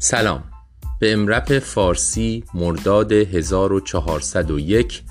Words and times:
سلام. 0.00 0.44
به 1.00 1.12
امرپ 1.12 1.58
فارسی 1.58 2.44
مرداد 2.54 3.12
1401 3.12 5.02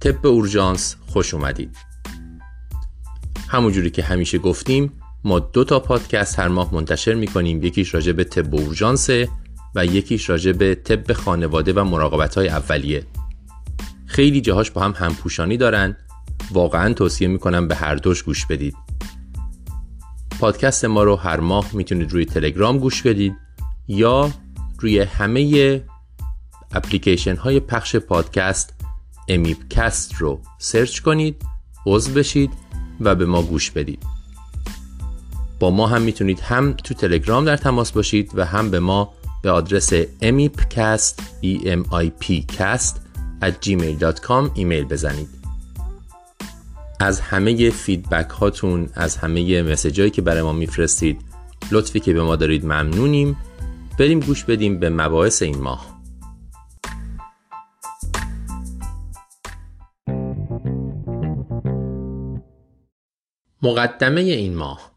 طب 0.00 0.26
اورژانس 0.26 0.96
خوش 1.06 1.34
اومدید. 1.34 1.76
همونجوری 3.48 3.90
که 3.90 4.02
همیشه 4.02 4.38
گفتیم 4.38 4.92
ما 5.24 5.38
دو 5.38 5.64
تا 5.64 5.80
پادکست 5.80 6.38
هر 6.38 6.48
ماه 6.48 6.74
منتشر 6.74 7.14
می‌کنیم. 7.14 7.62
یکیش 7.62 7.94
راجع 7.94 8.12
به 8.12 8.24
طب 8.24 8.54
اورژانس 8.54 9.10
و 9.74 9.86
یکیش 9.86 10.30
راجع 10.30 10.52
به 10.52 10.74
طب 10.74 11.12
خانواده 11.12 11.72
و 11.72 11.84
مراقبت 11.84 12.34
های 12.34 12.48
اولیه. 12.48 13.06
خیلی 14.06 14.40
جاهاش 14.40 14.70
با 14.70 14.80
هم 14.82 14.94
همپوشانی 14.96 15.56
دارن. 15.56 15.96
واقعا 16.50 16.92
توصیه 16.92 17.28
می‌کنم 17.28 17.68
به 17.68 17.74
هر 17.74 17.94
دوش 17.94 18.22
گوش 18.22 18.46
بدید. 18.46 18.76
پادکست 20.40 20.84
ما 20.84 21.02
رو 21.02 21.16
هر 21.16 21.40
ماه 21.40 21.70
می‌تونید 21.72 22.12
روی 22.12 22.24
تلگرام 22.24 22.78
گوش 22.78 23.02
بدید. 23.02 23.43
یا 23.88 24.30
روی 24.78 25.00
همه 25.00 25.82
اپلیکیشن 26.72 27.36
های 27.36 27.60
پخش 27.60 27.96
پادکست 27.96 28.74
امیبکست 29.28 30.14
رو 30.14 30.40
سرچ 30.58 31.00
کنید 31.00 31.42
عضو 31.86 32.12
بشید 32.12 32.50
و 33.00 33.14
به 33.14 33.26
ما 33.26 33.42
گوش 33.42 33.70
بدید. 33.70 34.02
با 35.60 35.70
ما 35.70 35.86
هم 35.86 36.02
می‌تونید 36.02 36.40
هم 36.40 36.72
تو 36.72 36.94
تلگرام 36.94 37.44
در 37.44 37.56
تماس 37.56 37.92
باشید 37.92 38.30
و 38.34 38.44
هم 38.44 38.70
به 38.70 38.80
ما 38.80 39.12
به 39.42 39.50
آدرس 39.50 39.92
emipcast 40.02 41.14
at 43.42 43.54
gmail.com 43.66 44.50
ایمیل 44.54 44.84
بزنید. 44.84 45.28
از 47.00 47.20
همه 47.20 47.70
فیدبک 47.70 48.30
هاتون 48.30 48.88
از 48.94 49.16
همه 49.16 49.62
مسیج 49.62 50.12
که 50.12 50.22
برای 50.22 50.42
ما 50.42 50.52
میفرستید 50.52 51.20
لطفی 51.70 52.00
که 52.00 52.12
به 52.12 52.22
ما 52.22 52.36
دارید 52.36 52.64
ممنونیم. 52.64 53.36
بریم 53.98 54.20
گوش 54.20 54.44
بدیم 54.44 54.78
به 54.78 54.90
مباحث 54.90 55.42
این 55.42 55.58
ماه. 55.58 56.02
مقدمه 63.62 64.20
این 64.20 64.54
ماه. 64.56 64.94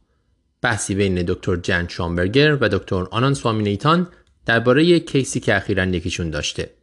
بحثی 0.62 0.95
بین 0.95 1.23
دکتر 1.28 1.56
جن 1.56 1.88
شامبرگر 1.88 2.58
و 2.62 2.70
دکتر 2.70 3.08
آنان 3.12 3.34
سوامینیتان 3.34 4.08
درباره 4.45 5.00
کیسی 5.00 5.40
که 5.40 5.56
اخیرا 5.56 5.86
یکیشون 5.86 6.30
داشته. 6.30 6.73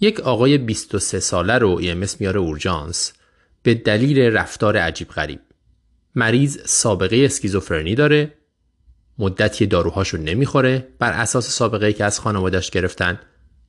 یک 0.00 0.20
آقای 0.20 0.58
23 0.58 1.20
ساله 1.20 1.58
رو 1.58 1.80
EMS 1.82 2.20
میاره 2.20 2.40
اورژانس. 2.40 3.12
به 3.62 3.74
دلیل 3.74 4.18
رفتار 4.18 4.76
عجیب 4.76 5.08
غریب. 5.08 5.40
مریض 6.14 6.58
سابقه 6.64 7.16
اسکیزوفرنی 7.24 7.94
داره. 7.94 8.32
مدتی 9.18 9.66
داروهاشو 9.66 10.16
نمی‌خوره 10.16 10.88
بر 10.98 11.12
اساس 11.12 11.50
سابقه 11.50 11.92
که 11.92 12.04
از 12.04 12.20
خانوادش 12.20 12.70
گرفتن. 12.70 13.20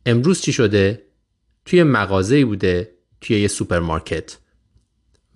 امروز 0.05 0.41
چی 0.41 0.53
شده؟ 0.53 1.01
توی 1.65 1.83
مغازه 1.83 2.45
بوده 2.45 2.91
توی 3.21 3.39
یه 3.39 3.47
سوپرمارکت. 3.47 4.37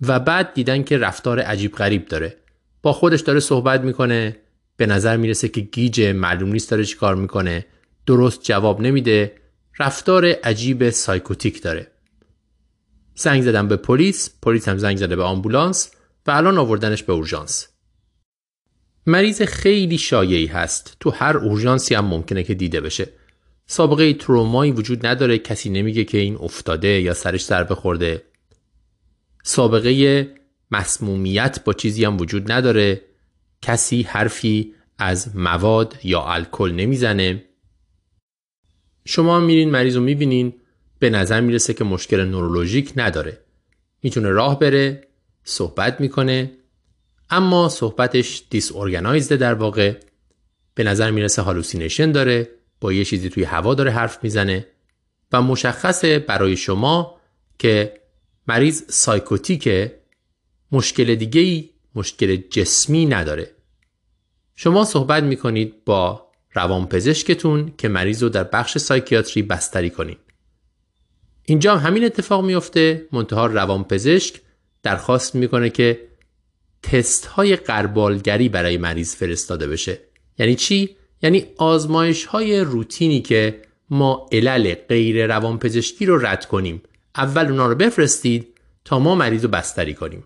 و 0.00 0.20
بعد 0.20 0.54
دیدن 0.54 0.82
که 0.82 0.98
رفتار 0.98 1.40
عجیب 1.40 1.72
غریب 1.72 2.08
داره. 2.08 2.36
با 2.82 2.92
خودش 2.92 3.20
داره 3.20 3.40
صحبت 3.40 3.80
می‌کنه 3.80 4.36
به 4.76 4.86
نظر 4.86 5.16
می‌رسه 5.16 5.48
که 5.48 5.60
گیجه 5.60 6.12
معلوم 6.12 6.52
نیست 6.52 6.70
داره 6.70 6.84
چی 6.84 6.96
کار 6.96 7.14
می‌کنه. 7.14 7.66
درست 8.06 8.42
جواب 8.42 8.80
نمیده. 8.80 9.34
رفتار 9.78 10.26
عجیب 10.26 10.90
psychotic 10.90 11.62
داره. 11.62 11.86
زنگ 13.14 13.42
زدن 13.42 13.68
به 13.68 13.76
پلیس 13.76 14.30
پلیس 14.42 14.68
هم 14.68 14.78
زنگ 14.78 14.96
زده 14.96 15.16
به 15.16 15.22
آمبولانس 15.22 15.90
و 16.26 16.30
الان 16.30 16.58
آوردنش 16.58 17.02
به 17.02 17.12
اورژانس. 17.12 17.68
مریض 19.06 19.42
خیلی 19.42 19.98
شایعی 19.98 20.46
هست. 20.46 20.96
تو 21.00 21.10
هر 21.10 21.36
اورژانسی 21.36 21.94
هم 21.94 22.04
ممکنه 22.04 22.42
که 22.42 22.54
دیده 22.54 22.80
بشه. 22.80 23.08
سابقه 23.66 24.14
ترومایی 24.14 24.72
وجود 24.72 25.06
نداره. 25.06 25.38
کسی 25.38 25.70
نمیگه 25.70 26.04
که 26.04 26.18
این 26.18 26.36
افتاده 26.36 26.88
یا 26.88 27.14
سرش 27.14 27.44
ضربه 27.44 27.74
خورده. 27.74 28.22
سابقه 29.42 30.28
مسمومیت 30.70 31.64
با 31.64 31.72
چیزی 31.72 32.04
هم 32.04 32.16
وجود 32.16 32.52
نداره. 32.52 33.00
کسی 33.62 34.02
حرفی 34.02 34.74
از 34.98 35.36
مواد 35.36 35.98
یا 36.04 36.22
الکل 36.22 36.72
نمی‌زنه. 36.72 37.44
شما 39.04 39.40
میرین 39.40 39.70
مریض 39.70 39.96
رو 39.96 40.02
می‌بینین. 40.02 40.54
به 40.98 41.10
نظر 41.10 41.40
می‌رسه 41.40 41.74
که 41.74 41.84
مشکل 41.84 42.24
نورولوژیک 42.24 42.92
نداره. 42.96 43.38
می‌تونه 44.02 44.28
راه 44.28 44.58
بره 44.58 45.08
صحبت 45.44 46.00
می‌کنه. 46.00 46.50
اما 47.32 47.68
صحبتش 47.68 48.42
دیس 48.50 48.72
ارگنایزده 48.74 49.36
در 49.36 49.54
واقع. 49.54 49.94
به 50.74 50.84
نظر 50.84 51.10
می‌رسه 51.10 51.42
هالوسینیشن 51.42 52.12
داره 52.12 52.48
با 52.80 52.92
یه 52.92 53.04
چیزی 53.04 53.28
توی 53.28 53.44
هوا 53.44 53.74
داره 53.74 53.90
حرف 53.90 54.18
می‌زنه 54.22 54.66
و 55.32 55.42
مشخصه 55.42 56.18
برای 56.18 56.56
شما 56.56 57.20
که 57.58 58.00
مریض 58.48 58.82
سایکوتیکه 58.88 60.00
مشکل 60.72 61.14
دیگه 61.14 61.68
مشکل 61.94 62.36
جسمی 62.36 63.06
نداره. 63.06 63.50
شما 64.54 64.84
صحبت 64.84 65.22
می‌کنید 65.22 65.84
با 65.84 66.26
روانپزشکتون 66.54 67.72
که 67.78 67.88
مریض 67.88 68.22
رو 68.22 68.28
در 68.28 68.44
بخش 68.44 68.78
سایکیاتری 68.78 69.42
بستری 69.42 69.90
کنید. 69.90 70.18
اینجا 71.44 71.76
هم 71.76 71.86
همین 71.86 72.04
اتفاق 72.04 72.44
میفته 72.44 73.08
منتها 73.12 73.46
روانپزشک 73.46 74.40
درخواست 74.82 75.34
می‌کنه 75.34 75.70
که 75.70 76.11
تست 76.82 77.26
های 77.26 77.56
قربالگری 77.56 78.48
برای 78.48 78.76
مریض 78.76 79.14
فرستاده 79.14 79.66
بشه. 79.66 79.98
یعنی 80.38 80.54
چی؟ 80.54 80.96
یعنی 81.22 81.46
آزمایش 81.56 82.24
های 82.24 82.60
روتینی 82.60 83.20
که 83.20 83.62
ما 83.90 84.28
علل 84.32 84.74
غیر 84.74 85.26
روانپزشکی 85.26 86.06
رو 86.06 86.26
رد 86.26 86.46
کنیم. 86.46 86.82
اول 87.16 87.46
اونا 87.46 87.66
رو 87.66 87.74
بفرستید 87.74 88.48
تا 88.84 88.98
ما 88.98 89.14
مریض 89.14 89.44
رو 89.44 89.50
بستری 89.50 89.94
کنیم. 89.94 90.24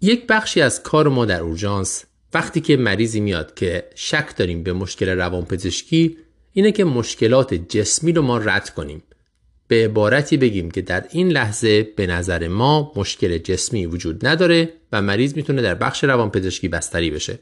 یک 0.00 0.26
بخشی 0.26 0.60
از 0.60 0.82
کار 0.82 1.08
ما 1.08 1.24
در 1.24 1.40
اورژانس 1.40 2.04
وقتی 2.34 2.60
که 2.60 2.76
مریضی 2.76 3.20
میاد 3.20 3.54
که 3.54 3.90
شک 3.94 4.36
داریم 4.36 4.62
به 4.62 4.72
مشکل 4.72 5.08
روانپزشکی 5.08 6.16
اینه 6.52 6.72
که 6.72 6.84
مشکلات 6.84 7.54
جسمی 7.54 8.12
رو 8.12 8.22
ما 8.22 8.38
رد 8.38 8.70
کنیم. 8.70 9.02
به 9.68 9.84
عبارتی 9.84 10.36
بگیم 10.36 10.70
که 10.70 10.82
در 10.82 11.04
این 11.10 11.28
لحظه 11.28 11.82
به 11.82 12.06
نظر 12.06 12.48
ما 12.48 12.92
مشکل 12.96 13.38
جسمی 13.38 13.86
وجود 13.86 14.26
نداره 14.26 14.72
و 14.92 15.02
مریض 15.02 15.36
می‌تونه 15.36 15.62
در 15.62 15.74
بخش 15.74 16.04
روانپزشکی 16.04 16.68
بستری 16.68 17.10
بشه. 17.10 17.38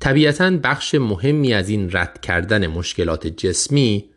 طبیعتا 0.00 0.50
بخش 0.50 0.94
مهمی 0.94 1.54
از 1.54 1.68
این 1.68 1.90
رد 1.92 2.20
کردن 2.20 2.66
مشکلات 2.66 3.26
جسمی 3.26 4.10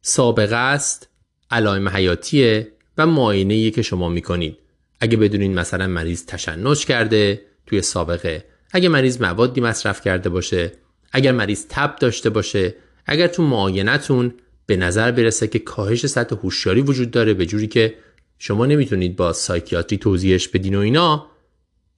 سابقه 0.00 0.56
است، 0.56 1.08
علائم 1.50 1.88
حیاتیه 1.88 2.72
و 2.98 3.06
معاینه 3.06 3.70
که 3.70 3.82
شما 3.82 4.08
می‌کنید. 4.08 4.56
اگه 5.00 5.16
بدونین 5.16 5.54
مثلا 5.54 5.86
مریض 5.86 6.26
تشنج 6.26 6.84
کرده 6.86 7.42
توی 7.66 7.82
سابقه، 7.82 8.44
اگه 8.72 8.88
مریض 8.88 9.22
موادی 9.22 9.60
مصرف 9.60 10.00
کرده 10.00 10.28
باشه، 10.28 10.72
اگر 11.12 11.32
مریض 11.32 11.66
تب 11.68 11.96
داشته 11.96 12.30
باشه، 12.30 12.74
اگر 13.06 13.26
تو 13.26 13.42
معاینتون 13.42 14.34
به 14.68 14.76
نظر 14.76 15.10
برسه 15.10 15.46
که 15.46 15.58
کاهش 15.58 16.06
سطح 16.06 16.36
هوشیاری 16.36 16.80
وجود 16.80 17.10
داره 17.10 17.34
به 17.34 17.46
جوری 17.46 17.66
که 17.66 17.94
شما 18.38 18.66
نمی‌تونید 18.66 19.16
با 19.16 19.32
سایکیاتری 19.32 19.98
توضیحش 19.98 20.48
بدین 20.48 20.74
و 20.74 20.78
اینا 20.78 21.26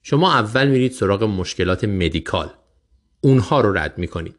شما 0.01 0.33
اول 0.33 0.67
میرید 0.67 0.91
سراغ 0.91 1.23
مشکلات 1.23 1.83
مدیکال. 1.83 2.49
اونها 3.21 3.61
رو 3.61 3.77
رد 3.77 3.97
می‌کنید. 3.97 4.35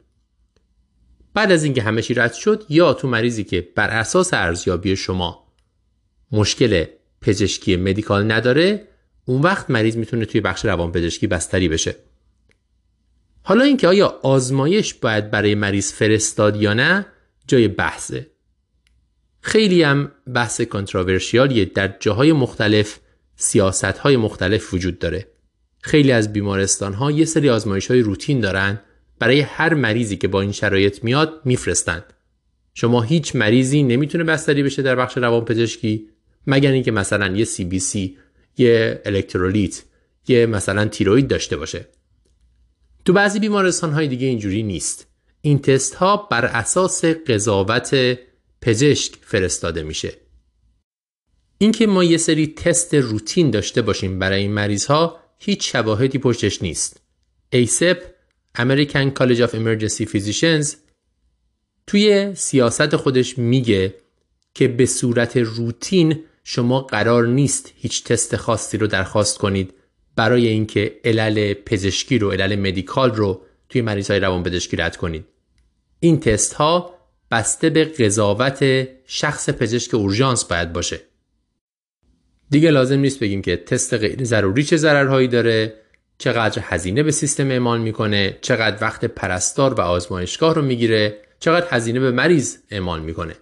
بعد 1.35 1.53
از 1.53 1.65
اینکه 1.65 1.83
همه 1.83 2.03
چی 2.03 2.15
رد 2.15 2.33
شد 2.33 2.65
یا 2.69 2.95
تو 2.95 3.09
مریضی 3.09 3.45
که 3.45 3.69
بر 3.75 3.91
اساس 3.91 4.35
ارزیابی 4.35 4.97
شما 4.97 5.53
مشکل 6.33 6.85
پزشکی 7.21 7.77
مدیکال 7.77 8.33
نداره 8.33 8.89
اون 9.25 9.43
وقت 9.43 9.71
مریض 9.71 9.97
می‌تونه 9.97 10.25
توی 10.25 10.41
بخش 10.41 10.65
روانپزشکی 10.65 11.27
بستری 11.27 11.69
بشه. 11.69 11.97
حالا 13.43 13.65
اینکه 13.65 13.89
آیا 13.89 14.07
آزمایش 14.23 14.95
باید 14.95 15.31
برای 15.31 15.55
مریض 15.55 15.93
فرستاد 15.93 16.57
یا 16.57 16.75
نه 16.75 17.07
جای 17.47 17.69
بحثه. 17.69 18.27
خیلی 19.41 19.83
هم 19.83 20.13
بحث 20.35 20.61
کنتراورشیالیه 20.61 21.65
در 21.65 21.97
جاهای 22.01 22.33
مختلف 22.33 22.99
سیاست 23.37 23.85
های 23.85 24.17
مختلف 24.17 24.75
وجود 24.75 24.99
داره. 24.99 25.29
خیلی 25.81 26.13
از 26.13 26.33
بیمارستان 26.33 26.93
ها 26.93 27.11
یه 27.11 27.25
سری 27.25 27.51
آزمایش 27.51 27.87
های 27.91 28.01
روتین 28.01 28.41
دارن. 28.41 28.81
برای 29.19 29.41
هر 29.41 29.75
مریضی 29.75 30.17
که 30.17 30.29
با 30.29 30.41
این 30.41 30.53
شرایط 30.53 31.05
میاد 31.05 31.41
میفرستند. 31.45 32.05
شما 32.75 33.03
هیچ 33.03 33.37
مریضی 33.37 33.83
نمی‌تونه 33.83 34.25
بستری 34.25 34.63
بشه 34.63 34.83
در 34.83 34.97
بخش 34.97 35.17
روانپزشکی 35.17 36.09
مگر 36.47 36.71
اینکه 36.71 36.91
مثلا 36.91 37.37
یه 37.37 37.45
سی 37.45 37.65
بی 37.65 37.79
سی 37.79 38.19
یه 38.59 39.03
الکترولیت 39.05 39.83
یه 40.29 40.47
مثلا 40.47 40.85
تیروید 40.85 41.29
داشته 41.29 41.57
باشه. 41.57 41.89
تو 43.05 43.13
بعضی 43.13 43.41
بیمارستان 43.41 43.93
های 43.93 44.09
دیگه 44.09 44.27
اینجوری 44.27 44.63
نیست. 44.63 45.12
این 45.43 45.59
تست 45.59 45.95
ها 45.95 46.17
بر 46.17 46.45
اساس 46.45 47.05
قضاوت 47.05 48.19
پزشک 48.61 49.15
فرستاده 49.21 49.83
میشه. 49.83 50.13
اینکه 51.59 51.87
ما 51.87 52.05
یه 52.05 52.17
سری 52.17 52.47
تست 52.47 52.95
روتین 52.95 53.51
داشته 53.51 53.83
باشیم 53.83 54.19
برای 54.19 54.41
این 54.41 54.53
مریض 54.53 54.87
ها 54.87 55.21
هیچ 55.39 55.73
شواهدی 55.73 56.19
پشتش 56.19 56.63
نیست. 56.63 57.01
ASAP 57.55 57.99
American 58.59 59.11
College 59.19 59.41
of 59.41 59.55
Emergency 59.55 60.07
Physicians 60.07 60.77
توی 61.87 62.35
سیاست 62.35 62.97
خودش 62.97 63.39
میگه 63.39 63.95
که 64.55 64.69
به 64.69 64.87
صورت 64.87 65.37
روتین 65.37 66.25
شما 66.45 66.81
قرار 66.81 67.27
نیست 67.27 67.73
هیچ 67.77 68.05
تست 68.05 68.37
خاصی 68.37 68.79
رو 68.79 68.87
درخواست 68.87 69.39
کنید 69.39 69.75
برای 70.17 70.49
اینکه 70.49 71.01
علل 71.05 71.55
پزشکی 71.55 72.19
رو 72.19 72.31
علل 72.31 72.57
مدیکال 72.57 73.15
رو 73.15 73.43
توی 73.69 73.83
مریض 73.83 74.11
های 74.11 74.21
روان 74.21 74.43
پزشکی 74.43 74.77
رد 74.77 74.97
کنید. 74.97 75.25
این 76.05 76.21
تست 76.21 76.55
ها 76.55 76.95
بسته 77.31 77.71
به 77.71 77.85
قضاوت 77.85 78.89
شخص 79.07 79.51
پزشک 79.51 79.95
اورژانس 79.95 80.45
باید 80.45 80.73
باشه. 80.73 81.01
دیگه 82.51 82.71
لازم 82.71 82.99
نیست 82.99 83.21
بگیم 83.21 83.43
که 83.43 83.57
تست 83.57 83.95
غیر 83.95 84.25
ضروری 84.25 84.65
چه 84.65 84.77
ضررهایی 84.77 85.29
داره 85.29 85.75
چقدر 86.19 86.63
هزینه 86.65 87.03
به 87.03 87.11
سیستم 87.11 87.51
اعمال 87.51 87.81
می‌کنه 87.81 88.39
چقدر 88.41 88.79
وقت 88.81 89.05
پرستار 89.05 89.75
و 89.75 89.81
آزمایشگاه 89.81 90.55
رو 90.55 90.63
می‌گیره 90.63 91.19
چقدر 91.41 91.67
هزینه 91.71 92.01
به 92.01 92.11
مریض 92.11 92.57
اعمال 92.71 93.01
می‌کنه. 93.03 93.35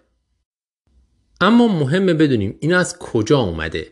اما 1.40 1.68
مهمه 1.68 2.14
بدونیم 2.14 2.56
این 2.60 2.74
از 2.74 2.98
کجا 2.98 3.38
اومده. 3.38 3.86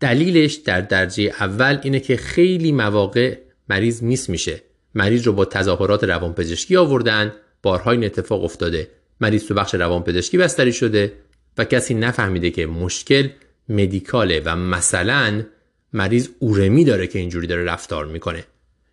دلیلش 0.00 0.54
در 0.54 0.80
درجه 0.80 1.22
اول 1.22 1.78
اینه 1.82 2.00
که 2.00 2.16
خیلی 2.16 2.72
مواقع 2.72 3.38
مریض 3.68 4.02
میس 4.02 4.28
میشه. 4.28 4.62
مریض 4.94 5.26
رو 5.26 5.32
با 5.32 5.44
تظاهرات 5.44 6.04
روانپزشکی 6.04 6.76
آوردن 6.76 7.32
بارها 7.64 7.90
این 7.90 8.04
اتفاق 8.04 8.44
افتاده. 8.44 8.88
مریض 9.20 9.44
تو 9.44 9.54
بخش 9.54 9.74
روانپزشکی 9.74 10.38
بستری 10.38 10.72
شده 10.72 11.12
و 11.58 11.64
کسی 11.64 11.94
نفهمیده 11.94 12.50
که 12.50 12.66
مشکل 12.66 13.28
مدیکاله 13.68 14.42
و 14.44 14.56
مثلا 14.56 15.44
مریض 15.92 16.28
اورمی 16.38 16.84
داره 16.84 17.06
که 17.06 17.18
اینجوری 17.18 17.46
داره 17.46 17.64
رفتار 17.64 18.06
می‌کنه. 18.06 18.44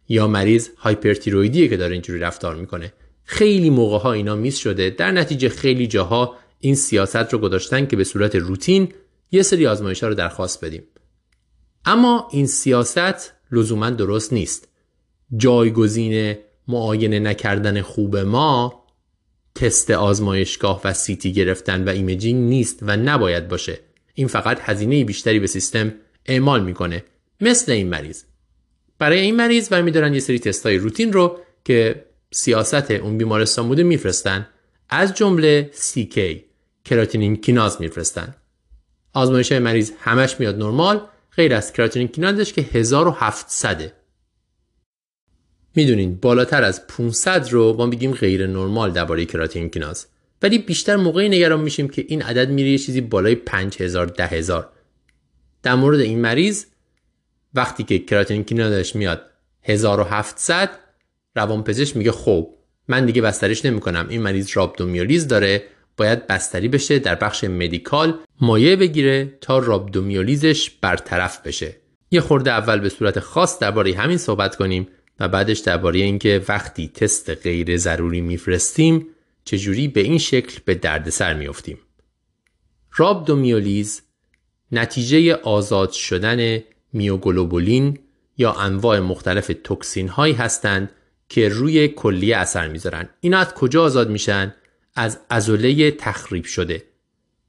یا 0.09 0.27
مریض 0.27 0.69
هایپرتیرویدیه 0.77 1.67
که 1.67 1.77
داره 1.77 1.93
اینجوری 1.93 2.19
رفتار 2.19 2.55
می‌کنه. 2.55 2.93
خیلی 3.23 3.69
موقع 3.69 3.97
ها 3.97 4.13
اینا 4.13 4.35
میس 4.35 4.57
شده. 4.57 4.89
در 4.89 5.11
نتیجه 5.11 5.49
خیلی 5.49 5.87
جاها 5.87 6.35
این 6.59 6.75
سیاست 6.75 7.33
رو 7.33 7.39
گذاشتن 7.39 7.85
که 7.85 7.95
به 7.95 8.03
صورت 8.03 8.35
روتین 8.35 8.93
یه 9.31 9.41
سری 9.41 9.67
آزمایش 9.67 10.03
ها 10.03 10.09
رو 10.09 10.15
درخواست 10.15 10.65
بدیم. 10.65 10.83
اما 11.85 12.29
این 12.31 12.47
سیاست 12.47 13.33
لزوما 13.51 13.89
درست 13.89 14.33
نیست. 14.33 14.67
جایگزین 15.37 16.37
معاینه 16.67 17.19
نکردن 17.19 17.81
خوب 17.81 18.17
ما 18.17 18.83
تست 19.55 19.91
آزمایشگاه 19.91 20.81
و 20.83 20.93
CT 20.93 21.33
گرفتن 21.33 21.83
و 21.83 21.89
imaging 21.89 22.49
نیست 22.49 22.79
و 22.81 22.97
نباید 22.97 23.47
باشه. 23.47 23.79
این 24.13 24.27
فقط 24.27 24.59
هزینه 24.61 25.03
بیشتری 25.03 25.39
به 25.39 25.47
سیستم 25.47 25.93
اعمال 26.25 26.63
می‌کنه. 26.63 27.03
مثل 27.41 27.71
این 27.71 27.89
مریض. 27.89 28.23
برای 28.99 29.19
این 29.19 29.35
مریض 29.35 29.67
و 29.71 29.81
میدارن 29.81 30.13
یه 30.13 30.19
سری 30.19 30.39
تستای 30.39 30.77
روتین 30.77 31.13
رو 31.13 31.39
که 31.65 32.05
سیاست 32.31 32.91
اون 32.91 33.17
بیمارستان 33.17 33.67
بوده 33.67 33.83
میفرستن. 33.83 34.47
از 34.89 35.13
جمله 35.13 35.71
CK 35.73 36.19
کراتینین 36.85 37.35
کیناز 37.35 37.81
میفرستن. 37.81 38.35
آزمایش 39.13 39.51
مریض 39.51 39.91
همش 39.99 40.39
میاد 40.39 40.57
نرمال 40.57 41.01
غیر 41.35 41.55
از 41.55 41.73
کراتینین 41.73 42.07
کینازش 42.07 42.53
که 42.53 42.61
1700 42.61 44.00
می‌دونین 45.75 46.15
بالاتر 46.15 46.63
از 46.63 46.87
500 46.87 47.49
رو 47.49 47.73
ما 47.77 47.87
بگیم 47.87 48.11
غیر 48.11 48.47
نرمال 48.47 48.91
درباره 48.91 49.25
کراتینین 49.25 49.69
کیناز. 49.69 50.07
ولی 50.41 50.57
بیشتر 50.57 50.95
موقعی 50.95 51.29
نگران 51.29 51.61
میشیم 51.61 51.89
که 51.89 52.05
این 52.07 52.21
عدد 52.21 52.49
میره 52.49 52.69
یه 52.69 52.77
چیزی 52.77 53.01
بالای 53.01 53.35
5000 53.35 54.05
10000 54.05 54.69
در 55.63 55.75
مورد 55.75 55.99
این 55.99 56.19
مریض 56.19 56.65
وقتی 57.53 57.83
که 57.83 57.99
کراتینین 57.99 58.43
کینازش 58.43 58.95
میاد 58.95 59.21
1700 59.63 60.69
روانپزشک 61.35 61.97
میگه 61.97 62.11
خب 62.11 62.53
من 62.87 63.05
دیگه 63.05 63.21
بستریش 63.21 63.65
نمی‌کنم. 63.65 64.07
این 64.09 64.21
مریض 64.21 64.49
رابدومیولیز 64.53 65.27
داره 65.27 65.63
باید 65.97 66.27
بستری 66.27 66.67
بشه 66.67 66.99
در 66.99 67.15
بخش 67.15 67.43
مدیکال 67.43 68.19
مایع 68.41 68.75
بگیره 68.75 69.37
تا 69.41 69.59
رابدومیولیزش 69.59 70.69
برطرف 70.69 71.47
بشه. 71.47 71.75
یه 72.11 72.21
خورده 72.21 72.51
اول 72.51 72.79
به 72.79 72.89
صورت 72.89 73.19
خاص 73.19 73.59
درباره 73.59 73.95
همین 73.95 74.17
صحبت 74.17 74.55
کنیم. 74.55 74.87
و 75.21 75.27
بعدش 75.27 75.59
درباره 75.59 75.99
اینکه 75.99 76.45
وقتی 76.47 76.87
تست 76.87 77.29
غیر 77.29 77.77
ضروری 77.77 78.21
میفرستیم 78.21 79.07
چجوری 79.43 79.87
به 79.87 80.01
این 80.01 80.17
شکل 80.17 80.59
به 80.65 80.75
دردسر 80.75 81.33
میافتیم. 81.33 81.77
رابدومیولیز 82.95 84.01
نتیجه 84.71 85.33
آزاد 85.33 85.91
شدن 85.91 86.63
میوگلوبولین 86.93 87.99
یا 88.37 88.53
انواع 88.53 88.99
مختلف 88.99 89.51
توکسین 89.63 90.07
هایی 90.07 90.33
هستند 90.33 90.91
که 91.29 91.49
روی 91.49 91.87
کلیه 91.87 92.37
اثر 92.37 92.67
می‌ذارن. 92.67 93.09
اینا 93.19 93.37
از 93.37 93.53
کجا 93.53 93.83
آزاد 93.83 94.09
میشن؟ 94.09 94.55
از 94.95 95.19
ازوله 95.29 95.91
تخریب 95.91 96.45
شده. 96.45 96.83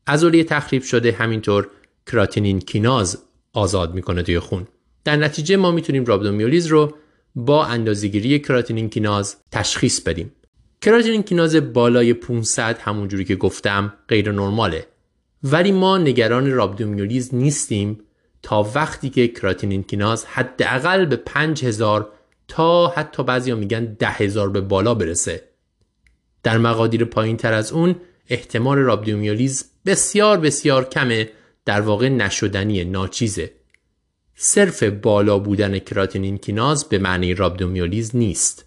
ازوله 0.06 0.44
تخریب 0.44 0.82
شده 0.82 1.12
همینطور 1.12 1.68
کراتینین 2.06 2.60
کیناز 2.60 3.18
آزاد 3.52 3.94
می‌کنه 3.94 4.22
توی 4.22 4.38
خون. 4.38 4.68
در 5.04 5.16
نتیجه 5.16 5.56
ما 5.56 5.70
می‌تونیم 5.70 6.04
رابدومیولیز 6.04 6.66
رو 6.66 6.96
با 7.34 7.64
اندازهگیری 7.64 8.38
کراتینین 8.38 8.90
کیناز 8.90 9.37
تشخیص 9.52 10.00
بدیم. 10.00 10.32
کراتینین 10.81 11.23
کیناز 11.23 11.73
بالای 11.73 12.14
500 12.14 12.79
همونجوری 12.79 13.25
که 13.25 13.37
گفتم 13.37 13.93
غیر 14.08 14.32
نرماله. 14.32 14.87
ولی 15.44 15.73
ما 15.73 15.99
نگران 15.99 16.50
رابدومیولیز 16.50 17.34
نیستیم 17.34 18.00
تا 18.43 18.70
وقتی 18.75 19.11
که 19.11 19.29
کراتینین 19.29 19.82
کیناز 19.82 20.25
حداقل 20.25 21.04
به 21.04 21.16
5000 21.16 22.09
تا 22.49 22.88
حتی 22.88 23.23
بعضیا 23.23 23.56
میگن 23.56 23.85
ده 23.85 24.09
هزار 24.09 24.50
به 24.50 24.61
بالا 24.61 24.95
برسه. 24.95 25.49
در 26.42 26.59
مقادیر 26.59 27.04
پایین 27.04 27.37
تر 27.37 27.52
از 27.52 27.73
اون 27.73 27.97
احتمال 28.28 28.78
رابدومیولیز 28.78 29.64
بسیار 29.87 30.40
بسیار 30.40 30.88
کمه 30.88 31.30
در 31.64 31.80
واقع 31.80 32.09
نشدنی 32.09 32.85
ناچیزه. 32.85 33.50
صرف 34.34 34.82
بالا 34.82 35.38
بودن 35.38 35.78
کراتینین 35.78 36.38
کیناز 36.38 36.88
به 36.88 36.98
معنی 36.98 37.34
رابدومیولیز 37.34 38.16
نیست. 38.16 38.64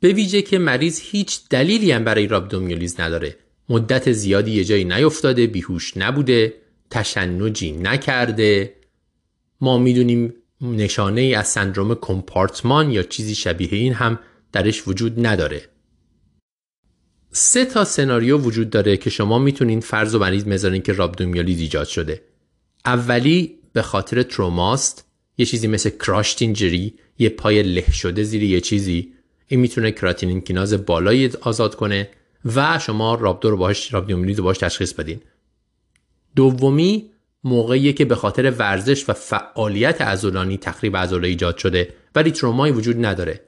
به 0.00 0.08
ویژه 0.08 0.42
که 0.42 0.58
مریض 0.58 1.00
هیچ 1.00 1.40
دلیلی 1.50 1.92
هم 1.92 2.04
برای 2.04 2.26
رابدومیولیز 2.26 3.00
نداره. 3.00 3.36
مدت 3.68 4.12
زیادی 4.12 4.50
یه 4.50 4.64
جایی 4.64 4.84
نیفتاده 4.84 5.46
بیهوش 5.46 5.96
نبوده 5.96 6.54
تشنجی 6.90 7.72
نکرده. 7.72 8.74
ما 9.60 9.78
می‌دونیم 9.78 10.34
نشانه 10.60 11.20
ای 11.20 11.34
از 11.34 11.48
سندروم 11.48 11.94
کمپارتمان 11.94 12.90
یا 12.90 13.02
چیزی 13.02 13.34
شبیه 13.34 13.68
این 13.72 13.92
هم 13.92 14.18
درش 14.52 14.88
وجود 14.88 15.26
نداره. 15.26 15.62
سه 17.30 17.64
تا 17.64 17.84
سناریو 17.84 18.38
وجود 18.38 18.70
داره 18.70 18.96
که 18.96 19.10
شما 19.10 19.38
می‌تونین 19.38 19.80
فرض 19.80 20.14
و 20.14 20.18
مریض 20.18 20.44
بذارین 20.44 20.82
که 20.82 20.92
رابدومیالیز 20.92 21.60
ایجاد 21.60 21.86
شده. 21.86 22.22
اولی 22.84 23.58
به 23.74 23.82
خاطر 23.82 24.22
تروماست. 24.22 25.04
یه 25.38 25.46
چیزی 25.46 25.66
مثل 25.66 25.90
کراشت 25.90 26.42
اینجری 26.42 26.94
یه 27.18 27.28
پای 27.28 27.62
له 27.62 27.90
شده 27.92 28.22
زیر 28.22 28.42
یه 28.42 28.60
چیزی. 28.60 29.12
این 29.46 29.60
می‌تونه 29.60 29.90
کراتینین 29.90 30.40
کیناز 30.40 30.86
بالایی 30.86 31.30
آزاد 31.40 31.74
کنه 31.74 32.08
و 32.44 32.78
شما 32.78 33.14
رابدو 33.14 33.50
رو 33.50 33.56
باهاش 33.56 33.94
رابدومیالیز 33.94 34.38
رو 34.38 34.44
باهاش 34.44 34.58
تشخیص 34.58 34.92
بدین. 34.92 35.20
دومی 36.36 37.10
موقعی 37.44 37.92
که 37.92 38.04
به 38.04 38.14
خاطر 38.14 38.50
ورزش 38.50 39.08
و 39.08 39.12
فعالیت 39.12 40.02
عضلانی 40.02 40.56
تخریب 40.56 40.96
عضله 40.96 41.28
ایجاد 41.28 41.58
شده 41.58 41.94
ولی 42.14 42.30
ترومایی 42.30 42.72
وجود 42.72 43.06
نداره. 43.06 43.40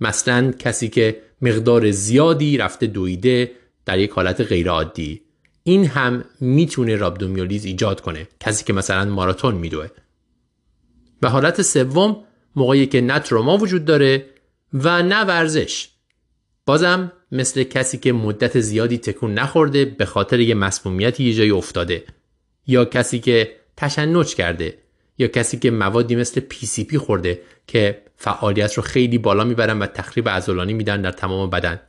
مثلا 0.00 0.52
کسی 0.52 0.88
که 0.88 1.22
مقدار 1.42 1.90
زیادی 1.90 2.56
رفته 2.56 2.86
دویده 2.86 3.50
در 3.84 3.98
یک 3.98 4.10
حالت 4.10 4.40
غیرعادی. 4.40 5.22
این 5.68 5.86
هم 5.86 6.24
می‌تونه 6.40 6.96
رابدومیولیز 6.96 7.64
ایجاد 7.64 8.00
کنه 8.00 8.28
کسی 8.40 8.64
که 8.64 8.72
مثلا 8.72 9.04
ماراتون 9.04 9.54
میدوه. 9.54 9.86
و 11.22 11.30
حالت 11.30 11.62
سوم 11.62 12.24
موقعی 12.56 12.86
که 12.86 13.00
نه 13.00 13.18
تروما 13.18 13.56
وجود 13.56 13.84
داره 13.84 14.26
و 14.72 15.02
نه 15.02 15.24
ورزش. 15.24 15.88
بازم 16.66 17.12
مثل 17.32 17.62
کسی 17.62 17.98
که 17.98 18.12
مدت 18.12 18.60
زیادی 18.60 18.98
تکون 18.98 19.34
نخورده 19.34 19.84
به 19.84 20.04
خاطر 20.04 20.40
یه 20.40 20.54
مسمومیتی 20.54 21.24
یه 21.24 21.34
جایی 21.34 21.50
افتاده. 21.50 22.04
یا 22.66 22.84
کسی 22.84 23.18
که 23.18 23.56
تشنج 23.76 24.34
کرده. 24.34 24.78
یا 25.18 25.28
کسی 25.28 25.58
که 25.58 25.70
موادی 25.70 26.16
مثل 26.16 26.40
PCP 26.40 26.94
خورده 26.94 27.40
که 27.66 28.02
فعالیت 28.16 28.74
رو 28.74 28.82
خیلی 28.82 29.18
بالا 29.18 29.44
می‌برن 29.44 29.78
و 29.78 29.86
تخریب 29.86 30.28
عضلانی 30.28 30.72
میدن 30.72 31.02
در 31.02 31.12
تمام 31.12 31.50
بدن. 31.50 31.80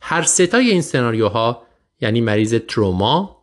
هر 0.00 0.22
ستای 0.22 0.70
این 0.70 0.82
سناریوها 0.82 1.67
یعنی 2.00 2.20
مریض 2.20 2.54
تروما 2.54 3.38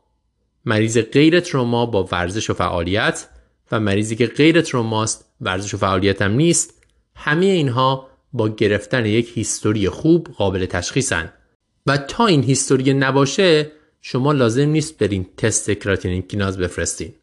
مریض 0.66 0.98
غیر 0.98 1.40
تروما 1.40 1.86
با 1.86 2.10
ورزش 2.12 2.50
و 2.50 2.54
فعالیت 2.54 3.30
و 3.72 3.80
مریضی 3.80 4.16
که 4.16 4.28
غیر 4.28 4.62
تروماست 4.62 5.26
ورزش 5.42 5.74
و 5.74 5.78
فعالیت 5.78 6.22
هم 6.22 6.32
نیست 6.32 6.84
همه 7.16 7.46
اینها 7.46 8.10
با 8.34 8.50
گرفتن 8.50 9.06
یک 9.06 9.38
هیستوری 9.38 9.90
خوب 9.90 10.28
قابل 10.38 10.66
تشخیصن. 10.66 11.34
و 11.86 11.98
تا 11.98 12.26
این 12.26 12.44
هیستوری 12.44 12.94
نباشه 12.94 13.72
شما 14.02 14.32
لازم 14.32 14.70
نیست 14.70 14.98
برین 14.98 15.26
تست 15.38 15.72
کراتینین 15.72 16.22
کیناز 16.22 16.58
بفرستین. 16.58 17.14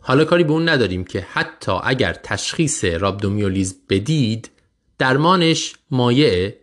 حالا 0.00 0.24
کاری 0.24 0.44
به 0.44 0.52
اون 0.52 0.68
نداریم 0.68 1.04
که 1.04 1.20
حتی 1.20 1.72
اگر 1.84 2.12
تشخیص 2.12 2.84
رابدومیولیز 2.84 3.76
بدید 3.88 4.50
درمانش 4.98 5.74
مایعه 5.90 6.58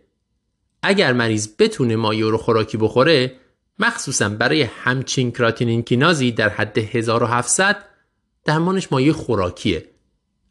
اگر 0.86 1.12
مریض 1.12 1.48
بتونه 1.58 1.96
مایع 1.96 2.30
رو 2.30 2.38
خوراکی 2.38 2.76
بخوره 2.76 3.32
مخصوصا 3.78 4.28
برای 4.28 4.62
همچین 4.62 5.32
کراتینین 5.32 5.82
کینازی 5.82 6.32
در 6.32 6.48
حد 6.48 6.78
1700 6.78 7.84
درمانش 8.44 8.92
مایع 8.92 9.12
خوراکیه. 9.12 9.84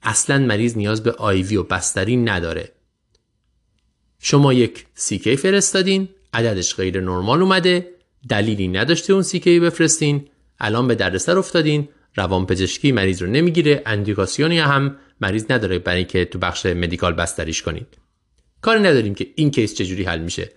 اصلا 0.04 0.38
مریض 0.38 0.78
نیاز 0.78 1.04
به 1.04 1.12
آیوی 1.12 1.56
و 1.56 1.64
بستری 1.64 2.18
نداره. 2.18 2.72
شما 4.20 4.54
یک 4.54 4.86
سیکی 4.94 5.36
فرستادین 5.36 6.10
عددش 6.34 6.76
غیر 6.76 7.02
نرمال 7.02 7.42
اومده 7.42 7.90
دلیلی 8.30 8.68
نداشته 8.68 9.14
اون 9.14 9.24
سیکی 9.24 9.60
بفرستین 9.60 10.28
الان 10.60 10.88
به 10.88 10.96
دردسر 10.96 11.38
افتادین 11.38 11.90
روانپزشکی 12.16 12.92
مریض 12.92 13.22
رو 13.22 13.30
نمی‌گیره 13.30 13.82
اندیکاسیونی 13.86 14.60
هم 14.60 14.96
مریض 15.22 15.46
نداره 15.50 15.80
برای 15.80 15.98
اینکه 15.98 16.26
تو 16.26 16.40
بخش 16.40 16.66
مدیکال 16.66 17.14
بستریش 17.14 17.62
کنید 17.62 18.03
کاری 18.64 18.80
نداریم 18.80 19.16
که 19.16 19.28
این 19.36 19.52
case 19.52 19.74
چجوری 19.74 20.04
حل 20.04 20.20
میشه. 20.20 20.52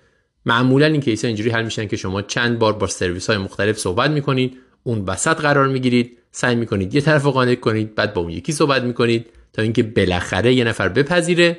معمولا 0.45 0.87
این 0.87 1.01
case 1.01 1.25
ها 1.25 1.27
اینجوری 1.27 1.51
حل 1.51 1.65
میشن 1.65 1.87
که 1.87 1.97
شما 1.97 2.23
چند 2.23 2.59
بار 2.59 2.73
با 2.73 2.87
سرویس 2.87 3.27
های 3.27 3.39
مختلف 3.39 3.79
صحبت 3.79 4.11
می‌کنید 4.11 4.57
اون 4.83 4.99
وسط 4.99 5.37
قرار 5.41 5.69
می‌گیرید 5.69 6.19
سعی 6.33 6.55
می‌کنید 6.55 6.95
یه 6.95 7.01
طرف 7.01 7.27
قانع 7.27 7.55
کنید 7.55 7.95
بعد 7.95 8.15
با 8.15 8.21
اون 8.21 8.31
یکی 8.31 8.53
صحبت 8.53 8.83
می‌کنید 8.83 9.27
تا 9.53 9.63
اینکه 9.63 9.83
بالاخره 9.83 10.55
یه 10.55 10.65
نفر 10.65 10.89
بپذیره. 10.89 11.59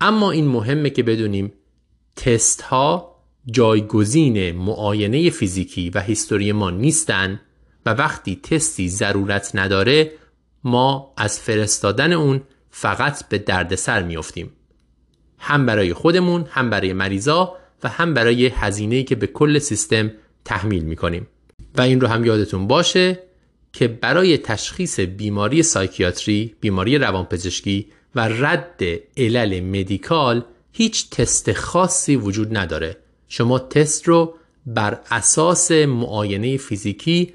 اما 0.00 0.30
این 0.30 0.48
مهمه 0.48 0.90
که 0.90 1.02
بدونیم 1.02 1.52
تست 2.16 2.62
ها 2.62 3.16
جایگزین 3.46 4.52
معاینه 4.52 5.30
فیزیکی 5.30 5.90
و 5.90 6.00
history 6.00 6.52
ما 6.52 6.70
نیستن 6.70 7.40
و 7.86 7.90
وقتی 7.90 8.36
تستی 8.36 8.88
ضرورت 8.88 9.50
نداره 9.54 10.12
ما 10.64 11.14
از 11.16 11.40
فرستادن 11.40 12.12
اون 12.12 12.42
فقط 12.70 13.28
به 13.28 13.38
دردسر 13.38 14.02
میافتیم. 14.02 14.50
هم 15.44 15.66
برای 15.66 15.94
خودمون 15.94 16.46
هم 16.50 16.70
برای 16.70 16.92
مریضا 16.92 17.56
و 17.82 17.88
هم 17.88 18.14
برای 18.14 18.46
هزینه‌ای 18.46 19.04
که 19.04 19.14
به 19.14 19.26
کل 19.26 19.58
سیستم 19.58 20.10
تحمیل 20.44 20.82
می‌کنیم 20.82 21.26
و 21.76 21.80
این 21.80 22.00
رو 22.00 22.08
هم 22.08 22.24
یادتون 22.24 22.66
باشه 22.66 23.18
که 23.72 23.88
برای 23.88 24.38
تشخیص 24.38 25.00
بیماری 25.00 25.62
سایکیاتری، 25.62 26.54
بیماری 26.60 26.98
روانپزشکی 26.98 27.86
و 28.14 28.28
رد 28.28 28.82
علل 29.16 29.60
مدیکال 29.60 30.44
هیچ 30.72 31.10
تست 31.10 31.52
خاصی 31.52 32.16
وجود 32.16 32.56
نداره. 32.56 32.96
شما 33.28 33.58
تست 33.58 34.08
رو 34.08 34.34
بر 34.66 35.00
اساس 35.10 35.70
معاینه 35.72 36.56
فیزیکی 36.56 37.32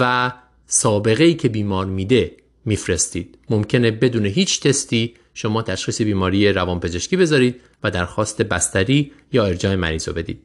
و 0.00 0.32
سابقه 0.66 1.24
ای 1.24 1.34
که 1.34 1.48
بیمار 1.48 1.86
میده 1.86 2.36
میفرستید. 2.64 3.38
ممکنه 3.50 3.90
بدون 3.90 4.26
هیچ 4.26 4.60
تستی 4.60 5.14
شما 5.40 5.62
تشخیص 5.62 6.02
بیماری 6.02 6.52
روانپزشکی 6.52 7.16
بذارید 7.16 7.60
و 7.82 7.90
درخواست 7.90 8.42
بستری 8.42 9.12
یا 9.32 9.44
ارجاع 9.44 9.74
مریض 9.74 10.08
رو 10.08 10.14
بدید. 10.14 10.42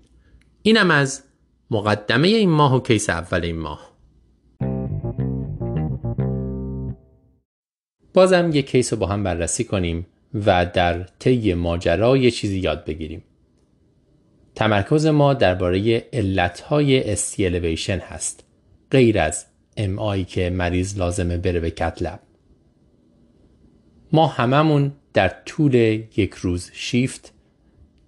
اینم 0.62 0.92
از 0.92 1.24
مقدمه 1.72 2.28
این 2.28 2.50
ماه 2.50 2.76
و 2.76 2.80
case 2.80 3.10
اول 3.10 3.46
این 3.46 3.60
ماه. 3.60 3.94
بازم 8.14 8.50
یک 8.54 8.70
case 8.70 8.94
رو 8.94 9.00
با 9.00 9.08
هم 9.08 9.24
بررسی 9.24 9.64
کنیم 9.64 10.06
و 10.46 10.66
در 10.66 11.04
طی 11.04 11.54
ماجرا 11.54 12.18
یه 12.18 12.32
چیزی 12.32 12.60
یاد 12.60 12.86
بگیریم. 12.86 13.24
تمرکز 14.56 15.06
ما 15.06 15.34
درباره 15.34 16.08
علتهای 16.14 17.12
ST 17.12 17.28
elevation 17.28 18.00
هست 18.00 18.44
غیر 18.92 19.20
از 19.20 19.46
MI 19.78 20.24
که 20.24 20.50
مریض 20.50 20.98
لازمه 20.98 21.38
بره 21.38 21.60
به 21.60 21.72
cath 21.72 21.96
lab. 21.96 22.20
ما 24.14 24.28
هممون 24.28 24.92
در 25.14 25.36
طول 25.46 25.76
یک 26.18 26.34
روز 26.34 26.72
شیفت 26.74 27.34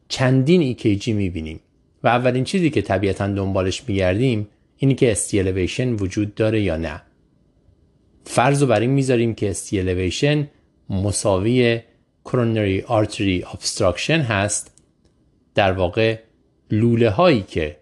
چندین 0.07 0.61
EKG 0.61 1.13
می‌بینیم 1.13 1.59
و 2.03 2.07
اولین 2.07 2.43
چیزی 2.43 2.69
که 2.69 2.81
طبیعتا 2.81 3.27
دنبالش 3.27 3.83
میگردیم 3.87 4.47
اینی 4.77 4.95
که 4.95 5.11
ST 5.11 5.26
elevation 5.26 5.93
وجود 5.93 6.35
داره 6.35 6.61
یا 6.61 6.77
نه. 6.77 7.01
فرض 8.23 8.61
رو 8.61 8.67
بر 8.67 8.79
این 8.79 8.89
می‌ذاریم 8.89 9.35
که 9.35 9.49
ST 9.49 9.67
elevation 9.67 10.47
مساوی 10.89 11.79
coronary 12.25 12.81
artery 12.87 13.43
obstruction 13.53 14.09
هست 14.09 14.81
در 15.55 15.71
واقع 15.71 16.19
لوله 16.71 17.09
هایی 17.09 17.41
که 17.41 17.77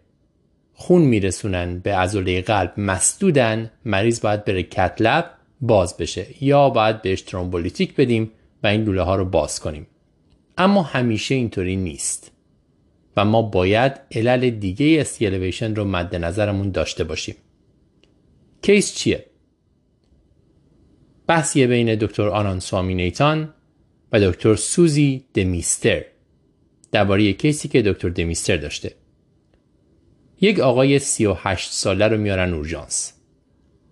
خون 0.74 1.02
میرسونن 1.02 1.80
به 1.80 1.96
عضله 1.96 2.42
قلب 2.42 2.74
مسدودن 2.78 3.72
مریض 3.86 4.22
باید 4.22 4.46
بره 4.46 4.64
cath 4.64 5.03
lab 5.03 5.32
باز 5.64 5.98
بشه. 5.98 6.44
یا 6.44 6.70
باید 6.70 7.02
بهش 7.02 7.22
thrombolytic 7.22 7.96
بدیم 7.96 8.32
و 8.64 8.68
این 8.68 8.84
لوله 8.84 9.02
ها 9.02 9.16
رو 9.16 9.26
باز 9.26 9.60
کنیم. 9.60 9.88
اما 10.58 10.82
همیشه 10.82 11.36
اینطوری 11.36 11.76
نیست. 11.76 12.32
و 13.18 13.26
ما 13.26 13.42
باید 13.42 13.94
علل 14.12 14.50
دیگه 14.50 15.02
ST 15.02 15.15
elevation 15.15 15.76
رو 15.76 15.86
مد 15.86 16.16
نظرمون 16.16 16.72
داشته 16.72 17.04
باشیم. 17.04 17.36
case 18.62 18.96
چیه؟ 18.96 19.26
بحثیه 21.28 21.68
بین 21.68 21.96
دکتر 21.96 22.28
آناند 22.30 22.60
سوامیناتان 22.60 23.54
و 24.12 24.20
دکتر 24.20 24.56
سوزی 24.56 25.26
دمیستر 25.34 26.06
درباره 26.92 27.34
کیسی 27.34 27.68
که 27.68 27.82
دکتر 27.82 28.10
دمیستر 28.10 28.58
داشته. 28.58 28.96
یک 30.42 30.60
آقای 30.60 31.00
38 31.00 31.72
ساله 31.72 32.08
رو 32.08 32.18
میارن 32.18 32.54
اورژانس. 32.54 33.14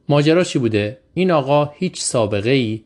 ماجرا 0.10 0.44
چی 0.44 0.60
بوده؟ 0.60 1.01
این 1.14 1.32
آقا 1.32 1.66
هیچ 1.66 2.02
سابقه 2.02 2.50
ای 2.50 2.84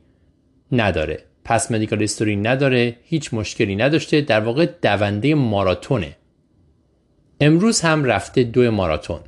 نداره. 0.72 1.24
پس 1.44 1.72
مدیکال 1.72 2.02
هیستوری 2.02 2.36
نداره 2.36 2.96
هیچ 3.04 3.34
مشکلی 3.34 3.76
نداشته. 3.76 4.22
در 4.22 4.40
واقع 4.40 4.66
دونده 4.66 5.36
ماراتونه. 5.36 6.16
امروز 7.42 7.82
هم 7.82 8.04
رفته 8.04 8.44
دو 8.44 8.72
ماراتون. 8.72 9.20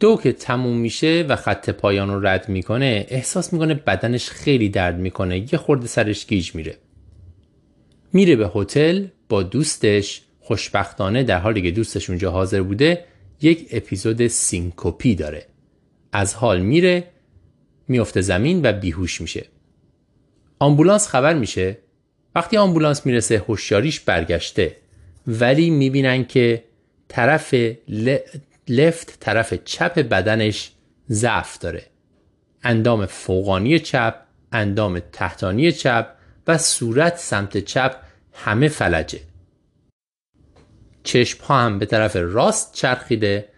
دو 0.00 0.16
که 0.16 0.32
تموم 0.32 0.76
میشه 0.76 1.24
و 1.28 1.36
خط 1.36 1.70
پایان 1.70 2.08
رو 2.10 2.26
رد 2.26 2.48
می‌کنه 2.48 3.06
احساس 3.08 3.52
می‌کنه 3.52 3.74
بدنش 3.74 4.30
خیلی 4.30 4.68
درد 4.68 4.98
می‌کنه. 4.98 5.38
یه 5.38 5.58
خورده 5.58 5.86
سرش 5.86 6.26
گیج 6.26 6.54
میره. 6.54 6.76
میره 8.12 8.36
به 8.36 8.50
هتل 8.54 9.06
با 9.28 9.42
دوستش 9.42 10.22
خوشبختانه 10.40 11.22
در 11.22 11.38
حالی 11.38 11.62
که 11.62 11.70
دوستش 11.70 12.10
اونجا 12.10 12.30
حاضر 12.30 12.62
بوده 12.62 13.04
یک 13.40 13.68
اپیزود 13.72 14.26
سینکوپی 14.26 15.14
داره. 15.14 15.46
از 16.12 16.34
حال 16.34 16.60
میره 16.60 17.04
میفته 17.88 18.20
زمین 18.20 18.60
و 18.64 18.72
بیهوش 18.72 19.20
میشه. 19.20 19.46
آمبولانس 20.58 21.08
خبر 21.08 21.34
میشه. 21.34 21.78
وقتی 22.34 22.56
آمبولانس 22.56 23.06
می‌رسه 23.06 23.38
هوشیاریش 23.38 24.00
برگشته. 24.00 24.76
ولی 25.26 25.70
می‌بینن 25.70 26.24
که 26.24 26.64
طرف 27.08 27.54
left 28.68 29.20
طرف 29.20 29.54
چپ 29.54 29.98
بدنش 29.98 30.72
ضعف 31.10 31.58
داره. 31.58 31.86
اندام 32.62 33.06
فوقانی 33.06 33.78
چپ 33.78 34.14
اندام 34.52 35.00
تحتانی 35.12 35.72
چپ 35.72 36.06
و 36.46 36.58
صورت 36.58 37.16
سمت 37.16 37.58
چپ 37.58 37.96
همه 38.32 38.68
فلجه. 38.68 39.20
چشم 41.02 41.44
ها 41.44 41.60
هم 41.60 41.78
به 41.78 41.86
طرف 41.86 42.16
راست 42.16 42.74
چرخیده 42.74 43.48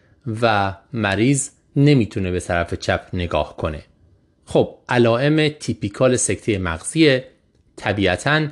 و 0.42 0.74
مریض 0.92 1.50
نمی‌تونه 1.76 2.30
به 2.30 2.40
طرف 2.40 2.74
چپ 2.74 3.06
نگاه 3.12 3.56
کنه. 3.56 3.82
خب 4.44 4.78
علائم 4.88 5.48
تیپیکال 5.48 6.16
سکته 6.16 6.58
مغزی 6.58 7.20
طبیعتا 7.76 8.48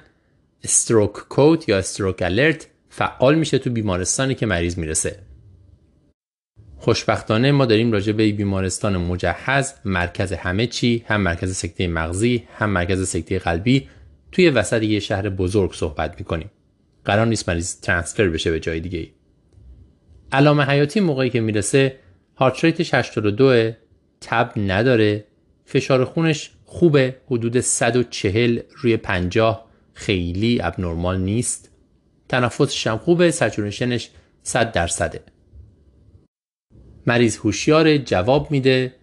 استروک 0.65 1.13
کود 1.13 1.69
یا 1.69 1.79
استروک 1.79 2.23
الرت 2.23 2.67
فعال 2.89 3.35
میشه 3.35 3.59
تو 3.59 3.71
بیمارستانی 3.71 4.35
که 4.35 4.47
مریض 4.47 4.79
می‌رسه. 4.79 5.19
خوشبختانه 6.77 7.53
ما 7.53 7.67
داریم 7.67 7.93
راجع 7.93 8.13
به 8.13 8.33
بیمارستان 8.33 8.97
مجهز 8.97 9.75
مرکز 9.85 10.33
همه 10.33 10.67
چی 10.67 11.05
هم 11.07 11.21
مرکز 11.21 11.57
سکته 11.57 11.89
مغزی 11.89 12.43
هم 12.55 12.71
مرکز 12.71 13.09
سکته 13.09 13.39
قلبی 13.39 13.89
توی 14.33 14.51
وسط 14.51 14.83
یه 14.83 15.01
شهر 15.01 15.29
بزرگ 15.29 15.73
صحبت 15.73 16.15
می‌کنیم. 16.19 16.51
قرار 17.05 17.27
نیست 17.27 17.49
مریض 17.49 17.81
ترانسفر 17.81 18.29
بشه 18.29 18.51
به 18.51 18.61
جای 18.61 18.81
دیگه. 18.81 19.09
علامه 20.33 20.65
حیاتی 20.65 21.01
موقعی 21.01 21.31
که 21.31 21.41
می‌رسه 21.41 21.99
هارت 22.37 22.65
ریتش 22.65 22.95
82 22.95 23.73
تب 24.21 24.53
نداره. 24.57 25.25
فشار 25.73 26.05
خونش 26.05 26.51
خوبه. 26.65 27.17
حدود 27.27 27.61
140 27.61 28.61
روی 28.77 28.97
50 28.97 29.69
خیلی 29.93 30.63
ابنرمال 30.63 31.21
نیست. 31.21 31.71
تنفسش 32.29 32.87
هم 32.87 32.99
خوبه. 32.99 33.31
سچورشنش 33.31 34.11
100 34.43 34.73
درصده. 34.73 35.21
مریض 37.07 37.37
هوشیار 37.37 37.97
جواب 37.97 38.51
میده 38.51 38.95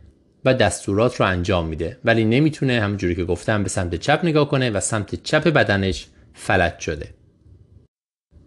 و 0.46 0.54
دستورات 0.54 1.16
رو 1.16 1.26
انجام 1.26 1.68
میده. 1.68 2.00
ولی 2.06 2.26
نمی‌تونه 2.26 2.82
همونجوری 2.82 3.16
که 3.16 3.24
گفتم 3.24 3.64
به 3.64 3.70
سمت 3.70 3.96
چپ 3.96 4.20
نگاه 4.24 4.50
کنه 4.50 4.70
و 4.70 4.80
سمت 4.80 5.24
چپ 5.24 5.48
بدنش 5.48 6.08
فلج 6.34 6.80
شده. 6.80 7.14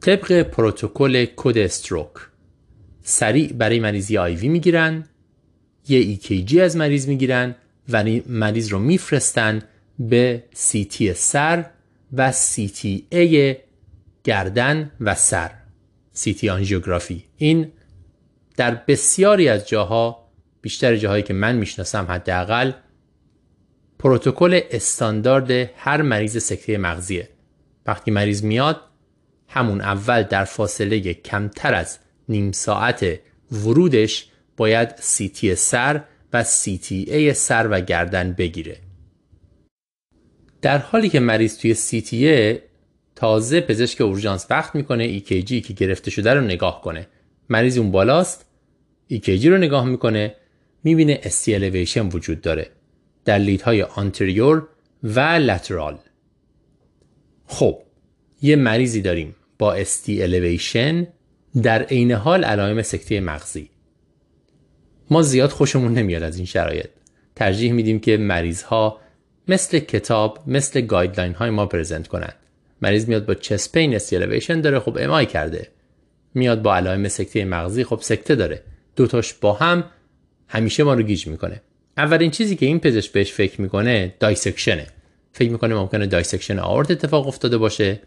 طبق 0.00 0.42
پروتکل 0.42 1.26
کد 1.36 1.58
استروک 1.58 2.12
سریع 3.02 3.52
برای 3.52 3.80
مریضی 3.80 4.18
آیوی 4.18 4.48
می‌گیرن 4.48 5.08
یه 5.88 6.16
EKG 6.16 6.56
از 6.56 6.76
مریض 6.76 7.08
می‌گیرن 7.08 7.54
و 7.88 8.04
مریض 8.26 8.68
رو 8.68 8.78
میفرستن 8.78 9.62
به 9.98 10.44
CT 10.54 11.12
سر 11.12 11.70
و 12.12 12.32
CTA 12.32 13.56
گردن 14.24 14.92
و 15.00 15.14
سر. 15.14 15.50
CT 16.16 16.44
آنژیوگرافی. 16.44 17.24
این 17.36 17.72
در 18.56 18.74
بسیاری 18.74 19.48
از 19.48 19.68
جاها 19.68 20.28
بیشتر 20.60 20.96
جاهایی 20.96 21.22
که 21.22 21.34
من 21.34 21.56
می‌شناسم 21.56 22.04
حداقل 22.08 22.72
پروتکل 23.98 24.60
استاندارد 24.70 25.50
هر 25.76 26.02
مریض 26.02 26.42
سکته 26.42 26.78
مغزیه. 26.78 27.28
وقتی 27.86 28.10
مریض 28.10 28.44
میاد 28.44 28.80
همون 29.48 29.80
اول 29.80 30.22
در 30.22 30.44
فاصله 30.44 31.14
کمتر 31.14 31.74
از 31.74 31.98
نیم 32.28 32.52
ساعت 32.52 33.20
ورودش 33.52 34.28
باید 34.56 34.96
سیتی 34.96 35.54
سر 35.54 36.04
و 36.32 36.44
CTA 36.44 37.32
سر 37.32 37.68
و 37.70 37.80
گردن 37.80 38.32
بگیره. 38.32 38.76
در 40.62 40.78
حالی 40.78 41.08
که 41.08 41.20
مریض 41.20 41.58
توی 41.58 41.74
CTA 41.74 42.60
تازه 43.16 43.60
پزشک 43.60 44.00
اورژانس 44.00 44.46
وقت 44.50 44.74
می‌کنه 44.74 45.18
EKG 45.18 45.50
که 45.50 45.72
گرفته 45.76 46.10
شده 46.10 46.34
رو 46.34 46.40
نگاه 46.40 46.80
کنه. 46.80 47.06
مریض 47.48 47.78
اون 47.78 47.90
بالاست 47.90 48.46
EKG 49.12 49.44
رو 49.44 49.58
نگاه 49.58 49.84
می‌کنه 49.84 50.34
می‌بینه 50.84 51.20
ST 51.22 51.48
elevation 51.48 52.14
وجود 52.14 52.40
داره. 52.40 52.70
در 53.24 53.38
lead 53.38 53.82
های 53.82 53.99
anterior 53.99 54.68
و 55.02 55.20
lateral 55.20 55.98
خب 57.46 57.78
یه 58.42 58.56
مریضی 58.56 59.00
داریم 59.00 59.34
با 59.58 59.84
ST 59.84 60.06
elevation 60.06 61.06
در 61.62 61.82
عین 61.82 62.12
حال 62.12 62.44
علائم 62.44 62.82
سکته 62.82 63.20
مغزی. 63.20 63.71
ما 65.10 65.22
زیاد 65.22 65.50
خوشمون 65.50 65.94
نمیاد 65.94 66.22
از 66.22 66.36
این 66.36 66.46
شرایط. 66.46 66.88
ترجیح 67.36 67.72
میدیم 67.72 68.00
که 68.00 68.16
مریض 68.16 68.62
ها 68.62 69.00
مثل 69.48 69.78
کتاب 69.78 70.38
مثل 70.46 70.80
guideline 70.80 71.34
های 71.34 71.50
ما 71.50 71.66
present 71.66 72.08
کنند 72.08 72.34
مریض 72.82 73.08
میاد 73.08 73.26
با 73.26 73.34
chest 73.34 73.72
pain 73.72 73.94
ST 73.94 74.06
elevation 74.06 74.60
داره 74.60 74.78
خب 74.78 74.98
MI 75.00 75.26
کرده. 75.26 75.68
میاد 76.34 76.62
با 76.62 76.76
علائم 76.76 77.08
سکته 77.08 77.44
مغزی 77.44 77.84
خب 77.84 77.98
سکته 78.02 78.34
داره. 78.34 78.62
دوتاش 78.96 79.34
با 79.34 79.52
هم 79.52 79.84
همیشه 80.48 80.84
ما 80.84 80.94
رو 80.94 81.02
گیج 81.02 81.26
می‌کنه. 81.26 81.62
اولین 81.96 82.30
چیزی 82.30 82.56
که 82.56 82.66
این 82.66 82.80
پزشک 82.80 83.12
بهش 83.12 83.32
فکر 83.32 83.60
می‌کنه 83.60 84.14
dissection 84.20 84.75
ه. 84.75 84.86
فکر 85.32 85.50
می‌کنه 85.50 85.74
ممکنه 85.74 86.06
dissection 86.06 86.58
آورت 86.58 86.90
اتفاق 86.90 87.26
افتاده 87.26 87.58
باشه 87.58 88.00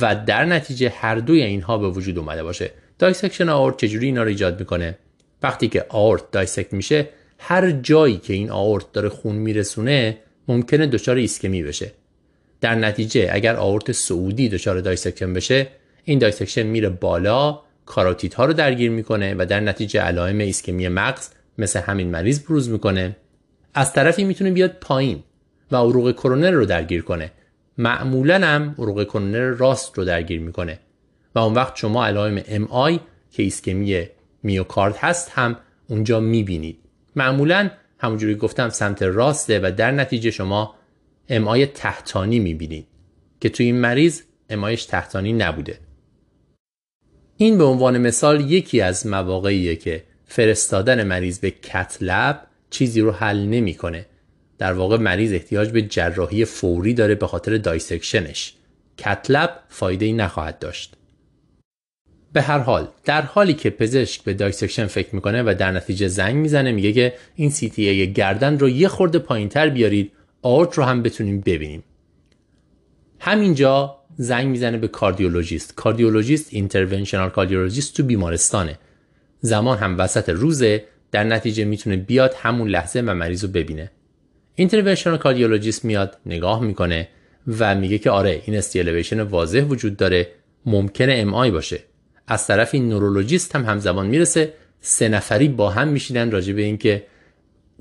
و 0.00 0.24
در 0.26 0.44
نتیجه 0.44 0.88
هر 0.88 1.14
دوی 1.14 1.42
اینها 1.42 1.78
به 1.78 1.88
وجود 1.88 2.18
اومده 2.18 2.42
باشه. 2.42 2.70
dissection 2.98 3.48
آورت 3.48 3.76
چجوری 3.76 4.06
اینا 4.06 4.22
رو 4.22 4.28
ایجاد 4.28 4.60
می‌کنه؟ 4.60 4.98
وقتی 5.44 5.68
که 5.68 5.86
آورت 5.88 6.30
dissect 6.30 6.72
میشه 6.72 7.08
هر 7.38 7.70
جایی 7.70 8.16
که 8.16 8.32
این 8.32 8.50
آورت 8.50 8.92
داره 8.92 9.08
خون 9.08 9.36
میرسونه 9.36 10.18
ممکنه 10.48 10.86
دچار 10.86 11.16
ایسکمی 11.16 11.62
بشه. 11.62 11.92
در 12.60 12.74
نتیجه 12.74 13.28
اگر 13.32 13.56
آورت 13.56 13.92
صعودی 13.92 14.48
دچار 14.48 14.80
dissection 14.80 15.32
بشه 15.32 15.66
این 16.04 16.18
dissection 16.18 16.62
میره 16.62 16.88
بالا 16.88 17.60
کاروتید 17.86 18.34
ها 18.34 18.44
رو 18.44 18.52
درگیر 18.52 18.90
می‌کنه 18.90 19.34
و 19.38 19.46
در 19.46 19.60
نتیجه 19.60 20.00
علائم 20.00 20.38
ایسکمی 20.38 20.88
مغز 20.88 21.28
مثل 21.58 21.80
همین 21.80 22.10
مریض 22.10 22.40
بروز 22.40 22.70
می‌کنه. 22.70 23.16
از 23.74 23.92
طرفی 23.92 24.24
می‌تونه 24.24 24.50
بیاد 24.50 24.70
پایین 24.80 25.22
و 25.70 25.76
عروق 25.76 26.12
کرونر 26.12 26.50
رو 26.50 26.64
درگیر 26.64 27.02
کنه. 27.02 27.30
معمولا 27.78 28.46
هم 28.46 28.74
عروق 28.78 29.04
کرونر 29.04 29.50
راست 29.50 29.98
رو 29.98 30.04
درگیر 30.04 30.40
می‌کنه. 30.40 30.78
و 31.34 31.38
اون 31.38 31.54
وقت 31.54 31.76
شما 31.76 32.06
علائم 32.06 32.42
MI 32.48 33.00
که 33.32 33.42
ایسکمی 33.42 34.06
میوکارد 34.44 34.96
هست 34.96 35.30
هم 35.30 35.56
اونجا 35.88 36.20
می‌بینید 36.20 36.78
معمولا 37.16 37.70
همونجوری 37.98 38.34
گفتم 38.34 38.68
سمت 38.68 39.02
راسته 39.02 39.60
و 39.62 39.72
در 39.76 39.90
نتیجه 39.90 40.30
شما 40.30 40.74
MI 41.28 41.66
تحتانی 41.66 42.38
می‌بینید 42.38 42.86
که 43.40 43.48
توی 43.48 43.66
این 43.66 43.76
مریض 43.76 44.22
MI 44.50 44.67
ش 44.67 44.84
تحتانی 44.84 45.32
نبوده 45.32 45.78
این 47.36 47.58
به 47.58 47.64
عنوان 47.64 47.98
مثال 47.98 48.50
یکی 48.50 48.80
از 48.80 49.06
مواقعیه 49.06 49.76
که 49.76 50.04
فرستادن 50.24 51.02
مریض 51.02 51.38
به 51.38 51.50
cath 51.50 52.05
lab 52.05 52.46
چیزی 52.70 53.00
رو 53.00 53.12
حل 53.12 53.38
نمی‌کنه. 53.38 54.06
در 54.58 54.72
واقع 54.72 54.96
مریض 54.96 55.32
احتیاج 55.32 55.70
به 55.70 55.82
جراحی 55.82 56.44
فوری 56.44 56.94
داره 56.94 57.14
به 57.14 57.26
خاطر 57.26 57.56
dissection 57.56 58.31
ش. 58.31 58.54
cath 58.98 59.33
lab 59.33 59.60
فایده 59.68 60.06
ای 60.06 60.12
نخواهد 60.12 60.58
داشت. 60.58 60.93
به 62.34 62.42
هر 62.42 62.58
حال 62.58 62.88
در 63.04 63.22
حالی 63.22 63.54
که 63.54 63.70
پزشک 63.70 64.22
به 64.22 64.34
dissection 64.34 64.86
فکر 64.86 65.14
می‌کنه 65.14 65.42
و 65.42 65.54
در 65.58 65.72
نتیجه 65.72 66.08
زنگ 66.08 66.36
می‌زنه 66.36 66.72
میگه 66.72 66.92
که 66.92 67.14
این 67.34 67.50
CT 67.50 68.12
گردن 68.12 68.58
رو 68.58 68.68
یه 68.68 68.88
خورده 68.88 69.18
پایینتر 69.18 69.68
بیارید 69.68 70.12
آئورت 70.42 70.74
رو 70.74 70.84
هم 70.84 71.02
بتونیم 71.02 71.40
ببینیم. 71.40 71.84
همینجا 73.18 73.96
زنگ 74.16 74.46
می‌زنه 74.48 74.78
به 74.78 74.88
cardiologist. 74.88 75.74
cardiologist 75.74 76.46
interventional 76.50 77.30
cardiologist 77.30 77.96
تو 77.96 78.02
بیمارستانه. 78.02 78.78
زمان 79.40 79.78
هم 79.78 79.98
وسط 79.98 80.28
روزه 80.28 80.84
در 81.12 81.24
نتیجه 81.24 81.64
می‌تونه 81.64 81.96
بیاد 81.96 82.34
همون 82.38 82.68
لحظه 82.68 83.00
و 83.00 83.14
مریض 83.14 83.44
رو 83.44 83.50
ببینه. 83.50 83.90
interventional 84.54 85.18
cardiologist 85.18 85.84
میاد 85.84 86.18
نگاه 86.26 86.62
می‌کنه 86.62 87.08
و 87.58 87.74
میگه 87.74 87.98
که 87.98 88.10
آره 88.10 88.42
این 88.46 88.56
ST 88.56 88.68
elevation 88.68 89.20
واضح 89.20 89.60
وجود 89.60 89.96
داره 89.96 90.28
ممکنه 90.66 91.12
MI 91.12 91.50
باشه. 91.50 91.80
از 92.26 92.46
طرف 92.46 92.74
این 92.74 92.88
neurologist 92.88 93.56
هم 93.56 93.64
همزمان 93.64 94.06
می‌رسه 94.06 94.52
سه 94.80 95.08
نفری 95.08 95.48
با 95.48 95.70
هم 95.70 95.88
میشینن 95.88 96.30
راجع 96.30 96.52
به 96.52 96.62
اینکه 96.62 97.06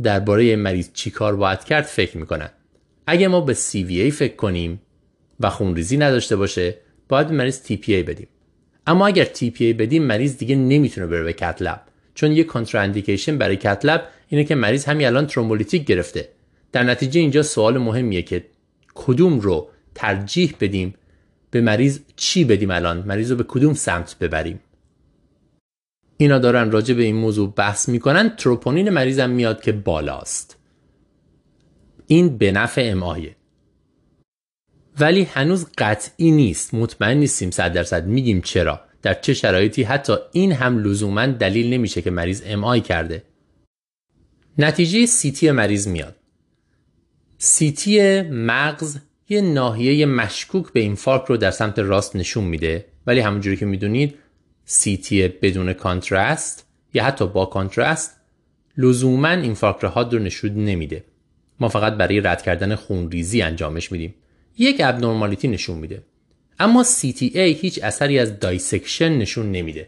درباره 0.03 0.55
مریض 0.55 0.89
چی 0.93 1.11
کار 1.11 1.35
باید 1.35 1.63
کرد 1.63 1.83
فکر 1.83 2.17
می‌کنن. 2.17 2.49
اگه 3.07 3.27
ما 3.27 3.41
به 3.41 3.53
CVA 3.53 4.11
فکر 4.11 4.35
کنیم 4.35 4.81
و 5.39 5.49
خونریزی 5.49 5.97
نداشته 5.97 6.35
باشه 6.35 6.77
باید 7.09 7.27
به 7.27 7.33
مریض 7.33 7.59
TPA 7.65 7.89
بدیم. 7.89 8.27
اما 8.87 9.07
اگر 9.07 9.25
TPA 9.25 9.61
بدیم 9.61 10.03
مریض 10.03 10.37
دیگه 10.37 10.55
نمی‌تونه 10.55 11.07
بره 11.07 11.23
به 11.23 11.33
cath 11.33 11.61
lab 11.61 11.81
چون 12.15 12.31
یه 12.31 12.43
contraindication 12.43 13.37
برای 13.37 13.55
cath 13.55 13.85
lab 13.85 14.07
اینه 14.27 14.43
که 14.43 14.55
مریض 14.55 14.85
همین 14.85 15.07
الان 15.07 15.27
thrombolytic 15.27 15.85
گرفته. 15.85 16.29
در 16.71 16.83
نتیجه 16.83 17.19
اینجا 17.19 17.43
سوال 17.43 17.77
مهمیه 17.77 18.21
که 18.21 18.45
کدوم 18.93 19.39
رو 19.39 19.69
ترجیح 19.95 20.55
بدیم 20.59 20.93
به 21.53 21.61
مریض 21.61 21.99
چی 22.15 22.43
بدیم 22.43 22.71
الان؟ 22.71 23.03
مریض 23.07 23.31
رو 23.31 23.37
به 23.37 23.43
کدوم 23.47 23.73
سمت 23.73 24.19
ببریم؟ 24.19 24.59
اینا 26.17 26.39
دارن 26.39 26.71
راجع 26.71 26.93
به 26.93 27.03
این 27.03 27.15
موضوع 27.15 27.53
بحث 27.53 27.89
می‌کنن. 27.89 28.35
تروپونین 28.35 28.89
مریضم 28.89 29.29
میاد 29.29 29.61
که 29.61 29.71
بالاست. 29.71 30.57
این 32.07 32.37
به 32.37 32.51
نفع 32.51 32.89
امایه 32.91 33.35
ولی 34.99 35.23
هنوز 35.23 35.65
قطعی 35.77 36.31
نیست. 36.31 36.73
مطمئن 36.73 37.17
نیستیم 37.17 37.51
صد 37.51 37.73
درصد 37.73 38.05
میگیم 38.07 38.41
چرا. 38.41 38.81
در 39.01 39.13
چه 39.13 39.33
شرایطی 39.33 39.83
حتی 39.83 40.13
این 40.31 40.51
هم 40.51 40.79
لزوما 40.79 41.25
دلیل 41.25 41.73
نمیشه 41.73 42.01
که 42.01 42.11
مریض 42.11 42.41
ام 42.45 42.79
کرده. 42.79 43.23
نتیجه 44.57 45.05
CT 45.05 45.51
مریض 45.51 45.87
میاد. 45.87 46.15
CT 47.37 48.21
مغز 48.21 48.97
یه 49.29 49.41
ناحیه 49.41 50.05
مشکوک 50.05 50.73
به 50.73 50.79
infarct 50.79 51.25
رو 51.25 51.37
در 51.37 51.51
سمت 51.51 51.79
راست 51.79 52.15
نشون 52.15 52.43
میده. 52.43 52.85
ولی 53.07 53.19
همونجوری 53.19 53.57
که 53.57 53.65
می‌دونید 53.65 54.15
CT 54.65 55.27
بدون 55.27 55.73
contrast 55.73 56.67
یا 56.93 57.03
حتی 57.03 57.27
با 57.27 57.45
contrast 57.45 58.15
لزوما 58.77 59.29
infarct 59.29 59.81
رو 60.11 60.19
نشون 60.19 60.51
نمیده. 60.51 61.03
ما 61.59 61.69
فقط 61.69 61.93
برای 61.93 62.21
رد 62.21 62.41
کردن 62.41 62.75
خونریزی 62.75 63.41
انجامش 63.41 63.91
میدیم. 63.91 64.15
یک 64.57 64.81
abnormality 64.83 65.47
نشون 65.47 65.77
میده. 65.77 66.03
اما 66.59 66.83
CTA 66.83 67.35
هیچ 67.35 67.83
اثری 67.83 68.19
از 68.19 68.39
dissection 68.39 69.17
نشون 69.17 69.51
نمیده. 69.51 69.87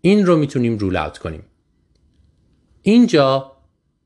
این 0.00 0.26
رو 0.26 0.36
می‌تونیم 0.36 0.78
rule 0.78 0.96
out 0.96 1.18
کنیم. 1.18 1.42
اینجا 2.82 3.52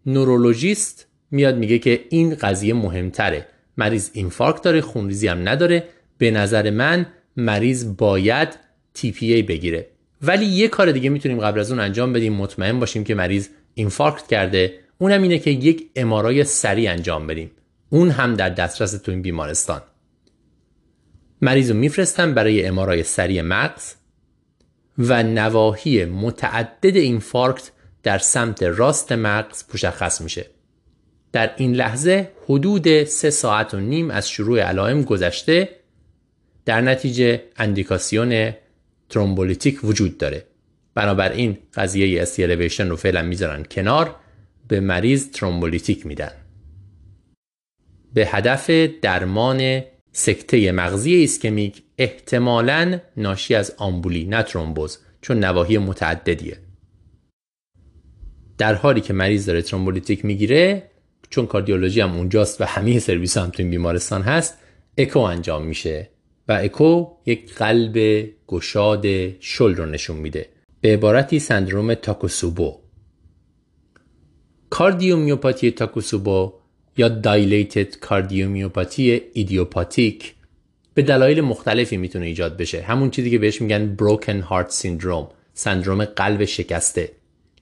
نورولوژیست 0.07 1.07
میاد 1.31 1.57
میگه 1.57 1.79
که 1.79 2.05
این 2.11 2.35
قضیه 2.35 2.75
مهمتره. 2.75 3.47
مریض 3.77 4.11
infarct 4.13 4.63
داره 4.63 4.81
خونریزی 4.81 5.29
هم 5.29 5.49
نداره. 5.49 5.85
به 6.19 6.31
نظر 6.31 6.71
من 6.71 7.07
مریض 7.37 7.97
باید 7.97 8.49
TPA 8.99 9.43
بگیره. 9.49 9.87
ولی 10.23 10.47
یه 10.47 10.69
کار 10.69 10.93
دیگه 10.93 11.11
می‌تونیم 11.11 11.41
قبل 11.41 11.61
از 11.61 11.71
اون 11.71 11.81
انجام 11.81 12.13
بدیم. 12.13 12.33
مطمئن 12.33 12.81
باشیم 12.81 13.05
که 13.05 13.15
مریض 13.15 13.49
infarct 13.75 14.27
کرده. 14.27 14.79
اونم 14.99 15.23
اینه 15.23 15.39
که 15.39 15.51
یک 15.51 15.87
MRI 15.97 16.45
سریع 16.45 16.91
انجام 16.91 17.27
بدیم. 17.27 17.51
اون 17.91 18.11
هم 18.11 18.35
در 18.35 18.49
دسترس 18.49 18.93
تو 18.93 19.13
این 19.13 19.23
بیمارستان. 19.23 19.83
مریض 21.43 21.71
رو 21.71 21.77
میفرستم 21.77 22.35
برای 22.35 22.67
MRI 22.67 23.03
سریع 23.03 23.43
مغز 23.43 23.95
و 24.99 25.23
نواحی 25.23 26.05
متعدد 26.05 26.97
infarct 26.97 27.71
در 28.03 28.19
سمت 28.19 28.63
راست 28.63 29.13
مغز 29.13 29.65
مشخص 29.75 30.21
میشه. 30.21 30.47
در 31.35 31.55
این 31.57 31.73
لحظه 31.75 32.31
حدود 32.45 33.05
سه 33.05 33.31
ساعت 33.31 33.75
و 33.75 33.81
نیم 33.81 34.11
از 34.11 34.31
شروع 34.31 34.61
علائم 34.61 35.03
گذشته 35.03 35.69
در 36.65 36.81
نتیجه 36.81 37.43
اندیکاسیون 37.57 38.53
ترومبولیتیک 39.09 39.85
وجود 39.85 40.19
داره. 40.19 40.47
بنابراین 40.95 41.59
قضیه 41.75 42.23
ST 42.23 42.35
elevation 42.35 42.89
رو 42.89 42.97
فعلا 42.97 43.23
می‌ذارن 43.23 43.63
کنار 43.71 44.17
به 44.69 44.81
مریض 44.81 45.31
ترومبولیتیک 45.31 46.07
میدن. 46.07 46.33
به 48.15 48.27
هدف 48.27 48.71
درمان 49.03 49.83
سکته 50.13 50.73
مغزی 50.73 51.15
ایسکمیک 51.15 51.83
احتمالا 51.99 53.01
ناشی 53.17 53.55
از 53.55 53.75
آمبولی 53.77 54.25
نه 54.25 54.43
ترومبوز 54.43 54.99
چون 55.21 55.45
نواحی 55.45 55.79
متعددیه. 55.79 56.59
در 58.59 58.75
حالی 58.75 59.01
که 59.01 59.13
مریض 59.13 59.47
داره 59.47 59.63
ترومبولیتیک 59.63 60.25
می‌گیره 60.25 60.91
چون 61.35 61.47
کاردیولوژی 61.47 62.01
هم 62.01 62.17
اونجاست 62.17 62.61
و 62.61 62.65
همه 62.65 62.99
سرویس 62.99 63.37
هم 63.37 63.51
تو 63.51 63.63
این 63.63 63.71
بیمارستان 63.71 64.23
هست 64.23 64.59
اکو 64.99 65.19
انجام 65.19 65.65
میشه 65.67 66.11
و 66.49 66.53
اکو 66.53 67.07
یک 67.27 67.55
قلب 67.55 68.25
گشاد 68.47 69.05
شل 69.41 69.75
رو 69.75 69.87
نشون 69.87 70.17
میده. 70.17 70.49
به 70.81 70.93
عبارتی 70.93 71.39
سندروم 71.39 71.95
تاکوتسوبو. 71.95 72.77
کاردیومیوپاتی 74.71 75.71
تاکوسوبو 75.71 76.53
یا 76.97 77.09
دایلیتد 77.09 77.97
کاردیومیوپاتی 77.97 79.23
ایدیوپاتیک 79.33 80.35
به 80.95 81.03
دلایل 81.03 81.41
مختلفی 81.41 81.97
می‌تونه 81.97 82.27
ایجاد 82.27 82.57
بشه. 82.57 82.83
همون 82.83 83.11
چیزی 83.11 83.31
که 83.31 83.39
بهش 83.39 83.61
میگن 83.61 83.95
بروکن 83.95 84.41
هارت 84.41 84.71
سیندروم 84.71 85.29
سندروم 85.55 86.05
قلب 86.05 86.45
شکسته. 86.45 87.11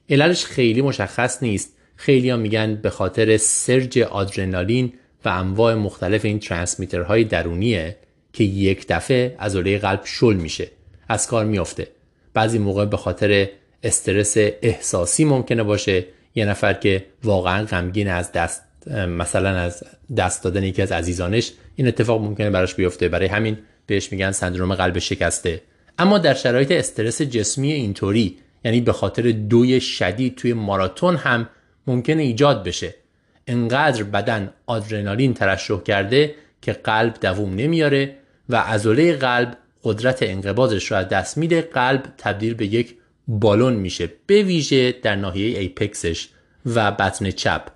علتش 0.09 0.45
خیلی 0.45 0.81
مشخص 0.81 1.43
نیست. 1.43 1.77
خیلی 1.95 2.35
میگن 2.35 2.75
به 2.75 2.89
خاطر 2.89 3.37
سرج 3.37 3.99
آدرنالین 3.99 4.93
و 5.25 5.29
انواع 5.29 5.73
مختلف 5.73 6.25
این 6.25 6.39
ترانسمیترهای 6.39 7.23
درونیه 7.23 7.97
که 8.33 8.43
یک 8.43 8.85
دفعه 8.89 9.35
عضله 9.39 9.77
قلب 9.77 10.01
شل 10.05 10.35
میشه 10.35 10.67
از 11.09 11.27
کار 11.27 11.45
میافته. 11.45 11.87
بعضی 12.33 12.57
موقع 12.57 12.85
به 12.85 12.97
خاطر 12.97 13.49
استرس 13.83 14.33
احساسی 14.37 15.25
ممکنه 15.25 15.63
باشه. 15.63 16.05
یه 16.35 16.45
نفر 16.45 16.73
که 16.73 17.05
واقعا 17.23 17.65
غمگین 17.65 18.07
از 18.07 18.31
دست 18.31 18.63
مثلا 19.07 19.49
از 19.49 19.83
دست 20.17 20.43
دادن 20.43 20.63
یکی 20.63 20.81
از 20.81 20.91
عزیزانش 20.91 21.51
این 21.75 21.87
اتفاق 21.87 22.21
ممکنه 22.21 22.49
براش 22.49 22.75
بیفته. 22.75 23.09
برای 23.09 23.27
همین 23.27 23.57
بهش 23.85 24.11
میگن 24.11 24.31
سندروم 24.31 24.75
قلب 24.75 24.99
شکسته. 24.99 25.61
اما 25.99 26.17
در 26.17 26.33
شرایط 26.33 26.71
استرس 26.71 27.21
جسمی 27.21 27.71
اینطوری 27.71 28.37
یعنی 28.65 28.81
به 28.81 28.93
خاطر 28.93 29.31
دوی 29.31 29.81
شدید 29.81 30.35
توی 30.35 30.53
ماراتون 30.53 31.15
هم 31.15 31.49
ممکنه 31.87 32.23
ایجاد 32.23 32.63
بشه. 32.63 32.95
انقدر 33.47 34.03
بدن 34.03 34.53
آدرنالین 34.65 35.33
ترشح 35.33 35.83
کرده 35.83 36.35
که 36.61 36.73
قلب 36.73 37.13
دووم 37.21 37.55
نمیاره 37.55 38.17
و 38.49 38.55
عضله 38.55 39.13
قلب 39.13 39.57
قدرت 39.83 40.23
انقباضش 40.23 40.91
رو 40.91 40.97
از 40.97 41.09
دست 41.09 41.37
میده. 41.37 41.61
قلب 41.61 42.03
تبدیل 42.17 42.53
به 42.53 42.65
یک 42.65 42.95
بالون 43.27 43.73
میشه 43.73 44.09
به 44.25 44.43
ویژه 44.43 44.91
در 44.91 45.15
ناحیه 45.15 45.59
apex 45.59 46.06
ش 46.06 46.29
و 46.65 46.91
بطن 46.91 47.31
چپ. 47.31 47.67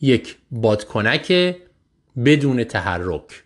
یک 0.00 0.36
بادکنک 0.50 1.56
بدون 2.24 2.64
تحرک. 2.64 3.42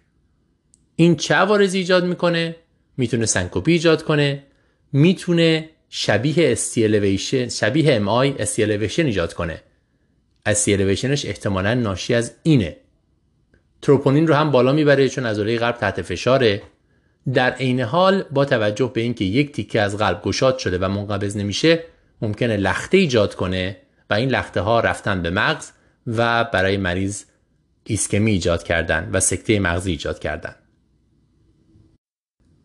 این 0.97 1.17
چه 1.17 1.35
عوارضی 1.35 1.79
ایجاد 1.79 2.05
می‌کنه؟ 2.05 2.57
می‌تونه 2.97 3.27
سنکوپی 3.27 3.73
ایجاد 3.73 4.03
کنه. 4.03 4.45
می‌تونه 4.93 5.71
شبیه 5.89 6.35
ST 6.53 6.70
elevation 6.70 7.49
شبیه 7.49 7.95
MI 7.95 8.09
ST 8.09 8.35
elevation 8.39 9.07
ایجاد 9.07 9.35
کنه. 9.35 9.63
ST 10.51 10.62
elevation 10.62 11.15
ش 11.15 11.27
احتمالا 11.27 11.75
ناشی 11.75 12.15
از 12.15 12.35
اینه. 12.43 12.77
تروپونین 13.83 14.27
رو 14.27 14.35
هم 14.35 14.51
بالا 14.51 14.73
می‌بره 14.73 15.09
چون 15.09 15.27
عضله 15.27 15.59
قلب 15.59 15.77
تحت 15.77 16.03
فشاره. 16.03 16.63
در 17.35 17.53
عین 17.53 17.81
حال 17.81 18.23
با 18.23 18.45
توجه 18.45 18.91
به 18.95 19.01
اینکه 19.01 19.25
یک 19.25 19.53
تیکه 19.53 19.81
از 19.81 19.97
قلب 19.97 20.23
گشاد 20.23 20.59
شده 20.59 20.79
و 20.79 20.89
منقبض 20.89 21.37
نمیشه 21.37 21.85
ممکنه 22.23 22.57
لخته 22.57 22.99
ایجاد 22.99 23.35
کنه 23.35 23.77
و 24.11 24.15
این 24.15 24.29
لخته 24.29 24.61
ها 24.61 24.81
رفتن 24.81 25.23
به 25.23 25.31
مغز 25.31 25.71
و 26.07 26.45
برای 26.45 26.77
مریض 26.77 27.25
ایسکمی 27.85 28.31
ایجاد 28.31 28.63
کردن 28.63 29.11
و 29.13 29.21
سکته 29.21 29.61
مغزی 29.61 29.91
ایجاد 29.91 30.19
کردن. 30.19 30.55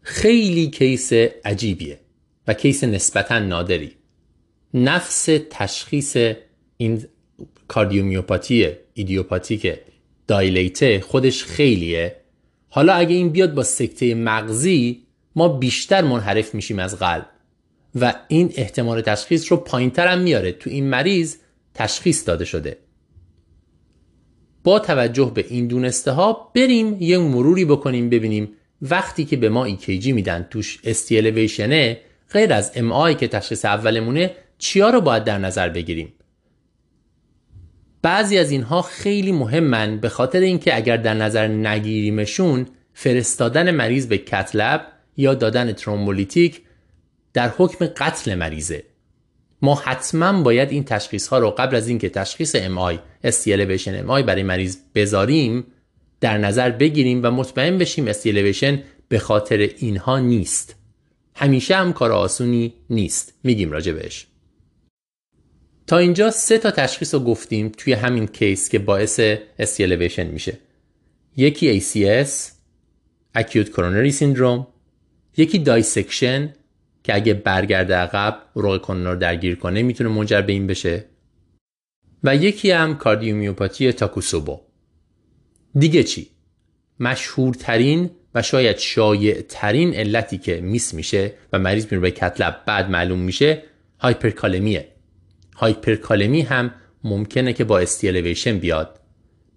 خیلی 0.01 0.69
case 0.69 1.13
عجیبیه 1.45 1.99
و 2.47 2.53
case 2.53 2.83
نسبتا 2.83 3.39
نادری. 3.39 3.95
نفس 4.73 5.29
تشخیص 5.49 6.17
این 6.77 7.05
کاردیومیوپاتی 7.73 8.67
ایدیوپاتیک 8.93 9.79
دایلیته 10.27 10.99
خودش 10.99 11.43
خیلیه. 11.43 12.15
حالا 12.69 12.93
اگه 12.93 13.15
این 13.15 13.29
بیاد 13.29 13.53
با 13.53 13.63
سکته 13.63 14.15
مغزی 14.15 15.03
ما 15.35 15.47
بیشتر 15.47 16.01
منحرف 16.01 16.55
میشیم 16.55 16.79
از 16.79 16.99
قلب. 16.99 17.25
و 17.95 18.13
این 18.27 18.53
احتمال 18.55 19.01
تشخیص 19.01 19.51
رو 19.51 19.57
پایینتر 19.57 20.07
هم 20.07 20.19
میاره. 20.19 20.51
تو 20.51 20.69
این 20.69 20.89
مریض 20.89 21.37
تشخیص 21.73 22.27
داده 22.27 22.45
شده. 22.45 22.77
با 24.63 24.79
توجه 24.79 25.31
به 25.35 25.45
این 25.49 25.67
دونسته 25.67 26.11
ها 26.11 26.51
بریم 26.55 26.97
یه 26.99 27.17
مروری 27.17 27.65
بکنیم 27.65 28.09
ببینیم 28.09 28.49
وقتی 28.81 29.25
که 29.25 29.37
به 29.37 29.49
ما 29.49 29.69
EKG 29.69 30.07
میدن. 30.07 30.47
توش 30.49 30.79
استیلویشنه 30.83 31.99
غیر 32.31 32.53
از 32.53 32.71
MI 32.75 33.13
که 33.13 33.27
تشخیص 33.27 33.65
اولمونه 33.65 34.35
چیا 34.57 34.89
رو 34.89 35.01
باید 35.01 35.23
در 35.23 35.37
نظر 35.37 35.69
بگیریم؟ 35.69 36.13
بعضی 38.03 38.37
از 38.37 38.51
اینها 38.51 38.81
خیلی 38.81 39.31
مهمن 39.31 39.97
به 39.97 40.09
خاطر 40.09 40.39
اینکه 40.39 40.75
اگر 40.75 40.97
در 40.97 41.13
نظر 41.13 41.47
نگیریمشون 41.47 42.67
فرستادن 42.93 43.71
مریض 43.71 44.07
به 44.07 44.17
cath 44.17 44.57
lab 44.57 44.87
یا 45.17 45.33
دادن 45.33 45.73
ترومبولیتیک 45.73 46.61
در 47.33 47.49
حکم 47.57 47.85
قتل 47.85 48.35
مریضه. 48.35 48.83
ما 49.61 49.75
حتما 49.75 50.43
باید 50.43 50.71
این 50.71 50.83
تشخیص 50.83 51.27
ها 51.27 51.39
رو 51.39 51.51
قبل 51.51 51.75
از 51.75 51.87
اینکه 51.87 52.09
تشخیص 52.09 52.55
MI 52.59 52.99
ST 53.23 53.37
elevation 53.37 53.99
MI 53.99 54.23
برای 54.23 54.43
مریض 54.43 54.77
بذاریم 54.95 55.65
در 56.21 56.37
نظر 56.37 56.69
بگیریم 56.69 57.19
و 57.23 57.31
مطمئن 57.31 57.77
بشیم 57.77 58.07
ST 58.07 58.21
elevation 58.21 58.83
به 59.07 59.19
خاطر 59.19 59.57
اینها 59.77 60.19
نیست. 60.19 60.75
همیشه 61.35 61.75
هم 61.75 61.93
کار 61.93 62.11
آسونی 62.11 62.73
نیست. 62.89 63.33
میگیم 63.43 63.71
راجع 63.71 63.91
بهش. 63.91 64.27
تا 65.87 65.97
اینجا 65.97 66.31
سه 66.31 66.57
تا 66.57 66.71
تشخیص 66.71 67.13
رو 67.13 67.19
گفتیم 67.19 67.71
توی 67.77 67.93
همین 67.93 68.27
case 68.27 68.69
که 68.69 68.79
باعث 68.79 69.19
ST 69.59 69.72
elevation 69.72 70.27
میشه. 70.27 70.57
یکی 71.37 71.81
ACS 71.81 72.29
Acute 73.37 73.69
Coronary 73.75 74.13
Syndrome. 74.19 74.65
یکی 75.37 75.59
dissection 75.59 76.53
که 77.03 77.15
اگه 77.15 77.33
برگرده 77.33 77.95
عقب 77.95 78.41
عروق 78.55 78.81
کرونر 78.81 79.13
رو 79.13 79.19
درگیر 79.19 79.55
کنه 79.55 79.81
می‌تونه 79.81 80.09
منجر 80.09 80.41
به 80.41 80.53
این 80.53 80.67
بشه. 80.67 81.05
و 82.23 82.35
یکی 82.35 82.71
هم 82.71 82.97
کاردیومیوپاتی 82.97 83.91
تاکوتسوبو. 83.91 84.59
دیگه 85.79 86.03
چی؟ 86.03 86.27
مشهورترین 86.99 88.09
و 88.35 88.41
شاید 88.41 88.77
شایع 88.77 89.41
ترین 89.41 89.93
علتی 89.93 90.37
که 90.37 90.61
miss 90.61 90.93
میشه 90.93 91.33
و 91.53 91.59
مریض 91.59 91.85
میره 91.85 91.99
به 91.99 92.11
cath 92.11 92.40
lab 92.40 92.61
بعد 92.65 92.89
معلوم 92.89 93.19
میشه 93.19 93.63
هایپرکالمیه. 93.99 94.92
هایپرکالمی 95.55 96.41
هم 96.41 96.71
ممکنه 97.03 97.53
که 97.53 97.63
با 97.63 97.79
ST 97.79 97.94
elevation 97.94 98.57
بیاد. 98.57 98.99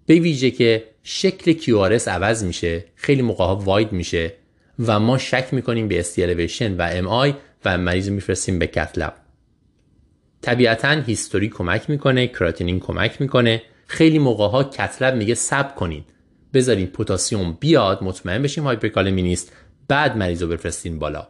به 0.05 0.15
ویژه 0.15 0.51
که 0.51 0.83
شکل 1.03 1.53
QRS 1.53 2.07
عوض 2.07 2.43
میشه 2.43 2.85
خیلی 2.95 3.21
موقع 3.21 3.63
wide 3.63 3.91
میشه 3.91 4.33
و 4.79 4.99
ما 4.99 5.17
شک 5.17 5.47
می‌کنیم 5.51 5.87
به 5.87 5.99
ST 5.99 6.13
elevation 6.13 6.77
و 6.77 6.89
MI 6.91 7.33
و 7.65 7.77
مریض 7.77 8.09
میفرستیم 8.09 8.59
به 8.59 8.67
cath 8.67 8.93
lab 8.93 9.13
طبیعتا 10.41 10.91
history 10.91 11.49
کمک 11.49 11.89
می‌کنه 11.89 12.27
کراتینین 12.27 12.79
کمک 12.79 13.21
می‌کنه. 13.21 13.61
خیلی 13.87 14.19
موقع 14.19 14.47
ها 14.47 14.63
cath 14.63 14.93
lab 14.93 15.15
میگه 15.15 15.33
صبر 15.33 15.75
کنید 15.75 16.05
بذارین 16.53 16.87
پتاسیم 16.87 17.57
بیاد 17.59 18.03
مطمئن 18.03 18.41
بشیم 18.41 18.63
هایپرکالمی 18.63 19.21
نیست. 19.21 19.51
بعد 19.87 20.17
مریض 20.17 20.41
رو 20.41 20.47
بفرستین 20.47 20.99
بالا. 20.99 21.27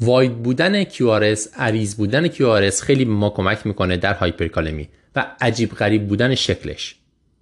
wide 0.00 0.42
بودن 0.42 0.84
QRS 0.84 1.48
عریض 1.56 1.94
بودن 1.94 2.28
QRS 2.28 2.80
خیلی 2.82 3.04
ما 3.04 3.30
کمک 3.30 3.66
می‌کنه 3.66 3.96
در 3.96 4.14
هایپرکالمی 4.14 4.88
و 5.16 5.26
عجیب 5.40 5.70
غریب 5.70 6.08
بودن 6.08 6.34
شکلش. 6.34 6.96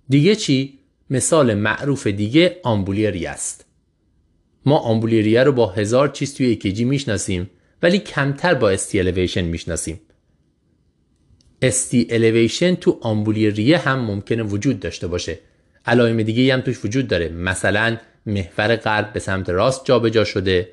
دیگه 0.09 0.37
چی؟ 0.37 0.79
مثال 1.11 1.55
معروف 1.55 2.07
دیگه 2.07 2.61
آمبولی 2.63 3.27
است. 3.27 3.65
ما 4.67 4.79
آمبولی 4.79 5.39
رو 5.39 5.53
با 5.53 5.67
هزار 5.67 6.09
چیز 6.09 6.35
توی 6.35 6.47
EKG 6.47 6.85
می‌شناسیم 6.85 7.51
ولی 7.83 7.99
کمتر 7.99 8.55
با 8.55 8.71
ST 8.71 8.83
elevation 8.83 9.41
می‌شناسیم. 9.41 10.01
ST 11.65 12.09
elevation 12.09 12.79
تو 12.81 12.99
آمبولی 13.01 13.51
ریه 13.51 13.79
هم 13.79 13.99
ممکنه 13.99 14.43
وجود 14.43 14.81
داشته 14.81 15.07
باشه. 15.07 15.39
علائم 15.87 16.23
دیگه 16.23 16.55
هم 16.55 16.61
توش 16.61 16.85
وجود 16.85 17.09
داره. 17.09 17.29
مثلا 17.29 17.97
محور 18.27 18.77
قلب 18.77 19.13
به 19.13 19.21
سمت 19.21 19.51
راست 19.51 19.85
جابجا 19.85 20.25
شده. 20.25 20.69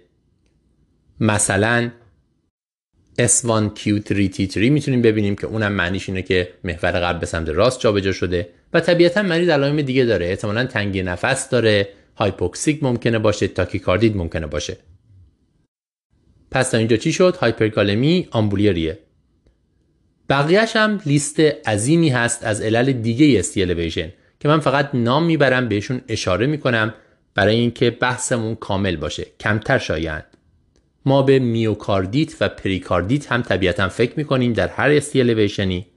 مثلا 1.20 1.92
S1Q3T3 3.20 4.58
می‌تونیم 4.58 5.02
ببینیم 5.02 5.36
که 5.36 5.48
اونم 5.48 5.72
معنیش 5.72 6.10
اینه 6.10 6.22
که 6.22 6.50
محور 6.64 6.92
قلب 6.92 7.20
به 7.20 7.26
سمت 7.26 7.50
راست 7.50 7.80
جابجا 7.80 8.12
شده 8.12 8.50
و 8.74 8.80
طبیعتا 8.80 9.22
مریض 9.22 9.50
علائم 9.50 9.82
دیگه 9.82 10.06
داره. 10.06 10.26
احتمالا 10.26 10.66
تنگی 10.66 11.04
نفس 11.04 11.50
داره 11.50 11.90
هایپوکسیک 12.16 12.84
ممکنه 12.84 13.20
باشه 13.20 13.48
تاکیکاردید 13.48 14.18
ممکنه 14.18 14.48
باشه. 14.48 14.78
پس 16.52 16.70
تا 16.70 16.78
اینجا 16.78 16.98
چی 16.98 17.14
شد؟ 17.14 17.36
هایپرکالمی 17.36 18.28
آمبولی 18.32 18.74
ریه 18.74 19.00
بقیهش 20.30 20.76
هم 20.76 21.02
لیست 21.06 21.40
عظیمی 21.40 22.10
هست 22.10 22.44
از 22.44 22.62
علل 22.62 22.92
دیگه 22.92 23.40
ST 23.40 23.53
elevation 23.53 24.14
که 24.40 24.48
من 24.48 24.60
فقط 24.60 24.90
نام 24.94 25.26
می‌برم 25.26 25.70
بهشون 25.70 26.02
اشاره 26.08 26.48
می‌کنم 26.48 26.94
برای 27.36 27.56
اینکه 27.56 27.90
بحثمون 27.90 28.56
کامل 28.56 28.96
باشه. 28.96 29.26
کمتر 29.40 29.78
شایعند 29.78 30.29
ما 31.06 31.22
به 31.22 31.40
میوکاردیت 31.40 32.42
و 32.42 32.50
پریکاردیت 32.50 33.32
هم 33.32 33.42
طبیعتا 33.42 33.90
فکر 33.90 34.14
می‌کنیم 34.18 34.54
در 34.54 34.68
هر 34.68 34.90
ST 34.90 35.06
elevation 35.06 35.79
ی 35.79 35.88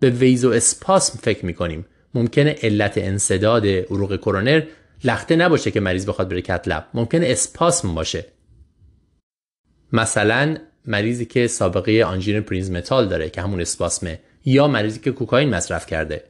به 0.00 0.10
vasospasm 0.10 1.18
فکر 1.22 1.46
می‌کنیم. 1.46 1.86
ممکنه 2.14 2.56
علت 2.62 2.98
انسداد 2.98 3.66
عروق 3.66 4.16
کرونر 4.16 4.62
لخته 5.04 5.36
نباشه 5.36 5.70
که 5.70 5.80
مریض 5.80 6.08
بخواد 6.08 6.28
بره 6.28 6.42
cath 6.42 6.68
lab 6.68 6.88
ممکنه 6.94 7.26
اسپاسم 7.28 7.94
باشه. 7.94 8.24
مثلا 9.92 10.56
مریضی 10.86 11.24
که 11.24 11.46
سابقه 11.46 12.04
آنژین 12.04 12.40
پرینزمتال 12.40 13.08
داره 13.08 13.30
که 13.30 13.42
همون 13.42 13.60
اسپاسمه 13.60 14.20
یا 14.44 14.68
مریضی 14.68 15.00
که 15.00 15.12
کوکائین 15.12 15.50
مصرف 15.50 15.86
کرده. 15.86 16.24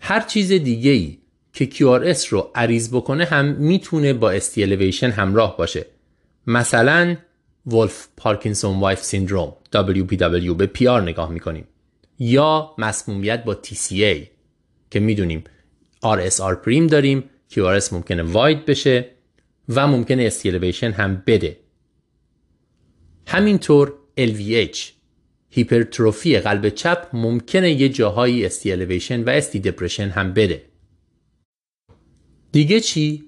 هر 0.00 0.20
چیز 0.20 0.52
دیگه 0.52 0.90
ای 0.90 1.18
که 1.52 1.66
QRS 1.66 2.26
رو 2.26 2.50
عریض 2.54 2.94
بکنه 2.94 3.24
هم 3.24 3.44
می‌تونه 3.44 4.12
با 4.12 4.30
ST 4.30 4.44
elevation 4.44 5.10
همراه 5.10 5.56
باشه. 5.56 5.86
مثلا 6.46 7.16
Wolff-Parkinson-White 7.66 9.02
syndrome 9.02 9.56
WPW 9.74 10.50
به 10.56 10.70
PR 10.78 11.02
نگاه 11.02 11.30
می‌کنیم. 11.30 11.68
یا 12.18 12.74
مسمومیت 12.78 13.44
با 13.44 13.54
TCA 13.54 14.26
که 14.90 15.00
می‌دونیم 15.00 15.44
RSR 16.04 16.54
prime 16.64 16.86
داریم 16.86 17.24
QRS 17.50 17.92
ممکنه 17.92 18.22
wide 18.22 18.66
بشه 18.66 19.10
و 19.68 19.86
ممکنه 19.86 20.22
ST 20.22 20.34
elevation 20.34 20.90
هم 20.90 21.22
بده. 21.26 21.56
همینطور 23.26 23.94
LVH 24.20 24.78
هیپرتروفی 25.50 26.38
قلب 26.38 26.68
چپ 26.68 27.06
ممکنه 27.12 27.70
یه 27.72 27.88
جاهایی 27.88 28.46
ST 28.46 28.60
elevation 28.60 29.24
و 29.24 29.28
ST 29.28 29.60
depression 29.60 30.08
هم 30.08 30.32
بده. 30.32 30.62
دیگه 32.52 32.80
چی؟ 32.80 33.24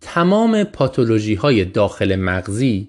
تمام 0.00 0.64
پاتولوژی 0.64 1.34
های 1.34 1.64
داخل 1.64 2.16
مغزی 2.16 2.88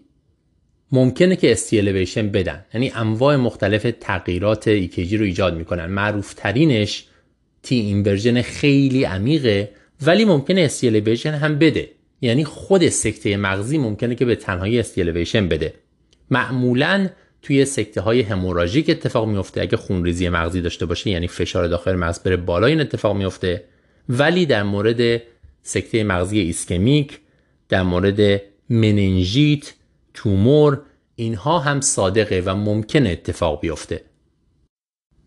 ممکنه 0.91 1.35
که 1.35 1.51
ST 1.51 1.66
elevation 1.66 2.29
بدن. 2.29 2.65
یعنی 2.73 2.91
انواع 2.95 3.35
مختلف 3.35 3.87
تغییرات 3.99 4.67
EKG 4.67 5.17
رو 5.17 5.25
ایجاد 5.25 5.57
می‌کنن. 5.57 5.85
معروف 5.85 6.33
ترینش 6.33 7.05
T 7.63 7.75
inversion 7.75 8.41
خیلی 8.41 9.03
عمیقه 9.03 9.71
ولی 10.01 10.25
ممکنه 10.25 10.61
ST 10.61 10.74
elevation 10.74 11.31
هم 11.31 11.59
بده. 11.59 11.89
یعنی 12.21 12.43
خود 12.43 12.89
سکته 12.89 13.37
مغزی 13.37 13.77
ممکنه 13.77 14.15
که 14.15 14.25
به 14.25 14.35
تنهایی 14.35 14.79
ST 14.79 14.92
elevation 14.92 15.47
بده. 15.47 15.73
معمولا 16.29 17.09
توی 17.41 17.65
سکته 17.65 18.01
های 18.01 18.21
هموراژیک 18.21 18.89
اتفاق 18.89 19.27
میفته 19.27 19.61
اگه 19.61 19.77
خونریزی 19.77 20.29
مغزی 20.29 20.61
داشته 20.61 20.85
باشه 20.85 21.09
یعنی 21.09 21.27
فشار 21.27 21.67
داخل 21.67 21.95
مغز 21.95 22.19
بره 22.19 22.37
بالا 22.37 22.67
این 22.67 22.81
اتفاق 22.81 23.17
میفته 23.17 23.63
ولی 24.09 24.45
در 24.45 24.63
مورد 24.63 25.21
سکته 25.63 26.03
مغزی 26.03 26.39
ایسکمیک 26.39 27.19
در 27.69 27.83
مورد 27.83 28.41
مننژیت 28.69 29.73
تومور 30.13 30.81
اینها 31.15 31.59
هم 31.59 31.81
صادقه 31.81 32.43
و 32.45 32.55
ممکن 32.55 33.07
اتفاق 33.07 33.61
بیفته. 33.61 34.01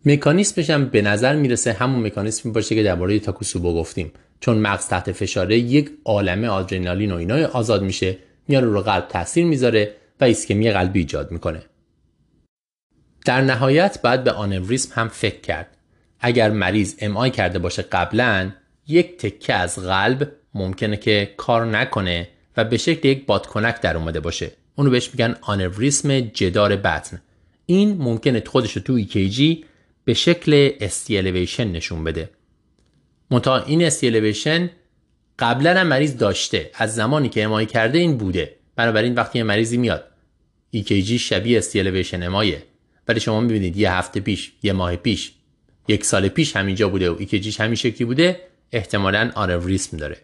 مکانیسمش 0.05 0.69
هم 0.69 0.85
به 0.85 1.01
نظر 1.01 1.35
می‌رسه 1.35 1.73
همون 1.73 2.05
مکانیسمی 2.05 2.51
باشه 2.51 2.75
که 2.75 2.83
درباره 2.83 3.19
تاکوسوبو 3.19 3.73
گفتیم. 3.73 4.11
چون 4.39 4.57
مغز 4.57 4.87
تحت 4.87 5.11
فشاره 5.11 5.57
یک 5.57 5.91
عالمه 6.05 6.47
آدرنالین 6.47 7.11
و 7.11 7.15
اینای 7.15 7.45
آزاد 7.45 7.83
میشه 7.83 8.17
میاره 8.47 8.67
رو 8.67 8.81
قلب 8.81 9.07
تاثیر 9.07 9.45
می‌ذاره 9.45 9.95
و 10.21 10.23
ایسکمی 10.23 10.71
قلبی 10.71 10.99
ایجاد 10.99 11.31
می‌کنه. 11.31 11.61
در 13.25 13.41
نهایت 13.41 14.01
باید 14.01 14.23
به 14.23 14.31
آنوریسم 14.31 14.91
هم 14.93 15.07
فکر 15.07 15.41
کرد. 15.41 15.77
اگر 16.19 16.49
مریض 16.51 16.95
ام 16.99 17.29
کرده 17.29 17.59
باشه 17.59 17.81
قبلا 17.81 18.51
یک 18.87 19.17
تکه 19.17 19.53
از 19.53 19.79
قلب 19.79 20.31
ممکنه 20.53 20.97
که 20.97 21.33
کار 21.37 21.65
نکنه 21.65 22.27
و 22.57 22.63
به 22.63 22.77
شکل 22.77 23.07
یک 23.07 23.25
بادکنک 23.25 23.81
در 23.81 23.97
اومده 23.97 24.19
باشه. 24.19 24.51
اونو 24.75 24.89
بهش 24.89 25.09
میگن 25.13 25.35
آنوریسم 25.41 26.19
جدار 26.19 26.75
بطن. 26.75 27.21
این 27.65 27.97
ممکنه 27.97 28.43
خودش 28.45 28.73
تو 28.73 28.93
EKG 28.93 29.65
به 30.05 30.13
شکل 30.13 30.71
ST 30.79 30.96
elevation 30.96 31.71
نشون 31.71 32.03
بده. 32.03 32.29
منتها 33.31 33.57
این 33.57 33.83
ST 33.83 33.99
elevation 33.99 34.69
قبلا 35.39 35.79
هم 35.79 35.87
مریض 35.87 36.17
داشته. 36.17 36.71
از 36.73 36.95
زمانی 36.95 37.29
که 37.29 37.43
MI 37.43 37.65
کرده 37.65 37.97
این 37.97 38.17
بوده. 38.17 38.55
بنابراین 38.75 39.15
وقتی 39.15 39.39
یه 39.39 39.43
مریضی 39.43 39.77
میاد 39.77 40.03
EKG 40.71 41.19
شبیه 41.19 41.57
ST 41.57 41.69
elevation 41.69 42.23
MI 42.23 42.43
ه. 42.43 42.63
ولی 43.07 43.19
شما 43.19 43.41
می‌بینید 43.41 43.77
یه 43.77 43.91
هفته 43.91 44.19
پیش 44.19 44.51
یه 44.63 44.73
ماه 44.73 44.95
پیش 44.95 45.31
یک 45.87 46.05
سال 46.05 46.27
پیش 46.27 46.55
همینجا 46.55 46.89
بوده 46.89 47.09
و 47.09 47.15
EKG 47.19 47.43
ش 47.43 47.59
همین 47.59 47.75
شکلی 47.75 48.05
بوده؟ 48.05 48.41
احتمالا 48.71 49.31
آنوریسم 49.35 49.97
داره. 49.97 50.17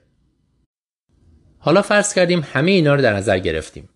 حالا 1.60 1.82
فرض 1.82 2.14
کردیم 2.14 2.46
همه 2.54 2.72
اینا 2.72 2.96
رو 2.96 3.02
در 3.02 3.14
نظر 3.14 3.40
گرفتیم. 3.40 3.90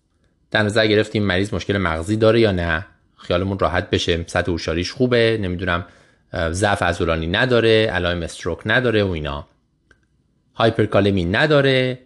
در 0.50 0.62
نظر 0.62 0.86
گرفتیم 0.86 1.22
مریض 1.22 1.54
مشکل 1.54 1.76
مغزی 1.76 2.16
داره 2.16 2.40
یا 2.40 2.52
نه؟ 2.52 2.86
خیالمون 3.16 3.58
راحت 3.58 3.90
بشه. 3.90 4.24
سطح 4.26 4.52
هوشیاریش 4.52 4.92
خوبه. 4.92 5.38
نمی‌دونم 5.40 5.84
ضعف 6.50 6.82
عضلانی 6.82 7.26
نداره. 7.26 7.86
علائم 7.86 8.22
stroke 8.22 8.58
نداره 8.66 9.04
و 9.04 9.10
اینا. 9.10 9.46
هایپرکالمی 10.54 11.24
نداره. 11.24 11.98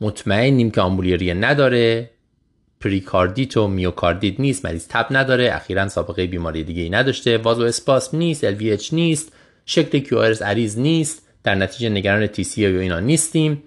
مطمئنیم 0.00 0.70
که 0.70 0.80
آمبولی 0.80 1.16
ریه 1.16 1.34
نداره. 1.34 2.10
پریکاردیت 2.80 3.56
و 3.56 3.68
میوکاردیت 3.68 4.40
نیست. 4.40 4.64
مریض 4.64 4.86
تب 4.88 5.06
نداره. 5.10 5.54
اخیرا 5.54 5.88
سابقه 5.88 6.26
بیماری 6.26 6.64
دیگه 6.64 6.82
ای 6.82 6.90
نداشته. 6.90 7.38
وازو 7.38 7.62
اسپاسم 7.62 8.16
نیست. 8.16 8.58
LVH 8.58 8.92
نیست. 8.92 9.32
شکل 9.66 10.00
QRS 10.00 10.42
عریض 10.42 10.78
نیست. 10.78 11.23
در 11.44 11.54
نتیجه 11.54 11.88
نگران 11.88 12.26
TCA 12.26 12.58
و 12.58 12.78
اینا 12.78 13.00
نیستیم. 13.00 13.62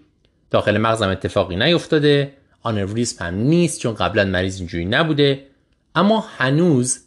داخل 0.52 0.78
مغزم 0.78 1.10
اتفاقی 1.10 1.56
نیفتاده. 1.56 2.34
آنوریسم 2.62 3.26
هم 3.26 3.36
نیست 3.36 3.80
چون 3.80 3.94
قبلا 3.94 4.26
مریض 4.26 4.58
اینجوری 4.58 4.86
نبوده. 4.86 5.46
اما 5.96 6.26
هنوز 6.38 7.00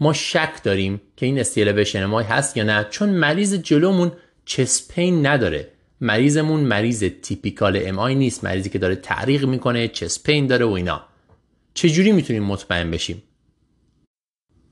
ما 0.00 0.12
شک 0.12 0.62
داریم 0.62 1.00
که 1.16 1.26
این 1.26 1.38
ST 1.38 1.50
elevation 1.50 2.04
MI 2.04 2.20
هست 2.20 2.56
یا 2.56 2.64
نه. 2.64 2.86
چون 2.90 3.08
مریض 3.08 3.54
جلومون 3.54 4.12
chest 4.44 4.90
pain 4.90 5.26
نداره. 5.26 5.68
مریضمون 6.00 6.60
مریض 6.60 7.04
typical 7.22 7.80
MI 7.82 8.14
نیست. 8.14 8.44
مریضی 8.44 8.70
که 8.70 8.78
داره 8.78 8.96
تعریق 8.96 9.44
می‌کنه 9.44 9.88
chest 9.88 10.20
pain 10.20 10.46
داره 10.46 10.64
و 10.64 10.70
اینا. 10.70 11.04
چجوری 11.74 12.12
می‌تونیم 12.12 12.42
مطمئن 12.42 12.90
بشیم؟ 12.90 13.22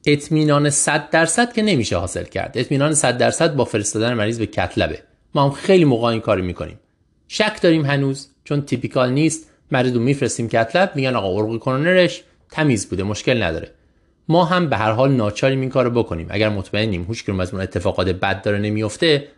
اطمینان 0.07 0.71
100 0.71 1.11
درصد 1.11 1.53
که 1.53 1.63
نمیشه 1.63 1.97
حاصل 1.97 2.25
کرد. 2.25 2.53
اطمینان 2.55 2.95
100 2.95 3.19
درصد 3.19 3.55
با 3.55 3.65
فرستادن 3.65 4.15
مریض 4.15 4.39
به 4.39 4.47
کتلبه. 4.47 5.03
ما 5.35 5.45
هم 5.45 5.51
خیلی 5.51 5.85
موقع 5.85 6.09
این 6.09 6.21
کاری 6.21 6.43
می‌کنیم. 6.43 6.79
شک 7.29 7.63
داریم 7.63 7.85
هنوز 7.85 8.29
چون 8.45 8.63
تیپیکال 8.63 9.13
نیست. 9.13 9.51
مریض 9.71 9.97
میفرستیم 9.97 10.49
کتلب 10.49 10.93
میگن 10.95 11.17
آقا 11.17 11.39
عروق 11.39 11.61
کرونرش 11.61 12.23
تمیز 12.51 12.89
بوده 12.89 13.03
مشکل 13.03 13.43
نداره. 13.43 13.71
ما 14.29 14.45
هم 14.45 14.69
به 14.69 14.77
هر 14.77 14.91
حال 14.91 15.13
ناچاریم 15.13 15.61
این 15.61 15.71
کارو 15.71 15.91
بکنیم. 15.91 16.27
اگر 16.31 16.49
مطمئنیم 16.49 17.07
هیچ 17.09 17.29
از 17.29 17.53
اون 17.53 17.63
اتفاقات 17.63 18.09
بد 18.09 18.43
داره 18.43 18.59
نمیفته 18.59 19.29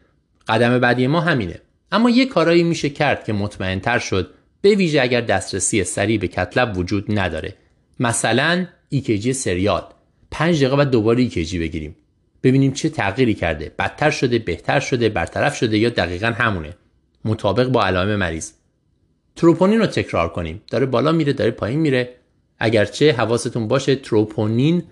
قدم 0.48 0.78
بعدی 0.78 1.06
ما 1.06 1.20
همینه. 1.20 1.60
اما 1.92 2.10
یه 2.10 2.26
کارایی 2.26 2.62
میشه 2.62 2.90
کرد 2.90 3.24
که 3.24 3.32
مطمئن 3.32 3.80
تر 3.80 3.98
شد 3.98 4.30
به 4.60 4.74
ویژه 4.74 5.02
اگر 5.02 5.20
دسترسی 5.20 5.84
سریع 5.84 6.18
به 6.18 6.28
کتلب 6.28 6.78
وجود 6.78 7.18
نداره. 7.18 7.54
مثلا 8.00 8.66
EKG 8.88 9.32
serial. 9.32 9.82
5 10.30 10.56
دقیقه 10.56 10.76
بعد 10.76 10.90
دوباره 10.90 11.22
EKG 11.22 11.58
بگیریم. 11.58 11.96
ببینیم 12.44 12.72
چه 12.72 12.88
تغییری 12.88 13.34
کرده. 13.34 13.72
بدتر 13.78 14.10
شده 14.10 14.38
بهتر 14.38 14.80
شده 14.80 15.08
برطرف 15.08 15.56
شده 15.56 15.78
یا 15.78 15.88
دقیقا 15.88 16.26
همونه. 16.26 16.74
مطابق 17.24 17.68
با 17.68 17.84
علائم 17.84 18.16
مریض. 18.16 18.52
تروپونین 19.36 19.78
رو 19.78 19.86
تکرار 19.86 20.28
کنیم. 20.28 20.62
داره 20.70 20.86
بالا 20.86 21.12
میره 21.12 21.32
داره 21.32 21.50
پایین 21.50 21.80
میره. 21.80 22.14
اگرچه 22.58 23.12
حواستون 23.12 23.68
باشه 23.68 23.96
تروپونین 23.96 24.82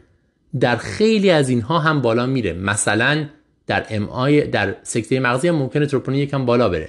در 0.61 0.77
خیلی 0.77 1.31
از 1.31 1.49
اینها 1.49 1.79
هم 1.79 2.01
بالا 2.01 2.27
میره. 2.27 2.53
مثلا 2.53 3.27
در 3.67 3.87
MI 3.91 4.41
در 4.41 4.77
سکته 4.83 5.21
مغزی 5.21 5.49
هم 5.49 5.55
ممکنه 5.55 5.87
تروپونین 5.87 6.21
یکم 6.21 6.47
بالا 6.47 6.69
بره. 6.69 6.89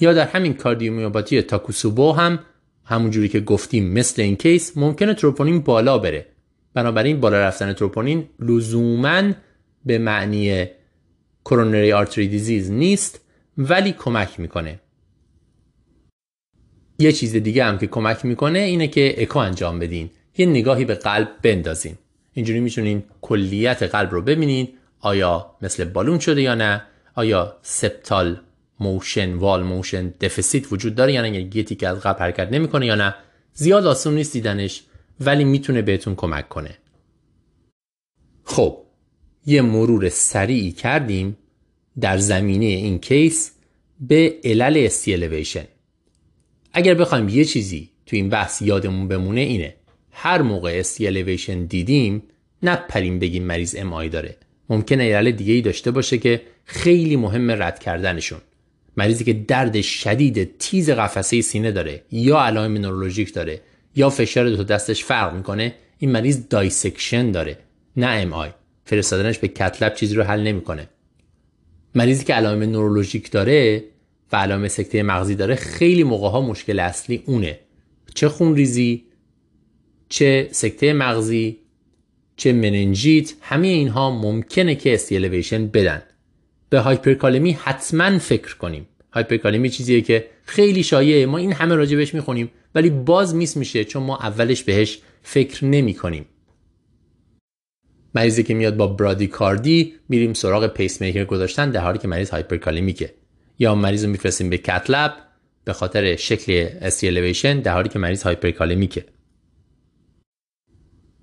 یا 0.00 0.12
در 0.12 0.26
همین 0.26 0.54
کاردیومیوپاتی 0.54 1.42
تاکوسوبو 1.42 2.12
هم 2.12 2.38
همونجوری 2.84 3.28
که 3.28 3.40
گفتیم 3.40 3.92
مثل 3.92 4.22
این 4.22 4.36
case 4.36 4.76
ممکنه 4.76 5.14
تروپونین 5.14 5.60
بالا 5.60 5.98
بره. 5.98 6.26
بنابراین 6.74 7.20
بالا 7.20 7.40
رفتن 7.40 7.72
تروپونین 7.72 8.28
لزوما 8.40 9.22
به 9.86 9.98
معنی 9.98 10.66
coronary 11.44 11.92
artery 11.92 12.28
disease 12.28 12.70
نیست 12.70 13.20
ولی 13.58 13.92
کمک 13.92 14.40
می‌کنه. 14.40 14.80
یه 16.98 17.12
چیز 17.12 17.36
دیگه 17.36 17.64
هم 17.64 17.78
که 17.78 17.86
کمک 17.86 18.24
می‌کنه 18.24 18.58
اینه 18.58 18.88
که 18.88 19.22
اکو 19.22 19.38
انجام 19.38 19.78
بدین. 19.78 20.10
یه 20.38 20.46
نگاهی 20.46 20.84
به 20.84 20.94
قلب 20.94 21.28
بندازین. 21.42 21.98
اینجوری 22.32 22.60
می‌تونین 22.60 23.04
کلیت 23.20 23.82
قلب 23.82 24.12
رو 24.12 24.22
ببینید 24.22 24.74
آیا 25.00 25.56
مثل 25.62 25.84
بالون 25.84 26.18
شده 26.18 26.42
یا 26.42 26.54
نه 26.54 26.82
آیا 27.14 27.56
septal 27.62 28.40
motion 28.80 29.34
wall 29.34 29.62
motion 29.62 30.14
deficit 30.20 30.72
وجود 30.72 30.94
داره 30.94 31.12
یا 31.12 31.22
نه 31.22 31.30
یعنی 31.30 31.44
تیکه‌ای 31.44 31.74
که 31.74 31.88
از 31.88 32.00
قلب 32.00 32.16
حرکت 32.18 32.48
نمی‌کنه 32.52 32.86
یا 32.86 32.94
نه. 32.94 33.14
زیاد 33.52 33.86
آسون 33.86 34.14
نیست 34.14 34.32
دیدنش 34.32 34.84
ولی 35.20 35.44
می‌تونه 35.44 35.82
بهتون 35.82 36.14
کمک 36.14 36.48
کنه. 36.48 36.78
خب 38.44 38.83
یه 39.46 39.62
مرور 39.62 40.08
سریعی 40.08 40.72
کردیم 40.72 41.36
در 42.00 42.18
زمینه 42.18 42.64
این 42.64 42.98
case 42.98 43.52
به 44.00 44.34
علل 44.44 44.82
ST 44.84 44.99
elevation 44.99 45.64
اگر 46.72 46.94
بخوایم 46.94 47.28
یه 47.28 47.44
چیزی 47.44 47.90
تو 48.06 48.16
این 48.16 48.28
بحث 48.28 48.62
یادمون 48.62 49.08
بمونه 49.08 49.40
اینه 49.40 49.74
هر 50.10 50.42
موقع 50.42 50.76
ST 50.78 50.94
elevation 50.94 51.64
دیدیم 51.64 52.22
نپریم 52.62 53.18
بگیم 53.18 53.42
مریض 53.42 53.74
MI 53.78 54.08
داره. 54.08 54.36
ممکنه 54.68 55.14
علل 55.14 55.30
دیگه 55.30 55.52
ای 55.52 55.60
داشته 55.60 55.90
باشه 55.90 56.18
که 56.18 56.42
خیلی 56.64 57.16
مهم 57.16 57.50
رد 57.50 57.78
کردنشون. 57.78 58.40
مریضی 58.96 59.24
که 59.24 59.32
درد 59.32 59.80
شدید 59.80 60.58
تیز 60.58 60.90
قفسه 60.90 61.40
سینه 61.40 61.72
داره 61.72 62.02
یا 62.10 62.40
علائم 62.40 62.74
نورولوژیک 62.74 63.34
داره 63.34 63.60
یا 63.96 64.10
فشار 64.10 64.50
دو 64.50 64.64
دستش 64.64 65.04
فرق 65.04 65.34
می‌کنه 65.34 65.74
این 65.98 66.10
مریض 66.10 66.48
dissection 66.48 67.30
داره 67.30 67.58
نه 67.96 68.06
MI 68.06 68.50
فرستادنش 68.84 69.38
به 69.38 69.48
cath 69.48 69.74
lab 69.74 69.94
چیزی 69.94 70.14
رو 70.14 70.22
حل 70.22 70.42
نمی‌کنه. 70.42 70.88
مریضی 71.94 72.24
که 72.24 72.34
علائم 72.34 72.62
نورولوژیک 72.62 73.30
داره 73.30 73.84
و 74.32 74.36
علائم 74.36 74.68
سکته 74.68 75.02
مغزی 75.02 75.34
داره 75.34 75.54
خیلی 75.54 76.04
موقع 76.04 76.28
ها 76.28 76.40
مشکل 76.40 76.78
اصلی 76.78 77.22
اونه. 77.26 77.58
چه 78.14 78.28
خون 78.28 78.56
ریزی 78.56 79.04
چه 80.08 80.48
سکته 80.52 80.92
مغزی 80.92 81.58
چه 82.36 82.52
مننجیت 82.52 83.32
همه 83.40 83.66
اینها 83.66 84.10
ممکنه 84.10 84.74
که 84.74 84.94
ST 84.94 85.07
elevation 85.07 85.66
بدن. 85.66 86.02
به 86.70 86.80
هایپرکالمی 86.80 87.52
حتما 87.52 88.18
فکر 88.18 88.56
کنیم. 88.56 88.88
هایپرکالمی 89.12 89.70
چیزیه 89.70 90.00
که 90.00 90.26
خیلی 90.44 90.82
شایعه. 90.82 91.26
ما 91.26 91.38
این 91.38 91.52
همه 91.52 91.74
راجبش 91.74 92.14
می‌خونیم 92.14 92.50
ولی 92.74 92.90
باز 92.90 93.34
miss 93.34 93.56
میشه 93.56 93.84
چون 93.84 94.02
ما 94.02 94.16
اولش 94.16 94.62
بهش 94.62 94.98
فکر 95.22 95.64
نمی 95.64 95.94
کنیم 95.94 96.26
مریضی 98.14 98.42
که 98.42 98.54
میاد 98.54 98.76
با 98.76 98.86
برادیکاردی 98.86 99.94
میریم 100.08 100.32
سراغ 100.32 100.66
پیس 100.66 101.00
میکر 101.00 101.24
گذاشتن 101.24 101.70
در 101.70 101.80
حالی 101.80 101.98
که 101.98 102.08
مریض 102.08 102.30
hyperkalemic 102.30 103.02
ه. 103.02 103.14
یا 103.58 103.74
مریض 103.74 104.04
رو 104.04 104.10
میفرستیم 104.10 104.50
به 104.50 104.58
cath 104.58 104.90
lab 104.90 105.14
به 105.64 105.72
خاطر 105.72 106.16
شکل 106.16 106.68
ST 106.80 106.95
elevation 106.95 107.60
در 107.60 107.72
حالی 107.72 107.88
که 107.88 107.98
مریض 107.98 108.22
hyperkalemic 108.22 108.92
ه. 108.92 109.04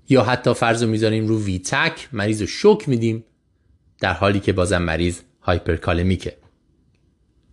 یا 0.08 0.22
حتی 0.22 0.54
فرض 0.54 0.82
رو 0.82 0.88
می‌ذاریم 0.88 1.26
رو 1.26 1.44
ویتک 1.44 2.08
مریض 2.12 2.40
رو 2.40 2.46
شوک 2.46 2.88
میدیم 2.88 3.24
در 4.00 4.12
حالی 4.12 4.40
که 4.40 4.52
بازم 4.52 4.82
مریض 4.82 5.20
hyperkalemic 5.40 6.22
ه. 6.22 6.36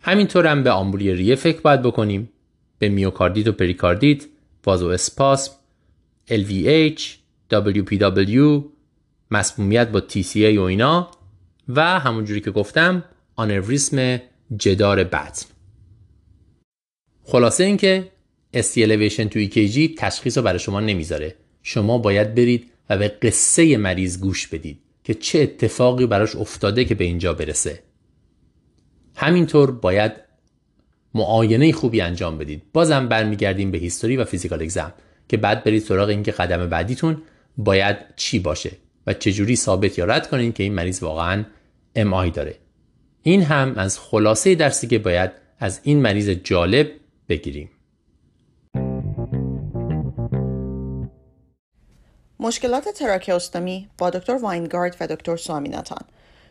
همینطور 0.01 0.47
هم 0.47 0.63
به 0.63 0.71
آمبولی 0.71 1.13
ریه 1.13 1.35
فکر 1.35 1.61
باید 1.61 1.81
بکنیم. 1.81 2.29
به 2.79 2.89
میوکاردیت 2.89 3.47
و 3.47 3.51
پریکاردیت 3.51 4.25
وازو 4.65 4.87
اسپاسم 4.87 5.51
LVH 6.29 7.01
WPW 7.51 8.63
مسمومیت 9.31 9.87
با 9.87 10.03
TCA 10.09 10.57
و 10.57 10.61
اینا 10.61 11.11
و 11.67 11.99
همونجوری 11.99 12.41
که 12.41 12.51
گفتم 12.51 13.03
آنوریسم 13.35 14.21
جدار 14.57 15.03
بطن. 15.03 15.45
خلاصه 17.23 17.63
اینکه 17.63 18.11
استی 18.53 19.09
توی 19.09 19.49
EKG 19.49 19.95
تشخیص 19.97 20.37
رو 20.37 20.43
برای 20.43 20.59
شما 20.59 20.79
نمی‌ذاره. 20.79 21.35
شما 21.63 21.97
باید 21.97 22.35
برید 22.35 22.71
و 22.89 22.97
به 22.97 23.07
قصه 23.07 23.77
مریض 23.77 24.19
گوش 24.19 24.47
بدید 24.47 24.79
که 25.03 25.13
چه 25.13 25.39
اتفاقی 25.39 26.05
براش 26.05 26.35
افتاده 26.35 26.85
که 26.85 26.95
به 26.95 27.03
اینجا 27.03 27.33
برسه. 27.33 27.83
همینطور 29.15 29.71
باید 29.71 30.11
معاینه 31.13 31.71
خوبی 31.71 32.01
انجام 32.01 32.37
بدید. 32.37 32.63
بازم 32.73 33.07
برمیگردیم 33.07 33.71
به 33.71 33.77
هیستوری 33.77 34.17
و 34.17 34.25
فیزیکال 34.25 34.61
اگزم 34.61 34.93
که 35.29 35.37
بعد 35.37 35.63
برید 35.63 35.83
سراغ 35.83 36.09
اینکه 36.09 36.31
قدم 36.31 36.69
بعدیتون 36.69 37.21
باید 37.57 37.97
چی 38.15 38.39
باشه. 38.39 38.71
و 39.09 39.13
چجوری 39.13 39.55
ثابت 39.55 39.97
یا 39.97 40.05
رد 40.05 40.29
کنید 40.29 40.53
که 40.53 40.63
این 40.63 40.73
مریض 40.73 41.03
واقعا 41.03 41.45
ام 41.95 42.29
داره. 42.29 42.55
این 43.21 43.41
هم 43.41 43.73
از 43.77 43.99
خلاصه 43.99 44.55
درسی 44.55 44.87
که 44.87 44.99
باید 44.99 45.31
از 45.59 45.79
این 45.83 46.01
مریض 46.01 46.29
جالب 46.29 46.91
بگیریم. 47.29 47.69
مشکلات 52.39 52.89
تراکیوستومی 52.89 53.89
با 53.97 54.09
دکتر 54.09 54.35
واینگارد 54.35 54.97
و 54.99 55.07
دکتر 55.07 55.35
سوامیناتان. 55.35 56.01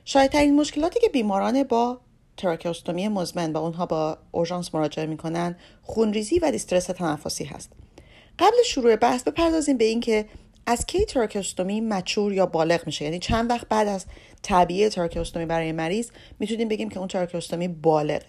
شایدترین 0.04 0.56
مشکلاتی 0.56 1.00
که 1.00 1.08
بیماران 1.08 1.62
با 1.62 2.00
تراکیوستومی 2.36 3.08
مزمن 3.08 3.52
با 3.52 3.60
اونها 3.60 3.86
با 3.86 4.18
اورژانس 4.32 4.74
مراجعه 4.74 5.06
می‌کنن 5.06 5.56
خونریزی 5.82 6.38
و 6.38 6.50
دیسترس 6.50 6.86
تنفسی 6.86 7.44
هست. 7.44 7.72
قبل 8.38 8.56
شروع 8.66 8.96
بحث 8.96 9.22
بپردازیم 9.22 9.76
به 9.76 9.84
اینکه 9.84 10.26
از 10.70 10.86
کی 10.86 11.04
تراکیوستومی 11.04 11.80
mature 11.80 12.32
یا 12.32 12.46
بالغ 12.46 12.86
میشه؟ 12.86 13.04
یعنی 13.04 13.18
چند 13.18 13.50
وقت 13.50 13.68
بعد 13.68 13.88
از 13.88 14.06
تعبیه 14.42 14.88
تراکیوستومی 14.88 15.46
برای 15.46 15.72
مریض 15.72 16.10
می‌تونیم 16.38 16.68
بگیم 16.68 16.88
که 16.88 16.98
اون 16.98 17.08
تراکیوستومی 17.08 17.68
بالغه. 17.68 18.26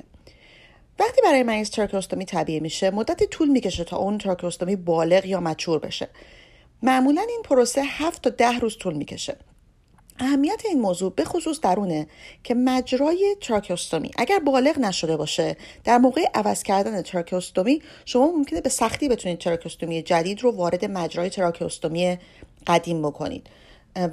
وقتی 0.99 1.21
برای 1.21 1.43
مریض 1.43 1.69
تراکیوستومی 1.69 2.25
تعبیه 2.25 2.60
میشه 2.60 2.91
مدت 2.91 3.23
طول 3.23 3.47
می‌کشه 3.47 3.84
تا 3.84 3.97
اون 3.97 4.17
تراکیوستومی 4.17 4.75
بالغ 4.75 5.25
یا 5.25 5.39
mature 5.39 5.80
بشه. 5.80 6.08
معمولا 6.84 7.21
این 7.21 7.41
پروسه 7.41 7.82
هفت 7.82 8.21
تا 8.21 8.30
ده 8.30 8.60
روز 8.60 8.78
طول 8.78 8.93
می‌کشه. 8.93 9.38
اهمیت 10.19 10.62
این 10.65 10.82
موضوع 10.82 11.13
به 11.15 11.25
خصوص 11.25 11.60
در 11.60 11.79
اونه 11.79 12.08
که 12.43 12.55
مجرای 12.55 13.36
تراکیوستومی 13.41 14.12
اگر 14.17 14.39
بالغ 14.39 14.79
نشده 14.79 15.17
باشه 15.17 15.58
در 15.84 15.97
موقع 15.97 16.25
عوض 16.34 16.63
کردن 16.63 17.01
تراکیوستومی 17.01 17.82
شما 18.05 18.32
ممکنه 18.32 18.62
به 18.62 18.69
سختی 18.69 19.10
بتونید 19.10 19.39
تراکیوستومی 19.39 20.01
جدید 20.01 20.43
رو 20.43 20.51
وارد 20.51 20.86
مجرای 20.86 21.29
تراکیوستومی 21.29 22.17
قدیم 22.67 23.01
بکنید. 23.01 23.47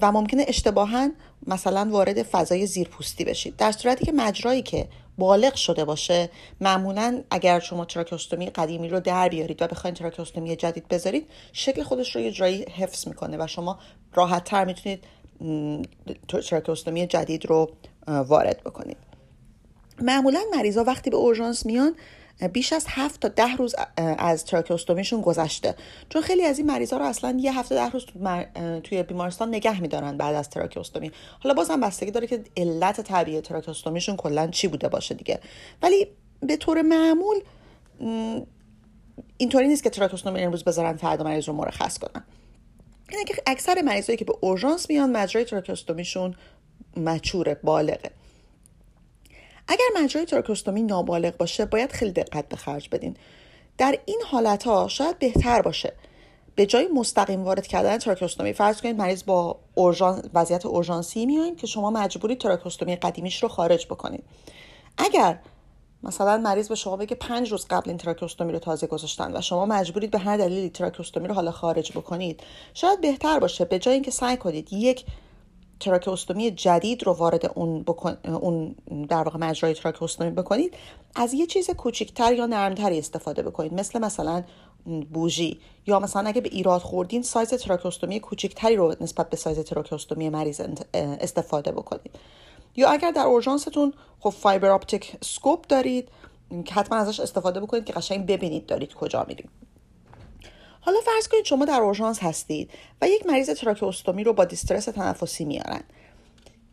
و 0.02 0.12
ممکنه 0.12 0.44
اشتباها 0.48 1.08
مثلا 1.46 1.88
وارد 1.90 2.22
فضای 2.22 2.66
زیرپوستی 2.66 3.24
بشید. 3.24 3.56
در 3.56 3.72
صورتی 3.72 4.04
که 4.04 4.12
مجرایی 4.12 4.62
که 4.62 4.88
بالغ 5.18 5.54
شده 5.54 5.84
باشه 5.84 6.30
معمولا 6.60 7.22
اگر 7.30 7.58
شما 7.58 7.84
تراکیوستومی 7.84 8.50
قدیمی 8.50 8.88
رو 8.88 9.00
در 9.00 9.28
بیارید 9.28 9.62
و 9.62 9.66
بخواید 9.66 9.96
تراکیوستومی 9.96 10.56
جدید 10.56 10.88
بذارید 10.88 11.28
شکل 11.52 11.82
خودش 11.82 12.16
رو 12.16 12.22
یه 12.22 12.32
جایی 12.32 12.62
حفظ 12.62 13.08
می‌کنه 13.08 13.36
و 13.44 13.46
شما 13.46 13.78
راحت 14.14 14.44
تر 14.44 14.64
می‌تونید 14.64 15.04
تراکوستومی 16.28 17.06
جدید 17.06 17.46
رو 17.46 17.70
وارد 18.06 18.64
بکنید 18.64 18.96
معمولا 20.02 20.40
مریضا 20.56 20.84
وقتی 20.84 21.10
به 21.10 21.16
اورژانس 21.16 21.66
میان 21.66 21.96
بیش 22.52 22.72
از 22.72 22.86
هفت 22.88 23.20
تا 23.20 23.28
ده 23.28 23.56
روز 23.56 23.74
از 23.96 24.44
تراکوستومیشون 24.44 25.20
گذشته. 25.20 25.74
چون 26.08 26.22
خیلی 26.22 26.44
از 26.44 26.58
این 26.58 26.66
مریضا 26.66 26.96
رو 26.96 27.04
اصلا 27.04 27.36
یه 27.40 27.58
هفته 27.58 27.74
ده 27.74 27.90
روز 27.90 28.06
توی 28.82 29.02
بیمارستان 29.02 29.48
نگه 29.48 29.80
میدارن 29.80 30.16
بعد 30.16 30.34
از 30.34 30.50
تراکوستومی 30.50 31.10
حالا 31.42 31.54
بازم 31.54 31.80
بستگی 31.80 32.10
داره 32.10 32.26
که 32.26 32.44
علت 32.56 33.00
طبیعی 33.00 33.40
تراکوستومیشون 33.40 34.16
کلا 34.16 34.46
چی 34.46 34.68
بوده 34.68 34.88
باشه 34.88 35.14
دیگه. 35.14 35.40
ولی 35.82 36.06
به 36.40 36.56
طور 36.56 36.82
معمول 36.82 37.36
اینطوری 39.36 39.68
نیست 39.68 39.82
که 39.82 39.90
تراکوستومی 39.90 40.40
امروز 40.40 40.64
بذارن 40.64 40.96
فردا 40.96 41.24
مریض 41.24 41.48
رو 41.48 41.54
مرخص 41.54 41.98
کنن. 41.98 42.24
اینه 43.10 43.24
که 43.24 43.34
اکثر 43.46 43.82
مریضایی 43.82 44.16
که 44.16 44.24
به 44.24 44.34
اورژانس 44.40 44.90
میان 44.90 45.12
مجرای 45.16 45.44
تراکوستومیشون 45.44 46.34
مچوره 46.96 47.54
بالغه. 47.54 48.10
اگر 49.68 50.02
مجرای 50.02 50.26
تراکوستومی 50.26 50.82
نابالغ 50.82 51.36
باشه 51.36 51.64
باید 51.64 51.92
خیلی 51.92 52.12
دقت 52.12 52.48
به 52.48 52.56
خرج 52.56 52.88
بدین. 52.92 53.16
در 53.78 53.98
این 54.04 54.22
حالت 54.26 54.64
ها 54.64 54.88
شاید 54.88 55.18
بهتر 55.18 55.62
باشه. 55.62 55.92
به 56.54 56.66
جای 56.66 56.88
مستقیم 56.88 57.44
وارد 57.44 57.66
کردن 57.66 57.98
تراکوستومی 57.98 58.52
فرض 58.52 58.80
کنید 58.80 58.96
مریض 58.96 59.24
با 59.24 59.58
اورژان 59.74 60.30
وضعیت 60.34 60.66
اورژانسی 60.66 61.26
میایین 61.26 61.56
که 61.56 61.66
شما 61.66 61.90
مجبوری 61.90 62.36
تراکوستومی 62.36 62.96
قدیمیش 62.96 63.42
رو 63.42 63.48
خارج 63.48 63.86
بکنید. 63.86 64.24
اگر 64.98 65.38
مثلا 66.02 66.38
مریض 66.38 66.68
به 66.68 66.74
شما 66.74 66.96
بگه 66.96 67.16
پنج 67.16 67.52
روز 67.52 67.66
قبل 67.70 67.90
این 67.90 67.98
تراکوستومی 67.98 68.52
رو 68.52 68.58
تازه 68.58 68.86
گذاشتن 68.86 69.36
و 69.36 69.40
شما 69.40 69.66
مجبورید 69.66 70.10
به 70.10 70.18
هر 70.18 70.36
دلیلی 70.36 70.70
تراکوستومی 70.70 71.28
رو 71.28 71.34
حالا 71.34 71.50
خارج 71.50 71.92
بکنید. 71.92 72.40
شاید 72.74 73.00
بهتر 73.00 73.38
باشه 73.38 73.64
به 73.64 73.78
جای 73.78 73.94
اینکه 73.94 74.10
سعی 74.10 74.36
کنید 74.36 74.72
یک 74.72 75.04
تراکوستومی 75.80 76.50
جدید 76.50 77.04
رو 77.04 77.12
وارد 77.12 77.52
اون, 77.54 77.82
بکن... 77.82 78.16
اون 78.24 78.76
در 79.08 79.22
واقع 79.22 79.38
مجرای 79.38 79.74
تراکوستومی 79.74 80.30
بکنید 80.30 80.74
از 81.14 81.34
یه 81.34 81.46
چیز 81.46 81.70
کوچکتر 81.70 82.32
یا 82.32 82.46
نرمتری 82.46 82.98
استفاده 82.98 83.42
بکنید. 83.42 83.74
مثل 83.74 83.98
مثلا 83.98 84.44
bougie 85.12 85.60
یا 85.86 85.98
مثلا 85.98 86.28
اگه 86.28 86.40
به 86.40 86.48
ایراد 86.48 86.80
خوردین 86.80 87.22
سایز 87.22 87.48
تراکوستومی 87.48 88.20
کوچکتری 88.20 88.76
رو 88.76 88.96
نسبت 89.00 89.30
به 89.30 89.36
سایز 89.36 89.58
تراکوستومی 89.58 90.28
مریض 90.28 90.60
استفاده 90.94 91.72
بکنید. 91.72 92.10
یا 92.76 92.88
اگر 92.88 93.10
در 93.10 93.26
اورژانستون 93.26 93.92
خب 94.20 94.30
fiberoptic 94.30 95.16
scope 95.24 95.66
دارید 95.66 96.08
حتما 96.70 96.98
ازش 96.98 97.20
استفاده 97.20 97.60
بکنید 97.60 97.84
که 97.84 97.92
قشنگ 97.92 98.26
ببینید 98.26 98.66
دارید 98.66 98.94
کجا 98.94 99.24
میرید. 99.28 99.50
حالا 100.80 100.98
فرض 101.00 101.28
کنید 101.28 101.44
شما 101.44 101.64
در 101.64 101.80
اورژانس 101.80 102.22
هستید 102.22 102.70
و 103.02 103.08
یک 103.08 103.26
مریض 103.26 103.50
تراکوستومی 103.50 104.24
رو 104.24 104.32
با 104.32 104.44
دیسترس 104.44 104.84
تنفسی 104.84 105.44
میارن. 105.44 105.80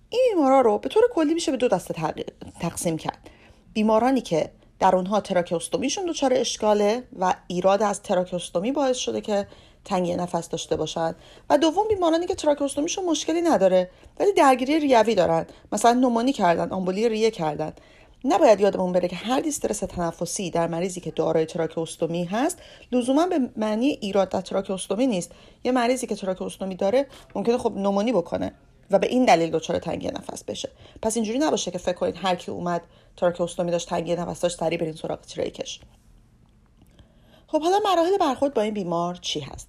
این 0.09 0.21
بیمارا 0.33 0.61
رو 0.61 0.77
به 0.77 0.89
طور 0.89 1.03
کلی 1.13 1.33
میشه 1.33 1.51
به 1.51 1.57
دو 1.57 1.67
دسته 1.67 2.13
تقسیم 2.59 2.97
کرد. 2.97 3.29
بیمارانی 3.73 4.21
که 4.21 4.51
در 4.79 4.95
اونها 4.95 5.21
تراکوستومیشون 5.21 6.05
دچار 6.05 6.33
اشکاله 6.33 7.03
و 7.19 7.33
ایراد 7.47 7.83
از 7.83 8.01
تراکوستومی 8.01 8.71
باعث 8.71 8.97
شده 8.97 9.21
که 9.21 9.47
تنگی 9.85 10.15
نفس 10.15 10.49
داشته 10.49 10.75
باشند 10.75 11.15
و 11.49 11.57
دوم 11.57 11.87
بیمارانی 11.87 12.27
که 12.27 12.35
تراکوستومیشون 12.35 13.05
مشکلی 13.05 13.41
نداره 13.41 13.89
ولی 14.19 14.33
درگیری 14.33 14.79
ریوی 14.79 15.15
دارن. 15.15 15.45
مثلا 15.71 15.93
نومونی 15.93 16.33
کردن 16.33 16.69
آمبولی 16.69 17.09
ریه 17.09 17.31
کردن. 17.31 17.73
نباید 18.25 18.59
یادمون 18.59 18.91
بره 18.91 19.07
که 19.07 19.15
هر 19.15 19.39
دیسترس 19.39 19.79
تنفسی 19.79 20.49
در 20.49 20.67
مریضی 20.67 21.01
که 21.01 21.11
دارای 21.11 21.45
تراکوستومی 21.45 22.23
هست 22.25 22.57
لزوما 22.91 23.27
به 23.27 23.39
معنی 23.57 23.87
ایراد 23.87 24.29
در 24.29 24.41
تراکوستومی 24.41 25.07
نیست. 25.07 25.31
یه 25.63 25.71
مریضی 25.71 26.07
که 26.07 26.15
تراکوستومی 26.15 26.75
داره 26.75 27.07
ممکنه 27.35 27.57
خب 27.57 27.73
نومونی 27.77 28.11
بکنه 28.11 28.51
و 28.91 28.99
به 28.99 29.07
این 29.07 29.25
دلیل 29.25 29.51
دچار 29.51 29.79
تنگی 29.79 30.07
نفس 30.07 30.43
بشه. 30.43 30.69
پس 31.01 31.15
اینجوری 31.17 31.39
نباشه 31.39 31.71
که 31.71 31.77
فکر 31.77 31.93
کنید 31.93 32.15
هر 32.17 32.35
کی 32.35 32.51
اومد 32.51 32.81
تراکوستومی 33.17 33.71
داشت 33.71 33.89
تنگی 33.89 34.15
نفس 34.15 34.41
داشت 34.41 34.59
سریع 34.59 34.79
برین 34.79 34.93
سراغ 34.93 35.21
تریکش. 35.21 35.79
خب 37.53 37.61
حالا 37.61 37.79
مراحل 37.85 38.17
برخورد 38.17 38.53
با 38.53 38.61
این 38.61 38.73
بیمار 38.73 39.15
چی 39.15 39.39
هست؟ 39.39 39.67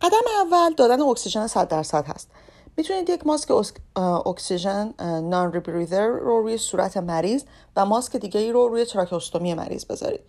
قدم 0.00 0.22
اول 0.40 0.74
دادن 0.74 1.00
اکسیژن 1.00 1.46
100 1.46 1.68
درصد 1.68 2.06
هست. 2.06 2.30
می‌تونید 2.76 3.10
یک 3.10 3.26
ماسک 3.26 3.50
اکسیژن 4.26 4.94
نان 5.00 5.52
ریبریدر 5.52 6.06
رو 6.06 6.42
روی 6.42 6.58
صورت 6.58 6.96
مریض 6.96 7.44
و 7.76 7.86
ماسک 7.86 8.16
دیگه 8.16 8.40
ای 8.40 8.52
رو 8.52 8.68
روی 8.68 8.84
تراکوستومی 8.84 9.54
مریض 9.54 9.84
بذارید. 9.84 10.20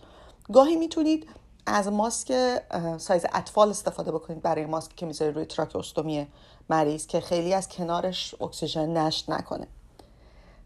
گاهی 0.52 0.76
می‌تونید 0.76 1.28
از 1.66 1.88
ماسک 1.88 2.60
سایز 2.98 3.26
اطفال 3.32 3.70
استفاده 3.70 4.12
بکنید 4.12 4.42
برای 4.42 4.66
ماسک 4.66 4.96
که 4.96 5.06
می‌ذارید 5.06 5.34
روی 5.34 5.44
تراکوستومی 5.44 6.26
مریض 6.70 7.06
که 7.06 7.20
خیلی 7.20 7.54
از 7.54 7.68
کنارش 7.68 8.34
اکسیژن 8.40 8.88
نشت 8.88 9.30
نکنه. 9.30 9.66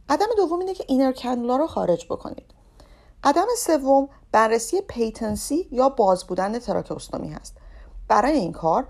قدم 0.09 0.27
دوم 0.37 0.59
اینه 0.59 0.75
که 0.75 0.85
inner 0.89 1.13
cannula 1.13 1.57
رو 1.57 1.67
خارج 1.67 2.07
بکنید. 2.07 2.58
قدم 3.25 3.47
سوم 3.59 4.09
بررسی 4.33 4.81
patency 4.89 5.69
یا 5.73 5.89
باز 5.89 6.27
بودن 6.27 6.59
تراکوستومی 6.59 7.29
هست. 7.29 7.57
برای 8.09 8.33
این 8.33 8.53
کار 8.53 8.87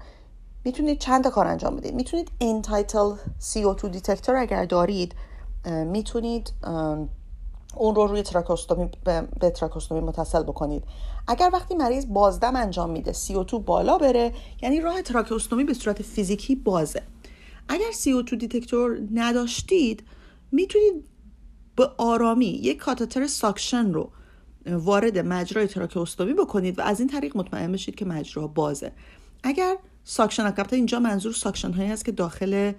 می‌تونید 0.65 0.99
چند 0.99 1.27
کار 1.27 1.47
انجام 1.47 1.77
بدید. 1.77 1.95
می‌تونید 1.95 2.31
end-tidal 2.41 3.13
CO2 3.41 3.85
detector 3.85 4.37
اگر 4.37 4.65
دارید 4.65 5.15
می‌تونید 5.67 6.53
اون 7.77 7.95
رو 7.95 8.07
روی 8.07 8.23
تراکوستومی 8.23 8.91
به 9.41 9.51
تراکوستومی 9.51 10.01
متصل 10.01 10.43
بکنید. 10.43 10.85
اگر 11.29 11.51
وقتی 11.53 11.75
مریض 11.75 12.07
بازدم 12.07 12.57
انجام 12.57 12.91
میده 12.91 13.13
CO2 13.13 13.55
بالا 13.55 13.99
بره 13.99 14.35
یعنی 14.63 14.81
راه 14.81 15.03
تراکوستومی 15.03 15.65
به 15.65 15.75
صورت 15.75 16.03
فیزیکی 16.03 16.55
بازه. 16.55 17.03
اگر 17.69 17.91
CO2 17.93 18.35
detector 18.35 18.99
نداشتید 19.15 20.03
می‌تونید 20.53 21.05
به 21.77 21.91
آرامی 21.99 22.47
یک 22.47 22.79
کاتتر 22.79 23.27
ساکشن 23.27 23.93
رو 23.93 24.11
وارد 24.69 25.19
مجرای 25.19 25.67
تراکوستومی 25.67 26.35
بکنید 26.35 26.79
و 26.79 26.83
از 26.83 27.01
این 27.01 27.09
طریق 27.09 27.37
مطمئن 27.37 27.73
بشید 27.73 27.95
که 27.95 28.05
مجرا 28.05 28.47
بازه. 28.47 28.93
اگر 29.43 29.77
ساکشن 30.05 30.43
البته 30.43 30.77
اینجا 30.77 31.01
منظور 31.01 31.33
ساکشن 31.33 31.73
هایی 31.73 31.89
هست 31.89 32.05
که 32.05 32.13
داخل 32.13 32.73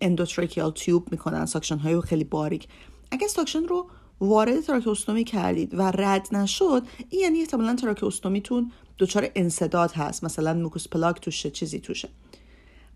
endotracheal 0.00 0.70
tube 0.70 1.08
می‌کنن 1.10 1.46
ساکشن 1.46 1.78
های 1.78 2.00
خیلی 2.00 2.24
باریک. 2.24 2.68
اگر 3.10 3.28
ساکشن 3.28 3.64
رو 3.64 3.86
وارد 4.20 4.60
تراکوستومی 4.60 5.24
کردید 5.24 5.74
و 5.74 5.82
رد 5.82 6.28
نشد 6.32 6.82
این 7.08 7.22
یعنی 7.22 7.40
احتمالا 7.40 7.74
تراکوستومیتون 7.74 8.72
دچار 8.98 9.28
انسداد 9.34 9.92
هست. 9.92 10.24
مثلا 10.24 10.54
mucus 10.54 10.88
plug 10.88 11.20
توشه 11.20 11.50
چیزی 11.50 11.80
توشه. 11.80 12.08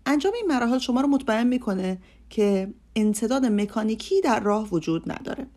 انجام 0.05 0.33
این 0.33 0.45
مراحل 0.47 0.77
شما 0.77 1.01
رو 1.01 1.07
مطمئن 1.07 1.47
می‌کنه 1.47 2.01
که 2.29 2.73
انسداد 2.95 3.45
مکانیکی 3.45 4.21
در 4.21 4.39
راه 4.39 4.69
وجود 4.69 5.11
نداره. 5.11 5.47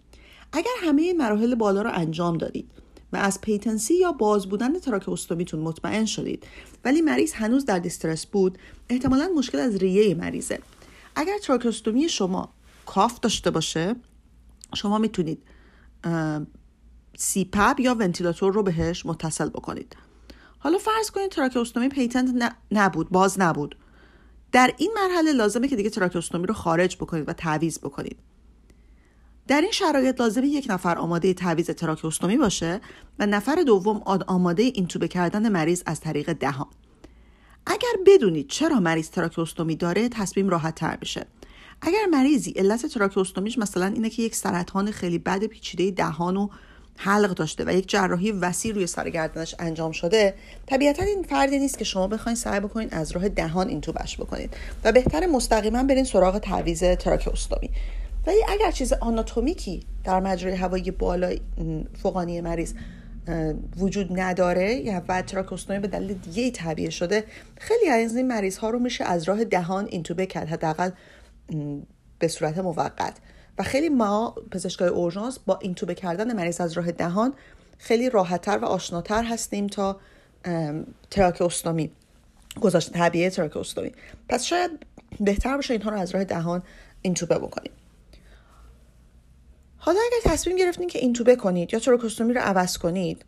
اگر 0.52 0.70
همه 0.82 1.02
این 1.02 1.16
مراحل 1.16 1.54
بالا 1.54 1.82
رو 1.82 1.90
انجام 1.94 2.36
دادید 2.36 2.70
و 3.12 3.16
از 3.16 3.40
patency 3.40 3.94
یا 3.94 4.12
باز 4.12 4.46
بودن 4.46 4.78
تراکوستومیتون 4.78 5.60
مطمئن 5.60 6.04
شدید 6.04 6.46
ولی 6.84 7.00
مریض 7.00 7.32
هنوز 7.32 7.64
در 7.64 7.78
distress 7.78 8.26
بود 8.26 8.58
احتمالا 8.88 9.30
مشکل 9.36 9.58
از 9.58 9.76
ریه 9.76 10.14
مریضه. 10.14 10.60
اگر 11.14 11.38
تراکوستومی 11.38 12.08
شما 12.08 12.52
cuff 12.86 13.20
داشته 13.20 13.50
باشه 13.50 13.96
شما 14.74 14.98
می‌تونید 14.98 15.42
CPAP 17.16 17.80
یا 17.80 17.94
ونتیلاتور 17.94 18.52
رو 18.52 18.62
بهش 18.62 19.06
متصل 19.06 19.48
بکنید. 19.48 19.96
حالا 20.58 20.78
فرض 20.78 21.10
کنید 21.10 21.30
تراکوستومی 21.30 21.88
patent 21.88 22.54
نبود 22.72 23.10
باز 23.10 23.40
نبود. 23.40 23.76
در 24.52 24.74
این 24.78 24.92
مرحله 24.94 25.32
لازمه 25.32 25.68
که 25.68 25.76
دیگه 25.76 25.90
تراکوستومی 25.90 26.46
رو 26.46 26.54
خارج 26.54 26.96
بکنید 26.96 27.28
و 27.28 27.32
تعویض 27.32 27.78
بکنید. 27.78 28.16
در 29.48 29.60
این 29.60 29.70
شرایط 29.70 30.20
لازمه 30.20 30.46
یک 30.46 30.66
نفر 30.70 30.98
آماده 30.98 31.34
تعویض 31.34 31.70
تراکوستومی 31.70 32.36
باشه 32.36 32.80
و 33.18 33.26
نفر 33.26 33.62
دوم 33.66 34.02
آماده 34.26 34.62
اینتوبه 34.62 35.08
کردن 35.08 35.48
مریض 35.48 35.82
از 35.86 36.00
طریق 36.00 36.32
دهان. 36.32 36.66
اگر 37.66 37.92
بدونید 38.06 38.48
چرا 38.48 38.80
مریض 38.80 39.10
تراکوستومی 39.10 39.76
داره 39.76 40.08
تصمیم 40.08 40.48
راحت 40.48 40.74
تر 40.74 40.96
بشه. 40.96 41.26
اگر 41.80 42.06
مریضی 42.10 42.50
علت 42.50 42.86
تراکوستومیش 42.86 43.58
مثلا 43.58 43.86
اینه 43.86 44.10
که 44.10 44.22
یک 44.22 44.34
سرطان 44.34 44.90
خیلی 44.90 45.18
بد 45.18 45.44
پیچیده 45.44 45.90
دهان 45.90 46.36
و 46.36 46.48
حلق 46.96 47.30
داشته 47.34 47.64
و 47.64 47.70
یک 47.70 47.88
جراحی 47.88 48.32
وسیع 48.32 48.74
روی 48.74 48.86
سر 48.86 49.10
گردنش 49.10 49.54
انجام 49.58 49.92
شده 49.92 50.34
طبیعتا 50.66 51.04
این 51.04 51.22
فردی 51.22 51.58
نیست 51.58 51.78
که 51.78 51.84
شما 51.84 52.06
بخواید 52.08 52.38
سعی 52.38 52.60
بکنید 52.60 52.94
از 52.94 53.12
راه 53.12 53.28
دهان 53.28 53.68
این 53.68 53.80
توبش 53.80 54.16
بکنید 54.16 54.56
و 54.84 54.92
بهتر 54.92 55.26
مستقیما 55.26 55.82
برین 55.82 56.04
سراغ 56.04 56.38
تعویض 56.38 56.82
تراکوستومی 56.82 57.70
ولی 58.26 58.38
اگر 58.48 58.70
چیز 58.70 58.92
آناتومیکی 58.92 59.86
در 60.04 60.20
مجرای 60.20 60.54
هوایی 60.54 60.90
بالا 60.90 61.34
فوقانی 62.02 62.40
مریض 62.40 62.74
وجود 63.76 64.20
نداره 64.20 64.74
یا 64.74 65.02
و 65.08 65.22
تراکوستومی 65.22 65.78
به 65.78 65.88
دلیل 65.88 66.12
دیگه 66.12 66.50
تعبیه 66.50 66.90
شده 66.90 67.24
خیلی 67.58 67.88
از 67.88 68.16
این 68.16 68.28
مریض 68.28 68.58
ها 68.58 68.70
رو 68.70 68.78
میشه 68.78 69.04
از 69.04 69.22
راه 69.22 69.44
دهان 69.44 69.88
اینتوبه 69.90 70.26
کرد 70.26 70.48
حداقل 70.48 70.90
به 72.18 72.28
صورت 72.28 72.58
موقت. 72.58 73.16
و 73.58 73.62
خیلی 73.62 73.88
ما 73.88 74.34
پزشکای 74.50 74.88
اورژانس 74.88 75.38
با 75.38 75.58
اینتوبه 75.62 75.94
کردن 75.94 76.36
مریض 76.36 76.60
از 76.60 76.72
راه 76.72 76.92
دهان 76.92 77.34
خیلی 77.78 78.10
راحتتر 78.10 78.58
و 78.58 78.64
آشناتر 78.64 79.22
هستیم 79.22 79.66
تا 79.66 80.00
تراکوستومی 81.10 81.90
گذاشت 82.60 82.92
تعبیه 82.92 83.30
تراکوستومی. 83.30 83.92
پس 84.28 84.44
شاید 84.44 84.70
بهتر 85.20 85.56
باشه 85.56 85.74
اینها 85.74 85.90
رو 85.90 85.98
از 85.98 86.10
راه 86.10 86.24
دهان 86.24 86.62
اینتوبه 87.02 87.38
بکنیم. 87.38 87.72
حالا 89.84 89.98
اگر 90.06 90.32
تصمیم 90.32 90.56
گرفتین 90.56 90.88
که 90.88 90.98
اینتوبه 90.98 91.36
کنید 91.36 91.72
یا 91.72 91.78
تراکوستومی 91.78 92.32
رو 92.32 92.40
عوض 92.40 92.78
کنید 92.78 93.24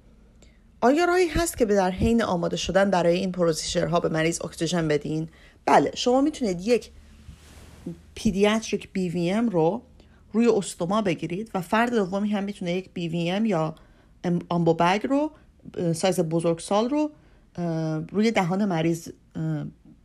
آیا 0.81 1.05
راهی 1.05 1.29
هست 1.29 1.59
که 1.59 1.67
به 1.67 1.75
در 1.75 1.91
حین 1.91 2.23
آماده 2.23 2.57
شدن 2.57 2.91
برای 2.91 3.17
این 3.17 3.33
procedure 3.33 3.94
ها 3.94 4.01
به 4.01 4.09
مریض 4.09 4.43
اکسیژن 4.45 4.89
بدین؟ 4.89 5.29
بله 5.67 5.91
شما 5.95 6.21
می‌تونید 6.21 6.61
یک 6.61 6.91
pediatric 8.15 8.93
BVM 8.93 9.49
رو 9.49 9.83
روی 10.33 10.49
stoma 10.49 11.03
بگیرید 11.03 11.51
و 11.55 11.61
فرد 11.61 11.91
دومی 11.95 12.29
هم 12.29 12.45
می‌تونه 12.45 12.73
یک 12.73 12.91
BVM 12.95 13.47
یا 13.47 13.75
Ambu 14.49 14.75
bag 14.75 15.07
رو 15.09 15.31
سایز 15.95 16.21
بزرگسال 16.21 16.91
رو 16.91 17.11
روی 18.13 18.31
دهان 18.31 18.65
مریض 18.65 19.09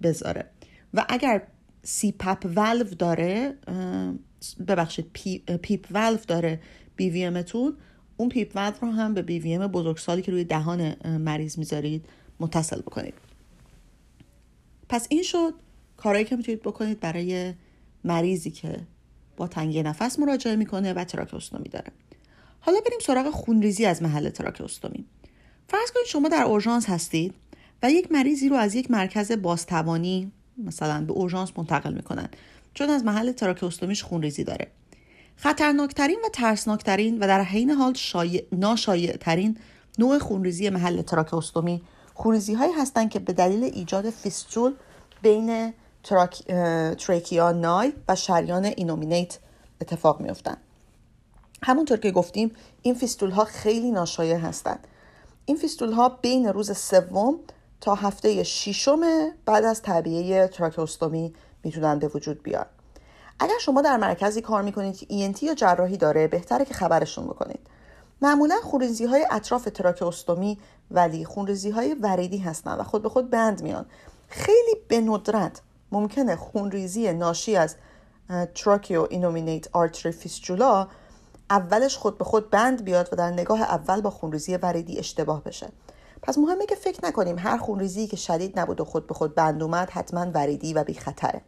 بذاره. 0.03 0.45
و 0.93 1.05
اگر 1.09 1.41
CPAP 1.83 2.11
valve 2.11 2.83
داره 2.83 3.57
ببخشید 4.67 5.11
PEEP 5.61 5.87
valve 5.91 6.17
داره 6.27 6.59
BVM 6.95 7.09
تون 7.09 7.77
اون 8.17 8.29
PEEP 8.29 8.51
valve 8.55 8.73
رو 8.81 8.91
هم 8.91 9.13
به 9.13 9.21
BVM 9.21 9.67
بزرگسالی 9.67 10.21
که 10.21 10.31
روی 10.31 10.43
دهان 10.43 10.95
مریض 11.17 11.57
می‌ذارید 11.57 12.05
متصل 12.39 12.81
بکنید. 12.81 13.13
پس 14.89 15.07
این 15.09 15.23
شد 15.23 15.53
کارهایی 15.97 16.25
که 16.25 16.35
می‌تونید 16.35 16.61
بکنید 16.61 16.99
برای 16.99 17.53
مریضی 18.03 18.51
که 18.51 18.79
با 19.37 19.47
تنگی 19.47 19.83
نفس 19.83 20.19
مراجعه 20.19 20.55
می‌کنه 20.55 20.93
و 20.93 21.03
تراکوستومی 21.03 21.69
داره. 21.69 21.91
حالا 22.59 22.79
بریم 22.85 22.99
سراغ 23.01 23.29
خونریزی 23.29 23.85
از 23.85 24.03
محل 24.03 24.29
تراکوستومی. 24.29 25.05
فرض 25.67 25.91
کنید 25.91 26.05
شما 26.07 26.29
در 26.29 26.43
اورژانس 26.43 26.89
هستید 26.89 27.33
و 27.83 27.91
یک 27.91 28.11
مریضی 28.11 28.49
رو 28.49 28.55
از 28.55 28.75
یک 28.75 28.91
مرکز 28.91 29.31
بازتوانی 29.31 30.31
مثلا 30.57 31.05
به 31.05 31.13
اورژانس 31.13 31.51
منتقل 31.57 31.93
می‌کنن. 31.93 32.29
چون 32.73 32.89
از 32.89 33.03
محل 33.03 33.31
تراکوستومیش 33.31 34.03
خونریزی 34.03 34.43
داره. 34.43 34.67
خطرناکترین 35.35 36.19
و 36.25 36.29
ترسناکترین 36.33 37.19
و 37.19 37.27
در 37.27 37.41
عین 37.43 37.69
حال 37.69 37.93
شایع 38.75 39.17
ترین 39.17 39.57
نوع 39.99 40.19
خونریزی 40.19 40.69
محل 40.69 41.01
تراکوستومی 41.01 41.81
خونریزی 42.13 42.53
هایی 42.53 42.73
هستند 42.73 43.09
که 43.09 43.19
به 43.19 43.33
دلیل 43.33 43.63
ایجاد 43.63 44.09
فیستول 44.09 44.73
بین 45.21 45.73
تراک... 46.03 46.43
trachea 46.97 47.51
نای 47.51 47.93
و 48.07 48.15
شریان 48.15 48.65
innominate 48.65 49.39
اتفاق 49.81 50.21
میفتن 50.21 50.57
همونطور 51.63 51.97
که 51.97 52.11
گفتیم 52.11 52.51
این 52.81 52.93
فیستول 52.93 53.31
ها 53.31 53.45
خیلی 53.45 53.91
ناشایع 53.91 54.37
هستند. 54.37 54.87
این 55.45 55.57
فیستول 55.57 55.91
ها 55.91 56.09
بین 56.09 56.47
روز 56.47 56.77
سوم 56.77 57.39
تا 57.81 57.95
هفته 57.95 58.43
ششم 58.43 58.99
بعد 59.45 59.65
از 59.65 59.81
تعبیه 59.81 60.47
تراکوستومی 60.47 61.33
می‌تونن 61.63 61.99
به 61.99 62.07
وجود 62.07 62.43
بیان. 62.43 62.65
اگر 63.39 63.57
شما 63.59 63.81
در 63.81 63.97
مرکزی 63.97 64.41
کار 64.41 64.61
می‌کنید 64.61 64.97
که 64.97 65.05
ENT 65.05 65.43
یا 65.43 65.55
جراحی 65.55 65.97
داره 65.97 66.27
بهتره 66.27 66.65
که 66.65 66.73
خبرشون 66.73 67.25
بکنید. 67.25 67.59
معمولا 68.21 68.55
خونریزی 68.63 69.05
های 69.05 69.27
اطراف 69.31 69.67
تراکوستومی 69.73 70.57
ولی 70.91 71.25
خونریزی 71.25 71.69
های 71.69 71.93
وریدی 71.93 72.37
هستن 72.37 72.73
و 72.73 72.83
خود 72.83 73.03
به 73.03 73.09
خود 73.09 73.29
بند 73.29 73.63
میان. 73.63 73.85
خیلی 74.27 74.75
به 74.87 75.01
ندرت 75.01 75.61
ممکنه 75.91 76.35
خونریزی 76.35 77.13
ناشی 77.13 77.55
از 77.55 77.75
tracheo-innominate 78.55 79.67
artery 79.71 80.11
fistula 80.11 80.87
اولش 81.49 81.97
خود 81.97 82.17
به 82.17 82.23
خود 82.23 82.49
بند 82.49 82.83
بیاد 82.83 83.09
و 83.11 83.15
در 83.15 83.31
نگاه 83.31 83.61
اول 83.61 84.01
با 84.01 84.09
خونریزی 84.09 84.55
وریدی 84.55 84.99
اشتباه 84.99 85.43
بشه. 85.43 85.69
پس 86.21 86.37
مهمه 86.37 86.65
که 86.65 86.75
فکر 86.75 86.99
نکنیم 87.03 87.39
هر 87.39 87.57
خونریزی 87.57 88.07
که 88.07 88.17
شدید 88.17 88.59
نبود 88.59 88.81
و 88.81 88.85
خود 88.85 89.07
به 89.07 89.13
خود 89.13 89.35
بند 89.35 89.63
اومد 89.63 89.89
حتما 89.89 90.31
وریدی 90.33 90.73
و 90.73 90.83
بی 90.83 90.93
خطره 90.93 91.41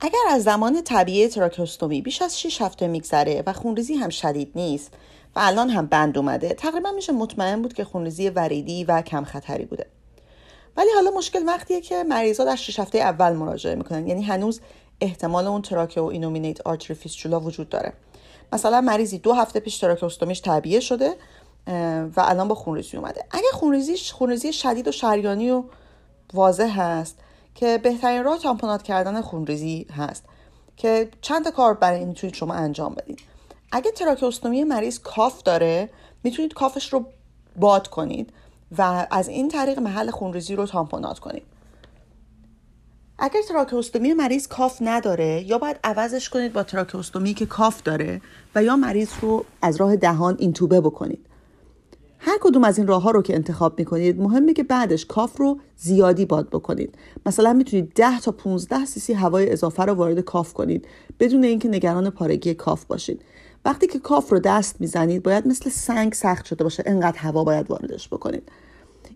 اگر 0.00 0.18
از 0.30 0.42
زمان 0.42 0.82
تعبیه‌ی 0.82 1.28
تراکوستومی 1.28 2.02
بیش 2.02 2.22
از 2.22 2.40
6 2.40 2.62
هفته 2.62 2.86
میگذره 2.86 3.42
و 3.46 3.52
خونریزی 3.52 3.94
هم 3.94 4.08
شدید 4.08 4.52
نیست 4.54 4.92
و 5.36 5.40
الان 5.42 5.70
هم 5.70 5.86
بند 5.86 6.18
اومده 6.18 6.48
تقریبا 6.48 6.90
میشه 6.90 7.12
مطمئن 7.12 7.62
بود 7.62 7.72
که 7.72 7.84
خونریزی 7.84 8.28
وریدی 8.28 8.84
و 8.84 9.02
کم 9.02 9.24
خطری 9.24 9.64
بوده. 9.64 9.86
ولی 10.76 10.88
حالا 10.94 11.10
مشکل 11.10 11.46
وقتیه 11.46 11.80
که 11.80 12.02
مریضا 12.02 12.44
در 12.44 12.56
6 12.56 12.80
هفته 12.80 12.98
اول 12.98 13.32
مراجعه 13.32 13.74
می‌کنن 13.74 14.06
یعنی 14.06 14.22
هنوز 14.22 14.60
احتمال 15.00 15.46
اون 15.46 15.62
tracheo-innominate 15.62 16.60
artery 16.60 16.94
fistula 16.94 17.40
وجود 17.40 17.68
داره. 17.68 17.92
مثلا 18.52 18.80
مریضی 18.80 19.18
دو 19.18 19.32
هفته 19.32 19.60
پیش 19.60 19.78
تراکوستومیش 19.78 20.40
تعبیه 20.40 20.80
شده 20.80 21.16
و 21.66 22.12
الان 22.16 22.48
با 22.48 22.54
خونریزی 22.54 22.96
اومده. 22.96 23.24
اگه 23.30 23.48
خونریزی 23.52 23.96
خونریزی 24.12 24.52
شدید 24.52 24.88
و 24.88 24.92
شریانی 24.92 25.50
و 25.50 25.64
واضح 26.34 26.80
هست 26.80 27.18
که 27.54 27.78
بهترین 27.82 28.24
راه 28.24 28.38
tamponade 28.38 28.82
کردن 28.82 29.20
خونریزی 29.20 29.86
هست 29.96 30.24
که 30.76 31.08
چند 31.20 31.48
کار 31.48 31.74
برای 31.74 31.98
این 31.98 32.08
می‌تونید 32.08 32.34
شما 32.36 32.54
انجام 32.54 32.94
بدید. 32.94 33.20
اگه 33.72 33.90
تراکوستومی 33.90 34.64
مریض 34.64 34.98
cuff 34.98 35.42
داره 35.42 35.90
می‌تونید 36.22 36.54
cuff 36.54 36.79
ش 36.79 36.92
رو 36.92 37.06
باد 37.56 37.88
کنید 37.88 38.32
و 38.78 39.06
از 39.10 39.28
این 39.28 39.48
طریق 39.48 39.78
محل 39.78 40.10
خونریزی 40.10 40.56
رو 40.56 40.66
tamponade 40.66 41.18
کنید. 41.18 41.42
اگر 43.18 43.40
تراکوستومی 43.48 44.12
مریض 44.12 44.48
cuff 44.48 44.78
نداره 44.80 45.42
یا 45.46 45.58
باید 45.58 45.76
عوضش 45.84 46.28
کنید 46.28 46.52
با 46.52 46.62
تراکوستومی 46.62 47.34
که 47.34 47.46
cuff 47.46 47.82
داره 47.82 48.20
و 48.54 48.62
یا 48.62 48.76
مریض 48.76 49.08
رو 49.20 49.44
از 49.62 49.76
راه 49.76 49.96
دهان 49.96 50.36
اینتوبه 50.38 50.80
بکنید. 50.80 51.26
هر 52.26 52.38
کدوم 52.40 52.64
از 52.64 52.78
این 52.78 52.86
راه 52.86 53.02
ها 53.02 53.10
رو 53.10 53.22
که 53.22 53.34
انتخاب 53.34 53.78
می‌کنید 53.78 54.20
مهمه 54.20 54.52
که 54.52 54.62
بعدش 54.62 55.06
cuff 55.06 55.36
رو 55.36 55.58
زیادی 55.76 56.24
باد 56.24 56.48
بکنید. 56.48 56.94
مثلا 57.26 57.52
می‌تونید 57.52 57.92
10 57.94 58.20
تا 58.20 58.32
15 58.32 58.84
سیسی 58.84 59.12
هوای 59.12 59.52
اضافه 59.52 59.82
رو 59.82 59.92
وارد 59.92 60.20
cuff 60.20 60.52
کنید 60.52 60.86
بدون 61.20 61.44
اینکه 61.44 61.68
نگران 61.68 62.10
پارگی 62.10 62.54
cuff 62.54 62.84
باشید. 62.84 63.22
وقتی 63.64 63.86
که 63.86 63.98
کاف 63.98 64.32
رو 64.32 64.38
دست 64.38 64.80
می‌زنید 64.80 65.22
باید 65.22 65.46
مثل 65.48 65.70
سنگ 65.70 66.12
سخت 66.12 66.44
شده 66.44 66.64
باشه 66.64 66.82
انقدر 66.86 67.18
هوا 67.18 67.44
باید 67.44 67.70
واردش 67.70 68.08
بکنید. 68.08 68.48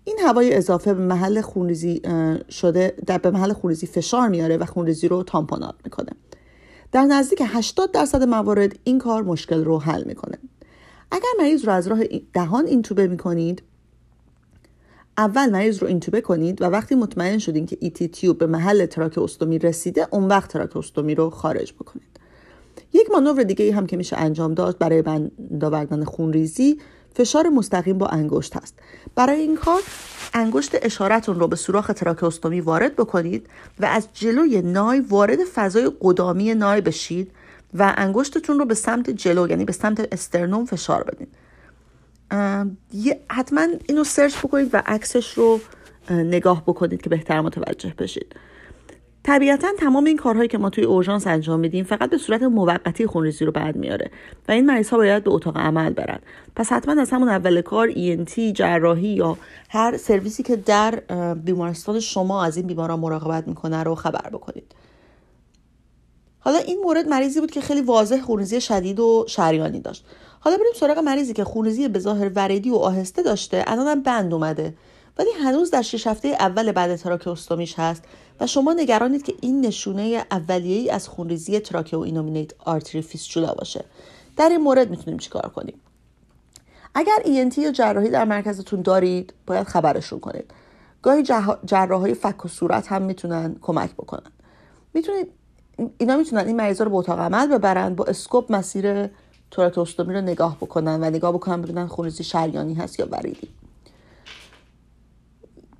این 0.05 0.19
هوای 0.25 0.55
اضافه 0.55 0.95
به 0.95 1.05
محل 1.05 1.41
خونریزی 1.41 2.03
شده 2.51 2.95
در 3.07 3.19
به 3.19 3.31
محل 3.31 3.53
خونریزی 3.53 3.87
فشار 3.87 4.29
میاره 4.29 4.57
و 4.57 4.65
خونریزی 4.65 5.09
رو 5.09 5.23
تامپونات 5.23 5.75
می‌کنه. 5.85 6.13
در 6.93 7.05
نزدیک 7.05 7.43
80 7.45 7.93
درصد 7.93 8.23
موارد 8.23 8.79
این 8.85 8.99
کار 8.99 9.23
مشکل 9.23 9.65
رو 9.65 9.79
حل 9.79 10.05
می‌کنه. 10.05 10.39
اگر 11.11 11.29
مریض 11.39 11.65
رو 11.65 11.73
از 11.73 11.87
راه 11.87 12.01
دهان 12.33 12.67
اینتوبه 12.67 13.07
می‌کنید 13.07 13.63
اول 15.19 15.51
مریض 15.51 15.79
رو 15.79 15.89
اینتوبه 15.89 16.21
کنید 16.21 16.63
و 16.63 16.65
وقتی 16.65 16.95
مطمئن 16.95 17.39
شدین 17.39 17.67
که 17.67 17.77
ایتی 17.81 18.09
تیوب 18.09 18.39
به 18.39 18.47
محل 18.47 18.87
تراکوستومی 18.87 19.59
رسیده 19.59 20.09
اون 20.11 20.29
وقت 20.29 20.51
تراکوستومی 20.51 21.15
رو 21.15 21.31
خارج 21.31 21.73
بکنید. 21.73 22.19
یک 22.93 23.11
مانور 23.11 23.43
دیگه 23.43 23.75
هم 23.75 23.87
که 23.87 23.97
میشه 23.97 24.17
انجام 24.17 24.55
داد 24.55 24.79
برای 24.79 25.03
بند 25.03 25.65
آوردن 25.65 26.05
خونریزی 26.05 26.79
فشار 27.15 27.49
مستقیم 27.49 27.99
با 27.99 28.07
انگشت 28.07 28.57
هست. 28.57 28.75
برای 29.15 29.41
این 29.41 29.57
کار 29.57 29.81
انگشت 30.35 30.71
اشارتون 30.83 31.41
رو 31.41 31.49
به 31.49 31.57
سوراخ 31.57 31.87
تراکوستومی 31.87 32.61
وارد 32.61 32.97
بکنید 32.97 33.47
و 33.81 33.87
از 33.87 34.09
جلوی 34.15 34.63
نای 34.63 35.01
وارد 35.01 35.39
فضای 35.55 35.93
قدامی 36.01 36.55
نای 36.55 36.81
بشید. 36.81 37.31
و 37.75 37.95
انگشتتون 37.97 38.59
رو 38.59 38.65
به 38.65 38.75
سمت 38.75 39.11
جلو 39.11 39.49
یعنی 39.49 39.65
به 39.65 39.73
سمت 39.73 40.09
استرنوم 40.13 40.65
فشار 40.65 41.05
بدین. 41.05 41.27
حتما 43.31 43.67
اینو 43.89 44.05
سرچ 44.05 44.39
بکنید 44.39 44.75
و 44.75 44.83
عکسش 44.87 45.33
رو 45.33 45.61
نگاه 46.11 46.63
بکنید 46.67 47.03
که 47.03 47.11
بهتر 47.11 47.41
متوجه 47.41 47.95
بشید. 47.99 48.37
طبیعتا 49.23 49.69
تمام 49.79 50.05
این 50.05 50.17
کارهایی 50.17 50.49
که 50.49 50.59
ما 50.59 50.71
توی 50.71 50.85
اورژانس 50.85 51.27
انجام 51.27 51.61
میدیم 51.61 51.85
فقط 51.85 52.11
به 52.11 52.19
صورت 52.19 52.43
موقتی 52.43 53.07
خونریزی 53.07 53.45
رو 53.45 53.53
بعد 53.53 53.77
میاره 53.77 54.11
و 54.49 54.53
این 54.53 54.67
مریض 54.67 54.91
ها 54.91 54.97
باید 54.97 55.25
به 55.25 55.31
اتاق 55.31 55.57
عمل 55.57 55.93
برن. 55.93 56.19
پس 56.57 56.73
حتما 56.73 57.01
از 57.03 57.11
همون 57.11 57.29
اول 57.29 57.61
کار 57.61 57.91
ENT 57.91 58.39
جراحی 58.55 59.09
یا 59.09 59.39
هر 59.69 59.97
سرویسی 59.97 60.43
که 60.43 60.57
در 60.57 60.95
بیمارستان 61.35 62.01
شما 62.01 62.45
از 62.45 62.57
این 62.57 62.67
بیماران 62.67 63.01
مراقبت 63.01 63.49
می‌کنه 63.49 63.83
رو 63.83 63.95
خبر 63.95 64.31
بکنید. 64.33 64.75
حالا 66.41 66.59
این 66.59 66.81
مورد 66.85 67.09
مریضی 67.09 67.41
بود 67.41 67.51
که 67.51 67.61
خیلی 67.61 67.81
واضح 67.81 68.21
خونریزی 68.21 68.61
شدید 68.61 69.01
و 69.01 69.25
شریانی 69.29 69.81
داشت. 69.81 70.05
حالا 70.41 70.57
بریم 70.57 70.73
سراغ 70.77 70.99
مریضی 70.99 71.33
که 71.33 71.45
خونریزی 71.45 71.89
به 71.89 71.99
ظاهر 71.99 72.31
وریدی 72.35 72.71
و 72.71 72.75
آهسته 72.77 73.23
داشته 73.23 73.65
الانم 73.67 74.03
بند 74.03 74.35
اومده. 74.35 74.75
ولی 75.19 75.31
هنوز 75.43 75.71
در 75.71 75.83
شش 75.83 76.07
هفته 76.07 76.29
اول 76.29 76.73
بعد 76.73 76.97
تراکوستومیش 76.97 77.75
هست 77.79 78.03
و 78.41 78.47
شما 78.47 78.73
نگرانید 78.73 79.23
که 79.23 79.35
این 79.41 79.61
نشونه 79.67 80.25
اولیه‌ای 80.31 80.91
از 80.91 81.09
خونریزی 81.09 81.61
tracheo-innominate 81.61 82.51
artery 82.59 83.03
fistula 83.03 83.55
باشه. 83.55 83.85
در 84.37 84.49
این 84.49 84.61
مورد 84.61 84.91
می‌تونیم 84.91 85.19
چیکار 85.19 85.51
کنیم؟ 85.55 85.81
اگر 86.95 87.19
ENT 87.25 87.59
یا 87.59 87.73
جراحی 87.73 88.11
در 88.11 88.25
مرکزتون 88.25 88.83
دارید 88.83 89.35
باید 89.47 89.67
خبرشون 89.67 90.21
کنید. 90.21 90.51
گاهی 91.03 91.23
جراحای 91.65 92.15
فک 92.15 92.45
و 92.45 92.49
صورت 92.49 92.87
هم 92.87 93.03
می‌تونن 93.03 93.57
کمک 93.63 93.93
بکنن. 93.93 94.31
می‌تونید 94.95 95.27
اینا 95.99 96.17
می‌تونن 96.17 96.47
این 96.47 96.57
مریضا 96.57 96.85
رو 96.85 96.91
به 96.91 96.97
اتاق 96.97 97.19
عمل 97.19 97.47
ببرن 97.47 97.95
با 97.95 98.05
scope 98.05 98.53
مسیر 98.53 99.11
تراکوستومی 99.51 100.15
رو 100.15 100.21
نگاه 100.21 100.57
بکنن 100.57 101.03
و 101.03 101.11
نگاه 101.11 101.33
بکنن 101.33 101.63
ببینن 101.63 101.87
خونریزی 101.87 102.25
شریانی 102.25 102.75
هست 102.75 103.01
یا 103.01 103.09
وریدی. 103.11 103.49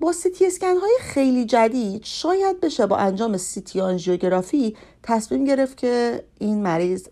با 0.01 0.13
سیتی 0.13 0.47
اسکن 0.47 0.77
های 0.77 0.97
خیلی 1.01 1.47
جدید 1.47 2.05
شاید 2.05 2.61
بشه 2.61 2.87
با 2.87 2.97
انجام 2.97 3.37
سیتی 3.37 3.81
آنژیوگرافی 3.81 4.77
تصمیم 5.03 5.45
گرفت 5.45 5.77
که 5.77 6.25
این 6.39 6.63
مریض 6.63 7.09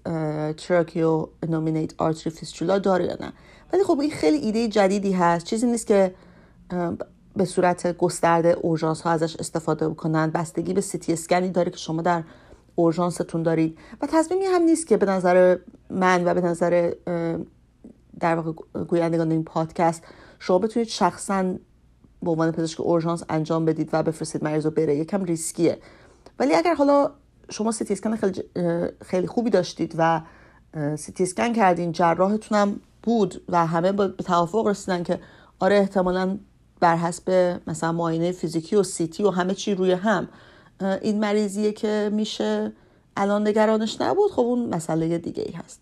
tracheoinnominate 0.57 1.93
artery 1.99 2.31
fistula 2.31 2.79
داره 2.79 3.05
یا 3.05 3.17
نه. 3.21 3.33
ولی 3.73 3.85
خب 3.85 4.01
این 4.01 4.11
خیلی 4.11 4.39
ایده 4.39 4.69
جدیدی 4.69 5.13
هست. 5.13 5.47
چیزی 5.47 5.67
نیست 5.67 5.87
که 5.87 6.15
به 7.37 7.45
صورت 7.45 7.97
گسترده 7.97 8.49
اورژانس 8.49 9.01
ها 9.01 9.11
ازش 9.11 9.37
استفاده 9.37 9.89
بکنن. 9.89 10.31
بستگی 10.31 10.73
به 10.73 10.81
سیتی 10.81 11.13
اسکنی 11.13 11.49
داره 11.49 11.71
که 11.71 11.79
شما 11.79 12.03
در 12.03 12.23
اورژانستون 12.77 13.43
دارید. 13.43 13.79
و 14.01 14.07
تصمیمی 14.07 14.45
هم 14.45 14.63
نیست 14.63 14.87
که 14.87 14.97
به 14.97 15.07
نظر 15.07 15.59
من 15.91 16.29
و 16.29 16.35
به 16.35 16.41
نظر 16.41 16.93
در 18.21 18.35
واقع 18.35 18.53
گویندگان 18.85 19.31
این 19.31 19.45
پادکست 19.45 20.03
شما 20.39 20.59
بتونید 20.59 20.89
شخصا 20.89 21.43
به 22.23 22.31
عنوان 22.31 22.53
پزشک 22.53 22.81
اورژانس 22.81 23.23
انجام 23.29 23.65
بدید 23.65 23.91
و 23.93 24.03
بفرستید 24.03 24.45
مریض 24.45 24.65
رو 24.65 24.71
بره. 24.71 24.97
یکم 24.97 25.25
ریسکیه. 25.25 25.79
ولی 26.39 26.55
اگر 26.55 26.75
حالا 26.75 27.11
شما 27.51 27.73
سیتی 27.73 27.93
اسکن 27.93 28.17
خیلی, 28.17 28.43
خیلی 29.05 29.27
خوبی 29.27 29.51
داشتید 29.51 29.95
و 29.99 30.21
سیتی 30.97 31.23
اسکن 31.23 31.53
کردین 31.53 31.93
جراحتون 31.93 32.59
هم 32.59 32.81
بود 33.03 33.43
و 33.49 33.67
همه 33.67 33.93
به 33.93 34.09
توافق 34.09 34.67
رسیدن 34.67 35.03
که 35.03 35.21
آره 35.59 35.77
احتمالا 35.77 36.39
بر 36.81 36.97
حسب 36.97 37.61
مثلا 37.67 37.93
معاینه 37.93 38.33
فیزیکی 38.33 38.77
و 38.77 38.83
سیتی 38.83 39.23
و 39.23 39.31
همه 39.31 39.55
چی 39.55 39.75
روی 39.75 39.93
هم 39.93 40.29
این 40.81 41.21
مریضیه 41.21 41.73
که 41.73 42.11
میشه 42.13 42.73
الان 43.17 43.49
نگرانش 43.49 44.01
نبود. 44.01 44.31
خب 44.31 44.41
اون 44.41 44.75
مسئله 44.75 45.19
دیگه 45.19 45.43
ای 45.43 45.53
هست. 45.53 45.81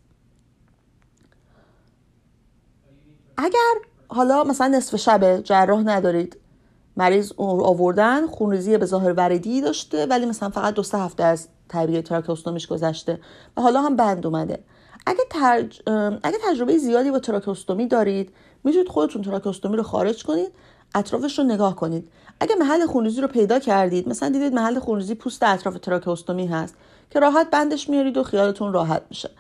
اگر 3.36 3.74
حالا 4.09 4.45
مثلا 4.45 4.68
نصف 4.68 4.97
شب 4.97 5.40
جراح 5.40 5.82
ندارید 5.82 6.36
مریض 6.97 7.32
آوردن 7.38 8.26
خونریزی 8.26 8.78
به 8.78 8.86
ظاهر 8.86 9.12
وریدی 9.12 9.61
داشته 9.61 10.07
ولی 10.07 10.26
مثلا 10.26 10.51
فقط 10.51 10.74
دو 10.74 10.82
سه 10.82 10.99
هفته 10.99 11.24
از 11.24 11.49
طبیعه 11.68 12.03
تراکوستومیش 12.03 12.66
گذشته 12.66 13.20
و 13.57 13.61
حالا 13.61 13.82
هم 13.82 13.97
بند 13.97 14.26
اومده. 14.26 14.64
اگه, 15.07 15.24
ترج... 15.30 15.82
اگه 16.22 16.38
تجربه 16.49 16.78
زیادی 16.78 17.11
با 17.11 17.18
تراکوستومی 17.18 17.88
دارید 17.88 18.32
می‌تونید 18.64 18.88
خودتون 18.88 19.22
تراکوستومی 19.22 19.76
رو 19.76 19.82
خارج 19.82 20.24
کنید 20.24 20.53
اطرافش 20.95 21.38
رو 21.38 21.45
نگاه 21.45 21.76
کنید. 21.76 22.11
اگه 22.41 22.55
محل 22.55 22.87
خونریزی 22.87 23.20
رو 23.20 23.28
پیدا 23.28 23.59
کردید 23.59 24.09
مثلا 24.09 24.28
دیدید 24.28 24.55
محل 24.55 24.78
خونریزی 24.78 25.14
پوست 25.14 25.43
اطراف 25.43 25.78
تراکوستومی 25.78 26.47
هست 26.47 26.74
که 27.11 27.20
راحت 27.20 27.51
بندش 27.51 27.89
میارید 27.89 28.16
و 28.16 28.22
خیالتون 28.22 28.72
راحت 28.72 29.03
میشه. 29.11 29.30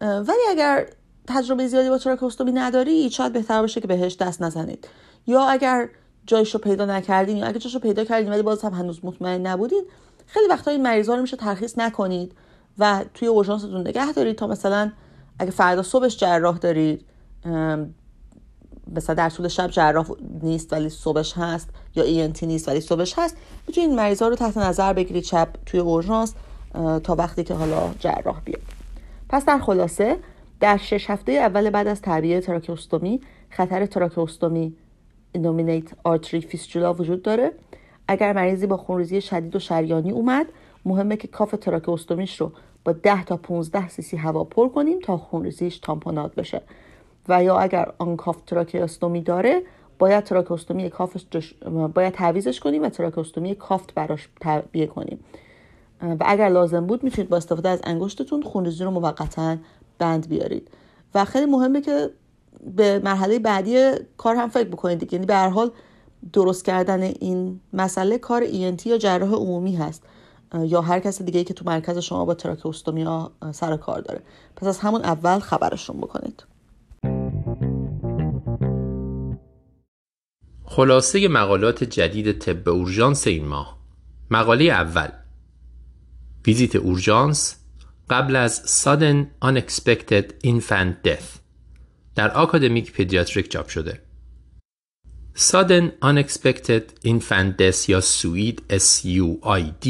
ولی 0.00 0.40
اگر 0.50 0.86
تجربه 1.26 1.66
زیادی 1.66 1.88
با 1.88 1.98
تراکوستومی 1.98 2.52
ندارید 2.52 3.10
شاید 3.10 3.32
بهتر 3.32 3.60
باشه 3.60 3.80
که 3.80 3.86
بهش 3.86 4.16
دست 4.16 4.42
نزنید. 4.42 4.88
یا 5.26 5.44
اگر 5.44 5.88
جایش 6.26 6.54
رو 6.54 6.60
پیدا 6.60 6.84
نکردین 6.84 7.36
یا 7.36 7.46
اگر 7.46 7.58
جایش 7.58 7.74
رو 7.74 7.80
پیدا 7.80 8.04
کردین 8.04 8.32
ولی 8.32 8.42
باز 8.42 8.62
هم 8.62 8.72
هنوز 8.72 9.04
مطمئن 9.04 9.46
نبودید 9.46 9.84
خیلی 10.26 10.46
وقتا 10.48 10.70
این 10.70 10.82
مریضا 10.82 11.14
رو 11.14 11.22
میشه 11.22 11.36
ترخیص 11.36 11.78
نکنید 11.78 12.32
و 12.78 13.04
توی 13.14 13.28
اورژانستون 13.28 13.80
نگه 13.80 14.12
دارید 14.12 14.36
تا 14.36 14.46
مثلا 14.46 14.92
اگه 15.38 15.50
فردا 15.50 15.82
صبحش 15.82 16.16
جراح 16.16 16.58
دارید 16.58 17.04
مثلا 18.94 19.14
در 19.14 19.30
طول 19.30 19.48
شب 19.48 19.70
جراح 19.70 20.06
نیست 20.42 20.72
ولی 20.72 20.88
صبحش 20.88 21.32
هست 21.36 21.68
یا 21.96 22.28
ENT 22.28 22.42
نیست 22.42 22.68
ولی 22.68 22.80
صبحش 22.80 23.14
هست. 23.18 23.36
می‌تونید 23.68 23.90
مریضا 23.90 24.28
رو 24.28 24.34
تحت 24.36 24.56
نظر 24.56 24.92
بگیرید 24.92 25.24
شب 25.24 25.48
توی 25.66 25.80
اورژانس 25.80 26.34
تا 27.04 27.14
وقتی 27.14 27.44
که 27.44 27.54
حالا 27.54 27.90
جراح 28.00 28.40
بیاد. 28.44 28.62
پس 29.28 29.44
در 29.44 29.58
خلاصه 29.58 30.16
در 30.60 30.76
شش 30.76 31.10
هفته 31.10 31.32
اول 31.32 31.70
بعد 31.70 31.86
از 31.86 32.02
تعبیه 32.02 32.40
تراکوستومی 32.40 33.20
خطر 33.50 33.86
تراکوستومی 33.86 34.74
innominate 35.34 35.84
artery 36.04 36.40
fistula 36.40 36.94
وجود 36.94 37.22
داره. 37.22 37.52
اگر 38.08 38.32
مریضی 38.32 38.66
با 38.66 38.76
خونریزی 38.76 39.20
شدید 39.20 39.56
و 39.56 39.58
شریانی 39.58 40.10
اومد 40.10 40.46
مهمه 40.84 41.16
که 41.16 41.28
cuff 41.28 41.54
تراکوستومیش 41.60 42.40
رو 42.40 42.52
با 42.84 42.92
10 42.92 43.24
تا 43.24 43.36
15 43.36 43.88
سی 43.88 44.02
سی 44.02 44.16
هوا 44.16 44.44
پر 44.44 44.68
کنیم 44.68 45.00
تا 45.00 45.16
خونریزیش 45.16 45.78
tamponade 45.78 46.34
بشه. 46.34 46.62
و 47.28 47.44
یا 47.44 47.58
اگر 47.58 47.92
uncuffed 47.98 48.36
تراکوستومی 48.46 49.20
داره 49.22 49.62
باید 49.98 50.24
تراکوستومی 50.24 50.90
cuff 50.90 51.13
ش 51.13 51.24
باید 51.94 52.14
تعویزش 52.14 52.60
کنیم 52.60 52.82
و 52.82 52.88
تراکوستومی 52.88 53.54
cuffed 53.54 53.94
براش 53.94 54.28
تعبیه 54.40 54.86
کنیم. 54.86 55.24
و 56.02 56.24
اگر 56.26 56.48
لازم 56.48 56.86
بود 56.86 57.04
می‌تونید 57.04 57.30
با 57.30 57.36
استفاده 57.36 57.68
از 57.68 57.80
انگشتتون 57.84 58.42
خونریزی 58.42 58.84
رو 58.84 58.90
موقتا 58.90 59.56
بند 59.98 60.28
بیارید. 60.28 60.70
و 61.14 61.24
خیلی 61.24 61.46
مهمه 61.46 61.80
که 61.80 62.10
به 62.76 63.00
مرحله 63.04 63.38
بعدی 63.38 63.90
کار 64.16 64.36
هم 64.36 64.48
فکر 64.48 64.68
بکنید 64.68 65.12
یعنی 65.12 65.26
به 65.26 65.34
هر 65.34 65.48
حال 65.48 65.70
درست 66.32 66.64
کردن 66.64 67.02
این 67.02 67.60
مسئله 67.72 68.18
کار 68.18 68.46
ENT 68.46 68.86
یا 68.86 68.98
جراح 68.98 69.32
عمومی 69.32 69.76
هست 69.76 70.02
یا 70.54 70.80
هر 70.80 71.00
کس 71.00 71.22
دیگه 71.22 71.38
ای 71.38 71.44
که 71.44 71.54
تو 71.54 71.64
مرکز 71.64 71.98
شما 71.98 72.24
با 72.24 72.34
تراکوستومیا 72.34 73.30
سر 73.52 73.76
کار 73.76 74.00
داره. 74.00 74.20
پس 74.56 74.66
از 74.66 74.78
همون 74.78 75.02
اول 75.02 75.38
خبرشون 75.38 75.96
بکنید. 75.96 76.42
خلاصه 80.70 81.28
مقالات 81.28 81.84
جدید 81.84 82.38
طب 82.38 82.68
اورژانس 82.68 83.26
این 83.26 83.44
ماه. 83.44 83.78
مقاله 84.30 84.64
اول. 84.64 85.08
ویزیت 86.46 86.76
اورژانس 86.76 87.56
قبل 88.10 88.36
از 88.36 88.82
sudden 88.84 89.46
unexpected 89.46 90.46
infant 90.46 91.08
death. 91.08 91.38
در 92.14 92.30
آکادمیک 92.30 92.92
پدیاتریک 92.92 93.48
چاپ 93.48 93.68
شده. 93.68 94.02
sudden 95.36 95.84
unexpected 96.02 97.06
infant 97.06 97.52
death 97.58 97.88
یا 97.88 98.00
سوید 98.00 98.62
SUID 98.70 99.88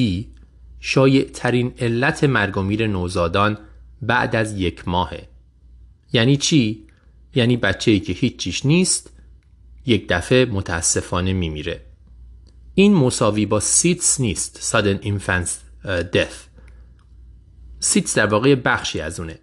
شایع 0.80 1.30
ترین 1.34 1.74
علت 1.78 2.24
مرگ 2.24 2.56
و 2.56 2.62
میر 2.62 2.86
نوزادان 2.86 3.58
بعد 4.02 4.36
از 4.36 4.60
یک 4.60 4.88
ماهه. 4.88 5.28
یعنی 6.12 6.36
چی؟ 6.36 6.86
یعنی 7.34 7.56
بچه 7.56 7.90
ای 7.90 8.00
که 8.00 8.12
هیچیش 8.12 8.66
نیست 8.66 9.17
یک 9.86 10.08
دفعه 10.08 10.44
متاسفانه 10.44 11.32
میمیره. 11.32 11.84
این 12.74 12.94
مساوی 12.94 13.46
با 13.46 13.60
SIDS 13.60 14.20
نیست 14.20 14.72
sudden 14.72 15.04
infant 15.04 15.48
death. 16.14 16.48
SIDS 17.80 18.14
در 18.14 18.26
واقع 18.26 18.54
بخشی 18.54 19.00
از 19.00 19.20
اونه. 19.20 19.38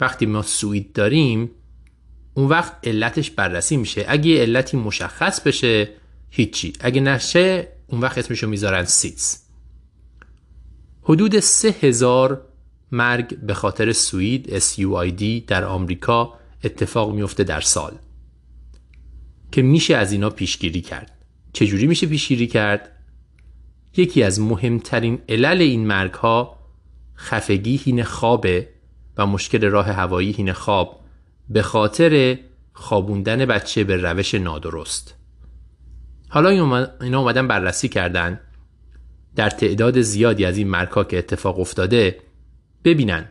وقتی 0.00 0.26
ما 0.26 0.42
SUID 0.42 0.92
داریم 0.92 1.50
اون 2.34 2.48
وقت 2.48 2.72
علتش 2.84 3.30
بررسی 3.30 3.76
میشه. 3.76 4.04
اگه 4.08 4.40
علتی 4.40 4.76
مشخص 4.76 5.40
بشه 5.40 5.88
هیچی. 6.30 6.72
اگه 6.80 7.00
نشه 7.00 7.68
اون 7.86 8.00
وقت 8.00 8.18
اسمشو 8.18 8.48
می‌ذارن 8.48 8.84
SIDS. 8.84 9.44
حدود 11.02 11.40
سه 11.40 11.74
هزار 11.80 12.48
مرگ 12.92 13.38
به 13.38 13.54
خاطر 13.54 13.92
SUID 13.92 14.58
SUID 14.58 15.44
در 15.46 15.64
آمریکا 15.64 16.38
اتفاق 16.64 17.14
میفته 17.14 17.44
در 17.44 17.60
سال. 17.60 17.98
که 19.54 19.62
میشه 19.62 19.96
از 19.96 20.12
اینا 20.12 20.30
پیشگیری 20.30 20.80
کرد. 20.80 21.10
چجوری 21.52 21.86
میشه 21.86 22.06
پیشگیری 22.06 22.46
کرد؟ 22.46 22.90
یکی 23.96 24.22
از 24.22 24.40
مهمترین 24.40 25.18
علل 25.28 25.60
این 25.60 25.86
مرگ 25.86 26.14
ها 26.14 26.58
خفگی 27.16 27.76
هین 27.76 28.02
خوابه 28.02 28.68
و 29.16 29.26
مشکل 29.26 29.64
راه 29.64 29.86
هوایی 29.86 30.32
هین 30.32 30.52
خواب 30.52 31.00
به 31.48 31.62
خاطر 31.62 32.38
خوابوندن 32.72 33.46
بچه 33.46 33.84
به 33.84 33.96
روش 33.96 34.34
نادرست. 34.34 35.14
حالا 36.28 36.48
اینا 37.00 37.20
اومدن 37.20 37.48
بررسی 37.48 37.88
کردن. 37.88 38.40
در 39.36 39.50
تعداد 39.50 40.00
زیادی 40.00 40.44
از 40.44 40.58
این 40.58 40.68
مرکا 40.68 41.04
که 41.04 41.18
اتفاق 41.18 41.60
افتاده 41.60 42.18
ببینن 42.84 43.28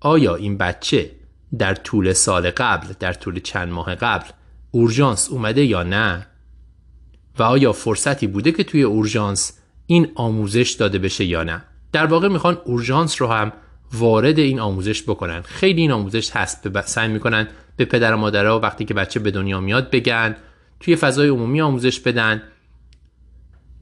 آیا 0.00 0.34
این 0.34 0.58
بچه 0.58 1.10
در 1.58 1.74
طول 1.74 2.12
سال 2.12 2.50
قبل 2.50 2.86
در 3.00 3.12
طول 3.12 3.40
چند 3.40 3.68
ماه 3.68 3.94
قبل 3.94 4.28
اورژانس 4.74 5.30
اومده 5.30 5.64
یا 5.64 5.82
نه؟ 5.82 6.26
و 7.38 7.42
آیا 7.42 7.72
فرصتی 7.72 8.26
بوده 8.26 8.52
که 8.52 8.64
توی 8.64 8.82
اورژانس 8.82 9.58
این 9.86 10.08
آموزش 10.14 10.70
داده 10.70 10.98
بشه 10.98 11.24
یا 11.24 11.42
نه؟ 11.42 11.62
در 11.92 12.06
واقع 12.06 12.28
می‌خوان 12.28 12.58
اورژانس 12.64 13.22
رو 13.22 13.28
هم 13.28 13.52
وارد 13.92 14.38
این 14.38 14.60
آموزش 14.60 15.02
بکنن. 15.02 15.42
خیلی 15.42 15.80
این 15.80 15.90
آموزش 15.90 16.30
هست 16.30 16.68
به 16.68 16.82
سعی 16.82 17.08
می‌کنن 17.08 17.48
به 17.76 17.84
پدر 17.84 18.14
و 18.14 18.16
مادرها 18.16 18.60
وقتی 18.60 18.84
که 18.84 18.94
بچه 18.94 19.20
به 19.20 19.30
دنیا 19.30 19.60
میاد 19.60 19.90
بگن 19.90 20.36
توی 20.80 20.96
فضای 20.96 21.28
عمومی 21.28 21.60
آموزش 21.60 22.00
بدن 22.00 22.42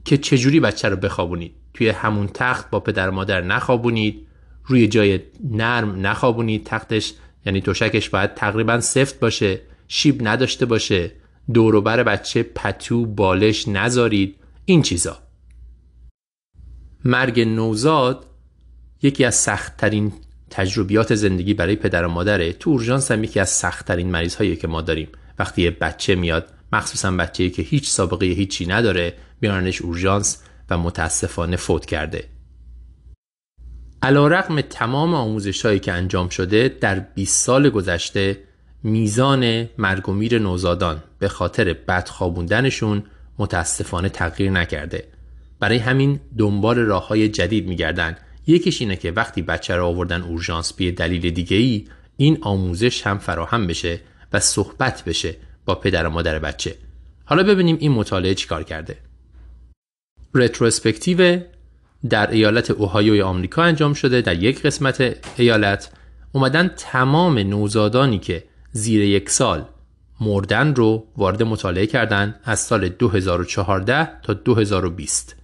که 0.05 0.17
چجوری 0.17 0.59
بچه 0.59 0.89
رو 0.89 0.95
بخوابونید. 0.95 1.55
توی 1.73 1.89
همون 1.89 2.27
تخت 2.27 2.69
با 2.69 2.79
پدر 2.79 3.09
و 3.09 3.11
مادر 3.11 3.41
نخوابونید 3.41 4.27
روی 4.65 4.87
جای 4.87 5.19
نرم 5.51 6.07
نخوابونید. 6.07 6.63
تختش 6.65 7.13
یعنی 7.45 7.61
توشکش 7.61 8.09
باید 8.09 8.33
تقریبا 8.33 8.79
سفت 8.79 9.19
باشه. 9.19 9.61
شیب 9.95 10.27
نداشته 10.27 10.65
باشه. 10.65 11.11
دوروبر 11.53 12.03
بچه 12.03 12.43
پتو 12.43 13.05
بالش 13.05 13.67
نذارید. 13.67 14.35
این 14.65 14.81
چیزا. 14.81 15.17
مرگ 17.05 17.39
نوزاد 17.39 18.25
یکی 19.01 19.25
از 19.25 19.35
سختترین 19.35 20.13
تجربیات 20.49 21.15
زندگی 21.15 21.53
برای 21.53 21.75
پدر 21.75 22.05
و 22.05 22.09
مادره. 22.09 22.53
تو 22.53 22.69
اورژانس 22.69 23.11
هم 23.11 23.23
یکی 23.23 23.39
از 23.39 23.49
سختترین 23.49 24.11
مریض 24.11 24.35
هایی 24.35 24.55
که 24.55 24.67
ما 24.67 24.81
داریم. 24.81 25.07
وقتی 25.39 25.61
یه 25.61 25.71
بچه 25.71 26.15
میاد 26.15 26.53
مخصوصا 26.71 27.11
بچه‌ای 27.11 27.49
که 27.49 27.61
هیچ 27.61 27.89
سابقه 27.89 28.25
هیچی 28.25 28.65
نداره 28.65 29.13
بیارنش 29.39 29.81
اورژانس 29.81 30.43
و 30.69 30.77
متاسفانه 30.77 31.55
فوت 31.55 31.85
کرده. 31.85 32.29
علا 34.01 34.27
رقم 34.27 34.61
تمام 34.61 35.13
آموزش 35.13 35.65
هایی 35.65 35.79
که 35.79 35.91
انجام 35.91 36.29
شده 36.29 36.77
در 36.81 36.99
20 36.99 37.45
سال 37.45 37.69
گذشته 37.69 38.52
میزان 38.83 39.69
مرگ 39.77 40.09
و 40.09 40.13
میر 40.13 40.39
نوزادان 40.39 41.03
به 41.19 41.27
خاطر 41.27 41.73
بدخوابوندنشون 41.73 43.03
متاسفانه 43.37 44.09
تغییر 44.09 44.51
نکرده. 44.51 45.07
برای 45.59 45.77
همین 45.77 46.19
دنبال 46.37 46.77
راه 46.77 47.07
های 47.07 47.29
جدید 47.29 47.67
میگردن. 47.67 48.17
یکیش 48.47 48.81
اینه 48.81 48.95
که 48.95 49.11
وقتی 49.11 49.41
بچه 49.41 49.75
رو 49.75 49.85
آوردن 49.85 50.21
اورژانس 50.21 50.73
به 50.73 50.91
دلیل 50.91 51.29
دیگه 51.29 51.57
ای 51.57 51.87
این 52.17 52.37
آموزش 52.41 53.07
هم 53.07 53.17
فراهم 53.17 53.67
بشه 53.67 53.99
و 54.33 54.39
صحبت 54.39 55.03
بشه 55.03 55.35
با 55.65 55.75
پدر 55.75 56.07
و 56.07 56.09
مادر 56.09 56.39
بچه. 56.39 56.75
حالا 57.25 57.43
ببینیم 57.43 57.77
این 57.79 57.91
مطالعه 57.91 58.33
چیکار 58.33 58.63
کرده. 58.63 58.97
رتروسپکتیو 60.33 61.39
در 62.09 62.31
ایالت 62.31 62.71
اوهایوی 62.71 63.21
آمریکا 63.21 63.63
انجام 63.63 63.93
شده 63.93 64.21
در 64.21 64.43
یک 64.43 64.61
قسمت 64.61 65.15
ایالت. 65.37 65.91
اومدن 66.31 66.67
تمام 66.67 67.39
نوزادانی 67.39 68.19
که 68.19 68.43
زیر 68.73 69.01
یک 69.01 69.29
سال. 69.29 69.65
مردن 70.21 70.75
رو 70.75 71.07
وارد 71.17 71.43
مطالعه 71.43 71.87
کردن 71.87 72.35
از 72.43 72.59
سال 72.59 72.89
2014 72.89 74.09
تا 74.23 74.33
2020 74.33 75.35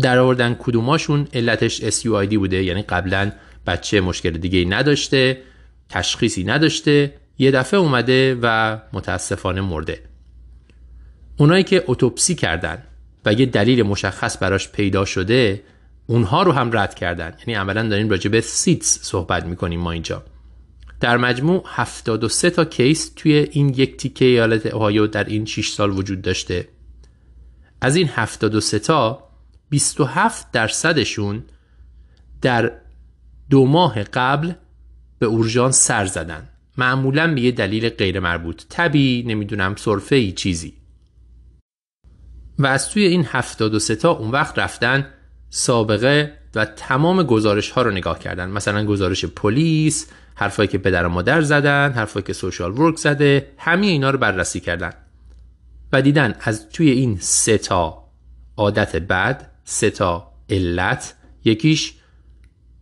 در 0.00 0.18
آوردن 0.18 0.54
کدوماشون 0.54 1.28
علتش 1.34 1.80
SUID 1.80 2.34
بوده 2.34 2.64
یعنی 2.64 2.82
قبلا 2.82 3.32
بچه 3.66 4.00
مشکل 4.00 4.30
دیگه 4.30 4.64
نداشته 4.64 5.42
تشخیصی 5.88 6.44
نداشته 6.44 7.14
یه 7.38 7.50
دفعه 7.50 7.80
اومده 7.80 8.38
و 8.42 8.78
متاسفانه 8.92 9.60
مرده. 9.60 10.02
اونایی 11.36 11.64
که 11.64 11.84
اتوپسی 11.86 12.34
کردن 12.34 12.82
و 13.24 13.32
یه 13.32 13.46
دلیل 13.46 13.82
مشخص 13.82 14.42
براش 14.42 14.68
پیدا 14.68 15.04
شده 15.04 15.62
اونها 16.06 16.42
رو 16.42 16.52
هم 16.52 16.70
رد 16.72 16.94
کردن. 16.94 17.34
یعنی 17.38 17.54
عملا 17.54 17.88
داریم 17.88 18.10
راجع 18.10 18.30
به 18.30 18.40
SIDS 18.40 18.98
صحبت 19.02 19.46
می‌کنیم 19.46 19.80
ما 19.80 19.92
اینجا. 19.92 20.22
در 21.00 21.16
مجموع 21.16 21.64
73 21.66 22.50
تا 22.50 22.64
case 22.64 23.12
توی 23.16 23.32
این 23.32 23.68
یک 23.68 23.96
تیکه 23.96 24.24
ایالت 24.24 24.66
اوهایو 24.66 25.06
در 25.06 25.24
این 25.24 25.44
6 25.44 25.68
سال 25.68 25.90
وجود 25.90 26.22
داشته. 26.22 26.68
از 27.80 27.96
این 27.96 28.08
73 28.08 28.78
تا 28.78 29.28
27 29.70 30.52
درصدشون 30.52 31.44
در 32.42 32.72
دو 33.50 33.66
ماه 33.66 34.02
قبل 34.02 34.52
به 35.18 35.26
اورژانس 35.26 35.86
سر 35.86 36.06
زدن. 36.06 36.48
معمولا 36.78 37.34
به 37.34 37.40
یه 37.40 37.50
دلیل 37.50 37.88
غیر 37.88 38.20
مربوط. 38.20 38.62
طبی 38.68 39.24
نمی‌دونم 39.26 39.76
صرفه 39.76 40.16
ای 40.16 40.32
چیزی. 40.32 40.74
و 42.58 42.66
از 42.66 42.90
توی 42.90 43.04
این 43.04 43.24
73 43.28 43.96
تا 43.96 44.10
اون 44.10 44.30
وقت 44.30 44.58
رفتن 44.58 45.06
سابقه 45.50 46.38
و 46.54 46.64
تمام 46.64 47.22
گزارش 47.22 47.70
ها 47.70 47.82
رو 47.82 47.90
نگاه 47.90 48.18
کردن. 48.18 48.50
مثلا 48.50 48.84
گزارش 48.84 49.24
پلیس 49.24 50.06
حرفایی 50.36 50.68
که 50.68 50.78
پدر 50.78 51.06
و 51.06 51.08
مادر 51.08 51.40
زدن 51.40 51.92
حرفایی 51.92 52.24
که 52.26 52.32
سوشال 52.32 52.78
ورک 52.78 52.96
زده 52.96 53.52
همه 53.58 53.86
اینا 53.86 54.10
رو 54.10 54.18
بررسی 54.18 54.60
کردن. 54.60 54.92
و 55.92 56.02
دیدن 56.02 56.34
از 56.40 56.68
توی 56.68 56.90
این 56.90 57.18
سه 57.20 57.58
تا 57.58 58.04
عادت 58.56 58.96
بد 58.96 59.50
سه 59.64 59.90
تا 59.90 60.32
علت 60.50 61.14
یکیش 61.44 61.94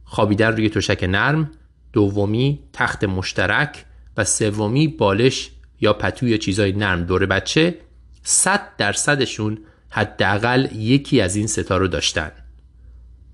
خوابیدن 0.04 0.52
روی 0.52 0.70
تشک 0.70 1.04
نرم 1.08 1.50
دومی 1.92 2.62
تخت 2.72 3.04
مشترک 3.04 3.84
و 4.16 4.24
سومی 4.24 4.88
بالش 4.88 5.50
یا 5.80 5.92
پتو 5.92 6.28
یا 6.28 6.36
چیزای 6.36 6.72
نرم 6.72 7.04
دور 7.04 7.26
بچه. 7.26 7.78
صد 8.22 8.76
درصدشون 8.78 9.58
حداقل 9.90 10.68
یکی 10.72 11.20
از 11.20 11.36
این 11.36 11.46
ستا 11.46 11.76
رو 11.76 11.88
داشتن. 11.88 12.32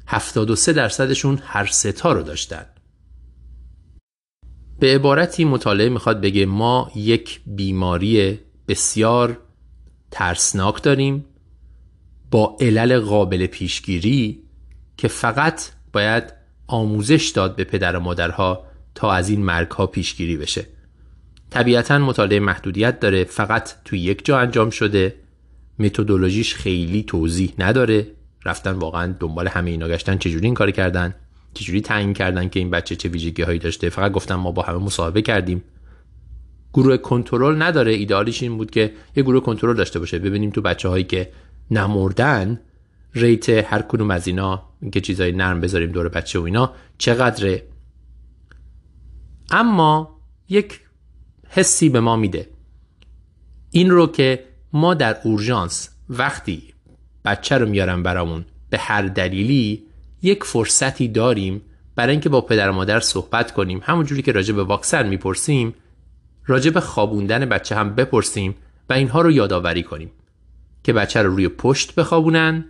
73 0.06 0.72
درصدشون 0.72 1.38
هر 1.44 1.66
ستا 1.66 2.12
رو 2.12 2.22
داشتن. 2.22 2.66
به 4.80 4.94
عبارتی 4.94 5.44
مطالعه 5.44 5.88
می‌خواد 5.88 6.20
بگه 6.20 6.46
ما 6.46 6.90
یک 6.94 7.40
بیماری 7.46 8.38
بسیار 8.68 9.38
ترسناک 10.10 10.82
داریم 10.82 11.24
با 12.30 12.56
علل 12.60 13.00
قابل 13.00 13.46
پیشگیری 13.46 14.42
که 14.96 15.08
فقط 15.08 15.62
باید 15.92 16.24
آموزش 16.66 17.28
داد 17.28 17.56
به 17.56 17.64
پدر 17.64 17.96
و 17.96 18.00
مادرها 18.00 18.64
تا 18.94 19.12
از 19.12 19.28
این 19.28 19.42
مرگ 19.44 19.70
ها 19.70 19.86
پیشگیری 19.86 20.36
بشه. 20.36 20.66
طبیعتا 21.50 21.98
مطالعه 21.98 22.40
محدودیت 22.40 23.00
داره 23.00 23.24
فقط 23.24 23.70
توی 23.84 23.98
یک 23.98 24.24
جا 24.24 24.38
انجام 24.38 24.70
شده. 24.70 25.14
متدولوژیش 25.78 26.54
خیلی 26.54 27.02
توضیح 27.02 27.52
نداره. 27.58 28.06
رفتن 28.44 28.72
واقعا 28.72 29.14
دنبال 29.20 29.48
همه 29.48 29.70
اینا 29.70 29.88
گشتن 29.88 30.18
چجوری 30.18 30.44
این 30.44 30.54
کار 30.54 30.70
کردن؟ 30.70 31.14
چجوری 31.54 31.80
تعیین 31.80 32.12
کردن 32.12 32.48
که 32.48 32.60
این 32.60 32.70
بچه 32.70 32.96
چه 32.96 33.08
ویژگی 33.08 33.42
هایی 33.42 33.58
داشته. 33.58 33.88
فقط 33.88 34.12
گفتم 34.12 34.34
ما 34.34 34.52
با 34.52 34.62
همه 34.62 34.78
مصاحبه 34.78 35.22
کردیم. 35.22 35.64
گروه 36.72 36.96
کنترل 36.96 37.62
نداره. 37.62 37.92
ایدئالیش 37.92 38.42
این 38.42 38.56
بود 38.56 38.70
که 38.70 38.92
یه 39.16 39.22
گروه 39.22 39.42
کنترل 39.42 39.76
داشته 39.76 39.98
باشه. 39.98 40.18
ببینیم 40.18 40.50
تو 40.50 40.60
بچه 40.60 40.88
هایی 40.88 41.04
که 41.04 41.32
نمردن 41.70 42.60
ریت 43.14 43.48
هر 43.48 43.82
کدوم 43.82 44.10
از 44.10 44.26
اینا 44.26 44.62
که 44.92 45.00
چیزای 45.00 45.32
نرم 45.32 45.60
بذاریم 45.60 45.92
دور 45.92 46.08
بچه 46.08 46.38
و 46.38 46.42
اینا 46.42 46.72
چقدره؟ 46.98 47.62
اما 49.50 50.20
یک 50.48 50.80
حسی 51.48 51.88
به 51.88 52.00
ما 52.00 52.16
میده. 52.16 52.48
این 53.70 53.90
رو 53.90 54.06
که 54.06 54.44
ما 54.72 54.94
در 54.94 55.16
اورژانس 55.24 55.90
وقتی 56.08 56.74
بچه 57.24 57.58
رو 57.58 57.68
میارم 57.68 58.02
برامون 58.02 58.44
به 58.70 58.78
هر 58.78 59.02
دلیلی 59.02 59.82
یک 60.22 60.44
فرصتی 60.44 61.08
داریم 61.08 61.62
برای 61.96 62.10
اینکه 62.10 62.28
با 62.28 62.40
پدر 62.40 62.70
و 62.70 62.72
مادر 62.72 63.00
صحبت 63.00 63.52
کنیم. 63.52 63.80
همونجوری 63.82 64.22
که 64.22 64.32
راجع 64.32 64.54
به 64.54 64.64
واکسن 64.64 65.08
می‌پرسیم 65.08 65.74
راجع 66.46 66.70
به 66.70 66.80
خوابوندن 66.80 67.44
بچه 67.44 67.76
هم 67.76 67.94
بپرسیم 67.94 68.54
و 68.88 68.92
اینها 68.92 69.20
رو 69.20 69.30
یادآوری 69.30 69.82
کنیم 69.82 70.10
که 70.84 70.92
بچه 70.92 71.22
رو 71.22 71.30
روی 71.30 71.48
پشت 71.48 71.94
بخوابونن 71.94 72.64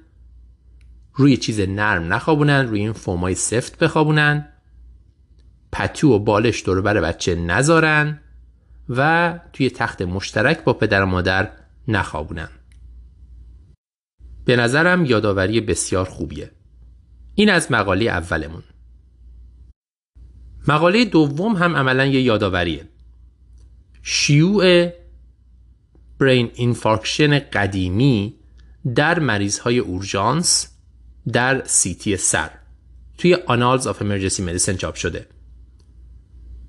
روی 1.15 1.37
چیز 1.37 1.61
نرم 1.61 2.13
نخوابونن 2.13 2.67
روی 2.67 2.81
این 2.81 2.93
فومای 2.93 3.35
سفت 3.35 3.79
بخوابونن 3.79 4.49
پتو 5.73 6.13
و 6.13 6.19
بالش 6.19 6.65
دور 6.65 6.81
بر 6.81 7.01
بچه 7.01 7.35
نذارن 7.35 8.21
و 8.89 9.41
توی 9.53 9.71
تخت 9.71 10.03
مشترک 10.03 10.65
با 10.65 10.73
پدر 10.73 11.03
و 11.03 11.07
مادر 11.07 11.51
نخوابونن. 11.89 12.49
به 14.45 14.57
نظرم 14.57 15.05
یادآوری 15.05 15.61
بسیار 15.61 16.05
خوبیه. 16.05 16.51
این 17.41 17.51
از 17.51 17.73
مقاله 17.73 18.05
اولمون. 18.05 18.63
مقاله 20.69 21.05
دوم 21.05 21.57
هم 21.57 21.77
عملا 21.77 22.07
یه 22.07 22.21
یادآوریه. 22.21 22.89
شیوع 24.03 24.91
brain 26.19 26.51
infarction 26.55 27.39
قدیمی 27.39 28.35
در 28.95 29.19
مریض 29.19 29.59
های 29.59 29.79
اورژانس 29.79 30.69
در 31.33 31.63
سیتی 31.65 32.17
سر 32.17 32.51
توی 33.19 33.35
Annals 33.35 33.87
of 33.87 34.03
Emergency 34.03 34.43
Medicine 34.43 34.77
چاپ 34.77 34.95
شده. 34.95 35.27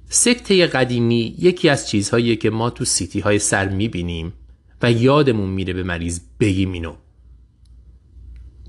سکته 0.09 0.67
قدیمی 0.67 1.35
یکی 1.39 1.69
از 1.69 1.89
چیزهایی 1.89 2.35
که 2.35 2.49
ما 2.49 2.69
تو 2.69 2.85
سیتی 2.85 3.19
های 3.19 3.39
سر 3.39 3.69
می‌بینیم 3.69 4.33
و 4.81 4.91
یادمون 4.91 5.49
میره 5.49 5.73
به 5.73 5.83
مریض 5.83 6.19
بگیم 6.39 6.71
اینو. 6.71 6.95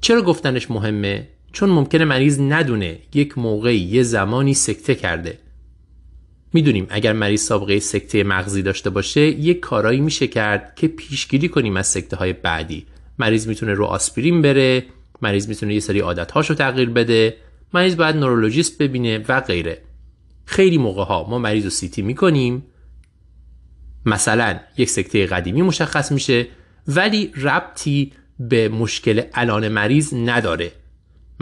چرا 0.00 0.22
گفتنش 0.22 0.70
مهمه؟ 0.70 1.31
چون 1.52 1.70
ممکنه 1.70 2.04
مریض 2.04 2.40
ندونه 2.40 2.98
یک 3.14 3.38
موقعی 3.38 3.78
یه 3.78 4.02
زمانی 4.02 4.54
سکته 4.54 4.94
کرده. 4.94 5.38
می‌دونیم 6.52 6.86
اگر 6.90 7.12
مریض 7.12 7.42
سابقه 7.42 7.78
سکته 7.78 8.24
مغزی 8.24 8.62
داشته 8.62 8.90
باشه 8.90 9.20
یک 9.20 9.60
کارایی 9.60 10.00
میشه 10.00 10.26
کرد 10.26 10.72
که 10.76 10.88
پیشگیری 10.88 11.48
کنیم 11.48 11.76
از 11.76 11.86
سکته 11.86 12.16
های 12.16 12.32
بعدی. 12.32 12.86
مریض 13.18 13.48
می‌تونه 13.48 13.74
رو 13.74 13.84
آسپرین 13.84 14.42
بره 14.42 14.84
مریض 15.22 15.48
می‌تونه 15.48 15.74
یه 15.74 15.80
سری 15.80 16.00
عادت 16.00 16.36
رو 16.36 16.54
تغییر 16.54 16.90
بده 16.90 17.36
مریض 17.74 17.96
باید 17.96 18.16
نورولوژیست 18.16 18.78
ببینه 18.78 19.24
و 19.28 19.40
غیره. 19.40 19.82
خیلی 20.44 20.78
موقع 20.78 21.04
ها 21.04 21.26
ما 21.30 21.38
مریض 21.38 21.64
رو 21.64 21.70
سیتی 21.70 22.02
می‌کنیم. 22.02 22.62
مثلا 24.06 24.60
یک 24.76 24.90
سکته 24.90 25.26
قدیمی 25.26 25.62
مشخص 25.62 26.12
میشه 26.12 26.46
ولی 26.88 27.32
ربطی 27.36 28.12
به 28.38 28.68
مشکل 28.68 29.22
الان 29.34 29.68
مریض 29.68 30.14
نداره. 30.14 30.72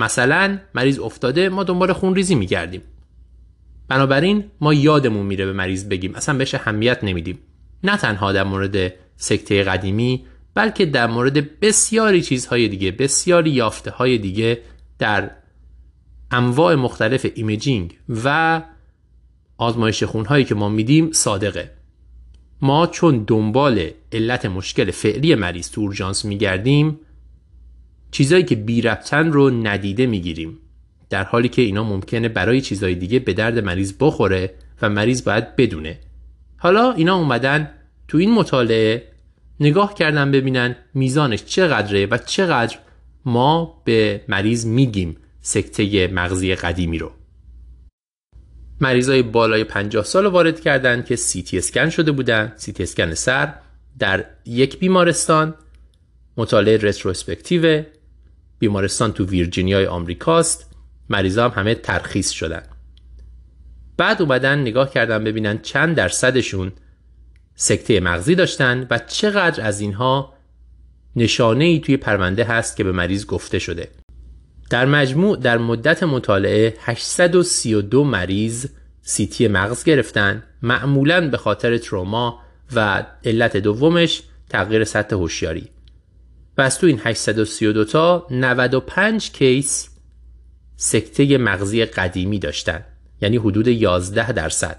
مثلا 0.00 0.58
مریض 0.74 0.98
افتاده 0.98 1.48
ما 1.48 1.64
دنبال 1.64 1.92
خونریزی 1.92 2.34
میگردیم. 2.34 2.82
بنابراین 3.88 4.44
ما 4.60 4.74
یادمون 4.74 5.26
میره 5.26 5.46
به 5.46 5.52
مریض 5.52 5.88
بگیم 5.88 6.14
اصلا 6.14 6.38
بهش 6.38 6.54
اهمیت 6.54 7.04
نمیدیم. 7.04 7.38
نه 7.84 7.96
تنها 7.96 8.32
در 8.32 8.44
مورد 8.44 8.92
سکته 9.16 9.64
قدیمی 9.64 10.24
بلکه 10.54 10.86
در 10.86 11.06
مورد 11.06 11.60
بسیاری 11.60 12.22
چیزهای 12.22 12.68
دیگه 12.68 12.90
بسیاری 12.90 13.50
یافته 13.50 13.90
های 13.90 14.18
دیگه 14.18 14.62
در 14.98 15.30
انواع 16.30 16.74
مختلف 16.74 17.26
imaging 17.34 17.98
و 18.24 18.62
آزمایش 19.58 20.02
خونهایی 20.02 20.44
که 20.44 20.54
ما 20.54 20.68
میدیم 20.68 21.12
صادقه. 21.12 21.70
ما 22.62 22.86
چون 22.86 23.24
دنبال 23.26 23.90
علت 24.12 24.46
مشکل 24.46 24.90
فعلی 24.90 25.34
مریض 25.34 25.70
تو 25.70 25.80
اورژانس 25.80 26.24
میگردیم 26.24 27.00
چیزایی 28.10 28.42
که 28.42 28.56
بی 28.56 28.82
ربطن 28.82 29.32
رو 29.32 29.50
ندیده 29.50 30.06
می‌گیریم. 30.06 30.58
در 31.10 31.24
حالی 31.24 31.48
که 31.48 31.62
اینا 31.62 31.84
ممکنه 31.84 32.28
برای 32.28 32.60
چیزهای 32.60 32.94
دیگه 32.94 33.18
به 33.18 33.32
درد 33.32 33.58
مریض 33.58 33.92
بخوره 34.00 34.54
و 34.82 34.88
مریض 34.88 35.24
باید 35.24 35.56
بدونه. 35.56 35.98
حالا 36.56 36.92
اینا 36.92 37.16
اومدن 37.16 37.70
تو 38.08 38.18
این 38.18 38.34
مطالعه 38.34 39.08
نگاه 39.60 39.94
کردن 39.94 40.30
ببینن 40.30 40.76
میزانش 40.94 41.44
چقدره 41.44 42.06
و 42.06 42.18
چقدر 42.18 42.78
ما 43.24 43.82
به 43.84 44.24
مریض 44.28 44.66
میگیم 44.66 45.16
سکته 45.40 46.08
مغزی 46.08 46.54
قدیمی 46.54 46.98
رو. 46.98 47.12
مریضای 48.80 49.22
بالای 49.22 49.64
50 49.64 50.04
سال 50.04 50.26
وارد 50.26 50.60
کردن 50.60 51.02
که 51.02 51.16
سی 51.16 51.42
تی 51.42 51.58
اسکن 51.58 51.90
شده 51.90 52.12
بودن. 52.12 52.52
سی 52.56 52.72
تی 52.72 52.82
اسکن 52.82 53.14
سر 53.14 53.54
در 53.98 54.24
یک 54.46 54.78
بیمارستان. 54.78 55.54
مطالعه 56.36 56.76
رتروسپکتیو 56.76 57.82
بیمارستان 58.60 59.12
تو 59.12 59.24
ویرجینیای 59.24 59.86
آمریکاست. 59.86 60.70
مریضا 61.08 61.48
هم 61.48 61.60
همه 61.60 61.74
ترخیص 61.74 62.30
شدن. 62.30 62.62
بعد 63.96 64.22
اومدن 64.22 64.58
نگاه 64.58 64.90
کردن 64.90 65.24
ببینن 65.24 65.58
چند 65.58 65.96
درصدشون 65.96 66.72
سکته 67.54 68.00
مغزی 68.00 68.34
داشتن 68.34 68.86
و 68.90 68.98
چقدر 68.98 69.66
از 69.66 69.80
اینها 69.80 70.34
نشانه 71.16 71.64
ای 71.64 71.80
توی 71.80 71.96
پرونده 71.96 72.44
هست 72.44 72.76
که 72.76 72.84
به 72.84 72.92
مریض 72.92 73.26
گفته 73.26 73.58
شده. 73.58 73.88
در 74.70 74.86
مجموع 74.86 75.36
در 75.36 75.58
مدت 75.58 76.02
مطالعه 76.02 76.74
832 76.80 78.04
مریض 78.04 78.66
سیتی 79.02 79.48
مغز 79.48 79.84
گرفتن 79.84 80.42
معمولا 80.62 81.30
به 81.30 81.36
خاطر 81.36 81.78
تروما 81.78 82.40
و 82.74 83.06
علت 83.24 83.56
دومش 83.56 84.22
تغییر 84.48 84.84
سطح 84.84 85.16
هوشیاری. 85.16 85.68
و 86.60 86.62
از 86.62 86.78
تو 86.78 86.86
این 86.86 87.00
832 87.04 87.84
تا 87.84 88.26
95 88.30 89.30
کیس 89.32 89.88
سکته 90.76 91.38
مغزی 91.38 91.84
قدیمی 91.84 92.38
داشتن. 92.38 92.84
یعنی 93.20 93.36
حدود 93.36 93.68
11 93.68 94.32
درصد. 94.32 94.78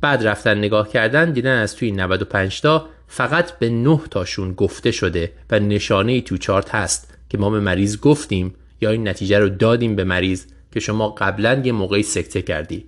بعد 0.00 0.26
رفتن 0.26 0.58
نگاه 0.58 0.88
کردن 0.88 1.32
دیدن 1.32 1.58
از 1.58 1.76
توی 1.76 1.92
95 1.92 2.60
تا 2.60 2.88
فقط 3.06 3.58
به 3.58 3.68
9 3.68 4.00
تاشون 4.10 4.52
گفته 4.52 4.90
شده 4.90 5.32
و 5.50 5.58
نشانه 5.58 6.12
ای 6.12 6.22
تو 6.22 6.36
چارت 6.36 6.74
هست 6.74 7.18
که 7.28 7.38
ما 7.38 7.50
به 7.50 7.60
مریض 7.60 8.00
گفتیم 8.00 8.54
یا 8.80 8.90
این 8.90 9.08
نتیجه 9.08 9.38
رو 9.38 9.48
دادیم 9.48 9.96
به 9.96 10.04
مریض 10.04 10.46
که 10.72 10.80
شما 10.80 11.08
قبلا 11.08 11.62
یه 11.64 11.72
موقعی 11.72 12.02
سکته 12.02 12.42
کردی. 12.42 12.86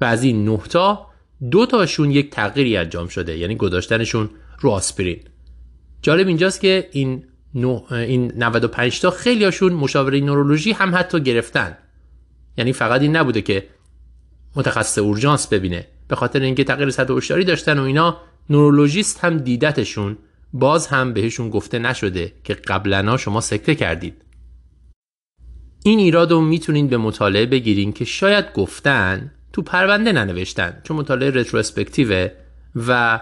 و 0.00 0.04
از 0.04 0.22
این 0.22 0.44
9 0.44 0.58
تا 0.58 1.06
دو 1.50 1.66
تاشون 1.66 2.10
یک 2.10 2.30
تغییری 2.30 2.76
انجام 2.76 3.08
شده. 3.08 3.38
یعنی 3.38 3.56
گذاشتنشون 3.56 4.30
رو 4.60 4.70
آسپرین. 4.70 5.20
جالب 6.02 6.26
اینجاست 6.26 6.60
که 6.60 6.88
این 6.92 7.24
نو 7.54 7.82
این 7.90 8.32
95 8.36 9.00
تا 9.00 9.10
خیلی 9.10 9.44
هاشون 9.44 9.72
مشاوره 9.72 10.20
نورولوژی 10.20 10.72
هم 10.72 10.94
حتی 10.94 11.20
گرفتن. 11.20 11.76
یعنی 12.56 12.72
فقط 12.72 13.00
این 13.00 13.16
نبوده 13.16 13.42
که 13.42 13.66
متخصص 14.56 14.98
اورژانس 14.98 15.46
ببینه. 15.46 15.86
به 16.08 16.16
خاطر 16.16 16.40
اینکه 16.40 16.64
تغییر 16.64 16.90
سطح 16.90 17.12
هوشیاری 17.12 17.44
داشتن 17.44 17.78
و 17.78 17.82
اینا 17.82 18.20
نورولوژیست 18.50 19.24
هم 19.24 19.38
دیدتشون 19.38 20.16
باز 20.52 20.86
هم 20.86 21.12
بهشون 21.12 21.50
گفته 21.50 21.78
نشده 21.78 22.32
که 22.44 22.54
قبلا 22.54 23.16
شما 23.16 23.40
سکته 23.40 23.74
کردید. 23.74 24.14
این 25.84 25.98
ایراد 25.98 26.30
رو 26.30 26.40
می‌تونین 26.40 26.88
به 26.88 26.96
مطالعه 26.96 27.46
بگیرین 27.46 27.92
که 27.92 28.04
شاید 28.04 28.52
گفتن 28.52 29.32
تو 29.52 29.62
پرونده 29.62 30.12
ننوشتن 30.12 30.80
چون 30.84 30.96
مطالعه 30.96 31.30
رتروسپکتیوه 31.30 32.30
و 32.88 33.20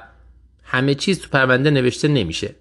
همه 0.65 0.95
چیز 0.95 1.21
تو 1.21 1.29
پرونده 1.29 1.71
نوشته 1.71 2.09
نمیشه. 2.09 2.55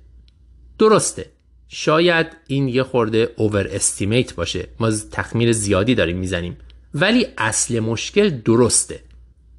درسته. 0.80 1.26
شاید 1.68 2.28
این 2.48 2.68
یه 2.68 2.84
خورده 2.84 3.34
اوور 3.38 3.68
استیمیت 3.72 4.36
باشه. 4.36 4.68
ما 4.80 4.92
تخمیر 4.92 5.52
زیادی 5.52 5.96
داریم 5.96 6.18
می‌زنیم. 6.18 6.58
ولی 6.94 7.28
اصل 7.38 7.80
مشکل 7.80 8.30
درسته. 8.30 9.00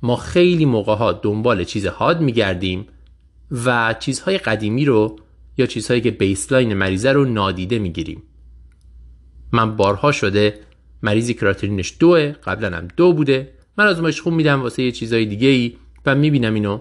ما 0.02 0.16
خیلی 0.16 0.64
موقع 0.64 0.94
ها 0.94 1.12
دنبال 1.12 1.64
چیز 1.64 1.86
حاد 1.86 2.20
میگردیم 2.20 2.86
و 3.64 3.94
چیزهای 4.00 4.38
قدیمی 4.38 4.84
رو 4.84 5.16
یا 5.58 5.66
چیزهایی 5.66 6.00
که 6.00 6.10
بیسلاین 6.10 6.74
مریضه 6.74 7.12
رو 7.12 7.24
نادیده 7.24 7.78
می‌گیریم. 7.78 8.22
من 9.52 9.76
بارها 9.76 10.12
شده 10.12 10.60
مریضی 11.02 11.34
کراترینش 11.34 11.94
دوه 11.98 12.32
قبلا 12.32 12.76
هم 12.76 12.88
دو 12.96 13.12
بوده. 13.12 13.52
من 13.78 13.86
آزمایش 13.86 14.20
خون 14.20 14.34
میدم 14.34 14.62
واسه 14.62 14.82
یه 14.82 14.92
چیزای 14.92 15.26
دیگه 15.26 15.48
ای 15.48 15.76
و 16.06 16.14
می‌بینم 16.14 16.54
اینو. 16.54 16.80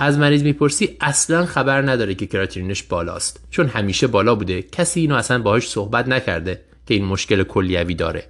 از 0.00 0.18
مریض 0.18 0.42
می‌پرسی 0.42 0.96
اصلا 1.00 1.46
خبر 1.46 1.90
نداره 1.90 2.14
که 2.14 2.26
کراتینینش 2.26 2.82
بالاست. 2.82 3.46
چون 3.50 3.66
همیشه 3.66 4.06
بالا 4.06 4.34
بوده. 4.34 4.62
کسی 4.62 5.00
اینو 5.00 5.14
اصلا 5.14 5.42
باهاش 5.42 5.68
صحبت 5.68 6.08
نکرده 6.08 6.60
که 6.86 6.94
این 6.94 7.04
مشکل 7.04 7.42
کلیوی 7.42 7.94
داره. 7.94 8.24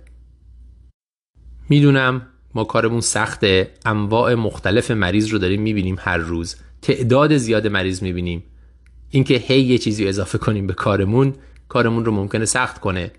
می‌دونم 1.69 2.27
ما 2.55 2.65
کارمون 2.65 3.01
سخته. 3.01 3.71
انواع 3.87 4.35
مختلف 4.35 4.91
مریض 4.91 5.29
رو 5.29 5.39
داریم 5.39 5.63
می‌بینیم 5.63 5.97
هر 6.01 6.17
روز. 6.17 6.57
تعداد 6.83 7.37
زیاد 7.37 7.67
مریض 7.67 8.03
می‌بینیم. 8.03 8.43
اینکه 9.11 9.35
هی 9.35 9.61
یه 9.61 9.79
چیزی 9.79 10.09
اضافه 10.09 10.39
کنیم 10.39 10.67
به 10.67 10.75
کارمون 10.75 11.35
کارمون 11.69 12.05
رو 12.05 12.13
ممکنه 12.13 12.45
سخت 12.45 12.81
کنه. 12.81 13.11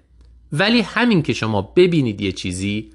ولی 0.54 0.82
همین 0.82 1.22
که 1.22 1.34
شما 1.34 1.62
ببینید 1.62 2.22
یه 2.22 2.32
چیزی 2.32 2.90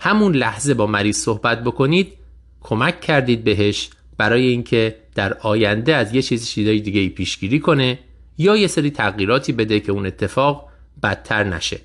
همون 0.00 0.34
لحظه 0.34 0.74
با 0.74 0.86
مریض 0.86 1.16
صحبت 1.16 1.64
بکنید 1.64 2.12
کمک 2.60 3.00
کردید 3.00 3.44
بهش 3.44 3.90
برای 4.18 4.46
اینکه 4.46 4.96
در 5.14 5.34
آینده 5.34 5.94
از 5.94 6.14
یه 6.14 6.22
چیزی 6.22 6.46
چیزای 6.46 6.80
دیگه 6.80 7.00
ای 7.00 7.08
پیشگیری 7.08 7.60
کنه 7.60 7.98
یا 8.38 8.56
یه 8.56 8.66
سری 8.66 8.90
تغییراتی 8.90 9.52
بده 9.52 9.80
که 9.80 9.92
اون 9.92 10.06
اتفاق 10.06 10.68
بدتر 11.02 11.44
نشه. 11.44 11.80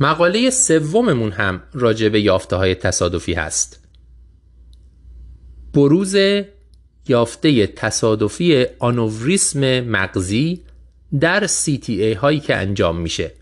مقاله 0.00 0.50
سوممون 0.50 1.32
هم 1.32 1.62
راجع 1.72 2.08
به 2.08 2.20
یافته 2.20 2.56
های 2.56 2.74
تصادفی 2.74 3.32
هست. 3.32 3.88
بروز 5.74 6.16
یافته 7.08 7.66
تصادفی 7.66 8.66
آنوریسم 8.78 9.80
مغزی 9.80 10.62
در 11.20 11.46
CTA 11.46 12.16
هایی 12.16 12.40
که 12.40 12.56
انجام 12.56 13.00
میشه. 13.00 13.32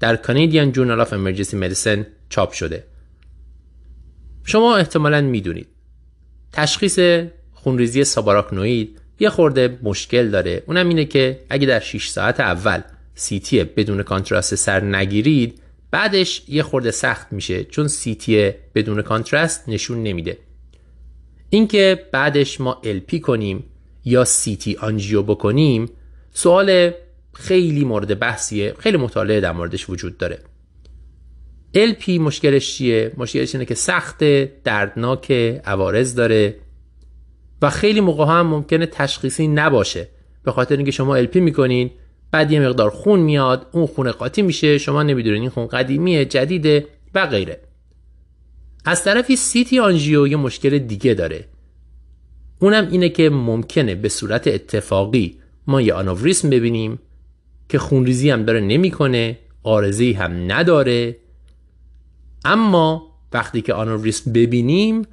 در 0.00 0.16
Canadian 0.16 0.76
Journal 0.76 1.06
of 1.06 1.12
Emergency 1.12 1.54
Medicine 1.54 2.04
چاپ 2.28 2.52
شده. 2.52 2.84
شما 4.44 4.76
احتمالا 4.76 5.20
می‌دونید. 5.20 5.66
تشخیص 6.52 6.98
خونریزی 7.52 8.04
subarachnoid 8.04 9.00
یه 9.20 9.30
خورده 9.30 9.78
مشکل 9.82 10.30
داره. 10.30 10.62
اونم 10.66 10.88
اینه 10.88 11.04
که 11.04 11.40
اگه 11.50 11.66
در 11.66 11.80
6 11.80 12.08
ساعت 12.08 12.40
اول 12.40 12.80
سیتی 13.14 13.64
بدون 13.64 14.02
contrast 14.02 14.54
سر 14.54 14.84
نگیرید 14.84 15.60
بعدش 15.90 16.42
یه 16.48 16.62
خورده 16.62 16.90
سخت 16.90 17.32
میشه 17.32 17.64
چون 17.64 17.88
سیتی 17.88 18.50
بدون 18.74 19.02
contrast 19.02 19.68
نشون 19.68 20.02
نمیده. 20.02 20.38
اینکه 21.50 22.06
بعدش 22.12 22.60
ما 22.60 22.80
LP 22.84 23.20
کنیم 23.20 23.64
یا 24.04 24.24
سیتی 24.24 24.76
آنژیو 24.80 25.22
بکنیم 25.22 25.90
سوال 26.32 26.90
خیلی 27.34 27.84
مورد 27.84 28.18
بحثیه 28.18 28.74
خیلی 28.78 28.96
مطالعه 28.96 29.40
در 29.40 29.52
موردش 29.52 29.90
وجود 29.90 30.18
داره. 30.18 30.38
LP 31.74 32.08
مشکلش 32.08 32.74
چیه؟ 32.74 33.12
مشکلش 33.16 33.54
اینه 33.54 33.64
که 33.64 33.74
سخت 33.74 34.24
دردناک 34.64 35.30
عوارض 35.64 36.14
داره 36.14 36.56
و 37.62 37.70
خیلی 37.70 38.00
موقع 38.00 38.24
هم 38.24 38.46
ممکنه 38.46 38.86
تشخیصی 38.86 39.48
نباشه. 39.48 40.08
به 40.44 40.52
خاطر 40.52 40.76
اینکه 40.76 40.90
شما 40.90 41.22
LP 41.24 41.36
می‌کنین 41.36 41.90
بعد 42.30 42.52
یه 42.52 42.60
مقدار 42.60 42.90
خون 42.90 43.20
میاد 43.20 43.66
اون 43.72 43.86
خون 43.86 44.10
قاطی 44.10 44.42
میشه 44.42 44.78
شما 44.78 45.02
نمی‌دونین 45.02 45.40
این 45.40 45.50
خون 45.50 45.66
قدیمیه 45.66 46.24
جدیده 46.24 46.86
و 47.14 47.26
غیره. 47.26 47.60
از 48.84 49.04
طرفی 49.04 49.36
سیتی 49.36 49.78
آنژیو 49.78 50.26
یه 50.26 50.36
مشکل 50.36 50.78
دیگه 50.78 51.14
داره. 51.14 51.44
اونم 52.58 52.88
اینه 52.90 53.08
که 53.08 53.30
ممکنه 53.30 53.94
به 53.94 54.08
صورت 54.08 54.48
اتفاقی 54.48 55.36
ما 55.66 55.80
یه 55.80 55.94
آنوریسم 55.94 56.50
ببینیم 56.50 56.98
که 57.68 57.78
خونریزی 57.78 58.30
هم 58.30 58.42
داره 58.42 58.60
نمی‌کنه 58.60 59.38
آرزی 59.62 60.12
هم 60.12 60.52
نداره 60.52 61.16
اما 62.44 63.16
وقتی 63.32 63.62
که 63.62 63.74
آنوریسم 63.74 64.32
ببینیم 64.32 65.06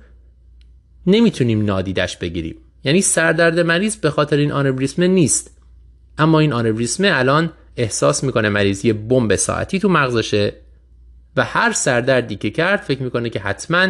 نمی‌تونیم 1.07 1.65
نادیدش 1.65 2.17
بگیریم. 2.17 2.55
یعنی 2.84 3.01
سردرد 3.01 3.59
مریض 3.59 3.95
به 3.95 4.09
خاطر 4.09 4.38
این 4.38 4.51
آنوریسم 4.51 5.03
نیست. 5.03 5.57
اما 6.17 6.39
این 6.39 6.53
آنوریسم 6.53 7.03
الان 7.05 7.51
احساس 7.78 8.23
می‌کنه 8.23 8.49
مریض 8.49 8.86
یه 8.86 8.93
بمب 8.93 9.36
ساعتی 9.36 9.80
تو 9.80 9.89
مغزشه 9.89 10.53
و 11.36 11.43
هر 11.43 11.71
سردردی 11.71 12.36
که 12.36 12.49
کرد 12.49 12.80
فکر 12.80 13.03
می‌کنه 13.03 13.30
که 13.30 13.39
حتما 13.39 13.88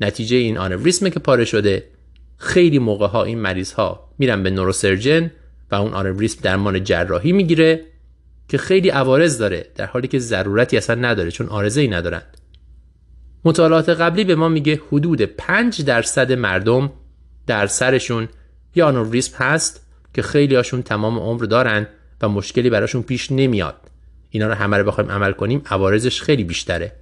نتیجه 0.00 0.36
این 0.36 0.58
آنوریسم 0.58 1.08
که 1.08 1.20
پاره 1.20 1.44
شده. 1.44 1.84
خیلی 2.36 2.78
موقع 2.78 3.06
ها 3.06 3.24
این 3.24 3.38
مریض 3.38 3.72
ها 3.72 4.10
میرن 4.18 4.42
به 4.42 4.50
نوروسرجن 4.50 5.30
و 5.70 5.74
اون 5.74 5.94
آنوریسم 5.94 6.40
درمان 6.42 6.84
جراحی 6.84 7.32
می‌گیره 7.32 7.84
که 8.48 8.58
خیلی 8.58 8.88
عوارض 8.88 9.38
داره 9.38 9.66
در 9.74 9.86
حالی 9.86 10.08
که 10.08 10.18
ضرورتی 10.18 10.76
اصلا 10.76 10.96
نداره 10.96 11.30
چون 11.30 11.48
آرزه 11.48 11.80
ای 11.80 11.88
ندارن 11.88 12.22
مطالعات 13.44 13.88
قبلی 13.88 14.24
به 14.24 14.34
ما 14.34 14.48
میگه 14.48 14.80
حدود 14.88 15.22
5 15.22 15.82
درصد 15.82 16.32
مردم 16.32 16.92
در 17.46 17.66
سرشون 17.66 18.28
یا 18.74 18.88
آنوریسم 18.88 19.36
هست 19.36 19.86
که 20.14 20.22
خیلی 20.22 20.54
هاشون 20.54 20.82
تمام 20.82 21.18
عمر 21.18 21.44
دارن 21.44 21.86
و 22.22 22.28
مشکلی 22.28 22.70
براشون 22.70 23.02
پیش 23.02 23.32
نمیاد. 23.32 23.90
اینا 24.30 24.46
رو 24.46 24.54
همه 24.54 24.76
رو 24.76 24.84
بخوایم 24.84 25.10
عمل 25.10 25.32
کنیم 25.32 25.62
عوارضش 25.66 26.22
خیلی 26.22 26.44
بیشتره. 26.44 26.92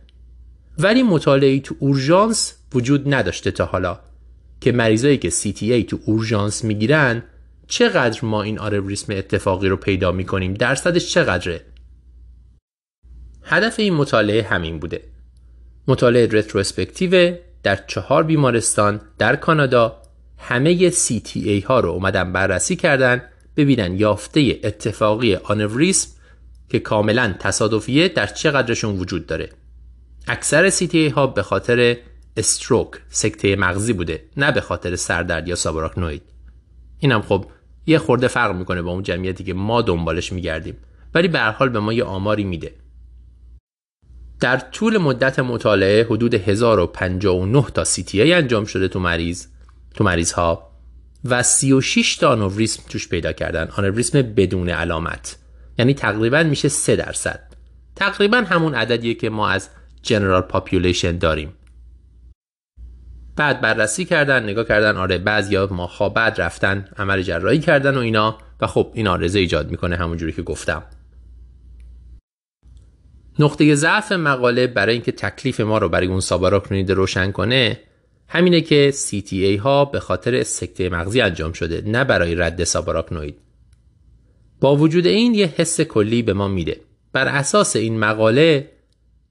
ولی 0.78 1.02
مطالعه 1.02 1.60
تو 1.60 1.74
اورژانس 1.78 2.54
وجود 2.74 3.14
نداشته 3.14 3.50
تا 3.50 3.64
حالا 3.64 3.98
که 4.60 4.72
مریضایی 4.72 5.18
که 5.18 5.30
CTA 5.30 5.86
تو 5.88 5.98
اورژانس 6.06 6.64
می‌گیرن 6.64 7.22
چقدر 7.66 8.24
ما 8.24 8.42
این 8.42 8.58
آنوریسم 8.58 9.12
اتفاقی 9.12 9.68
رو 9.68 9.76
پیدا 9.76 10.12
می‌کنیم؟ 10.12 10.54
درصدش 10.54 11.12
چقدره؟ 11.14 11.60
هدف 13.44 13.78
این 13.78 13.94
مطالعه 13.94 14.42
همین 14.42 14.78
بوده. 14.78 15.11
مطالعه 15.88 16.28
رتروسپکتیو 16.32 17.36
در 17.62 17.78
چهار 17.86 18.22
بیمارستان 18.22 19.00
در 19.18 19.36
کانادا 19.36 20.02
همه 20.38 20.90
CTA 20.90 21.64
ها 21.64 21.80
رو 21.80 21.88
اومدن 21.88 22.32
بررسی 22.32 22.76
کردن 22.76 23.22
ببینن 23.56 23.98
یافته 23.98 24.60
اتفاقی 24.64 25.34
آنوریسم 25.34 26.08
که 26.68 26.78
کاملا 26.78 27.34
تصادفیه 27.38 28.08
در 28.08 28.26
چقدرشون 28.26 28.98
وجود 28.98 29.26
داره. 29.26 29.48
اکثر 30.28 30.70
CTA 30.70 31.12
ها 31.12 31.26
به 31.26 31.42
خاطر 31.42 31.96
استروک 32.36 32.88
سکته 33.08 33.56
مغزی 33.56 33.92
بوده 33.92 34.24
نه 34.36 34.52
به 34.52 34.60
خاطر 34.60 34.96
سردرد 34.96 35.48
یا 35.48 35.54
سابراکنوید 35.54 36.22
اینم 36.98 37.22
خب 37.22 37.46
یه 37.86 37.98
خورده 37.98 38.28
فرق 38.28 38.56
می‌کنه 38.56 38.82
با 38.82 38.90
اون 38.90 39.02
جمعیتی 39.02 39.44
که 39.44 39.54
ما 39.54 39.82
دنبالش 39.82 40.32
میگردیم 40.32 40.76
ولی 41.14 41.28
به 41.28 41.40
حال 41.40 41.68
به 41.68 41.80
ما 41.80 41.92
یه 41.92 42.04
آماری 42.04 42.44
میده. 42.44 42.72
در 44.42 44.56
طول 44.56 44.98
مدت 44.98 45.38
مطالعه 45.38 46.04
حدود 46.04 46.34
1059 46.34 47.64
تا 47.74 47.84
CTA 47.84 48.14
انجام 48.14 48.64
شده 48.64 48.88
تو 48.88 49.00
مریض 49.00 49.46
تو 49.94 50.04
مریض 50.04 50.32
ها 50.32 50.70
و 51.24 51.42
36 51.42 52.16
تا 52.16 52.32
آنوریسم 52.32 52.82
توش 52.88 53.08
پیدا 53.08 53.32
کردن. 53.32 53.68
آنوریسم 53.76 54.22
بدون 54.22 54.68
علامت. 54.68 55.36
یعنی 55.78 55.94
تقریبا 55.94 56.42
میشه 56.42 56.68
3 56.68 56.96
درصد. 56.96 57.40
تقریبا 57.96 58.36
همون 58.36 58.74
عددیه 58.74 59.14
که 59.14 59.30
ما 59.30 59.48
از 59.48 59.68
جنرال 60.02 60.42
پاپولیشن 60.42 61.18
داریم. 61.18 61.52
بعد 63.36 63.60
بررسی 63.60 64.04
کردن 64.04 64.42
نگاه 64.42 64.64
کردن 64.64 64.96
آره 64.96 65.18
بعضیا 65.18 65.68
ماها 65.70 66.08
بعد 66.08 66.40
رفتن 66.40 66.88
عمل 66.98 67.22
جراحی 67.22 67.58
کردن 67.58 67.96
و 67.96 68.00
اینا. 68.00 68.38
و 68.60 68.66
خب 68.66 68.90
این 68.94 69.08
آرزه 69.08 69.38
ایجاد 69.38 69.70
می‌کنه 69.70 69.96
همونجوری 69.96 70.32
که 70.32 70.42
گفتم. 70.42 70.82
نقطه 73.38 73.74
ضعف 73.74 74.12
مقاله 74.12 74.66
برای 74.66 74.94
اینکه 74.94 75.12
تکلیف 75.12 75.60
ما 75.60 75.78
رو 75.78 75.88
برای 75.88 76.06
اون 76.06 76.20
ساباراکنوید 76.20 76.90
روشن 76.90 77.32
کنه 77.32 77.80
همینه 78.28 78.60
که 78.60 78.92
CTA 78.96 79.58
ها 79.58 79.84
به 79.84 80.00
خاطر 80.00 80.42
سکته 80.42 80.88
مغزی 80.88 81.20
انجام 81.20 81.52
شده 81.52 81.82
نه 81.86 82.04
برای 82.04 82.34
رد 82.34 82.64
ساباراکنوید 82.64 83.38
با 84.60 84.76
وجود 84.76 85.06
این 85.06 85.34
یه 85.34 85.54
حس 85.56 85.80
کلی 85.80 86.22
به 86.22 86.32
ما 86.32 86.48
میده. 86.48 86.80
بر 87.12 87.28
اساس 87.28 87.76
این 87.76 87.98
مقاله 87.98 88.70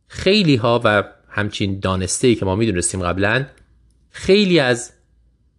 خیلی 0.07 0.55
ها 0.55 0.81
و 0.83 1.03
همچین 1.29 1.79
دانسته 1.79 2.27
ای 2.27 2.35
که 2.35 2.45
ما 2.45 2.55
می‌دونستیم 2.55 3.03
قبلا 3.03 3.45
خیلی 4.09 4.59
از 4.59 4.91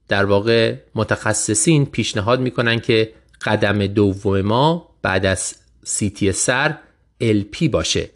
در 0.08 0.24
واقع 0.24 0.74
متخصصین 0.94 1.86
پیشنهاد 1.86 2.40
می‌کنن 2.40 2.80
که 2.80 3.12
قدم 3.44 3.86
دوم 3.86 4.40
ما 4.40 4.94
بعد 5.02 5.26
از 5.26 5.54
سیتی 5.84 6.32
سر 6.32 6.78
LP 7.22 7.68
باشه. 7.68 8.10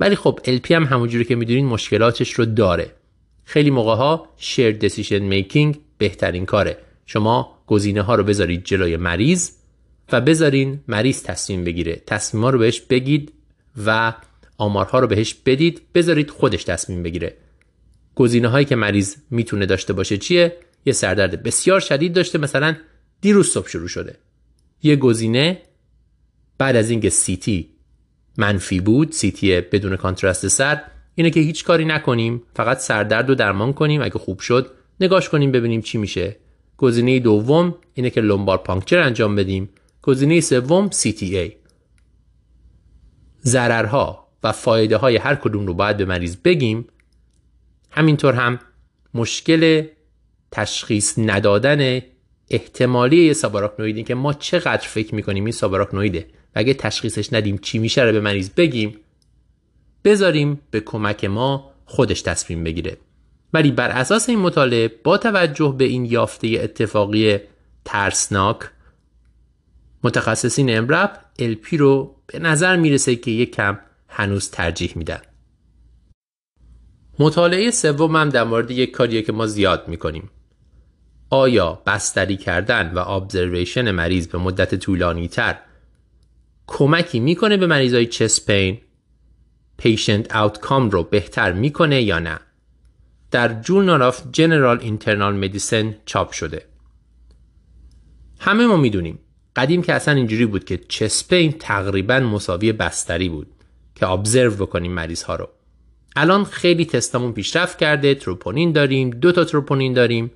ولی 0.00 0.16
خب 0.16 0.40
LP 0.44 0.70
هم 0.70 0.84
همونجوری 0.84 1.24
که 1.24 1.34
می‌دونین 1.34 1.66
مشکلاتش 1.66 2.32
رو 2.32 2.44
داره. 2.44 2.92
خیلی 3.44 3.70
موقع 3.70 3.94
ها 3.94 4.28
shared 4.36 4.70
decision 4.70 5.18
making 5.18 5.78
بهترین 5.98 6.46
کاره. 6.46 6.78
شما 7.06 7.58
گزینه 7.66 8.02
ها 8.02 8.14
رو 8.14 8.24
بذارید 8.24 8.64
جلوی 8.64 8.96
مریض 8.96 9.50
و 10.12 10.20
بذارین 10.20 10.80
مریض 10.88 11.22
تصمیم 11.22 11.64
بگیره. 11.64 12.02
تصمیم 12.06 12.44
ها 12.44 12.50
رو 12.50 12.58
بهش 12.58 12.80
بگید 12.80 13.32
و 13.86 14.12
آمارها 14.58 14.98
رو 14.98 15.06
بهش 15.06 15.34
بدید 15.34 15.82
بذارید 15.94 16.30
خودش 16.30 16.64
تصمیم 16.64 17.02
بگیره. 17.02 17.36
گزینه 18.14 18.48
هایی 18.48 18.64
که 18.64 18.76
مریض 18.76 19.16
می‌تونه 19.30 19.66
داشته 19.66 19.92
باشه 19.92 20.16
چیه؟ 20.16 20.56
یه 20.84 20.92
سردرد 20.92 21.42
بسیار 21.42 21.80
شدید 21.80 22.12
داشته 22.12 22.38
مثلا 22.38 22.76
دیروز 23.20 23.48
صبح 23.48 23.68
شروع 23.68 23.88
شده. 23.88 24.16
یه 24.82 24.96
گزینه 24.96 25.62
بعد 26.58 26.76
از 26.76 26.90
اینکه 26.90 27.10
سیتی 27.10 27.68
منفی 28.38 28.80
بود 28.80 29.12
سیتی 29.12 29.60
بدون 29.60 29.96
contrast 29.96 30.48
سر. 30.48 30.80
اینه 31.14 31.30
که 31.30 31.40
هیچ 31.40 31.64
کاری 31.64 31.84
نکنیم 31.84 32.42
فقط 32.54 32.78
سردرد 32.78 33.28
رو 33.28 33.34
درمان 33.34 33.72
کنیم. 33.72 34.02
اگه 34.02 34.18
خوب 34.18 34.40
شد 34.40 34.70
نگاش 35.00 35.28
کنیم 35.28 35.52
ببینیم 35.52 35.80
چی 35.80 35.98
میشه. 35.98 36.36
گزینه 36.76 37.18
دوم 37.18 37.74
اینه 37.94 38.10
که 38.10 38.20
lumbar 38.20 38.58
puncture 38.58 38.98
انجام 38.98 39.36
بدیم. 39.36 39.68
گزینه 40.02 40.40
سوم 40.40 40.90
CTA 40.90 41.52
ضررها 43.44 44.28
و 44.42 44.52
فایده 44.52 44.96
های 44.96 45.16
هر 45.16 45.34
کدوم 45.34 45.66
رو 45.66 45.74
باید 45.74 45.96
به 45.96 46.04
مریض 46.04 46.36
بگیم. 46.36 46.86
همینطور 47.90 48.34
هم 48.34 48.58
مشکل 49.14 49.86
تشخیص 50.50 51.18
ندادن 51.18 52.00
احتمالی 52.50 53.24
یه 53.24 53.32
ساباراکنویدی 53.32 54.02
که 54.02 54.14
ما 54.14 54.32
چقدر 54.32 54.88
فکر 54.88 55.14
می‌کنیم 55.14 55.44
این 55.44 55.52
ساباراکنویده. 55.52 56.20
و 56.20 56.30
اگه 56.54 56.74
تشخیصش 56.74 57.32
ندیم 57.32 57.58
چی 57.58 57.78
میشه 57.78 58.02
رو 58.02 58.12
به 58.12 58.20
مریض 58.20 58.50
بگیم 58.50 58.96
بذاریم 60.04 60.60
به 60.70 60.80
کمک 60.80 61.24
ما 61.24 61.70
خودش 61.84 62.22
تصمیم 62.22 62.64
بگیره. 62.64 62.96
ولی 63.52 63.70
بر 63.70 63.88
اساس 63.88 64.28
این 64.28 64.38
مطالعه 64.38 64.88
با 65.04 65.18
توجه 65.18 65.74
به 65.78 65.84
این 65.84 66.04
یافته 66.04 66.48
اتفاقی 66.48 67.38
ترسناک 67.84 68.58
متخصصین 70.04 70.76
امرب 70.78 71.24
الپی 71.38 71.76
رو 71.76 72.16
به 72.26 72.38
نظر 72.38 72.76
می‌رسه 72.76 73.16
که 73.16 73.30
یک 73.30 73.54
کم 73.54 73.78
هنوز 74.08 74.50
ترجیح 74.50 74.92
میدن. 74.96 75.20
مطالعه 77.18 77.70
سوم 77.70 78.16
هم 78.16 78.28
در 78.28 78.44
مورد 78.44 78.70
یک 78.70 78.90
کاریه 78.90 79.22
که 79.22 79.32
ما 79.32 79.46
زیاد 79.46 79.88
می‌کنیم. 79.88 80.30
آیا 81.30 81.82
بستری 81.86 82.36
کردن 82.36 82.92
و 82.94 82.98
observation 82.98 83.90
مریض 83.90 84.28
به 84.28 84.38
مدت 84.38 84.74
طولانی 84.74 85.28
تر 85.28 85.58
کمکی 86.72 87.20
می‌کنه 87.20 87.56
به 87.56 87.66
مریضای 87.66 88.06
chest 88.06 88.46
pain. 88.46 88.78
patient 89.76 90.36
outcome 90.36 90.90
رو 90.90 91.02
بهتر 91.02 91.52
می‌کنه 91.52 92.02
یا 92.02 92.18
نه. 92.18 92.40
در 93.30 93.60
Journal 93.60 94.02
of 94.02 94.22
General 94.32 94.78
Internal 94.80 95.34
Medicine 95.34 95.96
چاپ 96.06 96.32
شده. 96.32 96.64
همه 98.38 98.66
ما 98.66 98.76
می‌دونیم. 98.76 99.18
قدیم 99.56 99.82
که 99.82 99.92
اصلا 99.92 100.14
اینجوری 100.14 100.46
بود 100.46 100.64
که 100.64 100.78
chest 100.88 101.24
pain 101.24 101.52
تقریبا 101.52 102.20
مساوی 102.20 102.72
بستری 102.72 103.28
بود 103.28 103.46
که 103.94 104.08
ابزرو 104.08 104.66
بکنیم 104.66 104.92
مریض 104.92 105.22
ها 105.22 105.36
رو. 105.36 105.48
الان 106.16 106.44
خیلی 106.44 106.84
تستامون 106.84 107.32
پیشرفت 107.32 107.78
کرده 107.78 108.14
تروپونین 108.14 108.72
داریم 108.72 109.10
دو 109.10 109.32
تا 109.32 109.44
تروپونین 109.44 109.92
داریم. 109.92 110.30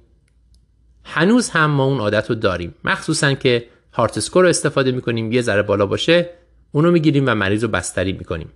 هنوز 1.05 1.51
هم 1.51 1.70
ما 1.70 1.85
اون 1.85 1.99
عادت 1.99 2.30
رو 2.30 2.37
داریم. 2.37 2.74
مخصوصا 2.85 3.35
که 3.35 3.66
هارت 3.95 4.18
اسکور 4.18 4.42
رو 4.42 4.49
استفاده 4.49 4.92
می‌کنیم 4.92 5.32
یه 5.32 5.42
ذره 5.42 5.62
بالا 5.62 5.86
باشه 5.86 6.30
اونو 6.72 6.90
می‌گیریم 6.90 7.24
و 7.26 7.34
مریض 7.34 7.62
رو 7.62 7.68
بستری 7.68 8.12
می‌کنیم. 8.12 8.49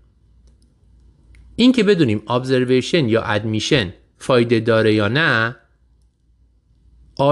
این 1.57 1.73
که 1.73 1.83
بدونیم 1.83 2.23
ابزرویشن 2.29 3.09
یا 3.09 3.23
ادمیشن 3.23 3.95
فایده 4.19 4.61
داره 4.61 4.95
یا 4.95 5.09
نه 5.09 5.57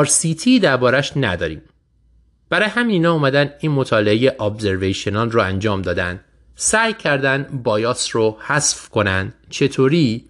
RCT 0.04 0.48
دربارش 0.62 1.12
نداریم. 1.16 1.62
برای 2.48 2.68
همین 2.68 2.90
اینا 2.90 3.12
اومدن 3.12 3.50
این 3.61 3.72
مطالعه 3.72 4.36
ابزرویشنال 4.40 5.30
رو 5.30 5.40
انجام 5.40 5.82
دادن. 5.82 6.20
سعی 6.54 6.92
کردن 6.92 7.61
بایاس 7.64 8.16
رو 8.16 8.36
حذف 8.40 8.88
کنن. 8.88 9.32
چطوری؟ 9.50 10.28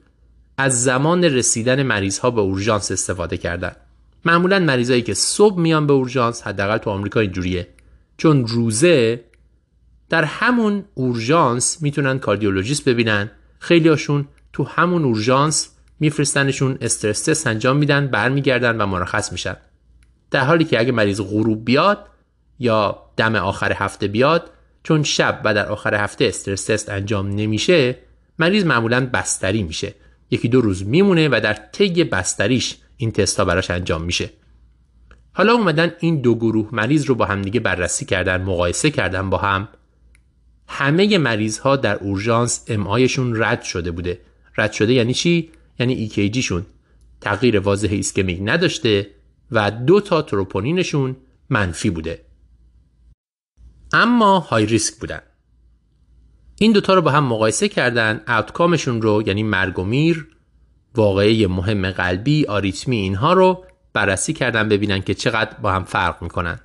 از 0.59 0.85
زمان 0.85 1.25
رسیدن 1.25 1.83
مریض 1.83 2.19
ها 2.19 2.31
به 2.31 2.41
اورژانس 2.41 2.91
استفاده 2.91 3.37
کردن. 3.37 3.77
معمولا 4.27 4.59
مریضایی 4.59 5.03
که 5.03 5.15
صبح 5.15 5.59
میان 5.59 5.87
به 5.87 5.93
اورژانس 5.93 6.43
حداقل 6.43 6.79
تو 6.79 6.91
آمریکا 6.91 7.21
اینجوریه. 7.21 7.69
چون 8.17 8.47
روزه 8.47 9.25
در 10.09 10.25
همون 10.25 10.85
اورژانس 10.95 11.83
می‌تونن 11.83 12.19
کاردیولوژیست 12.19 12.89
ببینن. 12.89 13.31
خیلی 13.59 13.89
هاشون 13.89 14.29
تو 14.53 14.65
همون 14.65 15.05
اورژانس 15.05 15.69
میفرستنشون 16.01 16.79
استرس 16.81 17.23
تست 17.23 17.47
انجام 17.47 17.77
میدن 17.77 18.07
برمیگردن 18.07 18.77
و 18.81 18.87
مرخص 18.87 19.33
میشن. 19.33 19.57
در 20.31 20.45
حالی 20.45 20.65
که 20.65 20.81
اگه 20.81 20.93
مریض 20.93 21.21
غروب 21.21 21.65
بیاد 21.65 22.07
یا 22.59 23.03
دم 23.17 23.35
آخر 23.35 23.73
هفته 23.73 24.09
بیاد 24.09 24.51
چون 24.83 25.03
شب 25.03 25.41
و 25.45 25.55
در 25.55 25.69
آخر 25.69 25.95
هفته 25.95 26.25
stress 26.25 26.65
test 26.65 26.89
انجام 26.89 27.29
نمیشه 27.29 27.99
مریض 28.39 28.65
معمولا 28.65 29.07
بستری 29.07 29.63
میشه. 29.63 29.95
یکی 30.31 30.49
دو 30.49 30.61
روز 30.61 30.87
میمونه 30.87 31.29
و 31.29 31.41
در 31.43 31.55
طی 31.55 32.05
بستریش 32.05 32.77
این 32.97 33.11
تستا 33.11 33.45
براش 33.45 33.71
انجام 33.71 34.03
میشه. 34.03 34.31
حالا 35.33 35.53
اومدن 35.53 35.93
این 36.01 36.21
دو 36.21 36.35
گروه 36.35 36.69
مریض 36.73 37.05
رو 37.05 37.15
با 37.15 37.25
همدیگه 37.25 37.61
بررسی 37.61 38.05
کردن 38.05 38.43
مقایسه 38.43 38.91
کردن 38.91 39.31
با 39.31 39.39
هم. 39.39 39.69
همه 40.69 41.19
مریض 41.19 41.59
ها 41.59 41.77
در 41.77 41.97
اورژانس 41.97 42.65
MI 42.69 42.93
شون 42.93 43.43
رد 43.43 43.63
شده 43.63 43.91
بوده. 43.91 44.21
رد 44.59 44.73
شده 44.73 44.93
یعنی 44.93 45.15
چی؟ 45.15 45.51
یعنی 45.79 46.09
EKG 46.09 46.39
شون. 46.39 46.67
تغییر 47.21 47.61
واضح 47.61 47.89
ایسکمیک 47.91 48.41
نداشته 48.43 49.11
و 49.51 49.71
دو 49.71 50.01
تا 50.01 50.23
تروپونینشون 50.23 51.17
منفی 51.51 51.91
بوده. 51.91 52.25
اما 53.93 54.39
های 54.39 54.67
ریسک 54.67 54.95
بودن. 54.95 55.21
این 56.59 56.73
دوتا 56.73 56.95
رو 56.95 57.03
با 57.03 57.11
هم 57.11 57.25
مقایسه 57.25 57.69
کردن. 57.69 58.21
اوتکامشون 58.29 59.03
رو 59.03 59.23
یعنی 59.27 59.43
مرگ 59.43 59.79
و 59.79 59.85
میر 59.85 60.27
واقعه 60.95 61.47
مهم 61.47 61.91
قلبی 61.91 62.47
آریتمی 62.47 62.97
اینها 62.97 63.33
رو 63.33 63.65
بررسی 63.93 64.33
کردن 64.33 64.69
ببینن 64.69 65.03
که 65.03 65.15
چقدر 65.15 65.57
با 65.63 65.73
هم 65.73 65.85
فرق 65.85 66.23
می‌کنن. 66.23 66.61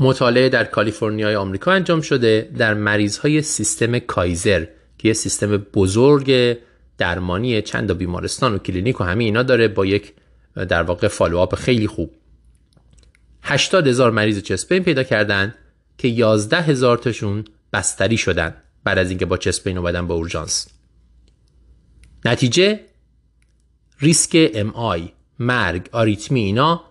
مطالعه 0.00 0.48
در 0.48 0.64
کالیفرنیای 0.64 1.36
آمریکا 1.36 1.72
انجام 1.72 2.00
شده 2.00 2.50
در 2.58 2.74
مریض 2.74 3.18
های 3.18 3.42
سیستم 3.42 3.98
کایزر 3.98 4.64
که 4.98 5.08
یه 5.08 5.14
سیستم 5.14 5.56
بزرگ 5.56 6.58
درمانی 6.98 7.62
چند 7.62 7.98
بیمارستان 7.98 8.54
و 8.54 8.58
کلینیک 8.58 9.00
و 9.00 9.04
همه 9.04 9.24
اینا 9.24 9.42
داره 9.42 9.68
با 9.68 9.86
یک 9.86 10.12
در 10.68 10.82
واقع 10.82 11.08
follow-up 11.08 11.54
خیلی 11.54 11.86
خوب. 11.86 12.10
80 13.42 13.86
هزار 13.86 14.10
مریض 14.10 14.42
chest 14.42 14.64
pain 14.64 14.82
پیدا 14.82 15.02
کردن 15.02 15.54
که 15.98 16.08
11 16.08 16.60
هزار 16.60 16.98
تاشون 16.98 17.44
بستری 17.72 18.16
شدن 18.16 18.54
بعد 18.84 18.98
از 18.98 19.10
اینکه 19.10 19.26
با 19.26 19.36
chest 19.36 19.59
pain 19.59 19.78
اومدن 19.78 20.06
به 20.06 20.14
اورژانس. 20.14 20.68
نتیجه؟ 22.24 22.80
ریسک 24.00 24.50
MI 24.54 25.12
مرگ 25.38 25.88
آریتمی 25.92 26.40
اینا 26.40 26.84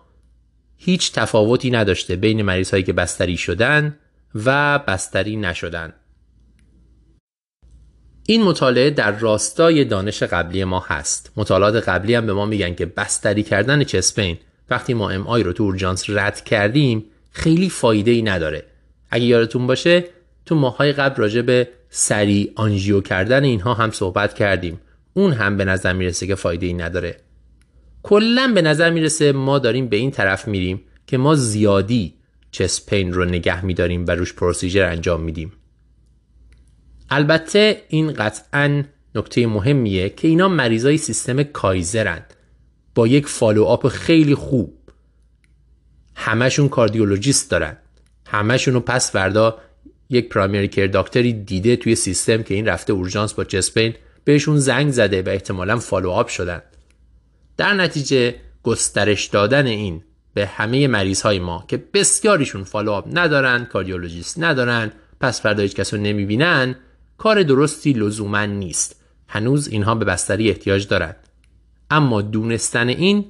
هیچ 0.76 1.12
تفاوتی 1.12 1.70
نداشته 1.70 2.16
بین 2.16 2.42
مریض 2.42 2.70
هایی 2.70 2.82
که 2.82 2.92
بستری 2.92 3.36
شدن 3.36 3.98
و 4.34 4.78
بستری 4.78 5.36
نشدن. 5.36 5.92
این 8.26 8.42
مطالعه 8.42 8.90
در 8.90 9.18
راستای 9.18 9.84
دانش 9.84 10.22
قبلی 10.22 10.64
ما 10.64 10.80
هست. 10.88 11.32
مطالعات 11.36 11.88
قبلی 11.88 12.14
هم 12.14 12.26
به 12.26 12.32
ما 12.32 12.46
میگن 12.46 12.74
که 12.74 12.86
بستری 12.86 13.42
کردن 13.42 13.84
چسپین 13.84 14.38
وقتی 14.70 14.94
ما 14.94 15.10
ام 15.10 15.26
آی 15.26 15.42
رو 15.42 15.52
تو 15.52 15.62
اورژانس 15.62 16.10
رد 16.10 16.44
کردیم 16.44 17.04
خیلی 17.30 17.70
فایده 17.70 18.10
ای 18.10 18.22
نداره. 18.22 18.64
اگه 19.10 19.24
یادتون 19.24 19.66
باشه 19.66 20.04
تو 20.48 20.54
ماهای 20.54 20.92
قبل 20.92 21.16
راجع 21.16 21.42
به 21.42 21.68
سری 21.90 22.52
آنژیو 22.54 23.00
کردن 23.00 23.44
اینها 23.44 23.74
هم 23.74 23.90
صحبت 23.90 24.34
کردیم. 24.34 24.80
اون 25.14 25.32
هم 25.32 25.56
به 25.56 25.64
نظر 25.64 25.92
می‌رسه 25.92 26.26
که 26.26 26.34
فایده 26.34 26.66
ای 26.66 26.72
نداره. 26.72 27.16
کلا 28.02 28.52
به 28.54 28.62
نظر 28.62 28.90
می‌رسه 28.90 29.32
ما 29.32 29.58
داریم 29.58 29.88
به 29.88 29.96
این 29.96 30.10
طرف 30.10 30.48
میریم 30.48 30.80
که 31.06 31.18
ما 31.18 31.34
زیادی 31.34 32.14
چست 32.50 32.90
پین 32.90 33.12
رو 33.12 33.24
نگه 33.24 33.64
میداریم 33.64 34.04
و 34.06 34.10
روش 34.10 34.34
پروسیجر 34.34 34.84
انجام 34.84 35.20
میدیم. 35.20 35.52
البته 37.10 37.82
این 37.88 38.12
قطعا 38.12 38.84
نکته 39.14 39.46
مهمیه 39.46 40.08
که 40.08 40.28
اینا 40.28 40.48
مریضای 40.48 40.98
سیستم 40.98 41.42
کایزرن. 41.42 42.22
با 42.94 43.06
یک 43.06 43.26
follow-up 43.26 43.88
خیلی 43.88 44.34
خوب. 44.34 44.78
همشون 46.14 46.68
کاردیولوژیست 46.68 47.50
دارن. 47.50 47.76
همشون 48.26 48.74
رو 48.74 48.80
پس 48.80 49.12
فردا 49.12 49.58
یک 50.10 50.28
primary 50.28 50.68
care 50.68 50.86
doctor 50.86 51.25
ی 51.25 51.32
دیده 51.32 51.76
توی 51.76 51.94
سیستم 51.94 52.42
که 52.42 52.54
این 52.54 52.66
رفته 52.68 52.92
اورژانس 52.92 53.34
با 53.34 53.44
chest 53.44 53.72
pain 53.72 53.94
بهشون 54.24 54.58
زنگ 54.58 54.90
زده 54.90 55.22
و 55.22 55.28
احتمالا 55.28 55.78
follow-up 55.78 56.28
شدن. 56.28 56.62
در 57.56 57.74
نتیجه 57.74 58.34
گسترش 58.62 59.26
دادن 59.26 59.66
این 59.66 60.02
به 60.34 60.46
همه 60.46 60.88
مریض 60.88 61.22
های 61.22 61.38
ما 61.38 61.64
که 61.68 61.84
بسیاریشون 61.94 62.64
follow-up 62.64 63.08
ندارن 63.12 63.64
کاردیولوژیست 63.64 64.42
ندارن 64.42 64.92
پس 65.20 65.42
فردا 65.42 65.62
هیچ 65.62 65.74
کس 65.74 65.94
رو 65.94 66.00
نمی‌بینن 66.00 66.76
کار 67.18 67.42
درستی 67.42 67.92
لزوما 67.92 68.44
نیست. 68.44 69.04
هنوز 69.28 69.68
اینها 69.68 69.94
به 69.94 70.04
بستری 70.04 70.48
احتیاج 70.48 70.88
دارند 70.88 71.16
اما 71.90 72.22
دونستن 72.22 72.88
این 72.88 73.24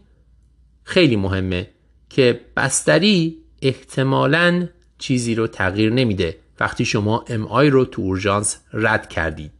خیلی 0.84 1.16
مهمه 1.16 1.68
که 2.08 2.40
بستری 2.56 3.38
احتمالا 3.62 4.68
چیزی 4.98 5.34
رو 5.34 5.46
تغییر 5.46 5.92
نمیده. 5.92 6.36
وقتی 6.60 6.84
شما 6.84 7.24
MI 7.28 7.70
رو 7.70 7.84
تو 7.84 8.02
اورژانس 8.02 8.56
رد 8.72 9.08
کردید. 9.08 9.52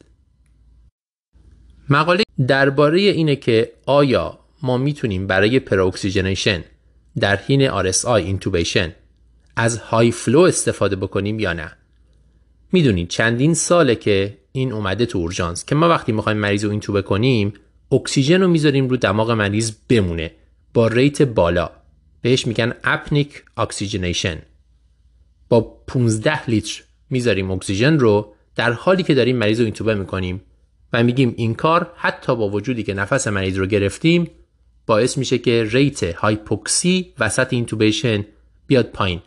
مقاله 1.91 2.23
درباره 2.47 3.01
اینه 3.01 3.37
که 3.37 3.73
آیا 3.87 4.39
ما 4.63 4.79
می‌تونیم 4.79 5.27
برای 5.27 5.61
preoxygenation 5.61 6.65
در 7.21 7.37
حین 7.37 7.71
RSI 7.71 8.07
intubation 8.07 8.95
از 9.57 9.79
high 9.79 10.11
flow 10.11 10.41
استفاده 10.41 10.97
بکنیم 10.97 11.41
یا 11.41 11.53
نه؟ 11.53 11.73
می‌دونید 12.73 13.09
چندین 13.09 13.55
ساله 13.55 13.95
که 13.95 14.39
این 14.53 14.73
اومده 14.73 15.07
تو 15.07 15.19
اورژانس 15.19 15.65
که 15.65 15.75
ما 15.75 15.89
وقتی 15.89 16.13
می‌خوایم 16.13 16.39
مریض 16.39 16.65
رو 16.65 16.71
اینتوبه 16.71 17.03
کنیم 17.03 17.53
اکسیژن 17.93 18.41
رو 18.41 18.49
می‌ذاریم 18.49 18.89
رو 18.89 18.97
دماغ 18.97 19.31
مریض 19.31 19.73
بمونه 19.89 20.31
با 20.75 20.87
rate 20.87 21.23
بالا. 21.23 21.71
بهش 22.23 22.47
میگن 22.47 22.75
apneic 22.85 23.45
oxygenation 23.57 24.39
با 25.49 25.61
15 25.61 26.51
لیتر 26.51 26.83
می‌ذاریم 27.11 27.51
اکسیژن 27.51 27.99
رو 27.99 28.35
در 28.57 28.73
حالی 28.73 29.03
که 29.03 29.15
داریم 29.15 29.37
مریض 29.37 29.59
رو 29.59 29.65
اینتوبه 29.65 29.95
می‌کنیم 29.95 30.43
و 30.93 31.03
میگیم 31.03 31.35
این 31.37 31.55
کار 31.55 31.93
حتی 31.97 32.37
با 32.37 32.49
وجودی 32.49 32.83
که 32.83 32.95
نفس 32.95 33.29
مریض 33.29 33.59
رو 33.59 33.67
گرفتیم 33.67 34.31
باعث 34.87 35.19
میشه 35.19 35.39
که 35.39 35.69
rate 35.71 36.03
hypoxia 36.03 37.13
وسط 37.19 37.53
intubation 37.53 38.25
بیاد 38.67 38.87
پایین. 38.87 39.23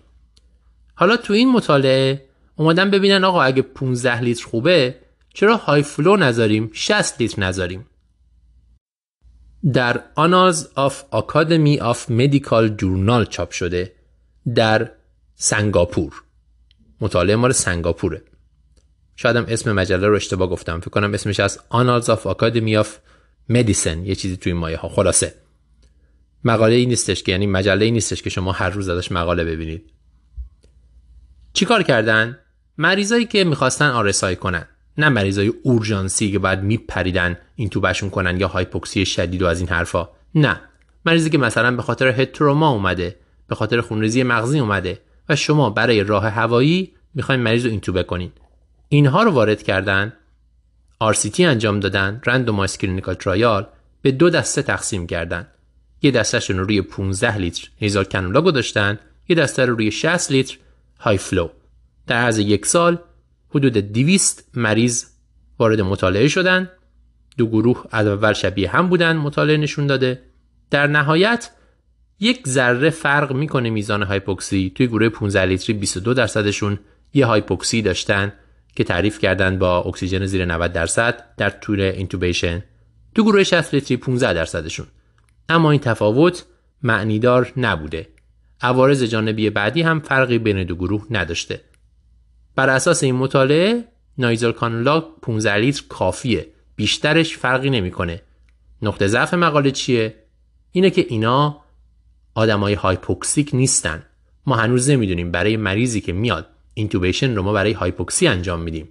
حالا 0.95 1.17
تو 1.17 1.33
این 1.33 1.51
مطالعه 1.51 2.25
اومدن 2.55 2.91
ببینن 2.91 3.23
آقا 3.23 3.41
اگه 3.41 3.61
15 3.61 4.21
لیتر 4.21 4.45
خوبه 4.45 4.95
چرا 5.33 5.57
high 5.57 5.83
flow 5.83 6.15
نذاریم 6.15 6.69
60 6.73 7.21
لیتر 7.21 7.41
نذاریم؟ 7.41 7.85
در 9.73 10.03
Annals 10.15 10.67
of 10.75 11.03
Academy 11.11 11.79
of 11.79 12.11
Medical 12.11 12.69
Journal 12.69 13.25
چاپ 13.25 13.51
شده 13.51 13.93
در 14.55 14.91
سنگاپور. 15.35 16.23
مطالعه 17.01 17.35
مال 17.35 17.51
سنگاپوره. 17.51 18.21
شاید 19.15 19.35
هم 19.35 19.45
اسم 19.47 19.71
مجله 19.71 20.07
رو 20.07 20.15
اشتباه 20.15 20.49
گفتم. 20.49 20.79
فکر 20.79 20.89
کنم 20.89 21.13
اسمش 21.13 21.39
از 21.39 21.59
Annals 21.69 22.09
of 22.09 22.27
Academy 22.27 22.77
of 22.77 22.97
مدیسن 23.49 24.05
یه 24.05 24.15
چیزی 24.15 24.37
توی 24.37 24.53
مایه 24.53 24.77
ها. 24.77 24.89
خلاصه. 24.89 25.33
مقاله 26.43 26.75
ای 26.75 26.85
نیستش 26.85 27.23
که 27.23 27.31
یعنی 27.31 27.47
مجله 27.47 27.85
ای 27.85 27.91
نیستش 27.91 28.21
که 28.21 28.29
شما 28.29 28.51
هر 28.51 28.69
روز 28.69 28.89
ازش 28.89 29.11
مقاله 29.11 29.43
ببینید. 29.43 29.91
چیکار 31.53 31.83
کردن؟ 31.83 32.37
مریضایی 32.77 33.25
که 33.25 33.43
می‌خواستن 33.43 33.89
آرسای 33.89 34.35
کنن. 34.35 34.67
نه 34.97 35.09
مریضای 35.09 35.47
اورژانسی 35.63 36.31
که 36.31 36.39
بعد 36.39 36.63
میپریدن 36.63 37.37
این 37.55 37.69
توبشون 37.69 38.09
کنن 38.09 38.39
یا 38.39 38.47
هایپوکسی 38.47 39.05
شدید 39.05 39.41
و 39.41 39.47
از 39.47 39.59
این 39.59 39.69
حرفا. 39.69 40.09
نه. 40.35 40.61
مریضی 41.05 41.29
که 41.29 41.37
مثلا 41.37 41.75
به 41.75 41.81
خاطر 41.81 42.07
هتروما 42.07 42.69
اومده 42.69 43.15
به 43.47 43.55
خاطر 43.55 43.81
خونریزی 43.81 44.23
مغزی 44.23 44.59
اومده. 44.59 44.99
و 45.31 45.35
شما 45.35 45.69
برای 45.69 46.03
راه 46.03 46.27
هوایی 46.27 46.91
می‌خواین 47.13 47.41
مریض 47.41 47.65
رو 47.65 47.71
اینتوبه 47.71 48.03
کنین. 48.03 48.31
اینها 48.89 49.23
رو 49.23 49.31
وارد 49.31 49.63
کردن 49.63 50.13
RCT 51.13 51.39
انجام 51.39 51.79
دادن 51.79 52.21
randomize 52.25 52.77
clinical 52.77 53.15
trial 53.15 53.67
به 54.01 54.11
دو 54.11 54.29
دسته 54.29 54.61
تقسیم 54.61 55.07
کردن. 55.07 55.47
یه 56.01 56.11
دستهشون 56.11 56.57
رو 56.57 56.63
روی 56.63 56.81
15 56.81 57.37
لیتر 57.37 57.67
nasal 57.81 58.03
cannula 58.03 58.41
گذاشتن 58.41 58.99
یه 59.29 59.35
دسته 59.35 59.65
رو 59.65 59.75
روی 59.75 59.91
60 59.91 60.31
لیتر 60.31 60.57
high 60.99 61.17
flow. 61.17 61.49
در 62.07 62.15
عرض 62.15 62.39
یک 62.39 62.65
سال 62.65 62.99
حدود 63.49 63.73
200 63.73 64.49
مریض 64.53 65.05
وارد 65.59 65.81
مطالعه 65.81 66.27
شدن. 66.27 66.69
دو 67.37 67.47
گروه 67.47 67.85
از 67.91 68.07
اول 68.07 68.33
شبیه 68.33 68.69
هم 68.69 68.89
بودن 68.89 69.17
مطالعه 69.17 69.57
نشون 69.57 69.87
داده. 69.87 70.21
در 70.69 70.87
نهایت 70.87 71.49
یک 72.23 72.47
ذره 72.47 72.89
فرق 72.89 73.31
می‌کنه 73.31 73.69
میزان 73.69 74.03
hypoxia. 74.03 74.71
توی 74.75 74.87
گروه 74.87 75.09
15 75.09 75.41
لیتری 75.41 75.73
22 75.73 76.13
درصدشون 76.13 76.79
یه 77.13 77.25
hypoxia 77.25 77.81
داشتن 77.81 78.33
که 78.75 78.83
تعریف 78.83 79.19
کردن 79.19 79.59
با 79.59 79.81
اکسیژن 79.81 80.25
زیر 80.25 80.45
90 80.45 80.73
درصد 80.73 81.23
در 81.37 81.49
طول 81.49 81.81
intubation. 81.81 82.63
تو 83.15 83.23
گروه 83.23 83.43
60 83.43 83.73
لیتری 83.73 83.97
15 83.97 84.33
درصدشون. 84.33 84.87
اما 85.49 85.71
این 85.71 85.79
تفاوت 85.79 86.45
معنیدار 86.83 87.53
نبوده. 87.57 88.07
عوارض 88.61 89.03
جانبی 89.03 89.49
بعدی 89.49 89.81
هم 89.81 89.99
فرقی 89.99 90.37
بین 90.37 90.63
دو 90.63 90.75
گروه 90.75 91.05
نداشته. 91.11 91.61
بر 92.55 92.69
اساس 92.69 93.03
این 93.03 93.15
مطالعه 93.15 93.83
nasal 94.17 94.51
cannula 94.51 94.99
15 94.99 95.55
لیتر 95.55 95.83
کافیه. 95.89 96.47
بیشترش 96.75 97.37
فرقی 97.37 97.69
نمی‌کنه. 97.69 98.21
نقطه 98.81 99.07
ضعف 99.07 99.33
مقاله 99.33 99.71
چیه؟ 99.71 100.15
اینه 100.71 100.89
که 100.89 101.05
اینا 101.09 101.61
آدمای 102.35 102.73
hypoxic 102.73 103.49
نیستن. 103.53 104.03
ما 104.45 104.55
هنوز 104.55 104.89
نمی‌دونیم 104.89 105.31
برای 105.31 105.57
مریضی 105.57 106.01
که 106.01 106.13
میاد 106.13 106.47
intubation 106.73 107.35
رو 107.35 107.43
ما 107.43 107.53
برای 107.53 107.71
hypoxia 107.71 108.27
انجام 108.27 108.61
میدیم. 108.61 108.89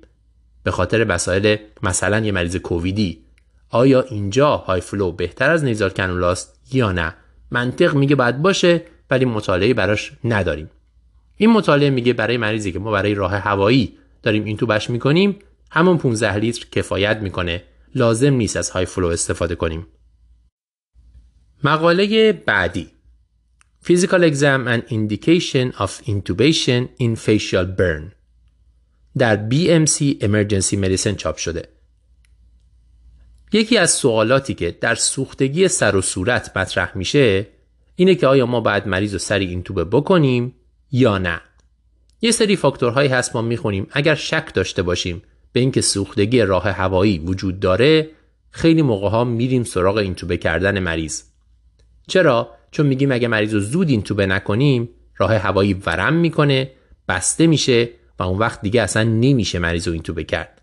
به 0.63 0.71
خاطر 0.71 1.05
مسائل 1.05 1.57
مثلا 1.83 2.19
یه 2.19 2.33
مریض 2.33 2.57
کوویدی. 2.57 3.25
آیا 3.71 4.03
اینجا 4.03 4.57
high 4.57 4.81
flow 4.81 5.13
بهتر 5.13 5.51
از 5.51 5.65
nasal 5.65 5.91
cannula 5.91 6.45
ست 6.45 6.61
یا 6.73 6.93
نه؟ 6.93 7.15
منطق 7.51 7.95
میگه 7.95 8.17
باید 8.17 8.43
باشه 8.43 8.83
ولی 9.11 9.25
مطالعه 9.25 9.75
براش 9.75 10.13
نداریم. 10.25 10.71
این 11.37 11.51
مطالعه 11.51 11.91
میگه 11.91 12.13
برای 12.13 12.37
مریضی 12.37 12.73
که 12.73 12.79
ما 12.79 12.91
برای 12.91 13.15
راه 13.15 13.35
هوایی 13.35 13.99
داریم 14.23 14.45
اینتوبه‌ش 14.45 14.91
می‌کنیم 14.91 15.37
همون 15.71 15.99
15 15.99 16.37
لیتر 16.37 16.67
کفایت 16.73 17.17
می‌کنه. 17.17 17.63
لازم 17.95 18.35
نیست 18.35 18.57
از 18.57 18.71
high 18.71 18.85
flow 18.87 19.07
استفاده 19.07 19.55
کنیم. 19.55 19.87
مقاله 21.65 22.33
بعدی. 22.33 22.91
Physical 23.83 24.23
exam 24.23 24.69
and 24.69 24.83
indication 24.91 25.73
of 25.79 26.03
intubation 26.07 26.81
in 26.99 27.17
facial 27.17 27.65
burn. 27.65 28.13
در 29.19 29.49
BMC 29.51 30.23
Emergency 30.23 30.77
Medicine 30.77 31.17
چاپ 31.17 31.37
شده. 31.37 31.69
یکی 33.53 33.79
از 33.79 33.91
سوالاتی 33.91 34.55
که 34.55 34.77
در 34.81 34.95
سوختگی 34.95 35.69
سر 35.69 35.97
و 35.97 36.03
صورت 36.03 36.57
مطرح 36.57 36.97
میشه 36.97 37.47
اینه 37.97 38.15
که 38.15 38.27
آیا 38.27 38.47
ما 38.47 38.61
باید 38.61 38.87
مریض 38.87 39.13
رو 39.13 39.19
سری 39.19 39.47
اینتوبه 39.47 39.85
بکنیم 39.85 40.55
یا 40.93 41.19
نه. 41.19 41.41
یه 42.21 42.31
سری 42.31 42.57
فاکتورهایی 42.57 43.09
هست 43.09 43.37
ما 43.37 43.43
می‌خونیم. 43.43 43.87
اگر 43.91 44.15
شک 44.15 44.55
داشته 44.55 44.83
باشیم 44.83 45.23
به 45.53 45.61
اینکه 45.61 45.81
سوختگی 45.81 46.41
راه 46.41 46.69
هوایی 46.69 47.19
وجود 47.19 47.61
داره 47.61 48.11
خیلی 48.51 48.83
موقع 48.83 49.09
ها 49.09 49.25
میریم 49.25 49.65
سراغ 49.65 49.97
اینتوبه 49.97 50.37
کردن 50.37 50.79
مریض. 50.79 51.23
چرا؟ 52.07 52.60
چون 52.71 52.87
میگیم 52.87 53.13
اگه 53.13 53.29
مریض 53.29 53.55
رو 53.55 53.61
زود 53.61 53.89
اینتوبه 53.89 54.27
نکنیم 54.27 54.89
راه 55.17 55.35
هوایی 55.35 55.75
ورم 55.75 56.15
می‌کنه 56.15 56.71
بسته 57.09 57.47
میشه 57.47 57.89
و 58.19 58.23
اون 58.23 58.39
وقت 58.39 58.61
دیگه 58.61 58.83
اصلا 58.83 59.03
نمیشه 59.03 59.59
مریض 59.59 59.87
رو 59.87 59.93
اینتوبه 59.93 60.25
کرد. 60.25 60.63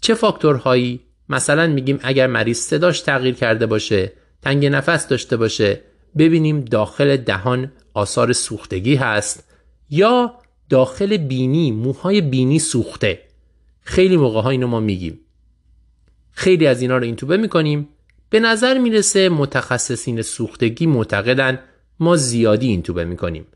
چه 0.00 0.14
فاکتورهایی؟ 0.14 1.00
مثلا 1.28 1.66
میگیم 1.66 1.98
اگر 2.02 2.26
مریض 2.26 2.58
صداش 2.58 3.00
تغییر 3.00 3.34
کرده 3.34 3.66
باشه 3.66 4.12
تنگ 4.42 4.66
نفس 4.66 5.08
داشته 5.08 5.36
باشه 5.36 5.80
ببینیم 6.18 6.60
داخل 6.60 7.16
دهان 7.16 7.72
آثار 7.94 8.32
سوختگی 8.32 8.94
هست 8.94 9.48
یا 9.90 10.34
داخل 10.68 11.16
بینی 11.16 11.72
موهای 11.72 12.20
بینی 12.20 12.58
سوخته. 12.58 13.20
خیلی 13.80 14.16
موقع 14.16 14.40
ها 14.40 14.50
اینو 14.50 14.66
ما 14.66 14.80
میگیم. 14.80 15.20
خیلی 16.30 16.66
از 16.66 16.82
اینا 16.82 16.96
رو 16.96 17.04
اینتوبه 17.04 17.36
می‌کنیم. 17.36 17.88
به 18.32 18.40
نظر 18.40 18.78
می‌رسه 18.78 19.28
متخصصین 19.28 20.22
سوختگی 20.22 20.86
معتقدن. 20.86 21.58
ما 22.00 22.16
زیادی 22.16 22.66
اینتوبه 22.66 23.04
می‌کنیم. 23.04 23.46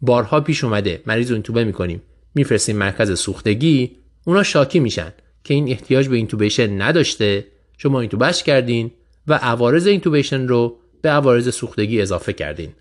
بارها 0.00 0.40
پیش 0.40 0.64
اومده 0.64 1.02
مریض 1.06 1.30
رو 1.30 1.34
اینتوبه 1.34 1.64
می‌کنیم. 1.64 2.02
میفرستیم 2.34 2.76
مرکز 2.76 3.20
سوختگی 3.20 3.96
اونا 4.24 4.42
شاکی 4.42 4.80
میشن 4.80 5.12
که 5.44 5.54
این 5.54 5.68
احتیاج 5.68 6.08
به 6.08 6.16
intubation 6.16 6.82
نداشته. 6.82 7.46
شما 7.78 8.00
اینتوبهش 8.00 8.42
کردین 8.42 8.90
و 9.26 9.34
عوارض 9.34 9.86
intubation 9.86 10.48
رو 10.48 10.78
به 11.02 11.08
عوارض 11.08 11.54
سوختگی 11.54 12.02
اضافه 12.02 12.32
کردین. 12.32 12.72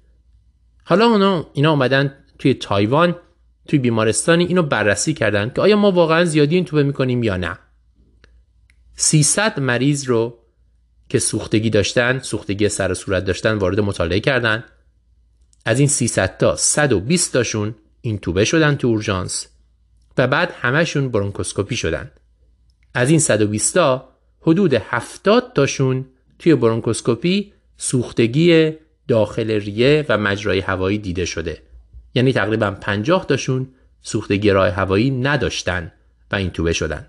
حالا 0.83 1.05
اونا 1.05 1.47
اینا 1.53 1.71
اومدن 1.71 2.15
توی 2.39 2.53
تایوان 2.53 3.15
توی 3.67 3.79
بیمارستانی 3.79 4.45
اینو 4.45 4.63
بررسی 4.63 5.13
کردن 5.13 5.51
که 5.55 5.61
آیا 5.61 5.75
ما 5.75 5.91
واقعا 5.91 6.25
زیادی 6.25 6.55
اینتوبه 6.55 6.83
می‌کنیم 6.83 7.23
یا 7.23 7.37
نه. 7.37 7.59
300 8.95 9.59
مریض 9.59 10.05
رو 10.05 10.38
که 11.09 11.19
سوختگی 11.19 11.69
داشتن 11.69 12.19
سوختگی 12.19 12.69
سر 12.69 12.93
صورت 12.93 13.25
داشتن 13.25 13.53
وارد 13.53 13.79
مطالعه 13.79 14.19
کردن. 14.19 14.63
از 15.65 15.79
این 15.79 15.87
300 15.87 16.37
تا 16.37 16.55
120 16.55 17.33
تاشون 17.33 17.75
اینتوبه 18.01 18.45
شدن 18.45 18.75
تو 18.75 18.87
اورژانس 18.87 19.47
و 20.17 20.27
بعد 20.27 20.51
همشون 20.61 21.09
برونکوسکوپی 21.09 21.75
شدن. 21.75 22.11
از 22.93 23.09
این 23.09 23.19
120 23.19 23.73
تا 23.73 24.09
حدود 24.41 24.73
70 24.73 25.53
تاشون 25.55 26.05
توی 26.39 26.55
برونکوسکوپی 26.55 27.53
سوختگی 27.77 28.71
داخل 29.07 29.51
ریه 29.51 30.05
و 30.09 30.17
مجرای 30.17 30.59
هوایی 30.59 30.97
دیده 30.97 31.25
شده. 31.25 31.61
یعنی 32.13 32.33
تقریبا 32.33 32.71
50 32.71 33.25
تاشون 33.25 33.67
سوختگی 34.01 34.49
راه 34.49 34.69
هوایی 34.69 35.11
نداشتن 35.11 35.91
و 36.31 36.35
این 36.35 36.49
توبه 36.49 36.73
شدن. 36.73 37.05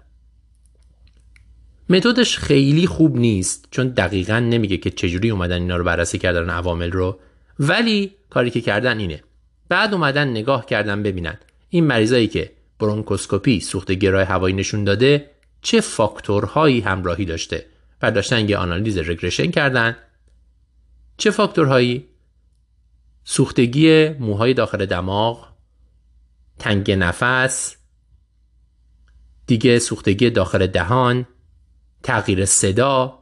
متدش 1.91 2.39
خیلی 2.39 2.87
خوب 2.87 3.17
نیست 3.17 3.69
چون 3.71 3.89
دقیقا 3.89 4.39
نمیگه 4.39 4.77
که 4.77 4.91
چجوری 4.91 5.31
اومدن 5.31 5.61
اینا 5.61 5.77
رو 5.77 5.85
بررسی 5.85 6.19
کردن 6.19 6.51
عوامل 6.51 6.91
رو. 6.91 7.21
ولی 7.59 8.15
کاری 8.31 8.51
که 8.51 8.61
کردن 8.61 8.99
اینه. 8.99 9.23
بعد 9.69 9.95
اومدن 9.95 10.29
نگاه 10.29 10.67
کردن 10.67 11.03
ببینن. 11.03 11.39
این 11.69 11.87
مریضایی 11.87 12.29
که 12.29 12.53
برونکوسکوپی 12.79 13.61
سوختگی 13.61 14.09
راه 14.09 14.25
هوایی 14.25 14.55
نشون 14.55 14.85
داده 14.85 15.31
چه 15.63 15.81
فاکتورهایی 15.81 16.81
همراهی 16.81 17.25
داشته؟ 17.25 17.67
و 18.03 18.11
داشتن 18.11 18.49
یه 18.49 18.57
آنالیز 18.57 18.99
regression 18.99 19.51
کردن. 19.51 19.97
چه 21.17 21.31
فاکتورهایی؟ 21.31 22.07
سوختگی 23.25 24.09
موهای 24.09 24.55
داخل 24.55 24.87
دماغ 24.87 25.49
تنگ 26.59 26.91
نفس 26.91 27.77
دیگه 29.47 29.79
سوختگی 29.79 30.31
داخل 30.31 30.67
دهان. 30.67 31.27
تغییر 32.03 32.45
صدا 32.45 33.19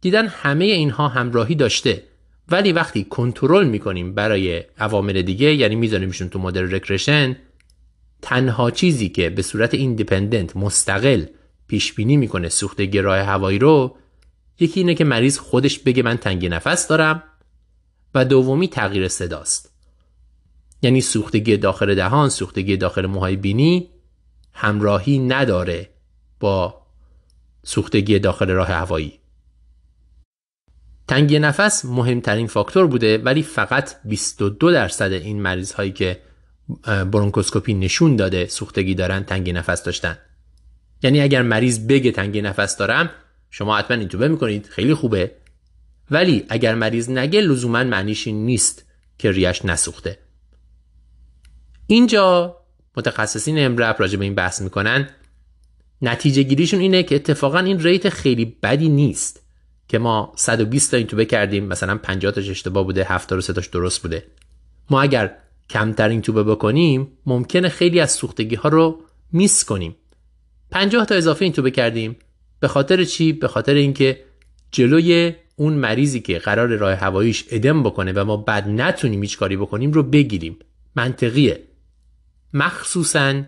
دیدن 0.00 0.26
همه 0.26 0.64
اینها 0.64 1.08
همراهی 1.08 1.54
داشته. 1.54 2.02
ولی 2.48 2.72
وقتی 2.72 3.04
کنترل 3.04 3.68
می‌کنیم 3.68 4.14
برای 4.14 4.64
عوامل 4.78 5.22
دیگه 5.22 5.54
یعنی 5.54 5.74
میذاریمشون 5.74 6.28
تو 6.28 6.38
مدل 6.38 6.74
regression 6.74 7.36
تنها 8.22 8.70
چیزی 8.70 9.08
که 9.08 9.30
به 9.30 9.42
صورت 9.42 9.74
independent 9.74 10.56
مستقل 10.56 11.24
پیش 11.66 11.92
بینی 11.92 12.16
می‌کنه 12.16 12.48
سوختگی 12.48 12.98
راه 13.00 13.18
هوایی 13.18 13.58
رو 13.58 13.96
یکی 14.60 14.80
اینه 14.80 14.94
که 14.94 15.04
مریض 15.04 15.38
خودش 15.38 15.78
بگه 15.78 16.02
من 16.02 16.16
تنگی 16.16 16.48
نفس 16.48 16.88
دارم 16.88 17.22
و 18.14 18.24
دومی 18.24 18.68
تغییر 18.68 19.08
صداست. 19.08 19.74
یعنی 20.82 21.00
سوختگی 21.00 21.56
داخل 21.56 21.94
دهان 21.94 22.28
سوختگی 22.28 22.76
داخل 22.76 23.06
موهای 23.06 23.36
بینی 23.36 23.90
همراهی 24.52 25.18
نداره 25.18 25.90
با 26.40 26.79
سوختگی 27.70 28.18
داخل 28.18 28.50
راه 28.50 28.68
هوایی. 28.68 29.18
تنگی 31.08 31.38
نفس 31.38 31.84
مهمترین 31.84 32.46
فاکتور 32.46 32.86
بوده 32.86 33.18
ولی 33.18 33.42
فقط 33.42 33.94
22 34.04 34.72
درصد 34.72 35.12
این 35.12 35.42
مریض 35.42 35.72
هایی 35.72 35.92
که 35.92 36.20
برونکوسکوپی 36.86 37.74
نشون 37.74 38.16
داده 38.16 38.46
سوختگی 38.46 38.94
دارن 38.94 39.24
تنگی 39.24 39.52
نفس 39.52 39.82
داشتن. 39.82 40.18
یعنی 41.02 41.20
اگر 41.20 41.42
مریض 41.42 41.86
بگه 41.86 42.12
تنگی 42.12 42.42
نفس 42.42 42.76
دارم 42.76 43.10
شما 43.50 43.78
حتما 43.78 43.96
اینتوبه 43.96 44.28
می‌کنید 44.28 44.66
خیلی 44.66 44.94
خوبه. 44.94 45.32
ولی 46.10 46.44
اگر 46.48 46.74
مریض 46.74 47.10
نگه 47.10 47.40
لزوما 47.40 47.84
معنیش 47.84 48.26
این 48.26 48.46
نیست 48.46 48.84
که 49.18 49.30
ریش 49.30 49.64
نسوخته. 49.64 50.18
اینجا 51.86 52.56
متخصصین 52.96 53.64
امرپ 53.64 54.00
راجع 54.00 54.18
به 54.18 54.24
این 54.24 54.34
بحث 54.34 54.62
می‌کنن. 54.62 55.08
نتیجه 56.02 56.42
گیریشون 56.42 56.80
اینه 56.80 57.02
که 57.02 57.14
اتفاقا 57.14 57.58
این 57.58 57.80
ریت 57.80 58.08
خیلی 58.08 58.56
بدی 58.62 58.88
نیست 58.88 59.42
که 59.88 59.98
ما 59.98 60.32
120 60.36 60.90
تا 60.90 60.96
اینتوبه 60.96 61.24
کردیم 61.24 61.64
مثلا 61.64 61.98
50 61.98 62.32
تاش 62.32 62.50
اشتباه 62.50 62.84
بوده 62.84 63.04
73 63.04 63.52
تاش 63.52 63.66
درست 63.66 64.02
بوده. 64.02 64.26
ما 64.90 65.02
اگر 65.02 65.36
کمتر 65.70 66.08
اینتوبه 66.08 66.44
بکنیم 66.44 67.08
ممکنه 67.26 67.68
خیلی 67.68 68.00
از 68.00 68.12
سوختگی 68.12 68.54
ها 68.54 68.68
رو 68.68 69.00
میس 69.32 69.64
کنیم. 69.64 69.96
50 70.70 71.04
تا 71.04 71.14
اضافه 71.14 71.44
اینتوبه 71.44 71.70
کردیم 71.70 72.16
به 72.60 72.68
خاطر 72.68 73.04
چی؟ 73.04 73.32
به 73.32 73.48
خاطر 73.48 73.74
اینکه 73.74 74.24
جلوی 74.72 75.34
اون 75.56 75.72
مریضی 75.72 76.20
که 76.20 76.38
قرار 76.38 76.68
راه 76.76 76.94
هواییش 76.94 77.44
ادم 77.50 77.82
بکنه 77.82 78.12
و 78.12 78.24
ما 78.24 78.36
بعد 78.36 78.68
نتونیم 78.68 79.22
هیچ 79.22 79.38
کاری 79.38 79.56
بکنیم 79.56 79.92
رو 79.92 80.02
بگیریم. 80.02 80.56
منطقیه. 80.96 81.62
مخصوصا 82.54 83.42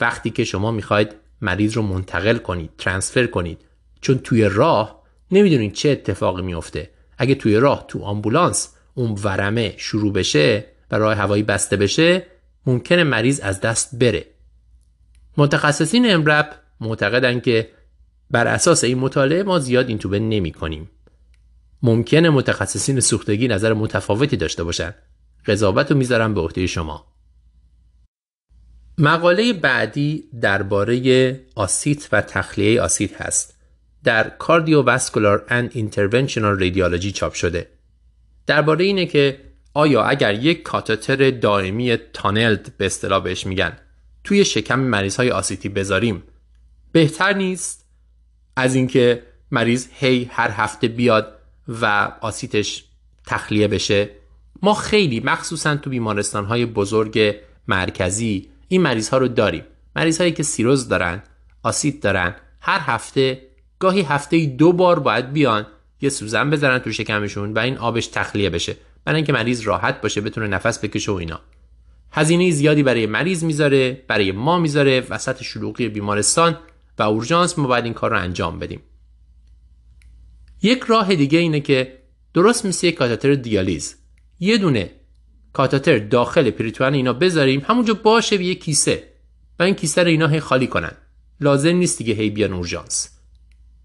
وقتی 0.00 0.30
که 0.30 0.44
شما 0.44 0.70
می‌خواید 0.70 1.14
مریض 1.40 1.76
رو 1.76 1.82
منتقل 1.82 2.36
کنید 2.36 2.70
ترانسفر 2.78 3.26
کنید 3.26 3.58
چون 4.00 4.18
توی 4.18 4.44
راه 4.44 5.02
نمی‌دونید 5.30 5.72
چه 5.72 5.88
اتفاقی 5.88 6.42
میفته 6.42 6.90
اگه 7.18 7.34
توی 7.34 7.56
راه 7.56 7.84
تو 7.88 8.02
آمبولانس 8.02 8.74
اون 8.94 9.18
ورمه 9.24 9.74
شروع 9.76 10.12
بشه 10.12 10.66
و 10.90 10.98
راه 10.98 11.14
هوایی 11.14 11.42
بسته 11.42 11.76
بشه 11.76 12.26
ممکنه 12.66 13.04
مریض 13.04 13.40
از 13.40 13.60
دست 13.60 13.98
بره 13.98 14.26
متخصصین 15.36 16.10
امرب 16.10 16.50
معتقدن 16.80 17.40
که 17.40 17.70
بر 18.30 18.46
اساس 18.46 18.84
این 18.84 18.98
مطالعه 18.98 19.42
ما 19.42 19.58
زیاد 19.58 19.88
این 19.88 19.98
توبه 19.98 20.18
نمی 20.18 20.52
کنیم. 20.52 20.90
ممکنه 21.82 22.30
متخصصین 22.30 23.00
سوختگی 23.00 23.48
نظر 23.48 23.72
متفاوتی 23.72 24.36
داشته 24.36 24.64
باشن. 24.64 24.94
قضاوت 25.46 25.90
رو 25.90 25.96
می‌ذارم 25.96 26.34
به 26.34 26.40
عهده 26.40 26.66
شما. 26.66 27.13
مقاله 28.98 29.52
بعدی 29.52 30.24
درباره 30.40 31.40
آسیت 31.54 32.08
و 32.12 32.20
تخلیه 32.20 32.80
آسیت 32.80 33.22
هست. 33.22 33.54
در 34.04 34.28
کاردیوواسکولار 34.28 35.44
اند 35.48 35.70
اینترونشنال 35.74 36.60
رادیولوژی 36.60 37.12
چاپ 37.12 37.34
شده. 37.34 37.68
درباره 38.46 38.84
اینه 38.84 39.06
که 39.06 39.40
آیا 39.74 40.04
اگر 40.04 40.34
یک 40.34 40.62
کاتتر 40.62 41.30
دائمی 41.30 41.96
تانلد 41.96 42.76
به 42.78 42.86
اصطلاح 42.86 43.22
بهش 43.22 43.46
میگن 43.46 43.72
توی 44.24 44.44
شکم 44.44 44.80
مریض 44.80 45.16
های 45.16 45.30
آسیتی 45.30 45.68
بذاریم 45.68 46.22
بهتر 46.92 47.32
نیست 47.32 47.86
از 48.56 48.74
اینکه 48.74 49.22
مریض 49.50 49.86
هی 49.92 50.30
هر 50.32 50.50
هفته 50.50 50.88
بیاد 50.88 51.38
و 51.68 52.12
آسیتش 52.20 52.84
تخلیه 53.26 53.68
بشه 53.68 54.10
ما 54.62 54.74
خیلی 54.74 55.20
مخصوصا 55.20 55.76
تو 55.76 55.90
بیمارستان 55.90 56.44
های 56.44 56.66
بزرگ 56.66 57.36
مرکزی 57.68 58.48
این 58.74 58.82
مریض 58.82 59.08
ها 59.08 59.18
رو 59.18 59.28
داریم. 59.28 59.64
مریض 59.96 60.20
هایی 60.20 60.32
که 60.32 60.42
سیروز 60.42 60.88
دارن 60.88 61.22
آسیت 61.62 62.00
دارن 62.00 62.34
هر 62.60 62.80
هفته 62.80 63.42
گاهی 63.78 64.02
هفته 64.02 64.46
دو 64.46 64.72
بار 64.72 64.98
باید 64.98 65.32
بیان 65.32 65.66
یه 66.00 66.08
سوزن 66.08 66.50
بذارن 66.50 66.78
تو 66.78 66.92
شکمشون 66.92 67.52
و 67.52 67.58
این 67.58 67.78
آبش 67.78 68.06
تخلیه 68.06 68.50
بشه. 68.50 68.76
برای 69.04 69.16
اینکه 69.16 69.32
مریض 69.32 69.60
راحت 69.60 70.00
باشه 70.00 70.20
بتونه 70.20 70.46
نفس 70.46 70.84
بکشه 70.84 71.12
و 71.12 71.14
اینا. 71.14 71.40
هزینه 72.12 72.50
زیادی 72.50 72.82
برای 72.82 73.06
مریض 73.06 73.44
می‌ذاره 73.44 74.04
برای 74.08 74.32
ما 74.32 74.58
می‌ذاره 74.58 75.06
وسط 75.10 75.42
شلوغی 75.42 75.88
بیمارستان 75.88 76.58
و 76.98 77.02
اورژانس 77.02 77.58
ما 77.58 77.66
باید 77.66 77.84
این 77.84 77.94
کار 77.94 78.10
رو 78.10 78.18
انجام 78.18 78.58
بدیم. 78.58 78.80
یک 80.62 80.82
راه 80.82 81.14
دیگه 81.14 81.38
اینه 81.38 81.60
که 81.60 81.98
درست 82.34 82.66
مثل 82.66 82.86
یک 82.86 82.94
کاتتر 82.94 83.34
دیالیز. 83.34 83.96
یه 84.40 84.58
دونه 84.58 84.90
کاتتر 85.54 85.98
داخل 85.98 86.50
پریتوان 86.50 86.94
اینا 86.94 87.12
بذاریم. 87.12 87.62
همونجا 87.68 87.94
باشه 87.94 88.42
یه 88.42 88.54
کیسه. 88.54 89.08
و 89.58 89.62
این 89.62 89.74
کیسه 89.74 90.02
رو 90.02 90.08
اینا 90.08 90.26
هی 90.26 90.40
خالی 90.40 90.66
کنن. 90.66 90.92
لازم 91.40 91.76
نیست 91.76 91.98
دیگه 91.98 92.14
هی 92.14 92.30
بیان 92.30 92.52
اورژانس. 92.52 93.10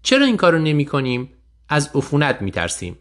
چرا 0.02 0.26
این 0.26 0.36
کارو 0.36 0.58
نمی 0.58 0.84
کنیم 0.84 1.28
از 1.68 1.90
عفونت 1.94 2.42
میترسیم. 2.42 2.98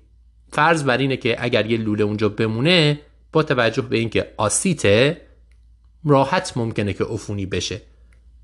فرض 0.51 0.83
بر 0.83 0.97
اینه 0.97 1.17
که 1.17 1.43
اگر 1.43 1.65
یه 1.65 1.77
لوله 1.77 2.03
اونجا 2.03 2.29
بمونه 2.29 3.01
با 3.31 3.43
توجه 3.43 3.81
به 3.81 3.97
اینکه 3.97 4.33
آسیته 4.37 5.21
راحت 6.05 6.53
ممکنه 6.55 6.93
که 6.93 7.03
عفونی 7.03 7.45
بشه. 7.45 7.81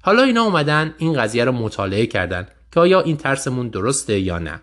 حالا 0.02 0.24
اینا 0.24 0.44
اومدن 0.44 0.96
این 0.98 1.14
قضیه 1.14 1.46
رو 1.46 1.52
مطالعه 1.52 2.06
کردن 2.06 2.48
که 2.72 2.80
آیا 2.80 3.02
این 3.02 3.18
ترسمون 3.18 3.68
درسته 3.68 4.20
یا 4.20 4.40
نه. 4.40 4.62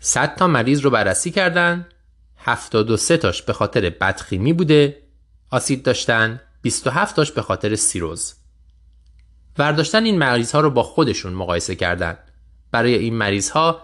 100 0.00 0.36
تا 0.36 0.46
مریض 0.46 0.80
رو 0.80 0.90
بررسی 0.90 1.30
کردن. 1.30 1.86
73 2.42 3.16
تاش 3.16 3.42
به 3.42 3.52
خاطر 3.52 3.90
بدخیمی 3.90 4.52
بوده 4.52 5.02
آسید 5.50 5.82
داشتن 5.82 6.40
27 6.62 7.16
تاش 7.16 7.32
به 7.32 7.42
خاطر 7.42 7.74
سیروز. 7.74 8.34
ورداشتن 9.58 10.04
این 10.04 10.18
مریض 10.18 10.52
ها 10.52 10.60
رو 10.60 10.70
با 10.70 10.82
خودشون 10.82 11.32
مقایسه 11.32 11.74
کردن. 11.74 12.18
برای 12.72 12.94
این 12.94 13.14
مریض 13.14 13.50
ها 13.50 13.82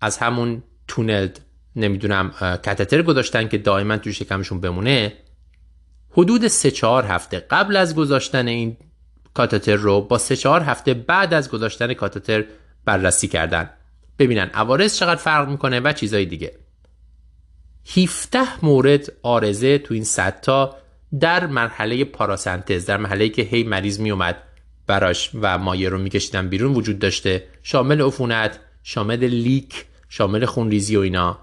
از 0.00 0.18
همون 0.18 0.62
تونلد 0.88 1.40
نمی‌دونم 1.76 2.30
کتتر 2.40 3.02
گذاشتن 3.02 3.48
که 3.48 3.58
دائما 3.58 3.96
توی 3.96 4.12
شکمشون 4.12 4.60
بمونه. 4.60 5.12
حدود 6.10 6.48
3 6.48 6.70
4 6.70 7.04
هفته 7.04 7.38
قبل 7.38 7.76
از 7.76 7.94
گذاشتن 7.94 8.48
این 8.48 8.76
کاتتر 9.34 9.76
رو 9.76 10.00
با 10.00 10.18
3 10.18 10.36
4 10.36 10.62
هفته 10.62 10.94
بعد 10.94 11.34
از 11.34 11.50
گذاشتن 11.50 11.94
کاتتر 11.94 12.44
بررسی 12.84 13.28
کردن. 13.28 13.70
ببینن 14.18 14.50
عوارض 14.54 14.96
چقدر 14.96 15.20
فرق 15.20 15.48
می‌کنه 15.48 15.80
و 15.80 15.92
چیزای 15.92 16.26
دیگه. 16.26 16.58
17 17.86 18.64
مورد 18.64 19.12
آرزه 19.22 19.78
تو 19.78 19.94
این 19.94 20.04
100 20.04 20.40
تا 20.40 20.76
در 21.20 21.46
مرحله 21.46 22.04
پاراسنتز 22.04 22.86
در 22.86 22.96
مرحله 22.96 23.28
که 23.28 23.42
هی 23.42 23.62
مریض 23.62 24.00
می 24.00 24.10
اومد 24.10 24.36
براش 24.86 25.30
و 25.34 25.58
مایه 25.58 25.88
رو 25.88 25.98
میکشیدن 25.98 26.48
بیرون 26.48 26.74
وجود 26.74 26.98
داشته. 26.98 27.46
شامل 27.62 28.02
عفونت 28.02 28.60
شامل 28.82 29.24
لیک 29.24 29.84
شامل 30.08 30.44
خونریزی 30.44 30.96
و 30.96 31.00
اینا. 31.00 31.38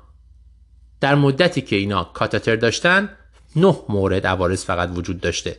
در 1.00 1.16
مدتی 1.16 1.62
که 1.62 1.76
اینا 1.76 2.04
کاتتر 2.04 2.56
داشتن 2.56 3.10
نه 3.56 3.76
مورد 3.90 4.28
عوارض 4.28 4.66
فقط 4.66 4.90
وجود 4.96 5.20
داشته. 5.20 5.58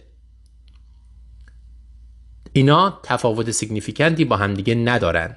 اینا 2.52 3.00
تفاوت 3.02 3.50
significant 3.50 4.18
ی 4.18 4.24
با 4.24 4.36
همدیگه 4.36 4.74
ندارن. 4.74 5.36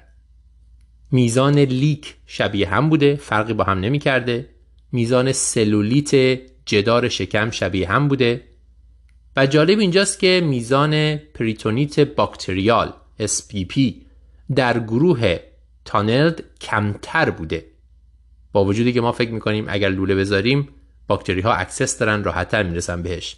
میزان 1.10 1.58
leak 1.58 2.16
شبیه 2.26 2.68
هم 2.68 2.88
بوده 2.88 3.16
فرقی 3.16 3.52
با 3.52 3.64
هم 3.64 3.80
نمی 3.80 3.98
کرده 3.98 4.55
میزان 4.92 5.32
سلولیت 5.32 6.40
جدار 6.66 7.08
شکم 7.08 7.50
شبیه 7.50 7.88
هم 7.88 8.08
بوده. 8.08 8.44
و 9.36 9.46
جالب 9.46 9.78
اینجاست 9.78 10.18
که 10.18 10.42
میزان 10.44 11.16
پریتونیت 11.16 12.00
باکتریال 12.00 12.92
SBP 13.20 13.80
در 14.54 14.80
گروه 14.80 15.38
tunneled 15.84 16.44
کمتر 16.60 17.30
بوده. 17.30 17.64
با 18.52 18.64
وجودی 18.64 18.92
که 18.92 19.00
ما 19.00 19.12
فکر 19.12 19.30
می‌کنیم 19.30 19.64
اگر 19.68 19.88
لوله 19.88 20.14
بذاریم 20.14 20.68
باکتری 21.08 21.40
ها 21.40 21.52
access 21.52 21.98
دارن 21.98 22.24
راحتتر 22.24 22.62
می‌رسن 22.62 23.02
بهش. 23.02 23.36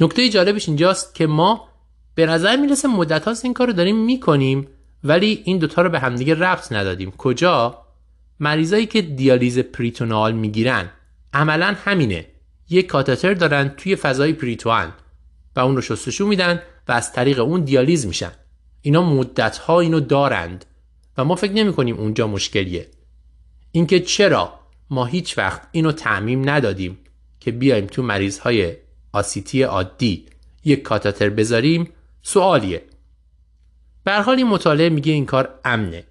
نکته 0.00 0.28
جالبش 0.28 0.68
اینجاست 0.68 1.14
که 1.14 1.26
ما 1.26 1.68
به 2.14 2.26
نظر 2.26 2.56
می‌رسه 2.56 2.88
مدت 2.88 3.24
هاست 3.24 3.44
این 3.44 3.54
کار 3.54 3.66
رو 3.66 3.72
داریم 3.72 4.04
می‌کنیم 4.04 4.68
ولی 5.04 5.42
این 5.44 5.58
دوتا 5.58 5.82
رو 5.82 5.90
به 5.90 6.00
همدیگه 6.00 6.34
ربط 6.34 6.72
ندادیم. 6.72 7.10
کجا؟ 7.10 7.86
مریضایی 8.40 8.86
که 8.86 9.02
دیالیز 9.02 9.58
پریتونال 9.58 10.32
می‌گیرن. 10.32 10.90
عملا 11.32 11.74
همینه. 11.84 12.26
یک 12.70 12.86
کاتتر 12.86 13.34
دارن 13.34 13.68
توی 13.68 13.96
فضای 13.96 14.32
پریتوان 14.32 14.92
و 15.56 15.60
اون 15.60 15.76
رو 15.76 15.82
شستشو 15.82 16.26
میدن 16.26 16.62
و 16.88 16.92
از 16.92 17.12
طریق 17.12 17.40
اون 17.40 17.64
دیالیز 17.64 18.06
میشن. 18.06 18.32
اینا 18.82 19.02
مدت 19.02 19.58
ها 19.58 19.80
اینو 19.80 20.00
دارند 20.00 20.64
و 21.18 21.24
ما 21.24 21.34
فکر 21.34 21.52
نمی 21.52 21.72
کنیم 21.72 21.96
اونجا 21.96 22.26
مشکلیه. 22.26 22.88
اینکه 23.72 24.00
چرا 24.00 24.60
ما 24.90 25.04
هیچ 25.04 25.38
وقت 25.38 25.62
اینو 25.72 25.92
تعمیم 25.92 26.50
ندادیم 26.50 26.98
که 27.40 27.50
بیایم 27.50 27.86
تو 27.86 28.02
مریض 28.02 28.38
های 28.38 28.76
آسیتی 29.12 29.62
عادی 29.62 30.26
یک 30.64 30.82
کاتتر 30.82 31.30
بذاریم 31.30 31.88
سوالیه. 32.22 32.82
به 34.04 34.22
حال 34.22 34.36
این 34.36 34.46
مطالعه 34.46 34.88
میگه 34.88 35.12
این 35.12 35.26
کار 35.26 35.60
امنه. 35.64 36.04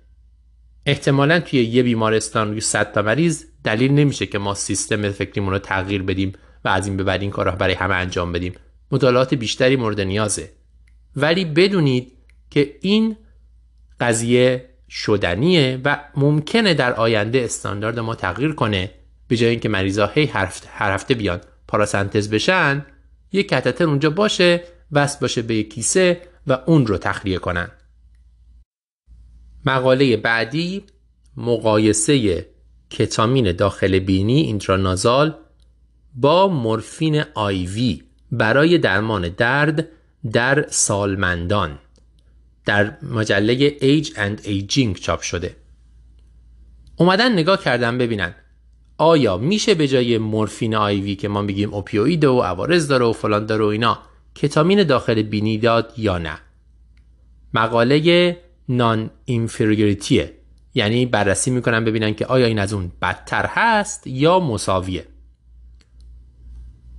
احتمالا 0.90 1.40
توی 1.40 1.64
یه 1.64 1.84
بیمارستان 1.84 2.48
روی 2.49 2.61
100 2.61 2.91
تا 2.91 3.02
مریض 3.02 3.45
دلیل 3.64 3.91
نمیشه 3.91 4.26
که 4.26 4.38
ما 4.38 4.53
سیستم 4.53 5.11
فکریمون 5.11 5.53
رو 5.53 5.60
تغییر 5.60 6.03
بدیم 6.03 6.34
و 6.66 6.70
از 6.70 6.88
این 6.88 6.98
به 6.98 7.03
بعد 7.03 7.22
این 7.22 7.32
کار 7.32 7.52
رو 7.52 7.57
برای 7.57 7.74
همه 7.74 7.95
انجام 7.95 8.32
بدیم. 8.32 8.53
مطالعات 8.91 9.34
بیشتری 9.34 9.76
مورد 9.76 10.02
نیازه. 10.02 10.49
ولی 11.16 11.45
بدونید 11.45 12.11
که 12.49 12.76
این 12.82 13.16
قضیه 13.99 14.70
شدنیه 14.90 15.82
و 15.86 15.99
ممکنه 16.16 16.74
در 16.74 16.94
آینده 16.94 17.41
استاندارد 17.41 17.99
ما 17.99 18.16
تغییر 18.16 18.52
کنه 18.52 18.91
به 19.28 19.38
جای 19.38 19.49
اینکه 19.49 19.70
مریضا 19.70 20.07
هی 20.07 20.26
هر 20.26 20.94
هفته 20.94 21.14
بیان 21.14 21.41
پاراسنتز 21.68 22.30
بشن 22.30 22.86
یک 23.32 23.49
کتتر 23.49 23.84
اونجا 23.84 24.10
باشه 24.10 24.64
وصل 24.91 25.20
باشه 25.22 25.41
به 25.41 25.56
یک 25.56 25.74
کیسه 25.74 26.22
و 26.48 26.57
اون 26.66 26.88
رو 26.88 26.98
تخلیه 26.98 27.38
کنن. 27.38 27.72
مقاله 29.65 30.18
بعدی 30.18 30.84
مقایسه 31.38 32.45
کتامین 32.90 33.52
داخل 33.52 33.99
بینی 33.99 34.41
اینترانازال 34.41 35.36
با 36.15 36.48
مورفین 36.48 37.23
آیوی 37.34 38.03
برای 38.31 38.77
درمان 38.77 39.30
درد 39.30 39.88
در 40.31 40.65
سالمندان 40.69 41.80
در 42.65 42.98
مجله 43.02 43.69
Age 43.69 44.07
and 44.07 44.45
Aging 44.45 44.99
چاپ 44.99 45.22
شده. 45.22 45.56
اومدن 46.95 47.34
نگاه 47.34 47.64
کردن 47.64 47.98
ببینن 47.98 48.36
آیا 48.98 49.38
میشه 49.38 49.73
به 49.73 49.88
جای 49.88 50.18
مورفین 50.18 50.76
آیوی 50.76 51.15
که 51.15 51.27
ما 51.27 51.41
میگیم 51.41 51.73
اوپیوید 51.73 52.26
و 52.26 52.40
عوارض 52.40 52.88
داره 52.88 53.06
و 53.06 53.14
فلان 53.14 53.45
داره 53.45 53.65
و 53.65 53.68
اینا 53.68 53.99
کتامین 54.36 54.84
داخل 54.84 55.22
بینی 55.22 55.57
داد 55.57 55.94
یا 55.98 56.18
نه؟ 56.18 56.40
مقاله 57.53 58.38
نان 58.70 59.10
اینفریوریتیه 59.26 60.34
یعنی 60.74 61.06
بررسی 61.06 61.52
می‌کنن 61.52 61.86
ببینن 61.86 62.14
که 62.14 62.26
آیا 62.26 62.46
این 62.46 62.60
از 62.60 62.74
اون 62.74 62.91
بدتر 63.02 63.46
هست 63.46 64.08
یا 64.08 64.40
مساویه. 64.40 65.06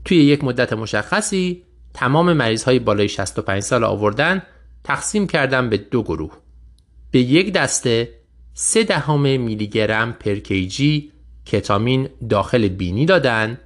توی 0.04 0.16
یک 0.16 0.44
مدت 0.44 0.72
مشخصی 0.72 1.62
تمام 1.94 2.32
مریض 2.32 2.64
های 2.64 2.78
بالای 2.78 3.08
65 3.08 3.62
سال 3.62 3.84
آوردن 3.84 4.42
تقسیم 4.84 5.26
کردن 5.26 5.70
به 5.70 5.76
دو 5.76 6.02
گروه. 6.02 6.32
به 7.10 7.20
یک 7.20 7.52
دسته 7.52 8.08
سه 8.54 8.84
دهم 8.84 9.40
میلی 9.40 9.66
گرم 9.66 10.12
پر 10.12 10.34
کیجی 10.34 11.12
کتامین 11.46 12.08
داخل 12.28 12.68
بینی 12.68 13.06
دادن 13.06 13.58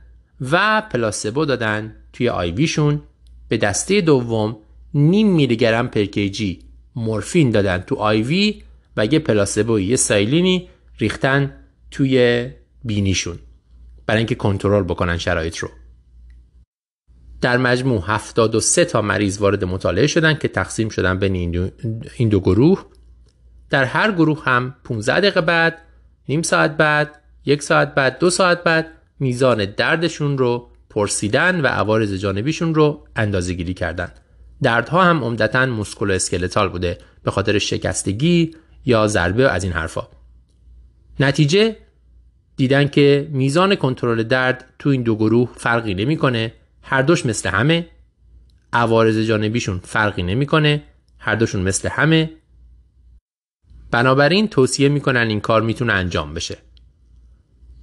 و 0.51 0.83
پلاسبو 0.91 1.45
دادن 1.45 1.97
توی 2.13 2.29
آیویشون. 2.29 3.03
به 3.49 3.57
دسته 3.57 4.01
دوم 4.01 4.57
نیم 4.95 5.29
میلی 5.29 5.57
گرم 5.57 5.89
پر 5.89 6.05
کیجی 6.05 6.59
مورفین 6.97 7.51
دادن 7.51 7.79
تو 7.79 7.95
آیوی 7.95 8.63
و 8.97 9.07
یه 9.07 9.19
پلاسبو 9.19 9.81
یه 9.81 9.97
سایلینی 9.97 10.69
ریختن 10.99 11.55
توی 11.91 12.49
بینیشون. 12.85 13.39
برای 14.07 14.19
اینکه 14.19 14.35
کنترل 14.35 14.83
بکنن 14.83 15.19
شرایط 15.19 15.57
رو. 15.57 15.69
در 17.41 17.57
مجموع 17.57 18.03
73 18.07 18.85
تا 18.85 19.03
مریض 19.03 19.39
وارد 19.39 19.65
مطالعه 19.65 20.07
شدن 20.07 20.35
که 20.35 20.49
تقسیم 20.49 20.89
شدن 20.89 21.19
بین 21.19 21.73
این 22.19 22.29
دو 22.29 22.41
گروه. 22.41 22.85
در 23.71 23.85
هر 23.85 24.13
گروه 24.13 24.45
هم 24.45 24.77
15 24.85 25.21
دقیقه 25.21 25.41
بعد 25.41 25.79
نیم 26.29 26.43
ساعت 26.43 26.77
بعد 26.77 27.23
یک 27.45 27.63
ساعت 27.63 27.95
بعد 27.95 28.19
دو 28.19 28.31
ساعت 28.31 28.65
بعد 28.65 28.87
میزان 29.21 29.65
دردشون 29.65 30.39
رو 30.39 30.71
پرسیدن 30.91 31.61
و 31.61 31.67
عوارض 31.67 32.15
جانبیشون 32.15 32.75
رو 32.75 33.07
اندازه 33.17 33.55
گیری 33.55 33.75
کردن. 33.75 34.13
دردها 34.65 35.05
هم 35.05 35.25
عمدتا 35.25 35.67
مسکول 35.67 36.11
اسکلتال 36.11 36.69
بوده 36.69 36.99
به 37.23 37.31
خاطر 37.31 37.59
شکستگی 37.59 38.51
یا 38.87 39.07
ضربه 39.07 39.51
از 39.51 39.65
این 39.65 39.73
حرفا. 39.73 40.09
نتیجه؟ 41.21 41.77
دیدن 42.57 42.89
که 42.89 43.29
میزان 43.33 43.75
کنترل 43.75 44.23
درد 44.23 44.75
تو 44.79 44.91
این 44.91 45.03
دو 45.03 45.17
گروه 45.17 45.51
فرقی 45.57 45.95
نمی‌کنه. 45.95 46.53
هر 46.83 47.03
دوش 47.03 47.27
مثل 47.27 47.49
همه. 47.49 47.87
عوارض 48.73 49.19
جانبیشون 49.19 49.81
فرقی 49.85 50.23
نمی‌کنه. 50.23 50.83
هر 51.19 51.35
دوشون 51.35 51.63
مثل 51.63 51.89
همه. 51.89 52.31
بنابراین 53.91 54.49
توصیه 54.49 54.89
می‌کنن 54.89 55.27
این 55.29 55.41
کار 55.41 55.63
می‌تونه 55.63 55.93
انجام 55.93 56.35
بشه. 56.35 56.59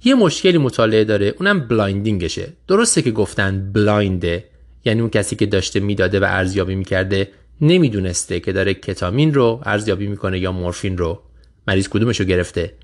یه 0.04 0.14
مشکلی 0.14 0.58
مطالعه 0.58 1.04
داره 1.04 1.34
اونم 1.38 1.60
blinding 1.60 2.21
شه. 2.21 2.52
درسته 2.68 3.02
که 3.02 3.10
گفتن 3.10 3.72
blind 3.72 4.38
ه 4.38 4.51
یعنی 4.84 5.00
اون 5.00 5.10
کسی 5.10 5.36
که 5.36 5.46
داشته 5.46 5.80
می‌داده 5.80 6.20
و 6.20 6.24
ارزیابی 6.24 6.74
می‌کرده 6.74 7.28
نمی‌دونسته 7.60 8.40
که 8.40 8.52
داره 8.52 8.74
کتامین 8.74 9.34
رو 9.34 9.60
ارزیابی 9.64 10.06
می‌کنه 10.06 10.38
یا 10.38 10.52
مورفین 10.52 10.98
رو. 10.98 11.22
مریض 11.68 11.88
کدومش 11.88 12.20
رو 12.20 12.26
گرفته. 12.26 12.74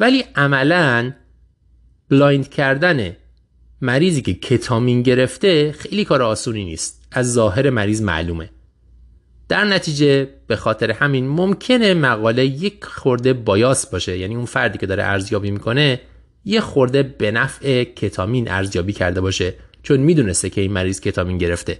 ولی 0.00 0.24
عملا 0.36 1.12
blind 2.10 2.48
کردن 2.48 3.16
مریضی 3.80 4.22
که 4.22 4.34
کتامین 4.34 5.02
گرفته 5.02 5.72
خیلی 5.72 6.04
کار 6.04 6.22
آسونی 6.22 6.64
نیست. 6.64 7.02
از 7.12 7.32
ظاهر 7.32 7.70
مریض 7.70 8.02
معلومه. 8.02 8.50
در 9.48 9.64
نتیجه 9.64 10.28
به 10.46 10.56
خاطر 10.56 10.90
همین 10.90 11.28
ممکنه 11.28 11.94
مقاله 11.94 12.46
یک 12.46 12.84
خورده 12.84 13.32
بایاس 13.32 13.86
باشه. 13.86 14.18
یعنی 14.18 14.34
اون 14.34 14.44
فردی 14.44 14.78
که 14.78 14.86
داره 14.86 15.02
ارزیابی 15.04 15.50
می‌کنه 15.50 16.00
یه 16.44 16.60
خورده 16.60 17.02
به 17.02 17.30
نفع 17.30 17.84
کتامین 17.84 18.50
ارزیابی 18.50 18.92
کرده 18.92 19.20
باشه. 19.20 19.54
چون 19.86 20.00
می‌دونسته 20.00 20.50
که 20.50 20.60
این 20.60 20.72
مریض 20.72 21.00
کتامین 21.00 21.38
گرفته. 21.38 21.78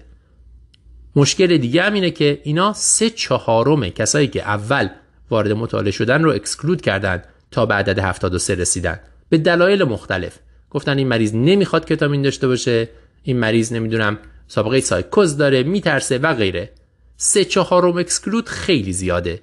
مشکل 1.16 1.56
دیگه 1.56 1.82
هم 1.82 1.92
اینه 1.92 2.10
که 2.10 2.40
اینا 2.42 2.72
سه 2.72 3.10
چهارم 3.10 3.88
کسایی 3.88 4.28
که 4.28 4.42
اول 4.42 4.88
وارد 5.30 5.52
مطالعه 5.52 5.90
شدن 5.90 6.22
رو 6.22 6.30
اکسکلود 6.30 6.80
کردن 6.80 7.22
تا 7.50 7.66
به 7.66 7.74
عدد 7.74 7.98
73 7.98 8.54
رسیدن. 8.54 9.00
به 9.28 9.38
دلایل 9.38 9.84
مختلف. 9.84 10.38
گفتن 10.70 10.98
این 10.98 11.08
مریض 11.08 11.34
نمی‌خواد 11.34 11.86
کتامین 11.86 12.22
داشته 12.22 12.48
باشه. 12.48 12.88
این 13.22 13.38
مریض 13.38 13.72
نمی‌دونم 13.72 14.18
سابقه 14.48 14.80
سایکوز 14.80 15.36
داره 15.36 15.62
میترسه 15.62 16.18
و 16.18 16.34
غیره. 16.34 16.70
سه 17.16 17.44
چهارم 17.44 17.96
اکسکلود 17.96 18.48
خیلی 18.48 18.92
زیاده. 18.92 19.42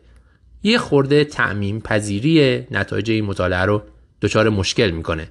یه 0.63 0.77
خورده 0.77 1.23
تعمیم 1.23 1.79
پذیری 1.79 2.67
نتایج 2.71 3.11
این 3.11 3.25
مطالعه 3.25 3.65
رو 3.65 3.81
دچار 4.21 4.49
مشکل 4.49 4.91
می‌کنه. 4.91 5.27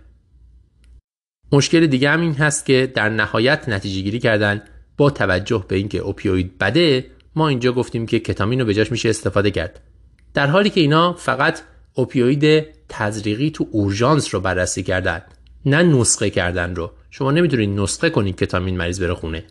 مشکل 1.52 1.86
دیگه 1.86 2.10
هم 2.10 2.20
این 2.20 2.34
هست 2.34 2.66
که 2.66 2.92
در 2.94 3.08
نهایت 3.08 3.68
نتیجه 3.68 4.00
گیری 4.00 4.18
کردن 4.18 4.62
با 4.96 5.10
توجه 5.10 5.64
به 5.68 5.76
اینکه 5.76 5.98
اوپیوید 5.98 6.58
بده 6.58 7.06
ما 7.36 7.48
اینجا 7.48 7.72
گفتیم 7.72 8.06
که 8.06 8.20
کتامین 8.20 8.60
رو 8.60 8.66
به 8.66 8.74
جاش 8.74 8.92
میشه 8.92 9.08
استفاده 9.08 9.50
کرد. 9.50 9.80
در 10.34 10.46
حالی 10.46 10.70
که 10.70 10.80
اینا 10.80 11.12
فقط 11.12 11.60
اوپیوید 11.94 12.66
تزریقی 12.88 13.50
تو 13.50 13.66
اورژانس 13.70 14.34
رو 14.34 14.40
بررسی 14.40 14.82
کردن 14.82 15.22
نه 15.66 15.82
نسخه 15.82 16.30
کردن 16.30 16.74
رو. 16.74 16.90
شما 17.10 17.30
نمی‌تونید 17.30 17.80
نسخه 17.80 18.10
کنید 18.10 18.36
کتامین 18.36 18.76
مریض 18.76 19.00
بره 19.02 19.14
خونه. 19.14 19.44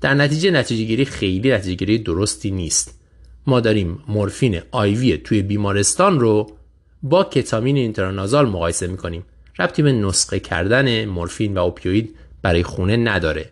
در 0.00 0.14
نتیجه 0.14 0.50
نتیجه 0.50 0.84
گیری 0.84 1.04
خیلی 1.04 1.52
نتیجه 1.52 1.74
گیری 1.74 1.98
درستی 1.98 2.50
نیست. 2.50 3.00
ما 3.46 3.60
داریم 3.60 3.98
مورفین 4.08 4.60
آیوی 4.70 5.16
توی 5.16 5.42
بیمارستان 5.42 6.20
رو 6.20 6.56
با 7.02 7.24
کتامین 7.24 7.76
اینترانازال 7.76 8.46
مقایسه 8.46 8.86
می‌کنیم. 8.86 9.24
ربطی 9.62 9.82
به 9.82 9.92
نسخه 9.92 10.40
کردن 10.40 11.04
مورفین 11.04 11.54
و 11.54 11.60
اوپیوید 11.60 12.16
برای 12.42 12.62
خونه 12.62 12.96
نداره. 12.96 13.50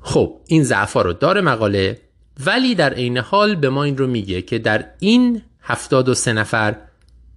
خب 0.00 0.40
این 0.46 0.64
ضعفا 0.64 1.02
رو 1.02 1.12
داره 1.12 1.40
مقاله 1.40 2.00
ولی 2.46 2.74
در 2.74 2.94
عین 2.94 3.18
حال 3.18 3.54
به 3.54 3.68
ما 3.68 3.84
این 3.84 3.98
رو 3.98 4.06
میگه 4.06 4.42
که 4.42 4.58
در 4.58 4.84
این 4.98 5.42
73 5.60 6.32
نفر 6.32 6.76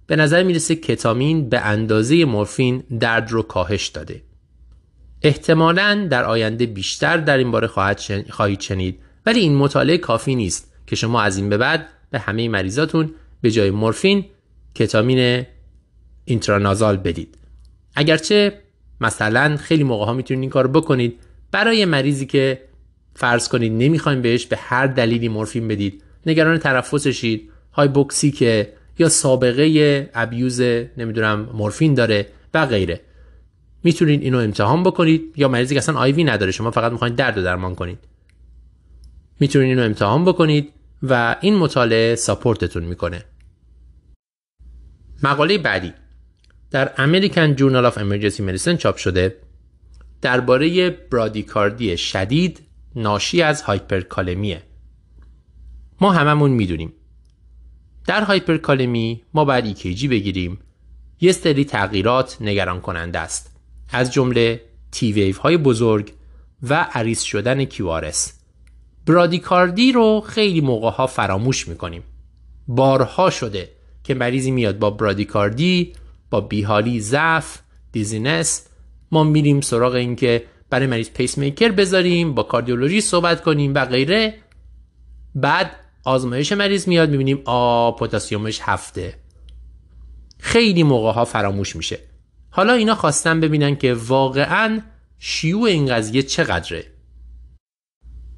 به 0.06 0.16
نظر 0.16 0.42
می‌رسه 0.42 0.76
کتامین 0.76 1.48
به 1.48 1.60
اندازه 1.60 2.24
مورفین 2.24 2.78
درد 3.00 3.30
رو 3.30 3.42
کاهش 3.42 3.86
داده. 3.86 4.22
احتمالا 5.22 6.08
در 6.10 6.24
آینده 6.24 6.66
بیشتر 6.66 7.16
در 7.16 7.38
این 7.38 7.50
باره 7.50 7.66
خواهید 8.30 8.60
شنید 8.60 8.98
ولی 9.26 9.40
این 9.40 9.54
مطالعه 9.54 9.98
کافی 9.98 10.34
نیست 10.34 10.72
که 10.86 10.96
شما 10.96 11.22
از 11.22 11.36
این 11.36 11.48
به 11.48 11.56
بعد 11.56 11.88
به 12.10 12.18
همه 12.18 12.48
مریضاتون 12.48 13.14
به 13.40 13.50
جای 13.50 13.70
مورفین 13.70 14.24
کتامین 14.74 15.46
اینترانازال 16.26 16.96
بدید. 16.96 17.38
اگرچه 17.94 18.62
مثلا 19.00 19.56
خیلی 19.56 19.84
موقع 19.84 20.04
ها 20.04 20.12
می‌تونید 20.12 20.40
این 20.40 20.50
کار 20.50 20.66
بکنید. 20.66 21.18
برای 21.52 21.84
مریضی 21.84 22.26
که 22.26 22.62
فرض 23.14 23.48
کنید 23.48 23.72
نمی‌خوایم 23.72 24.22
بهش 24.22 24.46
به 24.46 24.56
هر 24.56 24.86
دلیلی 24.86 25.28
مورفین 25.28 25.68
بدید 25.68 26.02
نگران 26.26 26.58
ترفسشید 26.58 27.50
های 27.72 27.88
که 28.30 28.72
یا 28.98 29.08
سابقه 29.08 30.10
ابیوز 30.14 30.60
نمی‌دونم 30.96 31.48
مورفین 31.52 31.94
داره 31.94 32.26
و 32.54 32.66
غیره. 32.66 33.00
می‌تونید 33.84 34.22
اینو 34.22 34.38
امتحان 34.38 34.82
بکنید 34.82 35.34
یا 35.36 35.48
مریضی 35.48 35.74
که 35.74 35.80
اصلا 35.80 35.98
آیوی 35.98 36.24
نداره 36.24 36.52
شما 36.52 36.70
فقط 36.70 36.92
می‌خواید 36.92 37.16
درد 37.16 37.44
درمان 37.44 37.74
کنید. 37.74 37.98
می‌تونید 39.40 39.68
اینو 39.68 39.82
امتحان 39.82 40.24
بکنید 40.24 40.72
و 41.02 41.36
این 41.40 41.56
مطالعه 41.56 42.14
ساپورتتون 42.14 42.84
می‌کنه. 42.84 43.24
مقاله 45.22 45.58
بعدی. 45.58 45.92
در 46.70 46.92
American 46.96 47.58
Journal 47.58 47.92
of 47.92 47.98
Emergency 47.98 48.40
Medicine 48.40 48.76
چاپ 48.76 48.96
شده 48.96 49.36
درباره 50.22 50.90
برادیکاردی 50.90 51.96
شدید 51.96 52.60
ناشی 52.96 53.42
از 53.42 53.62
هایپرکالمیه. 53.62 54.62
ما 56.00 56.12
هممون 56.12 56.50
می‌دونیم. 56.50 56.92
در 58.06 58.22
هایپرکالمی 58.22 59.22
ما 59.34 59.44
باید 59.44 59.64
EKG 59.64 60.08
بگیریم. 60.08 60.58
یه 61.20 61.32
سری 61.32 61.64
تغییرات 61.64 62.36
نگران 62.40 62.80
کننده 62.80 63.18
است. 63.18 63.56
از 63.92 64.12
جمله 64.12 64.60
T 64.90 65.12
wave 65.12 65.36
های 65.36 65.56
بزرگ 65.56 66.12
و 66.62 66.86
عریض 66.92 67.20
شدن 67.20 67.64
QRS 67.64 68.32
برادیکاردی 69.06 69.92
رو 69.92 70.20
خیلی 70.20 70.60
موقع 70.60 70.90
ها 70.90 71.06
فراموش 71.06 71.68
می‌کنیم. 71.68 72.02
بارها 72.68 73.30
شده 73.30 73.70
که 74.04 74.14
مریضی 74.14 74.50
میاد 74.50 74.78
با 74.78 74.90
برادیکاردی 74.90 75.92
با 76.30 76.40
بیحالی 76.40 77.00
ضعف 77.00 77.58
dizziness 77.92 78.66
ما 79.10 79.24
میریم 79.24 79.60
سراغ 79.60 79.94
این 79.94 80.16
که 80.16 80.44
برای 80.70 80.86
مریض 80.86 81.10
پیس 81.10 81.38
میکر 81.38 81.72
بذاریم 81.72 82.34
با 82.34 82.42
کاردیولوژی 82.42 83.00
صحبت 83.00 83.42
کنیم 83.42 83.74
و 83.74 83.84
غیره. 83.84 84.34
بعد 85.34 85.70
آزمایش 86.04 86.52
مریض 86.52 86.88
میاد 86.88 87.10
می‌بینیم 87.10 87.42
آ 87.44 87.90
پتاسیمش 87.90 88.60
هفته. 88.62 89.14
خیلی 90.38 90.82
موقع 90.82 91.12
ها 91.12 91.24
فراموش 91.24 91.76
میشه. 91.76 91.98
حالا 92.50 92.72
اینا 92.72 92.94
خواستن 92.94 93.40
ببینن 93.40 93.76
که 93.76 93.94
واقعا 93.94 94.80
شیوع 95.18 95.68
این 95.68 95.86
قضیه 95.86 96.22
چقدره. 96.22 96.84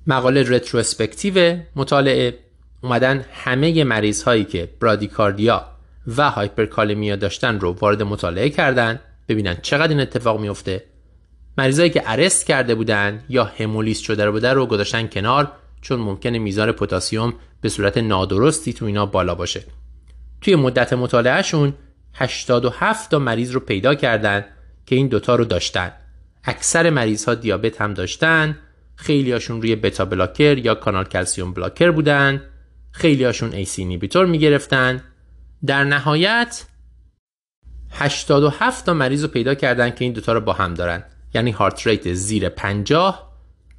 مقاله 0.07 0.43
رتروسپکتیو 0.43 1.59
مطالعه. 1.77 2.39
اومدن 2.83 3.25
همه 3.33 3.85
مریض 3.85 4.23
هایی 4.23 4.45
که 4.45 4.69
برادیکاردیا 4.81 5.78
و 6.17 6.31
هایپرکالمیا 6.31 7.17
داشتن 7.17 7.61
رو 7.61 7.73
وارد 7.73 8.03
مطالعه 8.03 8.51
کردن 8.51 9.01
ببینن 9.29 9.57
چقدر 9.63 9.89
این 9.89 10.01
اتفاق 10.01 10.41
میفته 10.41 10.85
مریضایی 11.59 11.91
که 11.91 12.03
ارست 12.07 12.47
کرده 12.47 12.75
بودن 12.75 13.25
یا 13.29 13.45
همولیست 13.45 14.03
شده 14.03 14.31
بوده 14.31 14.53
رو 14.53 14.67
گذاشتن 14.67 15.07
کنار 15.07 15.53
چون 15.81 16.01
ممکنه 16.01 16.39
میزان 16.39 16.73
پتاسیم 16.73 17.35
به 17.61 17.69
صورت 17.69 17.99
نادرستی 17.99 18.73
تو 18.73 18.85
اینا 18.85 19.07
بالا 19.07 19.35
باشه. 19.35 19.63
توی 20.41 20.57
مدت 20.57 20.93
مطالعهشون 20.93 21.75
87 22.15 23.11
تا 23.11 23.19
مریض 23.19 23.51
رو 23.51 23.61
پیدا 23.61 23.95
کردن 23.95 24.45
که 24.87 24.97
این 24.97 25.09
دوتا 25.09 25.35
رو 25.35 25.45
داشتن. 25.45 25.93
اکثر 26.45 26.91
مریض 26.91 27.25
ها 27.25 27.35
دیابت 27.35 27.81
هم 27.81 27.95
داشتن 27.95 28.59
خیلی 28.97 29.33
هاشون 29.33 29.63
روی 29.63 29.77
beta 29.77 30.05
blocker 30.05 30.59
یا 30.59 30.75
کانال 30.75 31.05
calcium 31.05 31.53
blocker 31.53 31.91
بودن 31.91 32.43
خیلی 32.93 33.25
هاشون 33.25 33.53
ACE 33.53 33.85
inhibitor 33.85 34.27
می‌گرفتن 34.27 35.03
در 35.67 35.85
نهایت 35.85 36.65
87 37.91 38.87
تا 38.87 38.95
مریض 38.95 39.23
رو 39.23 39.29
پیدا 39.29 39.55
کردن 39.55 39.91
که 39.91 40.05
این 40.05 40.13
دوتا 40.13 40.33
رو 40.33 40.41
با 40.41 40.53
هم 40.53 40.75
دارن. 40.75 41.05
یعنی 41.35 41.51
heart 41.51 41.87
rate 41.87 42.13
زیر 42.13 42.49
50 42.49 43.33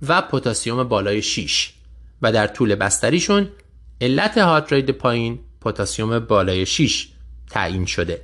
و 0.07 0.21
پتاسیم 0.21 0.83
بالای 0.83 1.21
6 1.21 1.73
و 2.21 2.31
در 2.31 2.47
طول 2.47 2.75
بستریشون 2.75 3.49
علت 4.01 4.37
heart 4.37 4.73
rate 4.73 4.91
پایین 4.91 5.39
پتاسیم 5.61 6.19
بالای 6.19 6.65
6 6.65 7.07
تعیین 7.49 7.85
شده. 7.85 8.21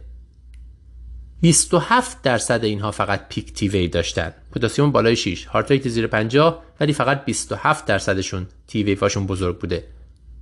27 1.42 2.22
درصد 2.22 2.64
اینها 2.64 2.92
فقط 2.92 3.30
peak 3.30 3.54
T 3.54 3.68
wave 3.68 3.88
داشتن. 3.88 4.34
پتاسیم 4.52 4.92
بالای 4.92 5.16
6 5.16 5.46
heart 5.46 5.72
rate 5.72 5.88
زیر 5.88 6.08
50 6.08 6.64
ولی 6.80 6.94
فقط 6.94 7.26
27 7.26 7.86
درصدشون 7.86 8.48
T 8.68 8.84
wave 8.84 9.03
هاشون 9.03 9.28
بزرگ 9.28 9.60
بوده. 9.60 9.84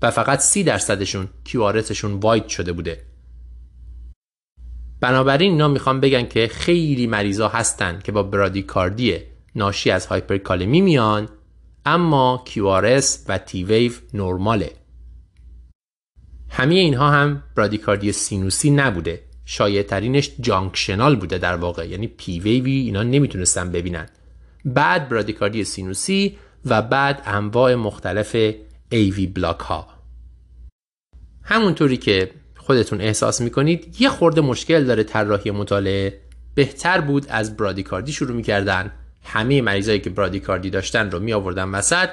و 0.03 0.11
فقط 0.11 0.39
30 0.39 0.63
درصدشون 0.63 1.27
QRS 1.43 1.63
wide 2.03 2.47
شده 2.47 2.73
بوده. 2.73 3.05
بنابراین 5.01 5.51
اینا 5.51 5.67
می‌خوام 5.67 5.99
بگن 5.99 6.25
که 6.25 6.47
خیلی 6.47 7.07
مریضا 7.07 7.47
هستن 7.47 7.99
که 8.03 8.11
با 8.11 8.23
برادیکاردی 8.23 9.19
ناشی 9.55 9.91
از 9.91 10.05
هایپرکالمی 10.05 10.81
میان 10.81 11.29
اما 11.85 12.43
QRS 12.47 13.05
و 13.27 13.37
T 13.37 13.63
wave 13.63 13.91
نرماله. 14.13 14.71
همه 16.49 16.75
اینها 16.75 17.11
هم 17.11 17.43
برادیکاردی 17.55 18.11
سینوسی 18.11 18.71
نبوده. 18.71 19.23
شایع 19.45 19.83
ترینش 19.83 20.31
junctional 20.39 21.15
بوده 21.15 21.37
در 21.37 21.55
واقع. 21.55 21.87
یعنی 21.87 22.07
P 22.07 22.14
wave 22.14 22.39
ی 22.39 22.71
اینا 22.71 23.03
نمی‌تونستن 23.03 23.71
ببینن. 23.71 24.09
بعد 24.65 25.09
برادیکاردی 25.09 25.63
سینوسی 25.63 26.37
و 26.65 26.81
بعد 26.81 27.21
انواع 27.25 27.75
مختلف 27.75 28.35
AV 28.91 29.27
block 29.27 29.59
ها. 29.59 29.92
همونطوری 31.43 31.97
که 31.97 32.31
خودتون 32.57 33.01
احساس 33.01 33.41
می‌کنید 33.41 33.95
یه 33.99 34.09
خورده 34.09 34.41
مشکل 34.41 34.83
داره 34.83 35.03
طراحی 35.03 35.51
مطالعه. 35.51 36.19
بهتر 36.55 37.01
بود 37.01 37.25
از 37.29 37.57
برادیکاردی 37.57 38.11
شروع 38.11 38.35
می‌کردن. 38.35 38.91
همه 39.23 39.61
مریضایی 39.61 39.99
که 39.99 40.09
برادیکاردی 40.09 40.69
داشتن 40.69 41.11
رو 41.11 41.19
می 41.19 41.33
آوردن 41.33 41.69
وسط. 41.69 42.09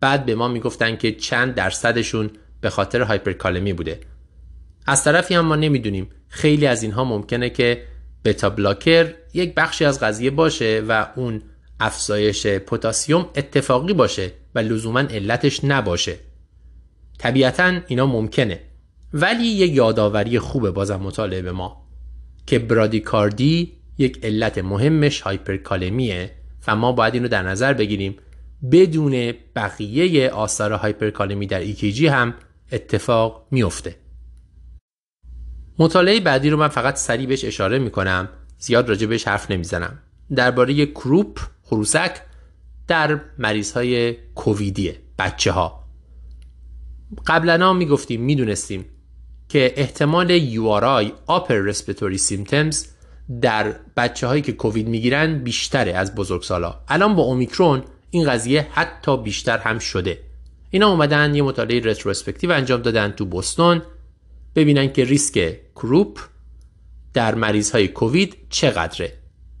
بعد 0.00 0.26
به 0.26 0.34
ما 0.34 0.48
می‌گفتن 0.48 0.96
که 0.96 1.12
چند 1.12 1.54
درصدشون 1.54 2.30
به 2.60 2.70
خاطر 2.70 3.00
هایپرکالمی 3.00 3.72
بوده. 3.72 4.00
از 4.86 5.04
طرفی 5.04 5.34
هم 5.34 5.46
ما 5.46 5.56
نمی‌دونیم. 5.56 6.10
خیلی 6.28 6.66
از 6.66 6.82
اینها 6.82 7.04
ممکنه 7.04 7.50
که 7.50 7.82
بتا 8.24 8.50
بلاکر 8.50 9.14
یک 9.34 9.54
بخشی 9.54 9.84
از 9.84 10.00
قضیه 10.00 10.30
باشه 10.30 10.82
و 10.88 11.06
اون 11.16 11.42
افزایش 11.80 12.46
پتاسیم 12.46 13.18
اتفاقی 13.18 13.92
باشه 13.92 14.32
و 14.54 14.58
لزوما 14.58 15.00
علتش 15.00 15.64
نباشه. 15.64 16.16
طبیعتا 17.18 17.80
اینا 17.86 18.06
ممکنه. 18.06 18.60
ولی 19.12 19.44
یه 19.44 19.66
یادآوری 19.66 20.38
خوبه 20.38 20.70
بازم 20.70 20.96
مطالعه 20.96 21.42
به 21.42 21.52
ما 21.52 21.86
که 22.46 22.58
برادیکاردی 22.58 23.72
یک 23.98 24.24
علت 24.24 24.58
مهمش 24.58 25.20
هایپرکالمیه 25.20 26.30
و 26.66 26.76
ما 26.76 26.92
باید 26.92 27.14
این 27.14 27.22
رو 27.22 27.28
در 27.28 27.42
نظر 27.42 27.72
بگیریم. 27.72 28.16
بدون 28.72 29.32
بقیه 29.56 30.30
آثار 30.30 30.72
هایپرکالمی 30.72 31.46
در 31.46 31.60
ایکیجی 31.60 32.06
هم 32.06 32.34
اتفاق 32.72 33.46
میفته. 33.50 33.96
مطالعه 35.78 36.20
بعدی 36.20 36.50
رو 36.50 36.56
من 36.56 36.68
فقط 36.68 36.96
سریع 36.96 37.26
بهش 37.26 37.44
اشاره 37.44 37.78
می‌کنم. 37.78 38.28
زیاد 38.58 38.88
راجع 38.88 39.06
بهش 39.06 39.28
حرف 39.28 39.50
نمی‌زنم. 39.50 39.98
درباره 40.34 40.86
کروپ 40.86 41.40
خروسک 41.62 42.22
در 42.88 43.20
مریض 43.38 43.72
های 43.72 44.12
کوویدیه 44.12 44.96
بچه 45.18 45.52
ها 45.52 45.85
قبلا 47.26 47.72
می‌گفتیم 47.72 48.20
می‌دونستیم 48.20 48.84
که 49.48 49.72
احتمال 49.76 50.38
URI 50.38 51.06
Upper 51.28 51.72
Respiratory 51.72 52.18
Symptoms 52.30 52.76
در 53.40 53.74
بچه 53.96 54.26
هایی 54.26 54.42
که 54.42 54.52
کووید 54.52 54.88
می‌گیرن 54.88 55.38
بیشتره 55.38 55.92
از 55.92 56.14
بزرگسالا. 56.14 56.80
الان 56.88 57.16
با 57.16 57.22
اومیکرون 57.22 57.82
این 58.10 58.30
قضیه 58.30 58.66
حتی 58.72 59.16
بیشتر 59.16 59.58
هم 59.58 59.78
شده. 59.78 60.18
اینا 60.70 60.90
اومدن 60.90 61.34
یه 61.34 61.42
مطالعه 61.42 61.80
رتروسپکتیو 61.80 62.52
انجام 62.52 62.82
دادن 62.82 63.10
تو 63.10 63.24
بوستون 63.24 63.82
ببینن 64.54 64.92
که 64.92 65.04
ریسک 65.04 65.60
کروپ 65.76 66.20
در 67.14 67.34
مریض 67.34 67.70
های 67.70 67.88
کووید 67.88 68.36
چقدره. 68.50 69.12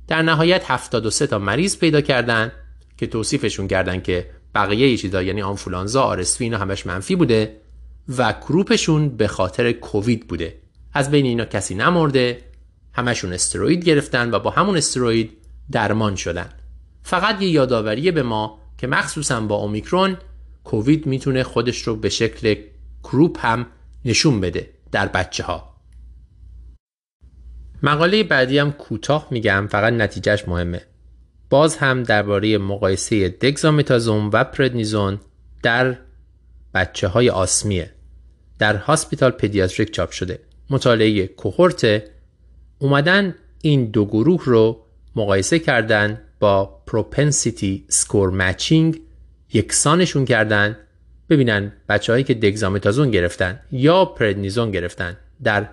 در 0.08 0.22
نهایت 0.22 0.64
73 0.66 1.26
تا 1.26 1.38
مریض 1.38 1.78
پیدا 1.78 2.00
کردن 2.00 2.52
که 2.96 3.06
توصیفشون 3.06 3.68
کردن 3.68 4.00
که 4.00 4.30
بقیه 4.56 4.96
چیزا 4.96 5.22
یعنی 5.22 5.42
آنفولانزا 5.42 6.02
آرسوی 6.02 6.44
اینا 6.44 6.58
همش 6.58 6.86
منفی 6.86 7.16
بوده 7.16 7.56
و 8.18 8.32
کروپشون 8.32 9.08
به 9.08 9.28
خاطر 9.28 9.72
کووید 9.72 10.28
بوده. 10.28 10.58
از 10.92 11.10
بین 11.10 11.26
اینا 11.26 11.44
کسی 11.44 11.74
نمرده 11.74 12.40
همشون 12.92 13.32
استروید 13.32 13.84
گرفتن 13.84 14.34
و 14.34 14.38
با 14.38 14.50
همون 14.50 14.76
استروید 14.76 15.30
درمان 15.70 16.16
شدن. 16.16 16.48
فقط 17.02 17.42
یه 17.42 17.48
یادآوری 17.48 18.10
به 18.10 18.22
ما 18.22 18.58
که 18.78 18.86
مخصوصا 18.86 19.40
با 19.40 19.54
اومیکرون 19.54 20.16
کووید 20.64 21.06
می‌تونه 21.06 21.42
خودش 21.42 21.82
رو 21.82 21.96
به 21.96 22.08
شکل 22.08 22.54
کروپ 23.04 23.46
هم 23.46 23.66
نشون 24.04 24.40
بده 24.40 24.70
در 24.92 25.06
بچه 25.06 25.44
ها 25.44 25.76
مقاله 27.82 28.22
بعدی 28.22 28.58
هم 28.58 28.72
کوتاه 28.72 29.28
میگم 29.30 29.66
فقط 29.70 29.92
نتیجهش 29.92 30.48
مهمه. 30.48 30.82
باز 31.50 31.76
هم 31.76 32.02
درباره 32.02 32.58
مقایسه 32.58 33.28
دگزامتازون 33.28 34.30
و 34.32 34.44
پردنیزون 34.44 35.20
در 35.62 35.96
بچه 36.74 37.08
های 37.08 37.30
آسمیه 37.30 37.90
در 38.58 38.76
Hospital 38.76 39.30
Pediatric 39.30 39.90
چاپ 39.90 40.10
شده. 40.10 40.38
مطالعه 40.70 41.26
cohort 41.26 42.02
اومدن 42.78 43.34
این 43.62 43.84
دو 43.84 44.04
گروه 44.04 44.42
رو 44.44 44.82
مقایسه 45.16 45.58
کردن 45.58 46.20
با 46.40 46.82
propensity 46.86 47.84
score 47.88 48.30
matching 48.30 49.00
یکسانشون 49.52 50.24
کردن 50.24 50.76
ببینن 51.30 51.72
بچه 51.88 52.12
هایی 52.12 52.24
که 52.24 52.34
دگزامتازون 52.34 53.10
گرفتن 53.10 53.60
یا 53.72 54.04
پردنیزون 54.04 54.70
گرفتن. 54.70 55.16
در 55.42 55.68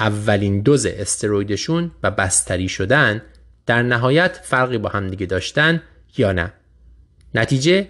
اولین 0.00 0.60
دوز 0.60 0.86
استرویدشون 0.86 1.90
و 2.02 2.10
بستری 2.10 2.68
شدن 2.68 3.22
در 3.66 3.82
نهایت 3.82 4.40
فرقی 4.42 4.78
با 4.78 4.88
همدیگه 4.88 5.26
داشتن 5.26 5.82
یا 6.16 6.32
نه. 6.32 6.52
نتیجه 7.34 7.88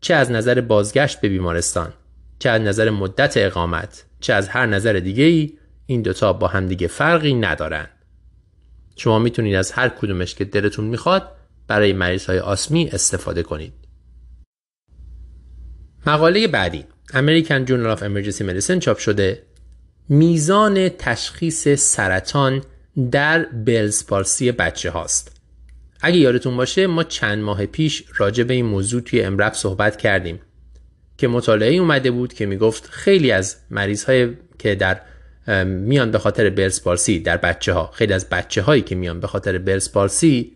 چه 0.00 0.14
از 0.14 0.30
نظر 0.30 0.60
بازگشت 0.60 1.20
به 1.20 1.28
بیمارستان 1.28 1.92
چه 2.38 2.50
از 2.50 2.62
نظر 2.62 2.90
مدت 2.90 3.36
اقامت 3.36 4.04
چه 4.20 4.32
از 4.32 4.48
هر 4.48 4.66
نظر 4.66 4.92
دیگه 4.92 5.24
ای 5.24 5.58
این 5.86 6.02
دوتا 6.02 6.32
با 6.32 6.46
همدیگه 6.46 6.86
فرقی 6.86 7.34
ندارن. 7.34 7.88
شما 8.96 9.18
می‌تونید 9.18 9.54
از 9.54 9.72
هر 9.72 9.88
کدومش 9.88 10.34
که 10.34 10.44
دلتون 10.44 10.84
می‌خواد 10.84 11.32
برای 11.68 11.92
مریض 11.92 12.26
های 12.26 12.38
آسمی 12.38 12.88
استفاده 12.88 13.42
کنید. 13.42 13.72
مقاله 16.06 16.48
بعدی 16.48 16.84
American 17.08 17.68
Journal 17.68 17.98
of 17.98 18.00
Emergency 18.00 18.42
Medicine 18.42 18.78
چاپ 18.78 18.98
شده. 18.98 19.42
میزان 20.08 20.88
تشخیص 20.88 21.68
سرطان 21.68 22.62
در 23.10 23.44
بلز 23.44 24.06
پارسی 24.06 24.52
بچه 24.52 24.90
هاست. 24.90 25.40
اگه 26.00 26.16
یادتون 26.16 26.56
باشه 26.56 26.86
ما 26.86 27.04
چند 27.04 27.42
ماه 27.42 27.66
پیش 27.66 28.04
راجع 28.16 28.44
به 28.44 28.54
این 28.54 28.66
موضوع 28.66 29.00
توی 29.00 29.22
امرب 29.22 29.52
صحبت 29.52 29.96
کردیم 29.96 30.40
که 31.18 31.28
مطالعه 31.28 31.76
اومده 31.76 32.10
بود 32.10 32.32
که 32.32 32.46
می‌گفت 32.46 32.88
خیلی 32.90 33.30
از 33.30 33.56
مریض 33.70 34.04
های 34.04 34.36
که 34.58 34.74
در 34.74 35.00
میان 35.64 36.10
به 36.10 36.18
خاطر 36.18 36.50
برز 36.50 36.82
پارسی 36.82 37.18
در 37.18 37.36
بچه 37.36 37.72
ها 37.72 37.90
خیلی 37.94 38.12
از 38.12 38.28
بچه 38.28 38.62
هایی 38.62 38.82
که 38.82 38.94
میان 38.94 39.20
به 39.20 39.26
خاطر 39.26 39.58
برز 39.58 39.92
پارسی 39.92 40.52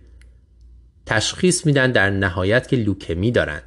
تشخیص 1.06 1.66
میدن 1.66 1.92
در 1.92 2.10
نهایت 2.10 2.68
که 2.68 2.76
لوکمی 2.76 3.30
دارند 3.30 3.62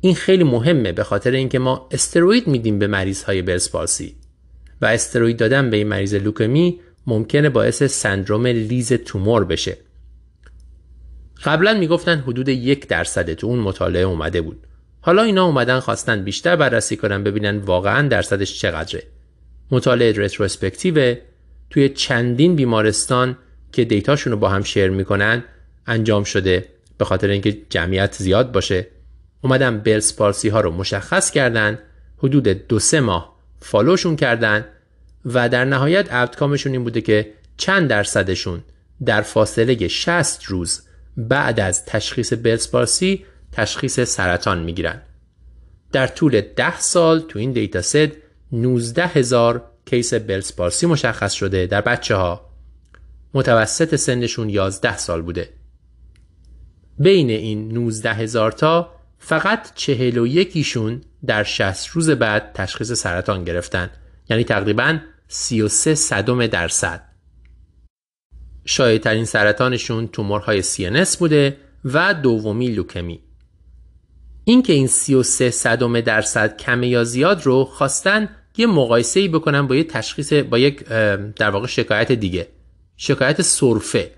این 0.00 0.14
خیلی 0.14 0.44
مهمه 0.44 0.92
به 0.92 1.04
خاطر 1.04 1.30
اینکه 1.30 1.58
ما 1.58 1.88
استروید 1.90 2.46
میدیم 2.46 2.78
به 2.78 2.86
مریض 2.86 3.22
های 3.22 3.42
برز 3.42 3.70
پارسی 3.70 4.16
و 4.80 4.86
استروید 4.86 5.36
دادن 5.36 5.70
به 5.70 5.76
این 5.76 5.88
مریض 5.88 6.14
لوکمی 6.14 6.80
ممکنه 7.10 7.48
باعث 7.48 7.82
سندروم 7.82 8.46
لیز 8.46 8.92
تومور 8.92 9.44
بشه. 9.44 9.76
قبلا 11.44 11.74
می‌گفتن 11.74 12.18
حدود 12.18 12.48
یک 12.48 12.88
درصد 12.88 13.32
تو 13.32 13.46
اون 13.46 13.58
مطالعه 13.58 14.02
اومده 14.02 14.40
بود. 14.40 14.66
حالا 15.00 15.22
اینا 15.22 15.44
اومدن 15.44 15.80
خواستن 15.80 16.24
بیشتر 16.24 16.56
بررسی 16.56 16.96
کنن 16.96 17.24
ببینن 17.24 17.58
واقعا 17.58 18.08
درصدش 18.08 18.60
چقدره. 18.60 19.02
مطالعه 19.70 20.12
retrospective 20.12 21.16
توی 21.70 21.88
چندین 21.88 22.56
بیمارستان 22.56 23.36
که 23.72 23.84
data 23.84 24.08
شون 24.08 24.32
رو 24.32 24.38
با 24.38 24.48
هم 24.48 24.62
share 24.62 24.90
می‌کنن 24.90 25.44
انجام 25.86 26.24
شده 26.24 26.64
به 26.98 27.04
خاطر 27.04 27.28
اینکه 27.28 27.58
جمعیت 27.70 28.14
زیاد 28.14 28.52
باشه. 28.52 28.86
اومدن 29.42 29.78
Bell's 29.78 30.16
palsy 30.16 30.48
ها 30.48 30.60
رو 30.60 30.70
مشخص 30.70 31.30
کردن 31.30 31.78
حدود 32.18 32.48
دو 32.48 32.78
سه 32.78 33.00
ماه 33.00 33.36
follow 33.60 33.94
شون 33.94 34.16
کردن 34.16 34.64
و 35.24 35.48
در 35.48 35.64
نهایت 35.64 36.12
outcome 36.12 36.50
شون 36.50 36.72
این 36.72 36.84
بوده 36.84 37.00
که 37.00 37.32
چند 37.56 37.88
درصدشون 37.88 38.64
در 39.04 39.22
فاصله 39.22 39.88
60 39.88 40.44
روز 40.44 40.82
بعد 41.16 41.60
از 41.60 41.84
تشخیص 41.84 42.32
Bell's 42.32 42.70
palsy 42.70 43.24
تشخیص 43.52 44.00
سرطان 44.00 44.62
می‌گیرن. 44.62 45.02
در 45.92 46.06
طول 46.06 46.40
10 46.40 46.80
سال 46.80 47.20
تو 47.20 47.38
این 47.38 47.52
data 47.52 47.82
set 47.82 48.08
19 48.52 49.06
هزار 49.06 49.64
case 49.86 50.14
Bell's 50.14 50.56
palsy 50.56 50.86
مشخص 50.86 51.32
شده 51.32 51.66
در 51.66 51.80
بچه 51.80 52.14
ها 52.14 52.50
متوسط 53.34 53.96
سنشون 53.96 54.50
11 54.50 54.96
سال 54.96 55.22
بوده. 55.22 55.48
بین 56.98 57.30
این 57.30 57.72
19 57.72 58.12
هزار 58.14 58.52
تا 58.52 58.94
فقط 59.18 59.74
41 59.74 60.50
تاشون 60.54 61.00
در 61.26 61.42
60 61.42 61.88
روز 61.88 62.10
بعد 62.10 62.52
تشخیص 62.54 62.92
سرطان 62.92 63.44
گرفتن. 63.44 63.90
یعنی 64.30 64.44
تقریبا 64.44 64.98
33 65.28 65.94
صدم 65.94 66.46
درصد. 66.46 67.02
شایدترین 68.64 69.24
سرطانشون 69.24 70.08
تومورهای 70.08 70.62
CNS 70.62 71.16
بوده 71.16 71.56
و 71.84 72.14
دومی 72.14 72.68
لوکمی 72.68 73.20
اینکه 74.44 74.72
این 74.72 74.86
33 74.86 75.50
صدم 75.50 76.00
درصد 76.00 76.56
کمه 76.56 76.88
یا 76.88 77.04
زیاد 77.04 77.46
رو 77.46 77.64
خواستن 77.64 78.28
یه 78.56 78.66
مقایسه 78.66 79.20
ای 79.20 79.28
بکنن 79.28 79.66
با 79.66 79.76
یه 79.76 79.84
تشخیص 79.84 80.32
با 80.32 80.58
یک 80.58 80.84
در 81.36 81.50
واقع 81.50 81.66
شکایت 81.66 82.12
دیگه 82.12 82.48
شکایت 82.96 83.42
سرفه. 83.42 84.10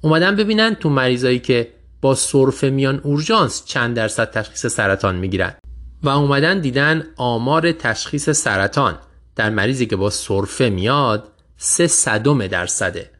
اومدن 0.00 0.36
ببینن 0.36 0.74
تو 0.74 0.90
مریضایی 0.90 1.38
که 1.38 1.68
با 2.00 2.14
سرفه 2.14 2.70
میان 2.70 3.00
اورژانس 3.04 3.64
چند 3.64 3.96
درصد 3.96 4.30
تشخیص 4.30 4.66
سرطان 4.66 5.16
می‌گیرن. 5.16 5.54
و 6.02 6.08
اومدن 6.08 6.60
دیدن 6.60 7.04
آمار 7.16 7.72
تشخیص 7.72 8.30
سرطان 8.30 8.98
در 9.36 9.50
مریضی 9.50 9.86
که 9.86 9.96
با 9.96 10.10
سرفه 10.10 10.70
میاد 10.70 11.28
سه 11.56 11.86
صدم 11.86 12.46
درصده. 12.46 13.10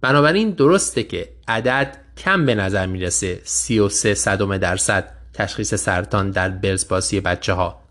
بنابراین 0.00 0.50
درسته 0.50 1.02
که 1.02 1.28
عدد 1.48 1.96
کم 2.16 2.46
به 2.46 2.54
نظر 2.54 2.86
می‌رسه 2.86 3.40
33 3.44 4.14
صدم 4.14 4.56
درصد 4.56 5.08
تشخیص 5.34 5.74
سرطان 5.74 6.30
در 6.30 6.48
برزباسی 6.48 7.20
بچه 7.20 7.52
ها 7.52 7.82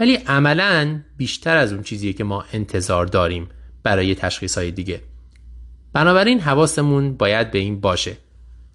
ولی 0.00 0.14
عملا 0.14 1.00
بیشتر 1.16 1.56
از 1.56 1.72
اون 1.72 1.82
چیزیه 1.82 2.12
که 2.12 2.24
ما 2.24 2.44
انتظار 2.52 3.06
داریم 3.06 3.48
برای 3.82 4.14
تشخیص 4.14 4.58
های 4.58 4.70
دیگه. 4.70 5.00
بنابراین 5.92 6.40
حواسمون 6.40 7.16
باید 7.16 7.50
به 7.50 7.58
این 7.58 7.80
باشه. 7.80 8.16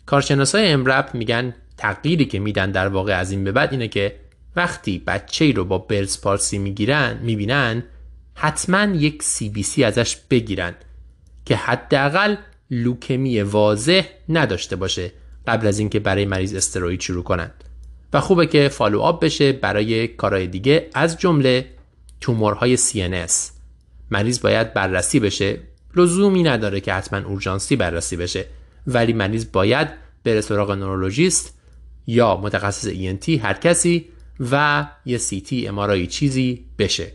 کارشناسای 0.06 0.68
امرب 0.68 1.10
میگن 1.14 1.56
تغییری 1.78 2.26
که 2.26 2.40
میدن 2.40 2.72
در 2.72 2.88
واقع 2.88 3.20
از 3.20 3.32
این 3.32 3.44
به 3.44 3.52
بعد 3.52 3.72
اینه 3.72 3.88
که 3.88 4.16
وقتی 4.56 5.04
بچه 5.08 5.52
رو 5.52 5.66
با 5.66 5.78
برز 5.78 6.22
پارسی 6.22 6.58
می‌گیرن 6.58 7.20
می‌بینن 7.24 7.84
حتما 8.36 8.96
یک 8.96 9.24
سی 9.24 9.50
بی 9.50 9.64
سی 9.64 9.84
ازش 9.84 10.18
بگیرن 10.30 10.76
که 11.46 11.56
حداقل 11.56 12.36
لوکمی 12.72 13.42
واضح 13.42 14.06
نداشته 14.30 14.76
باشه 14.76 15.12
قبل 15.48 15.68
از 15.68 15.80
اینکه 15.80 16.00
برای 16.00 16.26
مریض 16.26 16.56
استروید 16.56 17.02
شروع 17.02 17.24
کنند. 17.24 17.64
و 18.14 18.20
خوبه 18.20 18.48
که 18.48 18.70
فالو 18.70 19.00
آب 19.00 19.26
بشه 19.26 19.52
برای 19.52 20.08
کارهای 20.08 20.48
دیگه 20.48 20.90
از 20.94 21.18
جمله 21.18 21.66
تومورهای 22.22 22.78
CNS 22.78 23.32
مریض 24.12 24.42
باید 24.42 24.74
بررسی 24.74 25.20
بشه 25.20 25.60
لزومی 25.96 26.44
نداره 26.44 26.80
که 26.80 26.94
حتما 26.94 27.28
اورژانسی 27.28 27.76
بررسی 27.76 28.16
بشه 28.16 28.46
ولی 28.88 29.14
مریض 29.14 29.46
باید 29.54 29.88
بره 30.24 30.42
سراغ 30.42 30.72
نورولوژیست 30.72 31.60
یا 32.08 32.38
متخصص 32.38 32.88
ENT 32.88 33.30
هر 33.30 33.54
کسی 33.54 34.06
و 34.40 34.88
یه 35.06 35.18
تی 35.18 35.68
امارایی 35.68 36.08
چیزی 36.08 36.66
بشه. 36.78 37.12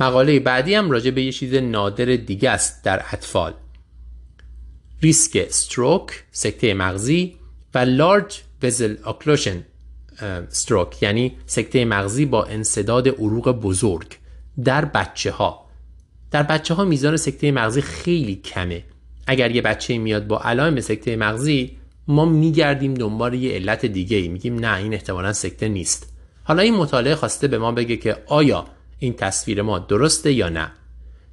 مقاله 0.00 0.40
بعدی 0.40 0.74
هم 0.74 0.90
راجع 0.90 1.10
به 1.10 1.22
یه 1.22 1.32
چیز 1.32 1.54
نادر 1.54 2.04
دیگه 2.04 2.50
است 2.50 2.84
در 2.84 3.04
اطفال. 3.12 3.54
ریسک 5.02 5.36
استروک 5.46 6.24
سکته 6.30 6.74
مغزی 6.74 7.36
و 7.74 7.78
لارج 7.78 8.40
وزل 8.62 8.96
اکلوشن 9.06 9.64
استروک 10.20 11.02
یعنی 11.02 11.36
سکته 11.46 11.84
مغزی 11.84 12.26
با 12.26 12.44
انصداد 12.44 13.08
عروق 13.08 13.50
بزرگ 13.50 14.16
در 14.64 14.84
بچه 14.84 15.30
ها 15.30 15.68
در 16.30 16.42
بچه 16.42 16.74
ها 16.74 16.84
میزان 16.84 17.16
سکته 17.16 17.52
مغزی 17.52 17.80
خیلی 17.80 18.36
کمه. 18.36 18.84
اگر 19.26 19.50
یه 19.50 19.62
بچه 19.62 19.98
میاد 19.98 20.26
با 20.26 20.40
علائم 20.40 20.80
سکته 20.80 21.16
مغزی 21.16 21.77
ما 22.08 22.24
میگردیم 22.24 22.94
دنبال 22.94 23.34
یه 23.34 23.54
علت 23.54 23.86
دیگه 23.86 24.16
ای 24.16 24.28
میگیم 24.28 24.58
نه 24.58 24.76
این 24.76 24.94
احتمالا 24.94 25.32
سکته 25.32 25.68
نیست. 25.68 26.12
حالا 26.44 26.62
این 26.62 26.74
مطالعه 26.74 27.14
خواسته 27.14 27.48
به 27.48 27.58
ما 27.58 27.72
بگه 27.72 27.96
که 27.96 28.16
آیا 28.26 28.66
این 28.98 29.14
تصویر 29.14 29.62
ما 29.62 29.78
درسته 29.78 30.32
یا 30.32 30.48
نه. 30.48 30.72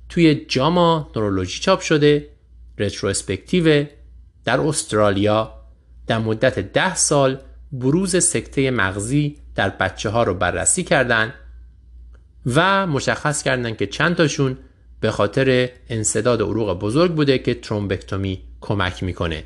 توی 0.10 0.36
جاما 0.36 1.12
نورولوژی 1.16 1.60
چاپ 1.60 1.82
شده 1.82 2.30
رتروسپکتیو 2.78 3.86
در 4.46 4.60
استرالیا 4.60 5.54
در 6.08 6.20
مدت 6.20 6.60
ده 6.60 6.96
سال 6.96 7.40
بروز 7.72 8.24
سکته 8.24 8.72
مغزی 8.72 9.38
در 9.56 9.70
بچه 9.70 10.10
ها 10.10 10.24
رو 10.24 10.34
بررسی 10.34 10.84
کردند 10.84 11.34
و 12.46 12.88
مشخص 12.88 13.44
کردند 13.44 13.78
که 13.78 13.88
چند 13.88 14.16
تاشون 14.16 14.58
به 15.00 15.12
خاطر 15.12 15.70
انصداد 15.90 16.42
عروق 16.42 16.80
بزرگ 16.80 17.12
بوده 17.12 17.38
که 17.38 17.54
ترومبکتومی 17.54 18.42
کمک 18.62 19.04
می‌کنه. 19.04 19.44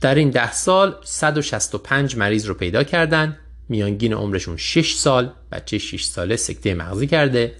در 0.00 0.14
این 0.14 0.30
ده 0.30 0.52
سال 0.52 0.94
165 1.04 2.16
مریض 2.16 2.46
رو 2.46 2.54
پیدا 2.54 2.84
کردن. 2.84 3.38
میانگین 3.68 4.12
عمرشون 4.12 4.56
6 4.56 4.94
سال 4.94 5.32
بچه 5.52 5.78
6 5.78 6.04
ساله 6.04 6.36
سکته 6.36 6.74
مغزی 6.74 7.06
کرده. 7.06 7.56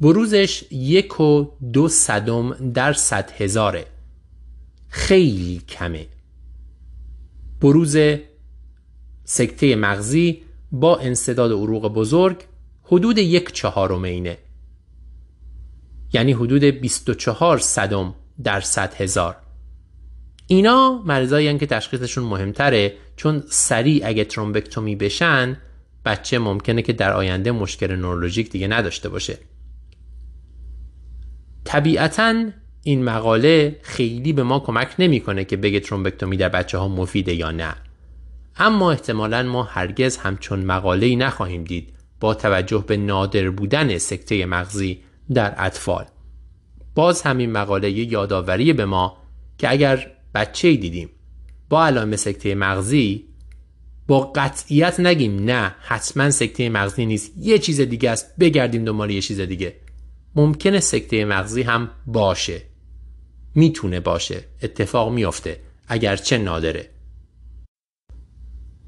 بروزش 0.00 0.64
یک 0.70 1.20
و 1.20 1.50
دو 1.72 1.88
صدم 1.88 2.72
در 2.72 2.92
صد 2.92 3.30
هزاره. 3.30 3.86
خیلی 4.88 5.62
کمه. 5.68 6.06
بروز 7.60 7.96
سکته 9.24 9.76
مغزی 9.76 10.42
با 10.72 10.98
انصداد 10.98 11.52
عروق 11.52 11.88
بزرگ 11.88 12.44
حدود 12.82 13.18
یک 13.18 13.52
چهارم 13.52 14.02
اینه. 14.02 14.38
یعنی 16.12 16.32
حدود 16.32 16.64
24 16.64 17.58
صدم 17.58 18.14
در 18.42 18.60
صد 18.60 18.94
هزار. 18.94 19.36
اینا 20.46 21.02
مریضایی 21.06 21.58
که 21.58 21.66
تشخیصشون 21.66 22.24
مهمتره 22.24 22.94
چون 23.16 23.42
سریع 23.48 24.02
اگه 24.06 24.24
ترومبکتومی 24.24 24.96
بشن 24.96 25.56
بچه 26.04 26.38
ممکنه 26.38 26.82
که 26.82 26.92
در 26.92 27.12
آینده 27.12 27.52
مشکل 27.52 27.96
نورولوژیک 27.96 28.50
دیگه 28.50 28.68
نداشته 28.68 29.08
باشه. 29.08 29.38
طبیعتا 31.64 32.44
این 32.82 33.04
مقاله 33.04 33.80
خیلی 33.82 34.32
به 34.32 34.42
ما 34.42 34.60
کمک 34.60 34.88
نمی‌کنه 34.98 35.44
که 35.44 35.56
بگه 35.56 35.80
ترومبکتومی 35.80 36.36
در 36.36 36.48
بچه 36.48 36.78
ها 36.78 36.88
مفیده 36.88 37.34
یا 37.34 37.50
نه. 37.50 37.74
اما 38.56 38.90
احتمالا 38.90 39.42
ما 39.42 39.62
هرگز 39.62 40.16
همچون 40.16 40.64
مقاله 40.64 41.06
ای 41.06 41.16
نخواهیم 41.16 41.64
دید 41.64 41.92
با 42.20 42.34
توجه 42.34 42.84
به 42.86 42.96
نادر 42.96 43.50
بودن 43.50 43.98
سکته 43.98 44.46
مغزی 44.46 45.00
در 45.34 45.54
اطفال. 45.58 46.04
باز 46.94 47.22
همین 47.22 47.52
مقاله 47.52 47.90
یادآوری 47.90 48.72
به 48.72 48.84
ما 48.84 49.16
که 49.58 49.70
اگر 49.70 50.15
بچه 50.36 50.76
دیدیم. 50.76 51.10
با 51.68 51.86
علائم 51.86 52.16
سکته 52.16 52.54
مغزی 52.54 53.24
با 54.06 54.20
قطعیت 54.20 55.00
نگیم 55.00 55.44
نه 55.44 55.74
حتما 55.80 56.30
سکته 56.30 56.68
مغزی 56.68 57.06
نیست. 57.06 57.32
یه 57.38 57.58
چیز 57.58 57.80
دیگه 57.80 58.10
است 58.10 58.36
بگردیم 58.38 58.84
دنبال 58.84 59.10
یه 59.10 59.20
چیز 59.20 59.40
دیگه. 59.40 59.76
ممکنه 60.34 60.80
سکته 60.80 61.24
مغزی 61.24 61.62
هم 61.62 61.90
باشه. 62.06 62.62
می‌تونه 63.54 64.00
باشه. 64.00 64.44
اتفاق 64.62 65.12
میافته. 65.12 65.60
اگرچه 65.88 66.38
نادره. 66.38 66.90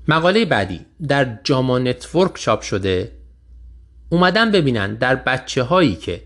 مقاله 0.08 0.44
بعدی. 0.44 0.80
در 1.08 1.38
JAMA 1.44 1.78
Network 1.78 2.38
چاپ 2.38 2.62
شده. 2.62 3.12
اومدن 4.08 4.50
ببینن 4.50 4.94
در 4.94 5.14
بچه 5.14 5.62
هایی 5.62 5.96
که 5.96 6.22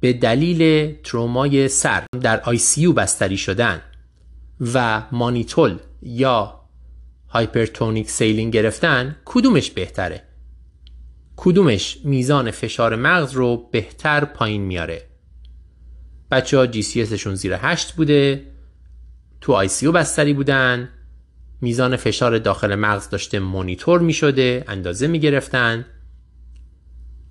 به 0.00 0.12
دلیل 0.12 0.92
ترومای 1.04 1.68
سر 1.68 2.02
در 2.22 2.40
ICU 2.40 2.92
بستری 2.92 3.36
شدن. 3.36 3.82
و 4.60 5.02
مانیتول 5.12 5.78
یا 6.02 6.60
hypertonic 7.28 8.10
saline 8.10 8.50
گرفتن 8.50 9.16
کدومش 9.24 9.70
بهتره؟ 9.70 10.22
کدومش 11.36 11.98
میزان 12.04 12.50
فشار 12.50 12.96
مغز 12.96 13.32
رو 13.32 13.68
بهتر 13.72 14.24
پایین 14.24 14.62
میاره؟ 14.62 15.02
بچه 16.30 16.58
ها 16.58 16.66
GCS 16.66 16.82
زیر 17.14 17.54
هشت 17.60 17.92
بوده 17.92 18.46
تو 19.40 19.52
ICU 19.52 19.88
بستری 19.88 20.32
بودن 20.32 20.88
میزان 21.60 21.96
فشار 21.96 22.38
داخل 22.38 22.74
مغز 22.74 23.08
داشته 23.10 23.38
مونیتور 23.38 24.00
می 24.00 24.12
شده 24.12 24.64
اندازه 24.68 25.06
می 25.06 25.20
گرفتن 25.20 25.84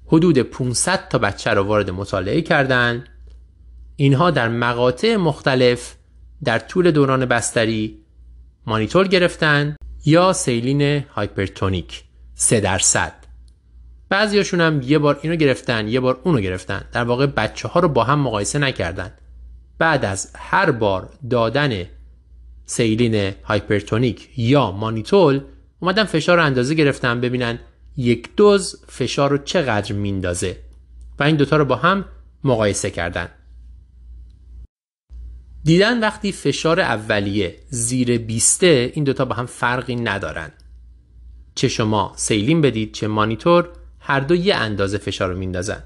حدود 0.06 0.38
500 0.38 1.08
تا 1.10 1.18
بچه 1.18 1.52
رو 1.52 1.64
وارد 1.64 1.90
مطالعه 1.90 2.42
کردند. 2.42 3.10
اینها 3.96 4.32
در 4.32 4.50
مقاطع 4.50 5.16
مختلف 5.16 5.96
در 6.44 6.60
طول 6.60 6.92
دوران 6.92 7.26
بستری 7.26 8.00
مانیتول 8.66 9.08
گرفتن 9.08 9.76
یا 10.06 10.34
saline 10.34 11.04
hypertonic 11.10 12.04
3 12.36 12.60
درصد. 12.60 13.14
بعضیاشون 14.10 14.62
هم 14.62 14.82
یه 14.82 15.00
بار 15.00 15.20
اینو 15.22 15.36
گرفتن 15.36 15.88
یه 15.88 16.00
بار 16.00 16.20
اونو 16.24 16.40
گرفتن. 16.40 16.86
در 16.92 17.04
واقع 17.04 17.26
بچه 17.26 17.68
ها 17.68 17.80
رو 17.80 17.90
با 17.90 18.04
هم 18.04 18.20
مقایسه 18.20 18.60
نکردن. 18.60 19.12
بعد 19.78 20.06
از 20.06 20.32
هر 20.36 20.72
بار 20.72 21.10
دادن 21.30 21.86
سیلین 22.66 23.34
هایپرتونیک 23.44 24.30
یا 24.38 24.72
مانیتول 24.72 25.42
اومدن 25.80 26.04
فشار 26.04 26.38
رو 26.38 26.44
اندازه 26.44 26.76
گرفتن 26.76 27.22
ببینن 27.22 27.60
یک 27.98 28.30
دوز 28.36 28.84
فشار 28.88 29.30
رو 29.30 29.38
چقدر 29.38 29.94
میندازه 29.94 30.58
و 31.20 31.24
این 31.24 31.36
دوتا 31.36 31.58
رو 31.58 31.66
با 31.66 31.76
هم 31.76 32.06
مقایسه 32.44 32.90
کردن. 32.90 33.30
دیدن 35.64 36.00
وقتی 36.00 36.32
فشار 36.32 36.80
اولیه 36.80 37.56
زیر 37.70 38.18
بیسته 38.18 38.92
این 38.94 39.04
دوتا 39.04 39.26
با 39.26 39.36
هم 39.36 39.46
فرقی 39.46 39.96
ندارن. 39.96 40.52
چه 41.56 41.68
شما 41.68 42.14
سیلین 42.16 42.62
بدید 42.62 42.92
چه 42.92 43.08
مانیتور 43.08 43.70
هر 44.00 44.20
دو 44.20 44.36
یه 44.36 44.56
اندازه 44.56 44.98
فشار 44.98 45.30
رو 45.30 45.38
میندازن. 45.38 45.84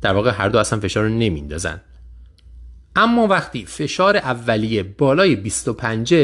در 0.00 0.12
واقع 0.12 0.30
هر 0.30 0.48
دو 0.48 0.58
اصلا 0.58 0.80
فشار 0.80 1.04
رو 1.04 1.10
نمیندازن. 1.10 1.80
اما 2.96 3.26
وقتی 3.26 3.64
فشار 3.66 4.16
اولیه 4.16 4.82
بالای 4.82 5.36
25 5.36 6.14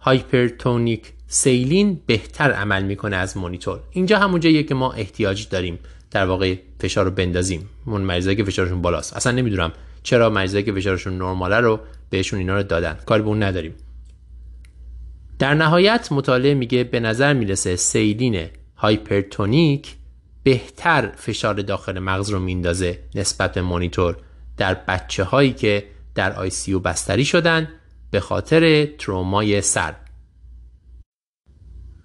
هایپرتونیک 0.00 1.12
سیلین 1.26 2.00
بهتر 2.06 2.52
عمل 2.52 2.82
می‌کنه 2.82 3.16
از 3.16 3.36
مانیتور. 3.36 3.80
اینجا 3.90 4.18
همون 4.18 4.40
جاییه 4.40 4.62
که 4.62 4.74
ما 4.74 4.92
احتیاج 4.92 5.48
داریم 5.48 5.78
در 6.10 6.26
واقع 6.26 6.54
فشار 6.80 7.04
رو 7.04 7.10
بندازیم. 7.10 7.68
اون 7.84 8.00
مریضایی 8.00 8.36
که 8.36 8.44
فشارشون 8.44 8.82
بالاست. 8.82 9.16
اصلا 9.16 9.32
نمی‌دونم 9.32 9.72
چرا 10.06 10.30
مریضایی 10.30 10.64
که 10.64 10.72
فشارشون 10.72 11.18
نرماله 11.18 11.56
رو 11.56 11.80
بهشون 12.10 12.38
اینا 12.38 12.56
رو 12.56 12.62
دادن؟ 12.62 12.98
کاری 13.06 13.22
به 13.22 13.28
اون 13.28 13.42
نداریم. 13.42 13.74
در 15.38 15.54
نهایت 15.54 16.08
مطالعه 16.12 16.54
میگه 16.54 16.84
به 16.84 17.00
نظر 17.00 17.32
می‌رسه 17.32 17.76
saline 17.76 18.48
hypertonic 18.76 19.94
بهتر 20.42 21.12
فشار 21.16 21.54
داخل 21.54 21.98
مغز 21.98 22.30
رو 22.30 22.38
میندازه 22.38 22.98
نسبت 23.14 23.54
به 23.54 23.62
مانیتول 23.62 24.16
در 24.56 24.74
بچه 24.74 25.24
هایی 25.24 25.52
که 25.52 25.84
در 26.14 26.32
ICU 26.32 26.74
بستری 26.78 27.24
شدن 27.24 27.68
به 28.10 28.20
خاطر 28.20 28.86
ترومای 28.86 29.60
سر. 29.60 29.94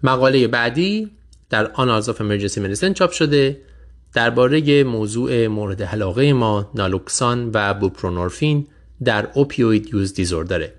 مقاله 0.04 0.48
بعدی 0.48 1.12
در 1.50 1.72
Annals 1.72 2.10
of 2.10 2.22
Emergency 2.22 2.62
Medicine 2.62 2.94
چاپ 2.94 3.12
شده. 3.12 3.62
درباره 4.14 4.84
موضوع 4.84 5.48
مورد 5.48 5.84
علاقه 5.84 6.34
ما 6.34 6.72
نالوکسان 6.76 7.52
و 7.54 7.74
بوپرونورفین 7.74 8.68
در 9.04 9.30
opioid 9.34 9.94
use 9.94 10.14
disorder 10.14 10.67
ه 10.67 10.74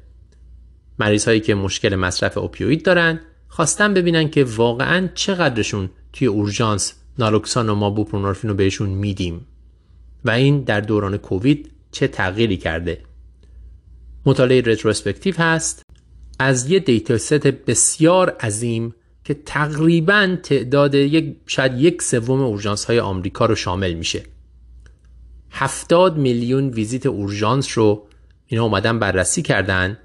مریض 0.99 1.25
هایی 1.25 1.41
که 1.41 1.55
مشکل 1.55 1.95
مصرف 1.95 2.39
opioid 2.39 2.83
دارن 2.83 3.21
خواستن 3.49 3.95
ببینن 3.95 4.31
که 4.31 4.45
واقعا 4.45 5.09
چقدرشون 5.15 5.91
توی 6.13 6.27
اورژانس 6.27 6.95
نالوکسان 7.19 7.69
و 7.69 7.75
ما 7.75 7.91
بوپرونورفین 7.91 8.51
رو 8.51 8.57
بهشون 8.57 8.89
میدیم. 8.89 9.47
و 10.25 10.31
این 10.31 10.61
در 10.61 10.81
دوران 10.81 11.17
کووید 11.17 11.71
چه 11.93 12.09
تغییری 12.09 12.57
کرده. 12.57 13.03
مطالعه 14.27 14.61
retrospective 14.61 15.35
هست. 15.39 15.83
از 16.39 16.71
یه 16.71 16.79
data 16.79 17.19
set 17.19 17.47
بسیار 17.47 18.31
عظیم 18.31 18.95
که 19.25 19.35
تقریبا 19.35 20.37
تعداد 20.43 20.95
یک 20.95 21.37
شاید 21.47 21.81
یک 21.81 22.03
سوم 22.03 22.41
اورژانس 22.41 22.85
های 22.85 23.01
آمریکا 23.01 23.47
رو 23.47 23.55
شامل 23.55 23.93
میشه. 23.93 24.23
70 25.51 26.19
میلیون 26.19 26.69
ویزیت 26.69 27.07
اورژانس 27.07 27.79
رو 27.79 28.07
اینا 28.47 28.65
اومدن 28.65 28.99
بررسی 28.99 29.43
کردن 29.43 29.99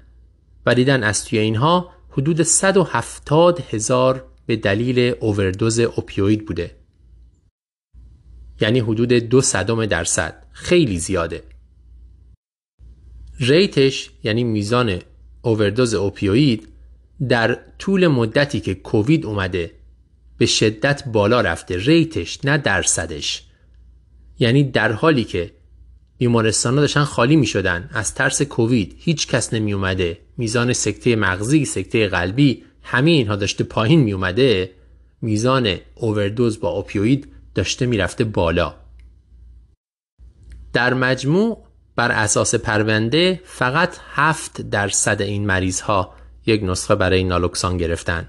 و 0.66 0.74
دیدن 0.74 1.02
از 1.02 1.24
توی 1.24 1.38
اینها 1.38 1.90
حدود 2.10 2.42
170 2.42 3.60
هزار 3.60 4.24
به 4.46 4.56
دلیل 4.56 5.14
overdose 5.20 5.78
opioid 5.78 6.46
بوده. 6.46 6.76
یعنی 8.60 8.80
حدود 8.80 9.12
دو 9.12 9.40
صدم 9.40 9.86
درصد. 9.86 10.46
خیلی 10.52 10.98
زیاده. 10.98 11.42
ریتش 13.40 14.10
یعنی 14.22 14.44
میزان 14.44 14.98
اووردوز 15.42 15.94
اوپیوید 15.94 16.68
در 17.28 17.58
طول 17.78 18.06
مدتی 18.06 18.60
که 18.60 18.74
کووید 18.74 19.26
اومده 19.26 19.70
به 20.38 20.46
شدت 20.46 21.02
بالا 21.06 21.40
رفته 21.40 21.76
ریتش 21.76 22.44
نه 22.44 22.58
درصدش. 22.58 23.44
یعنی 24.38 24.64
در 24.64 24.92
حالی 24.92 25.24
که 25.24 25.50
بیمارستان 26.18 26.74
ها 26.74 26.80
داشتن 26.80 27.04
خالی 27.04 27.36
می 27.36 27.46
شدن 27.46 27.90
از 27.92 28.14
ترس 28.14 28.42
کووید 28.42 28.94
هیچ 28.98 29.26
کس 29.28 29.54
نمی 29.54 29.72
اومده 29.72 30.18
میزان 30.36 30.72
سکته 30.72 31.16
مغزی 31.16 31.64
سکته 31.64 32.08
قلبی 32.08 32.64
همه 32.82 33.10
اینها 33.10 33.36
داشته 33.36 33.64
پایین 33.64 34.00
می 34.00 34.12
اومده 34.12 34.70
میزان 35.22 35.76
اووردوز 35.94 36.60
با 36.60 36.68
اوپیوید 36.68 37.28
داشته 37.54 37.86
می‌رفته 37.86 38.24
بالا. 38.24 38.74
در 40.72 40.94
مجموع 40.94 41.64
بر 41.96 42.12
اساس 42.12 42.54
پرونده 42.54 43.40
فقط 43.44 43.96
هفت 44.14 44.60
درصد 44.60 45.22
این 45.22 45.46
مریض 45.46 45.80
ها 45.80 46.17
یک 46.48 46.62
نسخه 46.64 46.94
برای 46.94 47.24
نالوکسان 47.24 47.76
گرفتن 47.76 48.28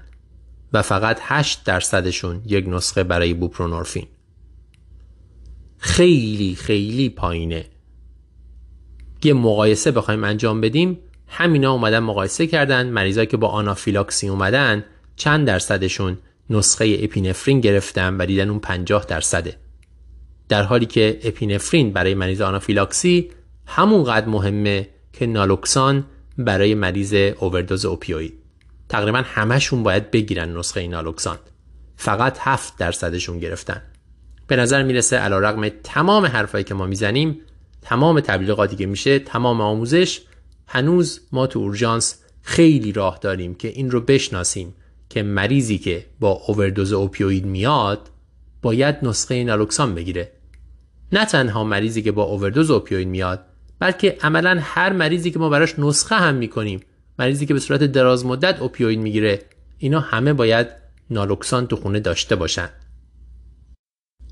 و 0.72 0.82
فقط 0.82 1.18
8 1.22 1.64
درصدشون 1.64 2.42
یک 2.46 2.68
نسخه 2.68 3.04
برای 3.04 3.34
بوپرونورفین. 3.34 4.06
خیلی 5.78 6.54
خیلی 6.54 7.08
پایینه. 7.08 7.64
یه 9.22 9.32
مقایسه 9.32 9.90
بخوایم 9.90 10.24
انجام 10.24 10.60
بدیم. 10.60 10.98
همینا 11.26 11.72
اومدن 11.72 11.98
مقایسه 11.98 12.46
کردن. 12.46 12.90
مریضایی 12.90 13.26
که 13.26 13.36
با 13.36 13.48
آنافیلاکسی 13.48 14.28
اومدن 14.28 14.84
چند 15.16 15.46
درصدشون 15.46 16.18
نسخه 16.50 16.98
اپینفرین 17.00 17.60
گرفتن 17.60 18.16
و 18.16 18.26
دیدن 18.26 18.48
اون 18.48 18.58
50 18.58 19.04
درصده. 19.04 19.56
در 20.48 20.62
حالی 20.62 20.86
که 20.86 21.20
اپینفرین 21.22 21.92
برای 21.92 22.14
مریض 22.14 22.40
آنافیلاکسی 22.40 23.30
همونقدر 23.66 24.26
مهمه 24.26 24.88
که 25.12 25.26
نالوکسان 25.26 26.04
برای 26.44 26.74
مریض 26.74 27.14
اووردوز 27.14 27.84
اوپیوید 27.84 28.34
تقریبا 28.88 29.22
همشون 29.24 29.82
باید 29.82 30.10
بگیرن 30.10 30.56
نسخه 30.56 30.86
نالوکسان. 30.86 31.38
فقط 31.96 32.38
7 32.40 32.76
درصدشون 32.76 33.38
گرفتن. 33.38 33.82
به 34.46 34.56
نظر 34.56 34.82
می‌رسه 34.82 35.16
علا 35.16 35.38
رقم 35.38 35.68
تمام 35.68 36.26
حرفایی 36.26 36.64
که 36.64 36.74
ما 36.74 36.86
می‌زنیم 36.86 37.40
تمام 37.82 38.20
تبلیغاتی 38.20 38.76
که 38.76 38.86
میشه 38.86 39.18
تمام 39.18 39.60
آموزش. 39.60 40.20
هنوز 40.66 41.20
ما 41.32 41.46
تو 41.46 41.58
اورژانس 41.58 42.18
خیلی 42.42 42.92
راه 42.92 43.18
داریم 43.22 43.54
که 43.54 43.68
این 43.68 43.90
رو 43.90 44.00
بشناسیم 44.00 44.74
که 45.08 45.22
مریضی 45.22 45.78
که 45.78 46.06
با 46.20 46.30
اووردوز 46.30 46.92
اوپیوید 46.92 47.46
میاد 47.46 48.10
باید 48.62 48.96
نسخه 49.02 49.44
نالوکسان 49.44 49.94
بگیره. 49.94 50.32
نه 51.12 51.24
تنها 51.24 51.64
مریضی 51.64 52.02
که 52.02 52.12
با 52.12 52.22
اووردوز 52.22 52.70
اوپیوید 52.70 53.08
میاد 53.08 53.44
بلکه 53.80 54.18
عملا 54.22 54.58
هر 54.62 54.92
مریضی 54.92 55.30
که 55.30 55.38
ما 55.38 55.48
براش 55.48 55.78
نسخه 55.78 56.14
هم 56.14 56.34
می‌کنیم 56.34 56.80
مریضی 57.18 57.46
که 57.46 57.54
به 57.54 57.60
صورت 57.60 57.84
دراز 57.84 58.26
مدت 58.26 58.60
اوپیوید 58.60 58.98
می‌گیره 58.98 59.42
اینا 59.78 60.00
همه 60.00 60.32
باید 60.32 60.66
نالوکسان 61.10 61.66
تو 61.66 61.76
خونه 61.76 62.00
داشته 62.00 62.36
باشن. 62.36 62.68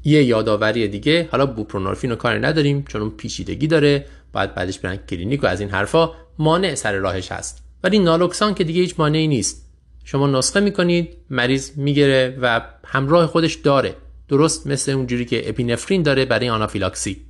یه 0.05 0.23
یادآوری 0.23 0.89
دیگه 0.89 1.29
حالا 1.33 1.47
بوپرونورفین 1.47 2.11
رو 2.11 2.17
کاری 2.17 2.41
نداریم 2.41 2.85
چون 2.89 3.03
اون 3.03 3.11
پیچیدگی 3.11 3.67
داره 3.67 4.07
باید 4.33 4.55
بعدش 4.55 4.79
برن 4.79 4.97
کلینیک 4.97 5.45
و 5.45 5.47
از 5.47 5.61
این 5.61 5.71
حرفا 5.71 6.11
مانع 6.39 6.75
سر 6.75 6.93
راهش 6.93 7.33
هست. 7.33 7.65
ولی 7.85 7.99
نالوکسان 7.99 8.55
که 8.55 8.65
دیگه 8.65 8.81
هیچ 8.81 8.95
مانعی 8.99 9.29
نیست. 9.29 9.69
شما 10.05 10.27
نسخه 10.27 10.61
می‌کنید 10.61 11.17
مریض 11.31 11.71
می‌گیره 11.77 12.39
و 12.43 12.61
همراه 12.85 13.27
خودش 13.27 13.55
داره. 13.55 13.95
درست 14.29 14.67
مثل 14.67 14.93
اونجوری 14.93 15.25
که 15.25 15.49
اپینفرین 15.49 16.03
داره 16.03 16.25
برای 16.25 16.49
آنافیلاکسی. 16.49 17.28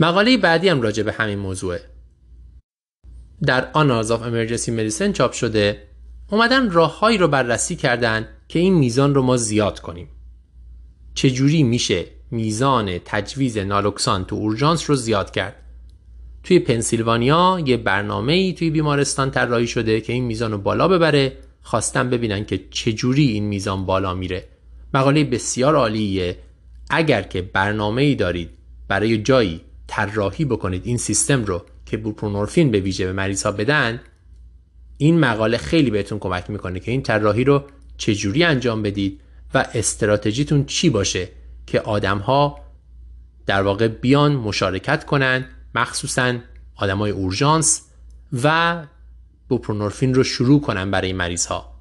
مقاله 0.00 0.36
بعدی 0.36 0.68
هم 0.68 0.82
راجع 0.82 1.02
به 1.02 1.12
همین 1.12 1.38
موضوعه. 1.38 1.80
در 3.42 3.70
Annals 3.72 4.10
of 4.10 4.22
Emergency 4.22 4.70
Medicine 4.70 5.12
چاپ 5.12 5.32
شده 5.32 5.88
اومدن 6.30 6.70
راههایی 6.70 7.18
رو 7.18 7.28
بررسی 7.28 7.76
کردن 7.76 8.28
که 8.48 8.58
این 8.58 8.74
میزان 8.74 9.14
رو 9.14 9.22
ما 9.22 9.36
زیاد 9.36 9.80
کنیم. 9.80 10.08
چجوری 11.14 11.62
میشه 11.62 12.06
میزان 12.30 12.98
تجویز 13.04 13.58
نالوکسان 13.58 14.24
تو 14.24 14.36
اورژانس 14.36 14.90
رو 14.90 14.96
زیاد 14.96 15.30
کرد؟ 15.30 15.56
توی 16.42 16.58
پنسیلوانیا 16.58 17.62
یه 17.66 17.76
برنامه 17.76 18.32
ای 18.32 18.52
توی 18.52 18.70
بیمارستان 18.70 19.30
طراحی 19.30 19.66
شده 19.66 20.00
که 20.00 20.12
این 20.12 20.24
میزان 20.24 20.52
رو 20.52 20.58
بالا 20.58 20.88
ببره 20.88 21.36
خواستم 21.62 22.10
ببینن 22.10 22.44
که 22.44 22.60
چجوری 22.70 23.26
این 23.26 23.44
میزان 23.44 23.86
بالا 23.86 24.14
میره. 24.14 24.48
مقاله 24.94 25.24
بسیار 25.24 25.76
عالیه. 25.76 26.38
اگر 26.90 27.22
که 27.22 27.42
برنامه 27.42 28.02
ای 28.02 28.14
دارید 28.14 28.50
برای 28.88 29.22
جایی 29.22 29.60
طراحی 29.90 30.44
بکنید 30.44 30.86
این 30.86 30.96
سیستم 30.96 31.44
رو 31.44 31.64
که 31.86 31.96
بوپرونورفین 31.96 32.70
به 32.70 32.80
ویژه 32.80 33.06
به 33.06 33.12
مریض 33.12 33.42
ها 33.42 33.52
بدن 33.52 34.00
این 34.96 35.20
مقاله 35.20 35.58
خیلی 35.58 35.90
بهتون 35.90 36.18
کمک 36.18 36.50
می‌کنه 36.50 36.80
که 36.80 36.90
این 36.90 37.02
طراحی 37.02 37.44
رو 37.44 37.64
چجوری 37.96 38.44
انجام 38.44 38.82
بدید 38.82 39.20
و 39.54 39.66
استراتژیتون 39.74 40.64
چی 40.64 40.90
باشه 40.90 41.28
که 41.66 41.80
آدم 41.80 42.18
ها 42.18 42.60
در 43.46 43.62
واقع 43.62 43.88
بیان 43.88 44.32
مشارکت 44.32 45.04
کنن 45.04 45.44
مخصوصا 45.74 46.38
آدمای 46.76 47.10
اورژانس 47.10 47.82
و 48.42 48.76
بوپرونورفین 49.48 50.14
رو 50.14 50.24
شروع 50.24 50.60
کنن 50.60 50.90
برای 50.90 51.12
مریض 51.12 51.46
ها 51.46 51.74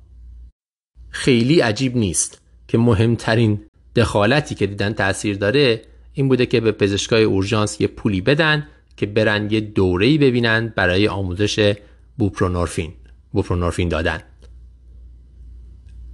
خیلی 1.10 1.60
عجیب 1.60 1.98
نیست 1.98 2.42
که 2.68 2.78
مهمترین 2.78 3.66
دخالتی 3.96 4.56
که 4.56 4.68
دیدن 4.68 4.94
تاثیر 4.94 5.38
داره 5.38 5.82
این 6.20 6.28
بوده 6.28 6.46
که 6.46 6.60
به 6.60 6.72
پزشکای 6.72 7.24
اورژانس 7.24 7.82
یه 7.82 7.88
پولی 7.88 8.22
بدن 8.22 8.68
که 8.98 9.06
برن 9.06 9.52
یه 9.52 9.60
دوره‌ای 9.60 10.18
ببینن 10.18 10.74
برای 10.76 11.08
آموزش 11.08 11.76
بوپرونورفین 12.18 12.94
بوپرونورفین 13.32 13.90
دادن. 13.90 14.20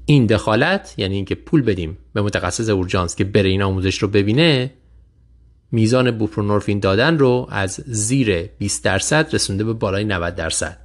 این 0.05 0.25
دخالت 0.25 0.93
یعنی 0.97 1.15
اینکه 1.15 1.35
پول 1.35 1.61
بدیم 1.61 1.97
به 2.13 2.21
متخصص 2.21 2.69
اورژانس 2.69 3.15
که 3.15 3.23
بره 3.23 3.49
این 3.49 3.61
آموزش 3.61 3.97
رو 3.97 4.07
ببینه 4.07 4.73
میزان 5.71 6.11
بوپرونورفین 6.11 6.79
دادن 6.79 7.17
رو 7.17 7.47
از 7.49 7.83
زیر 7.85 8.41
20 8.41 8.83
درصد 8.83 9.35
رسونده 9.35 9.63
به 9.63 9.73
بالای 9.73 10.03
90 10.03 10.35
درصد. 10.35 10.77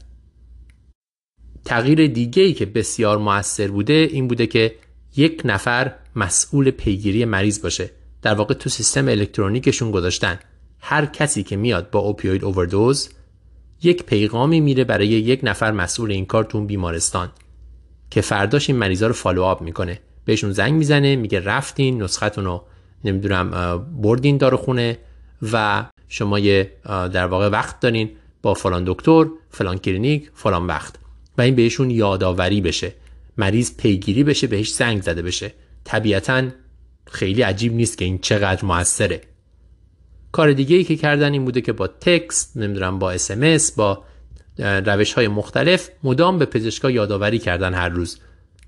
تغییر 1.65 2.07
دیگه 2.07 2.43
ای 2.43 2.53
که 2.53 2.67
بسیار 2.67 3.19
موثر 3.19 3.69
بوده 3.69 4.09
این 4.11 4.29
بوده 4.29 4.47
که 4.47 4.75
یک 5.17 5.43
نفر 5.45 5.95
مسئول 6.17 6.71
پیگیری 6.71 7.25
مریض 7.25 7.63
باشه. 7.63 8.00
در 8.23 8.35
واقع 8.35 8.55
تو 8.55 8.71
سیستم 8.71 9.09
الکترونیکشون 9.09 9.91
گذاشتن. 9.91 10.39
هر 10.81 11.07
کسی 11.07 11.43
که 11.43 11.57
میاد 11.57 11.91
با 11.91 12.01
اوپیوید 12.01 12.45
اووردوز 12.45 13.09
یک 13.83 14.03
پیغامی 14.03 14.61
میره 14.61 14.85
برای 14.85 15.09
یک 15.09 15.41
نفر 15.43 15.73
مسئول 15.73 16.11
این 16.11 16.27
کار 16.27 16.45
تو 16.45 16.65
بیمارستان 16.65 17.31
که 18.11 18.21
فرداش 18.21 18.71
این 18.71 18.79
مریضا 18.79 19.07
رو 19.07 19.13
follow 19.13 19.43
up 19.43 19.63
می‌کنه. 19.63 20.01
بهشون 20.25 20.53
زنگ 20.53 20.73
می‌زنه 20.73 21.17
میگه 21.17 21.41
رفتین 21.41 22.03
نسختون 22.03 22.45
رو 22.45 22.65
نمی‌دونم 23.05 23.51
بردین 24.03 24.37
دارو 24.37 24.57
خونه 24.57 24.99
و 25.53 25.85
شما 26.09 26.39
یه 26.39 26.73
در 26.85 27.27
واقع 27.27 27.49
وقت 27.49 27.81
دارین 27.81 28.11
با 28.43 28.55
فلان 28.55 28.85
دکتر 28.87 29.27
فلان 29.51 29.79
کلینیک 29.79 30.31
فلان 30.35 30.67
وقت. 30.67 30.95
و 31.39 31.43
این 31.43 31.55
بهشون 31.55 31.91
یادآوری 31.91 32.61
بشه. 32.61 32.93
مریض 33.37 33.77
پیگیری 33.77 34.25
بشه 34.25 34.47
بهش 34.47 34.73
زنگ 34.73 35.03
زده 35.03 35.23
بشه. 35.23 35.53
طبیعتا 35.85 36.49
خیلی 37.07 37.43
عجیب 37.43 37.75
نیست 37.75 37.99
که 37.99 38.05
این 38.05 38.19
چقدر 38.19 38.65
موثره. 38.65 39.21
کار 40.33 40.53
دیگه 40.53 40.77
ای 40.77 40.85
که 40.85 40.97
کردن 40.97 41.33
این 41.33 41.45
بوده 41.45 41.61
که 41.61 41.73
با 41.73 41.87
text 41.87 42.57
نمی‌دونم 42.57 42.99
با 42.99 43.11
اسمس 43.11 43.73
با 43.73 44.05
روش 44.59 45.13
های 45.13 45.29
مختلف 45.29 45.91
مدام 46.03 46.39
به 46.39 46.45
پزشکا 46.45 46.91
یادآوری 46.91 47.39
کردن 47.39 47.75
هر 47.75 47.89
روز. 47.89 48.19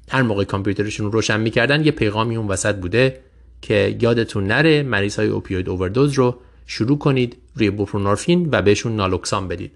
هر 0.09 0.23
موقع 0.23 0.45
کامپیوترشون 0.45 1.13
روشن 1.13 1.41
می‌کردن 1.41 1.85
یه 1.85 1.91
پیغامی 1.91 2.37
اون 2.37 2.49
وسط 2.49 2.77
بوده 2.77 3.21
که 3.63 3.99
یادتون 4.01 4.47
نره 4.47 4.83
مریض 4.83 5.19
های 5.19 5.29
اوپیوید 5.29 5.69
اووردوز 5.69 6.13
رو 6.13 6.39
شروع 6.67 6.99
کنید 6.99 7.37
روی 7.55 7.71
بوپرونورفین 7.71 8.49
و 8.53 8.63
بهشون 8.63 8.97
نالوکسان 8.97 9.49
بدید. 9.49 9.73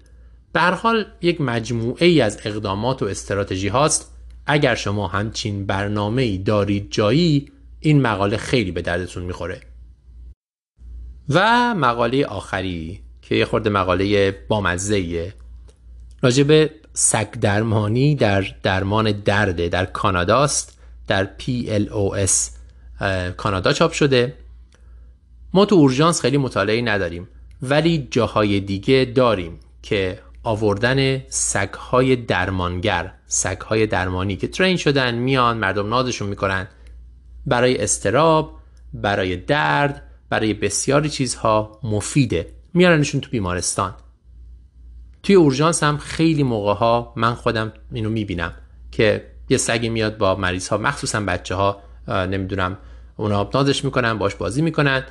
به 0.53 0.59
هر 0.59 0.71
حال 0.71 1.05
یک 1.21 1.41
مجموعه 1.41 2.07
ای 2.07 2.21
از 2.21 2.39
اقدامات 2.45 3.03
و 3.03 3.05
استراتژی 3.05 3.67
هاست. 3.67 4.13
اگر 4.45 4.75
شما 4.75 5.07
همچین 5.07 5.65
برنامه 5.65 6.21
ای 6.21 6.37
دارید 6.37 6.87
جایی 6.91 7.51
این 7.87 8.01
مقاله 8.01 8.37
خیلی 8.37 8.71
به 8.71 8.81
دردتون 8.81 9.23
می‌خوره. 9.23 9.61
و 11.29 11.73
مقاله 11.75 12.25
آخری 12.25 13.01
که 13.21 13.35
یه 13.35 13.45
خورده 13.45 13.69
مقاله 13.69 14.31
بامزه 14.31 15.33
راجب 16.21 16.69
سگ 16.93 17.31
درمانی 17.31 18.15
در 18.15 18.55
درمان 18.63 19.11
درده 19.11 19.69
در 19.69 19.85
کاناداست 19.85 20.77
در 21.07 21.29
PLOS 21.39 22.31
کانادا 23.37 23.73
چاپ 23.73 23.91
شده. 23.91 24.33
ما 25.53 25.65
تو 25.65 25.75
اورژانس 25.75 26.21
خیلی 26.21 26.37
مطالعه 26.37 26.81
نداریم 26.81 27.27
ولی 27.61 28.07
جاهای 28.11 28.59
دیگه 28.59 29.11
داریم 29.15 29.59
که 29.81 30.19
آوردن 30.43 31.23
سگهای 31.29 32.15
درمانگر 32.15 33.13
سگهای 33.27 33.87
درمانی 33.87 34.35
که 34.35 34.47
ترین 34.47 34.77
شدن 34.77 35.15
میان 35.15 35.57
مردم 35.57 35.89
نازشون 35.89 36.29
می‌کنن. 36.29 36.67
برای 37.47 37.77
استراب 37.77 38.59
برای 38.93 39.37
درد 39.37 40.03
برای 40.29 40.53
بسیاری 40.53 41.09
چیزها 41.09 41.79
مفیده. 41.83 42.53
میارنشون 42.73 43.21
تو 43.21 43.29
بیمارستان. 43.29 43.95
توی 45.23 45.35
اورژانس 45.35 45.83
هم 45.83 45.97
خیلی 45.97 46.43
موقع 46.43 46.73
ها 46.73 47.13
من 47.15 47.33
خودم 47.33 47.73
اینو 47.91 48.09
می‌بینم 48.09 48.53
که 48.91 49.31
یه 49.49 49.57
سگی 49.57 49.89
میاد 49.89 50.17
با 50.17 50.35
مریض 50.35 50.67
ها 50.67 50.77
مخصوصا 50.77 51.21
بچه 51.21 51.55
ها 51.55 51.81
نمی‌دونم 52.07 52.77
اونا 53.15 53.49
نازش 53.53 53.85
می‌کنن 53.85 54.17
باش 54.17 54.35
بازی 54.35 54.61
می‌کنن. 54.61 55.03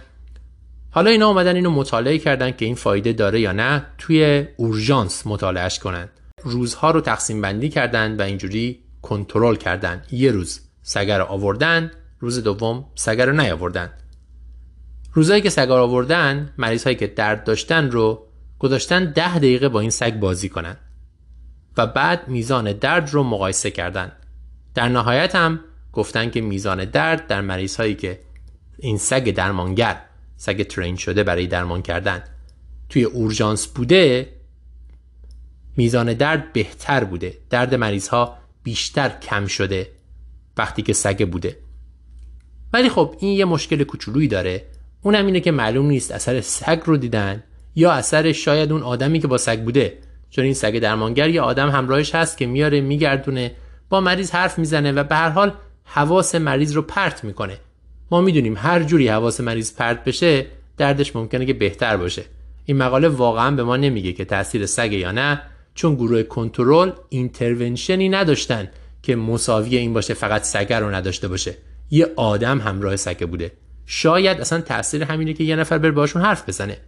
حالا 0.90 1.10
اینا 1.10 1.28
اومدن 1.28 1.56
اینو 1.56 1.70
مطالعه 1.70 2.18
کردن 2.18 2.50
که 2.50 2.64
این 2.64 2.74
فایده 2.74 3.12
داره 3.12 3.40
یا 3.40 3.52
نه 3.52 3.86
توی 3.98 4.46
اورژانس 4.56 5.26
مطالعهش 5.26 5.78
کنن. 5.78 6.08
روزها 6.42 6.90
رو 6.90 7.00
تقسیم 7.00 7.40
بندی 7.40 7.68
کردن 7.68 8.16
و 8.16 8.22
اینجوری 8.22 8.82
کنترل 9.02 9.56
کردن. 9.56 10.02
یه 10.10 10.30
روز 10.30 10.60
سگ 10.82 11.10
رو 11.10 11.24
آوردن 11.24 11.90
روز 12.26 12.42
دوم 12.42 12.84
سگ 12.94 13.20
رو 13.20 13.32
نیاوردن. 13.32 13.92
روزایی 15.12 15.42
که 15.42 15.50
سگ 15.50 15.68
رو 15.68 15.74
آوردن 15.74 16.52
مریض 16.58 16.84
هایی 16.84 16.96
که 16.96 17.06
درد 17.06 17.44
داشتن 17.44 17.90
رو 17.90 18.26
گذاشتن 18.58 19.12
ده 19.12 19.38
دقیقه 19.38 19.68
با 19.68 19.80
این 19.80 19.90
سگ 19.90 20.14
بازی 20.14 20.48
کنن 20.48 20.76
و 21.76 21.86
بعد 21.86 22.28
میزان 22.28 22.72
درد 22.72 23.10
رو 23.10 23.22
مقایسه 23.22 23.70
کردن. 23.70 24.12
در 24.74 24.88
نهایت 24.88 25.34
هم 25.34 25.60
گفتن 25.92 26.30
که 26.30 26.40
میزان 26.40 26.84
درد 26.84 27.26
در 27.26 27.40
مریض 27.40 27.76
هایی 27.76 27.94
که 27.94 28.20
این 28.78 28.98
سگ 28.98 29.30
درمانگر 29.30 30.02
سگ 30.36 30.62
ترین 30.62 30.96
شده 30.96 31.22
برای 31.22 31.46
درمان 31.46 31.82
کردن 31.82 32.24
توی 32.88 33.04
اورژانس 33.04 33.66
بوده 33.66 34.32
میزان 35.76 36.14
درد 36.14 36.52
بهتر 36.52 37.04
بوده. 37.04 37.38
درد 37.50 37.74
مریض 37.74 38.08
ها 38.08 38.38
بیشتر 38.62 39.08
کم 39.08 39.46
شده 39.46 39.90
وقتی 40.56 40.82
که 40.82 40.92
سگ 40.92 41.28
بوده. 41.28 41.65
ولی 42.72 42.88
خب 42.88 43.14
این 43.18 43.32
یه 43.32 43.44
مشکل 43.44 43.84
کوچولویی 43.84 44.28
داره. 44.28 44.64
اونم 45.02 45.26
اینه 45.26 45.40
که 45.40 45.50
معلوم 45.50 45.86
نیست 45.86 46.12
اثر 46.12 46.40
سگ 46.40 46.80
رو 46.84 46.96
دیدن 46.96 47.42
یا 47.74 47.92
اثر 47.92 48.32
شاید 48.32 48.72
اون 48.72 48.82
آدمی 48.82 49.20
که 49.20 49.26
با 49.26 49.38
سگ 49.38 49.60
بوده. 49.60 49.98
چون 50.30 50.44
این 50.44 50.54
سگ 50.54 50.78
درمانگر 50.78 51.28
یه 51.28 51.40
آدم 51.40 51.70
همراهش 51.70 52.14
هست 52.14 52.38
که 52.38 52.46
میاره 52.46 52.80
میگردونه 52.80 53.52
با 53.88 54.00
مریض 54.00 54.30
حرف 54.30 54.58
می‌زنه 54.58 54.92
و 54.92 55.04
به 55.04 55.14
هر 55.14 55.28
حال 55.28 55.52
حواس 55.84 56.34
مریض 56.34 56.72
رو 56.72 56.82
پرت 56.82 57.24
می‌کنه. 57.24 57.58
ما 58.10 58.20
می‌دونیم 58.20 58.56
هر 58.56 58.82
جوری 58.82 59.08
حواس 59.08 59.40
مریض 59.40 59.74
پرت 59.74 60.04
بشه 60.04 60.46
دردش 60.76 61.16
ممکنه 61.16 61.46
که 61.46 61.52
بهتر 61.52 61.96
باشه. 61.96 62.24
این 62.64 62.76
مقاله 62.76 63.08
واقعا 63.08 63.50
به 63.50 63.64
ما 63.64 63.76
نمیگه 63.76 64.12
که 64.12 64.24
تاثیر 64.24 64.66
سگ 64.66 64.92
یا 64.92 65.12
نه 65.12 65.40
چون 65.74 65.94
گروه 65.94 66.22
کنترل 66.22 66.90
اینترونشنی 67.08 68.08
نداشتن 68.08 68.68
که 69.02 69.16
مساوی 69.16 69.76
این 69.76 69.92
باشه 69.92 70.14
فقط 70.14 70.42
سگ 70.42 70.72
رو 70.72 70.90
نداشته 70.90 71.28
باشه. 71.28 71.54
یه 71.90 72.12
آدم 72.16 72.60
همراه 72.60 72.96
سگ 72.96 73.28
بوده. 73.28 73.52
شاید 73.86 74.40
اصلا 74.40 74.60
تاثیر 74.60 75.02
همینه 75.02 75.32
که 75.32 75.44
یه 75.44 75.56
نفر 75.56 75.78
بر 75.78 75.90
باشون 75.90 76.22
حرف 76.22 76.48
بزنه. 76.48 76.78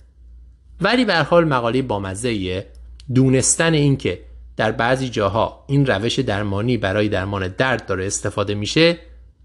ولی 0.80 1.04
به 1.04 1.16
حال 1.18 1.44
مقاله 1.44 1.82
بامزه 1.82 2.66
دونستن 3.14 3.74
این 3.74 3.96
که 3.96 4.20
در 4.56 4.72
بعضی 4.72 5.08
جاها 5.08 5.64
این 5.68 5.86
روش 5.86 6.18
درمانی 6.18 6.76
برای 6.76 7.08
درمان 7.08 7.48
درد 7.48 7.86
داره 7.86 8.06
استفاده 8.06 8.54
میشه 8.54 8.98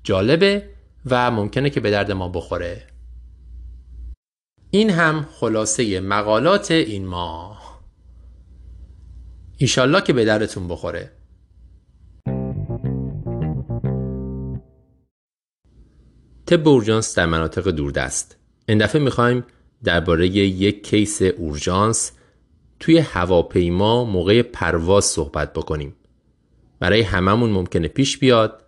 جالبه 0.04 0.70
و 1.06 1.32
ممکنه 1.32 1.70
که 1.70 1.80
به 1.80 1.92
درد 1.92 2.12
ما 2.12 2.30
بخوره. 2.30 2.84
این 4.72 4.90
هم 4.90 5.28
خلاصه 5.40 6.00
مقالات 6.00 6.72
این 6.72 7.06
ماه. 7.06 7.82
ایشالله 9.58 10.02
که 10.02 10.14
به 10.14 10.26
دردتون 10.26 10.68
بخوره. 10.68 11.12
طب 16.46 16.68
اورژانس 16.68 17.16
در 17.16 17.26
مناطق 17.26 17.72
دوردست. 17.72 18.38
این 18.66 18.78
دفعه 18.78 19.02
می‌خوایم 19.02 19.44
درباره 19.84 20.28
یک 20.28 20.84
کیس 20.84 21.22
اورژانس 21.22 22.12
توی 22.80 22.98
هواپیما 22.98 24.06
موقع 24.06 24.42
پرواز 24.42 25.06
صحبت 25.06 25.54
بکنیم. 25.54 25.96
برای 26.80 27.02
هممون 27.02 27.50
ممکنه 27.50 27.88
پیش 27.88 28.18
بیاد 28.18 28.62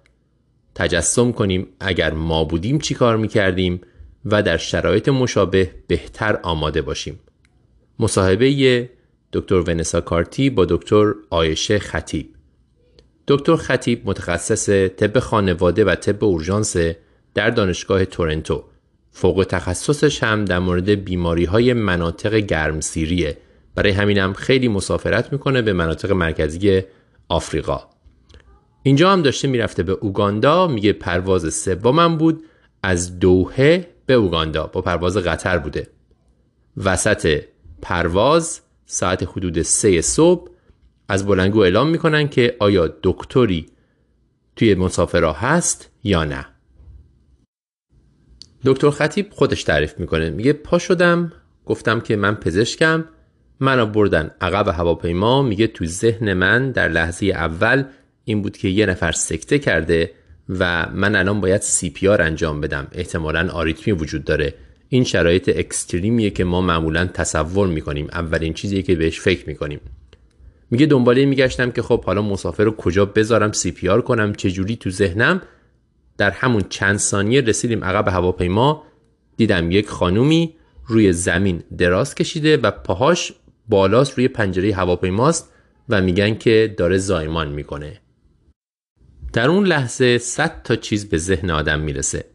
تجسم 0.76 1.32
کنیم 1.32 1.68
اگر 1.80 2.14
ما 2.14 2.44
بودیم 2.44 2.80
چی 2.80 2.94
کار 2.94 3.18
می‌کردیم 3.18 3.82
و 4.26 4.44
در 4.44 4.58
شرایط 4.58 5.10
مشابه 5.10 5.72
بهتر 5.88 6.40
آماده 6.44 6.82
باشیم. 6.82 7.20
مصاحبه 8.00 8.90
دکتر 9.34 9.56
ونسا 9.56 10.02
کارتی 10.02 10.50
با 10.50 10.66
دکتر 10.66 11.14
آیشه 11.30 11.80
خطیب. 11.80 12.36
دکتر 13.28 13.56
خطیب 13.56 14.02
متخصص 14.10 14.70
طب 14.70 15.20
خانواده 15.20 15.86
و 15.86 15.96
طب 15.96 16.24
اورژانس 16.24 16.76
در 17.36 17.50
دانشگاه 17.50 18.06
تورنتو. 18.06 18.64
فوق 19.12 19.46
تخصصش 19.50 20.24
هم 20.24 20.46
در 20.46 20.60
مورد 20.60 20.90
بیماری 20.90 21.46
های 21.46 21.74
مناطق 21.74 22.36
گرمسیریه. 22.36 23.38
برای 23.76 23.92
همینم 23.92 24.34
خیلی 24.34 24.68
مسافرت 24.68 25.32
می‌کنه 25.32 25.62
به 25.62 25.74
مناطق 25.74 26.12
مرکزی 26.12 26.82
آفریقا. 27.30 27.84
اینجا 28.84 29.12
هم 29.12 29.22
داشته 29.22 29.48
می‌رفته 29.48 29.84
به 29.84 29.92
اوگاندا 29.92 30.68
میگه 30.68 30.94
پرواز 30.94 31.54
سومم 31.54 32.18
بود 32.18 32.44
از 32.84 33.20
دوهه 33.20 33.88
به 34.06 34.14
اوگاندا. 34.14 34.68
با 34.68 34.82
پرواز 34.82 35.18
قطر 35.18 35.58
بوده. 35.58 35.88
وسط 36.78 37.42
پرواز 37.82 38.62
ساعت 38.86 39.24
حدود 39.24 39.62
سه 39.62 40.02
صبح 40.02 40.50
از 41.10 41.26
بلنگو 41.26 41.60
اعلام 41.60 41.90
می‌کنن 41.90 42.28
که 42.28 42.56
آیا 42.60 42.94
دکتری 43.04 43.66
توی 44.56 44.76
مسافرها 44.76 45.34
هست 45.34 45.90
یا 46.04 46.24
نه. 46.24 46.46
دکتر 48.66 48.90
خطیب 48.90 49.28
خودش 49.32 49.64
تعریف 49.64 50.00
می‌کنه. 50.00 50.30
میگه 50.30 50.54
پا 50.54 50.80
شدم 50.80 51.32
گفتم 51.66 52.00
که 52.00 52.16
من 52.16 52.36
پزشکم 52.36 53.06
منو 53.60 53.86
بردن 53.86 54.32
عقب 54.42 54.68
هواپیما. 54.68 55.42
میگه 55.42 55.68
تو 55.68 55.86
ذهن 55.86 56.34
من 56.34 56.72
در 56.72 56.88
لحظه 56.88 57.26
اول 57.26 57.84
این 58.24 58.42
بود 58.42 58.58
که 58.58 58.68
یه 58.68 58.86
نفر 58.86 59.12
سکته 59.12 59.60
کرده 59.60 60.12
و 60.50 60.88
من 60.94 61.16
الان 61.16 61.42
باید 61.42 61.62
CPR 61.62 62.22
انجام 62.22 62.62
بدم. 62.62 62.88
احتمالا 62.92 63.50
آریتمی 63.52 63.94
وجود 63.94 64.24
داره. 64.24 64.54
این 64.90 65.04
شرایط 65.04 65.50
extreme 65.56 66.13
یه 66.13 66.30
که 66.30 66.44
ما 66.44 66.62
معمولا 66.62 67.06
تصور 67.06 67.68
می‌کنیم. 67.68 68.08
اولین 68.12 68.54
چیزیه 68.54 68.82
که 68.82 68.96
بهش 68.96 69.20
فکر 69.20 69.48
می‌کنیم. 69.48 69.80
میگه 70.72 70.86
دنباله 70.86 71.26
میگشتم 71.26 71.72
که 71.72 71.82
خب 71.82 72.04
حالا 72.04 72.22
مسافر 72.22 72.64
رو 72.64 72.76
کجا 72.76 73.06
بذارم 73.06 73.52
CPR 73.52 74.02
کنم 74.02 74.34
چجوری 74.34 74.76
تو 74.76 74.90
ذهنم؟ 74.90 75.42
در 76.18 76.32
همون 76.32 76.64
چند 76.70 76.98
ثانیه 76.98 77.42
رسیدیم 77.42 77.84
عقب 77.84 78.08
هواپیما. 78.08 78.84
دیدم 79.38 79.72
یک 79.72 79.90
خانومی 79.90 80.56
روی 80.88 81.14
زمین 81.14 81.64
دراز 81.78 82.16
کشیده 82.16 82.58
و 82.58 82.72
پاهاش 82.72 83.34
بالاست 83.70 84.18
روی 84.18 84.28
پنجره 84.28 84.76
هواپیماست 84.76 85.54
و 85.90 86.02
میگن 86.02 86.36
که 86.36 86.76
داره 86.78 86.98
زایمان 86.98 87.48
می‌کنه. 87.48 88.02
در 89.34 89.50
اون 89.50 89.66
لحظه 89.66 90.18
صد 90.18 90.62
تا 90.64 90.76
چیز 90.76 91.10
به 91.10 91.18
ذهن 91.18 91.50
آدم 91.50 91.80
می‌رسه. 91.80 92.26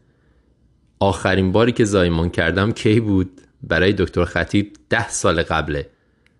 آخرین 0.99 1.51
باری 1.51 1.71
که 1.71 1.85
زایمان 1.85 2.29
کردم 2.29 2.71
کی 2.71 2.99
بود؟ 2.99 3.41
برای 3.63 3.93
دکتر 3.93 4.25
خطیب 4.25 4.73
ده 4.89 5.09
سال 5.09 5.43
قبله. 5.43 5.89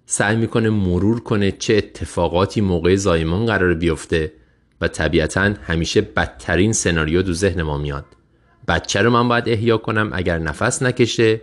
سعی 0.05 0.35
می‌کنه 0.35 0.69
مرور 0.69 1.19
کنه 1.19 1.51
چه 1.51 1.75
اتفاقاتی 1.75 2.61
موقع 2.61 2.95
زایمان 2.95 3.45
قرار 3.45 3.73
بیفته. 3.73 4.31
و 4.81 4.87
طبیعتا 4.87 5.53
همیشه 5.67 6.01
بدترین 6.01 6.73
سناریو 6.73 7.21
دو 7.21 7.33
ذهن 7.33 7.61
ما 7.61 7.77
میاد. 7.77 8.05
بچه 8.67 9.01
رو 9.01 9.09
من 9.09 9.27
باید 9.27 9.49
احیا 9.49 9.77
کنم 9.77 10.09
اگر 10.13 10.37
نفس 10.39 10.81
نکشه 10.83 11.41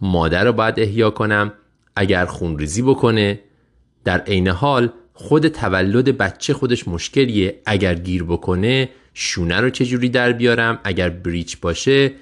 مادر 0.00 0.44
رو 0.44 0.52
باید 0.52 0.80
احیا 0.80 1.10
کنم 1.10 1.52
اگر 1.96 2.24
خونریزی 2.24 2.82
بکنه. 2.82 3.40
در 4.04 4.20
عین 4.20 4.48
حال 4.48 4.92
خود 5.14 5.48
تولد 5.48 6.18
بچه 6.18 6.54
خودش 6.54 6.88
مشکلیه. 6.88 7.60
اگر 7.66 7.94
گیر 7.94 8.24
بکنه 8.24 8.88
شونه 9.14 9.60
رو 9.60 9.70
چجوری 9.70 10.08
در 10.08 10.32
بیارم؟ 10.32 10.78
اگر 10.84 11.08
بریچ 11.08 11.60
باشه 11.60 12.12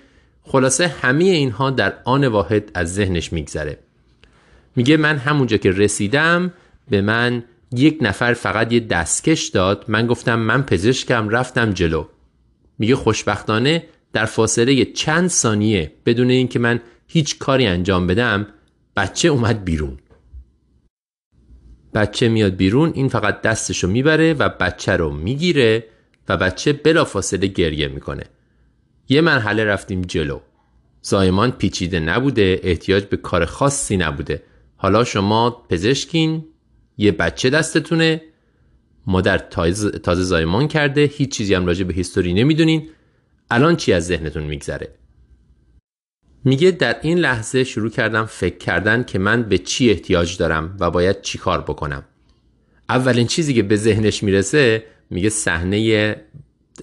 خلاصه 0.43 0.89
همه 0.89 1.25
اینها 1.25 1.71
در 1.71 1.95
آن 2.05 2.25
واحد 2.25 2.71
از 2.75 2.95
ذهنش 2.95 3.33
میگذره. 3.33 3.79
میگه 4.77 4.97
من 4.97 5.17
همونجا 5.17 5.57
که 5.57 5.71
رسیدم 5.71 6.53
به 6.91 7.01
من 7.01 7.45
یک 7.77 7.99
نفر 8.01 8.35
فقط 8.35 8.73
یه 8.73 8.81
دستکش 8.81 9.49
داد. 9.49 9.85
من 9.89 10.07
گفتم 10.07 10.39
من 10.39 10.63
پزشکم 10.63 11.29
رفتم 11.29 11.71
جلو. 11.71 12.05
میگه 12.79 12.97
خوشبختانه 12.97 13.85
در 14.13 14.25
فاصله 14.25 14.85
چند 14.85 15.29
ثانیه 15.29 15.93
بدون 16.07 16.31
اینکه 16.31 16.59
من 16.59 16.81
هیچ 17.07 17.39
کاری 17.39 17.67
انجام 17.67 18.07
بدم 18.07 18.47
بچه 18.97 19.29
اومد 19.29 19.65
بیرون. 19.65 19.99
بچه 21.95 22.29
میاد 22.29 22.57
بیرون 22.57 22.93
این 22.95 23.09
فقط 23.09 23.43
دستشو 23.43 23.89
می‌بره 23.89 24.35
و 24.35 24.49
بچه 24.49 24.97
رو 24.97 25.11
می‌گیره 25.11 25.85
و 26.29 26.37
بچه 26.37 26.73
بلافاصله 26.73 27.47
گریه 27.47 27.89
می‌کنه. 27.89 28.25
یه 29.09 29.21
مرحله 29.21 29.65
رفتیم 29.65 30.03
جلو. 30.03 30.41
زایمان 31.03 31.51
پیچیده 31.51 32.01
نبوده 32.01 32.61
احتیاج 32.63 33.05
به 33.05 33.17
کار 33.17 33.45
خاصی 33.45 33.97
نبوده. 33.97 34.43
حالا 34.77 35.05
شما 35.05 35.51
پزشکین 35.51 36.45
یه 37.01 37.13
بچه 37.13 37.51
دستتونه. 37.51 38.23
مادر 39.07 39.39
تازه 39.39 40.23
زایمان 40.23 40.69
کرده. 40.69 41.05
هیچ 41.05 41.33
چیزی 41.37 41.55
هم 41.55 41.67
راجع 41.67 41.85
به 41.85 41.95
هیستوری 41.95 42.33
نمی‌دونین. 42.35 42.89
الان 43.51 43.77
چی 43.77 43.93
از 43.93 44.07
ذهنتون 44.07 44.43
میگذره؟ 44.43 44.95
میگه 46.45 46.71
در 46.71 46.97
این 47.03 47.19
لحظه 47.19 47.65
شروع 47.65 47.91
کردم 47.91 48.25
فکر 48.25 48.59
کردن 48.59 49.03
که 49.03 49.19
من 49.19 49.43
به 49.43 49.59
چی 49.59 49.91
احتیاج 49.91 50.37
دارم 50.37 50.77
و 50.81 50.91
باید 50.91 51.23
چی 51.23 51.39
کار 51.39 51.61
بکنم. 51.61 52.05
اولین 52.89 53.27
چیزی 53.27 53.55
که 53.55 53.63
به 53.63 53.77
ذهنش 53.77 54.23
می‌رسه 54.23 54.85
میگه 55.11 55.29
صحنه 55.29 56.17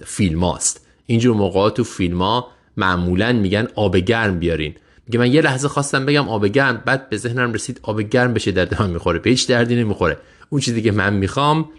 فیلم 0.04 0.44
هاست 0.44 0.86
اینجور 1.06 1.36
موقعات 1.36 1.76
تو 1.76 1.84
فیلم 1.84 2.18
ها 2.22 2.48
معمولا 2.76 3.32
میگن 3.32 3.68
آب 3.74 3.96
گرم 3.96 4.38
بیارین. 4.38 4.74
میگه 5.08 5.18
من 5.18 5.32
یه 5.32 5.40
لحظه 5.40 5.68
خواستم 5.68 6.06
بگم 6.06 6.28
آب 6.28 6.46
گرم 6.46 6.82
بعد 6.86 7.08
به 7.08 7.16
ذهنم 7.16 7.52
رسید 7.52 7.80
آب 7.82 8.00
گرم 8.00 8.34
بشه 8.34 8.52
در 8.52 8.64
دهان 8.64 8.90
می‌خوره. 8.90 9.18
به 9.18 9.30
هیچ 9.30 9.48
دردی 9.48 9.76
نمی‌خوره. 9.76 10.18
اون 10.50 10.60
چیزی 10.60 10.82
که 10.82 10.92
من 10.92 11.14
می‌خوام 11.14 11.70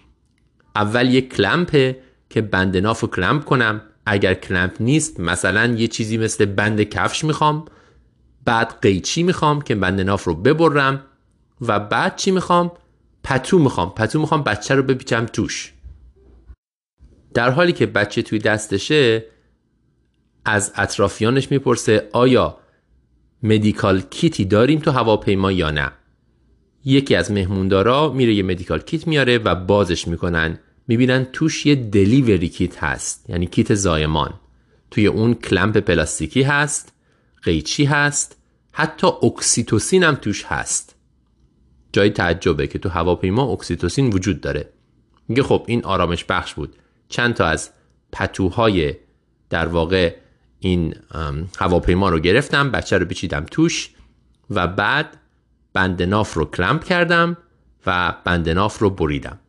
اول 0.75 1.09
یه 1.09 1.21
کلمپه 1.21 1.99
که 2.29 2.41
بند 2.41 2.77
ناف 2.77 3.03
کلمپ 3.03 3.45
کنم. 3.45 3.81
اگر 4.05 4.33
کلمپ 4.33 4.75
نیست 4.79 5.19
مثلا 5.19 5.65
یه 5.65 5.87
چیزی 5.87 6.17
مثل 6.17 6.45
بند 6.45 6.83
کفش 6.83 7.23
می‌خوام. 7.23 7.65
بعد 8.45 8.79
قیچی 8.81 9.23
می‌خوام 9.23 9.61
که 9.61 9.75
بند 9.75 10.01
ناف 10.01 10.23
رو 10.23 10.33
ببرم. 10.35 11.03
و 11.61 11.79
بعد 11.79 12.15
چی 12.15 12.31
می‌خوام؟ 12.31 12.71
پتو 13.23 13.59
می‌خوام. 13.59 13.89
پتو 13.89 14.19
می‌خوام 14.19 14.43
بچه 14.43 14.75
رو 14.75 14.83
بپیچم 14.83 15.25
توش. 15.25 15.73
در 17.33 17.49
حالی 17.49 17.71
که 17.71 17.85
بچه 17.85 18.21
توی 18.21 18.39
دستشه 18.39 19.25
از 20.45 20.73
اطرافیانش 20.75 21.51
می‌پرسه 21.51 22.09
آیا 22.13 22.57
مدیکال 23.43 24.01
کیتی 24.01 24.45
داریم 24.45 24.79
تو 24.79 24.91
هواپیما 24.91 25.51
یا 25.51 25.71
نه؟ 25.71 25.91
یکی 26.85 27.15
از 27.15 27.31
مهموندارا 27.31 28.13
میره 28.13 28.33
یه 28.33 28.43
medical 28.43 28.79
kit 28.79 29.07
میاره 29.07 29.37
و 29.37 29.55
بازش 29.55 30.07
می‌کنن. 30.07 30.59
می‌بینن 30.87 31.27
توش 31.33 31.65
یه 31.65 31.75
delivery 31.75 32.49
kit 32.49 32.83
هست 32.83 33.29
یعنی 33.29 33.45
کیت 33.45 33.73
زایمان. 33.73 34.33
توی 34.91 35.07
اون 35.07 35.33
clamp 35.33 35.77
پلاستیکی 35.77 36.41
هست 36.41 36.93
قیچی 37.43 37.85
هست 37.85 38.37
حتی 38.71 39.07
اکسیتوسین 39.07 40.03
هم 40.03 40.15
توش 40.15 40.45
هست. 40.45 40.95
جای 41.93 42.09
تعجبه 42.09 42.67
که 42.67 42.79
تو 42.79 42.89
هواپیما 42.89 43.43
اکسیتوسین 43.43 44.09
وجود 44.09 44.41
داره. 44.41 44.69
میگه 45.27 45.43
خب 45.43 45.63
این 45.67 45.85
آرامش 45.85 46.23
بخش 46.23 46.53
بود. 46.53 46.75
چند 47.09 47.33
تا 47.33 47.45
از 47.45 47.69
پتوهای 48.11 48.95
در 49.49 49.67
واقع 49.67 50.15
این 50.59 50.95
هواپیما 51.57 52.09
رو 52.09 52.19
گرفتم 52.19 52.71
بچه 52.71 52.97
رو 52.97 53.05
بچیدم 53.05 53.45
توش 53.51 53.89
و 54.49 54.67
بعد 54.67 55.17
بند 55.73 56.01
ناف 56.01 56.33
رو 56.33 56.45
کلمپ 56.45 56.83
کردم 56.83 57.37
و 57.85 58.15
بند 58.25 58.49
ناف 58.49 58.79
رو 58.79 58.89
بریدم. 58.89 59.39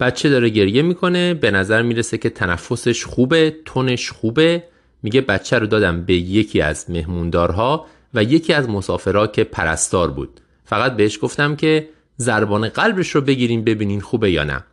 بچه 0.00 0.28
داره 0.28 0.48
گریه 0.48 0.82
می‌کنه 0.82 1.34
به 1.34 1.50
نظر 1.50 1.82
می‌رسه 1.82 2.18
که 2.18 2.30
تنفسش 2.30 3.04
خوبه 3.04 3.56
تونش 3.64 4.10
خوبه. 4.10 4.64
میگه 5.02 5.20
بچه 5.20 5.58
رو 5.58 5.66
دادم 5.66 6.02
به 6.02 6.14
یکی 6.14 6.60
از 6.60 6.90
مهموندارها 6.90 7.86
و 8.14 8.24
یکی 8.24 8.52
از 8.52 8.68
مسافرها 8.68 9.26
که 9.26 9.44
پرستار 9.44 10.10
بود. 10.10 10.40
فقط 10.64 10.96
بهش 10.96 11.18
گفتم 11.22 11.56
که 11.56 11.88
زربان 12.16 12.68
قلبش 12.68 13.10
رو 13.10 13.20
بگیریم 13.20 13.64
ببینین 13.64 14.00
خوبه 14.00 14.30
یا 14.30 14.44
نه. 14.44 14.64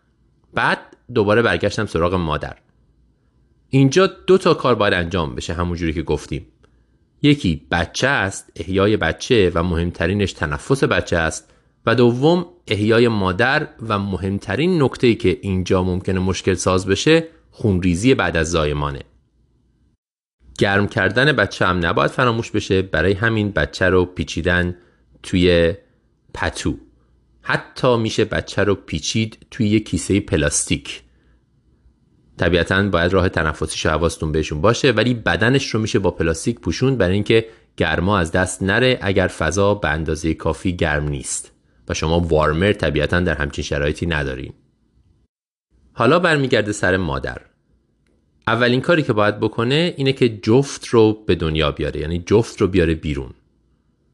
بعد 0.53 0.79
دوباره 1.13 1.41
برگشتم 1.41 1.85
سراغ 1.85 2.13
مادر. 2.13 2.55
اینجا 3.69 4.07
دو 4.07 4.37
تا 4.37 4.53
کار 4.53 4.75
باید 4.75 4.93
انجام 4.93 5.35
بشه 5.35 5.53
همونجوری 5.53 5.93
که 5.93 6.03
گفتیم. 6.03 6.45
یکی 7.21 7.65
بچه 7.71 8.07
است 8.07 8.51
احیای 8.55 8.97
بچه 8.97 9.51
و 9.55 9.63
مهمترینش 9.63 10.33
تنفس 10.33 10.83
بچه 10.83 11.17
است. 11.17 11.49
و 11.85 11.95
دوم 11.95 12.45
احیای 12.67 13.07
مادر 13.07 13.67
و 13.87 13.99
مهمترین 13.99 14.83
نکته 14.83 15.15
که 15.15 15.39
اینجا 15.41 15.83
ممکنه 15.83 16.19
مشکل 16.19 16.53
ساز 16.53 16.87
بشه 16.87 17.27
خونریزی 17.51 18.13
بعد 18.13 18.37
از 18.37 18.51
زایمانه. 18.51 19.01
گرم 20.57 20.87
کردن 20.87 21.31
بچه 21.31 21.65
هم 21.65 21.85
نباید 21.85 22.11
فراموش 22.11 22.51
بشه 22.51 22.81
برای 22.81 23.13
همین 23.13 23.51
بچه 23.51 23.85
رو 23.85 24.05
پیچیدن 24.05 24.75
توی 25.23 25.73
پتو. 26.33 26.77
حتی 27.41 27.97
میشه 27.97 28.25
بچه 28.25 28.63
رو 28.63 28.75
پیچید 28.75 29.45
توی 29.51 29.67
یه 29.67 29.79
کیسه 29.79 30.19
پلاستیک. 30.19 31.01
طبیعتا 32.39 32.89
باید 32.89 33.13
راه 33.13 33.29
تنفسیش 33.29 33.85
حواستون 33.85 34.31
بهشون 34.31 34.61
باشه 34.61 34.91
ولی 34.91 35.13
بدنش 35.13 35.69
رو 35.69 35.79
میشه 35.79 35.99
با 35.99 36.11
پلاستیک 36.11 36.59
پوشون 36.59 36.95
برای 36.95 37.13
اینکه 37.13 37.45
گرما 37.77 38.17
از 38.17 38.31
دست 38.31 38.63
نره 38.63 38.99
اگر 39.01 39.27
فضا 39.27 39.73
به 39.73 39.89
اندازه 39.89 40.33
کافی 40.33 40.75
گرم 40.75 41.07
نیست. 41.07 41.51
و 41.89 41.93
شما 41.93 42.19
وارمر 42.19 42.73
طبیعتا 42.73 43.19
در 43.19 43.33
همچین 43.33 43.63
شرایطی 43.63 44.05
ندارین. 44.05 44.53
حالا 45.93 46.19
برمیگرده 46.19 46.71
سر 46.71 46.97
مادر. 46.97 47.37
اولین 48.47 48.81
کاری 48.81 49.03
که 49.03 49.13
باید 49.13 49.39
بکنه 49.39 49.93
اینه 49.97 50.13
که 50.13 50.29
جفت 50.29 50.87
رو 50.87 51.23
به 51.25 51.35
دنیا 51.35 51.71
بیاره 51.71 52.01
یعنی 52.01 52.23
جفت 52.25 52.61
رو 52.61 52.67
بیاره 52.67 52.95
بیرون. 52.95 53.29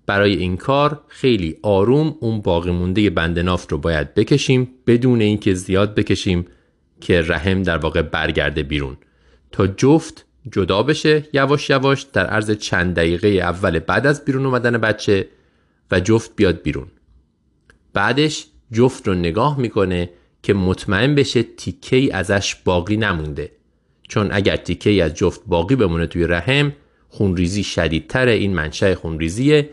برای 0.06 0.36
این 0.36 0.58
کار 0.58 1.02
خیلی 1.08 1.58
آروم 1.62 2.16
اون 2.20 2.42
باقی 2.42 2.72
مونده 2.72 3.10
بند 3.10 3.40
نافت 3.40 3.72
رو 3.72 3.78
باید 3.78 4.14
بکشیم 4.14 4.68
بدون 4.88 5.22
اینکه 5.22 5.54
زیاد 5.54 5.96
بکشیم 5.96 6.46
که 7.02 7.22
رحم 7.22 7.64
در 7.64 7.78
واقع 7.78 8.02
برگرده 8.02 8.64
بیرون. 8.64 8.98
تا 9.52 9.68
جفت 9.68 10.26
جدا 10.52 10.84
بشه 10.84 11.24
یواش 11.34 11.70
یواش 11.70 12.02
در 12.02 12.26
عرض 12.26 12.52
چند 12.52 12.96
دقیقه 12.96 13.28
اول 13.28 13.80
بعد 13.80 14.08
از 14.08 14.26
بیرون 14.26 14.46
اومدن 14.46 14.78
بچه 14.78 15.28
و 15.92 16.00
جفت 16.00 16.36
بیاد 16.36 16.62
بیرون. 16.62 16.88
بعدش 17.94 18.48
جفت 18.72 19.08
رو 19.08 19.14
نگاه 19.14 19.60
می‌کنه 19.60 20.10
که 20.44 20.54
مطمئن 20.54 21.16
بشه 21.16 21.44
تیکه 21.44 22.16
ازش 22.16 22.56
باقی 22.56 22.98
نمونده. 22.98 23.52
چون 24.08 24.30
اگر 24.32 24.56
تیکه 24.56 25.04
از 25.04 25.14
جفت 25.14 25.42
باقی 25.48 25.76
بمونه 25.76 26.08
توی 26.08 26.28
رحم 26.28 26.74
خونریزی 27.10 27.64
شدیدتر 27.64 28.28
این 28.28 28.54
منشأ 28.54 28.96
خونریزیه 28.96 29.70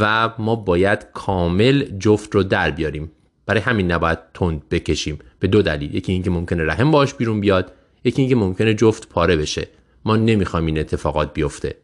و 0.00 0.30
ما 0.38 0.56
باید 0.56 1.06
کامل 1.12 1.84
جفت 1.98 2.34
رو 2.34 2.42
در 2.42 2.70
بیاریم. 2.70 3.12
برای 3.46 3.60
همین 3.60 3.92
نباید 3.92 4.18
تند 4.34 4.68
بکشیم. 4.68 5.18
به 5.38 5.48
دو 5.48 5.62
دلیل. 5.62 5.94
یکی 5.94 6.12
اینکه 6.12 6.30
ممکنه 6.30 6.64
رحم 6.64 6.90
باش 6.90 7.14
بیرون 7.14 7.40
بیاد. 7.40 7.72
یکی 8.04 8.22
اینکه 8.22 8.36
ممکنه 8.36 8.74
جفت 8.74 9.08
پاره 9.08 9.36
بشه. 9.36 9.68
ما 10.04 10.16
نمی‌خوایم 10.16 10.66
این 10.66 10.78
اتفاقات 10.78 11.34
بیفته. 11.34 11.76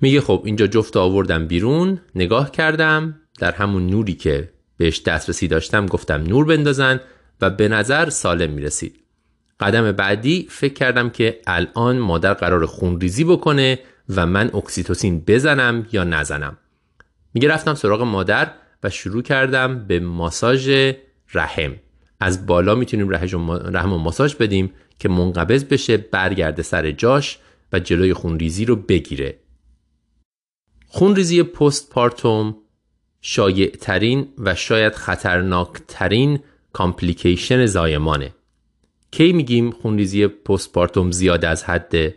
میگه 0.00 0.20
خب 0.20 0.42
اینجا 0.44 0.66
جفت 0.66 0.96
آوردم 0.96 1.46
بیرون 1.46 2.00
نگاه 2.14 2.50
کردم. 2.50 3.20
در 3.38 3.52
همون 3.52 3.86
نوری 3.86 4.14
که 4.14 4.52
بهش 4.76 5.02
دسترسی 5.02 5.48
داشتم 5.48 5.86
گفتم 5.86 6.22
نور 6.22 6.44
بندازن 6.44 7.00
و 7.40 7.50
به 7.50 7.68
نظر 7.68 8.10
سالم 8.10 8.50
می‌رسید. 8.50 9.00
قدم 9.60 9.92
بعدی 9.92 10.46
فکر 10.50 10.74
کردم 10.74 11.10
که 11.10 11.40
الان 11.46 11.98
مادر 11.98 12.34
قرار 12.34 12.66
خونریزی 12.66 13.24
بکنه 13.24 13.78
و 14.08 14.26
من 14.26 14.50
اکسیتوسین 14.54 15.20
بزنم 15.26 15.86
یا 15.92 16.04
نزنم. 16.04 16.56
میگه 17.34 17.48
رفتم 17.48 17.74
سراغ 17.74 18.02
مادر. 18.02 18.52
شروع 18.88 19.22
کردم 19.22 19.86
به 19.86 20.00
ماساژ 20.00 20.92
رحم. 21.34 21.74
از 22.20 22.46
بالا 22.46 22.74
می‌تونیم 22.74 23.10
رحم 23.10 23.92
و 23.92 23.98
ماساژ 23.98 24.34
بدیم 24.34 24.72
که 24.98 25.08
منقبض 25.08 25.64
بشه 25.64 25.96
برگرده 25.96 26.62
سر 26.62 26.90
جاش 26.90 27.38
و 27.72 27.78
جلوی 27.78 28.14
خونریزی 28.14 28.64
رو 28.64 28.76
بگیره. 28.76 29.38
خونریزی 30.86 31.42
پست 31.42 31.90
پارتوم 31.90 32.56
شایع 33.20 33.70
ترین 33.70 34.28
و 34.38 34.54
شاید 34.54 34.94
خطرناک 34.94 35.68
ترین 35.88 36.38
کامپلیکیشن 36.72 37.66
زایمانه. 37.66 38.34
کی 39.10 39.32
میگیم 39.32 39.70
خونریزی 39.70 40.26
پست 40.26 40.72
پارتوم 40.72 41.10
زیاد 41.10 41.44
از 41.44 41.64
حده 41.64 42.14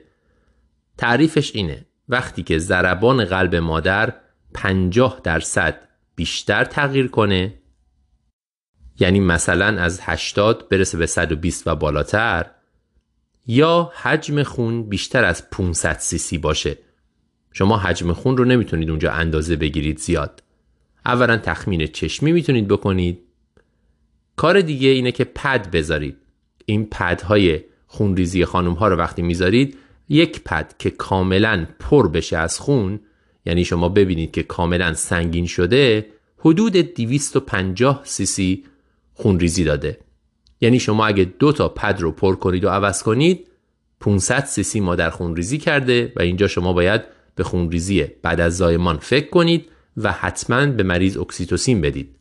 تعریفش 0.98 1.56
اینه. 1.56 1.86
وقتی 2.10 2.44
که 2.44 2.58
ضربان 2.58 3.26
قلب 3.26 3.56
مادر 3.56 4.14
50 4.54 5.22
درصد 5.24 5.89
بیشتر 6.20 6.66
تغییر 6.66 7.08
کنه. 7.08 7.54
یعنی 9.00 9.20
مثلا 9.20 9.82
از 9.82 10.00
80 10.04 10.70
برسه 10.70 10.98
به 10.98 11.06
120 11.06 11.68
و 11.68 11.76
بالاتر 11.76 12.46
یا 13.48 13.92
حجم 13.96 14.44
خون 14.44 14.90
بیشتر 14.90 15.24
از 15.24 15.50
500 15.50 15.98
سی 16.00 16.38
باشه. 16.38 16.78
شما 17.52 17.78
حجم 17.78 18.14
خون 18.14 18.38
رو 18.38 18.46
نمی‌تونید 18.46 18.90
اونجا 18.90 19.12
اندازه 19.12 19.56
بگیرید 19.56 19.98
زیاد. 19.98 20.44
اولا 21.06 21.38
تخمین 21.38 21.88
چشمی 21.88 22.32
می‌تونید 22.32 22.68
بکنید. 22.68 23.20
کار 24.36 24.62
دیگه 24.62 24.90
اینه 24.90 25.12
که 25.12 25.24
پد 25.24 25.72
بذارید. 25.72 26.18
این 26.66 26.86
پدهای 26.86 27.64
خونریزی 27.88 28.46
خانم 28.46 28.74
ها 28.74 28.88
رو 28.88 28.96
وقتی 28.96 29.22
می‌ذارید 29.22 29.78
یک 30.10 30.44
پد 30.44 30.76
که 30.80 30.90
کاملا 30.90 31.68
پر 31.80 32.08
بشه 32.08 32.38
از 32.38 32.60
خون 32.60 33.00
یعنی 33.50 33.66
شما 33.66 33.90
ببینید 33.90 34.32
که 34.32 34.44
کاملا 34.44 34.94
سنگین 34.94 35.48
شده 35.48 36.06
حدود 36.38 36.74
250 36.74 38.02
سی 38.04 38.26
سی 38.26 38.64
خونریزی 39.14 39.64
داده. 39.64 39.98
یعنی 40.62 40.80
شما 40.80 41.06
اگه 41.06 41.24
دو 41.24 41.52
تا 41.52 41.70
پد 41.70 41.98
رو 42.00 42.12
پر 42.12 42.36
کنید 42.36 42.66
و 42.66 42.70
عوض 42.70 43.04
کنید 43.04 43.48
500 44.00 44.46
سی 44.46 44.64
سی 44.64 44.80
مادر 44.80 45.10
خونریزی 45.10 45.58
کرده 45.58 46.14
و 46.16 46.22
اینجا 46.22 46.48
شما 46.48 46.74
باید 46.74 47.02
به 47.36 47.44
خونریزی 47.44 48.04
بعد 48.04 48.40
از 48.40 48.58
زایمان 48.58 48.98
فکر 48.98 49.30
کنید 49.30 49.70
و 49.98 50.12
حتما 50.12 50.66
به 50.66 50.84
مریض 50.84 51.18
اکسیتوسین 51.18 51.82
بدید. 51.82 52.16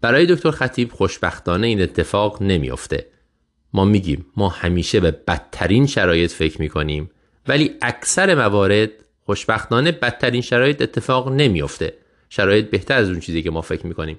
برای 0.00 0.26
دکتر 0.26 0.50
خطیب 0.50 0.92
خوشبختانه 0.92 1.66
این 1.66 1.82
اتفاق 1.82 2.42
نمیافته. 2.42 3.06
ما 3.72 3.84
میگیم 3.84 4.26
ما 4.36 4.48
همیشه 4.48 5.00
به 5.00 5.10
بدترین 5.10 5.86
شرایط 5.86 6.32
فکر 6.32 6.60
می‌کنیم 6.60 7.10
ولی 7.48 7.70
اکثر 7.82 8.34
موارد 8.34 8.90
خوشبختانه 9.26 9.92
بدترین 9.92 10.40
شرایط 10.40 10.82
اتفاق 10.82 11.32
نمیافته. 11.32 11.94
شرایط 12.28 12.70
بهتر 12.70 12.94
از 12.94 13.08
اون 13.08 13.20
چیزی 13.20 13.42
که 13.42 13.50
ما 13.50 13.60
فکر 13.60 13.86
می‌کنیم. 13.86 14.18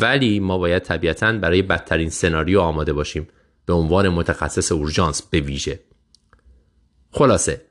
ولی 0.00 0.40
ما 0.40 0.58
باید 0.58 0.82
طبیعتا 0.82 1.32
برای 1.32 1.62
بدترین 1.62 2.10
سناریو 2.10 2.60
آماده 2.60 2.92
باشیم. 2.92 3.28
به 3.66 3.72
عنوان 3.72 4.08
متخصص 4.08 4.72
اورژانس 4.72 5.22
به 5.22 5.40
ویژه. 5.40 5.80
خلاصه. 7.10 7.62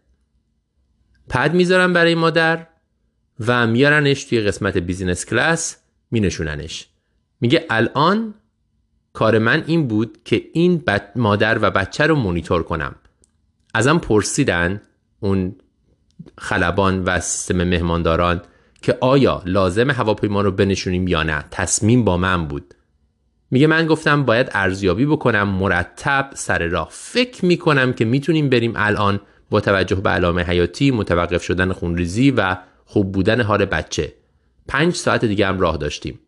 پد 1.30 1.54
می‌ذارم 1.54 1.94
برای 1.94 2.16
مادر 2.16 2.68
و 3.48 3.68
میارنش 3.68 4.24
توی 4.24 4.42
قسمت 4.42 4.78
بیزینس 4.78 5.26
کلاس 5.26 5.76
مینشوننش. 6.12 6.88
میگه 7.42 7.66
الان 7.70 8.34
کار 9.14 9.40
من 9.40 9.64
این 9.68 9.88
بود 9.88 10.18
که 10.26 10.44
این 10.54 10.84
مادر 11.16 11.60
و 11.62 11.72
بچه 11.72 12.06
رو 12.06 12.16
مونیتور 12.16 12.64
کنم. 12.64 12.96
ازم 13.74 13.98
پرسیدن 13.98 14.82
اون 15.20 15.56
خلبان 16.38 17.04
و 17.04 17.20
سیستم 17.20 17.64
مهمانداران 17.64 18.42
که 18.82 18.98
آیا 19.02 19.42
لازم 19.46 19.92
هواپیما 19.92 20.42
رو 20.42 20.52
بنشونیم 20.52 21.08
یا 21.08 21.24
نه؟ 21.24 21.46
تصمیم 21.52 22.06
با 22.06 22.18
من 22.18 22.48
بود. 22.48 22.74
میگه 23.52 23.68
من 23.68 23.88
گفتم 23.88 24.24
باید 24.24 24.50
ارزیابی 24.52 25.06
بکنم 25.06 25.48
مرتب 25.48 26.30
سر 26.34 26.68
راه. 26.68 26.88
فکر 26.92 27.46
می‌کنم 27.46 27.94
که 27.94 28.06
می‌تونیم 28.06 28.50
بریم 28.50 28.74
الان 28.76 29.20
با 29.50 29.62
توجه 29.62 29.96
به 29.96 30.10
علامه 30.10 30.44
حیاتی 30.44 30.92
متوقف 30.92 31.44
شدن 31.44 31.74
خونریزی 31.74 32.32
و 32.32 32.58
خوب 32.86 33.12
بودن 33.12 33.42
حال 33.42 33.66
بچه. 33.66 34.14
پنج 34.68 34.96
ساعت 34.96 35.26
دیگه 35.26 35.48
هم 35.48 35.60
راه 35.60 35.78
داشتیم. 35.78 36.20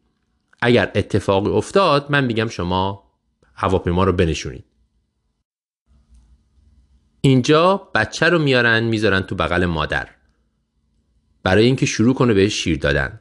اگر 0.61 0.91
اتفاقی 0.95 1.49
افتاد 1.49 2.05
من 2.09 2.25
میگم 2.25 2.47
شما 2.47 3.03
هواپیما 3.55 4.03
رو 4.03 4.13
بنشونید. 4.13 4.65
اینجا 7.21 7.89
بچه 7.95 8.29
رو 8.29 8.39
میارن 8.39 8.83
می‌ذارن 8.83 9.21
تو 9.21 9.35
بغل 9.35 9.65
مادر. 9.65 10.07
برای 11.43 11.65
اینکه 11.65 11.85
شروع 11.85 12.13
کنه 12.13 12.33
بهش 12.33 12.53
شیر 12.53 12.77
دادن. 12.77 13.19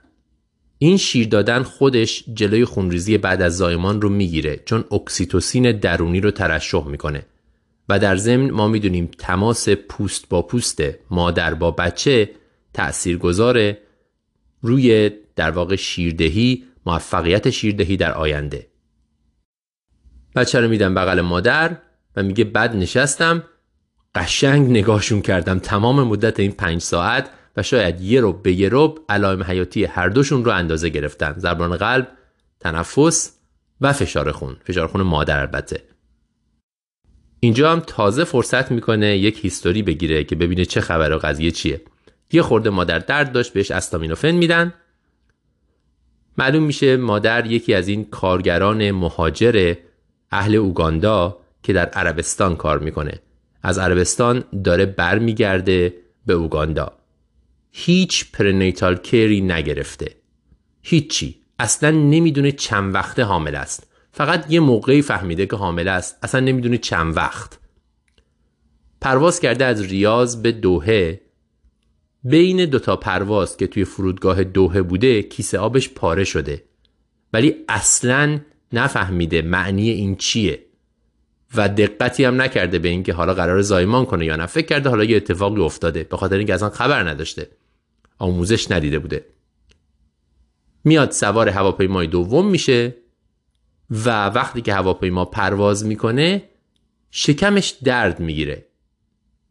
این 0.79 0.97
شیر 0.97 1.29
دادن 1.29 1.63
خودش 1.63 2.25
جلوی 2.35 2.65
خونریزی 2.65 3.19
بعد 3.19 3.43
از 3.43 3.57
زایمان 3.57 4.01
رو 4.01 4.09
می‌گیره 4.09 4.63
چون 4.67 4.85
اکسیتوسین 4.93 5.73
درونی 5.73 6.21
رو 6.21 6.31
ترشح 6.31 6.87
می‌کنه. 6.87 7.27
و 7.89 7.99
در 7.99 8.17
ضمن 8.17 8.51
ما 8.51 8.69
می‌دونیم 8.69 9.11
تماس 9.19 9.69
پوست 9.69 10.29
با 10.29 10.43
پوست 10.43 10.83
مادر 11.11 11.55
با 11.55 11.71
بچه 11.71 12.31
تأثیر 12.75 13.19
گذاره 13.19 13.79
روی 14.63 15.11
در 15.37 15.51
واقع 15.51 15.77
شیردهی 15.77 16.65
موفقیت 16.87 17.51
شیردهی 17.51 17.97
در 17.97 18.13
آینده. 18.13 18.67
بچه 20.37 20.61
رو 20.61 20.69
میدم 20.69 20.95
بغل 20.95 21.21
مادر 21.21 21.77
و 22.17 22.23
میگه 22.23 22.45
بد 22.45 22.77
نشستم. 22.77 23.45
قشنگ 24.15 24.71
نگاهشون 24.71 25.23
کردم 25.23 25.59
تمام 25.59 26.03
مدت 26.03 26.41
این 26.41 26.53
پنج 26.53 26.81
ساعت 26.81 27.31
و 27.57 27.63
شاید 27.63 28.01
یه 28.01 28.21
رو 28.21 28.33
به 28.33 28.53
یه 28.53 28.69
رو 28.69 29.05
علائم 29.09 29.43
حیاتی 29.43 29.85
هر 29.85 30.09
دوشون 30.09 30.45
رو 30.45 30.51
اندازه 30.51 30.89
گرفتن. 30.89 31.35
ضربان 31.39 31.77
قلب 31.77 32.09
تنفس 32.61 33.33
و 33.81 33.93
فشار 33.93 34.33
خون. 34.33 34.57
فشار 34.65 34.87
خون 34.87 35.03
مادر 35.03 35.41
البته. 35.41 35.83
اینجا 37.41 37.73
هم 37.73 37.81
تازه 37.81 38.25
فرصت 38.25 38.71
می‌کنه 38.71 39.19
یک 39.19 39.45
هیستوری 39.45 39.83
بگیره 39.83 40.25
که 40.25 40.37
ببینه 40.37 40.65
چه 40.65 40.81
خبر 40.81 41.13
و 41.13 41.19
قضیه 41.19 41.51
چیه. 41.51 41.81
یه 42.33 42.43
خورده 42.43 42.71
مادر 42.71 42.99
درد 42.99 43.33
داشت 43.33 43.53
بهش 43.53 43.71
استامینوفن 43.71 44.31
میدن. 44.31 44.75
معلوم 46.39 46.63
میشه 46.63 46.97
مادر 46.97 47.47
یکی 47.47 47.75
از 47.75 47.89
این 47.89 48.05
کارگران 48.05 48.91
مهاجر 48.91 49.75
اهل 50.31 50.55
اوگاندا 50.55 51.39
که 51.63 51.73
در 51.73 51.87
عربستان 51.87 52.57
کار 52.57 52.79
می‌کنه. 52.79 53.21
از 53.69 53.79
عربستان 53.79 54.45
داره 54.65 54.87
برمیگرده 54.87 55.95
به 56.27 56.33
اوگاندا. 56.33 56.93
هیچ 57.71 58.33
پرنیتال 58.33 58.97
کری 58.97 59.41
نگرفته. 59.41 60.15
هیچی. 60.83 61.37
اصلا 61.59 61.91
نمی‌دونه 61.91 62.53
چند 62.53 62.95
وقته 62.95 63.23
حامل 63.23 63.55
است. 63.55 63.87
فقط 64.13 64.47
یه 64.51 64.61
موقعی 64.61 65.03
فهمیده 65.03 65.47
که 65.47 65.57
حامل 65.57 65.89
است. 65.89 66.19
اصلا 66.23 66.41
نمی‌دونه 66.41 66.79
چند 66.79 67.17
وقت. 67.17 67.59
پرواز 69.01 69.41
کرده 69.41 69.65
از 69.65 69.83
ریاض 69.83 70.37
به 70.37 70.53
دوهه 70.53 71.21
بین 72.25 72.65
دوتا 72.65 72.97
پرواز 72.97 73.57
که 73.57 73.67
توی 73.67 73.85
فرودگاه 73.85 74.45
دوهه 74.45 74.83
بوده 74.83 75.23
کیسه 75.23 75.59
آبش 75.59 75.89
پاره 75.89 76.25
شده. 76.25 76.65
ولی 77.33 77.55
اصلا 77.69 78.41
نفهمیده 78.73 79.43
معنی 79.43 79.91
این 79.91 80.17
چیه. 80.17 80.68
و 81.57 81.69
دقتی 81.69 82.25
هم 82.25 82.43
نکرده 82.43 82.79
به 82.79 82.89
اینکه 82.89 83.13
حالا 83.13 83.35
قرار 83.35 83.63
زایمان 83.63 84.05
کنه 84.05 84.25
یا 84.25 84.37
نه. 84.37 84.47
فکر 84.47 84.67
کرده 84.67 84.89
حالا 84.89 85.05
یه 85.05 85.17
اتفاقی 85.17 85.63
افتاده 85.63 86.05
به 86.05 86.17
خاطر 86.17 86.37
اینکه 86.37 86.55
اصلا 86.55 86.71
خبر 86.71 87.09
نداشته. 87.09 87.49
آموزش 88.19 88.71
ندیده 88.71 88.99
بوده. 88.99 89.25
میاد 90.85 91.11
سوار 91.11 91.49
هواپیمای 91.49 92.07
دوم 92.07 92.51
میشه 92.51 92.95
و 93.91 94.27
وقتی 94.27 94.61
که 94.61 94.75
هواپیما 94.75 95.25
پرواز 95.25 95.87
می‌کنه 95.87 96.43
شکمش 97.11 97.75
درد 97.85 98.21
می‌گیره. 98.21 98.65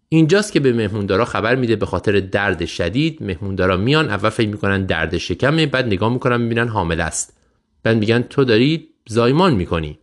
اینجاست 0.09 0.53
که 0.53 0.59
به 0.59 0.73
مهموندارا 0.73 1.25
خبر 1.25 1.55
میده 1.55 1.75
به 1.75 1.85
خاطر 1.85 2.19
درد 2.19 2.65
شدید. 2.65 3.23
مهموندارا 3.23 3.77
میان 3.77 4.09
اول 4.09 4.29
فکر 4.29 4.47
می‌کنن 4.47 4.85
درد 4.85 5.17
شکمه 5.17 5.65
بعد 5.65 5.85
نگاه 5.85 6.13
می‌کنن 6.13 6.41
می‌بینن 6.41 6.67
حامل 6.67 7.01
است. 7.01 7.37
بعد 7.83 7.97
میگن 7.97 8.21
تو 8.21 8.43
داری 8.43 8.89
زایمان 9.09 9.55
می‌کنی. 9.55 9.99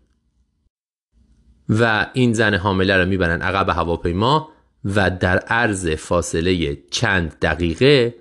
و 1.68 2.06
این 2.12 2.32
زن 2.32 2.54
حامله 2.54 2.96
رو 2.96 3.06
می‌برن 3.06 3.42
عقب 3.42 3.68
هواپیما 3.68 4.48
و 4.84 5.10
در 5.10 5.38
عرض 5.38 5.88
فاصله 5.88 6.78
چند 6.90 7.38
دقیقه 7.42 8.14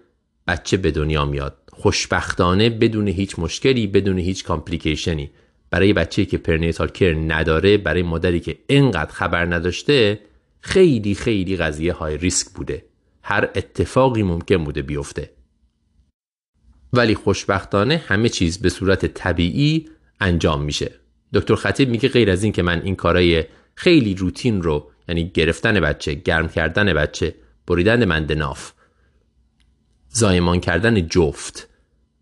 بچه 0.47 0.77
به 0.77 0.91
دنیا 0.91 1.25
میاد. 1.25 1.57
خوشبختانه 1.71 2.69
بدون 2.69 3.07
هیچ 3.07 3.39
مشکلی 3.39 3.87
بدون 3.87 4.17
هیچ 4.17 4.43
complication 4.43 5.19
ی. 5.19 5.31
برای 5.69 5.93
بچه 5.93 6.25
که 6.25 6.37
prenatal 6.37 6.87
care 6.87 7.13
نداره 7.13 7.77
برای 7.77 8.03
مادری 8.03 8.39
که 8.39 8.57
از 8.69 8.80
قدر 8.80 9.11
خبر 9.11 9.45
نداشته 9.45 10.19
خیلی 10.59 11.15
خیلی 11.15 11.57
قضیه 11.57 11.93
high 11.93 12.17
risk 12.17 12.47
بوده. 12.49 12.85
هر 13.23 13.49
اتفاقی 13.55 14.23
ممکن 14.23 14.63
بوده 14.63 14.81
بیفته. 14.81 15.29
ولی 16.93 17.15
خوشبختانه 17.15 18.03
همه 18.07 18.29
چیز 18.29 18.61
به 18.61 18.69
صورت 18.69 19.05
طبیعی 19.05 19.89
انجام 20.19 20.61
میشه. 20.61 21.02
دکتر 21.33 21.55
خطیب 21.55 21.89
میگه 21.89 22.09
غیر 22.09 22.31
از 22.31 22.43
این 22.43 22.53
که 22.53 22.61
من 22.61 22.81
این 22.81 22.95
کارای 22.95 23.45
خیلی 23.75 24.15
روتین 24.15 24.61
رو 24.61 24.91
یعنی 25.09 25.31
گرفتن 25.33 25.79
بچه 25.79 26.13
گرم 26.13 26.47
کردن 26.47 26.93
بچه 26.93 27.35
بریدن 27.67 28.05
مند 28.05 28.31
ناف 28.31 28.71
زایمان 30.09 30.59
کردن 30.59 31.07
جفت 31.07 31.69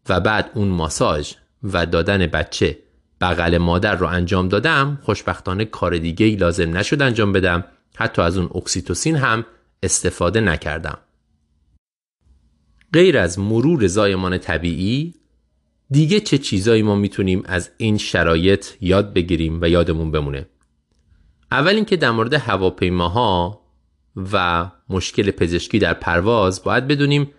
و 0.09 0.19
بعد 0.19 0.51
اون 0.53 0.67
ماساژ 0.67 1.33
و 1.63 1.85
دادن 1.85 2.27
بچه 2.27 2.77
بغل 3.21 3.57
مادر 3.57 3.95
رو 3.95 4.07
انجام 4.07 4.47
دادم 4.47 4.99
خوشبختانه 5.03 5.65
کار 5.65 5.97
دیگه 5.97 6.25
ای 6.25 6.35
لازم 6.35 6.77
نشد 6.77 7.01
انجام 7.01 7.31
بدم. 7.31 7.63
حتی 7.95 8.21
از 8.21 8.37
اون 8.37 8.49
اکسیتوسین 8.55 9.15
هم 9.15 9.45
استفاده 9.83 10.41
نکردم. 10.41 10.97
غیر 12.93 13.17
از 13.17 13.39
مرور 13.39 13.87
زایمان 13.87 14.37
طبیعی 14.37 15.13
دیگه 15.91 16.19
چه 16.19 16.37
چیزایی 16.37 16.81
ما 16.81 16.95
می‌تونیم 16.95 17.43
از 17.45 17.69
این 17.77 17.97
شرایط 17.97 18.67
یاد 18.81 19.13
بگیریم 19.13 19.61
و 19.61 19.69
یادمون 19.69 20.11
بمونه؟ 20.11 20.45
اول 21.51 21.75
اینکه 21.75 21.97
در 21.97 22.11
مورد 22.11 22.33
هواپیماها 22.33 23.61
و 24.33 24.67
مشکل 24.89 25.31
پزشکی 25.31 25.79
در 25.79 25.93
پرواز 25.93 26.63
باید 26.63 26.87
بدونیم 26.87 27.31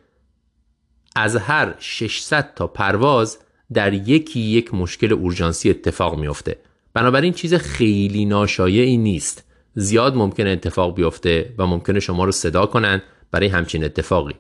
از 1.17 1.37
هر 1.37 1.75
600 1.79 2.55
تا 2.55 2.67
پرواز 2.67 3.39
در 3.73 3.93
یکی 3.93 4.41
یک 4.41 4.75
مشکل 4.75 5.13
اورژانسی 5.13 5.71
اتفاق 5.71 6.19
میافته. 6.19 6.57
بنابراین 6.95 7.33
چیز 7.33 7.55
خیلی 7.55 8.25
ناشایعی 8.25 8.97
نیست. 8.97 9.45
زیاد 9.75 10.17
ممکنه 10.17 10.51
اتفاق 10.51 10.95
بیفته 10.95 11.55
و 11.59 11.67
ممکنه 11.67 12.01
شما 12.01 12.25
رو 12.25 12.33
صدا 12.33 12.67
کنن 12.67 13.03
برای 13.31 13.49
همچین 13.49 13.85
اتفاقی. 13.85 14.35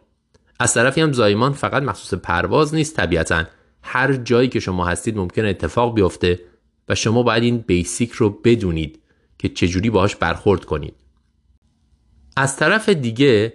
از 0.61 0.75
طرفی 0.75 1.01
هم 1.01 1.13
زایمان 1.13 1.53
فقط 1.53 1.83
مخصوص 1.83 2.21
پرواز 2.21 2.75
نیست 2.75 2.97
طبیعتا 2.97 3.45
هر 3.83 4.13
جایی 4.13 4.49
که 4.49 4.61
شما 4.61 4.87
هستید 4.87 5.17
ممکنه 5.17 5.49
اتفاق 5.49 5.95
بیفته 5.95 6.41
و 6.89 6.95
شما 6.95 7.23
باید 7.23 7.43
این 7.43 7.59
بیسیک 7.59 8.13
رو 8.13 8.31
بدونید 8.31 9.01
که 9.39 9.49
چجوری 9.49 9.91
باهاش 9.91 10.17
برخورد 10.17 10.65
کنید. 10.65 10.95
از 12.37 12.57
طرف 12.57 12.89
دیگه 12.89 13.55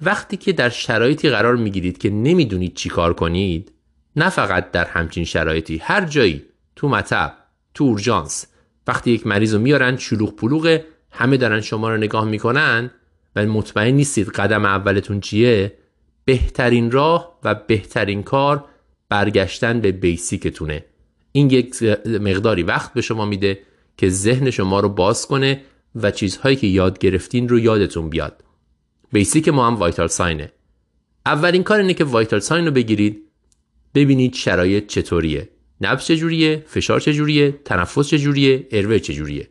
وقتی 0.00 0.36
که 0.36 0.52
در 0.52 0.68
شرایطی 0.68 1.30
قرار 1.30 1.56
می‌گیرید 1.56 1.98
که 1.98 2.10
نمی‌دونید 2.10 2.74
چی 2.74 2.88
کار 2.88 3.14
کنید 3.14 3.72
نه 4.16 4.28
فقط 4.28 4.70
در 4.70 4.84
همچین 4.84 5.24
شرایطی 5.24 5.78
هر 5.78 6.04
جایی 6.04 6.42
تو 6.76 6.88
مطب 6.88 7.34
تو 7.74 7.84
اورژانس 7.84 8.46
وقتی 8.86 9.10
یک 9.10 9.26
مریض 9.26 9.54
رو 9.54 9.60
میارن 9.60 9.96
شلوغ 9.96 10.36
پلوغه 10.36 10.84
همه 11.10 11.36
دارن 11.36 11.60
شما 11.60 11.90
رو 11.90 11.96
نگاه 11.96 12.24
می‌کنن 12.24 12.90
و 13.36 13.46
مطمئن 13.46 13.94
نیستید 13.94 14.28
قدم 14.28 14.64
اولتون 14.64 15.20
چیه 15.20 15.78
بهترین 16.24 16.90
راه 16.90 17.38
و 17.44 17.54
بهترین 17.54 18.22
کار 18.22 18.64
برگشتن 19.08 19.80
به 19.80 19.92
basic 19.92 20.38
تونه. 20.38 20.84
این 21.32 21.50
یک 21.50 21.82
مقداری 22.06 22.62
وقت 22.62 22.94
به 22.94 23.00
شما 23.00 23.24
میده 23.24 23.58
که 23.96 24.08
ذهن 24.08 24.50
شما 24.50 24.80
رو 24.80 24.88
باز 24.88 25.26
کنه 25.26 25.62
و 25.94 26.10
چیزهایی 26.10 26.56
که 26.56 26.66
یاد 26.66 26.98
گرفتین 26.98 27.48
رو 27.48 27.58
یادتون 27.58 28.08
بیاد. 28.08 28.44
basic 29.12 29.48
ما 29.48 29.66
هم 29.66 29.76
vital 29.76 30.06
sign 30.06 30.37
ه. 30.37 30.52
اولین 31.26 31.62
کار 31.62 31.80
اینه 31.80 31.94
که 31.94 32.04
vital 32.04 32.40
sign 32.40 32.64
رو 32.66 32.70
بگیرید. 32.70 33.22
ببینید 33.94 34.34
شرایط 34.34 34.86
چطوریه. 34.86 35.48
نبض 35.80 36.04
چجوریه؟ 36.04 36.64
فشار 36.66 37.00
چجوریه؟ 37.00 37.60
تنفس 37.64 38.08
چجوریه؟ 38.08 38.66
airway 38.70 38.98
چجوریه؟ 38.98 39.48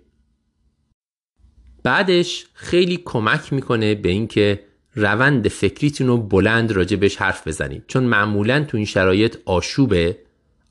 بعدش 1.83 2.45
خیلی 2.53 2.97
کمک 3.05 3.53
می‌کنه 3.53 3.95
به 3.95 4.09
اینکه 4.09 4.63
روند 4.95 5.47
فکریتون 5.47 6.07
رو 6.07 6.17
بلند 6.17 6.71
راجع 6.71 6.97
بهش 6.97 7.15
حرف 7.15 7.47
بزنید. 7.47 7.83
چون 7.87 8.03
معمولا 8.03 8.63
تو 8.63 8.77
این 8.77 8.85
شرایط 8.85 9.37
آشوبه. 9.45 10.17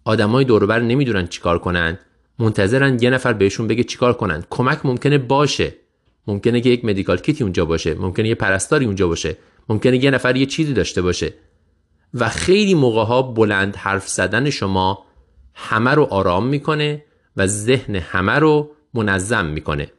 آدمای 0.05 0.45
دوربر 0.45 0.81
نمی‌دونن 0.81 1.27
چیکار 1.27 1.59
کنن. 1.59 1.99
منتظرن 2.39 3.03
یه 3.03 3.11
نفر 3.11 3.33
بهشون 3.33 3.67
بگه 3.67 3.85
چیکار 3.85 4.13
کنن. 4.13 4.45
کمک 4.51 4.87
ممکنه 4.87 5.19
باشه. 5.19 5.75
ممکنه 6.27 6.61
که 6.61 6.71
یک 6.71 6.85
مدیکال 6.85 7.19
کیتی 7.19 7.45
اونجا 7.45 7.65
باشه. 7.65 7.95
ممکنه 7.95 8.29
یه 8.29 8.35
پرستاری 8.35 8.85
اونجا 8.85 9.09
باشه. 9.09 9.37
ممکنه 9.69 10.05
یه 10.05 10.11
نفر 10.11 10.37
یه 10.37 10.47
چیزی 10.47 10.73
داشته 10.73 11.03
باشه. 11.03 11.35
و 12.15 12.29
خیلی 12.29 12.75
موقع 12.75 13.05
ها 13.05 13.23
بلند 13.23 13.77
حرف 13.77 14.09
زدن 14.09 14.51
شما 14.51 15.05
همه 15.55 15.91
رو 15.91 16.05
آرام 16.05 16.47
می‌کنه 16.47 17.05
و 17.37 17.47
ذهن 17.47 17.97
همه 17.97 18.33
رو 18.33 18.71
منظم 18.95 19.47
می‌کنه. 19.47 19.91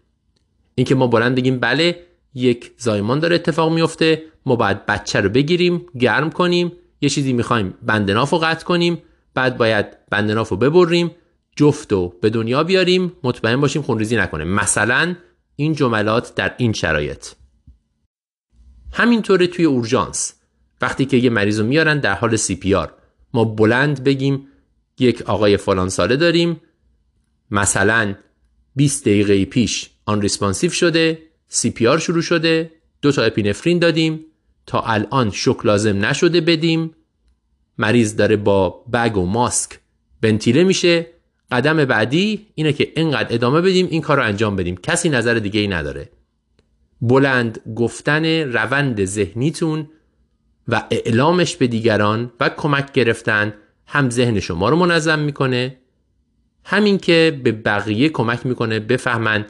اینکه 0.76 0.96
ما 0.96 1.08
بلند 1.08 1.36
بگیم 1.36 1.60
بله 1.60 2.00
یک 2.36 2.72
زایمان 2.78 3.20
داره 3.20 3.36
اتفاق 3.36 3.74
میفته. 3.74 4.24
ما 4.46 4.56
باید 4.56 4.86
بچه 4.86 5.22
رو 5.22 5.30
بگیریم 5.30 5.86
گرم 6.00 6.30
کنیم. 6.30 6.72
یه 7.02 7.10
چیزی 7.10 7.34
می‌خوایم 7.34 7.74
بندناف 7.82 8.30
رو 8.30 8.38
قطع 8.38 8.66
کنیم. 8.66 8.98
بعد 9.34 9.58
باید 9.58 9.86
بندناف 10.10 10.50
رو 10.50 10.58
ببریم. 10.58 11.12
جفت 11.56 11.94
و 11.94 12.14
به 12.22 12.30
دنیا 12.30 12.64
بیاریم. 12.64 13.12
مطمئن 13.24 13.62
باشیم 13.62 13.82
خونریزی 13.82 14.16
نکنه. 14.16 14.44
مثلا 14.44 15.16
این 15.56 15.74
جملات 15.74 16.36
در 16.36 16.56
این 16.58 16.74
شرایط. 16.74 17.28
همینطوره 18.94 19.48
توی 19.48 19.66
اورژانس. 19.66 20.34
وقتی 20.82 21.06
که 21.06 21.18
یه 21.18 21.30
مریض 21.30 21.60
رو 21.60 21.66
میارن 21.66 22.00
در 22.00 22.14
حال 22.14 22.36
سی 22.36 22.56
پی 22.56 22.76
آر. 22.76 22.94
ما 23.34 23.44
بلند 23.44 24.04
بگیم 24.04 24.48
یک 25.00 25.22
آقای 25.22 25.58
فلان 25.58 25.90
ساله 25.90 26.16
داریم. 26.16 26.62
مثلا 27.52 28.16
20 28.76 29.02
دقیقه 29.06 29.46
پیش 29.46 29.90
unresponsive 30.06 30.72
شده. 30.72 31.25
CPR 31.88 31.98
شروع 31.98 32.22
شده 32.22 32.72
دو 33.02 33.12
تا 33.12 33.24
اپینفرین 33.24 33.80
دادیم 33.80 34.26
تا 34.66 34.82
الان 34.82 35.32
شک 35.32 35.66
لازم 35.66 36.06
نشده 36.06 36.42
بدیم. 36.42 36.92
مریض 37.78 38.16
داره 38.16 38.36
با 38.36 38.70
bag 38.70 39.18
و 39.18 39.26
mask 39.26 39.80
ventilate 40.24 40.64
میشه. 40.64 41.08
قدم 41.52 41.86
بعدی 41.86 42.48
اینه 42.56 42.74
که 42.74 42.92
اینقدر 42.96 43.34
ادامه 43.34 43.62
بدیم 43.62 43.88
این 43.92 44.02
کار 44.02 44.18
رو 44.18 44.24
انجام 44.24 44.56
بدیم. 44.56 44.78
کسی 44.78 45.10
نظر 45.10 45.34
دیگه 45.34 45.60
ای 45.60 45.68
نداره. 45.68 46.10
بلند 47.02 47.62
گفتن 47.76 48.26
روند 48.26 49.06
ذهنیتون 49.06 49.90
و 50.68 50.84
اعلامش 50.92 51.56
به 51.56 51.68
دیگران 51.68 52.32
و 52.40 52.50
کمک 52.50 52.92
گرفتن 52.92 53.54
هم 53.88 54.10
ذهن 54.10 54.40
شما 54.40 54.70
رو 54.70 54.76
منظم 54.76 55.20
می‌کنه 55.20 55.78
همین 56.64 56.98
که 56.98 57.42
به 57.44 57.52
بقیه 57.52 58.10
کمک 58.10 58.46
می‌کنه 58.46 58.80
بفهمن 58.80 59.46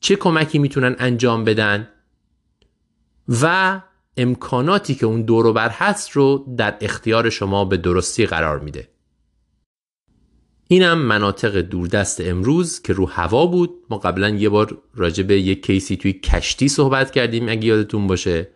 چه 0.00 0.16
کمکی 0.16 0.58
می‌تونن 0.58 0.96
انجام 0.98 1.44
بدن؟ 1.44 1.88
و 3.42 3.80
امکاناتی 4.16 4.94
که 4.94 5.06
اون 5.06 5.22
دور 5.22 5.52
بر 5.52 5.68
هست 5.68 6.10
رو 6.10 6.54
در 6.56 6.76
اختیار 6.80 7.30
شما 7.30 7.64
به 7.64 7.76
درستی 7.76 8.26
قرار 8.26 8.58
میده. 8.58 8.88
اینم 10.68 10.98
مناطق 10.98 11.60
دوردست 11.60 12.20
امروز 12.20 12.82
که 12.82 12.92
رو 12.92 13.06
هوا 13.06 13.46
بود. 13.46 13.70
ما 13.90 13.98
قبلا 13.98 14.28
یه 14.28 14.48
بار 14.48 14.78
راجع 14.94 15.22
به 15.22 15.40
یک 15.40 15.66
کیسی 15.66 15.96
توی 15.96 16.12
کشتی 16.12 16.68
صحبت 16.68 17.10
کردیم 17.10 17.48
اگه 17.48 17.64
یادتون 17.64 18.06
باشه. 18.06 18.48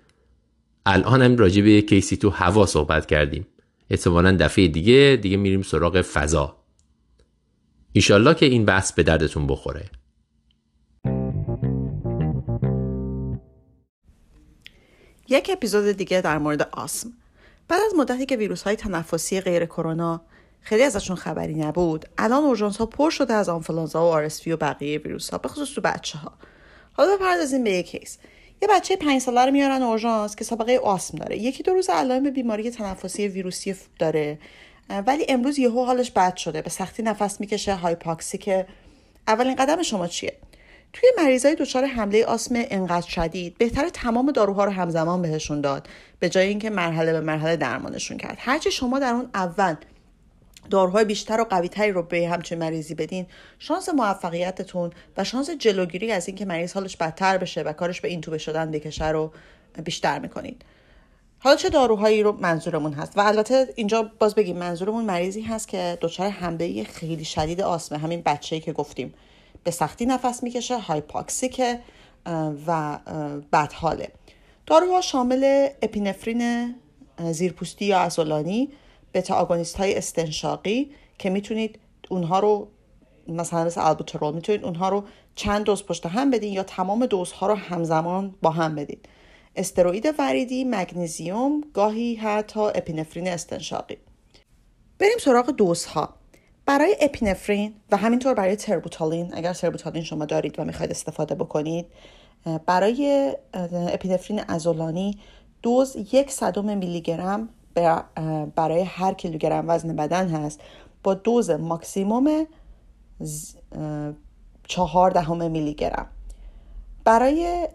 الان 0.87 1.23
هم 1.23 1.37
راجع 1.37 1.63
به 1.63 1.71
یک 1.71 1.89
کیسی 1.89 2.17
تو 2.17 2.31
هوا 2.31 2.67
صحبت 2.67 3.07
کردیم. 3.07 3.47
احتمالا 3.91 4.37
دفعه 4.41 4.69
دیگه 4.69 5.19
دیگه 5.23 5.37
میریم 5.37 5.63
سراغ 5.63 6.01
فضا. 6.01 6.57
ایشالله 7.93 8.35
که 8.35 8.47
این 8.47 8.65
بحث 8.65 8.93
به 8.93 9.03
دردتون 9.03 9.47
بخوره. 9.47 9.91
یک 15.35 15.51
اپیزود 15.53 15.93
دیگه 15.93 16.21
در 16.21 16.39
مورد 16.39 16.69
آسم. 16.73 17.13
بعد 17.69 17.81
از 17.87 17.95
مدتی 17.95 18.27
که 18.27 18.37
ویروس 18.37 18.63
های 18.63 18.77
تنفسی 18.77 19.41
غیر 19.41 19.65
کرونا 19.65 20.21
خیلی 20.61 20.83
ازشون 20.83 21.17
خبری 21.17 21.55
نبود 21.55 22.05
الان 22.19 22.45
اورژانس 22.45 22.77
ها 22.77 22.87
پر 22.87 23.11
شده 23.11 23.35
از 23.35 23.49
آنفلانزا 23.49 24.01
و 24.01 24.13
آرسفی 24.13 24.53
و 24.53 24.57
بقیه 24.57 24.99
ویروس 24.99 25.31
ها 25.31 25.39
به 25.39 25.49
خصوص 25.49 25.75
تو 25.75 25.81
بچه 25.81 26.19
ها 26.19 26.33
حالا 26.93 27.17
بپردازیم 27.17 27.65
به 27.65 27.71
یک 27.71 27.87
کیس 27.87 28.19
یه 28.63 28.69
بچه 28.69 28.97
پنج 28.97 29.21
ساله 29.21 29.45
رو 29.45 29.51
میارن 29.51 29.83
اورژانس 29.83 30.37
که 30.37 30.45
سابقه 30.45 30.81
آسم 30.85 31.19
داره. 31.19 31.39
یکی 31.39 31.63
دو 31.63 31.73
روز 31.73 31.91
علائم 31.91 32.31
بیماری 32.31 32.71
تنفسی 32.71 33.29
ویروسی 33.29 33.77
داره 33.99 34.39
ولی 35.07 35.27
امروز 35.29 35.59
یهو 35.59 35.85
حالش 35.85 36.11
بد 36.11 36.37
شده. 36.37 36.63
به 36.63 36.71
سختی 36.71 37.03
نفس 37.03 37.41
می‌کشه 37.41 37.75
هایپاکسی 37.75 38.39
که 38.39 38.67
اولین 39.29 39.55
قدم 39.55 39.83
شما 39.83 40.07
چیه؟ 40.07 40.37
توی 40.95 41.09
مریضای 41.19 41.55
دچار 41.55 41.85
حمله 41.85 42.25
آسم 42.25 42.55
انقدر 42.57 43.09
شدید 43.09 43.59
بهتر 43.59 43.89
تمام 43.89 44.33
داروها 44.33 44.65
رو 44.65 44.71
همزمان 44.71 45.23
بهشون 45.23 45.61
داد 45.61 45.89
به 46.19 46.29
جای 46.29 46.49
اینکه 46.49 46.71
مرحله 46.71 47.13
به 47.13 47.21
مرحله 47.21 47.57
درمانشون 47.57 48.17
کرد. 48.17 48.37
هرچی 48.39 48.71
شما 48.71 48.99
در 48.99 49.13
اون 49.13 49.29
اول 49.35 49.75
داروهای 50.71 51.05
بیشتر 51.05 51.41
و 51.41 51.45
قویتری 51.45 51.93
رو 51.93 52.03
به 52.03 52.29
همچین 52.29 52.59
مریضی 52.59 52.95
بدین 52.95 53.27
شانس 53.59 53.89
موفقیتتون 53.89 54.91
و 55.17 55.25
شانس 55.25 55.51
جلوگیری 55.51 56.13
از 56.13 56.29
اینکه 56.29 56.45
مریض 56.45 56.73
حالش 56.73 56.97
بدتر 56.97 57.39
بشه 57.39 57.63
و 57.63 57.73
کارش 57.73 58.01
به 58.01 58.09
این 58.09 58.21
توبه 58.21 58.39
شدن 58.39 58.71
بکشه 58.71 59.09
رو 59.09 59.33
بیشتر 59.85 60.19
می‌کنید 60.19 60.65
حالا 61.39 61.57
چه 61.57 61.69
داروهایی 61.69 62.23
رو 62.23 62.33
منظورمون 62.33 62.93
هست؟ 62.93 63.19
و 63.19 63.21
البته 63.21 63.69
اینجا 63.75 64.11
باز 64.19 64.35
بگیم 64.35 64.57
منظورمون 64.57 65.05
مریضی 65.05 65.41
هست 65.41 65.69
که 65.69 65.99
دچار 66.01 66.29
حمله 66.29 66.85
خیلی 66.85 67.25
شدید 67.25 67.61
آسمه 67.61 67.99
همین 67.99 68.23
بچه‌ای 68.23 68.61
که 68.61 68.73
گفتیم. 68.73 69.15
به 69.65 69.71
سختی 69.71 70.07
نفس 70.07 70.43
می‌کشه 70.43 70.79
هایپاکسیکه 70.79 71.81
و 72.67 72.99
بدحاله. 73.53 74.13
داروها 74.67 75.01
شامل 75.01 75.69
اپینفرین 75.83 76.75
زیرپوستی 77.31 77.85
یا 77.85 77.99
ازولانی 77.99 78.69
بتا 79.15 79.35
آگونیست 79.35 79.77
های 79.77 79.95
استنشاقی 79.95 80.91
که 81.19 81.31
می‌تونید 81.31 81.79
اونها 82.09 82.39
رو 82.39 82.69
مثلا 83.29 83.65
مثل 83.65 83.81
البوترول 83.81 84.35
می‌تونید 84.35 84.65
اونها 84.65 84.89
رو 84.89 85.05
چند 85.35 85.65
دوز 85.65 85.85
پشت 85.85 86.07
هم 86.07 86.31
بدین 86.31 86.53
یا 86.53 86.63
تمام 86.63 87.07
دوزها 87.07 87.47
رو 87.47 87.55
همزمان 87.55 88.35
با 88.43 88.51
هم 88.51 88.75
بدین. 88.75 88.99
استروئید 89.57 90.15
وریدی 90.19 90.65
مگنیزیوم 90.65 91.61
گاهی 91.75 92.15
حتی 92.15 92.61
اپینفرین 92.61 93.29
استنشاقی. 93.29 93.97
بریم 94.99 95.19
سراغ 95.21 95.51
دوزها. 95.51 96.15
برای 96.67 96.97
اپینفرین 97.01 97.75
و 97.91 97.97
همینطور 97.97 98.35
برای 98.35 98.57
تربوتالین 98.57 99.35
اگر 99.35 99.53
تربوتالین 99.53 100.03
شما 100.03 100.25
دارید 100.25 100.59
و 100.59 100.65
می‌خواید 100.65 100.91
استفاده 100.91 101.35
بکنید 101.35 101.87
برای 102.67 103.33
اپینفرین 103.73 104.41
ازولانی 104.49 105.19
دوز 105.63 105.97
یک 106.13 106.31
صدم 106.31 106.79
میلی 106.79 107.01
گرم 107.01 107.49
برای 108.57 108.83
هر 108.83 109.15
کیلوگرم 109.15 109.65
وزن 109.69 109.97
بدن 109.97 110.29
هست. 110.29 110.61
با 111.03 111.15
دوز 111.15 111.51
ماکسیموم 111.51 112.47
چهار 114.69 115.11
دهم 115.11 115.51
میلی 115.51 115.75
گرم 115.75 116.07
برای 117.05 117.69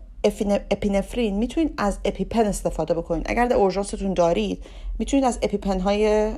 اپینفرین 0.72 1.38
می‌تونید 1.38 1.74
از 1.78 1.98
اپیپن 2.06 2.45
استفاده 2.45 2.94
بکنید. 2.94 3.26
اگر 3.30 3.45
در 3.45 3.56
اورژانستون 3.56 4.14
دارید 4.14 4.64
می‌تونید 5.00 5.26
از 5.26 5.40
اپیپن 5.42 5.80
های 5.80 6.32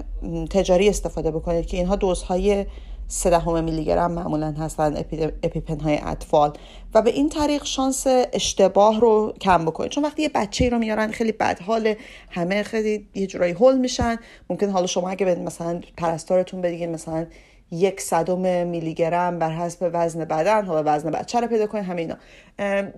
تجاری 0.49 0.89
استفاده 0.89 1.31
بکنید 1.31 1.65
که 1.65 1.77
اینها 1.77 1.95
دوزهای 1.95 2.65
3 3.07 3.61
میلی 3.61 3.85
گرم 3.85 4.11
معمولا 4.11 4.51
هستن 4.51 4.97
اپیپن 5.43 5.79
های 5.79 5.99
اطفال. 6.03 6.53
و 6.93 7.01
به 7.01 7.09
این 7.09 7.29
طریق 7.29 7.63
شانس 7.63 8.03
اشتباه 8.33 8.99
رو 8.99 9.33
کم 9.41 9.65
بکنید. 9.65 9.91
چون 9.91 10.03
وقتی 10.03 10.21
یه 10.21 10.29
بچه 10.35 10.63
ای 10.63 10.69
رو 10.69 10.79
میارن 10.79 11.11
خیلی 11.11 11.31
بد 11.31 11.59
حال 11.59 11.93
همه 12.29 12.63
خیلی 12.63 13.07
یه 13.15 13.27
جورایی 13.27 13.53
هول 13.53 13.77
میشن. 13.77 14.15
ممکن 14.49 14.69
حالا 14.69 14.87
شما 14.87 15.09
اگه 15.09 15.35
مثلا 15.35 15.81
پرستارتون 15.97 16.61
بگید 16.61 16.89
مثلا 16.89 17.25
یک 17.71 18.01
صدم 18.01 18.67
میلی 18.67 18.93
گرم 18.93 19.39
بر 19.39 19.51
حسب 19.51 19.89
وزن 19.93 20.25
بدن 20.25 20.65
حالا 20.65 20.83
وزن 20.85 21.11
بچه 21.11 21.39
رو 21.39 21.47
پیدا 21.47 21.67
کنید 21.67 21.85
همه 21.85 22.01
اینا. 22.01 22.15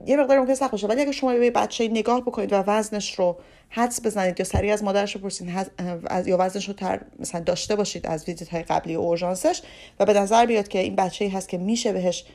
یه 0.05 0.17
مقدار 0.17 0.39
ممکن 0.39 0.53
سخت 0.53 0.71
باشه 0.71 0.87
ولی 0.87 1.01
اگه 1.01 1.11
شما 1.11 1.33
به 1.33 1.51
بچه 1.51 1.87
نگاه 1.87 2.21
بکنید 2.21 2.53
و 2.53 2.55
وزنش 2.55 3.13
رو 3.19 3.37
حدس 3.69 4.05
بزنید 4.05 4.39
یا 4.39 4.45
سریع 4.45 4.73
از 4.73 4.83
مادرش 4.83 5.17
بپرسید 5.17 5.69
از 6.07 6.27
یا 6.27 6.37
وزنش 6.39 6.67
رو 6.67 6.73
تر 6.73 7.01
مثلا 7.19 7.41
داشته 7.41 7.75
باشید 7.75 8.07
از 8.07 8.27
ویزیت 8.27 8.49
های 8.49 8.63
قبلی 8.63 8.95
اورژانسش 8.95 9.61
و 9.99 10.05
به 10.05 10.13
نظر 10.13 10.45
بیاد 10.45 10.67
که 10.67 10.79
این 10.79 10.95
بچه 10.95 11.25
ای 11.25 11.31
هست 11.31 11.49
که 11.49 11.57
میشه 11.57 11.93
بهش 11.93 12.25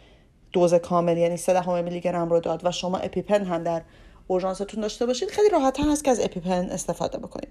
دوز 0.53 0.75
کامل 0.75 1.17
یعنی 1.17 1.37
3 1.37 1.83
میلی 1.83 2.01
گرم 2.01 2.31
رو 2.31 2.41
داد 2.41 2.67
و 2.67 2.71
شما 2.71 2.99
اپیپن 2.99 3.45
هم 3.45 3.63
در 3.63 3.83
اورژانستون 4.27 4.81
داشته 4.81 5.07
باشید 5.07 5.31
خیلی 5.31 5.49
راحت 5.49 5.81
هست 5.81 6.05
که 6.05 6.11
از 6.11 6.21
اپیپن 6.21 6.71
استفاده 6.71 7.19
بکنید. 7.19 7.49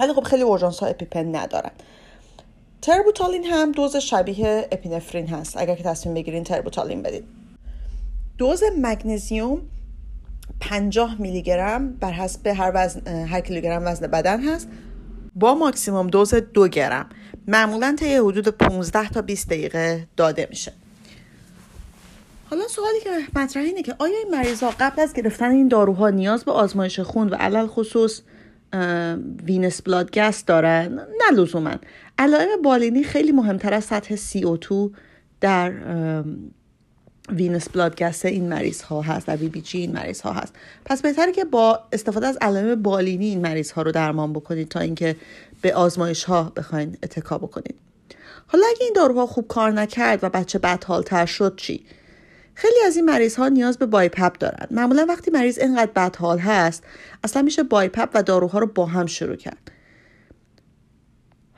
ولی 0.00 0.12
خب 0.12 0.22
خیلی 0.22 0.42
اورژانس 0.42 0.78
ها 0.78 0.86
اپیپن 0.86 1.36
ندارن. 1.36 1.70
تربوتالین 2.82 3.44
هم 3.44 3.72
دوز 3.72 3.96
شبیه 3.96 4.68
اپینفرین 4.72 5.26
هست. 5.26 5.56
اگر 5.56 5.74
که 5.74 5.82
تصمیم 5.82 6.14
بگیرین 6.14 6.44
تربوتالین 6.44 7.02
بدید 7.02 7.24
دوز 8.38 8.62
مگنزیوم 8.78 9.60
50 10.60 11.20
میلی 11.20 11.42
گرم 11.42 11.92
بر 11.92 12.12
حسب 12.12 12.46
هر, 12.46 12.72
وزن، 12.74 13.26
هر 13.26 13.40
کیلوگرم 13.40 13.82
وزن 13.86 14.06
بدن 14.06 14.40
هست. 14.48 14.68
با 15.34 15.54
maximum 15.54 16.06
dose 16.06 16.34
دو 16.34 16.68
گرم. 16.68 17.08
معمولا 17.48 17.96
طی 17.98 18.16
حدود 18.16 18.48
15 18.48 19.08
تا 19.08 19.22
20 19.22 19.46
دقیقه 19.46 20.06
داده 20.16 20.46
میشه. 20.50 20.72
حالا 22.50 22.68
سوالی 22.68 23.00
که 23.00 23.10
مطرح 23.40 23.62
اینه 23.62 23.82
که 23.82 23.94
آیا 23.98 24.18
این 24.18 24.30
مریض 24.30 24.62
قبل 24.80 25.02
از 25.02 25.12
گرفتن 25.12 25.50
این 25.50 25.68
داروها 25.68 26.10
نیاز 26.10 26.44
به 26.44 26.52
آزمایش 26.52 27.00
خون 27.00 27.28
و 27.28 27.34
علی 27.34 27.66
الخصوص 27.66 28.22
venous 29.44 29.82
blood 29.82 30.18
gas 30.18 30.44
دارن؟ 30.44 30.94
نه 30.94 31.40
لزوما. 31.40 31.74
علائم 32.22 32.62
بالینی 32.62 33.04
خیلی 33.04 33.32
مهمتر 33.32 33.74
از 33.74 33.84
سطح 33.84 34.16
CO2 34.16 34.90
در 35.40 35.72
venous 37.28 37.68
blood 37.68 38.03
gas 38.03 38.24
این 38.24 38.48
مریض 38.48 38.82
ها 38.82 39.02
هست 39.02 39.26
در 39.26 39.36
VBG 39.36 39.78
این 39.78 39.92
مریض 39.92 40.20
ها 40.20 40.32
هست. 40.32 40.54
پس 40.84 41.02
بهتره 41.02 41.32
که 41.32 41.44
با 41.44 41.80
استفاده 41.92 42.26
از 42.26 42.38
علائم 42.40 42.82
بالینی 42.82 43.26
این 43.26 43.40
مریض 43.40 43.70
ها 43.70 43.82
رو 43.82 43.92
درمان 43.92 44.32
بکنید 44.32 44.68
تا 44.68 44.80
اینکه 44.80 45.16
به 45.62 45.74
آزمایش 45.74 46.24
ها 46.24 46.52
بخواین 46.56 46.96
اتکا 47.02 47.38
بکنید. 47.38 47.74
حالا 48.46 48.66
اگه 48.70 48.84
این 48.84 48.92
داروها 48.96 49.26
خوب 49.26 49.48
کار 49.48 49.72
نکرد 49.72 50.24
و 50.24 50.28
بچه 50.28 50.58
بدحالتر 50.58 51.26
شد 51.26 51.56
چی؟ 51.56 51.84
خیلی 52.54 52.80
از 52.86 52.96
این 52.96 53.04
مریض 53.04 53.36
ها 53.36 53.48
نیاز 53.48 53.78
به 53.78 53.86
BiPAP 53.86 54.38
دارن. 54.38 54.66
معمولا 54.70 55.06
وقتی 55.08 55.30
مریض 55.30 55.58
اینقدر 55.58 55.90
بدحال 55.96 56.38
هست 56.38 56.84
اصلا 57.24 57.42
میشه 57.42 57.62
BiPAP 57.62 58.08
و 58.14 58.22
داروها 58.22 58.58
رو 58.58 58.66
با 58.66 58.86
هم 58.86 59.06
شروع 59.06 59.36
کرد. 59.36 59.71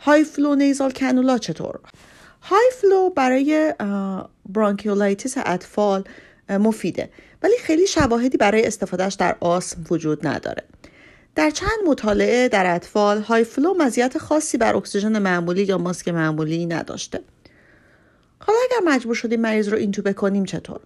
high 0.04 0.24
flow 0.24 0.54
nasal 0.54 0.90
cannula 0.90 1.38
چطور؟ 1.38 1.80
high 2.42 2.70
flow 2.80 3.10
برای 3.10 3.74
bronchiolitis 4.48 5.34
اطفال 5.46 6.04
مفیده 6.48 7.10
ولی 7.42 7.54
خیلی 7.58 7.86
شواهدی 7.86 8.36
برای 8.36 8.66
استفادهش 8.66 9.14
در 9.14 9.36
آسم 9.40 9.84
وجود 9.90 10.26
نداره. 10.26 10.62
در 11.34 11.50
چند 11.50 11.78
مطالعه 11.86 12.48
در 12.48 12.74
اطفال 12.74 13.20
high 13.20 13.44
flow 13.44 13.74
مزیت 13.74 14.18
خاصی 14.18 14.58
بر 14.58 14.76
اکسیژن 14.76 15.18
معمولی 15.18 15.62
یا 15.64 15.78
ماسک 15.78 16.08
معمولی 16.08 16.66
نداشته. 16.66 17.20
حالا 18.38 18.58
اگر 18.70 18.94
مجبور 18.94 19.14
شدیم 19.14 19.40
مریض 19.40 19.68
رو 19.68 19.78
اینتوبه 19.78 20.12
کنیم 20.12 20.44
چطور؟ 20.44 20.80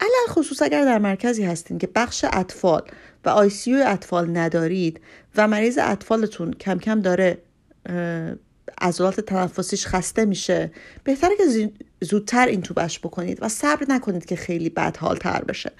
علی‌الخصوص 0.00 0.62
اگر 0.62 0.84
در 0.84 0.98
مرکزی 0.98 1.44
هستین 1.44 1.78
که 1.78 1.88
بخش 1.94 2.24
اطفال 2.32 2.82
و 3.24 3.28
ICU 3.28 3.82
اطفال 3.86 4.36
ندارید 4.36 5.00
و 5.36 5.48
مریض 5.48 5.78
اطفالتون 5.82 6.52
کم 6.52 6.78
کم 6.78 7.00
داره 7.00 7.38
عضلات 8.80 9.20
تنفسیش 9.20 9.86
خسته 9.86 10.24
میشه. 10.24 10.70
بهتره 11.04 11.36
که 11.36 11.70
زودتر 12.00 12.46
اینتوبه‌ش 12.46 12.98
بکنید 12.98 13.38
و 13.40 13.48
صبر 13.48 13.86
نکنید 13.88 14.24
که 14.24 14.36
خیلی 14.36 14.68
بد 14.68 14.96
حال 14.96 15.16
تر 15.16 15.44
بشه. 15.44 15.72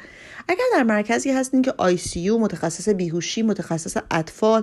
اگر 0.49 0.65
در 0.73 0.83
مرکزی 0.83 1.31
هستین 1.31 1.63
که 1.63 1.75
ICU 1.77 2.39
متخصص 2.39 2.89
بیهوشی 2.89 3.43
متخصص 3.43 3.97
اطفال 4.11 4.63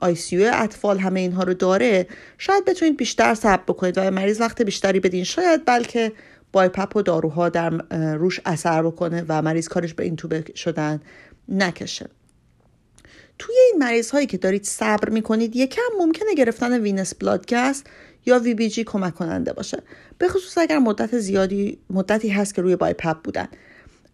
ICU 0.00 0.50
اطفال 0.54 0.98
همه 0.98 1.20
اینها 1.20 1.42
رو 1.42 1.54
داره 1.54 2.06
شاید 2.38 2.64
بتونید 2.64 2.96
بیشتر 2.96 3.34
صبر 3.34 3.62
بکنید 3.62 3.98
و 3.98 4.10
مریض 4.10 4.40
وقت 4.40 4.62
بیشتری 4.62 5.00
بدین. 5.00 5.24
شاید 5.24 5.64
بلکه 5.64 6.12
BiPAP 6.52 6.96
و 6.96 7.02
داروها 7.02 7.48
در 7.48 7.70
روش 8.14 8.40
اثر 8.44 8.82
بکنه 8.82 9.24
و 9.28 9.42
مریض 9.42 9.68
کارش 9.68 9.94
به 9.94 10.04
اینتوبه 10.04 10.44
شدن 10.54 11.00
نکشه. 11.48 12.06
توی 13.38 13.54
این 13.72 13.78
مریض 13.78 14.10
هایی 14.10 14.26
که 14.26 14.36
دارید 14.36 14.64
صبر 14.64 15.08
می‌کنید 15.08 15.56
یکم 15.56 15.82
ممکنه 15.98 16.34
گرفتن 16.34 16.80
venous 16.80 17.14
blood 17.14 17.59
gas 17.59 17.86
یا 18.26 18.38
VBG 18.38 18.84
کمک 18.84 19.14
کننده 19.14 19.52
باشه. 19.52 19.82
به 20.18 20.28
خصوص 20.28 20.58
اگر 20.58 20.78
مدت 20.78 21.18
زیادی 21.18 21.78
مدتی 21.90 22.28
هست 22.28 22.54
که 22.54 22.62
روی 22.62 22.76
BiPAP 22.76 23.16
بودن. 23.24 23.48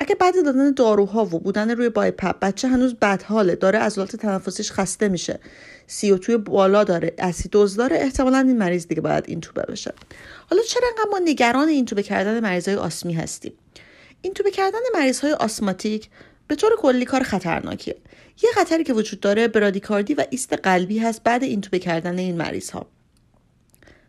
اگه 0.00 0.14
بعد 0.14 0.44
دادن 0.44 0.72
داروها 0.72 1.24
و 1.24 1.28
بودن 1.28 1.70
روی 1.70 1.88
BiPAP 1.88 2.38
بچه 2.40 2.68
هنوز 2.68 2.94
بدحاله 2.94 3.54
داره 3.54 3.78
عضلات 3.78 4.16
تنفسیش 4.16 4.72
خسته 4.72 5.08
میشه. 5.08 5.40
CO2 5.86 6.18
ی 6.18 6.36
بالا 6.36 6.84
داره 6.84 7.14
اسیدوز 7.18 7.76
داره 7.76 7.96
احتمالا 7.96 8.38
این 8.38 8.58
مریض 8.58 8.86
دیگه 8.86 9.00
باید 9.00 9.24
اینتوبه 9.28 9.62
بشه. 9.62 9.92
حالا 10.50 10.62
چرا 10.62 10.88
انقدر 10.88 11.10
ما 11.10 11.18
نگران 11.18 11.68
اینتوبه 11.68 12.02
کردن 12.02 12.40
مریض 12.40 12.68
های 12.68 12.76
آسمی 12.76 13.12
هستیم؟ 13.12 13.52
اینتوبه 14.22 14.50
کردن 14.50 14.78
مریض 14.94 15.20
های 15.20 15.32
asthmatic 15.32 16.08
به 16.50 16.56
طور 16.56 16.70
کلی 16.78 17.04
کار 17.04 17.22
خطرناکیه. 17.22 17.96
یه 18.42 18.50
خطری 18.54 18.84
که 18.84 18.92
وجود 18.92 19.20
داره 19.20 19.48
برادیکاردی 19.48 20.14
و 20.14 20.24
ایست 20.30 20.52
قلبی 20.52 20.98
هست 20.98 21.22
بعد 21.22 21.42
این 21.42 21.60
توبه 21.60 21.78
کردن 21.78 22.18
این 22.18 22.36
مریض 22.36 22.70
ها 22.70 22.86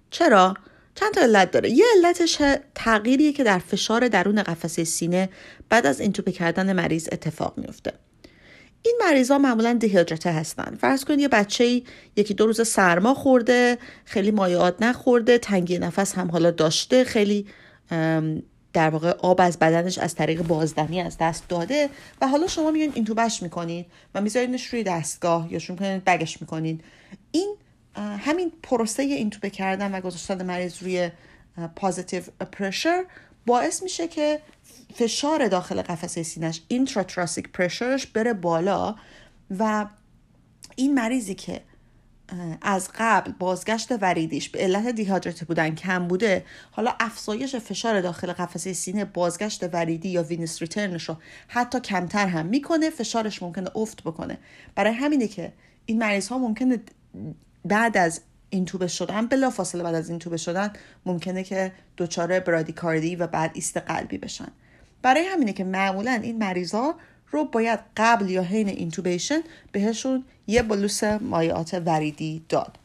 چرا؟ 0.10 0.54
چند 0.96 1.14
تا 1.14 1.22
علت 1.22 1.52
داره. 1.52 1.70
یه 1.70 1.86
علتش 1.98 2.42
تغییریه 2.76 3.34
که 3.34 3.44
در 3.44 3.60
فشار 3.60 4.08
درون 4.08 4.44
قفسه 4.44 4.84
سینه 4.84 5.30
بعد 5.70 5.86
از 5.86 6.00
اینتوبه 6.00 6.32
کردن 6.32 6.74
مریض 6.74 7.10
اتفاق 7.12 7.54
میفته. 7.58 7.94
این 8.82 9.00
مریض 9.02 9.32
ها 9.32 9.38
معمولا 9.38 9.74
دیهیدرته 9.74 10.32
هستن. 10.32 10.78
فرض 10.82 11.06
کنید 11.06 11.20
یه 11.20 11.28
بچه 11.28 11.82
یکی 12.16 12.34
دو 12.34 12.46
روز 12.46 12.68
سرما 12.68 13.14
خورده 13.14 13.78
خیلی 14.06 14.32
مایعات 14.32 14.82
نخورده 14.82 15.38
تنگی 15.38 15.80
نفس 15.80 16.14
هم 16.16 16.32
حالا 16.32 16.52
داشته 16.52 17.04
خیلی 17.04 17.46
در 18.74 18.90
واقع 18.90 19.10
آب 19.10 19.42
از 19.42 19.60
بدنش 19.60 19.98
از 19.98 20.16
طریق 20.16 20.42
بازدمی 20.42 21.02
از 21.02 21.18
دست 21.18 21.50
داده 21.50 21.90
و 22.22 22.28
حالا 22.28 22.48
شما 22.48 22.72
میگین 22.72 22.92
اینتوبه‌ش 22.96 23.44
می‌کنید 23.44 23.86
و 24.16 24.22
میذارینش 24.22 24.66
روی 24.66 24.84
دستگاه 24.84 25.54
یا 25.54 25.60
شما 25.60 25.78
می‌کنید 25.80 26.04
bag 26.04 26.26
ش 26.26 26.42
می‌کنید 26.42 26.84
این 27.32 27.56
همین 27.96 28.52
پروسه 28.64 29.04
اینتوبه 29.04 29.50
کردن 29.50 29.96
و 29.96 30.02
گذاشتن 30.02 30.46
مریض 30.46 30.84
روی 30.84 31.12
positive 31.76 32.24
pressure 32.52 33.06
باعث 33.46 33.84
میشه 33.84 34.08
که 34.08 34.42
فشار 34.94 35.48
داخل 35.48 35.82
قفسه 35.82 36.24
سینش 36.24 36.62
intrathoracic 36.68 37.50
pressure 37.50 37.96
ش 37.96 38.08
بره 38.08 38.34
بالا 38.34 38.96
و 39.60 39.86
این 40.76 40.94
مریضی 40.94 41.36
که 41.36 41.62
از 42.62 42.90
قبل 43.00 43.32
بازگشت 43.40 43.92
وریدیش 44.02 44.50
به 44.50 44.60
علت 44.60 44.88
دیهیدراته 44.88 45.46
بودن 45.46 45.76
کم 45.76 46.08
بوده 46.08 46.46
حالا 46.72 46.94
افزایش 47.00 47.56
فشار 47.56 48.02
داخل 48.02 48.34
قفسه 48.34 48.74
سینه 48.74 49.06
بازگشت 49.06 49.74
وریدی 49.74 50.10
یا 50.10 50.24
venous 50.24 50.62
return 50.62 50.98
ش 50.98 51.10
رو 51.10 51.18
حتی 51.48 51.80
کمتر 51.80 52.28
هم 52.28 52.46
می‌کنه 52.46 52.90
فشارش 52.90 53.44
ممکنه 53.44 53.78
افت 53.78 54.04
بکنه. 54.04 54.38
برای 54.76 54.94
همینه 54.94 55.28
که 55.28 55.54
این 55.86 55.98
مریض 55.98 56.28
ها 56.28 56.38
ممکنه 56.38 56.80
بعد 57.66 57.98
از 57.98 58.22
اینتوبه 58.50 58.88
شدن 58.88 59.28
بلا 59.28 59.50
فاصله 59.50 59.84
بعد 59.84 59.96
از 59.96 60.10
اینتوبه 60.10 60.38
شدن 60.38 60.74
ممکنه 61.06 61.44
که 61.44 61.72
دچار 61.98 62.40
برادیکاردی 62.40 63.16
و 63.16 63.28
بعد 63.28 63.52
ایست 63.54 63.78
قلبی 63.78 64.18
بشن. 64.18 64.48
برای 65.02 65.24
همینه 65.24 65.54
که 65.54 65.64
معمولا 65.64 66.12
این 66.12 66.38
مریضا 66.38 66.96
رو 67.32 67.46
باید 67.46 67.80
قبل 67.98 68.30
یا 68.30 68.42
حین 68.42 68.68
intubation 68.68 69.42
بهشون 69.72 70.24
یه 70.48 70.62
bolus 70.62 71.04
مایعات 71.04 71.82
وریدی 71.86 72.42
داد. 72.50 72.78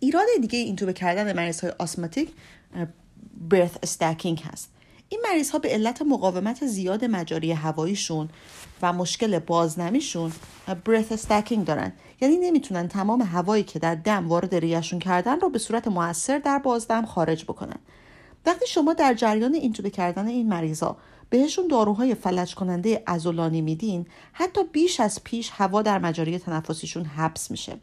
ایراد 0.00 0.26
دیگه 0.40 0.58
اینتوبه 0.58 0.92
کردن 0.92 1.36
مریض 1.36 1.60
های 1.60 1.72
آسماتیک 1.78 2.30
برث 3.50 3.70
استاکینگ 3.82 4.42
هست. 4.52 4.70
این 5.08 5.20
مریض 5.30 5.50
ها 5.50 5.58
به 5.58 5.68
علت 5.68 6.02
مقاومت 6.02 6.66
زیاد 6.66 7.04
مجاری 7.04 7.52
هواییشون 7.52 8.28
و 8.82 8.92
مشکل 8.92 9.38
بازنمیشون 9.38 10.32
برث 10.84 11.12
استاکینگ 11.12 11.66
دارن. 11.66 11.92
یعنی 12.20 12.36
نمی‌تونن 12.36 12.88
تمام 12.88 13.22
هوایی 13.22 13.62
که 13.62 13.78
در 13.78 13.94
دم 13.94 14.28
وارد 14.28 14.54
ریهشون 14.54 14.98
کردن 14.98 15.40
رو 15.40 15.50
به 15.50 15.58
صورت 15.58 15.88
موثر 15.88 16.38
در 16.38 16.58
بازدم 16.58 17.06
خارج 17.06 17.44
بکنن. 17.44 17.78
وقتی 18.46 18.66
شما 18.66 18.92
در 18.92 19.14
جریان 19.14 19.54
اینتوبه 19.54 19.90
کردن 19.90 20.26
این 20.26 20.48
مریضا 20.48 20.96
بهشون 21.30 21.68
داروهای 21.68 22.14
فلج 22.14 22.54
کننده 22.54 23.02
ازولانی 23.06 23.60
میدین 23.60 24.06
حتی 24.32 24.60
بیش 24.64 25.00
از 25.00 25.24
پیش 25.24 25.50
هوا 25.52 25.82
در 25.82 25.98
مجاری 25.98 26.38
تنفسیشون 26.38 27.04
حبس 27.04 27.50
میشه. 27.50 27.76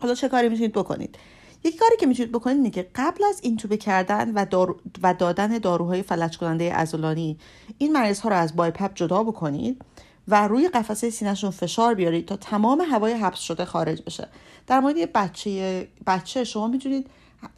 حالا 0.00 0.14
چه 0.14 0.28
کاری 0.28 0.48
می‌تونید 0.48 0.72
بکنید؟ 0.72 1.18
یک 1.64 1.76
کاری 1.76 1.96
که 2.00 2.06
می‌تونید 2.06 2.32
بکنید 2.32 2.56
اینه 2.56 2.70
که 2.70 2.90
قبل 2.94 3.24
از 3.24 3.40
اینتوبه 3.42 3.76
کردن 3.76 4.32
و, 4.34 4.66
و 5.02 5.14
دادن 5.14 5.58
داروهای 5.58 6.02
فلج 6.02 6.38
کننده 6.38 6.64
ازولانی 6.64 7.38
این 7.78 7.92
مریض 7.92 8.20
ها 8.20 8.28
رو 8.28 8.36
از 8.36 8.56
بایپپ 8.56 8.94
جدا 8.94 9.22
بکنید 9.22 9.82
و 10.28 10.48
روی 10.48 10.68
قفسه 10.68 11.10
سینهشون 11.10 11.50
فشار 11.50 11.94
بیارید 11.94 12.26
تا 12.26 12.36
تمام 12.36 12.80
هوای 12.80 13.12
حبس 13.12 13.38
شده 13.38 13.64
خارج 13.64 14.02
بشه. 14.02 14.28
در 14.66 14.80
مورد 14.80 15.12
بچه 15.12 15.88
بچه 16.06 16.44
شما 16.44 16.66
می‌تونید 16.66 17.10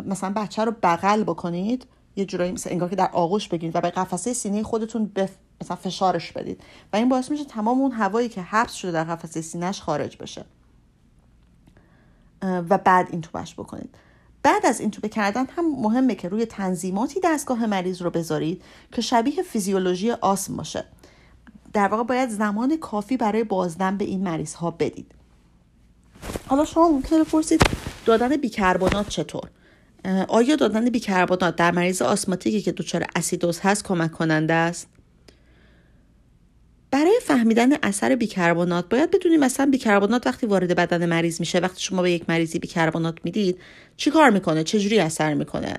مثلا 0.05 0.32
بچه 0.36 0.65
رو 0.65 0.73
بغل 0.82 1.23
بکنید 1.23 1.86
یه 2.19 2.24
جورایی 2.24 2.53
مثل 2.53 2.70
انگار 2.70 2.89
که 2.89 2.97
در 2.97 3.11
آغوش 3.12 3.49
بگیرید 3.49 3.77
و 3.77 3.81
به 3.81 3.90
قفسه 3.90 4.32
سینه 4.32 4.62
خودتون 4.62 5.07
بف... 5.07 5.31
مثلا 5.62 5.77
فشارش 5.77 6.32
بدید. 6.32 6.61
و 6.93 6.97
این 6.97 7.09
باعث 7.09 7.31
میشه 7.31 7.45
تمام 7.45 7.81
اون 7.81 7.93
هوایی 7.93 8.28
که 8.28 8.43
حبس 8.43 8.73
شده 8.73 8.93
در 8.93 9.05
قفسه 9.05 9.40
سینهش 9.40 9.81
خارج 9.81 10.16
بشه. 10.16 10.45
و 12.43 12.78
بعد 12.78 13.09
این 13.11 13.20
توبش 13.20 13.55
بکنید. 13.55 13.95
بعد 14.43 14.66
از 14.66 14.81
این 14.81 14.90
توبه 14.90 15.09
کردن 15.09 15.47
هم 15.47 15.81
مهمه 15.81 16.15
که 16.15 16.28
روی 16.28 16.47
تنظیماتی 16.47 17.20
دستگاه 17.24 17.66
مریض 17.66 18.03
رو 18.03 18.11
بذارید 18.11 18.62
که 18.93 19.03
شبیه 19.03 19.43
فیزیولوژی 19.43 20.11
آسم 20.11 20.57
باشه. 20.57 20.85
در 21.73 21.89
واقع 21.89 22.03
باید 22.03 22.28
زمان 22.28 22.77
کافی 22.77 23.16
برای 23.16 23.45
بازدم 23.45 23.97
به 23.97 24.05
این 24.05 24.23
مریض 24.23 24.55
ها 24.55 24.70
بدید. 24.70 25.15
حالا 26.47 26.65
شما 26.65 26.89
ممکنه 26.89 27.24
بپرسید 27.24 27.62
دادن 28.07 28.36
بیکربنات 28.36 29.09
چطور؟ 29.09 29.51
آیا 30.28 30.56
دادن 30.56 30.90
بیکربنات 30.90 31.56
در 31.56 31.70
مریض 31.70 32.02
آسماتیکی 32.02 32.60
که 32.60 32.72
دچار 32.72 33.04
اسیدوز 33.16 33.60
هست 33.60 33.84
کمک 33.84 34.12
کننده 34.12 34.54
است؟ 34.54 34.88
برای 36.90 37.20
فهمیدن 37.22 37.72
اثر 37.82 38.14
بیکربنات 38.16 38.88
باید 38.88 39.10
بدونیم 39.10 39.40
مثلا 39.40 39.66
بیکربنات 39.66 40.26
وقتی 40.26 40.46
وارد 40.46 40.76
بدن 40.76 41.06
مریض 41.06 41.40
میشه 41.40 41.58
وقتی 41.58 41.80
شما 41.80 42.02
به 42.02 42.10
یک 42.10 42.24
مریضی 42.28 42.58
بیکربنات 42.58 43.18
می‌دید 43.24 43.58
چی 43.96 44.10
کار 44.10 44.30
می‌کنه؟ 44.30 44.64
چجوری 44.64 44.98
اثر 44.98 45.34
می‌کنه؟ 45.34 45.74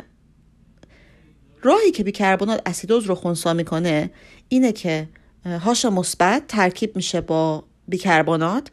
راهی 1.62 1.92
که 1.92 2.04
بیکربنات 2.04 2.62
اسیدوز 2.66 3.06
رو 3.06 3.16
خونسا 3.16 3.54
می‌کنه 3.54 4.12
اینه 4.50 4.72
که 4.72 5.08
هاش 5.46 5.86
مثبت 5.86 6.48
ترکیب 6.48 6.96
میشه 6.96 7.22
با 7.22 7.64
بیکربنات 7.88 8.72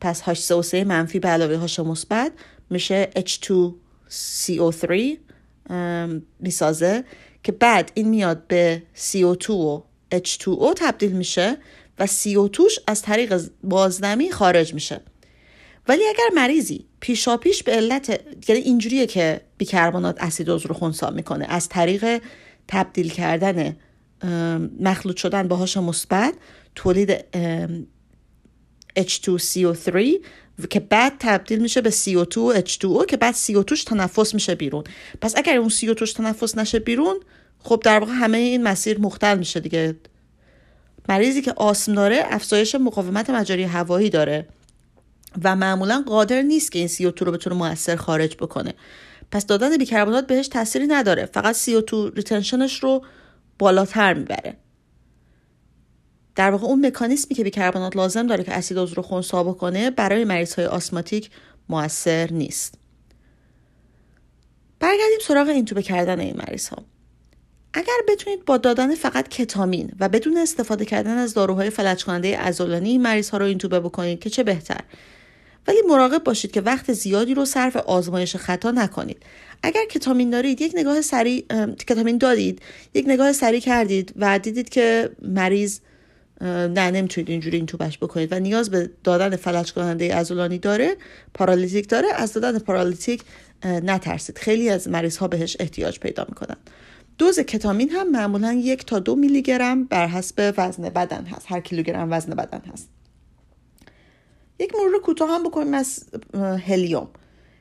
پس 0.00 0.22
H3 0.22 0.74
منفی 0.74 1.18
به 1.18 1.28
علاوه 1.28 1.56
هاش 1.56 1.80
مثبت 1.80 2.32
میشه 2.70 3.10
H2CO3 4.10 5.18
می‌سازه 6.40 7.04
که 7.42 7.52
بعد 7.52 7.92
این 7.94 8.08
میاد 8.08 8.46
به 8.46 8.82
CO2 8.96 9.50
و 9.50 9.82
H2O 10.14 10.74
تبدیل 10.76 11.12
میشه 11.12 11.56
و 11.98 12.06
CO2 12.06 12.60
از 12.86 13.02
طریق 13.02 13.40
بازدمی 13.64 14.30
خارج 14.30 14.74
میشه. 14.74 15.00
ولی 15.88 16.02
اگر 16.08 16.28
مریضی 16.34 16.86
پیشاپیش 17.00 17.62
به 17.62 17.72
علت 17.72 18.20
یعنی 18.48 18.60
اینجوریه 18.60 19.06
که 19.06 19.40
بیکربنات 19.58 20.16
اسیدوز 20.20 20.66
رو 20.66 20.74
خونسا 20.74 21.10
می‌کنه 21.10 21.46
از 21.48 21.68
طریق 21.68 22.22
تبدیل 22.68 23.10
کردن 23.10 23.76
مخلوط 24.80 25.16
شدن 25.16 25.48
باهاش 25.48 25.76
مثبت 25.76 26.34
تولید 26.74 27.24
H2CO3 28.98 30.16
که 30.66 30.80
بعد 30.80 31.12
تبدیل 31.18 31.58
میشه 31.58 31.80
به 31.80 31.90
CO2 31.90 32.36
و 32.36 32.60
H2O 32.60 33.06
که 33.06 33.16
بعد 33.16 33.34
CO2ش 33.34 33.84
تنفس 33.84 34.34
میشه 34.34 34.54
بیرون. 34.54 34.84
پس 35.20 35.34
اگر 35.36 35.56
اون 35.56 35.68
CO2ش 35.68 36.12
تنفس 36.12 36.58
نشه 36.58 36.78
بیرون 36.78 37.16
خب 37.58 37.82
در 37.84 37.98
واقع 37.98 38.12
همه 38.12 38.38
این 38.38 38.62
مسیر 38.62 39.00
مختل 39.00 39.38
میشه 39.38 39.60
دیگه. 39.60 39.96
مریضی 41.08 41.42
که 41.42 41.52
آسم 41.52 41.94
داره 41.94 42.22
افزایش 42.24 42.74
مقاومت 42.74 43.30
مجاری 43.30 43.62
هوایی 43.62 44.10
داره 44.10 44.46
و 45.44 45.56
معمولا 45.56 46.04
قادر 46.06 46.42
نیست 46.42 46.72
که 46.72 46.78
این 46.78 46.88
CO2 46.88 47.22
رو 47.22 47.32
بتونه 47.32 47.56
موثر 47.56 47.96
خارج 47.96 48.36
بکنه. 48.36 48.74
پس 49.30 49.46
دادن 49.46 49.76
بیکربنات 49.76 50.26
بهش 50.26 50.48
تأثیری 50.48 50.86
نداره. 50.86 51.26
فقط 51.26 51.56
CO2 51.56 52.16
ریتنشنش 52.16 52.82
رو 52.82 53.04
بالاتر 53.58 54.14
می‌بره. 54.14 54.56
در 56.38 56.50
واقع 56.50 56.66
اون 56.66 56.86
مکانیزمی 56.86 57.34
که 57.36 57.44
بیکربنات 57.44 57.96
لازم 57.96 58.26
داره 58.26 58.44
که 58.44 58.52
اسیدوز 58.52 58.92
رو 58.92 59.02
خونسا 59.02 59.44
بکنه 59.44 59.90
برای 59.90 60.24
مریض 60.24 60.54
های 60.54 60.66
آسماتیک 60.66 61.30
موثر 61.68 62.32
نیست. 62.32 62.74
برگردیم 64.80 65.18
سراغ 65.22 65.48
اینتوبه 65.48 65.82
کردن 65.82 66.20
این 66.20 66.36
مریض 66.36 66.68
ها 66.68 66.76
اگر 67.72 67.98
بتونید 68.08 68.44
با 68.44 68.56
دادن 68.56 68.94
فقط 68.94 69.28
کتامین 69.28 69.92
و 70.00 70.08
بدون 70.08 70.36
استفاده 70.36 70.84
کردن 70.84 71.18
از 71.18 71.34
داروهای 71.34 71.70
فلج 71.70 72.04
کننده 72.04 72.38
عضلانی 72.38 72.90
این 72.90 73.02
مریض 73.02 73.30
ها 73.30 73.38
رو 73.38 73.44
اینتوبه 73.44 73.80
بکنید 73.80 74.20
که 74.20 74.30
چه 74.30 74.42
بهتر. 74.42 74.80
ولی 75.68 75.78
مراقب 75.88 76.24
باشید 76.24 76.50
که 76.50 76.60
وقت 76.60 76.92
زیادی 76.92 77.34
رو 77.34 77.44
صرف 77.44 77.76
آزمایش 77.76 78.36
خطا 78.36 78.70
نکنید. 78.70 79.22
اگر 79.62 79.84
کتامین 79.90 80.30
دارید 80.30 80.60
یک 80.60 80.72
نگاه 80.74 81.00
سریع 81.00 81.46
کتامین 81.74 82.18
دارید 82.18 82.62
یک 82.94 83.04
نگاه 83.08 83.32
سریع 83.32 83.60
کردید 83.60 84.12
و 84.16 84.38
دیدید 84.38 84.68
که 84.68 85.10
مریض 85.22 85.80
نه 86.40 86.90
نمی‌تونید 86.90 87.30
اینجوری 87.30 87.56
این 87.56 87.66
توبش 87.66 87.98
بکنید. 87.98 88.32
و 88.32 88.38
نیاز 88.38 88.70
به 88.70 88.90
دادن 89.04 89.36
فلج 89.36 89.72
کننده 89.72 90.14
عضلانی 90.14 90.58
داره 90.58 90.96
پارالیتیک 91.34 91.88
داره. 91.88 92.08
از 92.16 92.32
دادن 92.32 92.58
پارالیتیک 92.58 93.22
نترسید. 93.64 94.38
خیلی 94.38 94.68
از 94.68 94.88
مریض 94.88 95.16
ها 95.16 95.28
بهش 95.28 95.56
احتیاج 95.60 95.98
پیدا 95.98 96.26
می‌کنن. 96.28 96.56
دوز 97.18 97.40
کتامین 97.40 97.90
هم 97.90 98.10
معمولا 98.10 98.52
یک 98.52 98.86
تا 98.86 98.98
دو 98.98 99.16
میلی 99.16 99.42
گرم 99.42 99.84
بر 99.84 100.06
حسب 100.06 100.54
وزن 100.56 100.82
بدن 100.82 101.24
هست. 101.24 101.46
هر 101.48 101.60
کیلوگرم 101.60 102.12
وزن 102.12 102.34
بدن 102.34 102.62
هست. 102.72 102.88
یک 104.58 104.74
مرور 104.74 105.02
کوتاه 105.02 105.30
هم 105.30 105.42
بکنیم 105.42 105.74
از 105.74 106.04
هلیوم. 106.66 107.08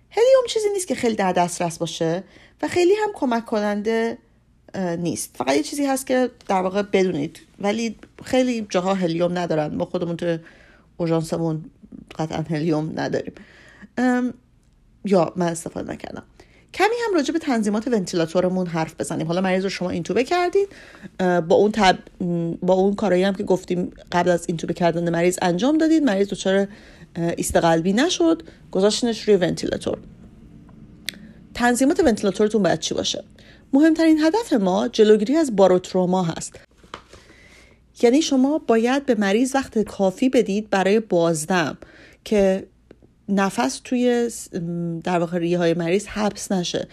هلیوم 0.09 0.45
چیزی 0.47 0.69
نیست 0.73 0.87
که 0.87 0.95
خیلی 0.95 1.15
در 1.15 1.33
دسترس 1.33 1.77
باشه 1.77 2.23
و 2.61 2.67
خیلی 2.67 2.93
هم 3.03 3.09
کمک 3.13 3.45
کننده 3.45 4.17
نیست. 4.77 5.35
فقط 5.37 5.55
یه 5.55 5.63
چیزی 5.63 5.85
هست 5.85 6.07
که 6.07 6.29
در 6.47 6.61
واقع 6.61 6.81
بدونید. 6.81 7.39
ولی 7.59 7.95
خیلی 8.23 8.67
جاها 8.69 8.93
هلیوم 8.93 9.37
ندارن. 9.37 9.75
ما 9.75 9.85
خودمون 9.85 10.17
تو 10.17 10.37
اورژانسمون 10.97 11.65
قطعا 12.19 12.41
هلیوم 12.49 12.91
نداریم. 12.95 13.33
یا 15.05 15.33
من 15.35 15.47
استفاده 15.47 15.91
نکردم. 15.91 16.23
کمی 16.73 16.95
هم 17.07 17.15
راجع 17.15 17.33
به 17.33 17.39
تنظیمات 17.39 17.87
ونتیلاتورمون 17.87 18.67
حرف 18.67 18.95
بزنیم. 18.99 19.27
حالا 19.27 19.41
مریض 19.41 19.63
رو 19.63 19.69
شما 19.69 19.89
اینتوبه 19.89 20.23
کردید. 20.23 20.67
با 21.19 21.55
اون 21.55 21.71
تب... 21.71 21.97
با 22.61 22.73
اون 22.73 22.95
کارایی 22.95 23.23
هم 23.23 23.33
که 23.33 23.43
گفتیم 23.43 23.91
قبل 24.11 24.29
از 24.29 24.45
اینتوبه 24.47 24.73
کردن 24.73 25.09
مریض 25.09 25.37
انجام 25.41 25.77
دادید. 25.77 26.03
مریض 26.03 26.27
دچار 26.27 26.67
ایست 27.15 27.55
قلبی 27.55 27.93
نشد. 27.93 28.43
گذاشتنش 28.71 29.21
روی 29.21 29.37
ونتیلاتور. 29.37 29.97
تنظیمات 31.53 31.99
ونتیلاتورتون 31.99 32.63
باید 32.63 32.79
چی 32.79 32.93
باشه؟ 32.93 33.23
مهمترین 33.73 34.19
هدف 34.19 34.53
ما 34.53 34.87
جلوگیری 34.87 35.35
از 35.35 35.55
باروتروما 35.55 36.23
هست. 36.23 36.59
یعنی 38.01 38.21
شما 38.21 38.57
باید 38.57 39.05
به 39.05 39.15
مریض 39.15 39.55
وقت 39.55 39.79
کافی 39.79 40.29
بدید 40.29 40.69
برای 40.69 40.99
بازدم 40.99 41.77
که 42.23 42.67
نفس 43.29 43.81
توی 43.83 44.29
در 45.03 45.19
واقع 45.19 45.37
ریه 45.37 45.57
های 45.57 45.73
مریض 45.73 46.07
حبس 46.07 46.51
نشه. 46.51 46.87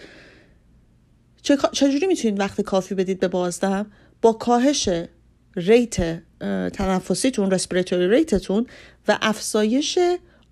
چجوری 1.71 2.07
می‌تونید 2.07 2.39
وقت 2.39 2.61
کافی 2.61 2.95
بدید 2.95 3.19
به 3.19 3.27
بازدم؟ 3.27 3.91
با 4.21 4.33
کاهش 4.33 4.89
rate 5.55 6.21
تنفسیتون 6.73 7.51
respiratory 7.51 8.07
rate 8.07 8.41
تون 8.41 8.67
و 9.07 9.17
افزایش 9.21 9.99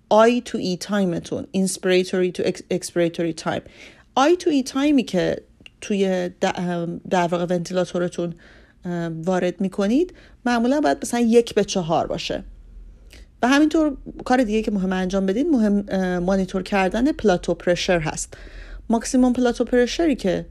I 0.08 0.40
to 0.40 0.58
E 0.58 0.76
time 0.76 1.16
تون 1.16 1.46
inspiratory 1.56 2.32
to 2.34 2.42
expiratory 2.72 3.34
time 3.36 3.62
I 4.14 4.36
to 4.36 4.50
E 4.50 4.62
time 4.62 4.94
ی 4.94 5.02
که 5.02 5.42
توی 5.84 6.30
در 7.10 7.26
واقع 7.26 7.44
ونتیلاتورتون 7.44 8.34
وارد 9.24 9.60
می‌کنید 9.60 10.14
معمولا 10.46 10.80
باید 10.80 10.98
مثلا 11.02 11.20
یک 11.20 11.54
به 11.54 11.64
چهار 11.64 12.06
باشه. 12.06 12.44
و 13.42 13.48
همینطور 13.48 13.96
کار 14.24 14.42
دیگه 14.42 14.62
که 14.62 14.70
مهم 14.70 14.92
انجام 14.92 15.26
بدید 15.26 15.46
مهم 15.46 16.18
مانیتور 16.18 16.62
کردن 16.62 17.12
plateau 17.12 17.54
pressure 17.54 17.98
هست. 17.98 18.34
ماکسیموم 18.88 19.32
plateau 19.32 19.64
pressure 19.64 20.10
ی 20.10 20.16
که 20.16 20.46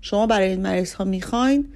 شما 0.00 0.26
برای 0.26 0.48
این 0.48 0.62
مریض 0.62 0.92
ها 0.92 1.04
می‌خواین 1.04 1.68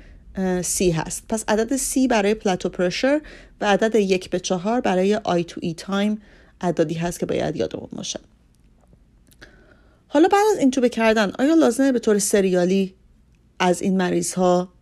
سی 0.63 0.91
هست. 0.91 1.25
پس 1.29 1.45
عدد 1.49 1.77
سی 1.77 2.09
برای 2.09 2.35
plateau 2.35 2.69
pressure 2.69 3.21
و 3.61 3.65
عدد 3.65 3.95
یک 3.95 4.31
به 4.31 4.41
چهار 4.41 4.81
برای 4.81 5.15
I 5.15 5.45
to 5.45 5.61
E 5.63 5.75
time 5.75 6.23
عددی 6.61 6.95
هست 6.95 7.21
که 7.21 7.27
باید 7.27 7.57
یادمون 7.57 7.89
باشه. 7.93 8.21
حالا 10.09 10.29
بعد 10.29 10.45
از 10.53 10.59
اینتوبه 10.59 10.71
کردن 10.71 11.33
آیا 11.39 11.55
لازمه 11.55 11.93
به 11.93 11.99
طور 11.99 12.19
سریالی 12.19 12.95
از 13.61 13.83
این 13.83 13.97
مریض 13.97 14.35
ها 14.35 14.73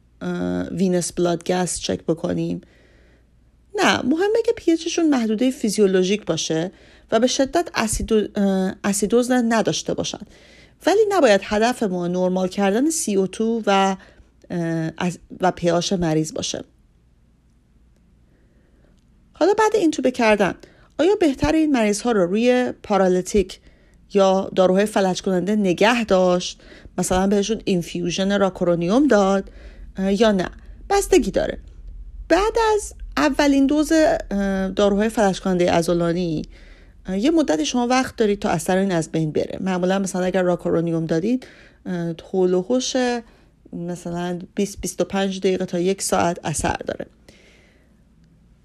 venous 0.71 1.13
blood 1.13 1.51
gas 1.51 1.81
چک 1.81 2.05
بکنیم. 2.05 2.61
نه 3.75 4.03
مهمه 4.03 4.43
که 4.47 4.53
pH 4.57 4.74
شون 4.74 5.09
محدوده 5.09 5.51
فیزیولوژیک 5.51 6.25
باشه 6.27 6.73
و 7.13 7.21
به 7.21 7.27
شدت 7.27 7.69
اسیدوز 8.85 9.31
نداشته 9.31 9.95
باشن. 9.95 10.21
ولی 10.87 11.01
نباید 11.09 11.41
هدف 11.45 11.83
ما 11.83 12.09
نرمال 12.09 12.49
کردن 12.49 12.91
CO2 12.91 13.41
و 13.67 13.97
و 15.41 15.51
pH 15.51 15.93
مریض 15.93 16.33
باشه. 16.33 16.65
حالا 19.33 19.53
بعد 19.59 19.77
اینتوبه 19.77 20.11
کردن. 20.11 20.55
آیا 20.99 21.15
بهتر 21.21 21.53
این 21.53 21.73
مریض 21.73 22.01
ها 22.01 22.13
رو 22.13 22.27
روی 22.27 22.73
paralytic 22.83 23.61
یا 24.15 24.51
داروهای 24.57 24.87
فلج 24.87 25.23
کننده 25.23 25.57
نگه 25.57 26.05
داشت؟ 26.05 26.61
مثلا 26.99 27.27
بهشون 27.27 27.61
infusion 27.65 28.41
راکورونیوم 28.41 29.07
داد 29.07 29.51
یا 29.99 30.33
نه. 30.33 30.49
بستگی 30.91 31.31
داره. 31.31 31.59
بعد 32.29 32.53
از 32.75 32.95
اولین 33.17 33.67
دوز 33.67 33.93
داروهای 34.77 35.09
فلج 35.09 35.41
کننده 35.41 35.73
عضلانی 35.73 36.43
یه 37.19 37.31
مدتی 37.31 37.67
شما 37.67 37.87
وقت 37.87 38.17
دارید 38.17 38.39
تا 38.39 38.49
اثر 38.49 38.77
این 38.77 38.93
از 38.93 39.13
بین 39.13 39.33
بره. 39.33 39.59
معمولا 39.61 39.99
مثلا 39.99 40.25
اگر 40.25 40.43
راکورونیوم 40.43 41.05
دادید 41.05 41.47
حول 42.33 42.55
و 42.55 42.65
مثلا 43.73 44.39
20 44.55 44.81
25 44.81 45.41
دقیقه 45.41 45.65
تا 45.65 45.79
یک 45.79 46.03
ساعت 46.03 46.39
اثر 46.45 46.77
داره. 46.87 47.07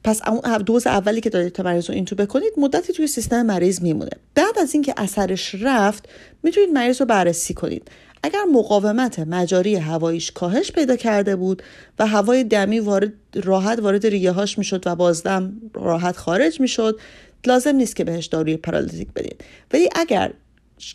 پس 0.03 0.27
اون 0.27 0.57
دوز 0.57 0.87
اولی 0.87 1.21
که 1.21 1.29
دارید 1.29 1.51
تا 1.51 1.63
مریض 1.63 1.89
رو 1.89 1.95
اینتو 1.95 2.15
بکنید 2.15 2.53
مدتی 2.57 2.93
توی 2.93 3.07
سیستم 3.07 3.41
مریض 3.41 3.81
میمونه. 3.81 4.11
بعد 4.35 4.59
از 4.59 4.73
اینکه 4.73 4.93
اثرش 4.97 5.55
رفت 5.61 6.09
می‌تونید 6.43 6.69
مریض 6.69 7.01
رو 7.01 7.05
بررسی 7.05 7.53
کنید. 7.53 7.91
اگر 8.23 8.43
مقاومت 8.53 9.19
مجاری 9.19 9.75
هواییش 9.75 10.31
کاهش 10.31 10.71
پیدا 10.71 10.95
کرده 10.95 11.35
بود 11.35 11.63
و 11.99 12.07
هوای 12.07 12.43
دمی 12.43 12.79
وارد 12.79 13.13
راحت 13.35 13.79
وارد 13.79 14.05
ریه 14.07 14.31
هاش 14.31 14.57
می‌شد 14.57 14.87
و 14.87 14.95
بازدم 14.95 15.53
راحت 15.73 16.17
خارج 16.17 16.61
می‌شد 16.61 16.99
لازم 17.45 17.75
نیست 17.75 17.95
که 17.95 18.03
بهش 18.03 18.25
داروی 18.25 18.57
پارالتیک 18.57 19.07
بدید 19.15 19.43
ولی 19.73 19.89
اگر 19.95 20.33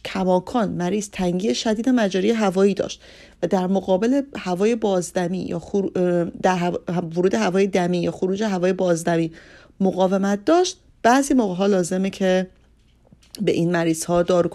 کماکان 0.04 0.68
مریض 0.68 1.08
تنگی 1.10 1.54
شدید 1.54 1.88
مجاری 1.88 2.30
هوایی 2.30 2.74
داشت 2.74 3.02
و 3.42 3.46
در 3.46 3.66
مقابل 3.66 4.22
هوای 4.36 4.74
بازدمی 4.74 5.38
یا 5.38 5.62
در 6.42 6.72
ورود 7.16 7.34
هوای 7.34 7.66
دمی 7.66 7.98
یا 7.98 8.10
خروج 8.10 8.42
هوای 8.42 8.72
بازدمی 8.72 9.32
مقاومت 9.80 10.44
داشت 10.44 10.78
بعضی 11.02 11.34
موقع 11.34 11.54
ها 11.54 11.66
لازمه 11.66 12.10
که 12.10 12.46
به 13.40 13.52
این 13.52 13.72
مریض 13.72 14.04
ها 14.04 14.22
دارو 14.22 14.50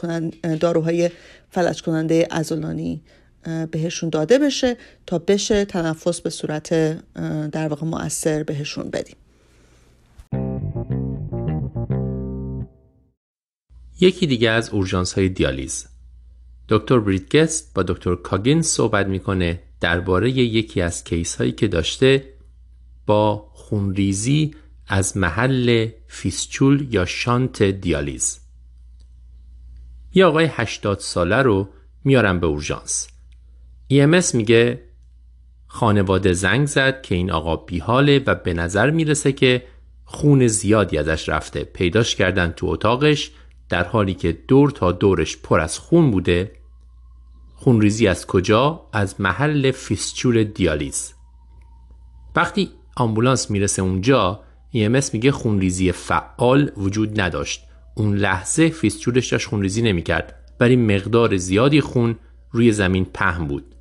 داروهای 0.59 1.09
فلج 1.49 1.81
کننده 1.81 2.27
عضلانی 2.31 3.01
بهشون 3.71 4.09
داده 4.09 4.39
بشه 4.39 4.77
تا 5.05 5.19
بشه 5.19 5.65
تنفس 5.65 6.21
به 6.21 6.29
صورت 6.29 6.69
در 7.51 7.67
واقع 7.67 7.85
مؤثر 7.85 8.43
بهشون 8.43 8.89
بدیم. 8.89 9.15
یکی 13.99 14.27
دیگه 14.27 14.49
از 14.49 14.69
اورژانس 14.69 15.13
های 15.13 15.29
دیالیز. 15.29 15.87
دکتر 16.69 16.99
بریتگست 16.99 17.73
با 17.73 17.83
دکتر 17.83 18.15
کاگین 18.15 18.61
صحبت 18.61 19.07
می‌کنه 19.07 19.59
درباره 19.81 20.31
یکی 20.31 20.81
از 20.81 21.03
کیس 21.03 21.35
هایی 21.35 21.51
که 21.51 21.67
داشته 21.67 22.33
با 23.05 23.49
خونریزی 23.53 24.55
از 24.87 25.17
محل 25.17 25.87
فیسچول 26.07 26.87
یا 26.93 27.05
شانت 27.05 27.63
دیالیز. 27.63 28.42
یه 30.13 30.25
آقای 30.25 30.45
80 30.45 30.99
ساله 30.99 31.41
رو 31.41 31.69
میارم 32.03 32.39
به 32.39 32.47
اورژانس. 32.47 33.07
EMS 33.93 34.35
میگه 34.35 34.83
خانواده 35.67 36.33
زنگ 36.33 36.67
زد 36.67 37.01
که 37.01 37.15
این 37.15 37.31
آقا 37.31 37.55
بیحاله 37.55 38.23
و 38.27 38.35
به 38.35 38.53
نظر 38.53 38.89
می‌رسه 38.89 39.31
که 39.31 39.63
خون 40.05 40.47
زیادی 40.47 40.97
ازش 40.97 41.29
رفته. 41.29 41.63
پیداش 41.63 42.15
کردن 42.15 42.51
تو 42.51 42.67
اتاقش 42.67 43.31
در 43.69 43.83
حالی 43.83 44.13
که 44.13 44.31
دور 44.31 44.71
تا 44.71 44.91
دورش 44.91 45.37
پر 45.37 45.59
از 45.59 45.79
خون 45.79 46.11
بوده. 46.11 46.51
خونریزی 47.55 48.07
از 48.07 48.27
کجا؟ 48.27 48.89
از 48.93 49.21
محل 49.21 49.71
فیسچول 49.71 50.43
دیالیز. 50.43 51.13
وقتی 52.35 52.69
آمبولانس 52.95 53.51
می‌رسه 53.51 53.81
اونجا 53.81 54.39
EMS 54.73 55.13
میگه 55.13 55.31
خونریزی 55.31 55.91
فعال 55.91 56.71
وجود 56.77 57.21
نداشت. 57.21 57.63
اون 57.95 58.15
لحظه 58.15 58.69
فیسچولش 58.69 59.27
داشت 59.27 59.47
خونریزی 59.47 59.81
نمی‌کرد 59.81 60.35
ولی 60.59 60.75
مقدار 60.75 61.37
زیادی 61.37 61.81
خون 61.81 62.15
روی 62.51 62.71
زمین 62.71 63.05
پهن 63.05 63.47
بود. 63.47 63.75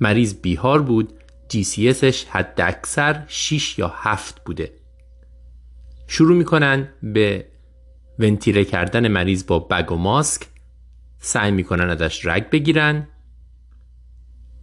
مریض 0.00 0.34
بیهار 0.34 0.82
بود 0.82 1.12
GCSش 1.52 2.24
حد 2.24 2.60
اکثر 2.60 3.24
6 3.28 3.78
یا 3.78 3.92
7 3.96 4.44
بوده. 4.44 4.72
شروع 6.06 6.36
می‌کنن 6.36 6.88
به 7.02 7.46
ونتیله 8.18 8.64
کردن 8.64 9.08
مریض 9.08 9.46
با 9.46 9.58
بگ 9.58 9.92
و 9.92 9.96
ماسک 9.96 10.46
سعی 11.18 11.50
می‌کنن 11.50 11.90
ازش 11.90 12.26
رگ 12.26 12.50
بگیرن 12.50 13.08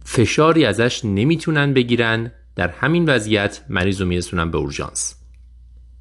فشاری 0.04 0.64
ازش 0.64 1.04
نمی‌تونن 1.04 1.72
بگیرن 1.72 2.32
در 2.56 2.68
همین 2.68 3.08
وضعیت 3.08 3.64
مریض 3.68 4.00
رو 4.00 4.06
میرسونن 4.06 4.50
به 4.50 4.58
اورژانس. 4.58 5.17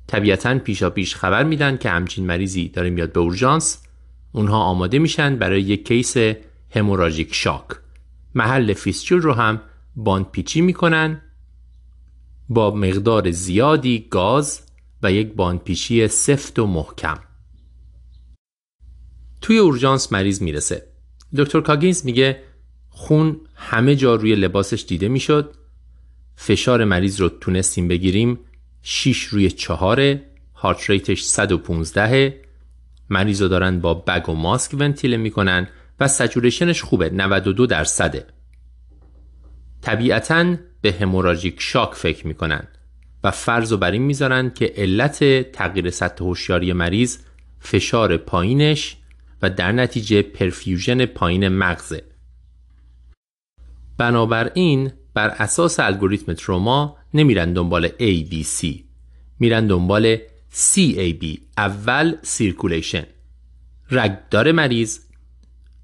طبیعتا 0.07 0.59
پیشا 0.59 0.89
پیش 0.89 1.15
خبر 1.15 1.43
میدن 1.43 1.77
که 1.77 1.89
همچین 1.89 2.25
مریضی 2.25 2.69
داره 2.69 2.89
میاد 2.89 3.11
به 3.11 3.19
اورژانس. 3.19 3.83
اونها 4.31 4.57
آماده 4.57 4.99
میشن 4.99 5.35
برای 5.35 5.61
یک 5.61 5.87
کیس 5.87 6.17
هموراژیک 6.75 7.33
شاک. 7.35 7.65
محل 8.35 8.73
فیسچول 8.73 9.21
رو 9.21 9.33
هم 9.33 9.61
باندپیچی 9.95 10.61
می‌کنن. 10.61 11.21
با 12.49 12.71
مقدار 12.71 13.31
زیادی 13.31 14.07
گاز 14.09 14.61
و 15.03 15.11
یک 15.11 15.33
باندپیچی 15.33 16.07
سفت 16.07 16.59
و 16.59 16.67
محکم. 16.67 17.19
توی 19.41 19.57
اورژانس 19.57 20.13
مریض 20.13 20.41
می‌رسه. 20.41 20.87
دکتر 21.37 21.61
کاگینز 21.61 22.05
میگه 22.05 22.43
خون 22.89 23.41
همه 23.55 23.95
جا 23.95 24.15
روی 24.15 24.35
لباسش 24.35 24.85
دیده 24.87 25.07
می‌شد. 25.07 25.55
فشار 26.35 26.83
مریض 26.83 27.21
رو 27.21 27.29
تونستیم 27.29 27.87
بگیریم. 27.87 28.39
6 28.89 29.23
روی 29.23 29.51
4 29.51 30.19
هارت 30.55 30.89
ریتش 30.89 31.23
115 31.23 32.41
مریض 33.09 33.41
رو 33.41 33.47
دارن 33.47 33.79
با 33.79 33.93
بگ 33.93 34.29
و 34.29 34.33
ماسک 34.33 34.73
ونتیله 34.73 35.17
می‌کنن 35.17 35.67
و 35.99 36.07
سچوریشنش 36.07 36.81
خوبه 36.81 37.09
92 37.09 37.65
درصده. 37.65 38.25
طبیعتا 39.81 40.55
به 40.81 40.91
هموراژیک 40.91 41.55
شاک 41.59 41.93
فکر 41.93 42.27
می‌کنن 42.27 42.67
و 43.23 43.31
فرض 43.31 43.71
رو 43.71 43.77
بر 43.77 43.91
این 43.91 44.01
می‌ذارن 44.01 44.49
که 44.49 44.73
علت 44.77 45.51
تغییر 45.51 45.89
سطح 45.89 46.23
هوشیاری 46.23 46.73
مریض 46.73 47.17
فشار 47.59 48.17
پایینش 48.17 48.97
و 49.41 49.49
در 49.49 49.71
نتیجه 49.71 50.21
perfusion 50.21 51.05
پایین 51.05 51.47
مغزه. 51.47 52.03
بنابراین 53.97 54.91
بر 55.13 55.29
اساس 55.29 55.79
الگوریتم 55.79 56.33
تروما 56.33 56.97
نمیرن 57.17 57.53
دنبال 57.53 57.87
ABC 57.87 58.67
میرن 59.39 59.67
دنبال 59.67 60.17
CAB 60.51 61.39
اول 61.57 62.15
circulation 62.21 63.03
رگدار 63.91 64.51
مریض. 64.51 64.99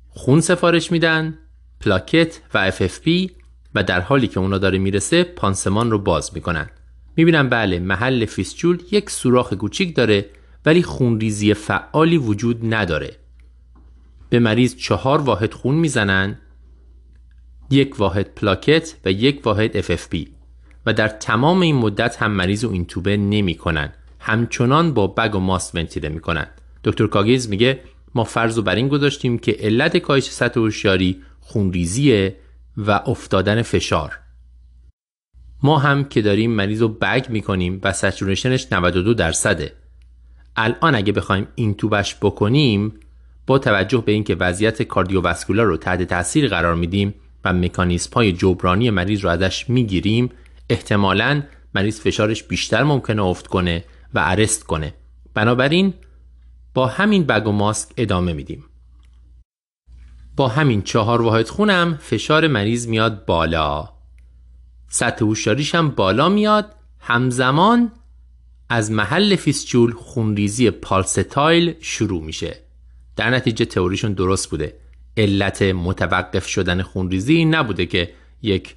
خون 0.09 0.41
سفارش 0.41 0.91
میدن 0.91 1.37
پلاکت 1.79 2.41
و 2.53 2.71
FFP 2.71 3.31
و 3.75 3.83
در 3.83 4.01
حالی 4.01 4.27
که 4.27 4.39
اونا 4.39 4.57
داره 4.57 4.77
می‌رسه 4.77 5.23
پانسمان 5.23 5.91
رو 5.91 5.99
باز 5.99 6.31
می‌کنن. 6.33 6.69
می‌بینم 7.17 7.49
بله 7.49 7.79
محل 7.79 8.25
فیسچول 8.25 8.83
یک 8.91 9.09
سوراخ 9.09 9.53
کوچیک 9.53 9.95
داره 9.95 10.25
ولی 10.65 10.83
خونریزی 10.83 11.53
فعالی 11.53 12.17
وجود 12.17 12.73
نداره. 12.73 13.15
به 14.29 14.39
مریض 14.39 14.75
چهار 14.75 15.21
واحد 15.21 15.53
خون 15.53 15.75
می‌زنن 15.75 16.39
یک 17.69 17.99
واحد 17.99 18.33
پلاکت 18.35 18.95
و 19.05 19.11
یک 19.11 19.45
واحد 19.45 19.81
FFP 19.81 20.32
و 20.85 20.93
در 20.93 21.07
تمام 21.07 21.61
این 21.61 21.75
مدت 21.75 22.21
هم 22.21 22.31
مریض 22.31 22.63
رو 22.63 22.71
این 22.71 22.85
توبه 22.85 23.17
نمی 23.17 23.55
کنن. 23.55 23.93
همچنان 24.19 24.93
با 24.93 25.07
بگ 25.07 25.35
و 25.35 25.39
ماست 25.39 25.75
ونتیله 25.75 26.09
می 26.09 26.19
کنن. 26.19 26.47
دکتر 26.83 27.07
کاگیز 27.07 27.49
میگه 27.49 27.79
ما 28.15 28.23
فرض 28.23 28.57
رو 28.57 28.63
بر 28.63 28.75
این 28.75 28.87
گذاشتیم 28.87 29.37
که 29.37 29.51
علت 29.59 29.97
کاهش 29.97 30.23
سطح 30.23 30.59
هوشیاری 30.59 31.21
خونریزیه 31.39 32.35
و 32.77 32.91
افتادن 32.91 33.61
فشار 33.61 34.19
ما 35.63 35.79
هم 35.79 36.03
که 36.03 36.21
داریم 36.21 36.51
مریض 36.51 36.81
رو 36.81 36.87
بگ 36.87 37.25
می‌کنیم 37.29 37.79
و 37.83 37.93
سچورشنش 37.93 38.67
92 38.71 39.13
درصده 39.13 39.73
الان 40.55 40.95
اگه 40.95 41.13
بخوایم 41.13 41.47
این 41.55 41.73
توبش 41.73 42.15
بکنیم 42.15 42.93
با 43.47 43.59
توجه 43.59 44.03
به 44.05 44.11
اینکه 44.11 44.35
وضعیت 44.35 44.83
کاردیوواسکولار 44.83 45.65
رو 45.65 45.77
تحت 45.77 46.03
تاثیر 46.03 46.47
قرار 46.47 46.75
میدیم 46.75 47.13
و 47.45 47.53
مکانیزم 47.53 48.13
های 48.13 48.33
جبرانی 48.33 48.89
مریض 48.89 49.23
رو 49.23 49.29
ازش 49.29 49.69
می‌گیریم 49.69 50.29
احتمالا 50.73 51.43
مریض 51.75 51.99
فشارش 51.99 52.43
بیشتر 52.43 52.83
ممکنه 52.83 53.23
افت 53.23 53.47
کنه 53.47 53.83
و 54.13 54.19
ارست 54.23 54.63
کنه. 54.63 54.93
بنابراین 55.33 55.93
با 56.73 56.87
همین 56.87 57.23
بگ 57.23 57.47
و 57.47 57.51
ماسک 57.51 57.89
ادامه 57.97 58.33
میدیم. 58.33 58.63
با 60.35 60.47
همین 60.47 60.81
چهار 60.81 61.21
واحد 61.21 61.47
خونم 61.47 61.97
فشار 62.01 62.47
مریض 62.47 62.87
میاد 62.87 63.25
بالا. 63.25 63.89
سطح 64.89 65.25
هوشیاریش 65.25 65.75
هم 65.75 65.89
بالا 65.89 66.29
میاد. 66.29 66.75
همزمان 66.99 67.91
از 68.69 68.91
محل 68.91 69.35
فیسچول 69.35 69.93
خونریزی 69.93 70.71
پالستایل 70.71 71.73
شروع 71.79 72.23
میشه. 72.23 72.59
در 73.15 73.29
نتیجه 73.29 73.65
تئوریشون 73.65 74.13
درست 74.13 74.49
بوده. 74.49 74.73
علت 75.17 75.61
متوقف 75.61 76.47
شدن 76.47 76.81
خونریزی 76.81 77.45
نبوده 77.45 77.85
که 77.85 78.13
یک 78.41 78.75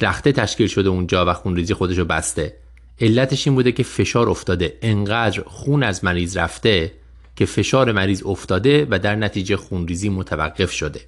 رخته 0.00 0.32
تشکیل 0.32 0.66
شده 0.66 0.88
اونجا 0.88 1.24
و 1.26 1.32
خونریزی 1.32 1.74
خودشو 1.74 2.04
بسته. 2.04 2.56
علتش 3.00 3.46
این 3.46 3.56
بوده 3.56 3.72
که 3.72 3.82
فشار 3.82 4.28
افتاده. 4.30 4.78
انقدر 4.82 5.42
خون 5.46 5.82
از 5.82 6.04
مریض 6.04 6.36
رفته 6.36 6.92
که 7.36 7.46
فشار 7.46 7.92
مریض 7.92 8.22
افتاده 8.26 8.86
و 8.90 8.98
در 8.98 9.16
نتیجه 9.16 9.56
خونریزی 9.56 10.08
متوقف 10.08 10.72
شده. 10.72 11.00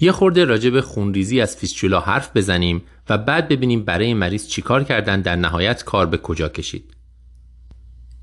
یه 0.00 0.12
خورده 0.12 0.44
راجع 0.44 0.70
به 0.70 0.82
خونریزی 0.82 1.40
از 1.40 1.56
فیسچولا 1.56 2.00
حرف 2.00 2.36
بزنیم 2.36 2.82
و 3.08 3.18
بعد 3.18 3.48
ببینیم 3.48 3.84
برای 3.84 4.14
مریض 4.14 4.48
چیکار 4.48 4.84
کردن 4.84 5.20
در 5.20 5.36
نهایت 5.36 5.84
کار 5.84 6.06
به 6.06 6.18
کجا 6.18 6.48
کشید. 6.48 6.94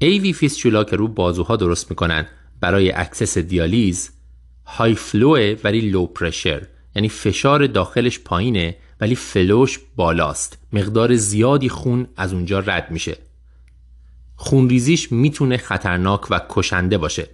AV 0.01 0.33
fistula 0.33 0.83
که 0.83 0.95
رو 0.95 1.07
بازوها 1.07 1.55
درست 1.55 1.89
می‌کنن 1.89 2.27
برای 2.61 2.91
access 2.91 3.37
دیالیز 3.37 4.11
high 4.65 4.95
flow 4.95 5.43
ه 5.43 5.55
ولی 5.63 5.81
low 5.81 6.05
pressure 6.05 6.67
یعنی 6.95 7.09
فشار 7.09 7.67
داخلش 7.67 8.19
پایینه 8.19 8.75
ولی 9.01 9.15
flow 9.15 9.58
ش 9.58 9.79
بالاست. 9.95 10.57
مقدار 10.73 11.15
زیادی 11.15 11.69
خون 11.69 12.07
از 12.17 12.33
اونجا 12.33 12.59
رد 12.59 12.91
میشه. 12.91 13.17
خونریزیش 14.35 15.11
می‌تونه 15.11 15.57
خطرناک 15.57 16.31
و 16.31 16.41
کشنده 16.49 16.97
باشه. 16.97 17.29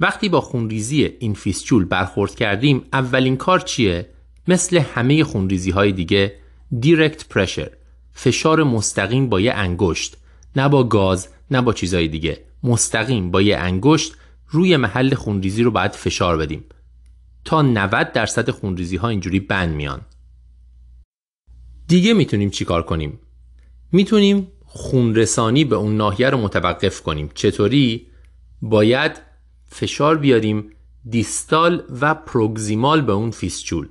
وقتی 0.00 0.28
با 0.28 0.40
خونریزی 0.40 1.04
این 1.04 1.34
فیسچول 1.34 1.84
برخورد 1.84 2.34
کردیم 2.34 2.82
اولین 2.92 3.36
کار 3.36 3.60
چیه؟ 3.60 4.08
مثل 4.48 4.78
همه 4.78 5.24
خونریزی 5.24 5.70
های 5.70 5.92
دیگه 5.92 6.34
دیرکت 6.80 7.28
پرشر 7.28 7.70
فشار 8.12 8.62
مستقیم 8.62 9.28
با 9.28 9.40
یه 9.40 9.52
انگشت. 9.52 10.16
نه 10.56 10.68
با 10.68 10.84
گاز 10.84 11.28
نه 11.50 11.62
با 11.62 11.72
چیزهای 11.72 12.08
دیگه. 12.08 12.44
مستقیم 12.62 13.30
با 13.30 13.42
یه 13.42 13.56
انگشت 13.56 14.14
روی 14.48 14.76
محل 14.76 15.14
خونریزی 15.14 15.62
رو 15.62 15.70
باید 15.70 15.92
فشار 15.92 16.36
بدیم. 16.36 16.64
تا 17.44 17.62
90 17.62 18.12
درصد 18.12 18.50
خونریزی 18.50 18.96
ها 18.96 19.08
اینجوری 19.08 19.40
بند 19.40 19.74
میان. 19.74 20.00
دیگه 21.88 22.14
می‌تونیم 22.14 22.50
چیکار 22.50 22.82
کنیم؟ 22.82 23.18
می‌تونیم 23.92 24.48
خونرسانی 24.64 25.64
به 25.64 25.76
اون 25.76 25.96
ناحیه 25.96 26.30
رو 26.30 26.38
متوقف 26.38 27.02
کنیم. 27.02 27.30
چطوری؟ 27.34 28.06
باید 28.62 29.12
فشار 29.68 30.18
بیاریم 30.18 30.70
distal 31.08 31.82
و 32.00 32.14
proximal 32.14 33.00
به 33.00 33.12
اون 33.12 33.30
فیسچول. 33.30 33.88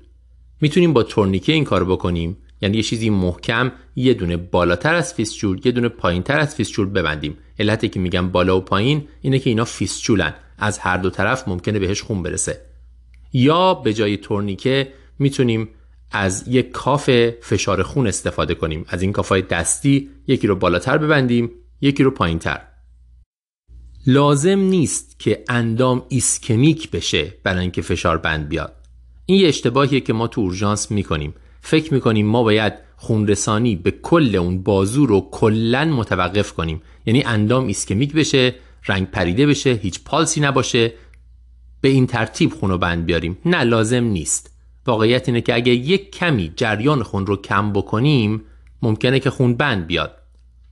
می‌تونیم 0.61 0.93
با 0.93 1.03
تورنیکه 1.03 1.53
این 1.53 1.63
کار 1.63 1.85
بکنیم. 1.85 2.37
یعنی 2.61 2.77
یه 2.77 2.83
چیزی 2.83 3.09
محکم 3.09 3.71
یه 3.95 4.13
دونه 4.13 4.37
بالاتر 4.37 4.95
از 4.95 5.13
فیسچول 5.13 5.61
یه 5.65 5.71
دونه 5.71 5.89
پایینتر 5.89 6.39
از 6.39 6.55
فیسچول 6.55 6.89
ببندیم. 6.89 7.37
علتی 7.59 7.89
که 7.89 7.99
میگم 7.99 8.29
بالا 8.29 8.57
و 8.57 8.61
پایین 8.61 9.07
اینه 9.21 9.39
که 9.39 9.49
اینا 9.49 9.65
فیسچولن. 9.65 10.33
از 10.57 10.79
هر 10.79 10.97
دو 10.97 11.09
طرف 11.09 11.47
ممکنه 11.47 11.79
بهش 11.79 12.01
خون 12.01 12.23
برسه. 12.23 12.61
یا 13.33 13.73
به 13.73 13.93
جای 13.93 14.17
تورنیکه 14.17 14.93
می‌تونیم 15.19 15.69
از 16.11 16.47
یک 16.47 16.71
cuff 16.71 17.09
فشار 17.41 17.83
خون 17.83 18.07
استفاده 18.07 18.55
کنیم. 18.55 18.85
از 18.87 19.01
این 19.01 19.11
cuff 19.11 19.35
ای 19.35 19.41
دستی 19.41 20.09
یکی 20.27 20.47
رو 20.47 20.55
بالاتر 20.55 20.97
ببندیم 20.97 21.51
یکی 21.81 22.03
رو 22.03 22.11
پایینتر. 22.11 22.61
لازم 24.07 24.59
نیست 24.59 25.19
که 25.19 25.43
اندام 25.49 26.05
ایسکمیک 26.09 26.91
بشه 26.91 27.33
برای 27.43 27.61
اینکه 27.61 27.81
فشار 27.81 28.17
بند 28.17 28.49
بیاد. 28.49 28.75
این 29.25 29.39
یه 29.39 29.47
اشتباهیه 29.47 29.99
که 29.99 30.13
ما 30.13 30.27
تو 30.27 30.41
اورژانس 30.41 30.91
می‌کنیم. 30.91 31.33
فکر 31.61 31.93
می‌کنیم 31.93 32.25
ما 32.25 32.43
باید 32.43 32.73
خونرسانی 32.95 33.75
به 33.75 33.91
کل 33.91 34.35
اون 34.35 34.63
بازو 34.63 35.05
رو 35.05 35.29
کلا 35.31 35.85
متوقف 35.85 36.53
کنیم. 36.53 36.81
یعنی 37.05 37.23
اندام 37.23 37.67
ایسکمیک 37.67 38.13
بشه 38.13 38.55
رنگ 38.87 39.11
پریده 39.11 39.47
بشه 39.47 39.71
هیچ 39.71 40.03
پالسی 40.03 40.41
نباشه 40.41 40.93
به 41.81 41.89
این 41.89 42.07
ترتیب 42.07 42.53
خون 42.53 42.69
رو 42.69 42.77
بند 42.77 43.05
بیاریم. 43.05 43.37
نه 43.45 43.63
لازم 43.63 44.03
نیست. 44.03 44.54
واقعیت 44.87 45.29
اینه 45.29 45.41
که 45.41 45.55
اگه 45.55 45.71
یک 45.71 46.11
کمی 46.11 46.53
جریان 46.55 47.03
خون 47.03 47.25
رو 47.25 47.37
کم 47.41 47.73
بکنیم 47.73 48.41
ممکنه 48.81 49.19
که 49.19 49.29
خون 49.29 49.55
بند 49.55 49.87
بیاد. 49.87 50.17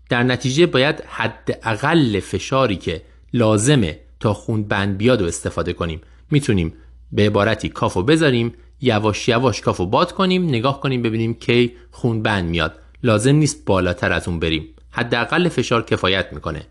در 0.10 0.23
نتیجه 0.23 0.65
باید 0.65 1.02
حد 1.02 2.19
فشاری 2.19 2.76
که 2.76 3.02
لازمه 3.34 3.99
تا 4.19 4.34
خون 4.34 4.64
بند 4.64 4.98
بیاد 4.98 5.22
و 5.22 5.26
استفاده 5.26 5.73
کنیم. 5.73 6.02
می‌تونیم 6.31 6.73
به 7.11 7.26
عبارتی 7.26 7.69
کافو 7.69 8.03
بذاریم 8.03 8.53
یواش 8.81 9.27
یواش 9.27 9.61
کافو 9.61 9.85
باد 9.85 10.11
کنیم 10.11 10.45
نگاه 10.45 10.81
کنیم 10.81 11.02
ببینیم 11.02 11.34
کی 11.34 11.73
خون 11.91 12.22
بند 12.22 12.49
میاد. 12.49 12.80
لازم 13.03 13.35
نیست 13.35 13.65
بالاتر 13.65 14.14
از 14.14 14.27
اون 14.27 14.40
بریم. 14.40 14.68
حداقل 14.91 15.49
فشار 15.49 15.85
کفایت 15.85 16.34
می‌کنه. 16.34 16.65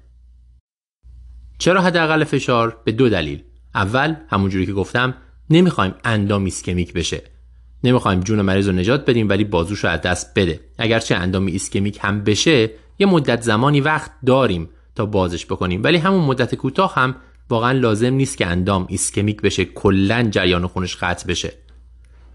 چرا 1.58 1.82
حداقل 1.82 2.24
فشار؟ 2.24 2.76
به 2.84 2.92
دو 2.92 3.08
دلیل. 3.08 3.42
اول 3.74 4.14
همونجوری 4.28 4.66
که 4.66 4.72
گفتم 4.72 5.14
نمی‌خوایم 5.50 5.94
اندام 6.04 6.44
ایسکمیک 6.44 6.92
بشه. 6.92 7.22
نمی‌خوایم 7.84 8.20
جون 8.20 8.42
مریض 8.42 8.68
رو 8.68 8.74
نجات 8.74 9.10
بدیم 9.10 9.28
ولی 9.28 9.44
بازوش 9.44 9.84
رو 9.84 9.90
از 9.90 10.00
دست 10.00 10.34
بده. 10.36 10.60
اگرچه 10.78 11.14
اندام 11.14 11.46
ایسکمیک 11.46 11.98
هم 12.00 12.24
بشه 12.24 12.70
یه 12.98 13.06
مدت 13.06 13.42
زمانی 13.42 13.80
وقت 13.80 14.10
داریم 14.26 14.68
تا 14.94 15.06
بازش 15.06 15.46
بکنیم. 15.46 15.82
ولی 15.82 15.96
همون 15.98 16.24
مدت 16.24 16.54
کوتاه 16.54 16.94
هم 16.94 17.14
واقعا 17.50 17.72
لازم 17.72 18.14
نیست 18.14 18.36
که 18.36 18.46
اندام 18.46 18.86
ایسکمیک 18.88 19.42
بشه 19.42 19.64
کلا 19.64 20.22
جریان 20.22 20.66
خونش 20.66 20.96
قطع 20.96 21.26
بشه. 21.26 21.52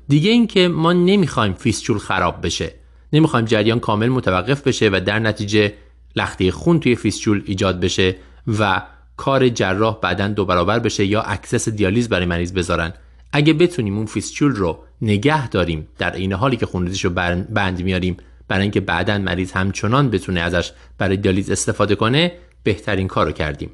دیگه 0.07 0.31
اینکه 0.31 0.67
ما 0.67 0.93
نمی‌خوایم 0.93 1.53
فیسچول 1.53 1.97
خراب 1.97 2.45
بشه. 2.45 2.73
نمی‌خوایم 3.13 3.45
جریان 3.45 3.79
کامل 3.79 4.09
متوقف 4.09 4.67
بشه 4.67 4.89
و 4.93 5.01
در 5.05 5.19
نتیجه 5.19 5.73
لخته 6.15 6.51
خون 6.51 6.79
توی 6.79 6.95
فیسچول 6.95 7.43
ایجاد 7.45 7.79
بشه 7.79 8.15
و 8.59 8.81
کار 9.17 9.49
جراح 9.49 9.99
بعدا 10.01 10.27
دو 10.27 10.45
برابر 10.45 10.79
بشه 10.79 11.05
یا 11.05 11.21
access 11.21 11.69
دیالیز 11.69 12.09
برای 12.09 12.25
مریض 12.25 12.53
بذارن. 12.53 12.93
اگه 13.31 13.53
بتونیم 13.53 13.97
اون 13.97 14.05
فیسچول 14.05 14.55
رو 14.55 14.83
نگه 15.01 15.49
داریم 15.49 15.87
در 15.97 16.15
این 16.15 16.33
حالی 16.33 16.57
که 16.57 16.65
خونریزیش 16.65 17.05
رو 17.05 17.11
بند 17.49 17.83
میاریم 17.83 18.17
برای 18.47 18.61
اینکه 18.61 18.81
بعدا 18.81 19.17
مریض 19.17 19.51
همچنان 19.51 20.09
بتونه 20.09 20.39
ازش 20.39 20.71
برای 20.97 21.17
دیالیز 21.17 21.51
استفاده 21.51 21.95
کنه 21.95 22.31
بهترین 22.63 23.07
کار 23.07 23.25
رو 23.25 23.31
کردیم. 23.31 23.71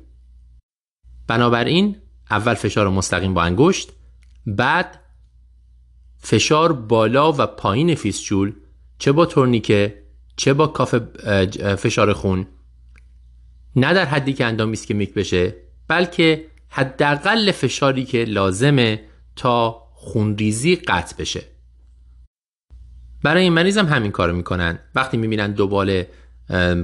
بنابراین 1.27 1.95
اول 2.31 2.53
فشار 2.53 2.89
مستقیم 2.89 3.33
با 3.33 3.43
انگشت 3.43 3.91
بعد 4.47 4.99
فشار 6.17 6.73
بالا 6.73 7.31
و 7.31 7.45
پایین 7.45 7.95
فیسچول 7.95 8.53
چه 8.97 9.11
با 9.11 9.25
تورنیکه 9.25 10.03
چه 10.35 10.53
با 10.53 10.67
cuff 10.67 10.95
فشار 11.75 12.13
خون 12.13 12.47
نه 13.75 13.93
در 13.93 14.05
حدی 14.05 14.33
که 14.33 14.45
اندام 14.45 14.69
ایسکمیک 14.69 15.13
بشه 15.13 15.55
بلکه 15.87 16.45
حداقل 16.69 17.51
فشاری 17.51 18.05
که 18.05 18.25
لازمه 18.25 19.01
تا 19.35 19.83
خونریزی 19.93 20.75
قطع 20.75 21.15
بشه. 21.17 21.43
برای 23.23 23.43
این 23.43 23.53
مریض 23.53 23.77
هم 23.77 23.85
همین 23.85 24.11
کارو 24.11 24.35
می‌کنن. 24.35 24.79
وقتی 24.95 25.17
می‌بینن 25.17 25.51
دوباره 25.51 26.07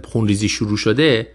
خونریزی 0.04 0.50
شروع 0.50 0.78
شده 0.78 1.28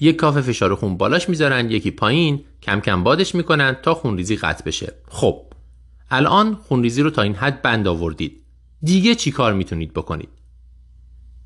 یک 0.00 0.16
cuff 0.16 0.40
فشار 0.40 0.74
خون 0.74 0.96
بالاش 0.96 1.28
می‌ذارن 1.28 1.70
یکی 1.70 1.90
پایین 1.90 2.44
کم 2.62 2.80
کم 2.80 3.04
بادش 3.04 3.34
می‌کنن 3.34 3.76
تا 3.82 3.94
خونریزی 3.94 4.36
قطع 4.36 4.64
بشه. 4.64 4.92
خب 5.08 5.46
الان 6.10 6.54
خونریزی 6.54 7.02
رو 7.02 7.10
تا 7.10 7.22
این 7.22 7.34
حد 7.34 7.62
بند 7.62 7.88
آوردید. 7.88 8.42
دیگه 8.82 9.14
چی 9.14 9.30
کار 9.30 9.52
می‌تونید 9.52 9.92
بکنید؟ 9.92 10.28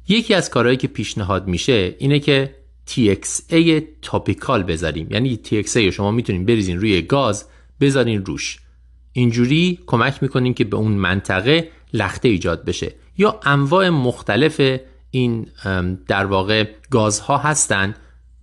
یکی 0.09 0.35
از 0.35 0.51
کارهایی 0.51 0.77
که 0.77 0.89
پیشنهاد 0.89 1.49
میشه 1.49 1.95
اینه 1.99 2.19
که 2.19 2.55
TXA 2.89 3.83
تاپیکال 4.03 4.63
بذاریم. 4.63 5.09
یعنی 5.11 5.41
TXA 5.45 5.77
شما 5.77 6.11
می‌تونید 6.11 6.47
بریزین 6.47 6.81
روی 6.81 7.03
گاز 7.03 7.45
بذارین 7.81 8.25
روش. 8.25 8.59
اینجوری 9.13 9.79
کمک 9.87 10.23
می‌کنین 10.23 10.55
که 10.55 10.65
به 10.65 10.77
اون 10.77 10.93
منطقه 10.93 11.71
لخته 11.93 12.29
ایجاد 12.29 12.65
بشه. 12.65 12.95
یا 13.19 13.41
انواع 13.45 13.89
مختلف 13.89 14.79
این 15.11 15.47
در 16.09 16.27
واقع 16.27 16.69
گازها 16.91 17.39
هستن. 17.39 17.95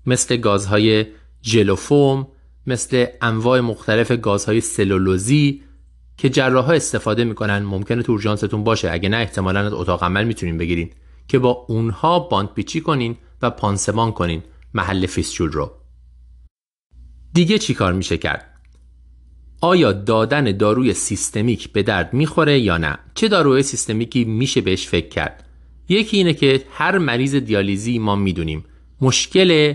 مثل 0.05 0.37
گازهای 0.37 1.05
جلوفوم 1.41 2.27
مثل 2.67 3.05
انواع 3.21 3.59
مختلف 3.59 4.11
گازهای 4.11 4.61
سلولوزی 4.61 5.61
که 6.17 6.29
جراح 6.29 6.69
استفاده 6.69 7.23
می‌کنن. 7.23 7.59
ممکنه 7.59 8.03
تو 8.03 8.11
اورژانستون 8.11 8.63
باشه. 8.63 8.91
اگه 8.91 9.09
نه 9.09 9.17
احتمالا 9.17 9.77
اتاق 9.77 10.03
عمل 10.03 10.23
می‌تونین 10.23 10.57
بگیرین. 10.57 10.89
که 11.27 11.39
با 11.39 11.49
اونها 11.49 12.19
باند 12.19 12.49
پیچی 12.53 12.81
کنین. 12.81 13.17
و 13.43 13.49
پانسمان 13.49 14.11
کنین 14.11 14.43
محل 14.73 15.05
فیسچول 15.05 15.51
رو. 15.51 15.71
دیگه 17.33 17.57
چی 17.57 17.73
کار 17.73 17.93
میشه 17.93 18.17
کرد؟ 18.17 18.49
آیا 19.61 19.91
دادن 19.91 20.57
داروی 20.57 20.93
سیستمیک 20.93 21.71
به 21.71 21.83
درد 21.83 22.13
می‌خوره 22.13 22.59
یا 22.59 22.77
نه؟ 22.77 22.97
چه 23.13 23.27
داروی 23.27 23.63
سیستمیکی 23.63 24.25
میشه 24.25 24.61
بهش 24.61 24.87
فکر 24.87 25.09
کرد؟ 25.09 25.45
یکی 25.89 26.17
اینه 26.17 26.33
که 26.33 26.65
هر 26.71 26.97
مریض 26.97 27.35
دیالیزی 27.35 27.99
ما 27.99 28.15
می‌دونیم 28.15 28.65
مشکل 29.01 29.73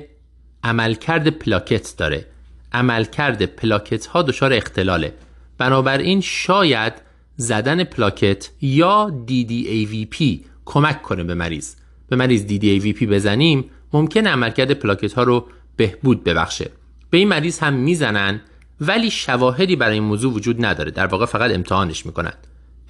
عملکرد 0.62 1.28
پلاکت 1.28 1.94
داره. 1.96 2.26
عملکرد 2.72 3.46
پلاکت 3.46 4.06
ها 4.06 4.22
دچار 4.22 4.52
اختلاله. 4.52 5.14
بنابراین 5.58 6.20
شاید 6.20 6.92
زدن 7.36 7.84
پلاکت 7.84 8.50
یا 8.60 9.24
DDAVP 9.28 10.24
کمک 10.64 11.02
کنه 11.02 11.24
به 11.24 11.34
مریض. 11.34 11.74
به 12.08 12.16
مریض 12.16 12.46
DDAVP 12.46 13.02
بزنیم 13.02 13.64
ممکن 13.92 14.26
عملکرد 14.26 14.72
پلاکت 14.72 15.12
ها 15.12 15.22
رو 15.22 15.46
بهبود 15.76 16.24
ببخشه. 16.24 16.70
به 17.10 17.18
این 17.18 17.28
مریض 17.28 17.58
هم 17.58 17.74
می‌زنن 17.74 18.40
ولی 18.80 19.10
شواهدی 19.10 19.76
برای 19.76 19.94
این 19.94 20.02
موضوع 20.02 20.32
وجود 20.32 20.64
نداره. 20.64 20.90
در 20.90 21.06
واقع 21.06 21.26
فقط 21.26 21.50
امتحانش 21.50 22.06
می‌کنن. 22.06 22.32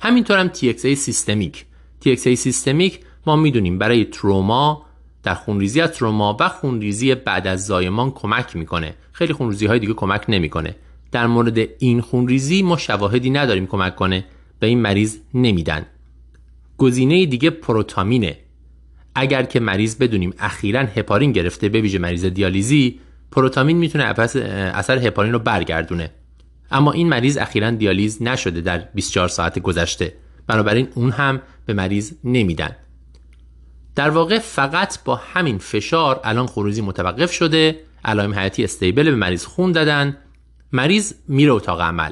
همینطور 0.00 0.38
هم 0.38 0.48
TXA 0.48 0.94
سیستمیک. 0.94 1.64
TXA 2.04 2.34
سیستمیک 2.34 3.00
ما 3.26 3.36
می‌دونیم 3.36 3.78
برای 3.78 4.04
تروما 4.04 4.86
در 5.22 5.34
خونریزی 5.34 5.80
از 5.80 5.92
تروما 5.92 6.36
و 6.40 6.48
خونریزی 6.48 7.14
بعد 7.14 7.46
از 7.46 7.66
زایمان 7.66 8.10
کمک 8.10 8.56
می‌کنه. 8.56 8.94
خیلی 9.12 9.32
خونریزی 9.32 9.66
های 9.66 9.78
دیگه 9.78 9.92
کمک 9.92 10.24
نمی‌کنه. 10.28 10.76
در 11.12 11.26
مورد 11.26 11.58
این 11.78 12.00
خونریزی 12.00 12.62
ما 12.62 12.76
شواهدی 12.76 13.30
نداریم 13.30 13.66
کمک 13.66 13.96
کنه. 13.96 14.24
به 14.60 14.66
این 14.66 14.80
مریض 14.80 15.18
نمیدن. 15.34 15.86
گزینه 16.78 17.26
دیگه 17.26 17.50
پروتامینه. 17.50 18.38
اگر 19.18 19.42
که 19.42 19.60
مریض 19.60 19.96
بدونیم 19.96 20.34
اخیرا 20.38 20.80
هپارین 20.80 21.32
گرفته 21.32 21.68
به 21.68 21.80
ویژه 21.80 21.98
مریض 21.98 22.24
دیالیزی 22.24 23.00
پروتامین 23.30 23.76
می‌تونه 23.76 24.04
اثر 24.74 25.06
هپارین 25.06 25.32
رو 25.32 25.38
برگردونه. 25.38 26.10
اما 26.70 26.92
این 26.92 27.08
مریض 27.08 27.36
اخیرا 27.36 27.70
دیالیز 27.70 28.22
نشده 28.22 28.60
در 28.60 28.78
24 28.94 29.28
ساعت 29.28 29.58
گذشته. 29.58 30.14
بنابراین 30.46 30.88
اون 30.94 31.10
هم 31.10 31.40
به 31.66 31.74
مریض 31.74 32.12
نمیدن. 32.24 32.76
در 33.94 34.10
واقع 34.10 34.38
فقط 34.38 35.04
با 35.04 35.16
همین 35.16 35.58
فشار 35.58 36.20
الان 36.24 36.46
خروزی 36.46 36.82
متوقف 36.82 37.32
شده. 37.32 37.80
علائم 38.04 38.34
حیاتی 38.34 38.64
استیبل 38.64 39.10
به 39.10 39.16
مریض 39.16 39.44
خون 39.44 39.72
دادن. 39.72 40.16
مریض 40.72 41.14
میره 41.28 41.52
اتاق 41.52 41.80
عمل. 41.80 42.10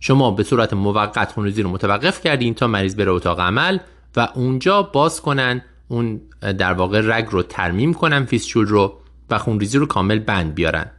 شما 0.00 0.30
به 0.30 0.42
صورت 0.42 0.72
موقت 0.72 1.32
خونریزی 1.32 1.62
رو 1.62 1.70
متوقف 1.70 2.20
کردین 2.20 2.54
تا 2.54 2.66
مریض 2.66 2.96
بره 2.96 3.10
اتاق 3.10 3.40
عمل 3.40 3.78
و 4.16 4.28
اونجا 4.34 4.82
باز 4.82 5.20
کنن 5.20 5.62
اون 5.88 6.20
در 6.40 6.72
واقع 6.72 7.00
رگ 7.04 7.26
رو 7.30 7.42
ترمیم 7.42 7.94
کنن 7.94 8.24
فیسچول 8.24 8.66
رو 8.66 9.00
و 9.30 9.38
خونریزی 9.38 9.78
رو 9.78 9.86
کامل 9.86 10.18
بند 10.18 10.54
بیارن. 10.54 10.90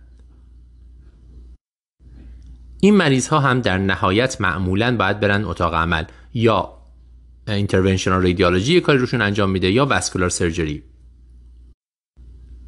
این 2.81 2.95
مریض 2.95 3.27
ها 3.27 3.39
هم 3.39 3.61
در 3.61 3.77
نهایت 3.77 4.41
معمولا 4.41 4.97
باید 4.97 5.19
برن 5.19 5.45
اتاق 5.45 5.73
عمل 5.73 6.03
یا 6.33 6.73
اینترونشنال 7.47 8.21
رادیولوژی 8.21 8.81
کاری 8.81 8.97
روشون 8.97 9.21
انجام 9.21 9.49
میده 9.49 9.71
یا 9.71 9.85
واسکولار 9.85 10.29
سرجری 10.29 10.83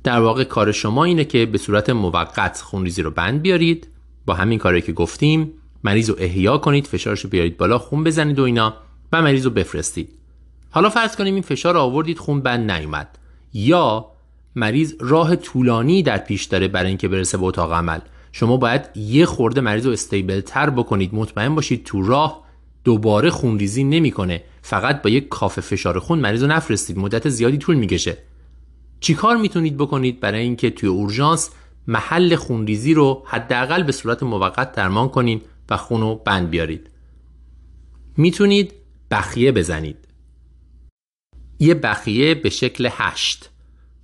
در 0.04 0.20
واقع 0.20 0.44
کار 0.44 0.72
شما 0.72 1.04
اینه 1.04 1.26
که 1.26 1.46
به 1.46 1.58
صورت 1.58 1.90
موقت 1.90 2.62
خونریزی 2.62 3.02
رو 3.02 3.12
بند 3.12 3.42
بیارید. 3.42 3.88
با 4.26 4.34
همین 4.34 4.60
کاری 4.60 4.82
که 4.82 4.94
گفتیم 4.94 5.54
مریض 5.84 6.10
رو 6.10 6.16
احیا 6.20 6.58
کنید 6.58 6.88
فشارش 6.88 7.22
رو 7.22 7.30
بیارید 7.30 7.58
بالا 7.58 7.78
خون 7.78 8.04
بزنید 8.04 8.40
و 8.40 8.44
اینا 8.44 8.74
و 9.12 9.22
مریض 9.22 9.46
رو 9.46 9.52
بفرستید. 9.52 10.21
حالا 10.72 10.90
فرض 10.90 11.16
کنیم 11.16 11.34
این 11.34 11.44
فشار 11.44 11.78
آوردید 11.78 12.20
خون 12.20 12.42
بند 12.42 12.72
نیومد. 12.72 13.20
یا 13.54 14.06
مریض 14.56 14.94
راه 15.00 15.36
طولانی 15.36 16.04
در 16.04 16.18
پیش 16.18 16.44
داره 16.44 16.68
برای 16.68 16.88
اینکه 16.88 17.08
برسه 17.08 17.38
به 17.38 17.46
اتاق 17.46 17.74
عمل. 17.74 18.00
شما 18.32 18.58
باید 18.58 18.82
یه 18.96 19.26
خورده 19.26 19.62
مریض 19.62 19.86
رو 19.86 19.92
استیبل 19.92 20.42
تر 20.42 20.70
بکنید. 20.70 21.16
مطمئن 21.16 21.56
باشید 21.56 21.84
تو 21.84 22.02
راه 22.02 22.44
دوباره 22.84 23.30
خونریزی 23.30 23.84
نمی‌کنه. 23.84 24.44
فقط 24.62 25.02
با 25.02 25.10
یک 25.10 25.30
کافه 25.30 25.62
فشار 25.62 26.00
خون 26.00 26.20
مریض 26.20 26.44
رو 26.44 26.50
نفرستید. 26.50 26.98
مدت 26.98 27.30
زیادی 27.30 27.58
طول 27.58 27.76
می‌کشه. 27.76 28.18
چیکار 29.00 29.38
می‌تونید 29.38 29.78
بکنید 29.78 30.20
برای 30.20 30.42
اینکه 30.42 30.70
توی 30.70 30.90
اورژانس 30.90 31.50
محل 31.88 32.36
خونریزی 32.36 32.94
رو 32.94 33.24
حداقل 33.26 33.84
به 33.84 33.92
صورت 33.92 34.24
موقت 34.24 34.72
درمان 34.72 35.10
کنین 35.10 35.42
و 35.70 35.78
خون 35.78 36.02
رو 36.02 36.22
بند 36.26 36.50
بیارید؟ 36.50 36.90
می‌تونید 38.18 38.74
بخیه 39.12 39.52
بزنید. 39.52 40.08
یه 41.62 41.74
بخیه 41.74 42.36
به 42.36 42.50
شکل 42.50 42.90
هشت 42.92 43.50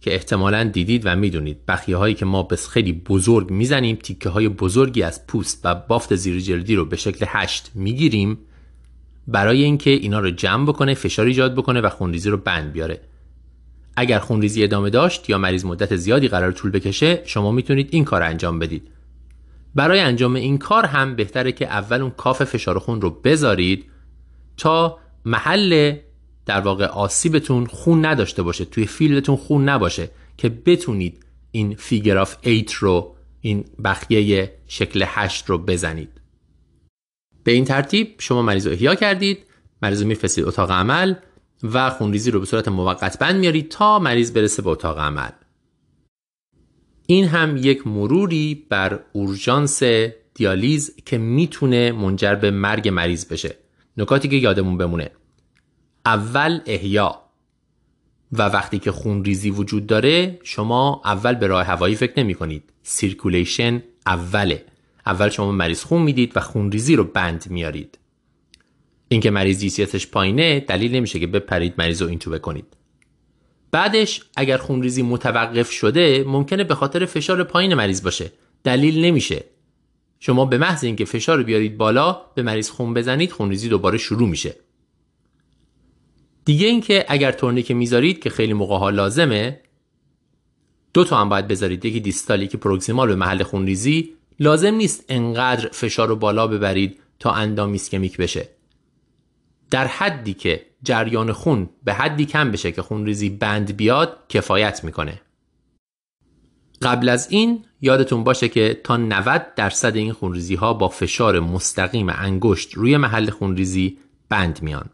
که 0.02 0.14
احتمالا 0.14 0.64
دیدید 0.64 1.02
و 1.06 1.16
می‌دونید. 1.16 1.66
بخیه 1.66 1.98
هایی 1.98 2.16
که 2.16 2.26
ما 2.26 2.44
به 2.44 2.56
خیلی 2.56 2.94
بزرگ 2.94 3.52
می‌زنیم 3.52 3.96
تیکه 3.96 4.30
های 4.30 4.50
بزرگی 4.50 5.04
از 5.04 5.28
پوست 5.28 5.62
و 5.64 5.76
بافت 5.76 6.16
زیر 6.16 6.40
جلدی 6.40 6.76
رو 6.76 6.86
به 6.86 6.96
شکل 6.96 7.26
هشت 7.30 7.72
می‌گیریم 7.76 8.38
برای 9.28 9.64
اینکه 9.64 9.90
اینا 9.90 10.20
رو 10.20 10.32
جمع 10.32 10.66
بکنه 10.66 10.94
فشار 10.94 11.26
ایجاد 11.26 11.56
بکنه 11.56 11.82
و 11.82 11.90
خونریزی 11.90 12.30
رو 12.30 12.38
بند 12.38 12.74
بیاره. 12.74 13.02
اگر 13.96 14.20
خونریزی 14.20 14.64
ادامه 14.64 14.90
داشت 14.90 15.30
یا 15.30 15.38
مریض 15.38 15.66
مدت 15.66 15.96
زیادی 15.96 16.28
قرار 16.28 16.52
طول 16.52 16.72
بکشه 16.72 17.22
شما 17.26 17.52
می‌تونید 17.52 17.90
این 17.92 18.06
کار 18.06 18.24
انجام 18.24 18.60
بدید. 18.60 18.88
برای 19.76 20.00
انجام 20.00 20.36
این 20.36 20.58
کار 20.58 20.86
هم 20.86 21.16
بهتره 21.16 21.52
که 21.52 21.66
اول 21.68 22.02
اون 22.02 22.12
کاف 22.12 22.44
فشار 22.44 22.80
خون 22.80 23.02
رو 23.02 23.10
بذارید 23.10 23.86
تا 24.58 25.00
محل 25.26 25.96
در 26.48 26.60
واقع 26.60 26.86
آسیبتون 26.86 27.66
خون 27.66 28.06
نداشته 28.06 28.44
باشه 28.44 28.66
توی 28.66 28.86
field 28.86 29.17
تون 29.17 29.36
خون 29.36 29.70
نباشه 29.70 30.10
که 30.38 30.50
بتونید 30.50 31.26
این 31.52 31.76
figure 31.76 32.18
of 32.18 32.48
8 32.48 32.74
رو 32.74 33.16
این 33.42 33.66
بخیه 33.84 34.54
شکل 34.68 35.04
8 35.08 35.46
رو 35.46 35.58
بزنید. 35.58 36.10
به 37.44 37.52
این 37.52 37.66
ترتیب 37.66 38.16
شما 38.18 38.42
مریض 38.42 38.68
رو 38.68 38.74
احیا 38.74 38.96
کردید 38.96 39.38
مریض 39.82 40.02
رو 40.02 40.08
میفرستید 40.08 40.46
اتاق 40.46 40.72
عمل 40.72 41.14
و 41.64 41.90
خونریزی 41.90 42.32
رو 42.32 42.40
به 42.40 42.46
صورت 42.46 42.68
موقت 42.68 43.20
بند 43.20 43.36
میارید 43.36 43.70
تا 43.70 44.00
مریض 44.00 44.32
برسه 44.32 44.62
به 44.62 44.70
اتاق 44.70 45.00
عمل. 45.00 45.30
این 47.06 47.26
هم 47.26 47.58
یک 47.58 47.88
مروری 47.88 48.66
بر 48.70 49.00
اورژانس 49.14 49.84
دیالیز 50.34 50.96
که 51.06 51.18
می‌تونه 51.18 51.92
منجر 51.92 52.36
به 52.36 52.52
مرگ 52.52 52.90
مریض 52.90 53.26
بشه. 53.26 53.56
نکاتی 53.98 54.28
که 54.28 54.36
یادمون 54.36 54.78
بمونه. 54.78 55.12
اول 56.08 56.60
احیا. 56.66 57.22
و 58.32 58.42
وقتی 58.42 58.80
که 58.80 58.92
خون 58.92 59.24
ریزی 59.24 59.50
وجود 59.50 59.88
داره 59.88 60.40
شما 60.44 61.02
اول 61.06 61.36
به 61.36 61.48
راه 61.48 61.66
هوایی 61.66 61.96
فکر 61.96 62.14
نمی 62.20 62.34
کنید. 62.34 62.64
circulation 62.84 63.84
اوله. 64.06 64.66
اول 65.06 65.30
شما 65.30 65.52
مریض 65.52 65.84
خون 65.84 66.02
می‌دید 66.02 66.32
و 66.36 66.40
خون 66.40 66.72
ریزی 66.72 66.96
رو 66.96 67.04
بند 67.04 67.46
میارید. 67.50 67.98
اینکه 69.08 69.32
مریض 69.32 69.60
GCS 69.60 69.88
ش 69.88 70.08
پایینه 70.08 70.60
دلیل 70.60 70.96
نمیشه 70.96 71.20
که 71.20 71.28
بپرید 71.28 71.74
مریض 71.78 72.02
رو 72.02 72.08
اینتوبه 72.08 72.32
بکنید 72.32 72.66
بعدش 73.72 74.22
اگر 74.36 74.58
خونریزی 74.58 75.02
متوقف 75.02 75.72
شده 75.72 76.24
ممکنه 76.28 76.64
به 76.64 76.76
خاطر 76.76 77.06
فشار 77.06 77.44
پایین 77.44 77.74
مریض 77.74 78.04
باشه. 78.04 78.32
دلیل 78.64 79.06
نمیشه. 79.06 79.44
شما 80.20 80.46
به 80.46 80.58
محض 80.58 80.84
اینکه 80.84 81.06
فشار 81.06 81.44
بیارید 81.44 81.78
بالا 81.78 82.22
به 82.36 82.42
مریض 82.42 82.70
خون 82.70 82.94
بزنید 82.94 83.32
خونریزی 83.32 83.70
دوباره 83.70 83.98
شروع 83.98 84.30
میشه. 84.30 84.56
دیگه 86.48 86.68
اینکه 86.68 87.06
اگر 87.08 87.32
تورنیکه 87.32 87.72
می‌ذارید 87.72 88.20
که 88.20 88.30
خیلی 88.30 88.54
موقع 88.54 88.78
ها 88.78 88.90
لازمه 88.90 89.60
دو 90.94 91.04
تا 91.04 91.18
هم 91.18 91.30
باید 91.30 91.48
بذارید. 91.48 91.86
یکی 91.86 92.00
distal 92.00 92.42
یکی 92.42 92.58
proximal 92.58 93.08
به 93.08 93.16
محل 93.16 93.44
خونریزی. 93.44 94.14
لازم 94.40 94.76
نیست 94.76 95.06
انقدر 95.10 95.70
فشار 95.70 96.08
رو 96.08 96.16
بالا 96.16 96.48
ببرید 96.48 97.00
تا 97.20 97.32
اندام 97.32 97.72
ایسکمیک 97.72 98.18
بشه. 98.18 98.50
در 99.72 99.88
حدی 99.88 100.34
که 100.34 100.66
جریان 100.84 101.32
خون 101.32 101.70
به 101.84 101.94
حدی 101.94 102.26
کم 102.26 102.52
بشه 102.52 102.72
که 102.72 102.82
خونریزی 102.82 103.30
بند 103.30 103.78
بیاد 103.78 104.18
کفایت 104.30 104.84
می‌کنه. 104.84 105.22
قبل 106.82 107.10
از 107.10 107.28
این 107.32 107.66
یادتون 107.82 108.24
باشه 108.24 108.50
که 108.50 108.82
تا 108.84 108.98
90 108.98 109.56
درصد 109.56 109.96
این 109.96 110.14
خونریزی 110.14 110.56
ها 110.56 110.74
با 110.74 110.90
فشار 110.90 111.40
مستقیم 111.40 112.10
انگشت 112.10 112.74
روی 112.74 112.98
محل 112.98 113.30
خونریزی 113.30 113.98
بند 114.30 114.60
میان. 114.62 114.90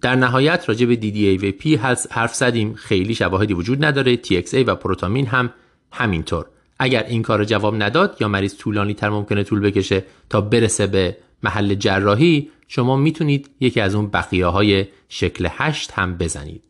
در 0.00 0.14
نهایت 0.14 0.64
راجع 0.68 0.86
به 0.86 0.96
DDAVP 0.96 1.66
حرف 2.10 2.34
زدیم. 2.34 2.74
خیلی 2.74 3.14
شواهدی 3.14 3.54
وجود 3.54 3.84
نداره. 3.84 4.16
TXA 4.16 4.54
و 4.54 4.74
پروتامین 4.74 5.26
هم 5.26 5.50
همینطور. 5.92 6.46
اگر 6.78 7.02
این 7.02 7.22
کار 7.22 7.44
جواب 7.44 7.82
نداد 7.82 8.16
یا 8.20 8.28
مریض 8.28 8.56
طولانی 8.56 8.94
تر 8.94 9.10
ممکنه 9.10 9.42
طول 9.42 9.60
بکشه 9.60 10.04
تا 10.30 10.40
برسه 10.40 10.86
به 10.86 11.16
محل 11.42 11.74
جراحی 11.74 12.50
شما 12.68 12.96
می‌تونید 12.96 13.50
یکی 13.60 13.80
از 13.80 13.94
اون 13.94 14.06
بقیه 14.06 14.46
های 14.46 14.86
شکل 15.08 15.48
هشت 15.50 15.92
هم 15.92 16.16
بزنید. 16.16 16.62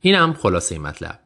این 0.00 0.14
هم 0.14 0.32
خلاصه 0.32 0.78
مطلب. 0.78 1.18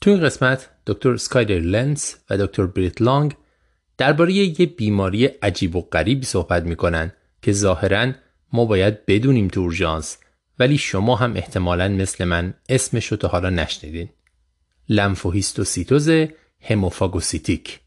تو 0.00 0.10
این 0.10 0.20
قسمت 0.20 0.70
دکتر 0.86 1.16
اسکایلر 1.16 1.58
لنتز 1.58 2.16
و 2.30 2.38
دکتر 2.38 2.66
بریت 2.66 3.02
لانگ 3.02 3.34
درباره 4.02 4.32
یه 4.32 4.66
بیماری 4.66 5.26
عجیب 5.26 5.76
و 5.76 5.80
غریبی 5.80 6.26
صحبت 6.26 6.62
می‌کنن 6.62 7.12
که 7.42 7.52
ظاهرا 7.52 8.12
ما 8.52 8.64
باید 8.64 9.06
بدونیم 9.06 9.48
تو 9.48 9.60
اورژانس 9.60 10.18
ولی 10.58 10.78
شما 10.78 11.16
هم 11.16 11.36
احتمالا 11.36 11.88
مثل 11.88 12.24
من 12.24 12.54
اسمش 12.68 13.06
رو 13.06 13.16
تا 13.16 13.28
حالا 13.28 13.50
نشنیدین. 13.50 14.08
لمفوهیستوسیتوز 14.88 16.10
هموفاگوسیتیک. 16.60 17.80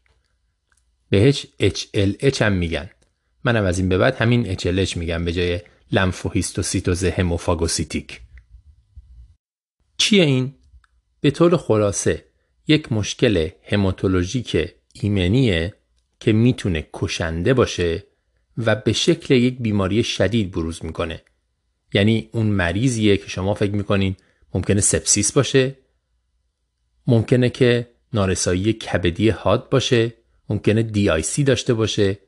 بهش 1.10 1.46
HLH 1.62 2.42
هم 2.42 2.52
میگن. 2.52 2.90
منم 3.44 3.64
از 3.64 3.78
این 3.78 3.88
به 3.88 3.98
بعد 3.98 4.16
همین 4.16 4.56
HLH 4.56 4.96
میگم 4.96 5.24
به 5.24 5.32
جای 5.32 5.60
لمفوهیستوسیتوز 5.92 7.04
هموفاگوسیتیک. 7.04 8.20
چیه 9.98 10.24
این؟ 10.24 10.54
به 11.20 11.30
طور 11.30 11.56
خلاصه 11.56 12.24
یک 12.66 12.92
مشکل 12.92 13.48
هماتولوژیک 13.62 14.68
ایمنیه 14.92 15.75
که 16.20 16.32
می‌تونه 16.32 16.86
کشنده 16.92 17.54
باشه 17.54 18.04
و 18.58 18.74
به 18.76 18.92
شکل 18.92 19.34
یک 19.34 19.58
بیماری 19.58 20.04
شدید 20.04 20.50
بروز 20.50 20.84
می‌کنه. 20.84 21.22
یعنی 21.92 22.28
اون 22.32 22.46
مریضیه 22.46 23.16
که 23.16 23.28
شما 23.28 23.54
فکر 23.54 23.72
می‌کنین 23.72 24.16
ممکنه 24.54 24.80
سپسیس 24.80 25.32
باشه 25.32 25.74
ممکنه 27.06 27.50
که 27.50 27.88
نارسایی 28.12 28.72
کبدی 28.72 29.28
حاد 29.28 29.68
باشه 29.68 30.12
ممکنه 30.48 30.82
DIC 30.82 31.44
داشته 31.44 31.74
باشه 31.74 32.18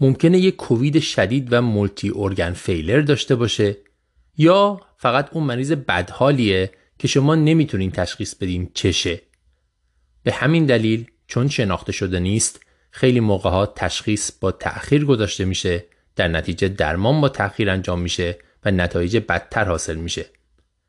ممکنه 0.00 0.38
یک 0.38 0.56
کووید 0.56 1.00
شدید 1.00 1.48
و 1.50 1.62
multi-organ 1.62 2.52
failure 2.52 3.00
داشته 3.00 3.34
باشه 3.34 3.76
یا 4.36 4.80
فقط 4.96 5.28
اون 5.32 5.44
مریض 5.44 5.72
بدحالیه 5.72 6.70
که 6.98 7.08
شما 7.08 7.34
نمی‌تونین 7.34 7.90
تشخیص 7.90 8.34
بدین 8.34 8.70
چشه. 8.74 9.20
به 10.22 10.32
همین 10.32 10.66
دلیل 10.66 11.06
چون 11.26 11.48
شناخته 11.48 11.92
شده 11.92 12.20
نیست 12.20 12.63
خیلی 12.96 13.20
موقع 13.20 13.50
ها 13.50 13.66
تشخیص 13.66 14.30
با 14.40 14.52
تأخیر 14.52 15.04
گذاشته 15.04 15.44
میشه 15.44 15.84
در 16.16 16.28
نتیجه 16.28 16.68
درمان 16.68 17.20
با 17.20 17.28
تأخیر 17.28 17.70
انجام 17.70 18.00
میشه 18.00 18.38
و 18.64 18.70
نتایج 18.70 19.16
بدتر 19.16 19.64
حاصل 19.64 19.94
میشه. 19.94 20.26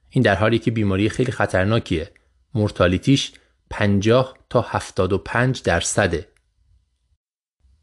این 0.09 0.23
در 0.23 0.35
حالی 0.35 0.59
که 0.59 0.71
بیماری 0.71 1.09
خیلی 1.09 1.31
خطرناکیه. 1.31 2.11
مورتالیتیش 2.53 3.31
50 3.69 4.37
تا 4.49 4.61
75 4.61 5.63
درصده. 5.63 6.27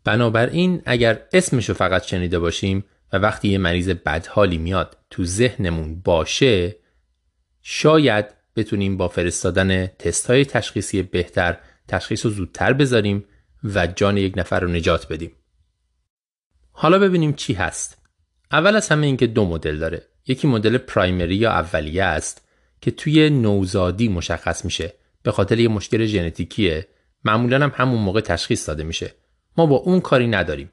بنابراین 0.05 0.83
اگر 0.87 1.23
اسمشو 1.33 1.75
فقط 1.75 2.03
شنیده 2.03 2.39
باشیم 2.39 2.85
و 3.13 3.17
وقتی 3.17 3.49
یه 3.49 3.59
مریض 3.59 3.89
بدحالی 3.89 4.59
میاد 4.59 4.97
تو 5.11 5.25
ذهنمون 5.25 6.01
باشه 6.01 6.77
شاید 7.63 8.27
بتونیم 8.57 8.97
با 8.97 9.09
فرستادن 9.09 9.87
تست 9.87 10.31
های 10.31 10.45
تشخیصی 10.45 11.03
بهتر 11.03 11.59
تشخیص 11.89 12.25
رو 12.27 12.31
زودتر 12.31 12.73
بذاریم 12.73 13.25
و 13.65 13.87
جان 13.87 14.17
یک 14.17 14.35
نفر 14.37 14.61
رو 14.61 14.69
نجات 14.69 15.13
بدیم. 15.13 15.33
حالا 16.73 16.99
ببینیم 16.99 17.33
چی 17.33 17.55
هست. 17.55 17.99
اول 18.53 18.77
از 18.77 18.89
همه 18.89 19.07
اینکه 19.07 19.27
دو 19.27 19.45
مدل 19.45 19.79
داره. 19.79 20.07
یکی 20.27 20.49
مدل 20.49 20.79
پرایمری 20.79 21.35
یا 21.35 21.51
اولیه 21.51 22.05
است 22.05 22.49
که 22.81 22.91
توی 22.91 23.31
نوزادی 23.31 24.09
مشخص 24.09 24.65
میشه 24.65 24.95
به 25.23 25.33
خاطر 25.33 25.59
یه 25.59 25.69
مشکل 25.69 26.05
ژنتیکیه 26.05 26.89
معمولا 27.25 27.63
هم 27.63 27.73
همون 27.75 28.01
موقع 28.01 28.21
تشخیص 28.21 28.69
داده 28.69 28.85
میشه. 28.85 29.15
ما 29.57 29.67
با 29.67 29.77
اون 29.77 30.01
کاری 30.01 30.27
نداریم. 30.27 30.71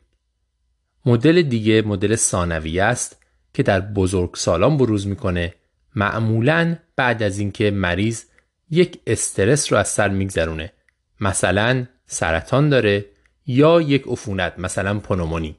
مدل 1.05 1.41
دیگه 1.41 1.81
مدل 1.81 2.15
ثانویه 2.15 2.83
است 2.83 3.25
که 3.53 3.63
در 3.63 3.79
بزرگ 3.79 4.35
سالان 4.35 4.77
بروز 4.77 5.07
می‌کنه 5.07 5.53
معمولا 5.95 6.75
بعد 6.95 7.23
از 7.23 7.39
اینکه 7.39 7.71
مریض 7.71 8.23
یک 8.69 8.99
استرس 9.07 9.73
رو 9.73 9.79
از 9.79 9.87
سر 9.87 10.09
میگذرونه 10.09 10.73
مثلا 11.21 11.85
سرطان 12.11 12.69
داره 12.69 13.05
یا 13.45 13.81
یک 13.81 14.03
عفونت 14.07 14.53
مثلا 14.59 14.99
پنومونی. 14.99 15.55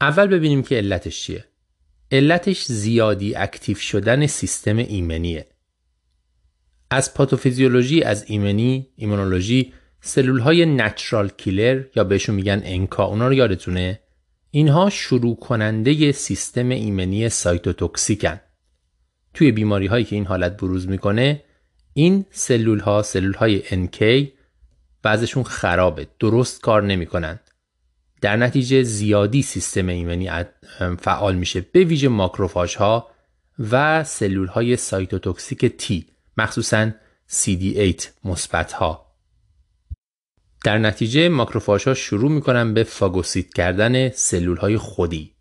اول 0.00 0.26
ببینیم 0.26 0.62
که 0.62 0.74
علتش 0.76 1.22
چیه. 1.22 1.44
علتش 2.12 2.64
زیادی 2.64 3.34
active 3.34 3.76
شدن 3.76 4.26
سیستم 4.26 4.76
ایمنیه. 4.76 5.46
از 6.90 7.14
پاتوفیزیولوژی 7.14 8.02
از 8.02 8.24
ایمنی 8.26 8.88
ایمونولوژی 8.96 9.72
سلول 10.00 10.40
های 10.40 10.66
natural 10.66 11.28
killer 11.28 11.84
یا 11.96 12.04
بهشون 12.04 12.34
میگن 12.34 12.62
NK 12.64 12.91
ا 12.91 13.04
اونا 13.04 13.28
رو 13.28 13.34
یادتونه؟ 13.34 14.00
اینها 14.50 14.90
شروع 14.90 15.36
کننده 15.36 16.12
سیستم 16.12 16.68
ایمنی 16.68 17.28
cytotoxic 17.28 18.20
ن. 18.20 18.40
توی 19.34 19.52
بیماری 19.52 19.86
هایی 19.86 20.04
که 20.04 20.16
این 20.16 20.26
حالت 20.26 20.56
بروز 20.56 20.88
می‌کنه 20.88 21.44
این 21.94 22.24
سلول 22.30 22.78
ها 22.78 23.02
سلول 23.02 23.34
های 23.34 23.62
NK 23.62 24.28
بعضشون 25.02 25.42
خرابه 25.42 26.06
درست 26.18 26.60
کار 26.60 26.82
نمی‌کنن. 26.82 27.40
در 28.20 28.36
نتیجه 28.36 28.82
زیادی 28.82 29.42
سیستم 29.42 29.88
ایمنی 29.88 30.30
فعال 30.98 31.34
میشه 31.34 31.60
به 31.60 31.84
ویژه 31.84 32.08
ماکروفاژ 32.08 32.76
ها 32.76 33.10
و 33.70 34.04
سلول 34.04 34.46
های 34.46 34.76
cytotoxic 34.76 35.82
T 35.82 36.04
مخصوصا 36.36 36.90
CD8 37.30 38.04
مثبت 38.24 38.72
ها 38.72 39.12
در 40.64 40.78
نتیجه 40.78 41.28
ماکروفاژ 41.28 41.88
ها 41.88 41.94
شروع 41.94 42.30
می‌کنن 42.30 42.74
به 42.74 42.84
فاگوسیت 42.84 43.54
کردن 43.54 44.08
سلول 44.10 44.56
های 44.56 44.76
خودی. 44.76 45.32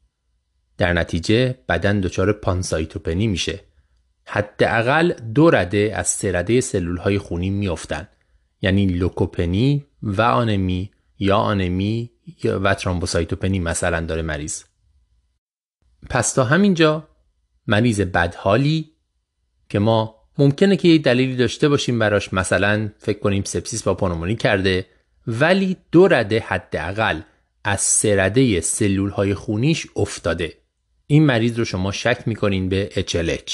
در 0.77 0.93
نتیجه 0.93 1.55
بدن 1.69 1.99
دچار 1.99 2.33
پانسایتوپنی 2.33 3.27
میشه. 3.27 3.59
حداقل 4.25 5.13
دو 5.13 5.49
رده 5.49 5.91
از 5.95 6.07
سه 6.07 6.31
رده 6.31 6.61
سلول 6.61 6.97
های 6.97 7.17
خونی 7.17 7.49
میافتند 7.49 8.09
یعنی 8.61 8.85
لوکوپنی 8.85 9.85
و 10.03 10.21
آنمی 10.21 10.91
یا 11.19 11.37
آنمی 11.37 12.11
و 12.43 12.73
ترامبوسایتوپنی 12.73 13.59
مثلا 13.59 14.05
داره 14.05 14.21
مریض. 14.21 14.63
پس 16.09 16.33
تا 16.33 16.43
همینجا 16.43 17.07
مریض 17.67 18.01
بدحالی 18.01 18.91
که 19.69 19.79
ما 19.79 20.15
ممکنه 20.37 20.77
که 20.77 20.87
یه 20.87 20.97
دلیلی 20.97 21.35
داشته 21.35 21.69
باشیم 21.69 21.99
براش 21.99 22.33
مثلا 22.33 22.89
فکر 22.97 23.19
کنیم 23.19 23.43
سپسیس 23.43 23.83
با 23.83 23.93
پنومونی 23.93 24.35
کرده 24.35 24.85
ولی 25.27 25.77
دو 25.91 26.07
رده 26.07 26.39
حداقل 26.39 27.21
از 27.63 27.81
سه 27.81 28.15
رده 28.23 28.61
سلول 28.61 29.09
های 29.09 29.33
خونیش 29.33 29.87
افتاده. 29.95 30.57
این 31.07 31.25
مریض 31.25 31.59
رو 31.59 31.65
شما 31.65 31.91
شک 31.91 32.23
می‌کنین 32.25 32.69
به 32.69 32.89
HLH 32.95 33.51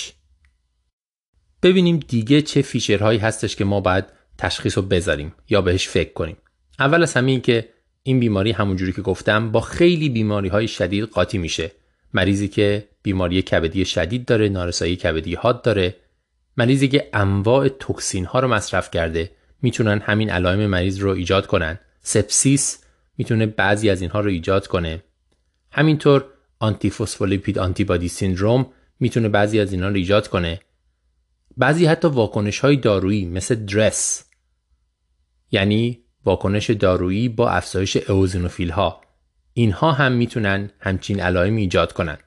ببینیم 1.64 2.00
دیگه 2.08 2.42
چه 2.42 2.62
feature 2.62 3.02
هایی 3.02 3.20
هستش 3.20 3.56
که 3.56 3.66
ما 3.66 3.82
باید 3.82 4.17
تشخیص 4.38 4.78
رو 4.78 4.84
بذاریم 4.84 5.34
یا 5.50 5.62
بهش 5.62 5.88
فکر 5.88 6.14
کنیم. 6.14 6.38
اول 6.80 7.04
از 7.04 7.14
همین 7.14 7.42
که 7.42 7.70
این 8.04 8.20
بیماری 8.20 8.52
همونجوری 8.52 8.94
که 8.94 9.02
گفتم 9.02 9.52
با 9.52 9.62
خیلی 9.62 10.10
بیماری 10.10 10.48
های 10.48 10.68
شدید 10.68 11.04
قاطی 11.04 11.38
میشه. 11.38 11.72
مریضی 12.14 12.48
که 12.48 12.88
بیماری 13.04 13.42
کبدی 13.42 13.86
شدید 13.86 14.26
داره 14.26 14.50
نارسایی 14.50 14.96
کبدی 14.96 15.36
حاد 15.36 15.62
داره. 15.62 15.96
مریضی 16.58 16.88
که 16.88 17.10
انواع 17.14 17.68
توکسین 17.68 18.26
ها 18.26 18.40
رو 18.40 18.48
مصرف 18.48 18.92
کرده. 18.92 19.32
می‌تونن 19.62 20.00
همین 20.00 20.30
علائم 20.30 20.66
مریض 20.66 21.00
رو 21.00 21.10
ایجاد 21.10 21.48
کنن. 21.48 21.80
سپسیس 22.02 22.84
می‌تونه 23.18 23.46
بعضی 23.46 23.90
از 23.90 24.02
اینها 24.02 24.20
رو 24.20 24.30
ایجاد 24.30 24.68
کنه. 24.68 25.04
همینطور 25.72 26.26
antiphospholipid 26.60 27.60
antibody 27.60 28.08
syndrome 28.08 28.66
می‌تونه 29.00 29.30
بعضی 29.30 29.60
از 29.60 29.72
اینها 29.72 29.90
رو 29.90 29.96
ایجاد 29.96 30.28
کنه. 30.28 30.60
بعضی 31.58 31.86
حتی 31.86 32.08
واکنش 32.08 32.60
های 32.60 32.76
دارویی 32.76 33.26
مثل 33.26 33.56
درس 33.56 34.24
یعنی 35.52 36.04
واکنش 36.26 36.70
دارویی 36.70 37.30
با 37.30 37.50
افزایش 37.50 37.98
اوزینوفیل 37.98 38.70
ها 38.70 39.02
اینها 39.54 39.92
هم 39.92 40.12
می‌تونن 40.12 40.72
همچین 40.80 41.20
علائمی 41.20 41.62
ایجاد 41.62 41.94
کنن 41.94 42.18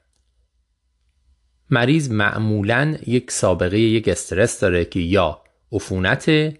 مریض 1.71 2.11
معمولا 2.11 2.97
یک 3.07 3.31
سابقه 3.31 3.79
یک 3.79 4.09
استرس 4.09 4.61
داره 4.61 4.85
که 4.85 5.01
یا 5.01 5.43
عفونت 5.73 6.55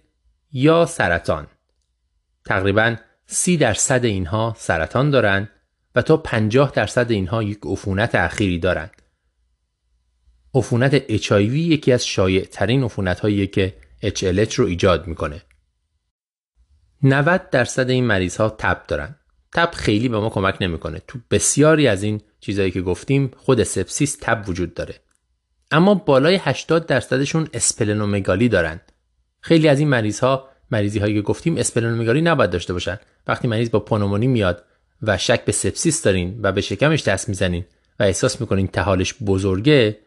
یا 0.51 0.85
سرطان 0.85 1.47
تقریبا 2.45 2.95
سی 3.25 3.57
درصد 3.57 4.05
اینها 4.05 4.55
سرطان 4.57 5.09
دارند 5.09 5.49
و 5.95 6.01
تا 6.01 6.17
50 6.17 6.71
درصد 6.71 7.11
اینها 7.11 7.43
یک 7.43 7.59
عفونت 7.65 8.15
اخیری 8.15 8.59
دارند. 8.59 9.01
عفونت 10.53 11.07
HIV 11.07 11.53
یکی 11.53 11.91
از 11.91 12.07
شایع 12.07 12.43
ترین 12.43 12.83
عفونت 12.83 13.19
هایی 13.19 13.47
که 13.47 13.73
HLH 14.03 14.53
رو 14.53 14.65
ایجاد 14.65 15.07
می‌کنه. 15.07 15.41
90 17.03 17.49
درصد 17.49 17.89
این 17.89 18.05
مریض 18.05 18.37
ها 18.37 18.49
تب 18.49 18.83
دارن. 18.87 19.15
تب 19.53 19.71
خیلی 19.73 20.09
به 20.09 20.19
ما 20.19 20.29
کمک 20.29 20.57
نمی‌کنه. 20.61 21.01
تو 21.07 21.19
بسیاری 21.31 21.87
از 21.87 22.03
این 22.03 22.21
چیزهایی 22.39 22.71
که 22.71 22.81
گفتیم 22.81 23.31
خود 23.37 23.63
سپسیس 23.63 24.17
تب 24.21 24.43
وجود 24.47 24.73
داره. 24.73 24.95
اما 25.71 25.93
بالای 25.93 26.35
80 26.35 26.85
درصدشون 26.85 27.47
اسپلنومگالی 27.53 28.49
دارن. 28.49 28.81
خیلی 29.41 29.67
از 29.67 29.79
این 29.79 29.87
مریض 29.87 30.19
ها 30.19 30.49
مریضی 30.71 30.99
هایی 30.99 31.13
که 31.15 31.21
گفتیم 31.21 31.57
اسپلنومگالی 31.57 32.21
نباید 32.21 32.49
داشته 32.49 32.73
باشن. 32.73 32.99
وقتی 33.27 33.47
مریض 33.47 33.71
با 33.71 33.79
پنومونی 33.79 34.27
میاد 34.27 34.65
و 35.01 35.17
شک 35.17 35.45
به 35.45 35.51
سپسیس 35.51 36.03
دارین 36.03 36.39
و 36.43 36.51
به 36.51 36.61
شکمش 36.61 37.03
دست 37.03 37.29
می‌زنین 37.29 37.65
و 37.99 38.03
احساس 38.03 38.41
می‌کنین 38.41 38.67
طحالش 38.67 39.15
بزرگه 39.25 39.99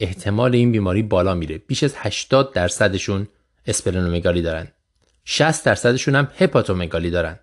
احتمال 0.00 0.54
این 0.54 0.72
بیماری 0.72 1.02
بالا 1.02 1.34
میره 1.34 1.58
بیش 1.58 1.82
از 1.82 1.94
80 1.96 2.52
درصدشون 2.52 3.28
اسپلنومگالی 3.66 4.42
دارن 4.42 4.68
60 5.24 5.64
درصدشون 5.64 6.14
هم 6.14 6.28
هپاتومگالی 6.38 7.10
دارن. 7.10 7.38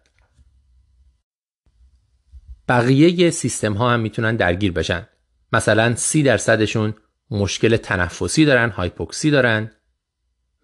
بقیه 2.68 3.30
سیستم 3.30 3.74
ها 3.74 3.92
هم 3.92 4.00
می‌تونن 4.00 4.36
درگیر 4.36 4.72
بشن. 4.72 5.08
مثلا 5.54 5.96
30 5.96 6.24
درصدشون 6.24 6.94
مشکل 7.32 7.78
تنفسی 7.78 8.46
دارن 8.46 8.70
هایپوکسی 8.70 9.32
دارن 9.32 9.72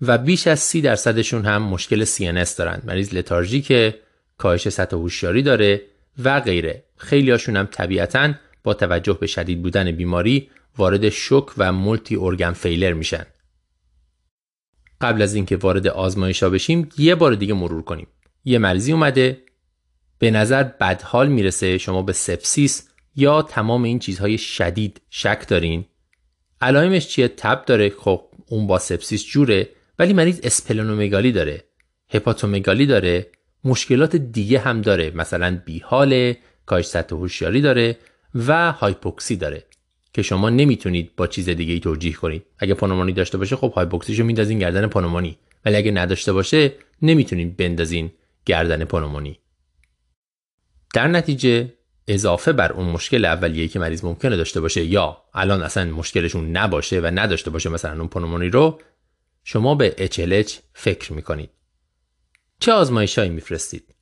و 0.01 0.17
بیش 0.17 0.47
از 0.47 0.59
30 0.59 0.81
درصدشون 0.81 1.45
هم 1.45 1.63
مشکل 1.63 2.05
CNS 2.05 2.55
دارن. 2.57 2.81
مریض 2.83 3.09
که 3.61 3.99
کاهش 4.37 4.69
سطح 4.69 4.95
هوشیاری 4.95 5.41
داره 5.41 5.81
و 6.23 6.39
غیره. 6.39 6.83
خیلی 6.97 7.31
هاشون 7.31 7.57
هم 7.57 7.65
طبیعتا 7.65 8.33
با 8.63 8.73
توجه 8.73 9.13
به 9.13 9.27
شدید 9.27 9.61
بودن 9.61 9.91
بیماری 9.91 10.49
وارد 10.77 11.09
شوک 11.09 11.45
و 11.57 11.71
multi 11.71 12.15
organ 12.15 12.53
failure 12.53 12.93
میشن. 12.93 13.25
قبل 15.03 15.21
از 15.21 15.35
اینکه 15.35 15.57
وارد 15.57 15.87
آزمایش 15.87 16.43
ها 16.43 16.49
بشیم 16.49 16.89
یه 16.97 17.15
بار 17.15 17.35
دیگه 17.35 17.53
مرور 17.53 17.81
کنیم. 17.81 18.07
یه 18.45 18.57
مریضی 18.57 18.91
اومده 18.91 19.43
به 20.19 20.31
نظر 20.31 20.63
بدحال 20.63 21.27
می‌رسه 21.27 21.77
شما 21.77 22.01
به 22.01 22.13
سپسیس 22.13 22.89
یا 23.15 23.41
تمام 23.41 23.83
این 23.83 23.99
چیزهای 23.99 24.37
شدید 24.37 25.01
شک 25.09 25.47
دارین. 25.47 25.85
علائمش 26.61 27.07
چیه؟ 27.07 27.27
تب 27.27 27.65
داره 27.65 27.89
خب 27.89 28.21
اون 28.47 28.67
با 28.67 28.79
سپسیس 28.79 29.25
جوره 29.25 29.69
ولی 29.99 30.13
مریض 30.13 30.39
اسپلنومگالی 30.43 31.31
داره 31.31 31.63
هپاتومگالی 32.09 32.85
داره 32.85 33.27
مشکلات 33.63 34.15
دیگه 34.15 34.59
هم 34.59 34.81
داره 34.81 35.11
مثلا 35.15 35.61
بیحاله 35.65 36.37
کاهش 36.65 36.85
سطح 36.85 37.15
هوشیاری 37.15 37.61
داره 37.61 37.97
و 38.35 38.71
هایپوکسی 38.71 39.35
داره. 39.35 39.63
که 40.13 40.21
شما 40.21 40.49
نمی‌تونید 40.49 41.15
با 41.15 41.27
چیز 41.27 41.49
دیگه 41.49 41.73
ای 41.73 41.79
توجیه 41.79 42.13
کنید. 42.13 42.45
اگه 42.57 42.73
پنومونی 42.73 43.13
داشته 43.13 43.37
باشه 43.37 43.55
خب 43.55 43.71
هایپوکسیشو 43.75 44.23
میندازین 44.23 44.59
گردن 44.59 44.87
پنومونی. 44.87 45.37
ولی 45.65 45.75
اگه 45.75 45.91
نداشته 45.91 46.33
باشه 46.33 46.71
نمی‌تونید 47.01 47.57
بندازین 47.57 48.11
گردن 48.45 48.85
پنومونی. 48.85 49.39
در 50.93 51.07
نتیجه 51.07 51.73
اضافه 52.07 52.51
بر 52.51 52.71
اون 52.71 52.89
مشکل 52.89 53.25
اولیه‌ای 53.25 53.67
که 53.67 53.79
مریض 53.79 54.05
ممکنه 54.05 54.37
داشته 54.37 54.61
باشه 54.61 54.83
یا 54.83 55.17
الان 55.33 55.63
اصلا 55.63 55.85
مشکلشون 55.85 56.57
نباشه 56.57 56.99
و 56.99 57.05
نداشته 57.05 57.49
باشه 57.49 57.69
مثلا 57.69 57.99
اون 57.99 58.07
پانومانی 58.07 58.49
رو 58.49 58.79
شما 59.43 59.75
به 59.75 60.09
HLH 60.11 60.51
فکر 60.73 61.13
می‌کنید. 61.13 61.49
چه 62.59 62.71
آزمایش 62.71 63.17
هایی 63.17 63.29
میفرستید؟ 63.29 63.92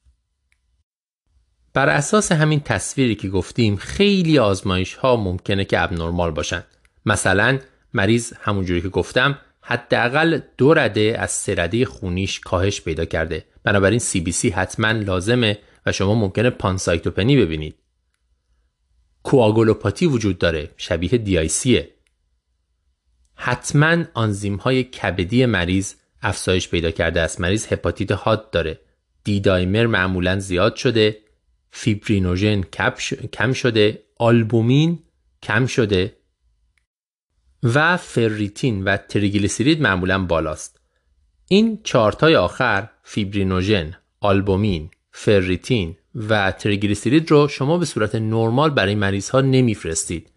بر 1.74 1.90
اساس 1.90 2.32
همین 2.32 2.60
تصویری 2.60 3.16
که 3.16 3.30
گفتیم 3.30 3.76
خیلی 3.76 4.40
آزمایش 4.40 4.94
ها 4.94 5.16
ممکنه 5.16 5.66
که 5.66 5.82
ابنرمال 5.82 6.32
باشن. 6.32 6.64
مثلا 7.06 7.60
مریض 7.94 8.34
همونجوری 8.42 8.82
که 8.82 8.90
گفتم 8.90 9.38
حداقل 9.62 10.40
دو 10.58 10.74
رده 10.74 11.16
از 11.20 11.32
سه 11.32 11.56
رده 11.58 11.86
خونیش 11.86 12.40
کاهش 12.40 12.82
پیدا 12.82 13.06
کرده. 13.06 13.46
بنابراین 13.64 14.00
CBC 14.00 14.46
حتما 14.46 14.92
لازمه 14.92 15.60
و 15.86 15.92
شما 15.92 16.16
ممکنه 16.16 16.50
پانسایتوپنی 16.50 17.38
ببینید. 17.38 17.76
کواگولوپاتی 19.24 20.06
وجود 20.06 20.38
داره 20.38 20.70
شبیه 20.78 21.10
DIC 21.10 21.58
یه 21.58 21.90
حتما 23.36 24.04
آنزیم 24.14 24.56
های 24.56 24.84
کبدی 24.84 25.46
مریض 25.46 25.94
افزایش 26.22 26.70
پیدا 26.70 26.92
کرده 26.92 27.22
است. 27.22 27.42
مریض 27.42 27.74
هپاتیت 27.74 28.12
حاد 28.12 28.52
داره. 28.52 28.80
D-dimer 29.24 29.86
معمولا 29.86 30.40
زیاد 30.40 30.76
شده. 30.76 31.18
فیبرینوژن 31.72 32.62
کم 33.32 33.54
شده 33.54 34.04
آلبومین 34.18 35.00
کم 35.44 35.66
شده 35.66 36.18
و 37.64 37.98
فریتین 37.98 38.84
و 38.84 38.98
تریگلیسیرید 38.98 39.82
معمولا 39.82 40.26
بالاست. 40.26 40.80
این 41.48 41.80
چارتای 41.84 42.36
آخر 42.36 42.90
فیبرینوژن 43.04 43.98
آلبومین 44.20 44.90
فریتین 45.12 45.96
و 46.16 46.52
تریگلیسیرید 46.52 47.32
رو 47.32 47.48
شما 47.48 47.78
به 47.78 47.86
صورت 47.86 48.16
نرمال 48.16 48.70
برای 48.70 48.96
مریض 48.96 49.30
ها 49.30 49.42
نمیفرستید. 49.42 50.32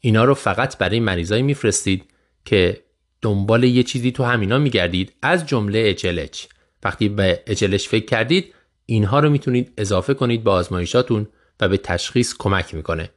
اینا 0.00 0.24
رو 0.24 0.34
فقط 0.34 0.78
برای 0.78 1.00
مریضایی 1.00 1.42
میفرستید 1.42 2.04
که 2.44 2.80
دنبال 3.22 3.64
یه 3.64 3.82
چیزی 3.82 4.12
تو 4.12 4.24
همینا 4.24 4.58
میگردید 4.58 5.12
از 5.22 5.46
جمله 5.46 5.94
HLH 5.94 6.38
وقتی 6.84 7.08
به 7.08 7.42
اچلش 7.46 7.88
فکر 7.88 8.04
کردید 8.04 8.54
اینها 8.90 9.20
رو 9.20 9.30
می‌تونید 9.30 9.72
اضافه 9.76 10.14
کنید 10.14 10.44
به 10.44 10.50
آزمایشاتون 10.50 11.28
و 11.60 11.68
به 11.68 11.76
تشخیص 11.76 12.34
کمک 12.38 12.74
می‌کنه. 12.74 13.10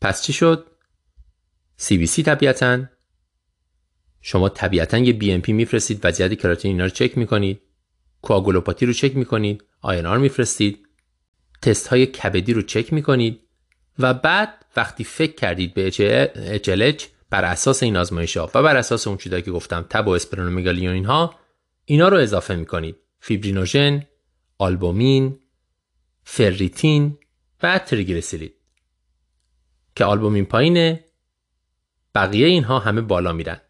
پس 0.00 0.22
چی 0.22 0.32
شد؟ 0.32 0.66
CBC 1.80 2.22
طبیعتا. 2.22 2.84
شما 4.20 4.48
طبیعتا 4.48 4.98
یه 4.98 5.18
BMP 5.18 5.48
میفرستید 5.48 6.00
وضعیت 6.04 6.40
کراتین 6.40 6.70
اینا 6.70 6.84
رو 6.84 6.90
چک 6.90 7.18
می‌کنید. 7.18 7.60
کوآگولوپاتی 8.22 8.86
رو 8.86 8.92
چک 8.92 9.16
می‌کنید. 9.16 9.64
INR 9.80 10.18
میفرستید. 10.18 10.88
تست 11.62 11.88
های 11.88 12.06
کبدی 12.06 12.52
رو 12.52 12.62
چک 12.62 12.92
می‌کنید. 12.92 13.40
و 13.98 14.14
بعد 14.14 14.64
وقتی 14.76 15.04
فکر 15.04 15.34
کردید 15.34 15.74
به 15.74 15.90
HLH 16.64 17.02
بر 17.30 17.44
اساس 17.44 17.82
این 17.82 17.96
آزمایش 17.96 18.36
ها 18.36 18.50
و 18.54 18.62
بر 18.62 18.76
اساس 18.76 19.06
اون 19.06 19.16
چیزایی 19.16 19.42
که 19.42 19.50
گفتم 19.50 19.86
تب 19.90 20.08
و 20.08 20.10
اسپلنومگالی 20.10 20.88
و 20.88 20.90
اینها 20.90 21.34
اینا 21.84 22.08
رو 22.08 22.16
اضافه 22.18 22.56
می‌کنید. 22.56 22.96
فیبرینوژن 23.20 24.06
آلبومین 24.60 25.38
فریتین 26.24 27.18
و 27.62 27.78
تریگلیسیرید 27.78 28.54
که 29.96 30.04
آلبومین 30.04 30.44
پایینه. 30.44 31.04
بقیه 32.14 32.46
اینها 32.46 32.78
همه 32.78 33.00
بالا 33.00 33.32
میرن. 33.32 33.60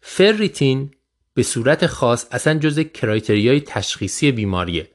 فریتین 0.00 0.94
به 1.34 1.42
صورت 1.42 1.86
خاص 1.86 2.26
اصلا 2.30 2.58
جز 2.58 2.78
criteria 2.78 3.51
ی 3.51 3.60
تشخیصی 3.60 4.32
بیماریه. 4.32 4.90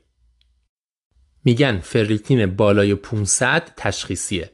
میگن 1.46 1.80
فریتین 1.80 2.46
بالای 2.56 2.96
500 2.96 3.72
تشخیصیه. 3.78 4.52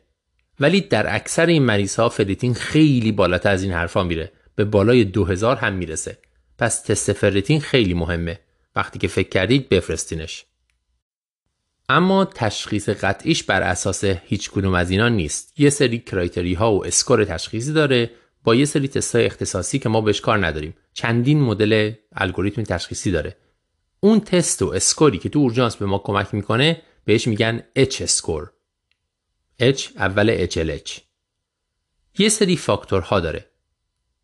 ولی 0.60 0.82
در 0.82 1.16
اکثر 1.16 1.46
این 1.46 1.64
مریض 1.64 1.96
ها 1.96 2.10
فریتین 2.10 2.54
خیلی 2.54 3.12
بالاتر 3.12 3.52
از 3.52 3.64
این 3.64 3.72
حرفا 3.72 4.04
میره. 4.04 4.32
به 4.56 4.66
بالای 4.66 5.06
2000 5.06 5.58
هم 5.58 5.74
می‌رسه. 5.74 6.18
پس 6.58 6.82
تست 6.82 7.14
فریتین 7.14 7.62
خیلی 7.62 7.94
مهمه. 7.94 8.40
وقتی 8.76 9.00
که 9.00 9.08
فکر 9.08 9.30
کردید 9.30 9.70
بفرستینش. 9.70 10.46
اما 11.90 12.26
تشخیص 12.26 12.90
قطعیش 12.90 13.44
بر 13.44 13.62
اساس 13.62 14.04
هیچ 14.04 14.52
کدوم 14.52 14.74
از 14.74 14.92
اینا 14.92 15.10
نیست. 15.10 15.60
یه 15.60 15.70
سری 15.70 16.00
criteria 16.00 16.54
ها 16.54 16.74
و 16.74 16.86
score 16.86 17.26
تشخیصی 17.26 17.74
داره 17.74 18.12
با 18.44 18.56
یه 18.56 18.66
سری 18.66 18.88
تستای 18.88 19.26
اختصاصی 19.26 19.80
که 19.80 19.90
ما 19.90 20.02
بهش 20.02 20.22
کار 20.22 20.46
نداریم. 20.46 20.76
چندین 20.94 21.42
مدل 21.42 21.92
الگوریتم 22.12 22.64
تشخیصی 22.64 23.12
داره. 23.12 23.36
اون 24.00 24.20
تست 24.20 24.62
و 24.62 24.68
score 24.68 25.09
ی 25.09 25.18
که 25.18 25.30
تو 25.30 25.40
اورژانس 25.40 25.76
به 25.76 25.86
ما 25.86 25.98
کمک 25.98 26.34
می‌کنه 26.34 26.82
بهش 27.06 27.28
میگن 27.28 27.64
H 27.80 28.02
score. 28.02 28.52
H 29.62 29.82
اول 29.96 30.48
HLH 30.48 31.02
یه 32.18 32.30
سری 32.30 32.58
فاکتورها 32.58 33.20
داره. 33.20 33.46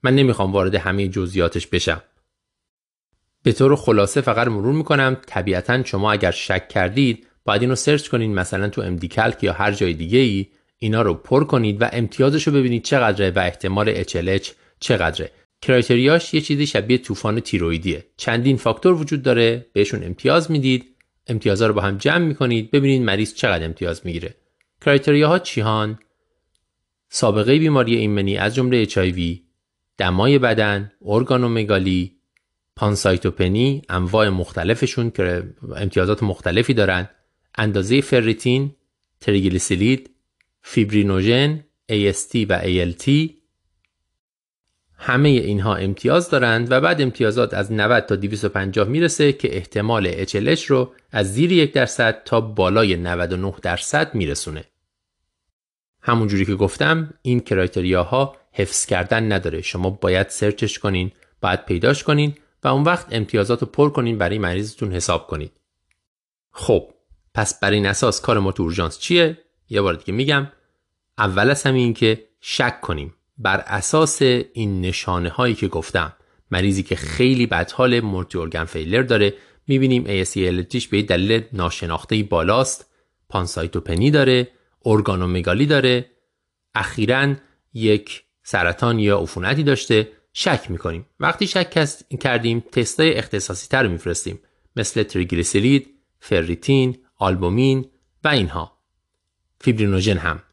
من 0.03 0.15
نمی‌خوام 0.15 0.51
وارد 0.51 0.75
همه 0.75 1.07
جزئیاتش 1.07 1.67
بشم. 1.67 2.01
به 3.43 3.51
طور 3.51 3.75
خلاصه 3.75 4.21
فقط 4.21 4.47
مرور 4.47 4.73
می‌کنم 4.73 5.17
طبیعتا 5.27 5.83
شما 5.83 6.11
اگر 6.11 6.31
شک 6.31 6.69
کردید 6.69 7.27
باید 7.45 7.61
اینو 7.61 7.75
سرچ 7.75 8.07
کنید 8.07 8.29
مثلا 8.29 8.69
تو 8.69 8.81
امدی 8.81 9.07
کلک 9.07 9.43
یا 9.43 9.53
هر 9.53 9.71
جای 9.71 9.93
دیگه 9.93 10.19
ای 10.19 10.45
اینا 10.77 11.01
رو 11.01 11.13
پر 11.13 11.43
کنید 11.43 11.81
و 11.81 11.89
امتیازش 11.93 12.47
رو 12.47 12.53
ببینید 12.53 12.83
چقدره 12.83 13.31
و 13.31 13.39
احتمال 13.39 14.03
HLH 14.03 14.47
چقدره. 14.79 15.31
کرایتریاش 15.61 16.33
یه 16.33 16.41
چیزی 16.41 16.67
شبیه 16.67 16.97
طوفان 16.97 17.39
تیرویدیه 17.39 18.05
چندین 18.17 18.57
فاکتور 18.57 18.93
وجود 18.93 19.23
داره 19.23 19.65
بهشون 19.73 20.03
امتیاز 20.03 20.51
می‌دید 20.51 20.85
امتیازها 21.27 21.67
رو 21.67 21.73
با 21.73 21.81
هم 21.81 21.97
جمع 21.97 22.25
می‌کنید 22.25 22.71
ببینید 22.71 23.01
مریض 23.01 23.33
چقدر 23.33 23.65
امتیاز 23.65 24.01
می‌گیره. 24.05 24.35
کرایتریاها 24.81 25.39
چیهان 25.39 25.99
سابقه 27.09 27.59
بیماری 27.59 27.95
ایمنی 27.95 28.37
از 28.37 28.55
جمله 28.55 28.85
HIV 28.85 29.39
دمای 29.97 30.39
بدن 30.39 30.91
ارگانومگالی 31.05 32.15
پانسایتوپنی 32.75 33.81
انواع 33.89 34.29
مختلفشون 34.29 35.11
که 35.11 35.43
امتیازات 35.75 36.23
مختلفی 36.23 36.73
دارن. 36.73 37.09
اندازه 37.57 38.01
فریتین 38.01 38.75
تریگلیسیرید 39.21 40.09
فیبرینوژن 40.61 41.63
AST 41.91 42.45
و 42.49 42.61
ALT 42.61 43.29
همه 44.97 45.29
اینها 45.29 45.75
امتیاز 45.75 46.29
دارند 46.29 46.71
و 46.71 46.81
بعد 46.81 47.01
امتیازات 47.01 47.53
از 47.53 47.71
90 47.71 48.05
تا 48.05 48.15
250 48.15 48.87
می‌رسه 48.87 49.33
که 49.33 49.55
احتمال 49.55 50.25
HLH 50.25 50.61
رو 50.61 50.93
از 51.11 51.33
زیر 51.33 51.51
یک 51.51 51.73
درصد 51.73 52.23
تا 52.23 52.41
بالای 52.41 52.95
99 52.95 53.53
درصد 53.61 54.15
میرسونه. 54.15 54.63
همونجوری 56.01 56.45
که 56.45 56.55
گفتم 56.55 57.13
این 57.21 57.39
کرایتریاها 57.39 58.35
حفظ 58.51 58.85
کردن 58.85 59.31
نداره 59.31 59.61
شما 59.61 59.89
باید 59.89 60.29
سرچش 60.29 60.79
کنین 60.79 61.11
باید 61.41 61.65
پیداش 61.65 62.03
کنین 62.03 62.33
و 62.63 62.67
اون 62.67 62.83
وقت 62.83 63.07
امتیازات 63.11 63.61
رو 63.61 63.67
پر 63.67 63.89
کنین 63.89 64.17
برای 64.17 64.37
مریضتون 64.37 64.91
حساب 64.91 65.27
کنید. 65.27 65.51
خب 66.51 66.94
پس 67.35 67.59
بر 67.59 67.71
این 67.71 67.85
اساس 67.85 68.21
کار 68.21 68.39
ما 68.39 68.51
تو 68.51 68.89
چیه؟ 68.89 69.37
یه 69.69 69.81
بار 69.81 69.93
دیگه 69.93 70.13
میگم 70.13 70.51
اول 71.17 71.49
از 71.49 71.63
همین 71.63 71.93
که 71.93 72.27
شک 72.41 72.81
کنیم 72.81 73.13
بر 73.37 73.57
اساس 73.57 74.21
این 74.21 74.81
نشانه 74.81 75.29
هایی 75.29 75.55
که 75.55 75.67
گفتم 75.67 76.13
مریضی 76.51 76.83
که 76.83 76.95
خیلی 76.95 77.45
بد 77.45 77.71
حال 77.71 77.99
مورتی 77.99 78.37
ارگن 78.37 78.65
فیلر 78.65 79.01
داره 79.01 79.33
می‌بینیم 79.67 80.23
ASELTش 80.23 80.87
به 80.87 81.01
دلیل 81.01 81.43
ناشناخته 81.53 82.23
بالاست 82.23 82.85
پانسایتوپنی 83.29 84.11
داره 84.11 84.47
ارگانومگالی 84.85 85.65
داره 85.65 86.05
اخیرا 86.75 87.35
یک 87.73 88.23
سرطان 88.43 88.99
یا 88.99 89.19
عفونتی 89.19 89.63
داشته 89.63 90.11
شک 90.33 90.71
می‌کنیم 90.71 91.05
وقتی 91.19 91.47
شک 91.47 91.87
کردیم 92.19 92.59
تستای 92.59 93.13
اختصاصی 93.13 93.67
تر 93.67 93.87
میفرستیم 93.87 94.39
مثل 94.75 95.03
تریگلیسیرید 95.03 95.89
فریتین 96.19 96.97
آلبومین 97.17 97.85
و 98.23 98.27
اینها. 98.27 98.77
فیبرینوژن 99.61 100.17
هم. 100.17 100.43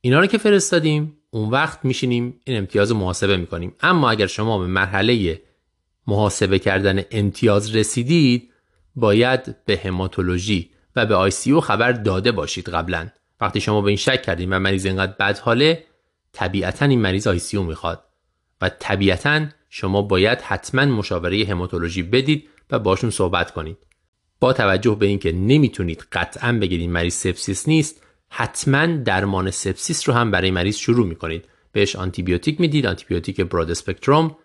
اینا 0.00 0.20
رو 0.20 0.26
که 0.26 0.38
فرستادیم 0.38 1.18
اون 1.30 1.50
وقت 1.50 1.84
میشینیم 1.84 2.40
این 2.44 2.58
امتیاز 2.58 2.92
محاسبه 2.92 3.36
می‌کنیم. 3.36 3.74
اما 3.80 4.10
اگر 4.10 4.26
شما 4.26 4.58
به 4.58 4.66
مرحله 4.66 5.42
محاسبه 6.06 6.58
کردن 6.58 7.02
امتیاز 7.10 7.76
رسیدید 7.76 8.50
باید 8.96 9.64
به 9.64 9.80
هماتولوژی 9.84 10.70
و 10.96 11.06
به 11.06 11.14
ICU 11.14 11.60
خبر 11.60 11.92
داده 11.92 12.32
باشید 12.32 12.68
قبلا. 12.68 13.08
وقتی 13.40 13.60
شما 13.60 13.80
به 13.80 13.88
این 13.88 13.96
شک 13.96 14.22
کردید 14.22 14.48
و 14.52 14.58
مریض 14.58 14.86
اینقدر 14.86 15.12
بد 15.12 15.38
حاله 15.38 15.84
طبیعتا 16.32 16.86
این 16.86 17.00
مریض 17.00 17.26
ICU 17.26 17.62
می‌خواد. 17.62 18.04
و 18.60 18.68
طبیعتا 18.68 19.46
شما 19.70 20.02
باید 20.02 20.40
حتما 20.40 20.84
مشاوره 20.84 21.44
هماتولوژی 21.44 22.02
بدید 22.02 22.48
و 22.70 22.78
باشون 22.78 23.10
صحبت 23.10 23.50
کنید. 23.50 23.76
با 24.40 24.52
توجه 24.52 24.94
به 24.94 25.06
اینکه 25.06 25.32
نمی‌تونید 25.32 26.06
قطعا 26.12 26.52
بگید 26.52 26.80
این 26.80 26.92
مریض 26.92 27.14
سپسیس 27.14 27.68
نیست 27.68 28.02
حتما 28.28 28.86
درمان 28.86 29.50
سپسیس 29.50 30.08
رو 30.08 30.14
هم 30.14 30.30
برای 30.30 30.50
مریض 30.50 30.76
شروع 30.76 31.06
می‌کنید. 31.06 31.44
بهش 31.72 31.96
آنتیبیوتیک 31.96 32.60
می‌دید 32.60 32.86
آنتیبیوتیک 32.86 33.40
broad 33.40 33.70
spectrum 33.70 34.36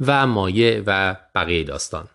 و 0.00 0.26
مایع 0.26 0.82
و 0.86 1.16
بقیه 1.34 1.64
داستان. 1.64 2.08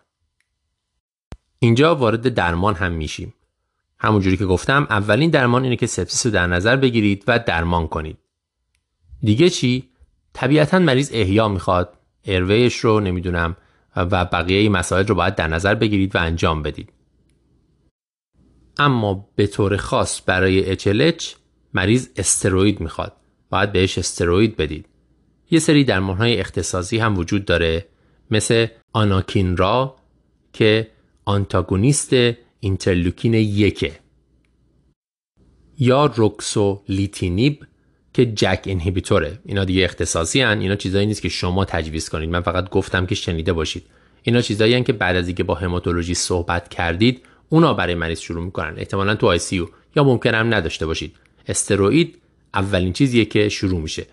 اینجا 1.58 1.94
وارد 1.94 2.34
درمان 2.34 2.74
هم 2.74 2.92
میشیم. 2.92 3.34
همونجوری 3.98 4.36
که 4.36 4.46
گفتم 4.46 4.86
اولین 4.90 5.30
درمان 5.30 5.64
اینه 5.64 5.76
که 5.76 5.86
سپسیس 5.86 6.26
رو 6.26 6.32
در 6.32 6.46
نظر 6.46 6.76
بگیرید 6.76 7.24
و 7.26 7.38
درمان 7.38 7.88
کنید. 7.88 8.18
دیگه 9.22 9.50
چی؟ 9.50 9.88
طبیعتا 10.32 10.78
مریض 10.78 11.10
احیا 11.14 11.48
می‌خواد 11.48 11.98
ارویش 12.24 12.76
رو 12.76 13.00
نمی‌دونم 13.00 13.56
و 13.96 14.24
بقیه 14.24 14.68
مسائل 14.68 15.06
رو 15.06 15.14
باید 15.14 15.34
در 15.34 15.48
نظر 15.48 15.74
بگیرید 15.74 16.16
و 16.16 16.18
انجام 16.18 16.62
بدید. 16.62 16.92
اما 18.78 19.28
به 19.36 19.46
طور 19.46 19.76
خاص 19.76 20.20
برای 20.26 20.76
HLH 20.76 21.24
مریض 21.74 22.08
استروید 22.16 22.80
می‌خواد. 22.80 23.12
باید 23.50 23.72
بهش 23.72 23.98
استروید 23.98 24.56
بدید. 24.56 24.86
یه 25.50 25.58
سری 25.58 25.84
درمانهای 25.84 26.40
اختصاصی 26.40 26.98
هم 26.98 27.18
وجود 27.18 27.44
داره 27.44 27.86
مثل 28.30 28.66
anakinra 28.92 29.96
که 30.52 30.90
آنتاگونیست 31.24 32.12
اینترلوکین 32.60 33.34
یکه. 33.34 33.92
یا 35.78 36.06
ruxolitinib 36.06 37.66
که 38.12 38.26
JAK 38.26 38.62
inhibitor 38.66 39.25
ه. 39.25 39.38
اینا 39.44 39.64
دیگه 39.64 39.84
اختصاصی 39.84 40.40
هن. 40.40 40.60
اینا 40.60 40.76
چیزایی 40.76 41.06
نیست 41.06 41.22
که 41.22 41.28
شما 41.28 41.64
تجویز 41.64 42.08
کنید. 42.08 42.30
من 42.30 42.40
فقط 42.40 42.70
گفتم 42.70 43.06
که 43.06 43.14
شنیده 43.14 43.52
باشید. 43.52 43.86
اینا 44.22 44.40
چیزایی 44.40 44.74
هن 44.74 44.84
که 44.84 44.92
بعد 44.92 45.16
از 45.16 45.26
اینکه 45.26 45.44
با 45.44 45.54
هماتولوژی 45.54 46.14
صحبت 46.14 46.68
کردید 46.68 47.22
اونا 47.48 47.74
برای 47.74 47.94
مریض 47.94 48.20
شروع 48.20 48.44
می‌کنن. 48.44 48.74
احتمالا 48.76 49.14
تو 49.14 49.26
ICU 49.26 49.66
یا 49.96 50.04
ممکن 50.04 50.34
هم 50.34 50.54
نداشته 50.54 50.86
باشید. 50.86 51.16
استروئید 51.46 52.18
اولین 52.54 52.92
چیزیه 52.92 53.24
که 53.24 53.48
شروع 53.48 53.80
میشه. 53.80 54.06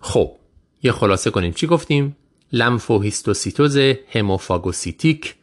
خب 0.00 0.36
یه 0.82 0.92
خلاصه 0.92 1.30
کنیم. 1.30 1.52
چی 1.52 1.66
گفتیم؟ 1.66 2.16
لمفوهیستوسیتوز 2.52 3.78
هموفاگوسیتیک 4.12 5.34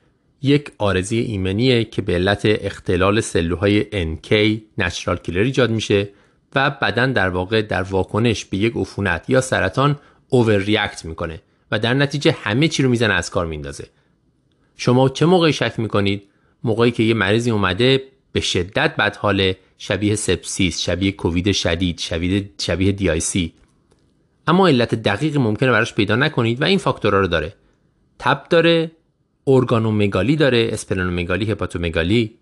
یک 0.42 0.72
آرزی 0.78 1.20
ایمنیه 1.20 1.84
که 1.84 2.02
به 2.02 2.14
علت 2.14 2.42
اختلال 2.46 3.22
سلولهای 3.22 3.84
NK 3.84 4.60
نچرال 4.78 5.18
کیلر 5.18 5.40
ایجاد 5.40 5.72
میشه 5.72 6.10
و 6.56 6.70
بدن 6.70 7.14
در 7.14 7.30
واقع 7.30 7.62
در 7.62 7.82
واکنش 7.82 8.46
به 8.46 8.58
یک 8.58 8.74
عفونت 8.76 9.30
یا 9.30 9.42
سرطان 9.42 10.00
اوور 10.30 10.58
ریاکت 10.58 11.06
می‌کنه 11.06 11.42
و 11.72 11.80
در 11.80 11.94
نتیجه 11.94 12.32
همه 12.32 12.68
چی 12.68 12.84
رو 12.84 12.90
می‌زنه 12.90 13.14
از 13.14 13.30
کار 13.30 13.46
میندازه 13.46 13.88
شما 14.76 15.10
چه 15.10 15.26
موقعی 15.26 15.54
شک 15.54 15.74
می‌کنید؟ 15.78 16.24
موقعی 16.64 16.92
که 16.92 17.04
یه 17.04 17.14
مریضی 17.14 17.52
اومده 17.52 18.04
به 18.32 18.40
شدت 18.40 18.96
بدحال 18.96 19.54
شبیه 19.78 20.16
سپسیس 20.16 20.80
شبیه 20.80 21.12
کووید 21.12 21.52
شدید 21.52 22.00
شبیه 22.00 22.50
شبیه 22.62 23.20
سی. 23.20 23.54
اما 24.48 24.68
علت 24.68 24.96
دقیق 24.96 25.38
ممکنه 25.38 25.72
براش 25.72 25.94
پیدا 25.94 26.16
نکنید 26.16 26.62
و 26.62 26.66
این 26.66 26.78
فاکتورها 26.78 27.20
رو 27.20 27.28
داره. 27.28 27.54
تب 28.20 28.44
داره 28.50 28.92
ارگانومگالی 29.48 30.36
داره 30.36 30.70
اسپلنومگالی 30.72 31.52
هپاتومگالی. 31.52 32.38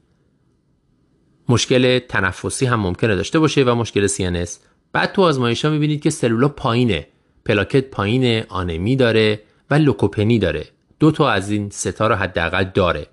مشکل 1.50 2.00
تنفسی 2.00 2.66
هم 2.66 2.80
ممکنه 2.80 3.16
داشته 3.16 3.40
باشه 3.40 3.64
و 3.64 3.76
مشکل 3.76 4.08
CNS 4.08 4.50
بعد 4.94 5.12
تو 5.12 5.22
آزمایش 5.22 5.66
ها 5.66 5.72
می‌بینید 5.72 6.02
که 6.02 6.10
سلولا 6.10 6.48
پایینه. 6.48 7.08
پلاکت 7.46 7.90
پایینه 7.90 8.46
آنمی 8.50 8.96
داره 8.96 9.42
و 9.70 9.76
لوکوپنی 9.76 10.40
داره. 10.40 10.66
دو 11.02 11.12
تا 11.12 11.30
از 11.30 11.52
این 11.52 11.70
سه 11.70 11.95
تا 11.95 12.08
رو 12.08 12.16
حداقل 12.16 12.64
داره. 12.64 13.08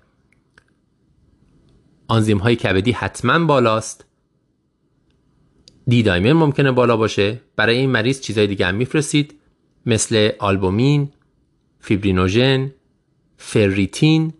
آنزیم 2.07 2.37
های 2.37 2.55
کبدی 2.55 2.91
حتما 2.91 3.45
بالاست. 3.45 4.05
D-dimer 5.87 6.33
ممکنه 6.33 6.71
بالا 6.71 6.97
باشه. 6.97 7.41
برای 7.55 7.77
این 7.77 7.89
مریض 7.89 8.21
چیزای 8.21 8.47
دیگه 8.47 8.65
هم 8.65 8.75
میفرستید. 8.75 9.39
مثل 9.85 10.31
آلبومین 10.39 11.09
فیبرینوژن 11.79 12.71
فریتین 13.37 14.33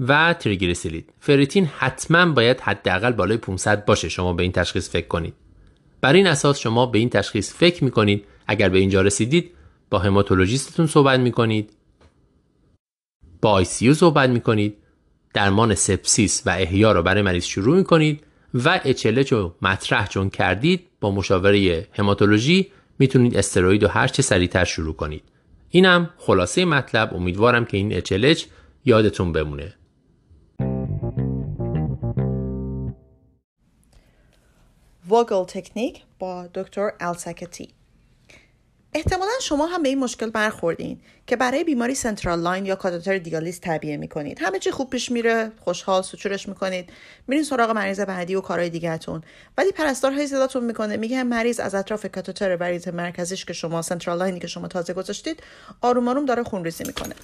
و 0.00 0.34
تریگلیسیرید 0.34 1.12
فریتین 1.20 1.64
حتما 1.64 2.32
باید 2.32 2.60
حداقل 2.60 3.12
بالای 3.12 3.36
500 3.36 3.84
باشه. 3.84 4.08
شما 4.08 4.32
به 4.32 4.42
این 4.42 4.52
تشخیص 4.52 4.90
فکر 4.90 5.06
کنید. 5.06 5.34
بر 6.00 6.12
این 6.12 6.26
اساس 6.26 6.58
شما 6.58 6.86
به 6.86 6.98
این 6.98 7.08
تشخیص 7.08 7.54
فکر 7.54 7.84
می‌کنید. 7.84 8.24
اگر 8.46 8.68
به 8.68 8.78
اینجا 8.78 9.02
رسیدید 9.02 9.50
با 9.90 9.98
هماتولوژیستتون 9.98 10.86
صحبت 10.86 11.20
می‌کنید. 11.20 11.72
با 13.44 13.50
آی 13.50 13.64
صحبت 13.64 14.30
می‌کنید 14.30 14.76
درمان 15.34 15.74
سپسیس 15.74 16.42
و 16.46 16.50
احیا 16.50 16.92
رو 16.92 17.02
برای 17.02 17.22
مریض 17.22 17.44
شروع 17.44 17.76
می‌کنید 17.76 18.24
و 18.54 18.80
اچلچ 18.84 19.32
رو 19.32 19.54
مطرح 19.62 20.08
چون 20.08 20.30
کردید 20.30 20.86
با 21.00 21.10
مشاوره 21.10 21.88
هماتولوژی 21.92 22.70
می‌تونید 22.98 23.36
استروید 23.36 23.82
رو 23.82 23.88
هر 23.88 24.08
چه 24.08 24.22
سریعتر 24.22 24.64
شروع 24.64 24.94
کنید. 24.94 25.22
اینم 25.68 26.10
خلاصه 26.18 26.64
مطلب 26.64 27.14
امیدوارم 27.14 27.64
که 27.64 27.76
این 27.76 27.96
اچلچ 27.96 28.44
یادتون 28.84 29.32
بمونه. 29.32 29.74
Woggle 35.10 35.44
technique 35.44 36.02
با 36.18 36.48
دکتر 36.54 36.90
السکتی 37.00 37.73
احتمالا 38.96 39.30
شما 39.42 39.66
هم 39.66 39.82
به 39.82 39.88
این 39.88 39.98
مشکل 39.98 40.30
برخوردین 40.30 41.00
که 41.26 41.36
برای 41.36 41.64
بیماری 41.64 41.94
central 41.94 42.40
line 42.40 42.66
یا 42.66 42.76
کاتتر 42.76 43.18
دیالیز 43.18 43.60
تعبیه 43.60 43.96
می‌کنید. 43.96 44.38
همه 44.42 44.58
چی 44.58 44.70
خوب 44.70 44.90
پیش 44.90 45.10
میره 45.10 45.52
خوشحال 45.60 46.02
suture 46.02 46.37
ش 46.37 46.48
می‌کنید. 46.48 46.90
میرین 47.28 47.44
سراغ 47.44 47.70
مریض 47.70 48.00
بعدی 48.00 48.34
و 48.34 48.40
کارهای 48.40 48.70
دیگهتون. 48.70 49.22
ولی 49.58 49.72
پرستار 49.72 50.12
هی 50.12 50.26
صداتون 50.26 50.64
می‌کنه. 50.64 50.96
میگه 50.96 51.22
مریض 51.22 51.60
از 51.60 51.74
اطراف 51.74 52.06
کاتتر 52.06 52.56
مریض 52.56 52.88
مرکزیش 52.88 53.44
که 53.44 53.52
شما 53.52 53.82
central 53.82 54.18
line 54.18 54.36
ی 54.36 54.40
که 54.40 54.46
شما 54.46 54.68
تازه 54.68 54.92
گذاشتید 54.92 55.42
آروم 55.80 56.08
آروم 56.08 56.24
داره 56.24 56.42
خونریزی 56.42 56.84
می‌کنه. 56.84 57.14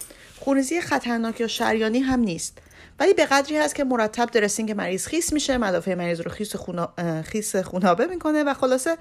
خونریزی 0.40 0.80
خطرناک 0.80 1.40
یا 1.40 1.46
شریانی 1.46 2.00
هم 2.00 2.20
نیست. 2.20 2.58
ولی 2.98 3.14
به 3.14 3.26
قدری 3.26 3.56
هست 3.56 3.74
که 3.74 3.84
مرتب 3.84 4.30
درسینگ 4.30 4.72
مریض 4.72 5.06
خیس 5.06 5.32
میشه 5.32 5.58
مدافع 5.58 5.94
مریض 5.94 6.20
رو 6.20 6.30
خیس, 6.30 6.56
خونا... 6.56 6.94
خیس 7.26 7.56
خونابه 7.56 8.06
می‌کنه 8.06 8.44
و 8.44 8.54
خلاصه 8.54 8.96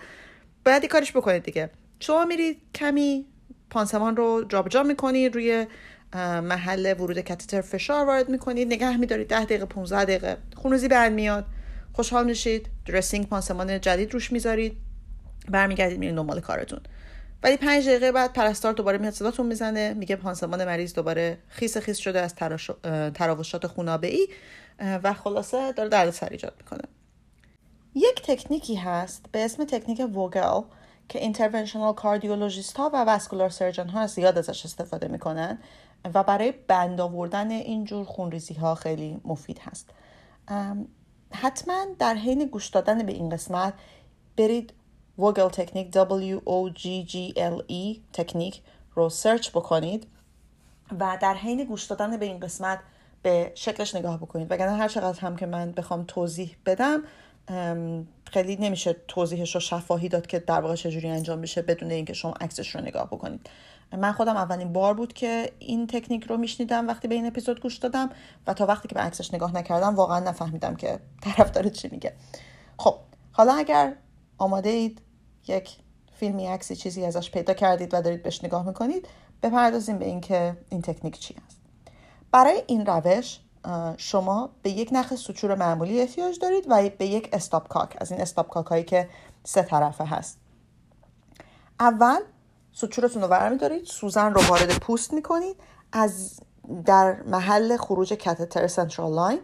باید 0.66 0.86
کارش 0.86 1.12
بکنید 1.12 1.44
دیگه. 1.44 1.70
شما 2.00 2.26
میرید 2.26 2.62
کمی 2.76 3.26
پانسمان 3.70 4.16
رو 4.16 4.46
جابجا 4.50 4.84
می‌کنید 4.84 5.36
روی 5.36 5.68
محل 6.44 6.94
ورود 7.00 7.20
کاتتر 7.20 7.62
فشار 7.62 8.06
وارد 8.06 8.30
می‌کنید 8.30 8.68
نگه 8.68 8.98
میدارید 8.98 9.28
10 9.28 9.46
دقیقه 9.46 9.66
15 9.66 10.04
دقیقه 10.04 10.38
خونریزی 10.56 10.88
برمیاد 10.88 11.44
میاد 11.44 11.46
خوشحال 11.94 12.26
میشید 12.26 12.70
درسینگ 12.86 13.28
پانسمان 13.28 13.82
جدید 13.82 14.14
روش 14.14 14.32
می‌ذارید 14.32 14.78
برمیگردید 15.50 16.00
میرید 16.00 16.16
دنبال 16.16 16.40
کارتون. 16.40 16.80
ولی 17.44 17.58
پنج 17.58 17.88
دقیقه 17.88 18.12
بعد 18.12 18.34
پرستار 18.34 18.74
دوباره 18.74 18.98
میاد 18.98 19.14
صداتون 19.14 19.46
می‌زنه 19.46 19.94
میگه 19.94 20.16
پانسمان 20.16 20.66
مریض 20.66 20.94
دوباره 20.94 21.38
خیس 21.48 21.78
خیس 21.78 21.98
شده 21.98 22.22
از 22.22 22.36
تراوشات 23.14 23.68
خونابه 23.68 24.08
ای 24.08 24.28
و 24.80 25.14
خلاصه 25.14 25.72
داره 25.72 25.90
درد 25.90 26.28
ایجاد 26.32 26.54
می‌کنه. 26.58 26.84
یک 27.96 28.22
تکنیکی 28.22 28.76
هست 28.76 29.26
به 29.32 29.46
اسم 29.46 29.66
تکنیک 29.66 30.00
Woggle 30.00 30.62
که 31.10 31.20
interventional 31.20 31.94
cardiologist 31.94 32.78
ها 32.78 32.90
و 32.94 33.04
vascular 33.04 33.50
surgeon 33.50 33.90
ها 33.90 34.08
زیاد 34.08 34.38
ازش 34.38 34.66
استفاده 34.66 35.08
می‌کنن 35.08 35.60
و 36.14 36.24
برای 36.24 36.52
بند 36.52 37.02
آوردن 37.02 37.52
اینجور 37.52 38.06
خونریزی 38.06 38.54
ها 38.54 38.76
خیلی 38.76 39.22
مفید 39.26 39.60
هست. 39.60 39.90
حتما 41.32 41.86
در 42.00 42.14
حین 42.14 42.46
گوش 42.46 42.68
دادن 42.68 43.06
به 43.06 43.12
این 43.12 43.30
قسمت 43.30 43.74
برید 44.38 44.74
Woggle 45.20 45.50
technique 45.50 45.92
W 45.92 46.40
O 46.46 46.74
G 46.80 47.12
G 47.12 47.34
L 47.38 47.62
E 47.72 48.00
technique 48.14 48.62
رو 48.96 49.10
سرچ 49.10 49.50
بکنید 49.50 50.08
و 51.00 51.18
در 51.22 51.34
حین 51.34 51.64
گوش 51.64 51.84
دادن 51.84 52.18
به 52.18 52.26
این 52.26 52.40
قسمت 52.40 52.80
به 53.22 53.52
شکلش 53.56 53.96
نگاه 53.96 54.18
بکنید. 54.18 54.52
وگرنه 54.52 54.78
هر 54.78 54.88
چقدر 54.88 55.20
هم 55.20 55.36
که 55.36 55.46
من 55.46 55.72
بخوام 55.72 56.04
توضیح 56.08 56.56
بدم 56.66 57.04
خیلی 58.32 58.56
نمیشه 58.56 58.96
توضیحش 59.08 59.56
رو 59.56 59.62
شفاهی 59.62 60.10
داد 60.10 60.28
که 60.28 60.40
در 60.40 60.62
واقع 60.62 60.76
چجوری 60.76 61.10
انجام 61.10 61.40
میشه 61.40 61.62
بدون 61.62 61.92
اینکه 61.92 62.14
شما 62.14 62.34
عکسش 62.42 62.76
رو 62.76 62.82
نگاه 62.82 63.08
بکنید. 63.08 63.50
من 63.98 64.12
خودم 64.12 64.36
اولین 64.36 64.74
بار 64.74 64.94
بود 64.94 65.14
که 65.14 65.52
این 65.60 65.88
تکنیک 65.88 66.24
رو 66.24 66.38
میشنیدم 66.38 66.88
وقتی 66.88 67.08
به 67.08 67.16
این 67.16 67.26
اپیزود 67.26 67.62
گوش 67.62 67.78
دادم 67.78 68.10
و 68.48 68.54
تا 68.54 68.66
وقتی 68.66 68.88
که 68.88 68.96
به 68.96 69.02
عکسش 69.02 69.34
نگاه 69.34 69.56
نکردم 69.56 69.96
واقعا 69.96 70.20
نفهمیدم 70.20 70.76
که 70.76 71.00
طرف 71.22 71.52
داره 71.52 71.70
چی 71.70 71.90
میگه. 71.92 72.14
خب 72.78 72.96
حالا 73.32 73.54
اگر 73.54 73.96
آماده 74.38 74.70
اید 74.70 75.02
یک 75.48 75.78
فیلمی 76.14 76.48
عکسی 76.48 76.76
چیزی 76.76 77.06
ازش 77.06 77.32
پیدا 77.32 77.54
کردید 77.54 77.94
و 77.94 78.02
دارید 78.02 78.24
بهش 78.24 78.44
نگاه 78.44 78.68
می‌کنید 78.68 79.08
بپردازیم 79.44 79.98
به 79.98 80.06
اینکه 80.06 80.58
این 80.70 80.82
تکنیک 80.82 81.20
چی 81.20 81.36
است. 81.46 81.58
برای 82.32 82.64
این 82.68 82.86
روش 82.86 83.40
شما 83.98 84.50
به 84.62 84.70
یک 84.70 84.90
نخ 84.92 85.16
suture 85.16 85.56
معمولی 85.56 86.02
احتیاج 86.02 86.40
دارید 86.40 86.66
و 86.68 86.90
به 86.98 87.06
یک 87.06 87.30
stopcock 87.34 87.98
از 88.02 88.12
این 88.12 88.22
stopcock 88.22 88.66
هایی 88.66 88.84
که 88.84 89.10
سه 89.44 89.62
طرفه 89.62 90.06
هست. 90.06 90.38
اول 91.80 92.20
suture 92.72 93.05
تون 93.05 93.22
رو 93.22 93.28
برمی 93.28 93.58
دارید 93.58 93.86
سوزن 93.86 94.34
رو 94.34 94.42
وارد 94.48 94.80
پوست 94.80 95.14
می‌کنید 95.14 95.56
از 95.92 96.40
در 96.86 97.22
محل 97.24 97.78
خروج 97.78 98.14
کاتتر 98.14 98.68
central 98.68 99.14
line 99.14 99.40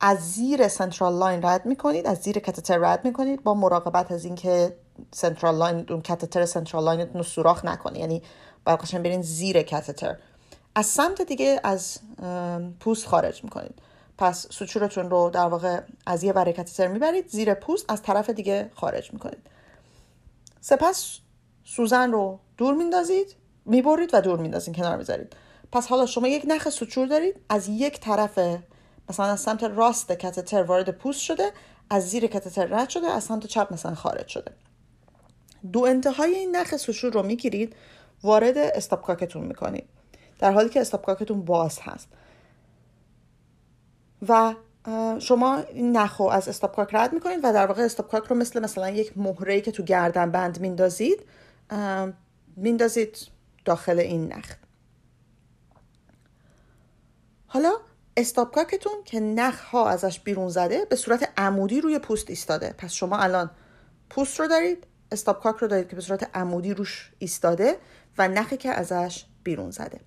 از 0.00 0.18
زیر 0.18 0.68
central 0.68 1.18
line 1.18 1.42
رد 1.42 1.66
می‌کنید 1.66 2.06
از 2.06 2.18
زیر 2.18 2.38
کاتتر 2.38 2.78
رد 2.78 3.04
می‌کنید 3.04 3.42
با 3.42 3.54
مراقبت 3.54 4.12
از 4.12 4.24
اینکه 4.24 4.76
central 5.12 5.56
line 5.56 5.86
اون 5.90 6.02
کاتتر 6.02 6.46
central 6.46 6.84
line 6.84 7.00
رو 7.14 7.22
سوراخ 7.22 7.64
نکنه 7.64 7.98
یعنی 7.98 8.22
باید 8.64 9.02
برین 9.02 9.22
زیر 9.22 9.62
کاتتر 9.62 10.16
از 10.80 10.86
سمت 10.86 11.22
دیگه 11.22 11.60
از 11.64 11.98
پوست 12.80 13.06
خارج 13.06 13.44
می‌کنید. 13.44 13.74
پس 14.18 14.46
suture 14.50 14.90
تون 14.90 15.10
رو 15.10 15.30
در 15.30 15.46
واقع 15.46 15.80
از 16.06 16.24
یه 16.24 16.32
ور 16.32 16.52
کاتتر 16.52 16.86
می‌برید 16.86 17.28
زیر 17.28 17.54
پوست 17.54 17.84
از 17.88 18.02
طرف 18.02 18.30
دیگه 18.30 18.70
خارج 18.74 19.12
می‌کنید. 19.12 19.38
سپس 20.60 21.18
سوزن 21.64 22.12
رو 22.12 22.38
دور 22.56 22.74
میندازید 22.74 23.34
می‌برید 23.64 24.10
و 24.12 24.20
دور 24.20 24.38
میندازید 24.38 24.76
کنار 24.76 24.96
می‌ذارید. 24.96 25.36
پس 25.72 25.86
حالا 25.86 26.06
شما 26.06 26.28
یک 26.28 26.42
نخ 26.48 26.68
سوچور 26.68 27.06
دارید 27.06 27.36
از 27.48 27.68
یک 27.68 28.00
طرف 28.00 28.38
مثلا 29.10 29.26
از 29.26 29.40
سمت 29.40 29.62
راست 29.62 30.12
کاتتر 30.12 30.62
وارد 30.62 30.90
پوست 30.90 31.20
شده 31.20 31.52
از 31.90 32.08
زیر 32.08 32.26
کاتتر 32.26 32.66
رد 32.66 32.88
شده 32.88 33.06
از 33.06 33.24
سمت 33.24 33.46
چپ 33.46 33.72
مثلا 33.72 33.94
خارج 33.94 34.28
شده. 34.28 34.52
دو 35.72 35.84
انتهای 35.84 36.34
این 36.34 36.56
نخ 36.56 36.76
سوچور 36.76 37.12
رو 37.12 37.22
می‌گیرید 37.22 37.76
وارد 38.22 38.58
استاپکاکتون 38.58 39.42
می‌کنید. 39.44 39.88
در 40.40 40.52
حالی 40.52 40.68
که 40.68 40.80
استاپکاکتون 40.80 41.44
باز 41.44 41.78
هست. 41.82 42.08
و 44.28 44.54
شما 45.18 45.56
این 45.56 45.96
نخو 45.96 46.22
از 46.22 46.48
استاپکاک 46.48 46.88
رد 46.92 47.12
می‌کنید 47.12 47.38
و 47.42 47.52
در 47.52 47.66
واقع 47.66 47.82
استاپکاک 47.82 48.24
رو 48.24 48.36
مثل 48.36 48.60
مثلا 48.60 48.90
یک 48.90 49.18
مهره 49.18 49.60
که 49.60 49.72
تو 49.72 49.82
گردن 49.82 50.30
بند 50.30 50.60
میندازید 50.60 51.24
میندازید 52.56 53.18
داخل 53.64 53.98
این 53.98 54.32
نخ. 54.32 54.54
حالا 57.46 57.72
استاپکاکتون 58.16 58.92
که 59.04 59.20
نخ 59.20 59.60
ها 59.60 59.88
ازش 59.88 60.20
بیرون 60.20 60.48
زده 60.48 60.84
به 60.84 60.96
صورت 60.96 61.32
عمودی 61.36 61.80
روی 61.80 61.98
پوست 61.98 62.30
ایستاده. 62.30 62.74
پس 62.78 62.92
شما 62.92 63.18
الان 63.18 63.50
پوست 64.10 64.40
رو 64.40 64.48
دارید 64.48 64.86
استاپکاک 65.12 65.56
رو 65.56 65.68
دارید 65.68 65.88
که 65.88 65.96
به 65.96 66.02
صورت 66.02 66.36
عمودی 66.36 66.74
روش 66.74 67.12
ایستاده 67.18 67.76
و 68.18 68.28
نخی 68.28 68.56
که 68.56 68.70
ازش 68.70 69.24
بیرون 69.42 69.70
زده. 69.70 70.00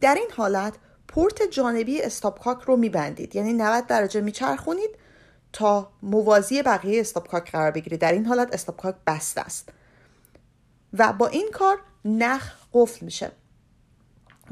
در 0.00 0.14
این 0.14 0.30
حالت 0.36 0.74
پورت 1.08 1.42
جانبی 1.42 2.02
استاپکاک 2.02 2.62
رو 2.62 2.76
میبندید. 2.76 3.36
یعنی 3.36 3.52
90 3.52 3.86
درجه 3.86 4.20
میچرخونید 4.20 4.90
تا 5.52 5.92
موازی 6.02 6.62
بقیه 6.62 7.00
استاپکاک 7.00 7.52
قرار 7.52 7.70
بگیره. 7.70 7.96
در 7.96 8.12
این 8.12 8.26
حالت 8.26 8.54
استاپکاک 8.54 8.94
بسته 9.06 9.40
است. 9.40 9.68
و 10.92 11.12
با 11.12 11.26
این 11.26 11.50
کار 11.52 11.78
نخ 12.04 12.52
قفل 12.72 13.04
میشه. 13.04 13.32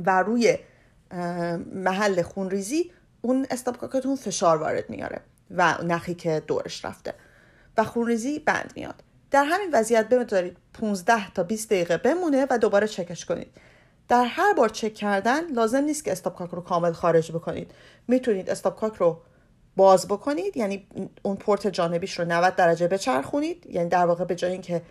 و 0.07 0.23
روی 0.23 0.59
محل 1.75 2.23
خونریزی 2.23 2.91
اون 3.21 3.47
استاپکاکتون 3.51 4.17
فشار 4.17 4.57
وارد 4.57 4.91
میاره 4.91 5.21
و 5.51 5.79
نخی 5.83 6.15
که 6.15 6.43
دورش 6.47 6.85
رفته. 6.85 7.15
و 7.77 7.85
خونریزی 7.85 8.39
بند 8.39 8.73
میاد. 8.77 9.03
در 9.31 9.45
همین 9.45 9.71
وضعیت 9.73 10.09
بمدارید 10.09 10.57
15 10.73 11.31
تا 11.31 11.43
20 11.43 11.67
دقیقه 11.71 11.97
بمونه 11.97 12.47
و 12.51 12.59
دوباره 12.59 12.87
چکش 12.87 13.25
کنید. 13.25 13.49
در 14.09 14.25
هر 14.25 14.53
بار 14.53 14.69
چک 14.69 14.95
کردن 14.95 15.53
لازم 15.53 15.85
نیست 15.85 16.05
که 16.05 16.13
استاپ 16.13 16.55
رو 16.55 16.63
کامل 16.63 16.93
خارج 16.93 17.33
بکنید. 17.33 17.71
می‌تونید 18.09 18.51
استاپ 18.51 19.03
رو 19.03 19.21
باز 19.77 20.09
بکنید 20.09 20.57
یعنی 20.57 20.87
اون 21.23 21.37
پورت 21.37 21.67
جانبیش 21.67 22.19
رو 22.19 22.25
90 22.25 22.57
درجه 22.57 22.89
بچرخونید. 22.89 23.67
یعنی 23.67 23.89
در 23.89 24.07
واقع 24.07 24.25
به 24.25 24.35
جای 24.35 24.53
اینکه 24.53 24.83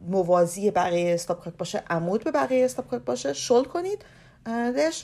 موازی 0.00 0.70
بقیه 0.70 1.14
استاپ 1.14 1.56
باشه 1.56 1.82
عمود 1.90 2.24
به 2.24 2.30
بقیه 2.30 2.64
استاپ 2.64 3.04
باشه 3.04 3.32
شل 3.32 3.64
کنید 3.64 4.04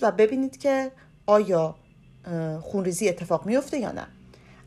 و 0.03 0.13
ببینید 0.19 0.59
که 0.59 0.91
آیا 1.27 1.75
خونریزی 2.61 3.09
اتفاق 3.09 3.47
میفته 3.47 3.79
یا 3.79 3.93
نه. 3.93 4.07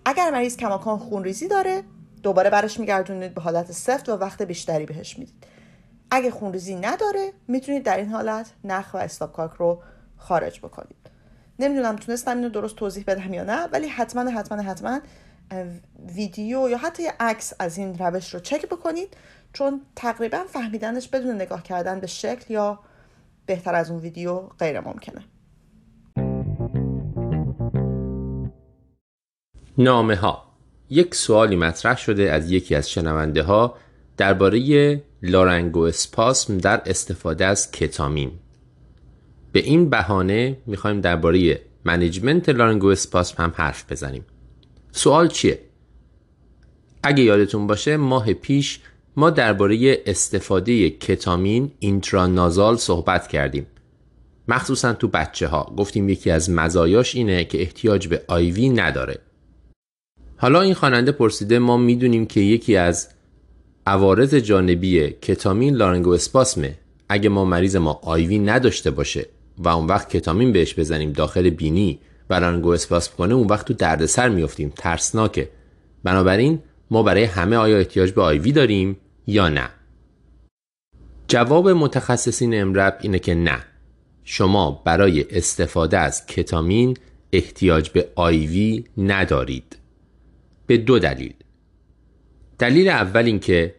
اگر 0.06 0.32
مریض 0.32 0.58
کماکان 0.58 0.98
خونریزی 0.98 1.48
داره 1.48 1.84
دوباره 2.24 2.50
برش 2.50 2.80
میگردونید 2.80 3.34
به 3.34 3.42
حالت 3.42 3.72
سفت 3.72 4.10
و 4.10 4.12
وقت 4.12 4.42
بیشتری 4.42 4.86
بهش 4.86 5.20
می‌دید. 5.20 5.46
اگه 6.12 6.32
خونریزی 6.32 6.76
نداره 6.76 7.34
می‌تونید 7.48 7.84
در 7.84 7.98
این 7.98 8.10
حالت 8.10 8.54
نخ 8.64 8.94
و 8.94 8.98
استاپ 8.98 9.62
رو 9.62 9.82
خارج 10.18 10.60
بکنید. 10.60 10.98
نمی‌دونم 11.60 11.96
تونستم 11.96 12.38
اینو 12.38 12.50
درست 12.50 12.76
توضیح 12.76 13.04
بدم 13.08 13.34
یا 13.34 13.44
نه 13.44 13.66
ولی 13.66 13.88
حتما 13.88 14.30
حتما 14.32 14.62
حتما 14.62 15.00
ویدیو 16.16 16.70
یا 16.70 16.78
حتی 16.78 17.04
عکس 17.20 17.54
از 17.60 17.78
این 17.78 17.98
روش 17.98 18.34
رو 18.34 18.40
چک 18.40 18.66
بکنید 18.66 19.18
چون 19.54 19.82
تقریبا 19.96 20.44
فهمیدنش 20.48 21.08
بدون 21.08 21.36
نگاه 21.36 21.64
کردن 21.64 22.00
به 22.00 22.08
شکل 22.08 22.54
یا 22.54 22.80
بهتر 23.46 23.76
از 23.76 23.92
اون 23.92 24.00
ویدیو 24.00 24.40
غیر 24.40 24.80
ممکنه. 24.80 25.22
نامه 29.78 30.16
ها 30.16 30.44
یک 30.90 31.16
سوالی 31.16 31.56
مطرح 31.56 31.98
شده 31.98 32.32
از 32.32 32.52
یکی 32.52 32.76
از 32.76 32.90
شنونده 32.90 33.44
ها 33.44 33.78
درباره 34.18 35.02
لارنگو 35.22 35.82
اسپاسم 35.82 36.58
در 36.58 36.82
استفاده 36.86 37.46
از 37.46 37.72
کتامین. 37.72 38.32
به 39.52 39.60
این 39.60 39.90
بهانه 39.90 40.58
می‌خوایم 40.66 41.02
درباره 41.02 41.62
منیجمنت 41.86 42.50
لارنگو 42.50 42.88
اسپاسم 42.88 43.44
هم 43.44 43.54
حرف 43.56 43.92
بزنیم. 43.92 44.26
سوال 44.92 45.28
چیه؟ 45.28 45.60
اگه 47.04 47.24
یادتون 47.24 47.68
باشه 47.68 47.98
ماه 47.98 48.34
پیش 48.34 48.80
ما 49.16 49.30
درباره 49.30 50.04
استفاده 50.06 50.90
کتامین 50.90 51.72
اینترانازال 51.80 52.76
صحبت 52.76 53.28
کردیم. 53.28 53.68
مخصوصا 54.48 54.94
تو 54.94 55.08
بچه 55.08 55.48
ها 55.48 55.74
گفتیم 55.78 56.10
یکی 56.10 56.32
از 56.32 56.50
مزایاش 56.50 57.16
اینه 57.16 57.46
که 57.46 57.62
احتیاج 57.62 58.08
به 58.08 58.22
آیوی 58.28 58.70
نداره. 58.70 59.20
حالا 60.38 60.62
این 60.62 60.74
خواننده 60.74 61.12
پرسیده 61.12 61.60
ما 61.60 61.78
می‌دونیم 61.78 62.26
که 62.26 62.40
یکی 62.40 62.76
از 62.76 63.10
عوارض 63.88 64.36
جانبی 64.36 65.10
کتامین 65.10 65.76
لارنگو 65.76 66.10
اسپاسمه. 66.10 66.78
اگه 67.10 67.30
ما 67.30 67.46
مریض 67.46 67.76
ما 67.76 68.00
آیوی 68.04 68.40
نداشته 68.40 68.92
باشه 68.92 69.26
و 69.58 69.68
اون 69.68 69.88
وقت 69.88 70.10
کتامین 70.10 70.52
بهش 70.52 70.80
بزنیم 70.80 71.12
داخل 71.12 71.50
بینی 71.50 72.00
و 72.30 72.34
لارنگو 72.34 72.70
اسپاسم 72.70 73.12
کنه 73.18 73.34
اون 73.34 73.48
وقت 73.48 73.66
تو 73.68 73.74
دردسر 73.74 74.30
میفتیم 74.30 74.74
ترسناکه. 74.76 75.50
بنابراین 76.04 76.60
ما 76.92 77.04
برای 77.04 77.24
همه 77.24 77.56
آیا 77.56 77.78
احتیاج 77.78 78.12
به 78.12 78.22
آیوی 78.22 78.52
داریم 78.52 78.98
یا 79.28 79.50
نه؟ 79.50 79.70
جواب 81.28 81.70
متخصصین 81.70 82.62
امرب 82.62 82.98
اینه 83.02 83.20
که 83.20 83.36
نه. 83.36 83.60
شما 84.24 84.82
برای 84.86 85.26
استفاده 85.30 85.98
از 85.98 86.26
کتامین 86.26 86.98
احتیاج 87.34 87.90
به 87.90 88.08
آیوی 88.16 88.86
ندارید. 88.98 89.78
به 90.68 90.78
دو 90.78 91.00
دلیل. 91.00 91.34
دلیل 92.60 92.90
اول 92.90 93.26
این 93.26 93.40
که 93.40 93.76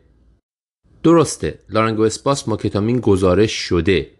درسته 1.03 1.59
لارنگو 1.69 2.03
اسپاس 2.03 2.49
کتامین 2.49 3.01
گزارش 3.01 3.53
شده 3.53 4.11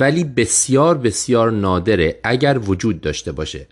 ولی 0.00 0.24
بسیار 0.24 0.98
بسیار 0.98 1.52
نادره 1.52 2.20
اگر 2.22 2.60
وجود 2.64 3.00
داشته 3.00 3.32
باشه. 3.32 3.66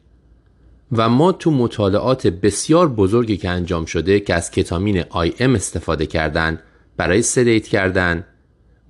و 0.93 1.09
ما 1.09 1.33
تو 1.33 1.51
مطالعات 1.51 2.27
بسیار 2.27 2.89
بزرگی 2.89 3.37
که 3.37 3.49
انجام 3.49 3.85
شده 3.85 4.21
که 4.21 4.35
از 4.35 4.51
کتامین 4.51 5.05
آی 5.11 5.33
ام 5.39 5.55
استفاده 5.55 6.07
کردن 6.07 6.59
برای 6.97 7.23
سدیت 7.23 7.69
کردن 7.69 8.25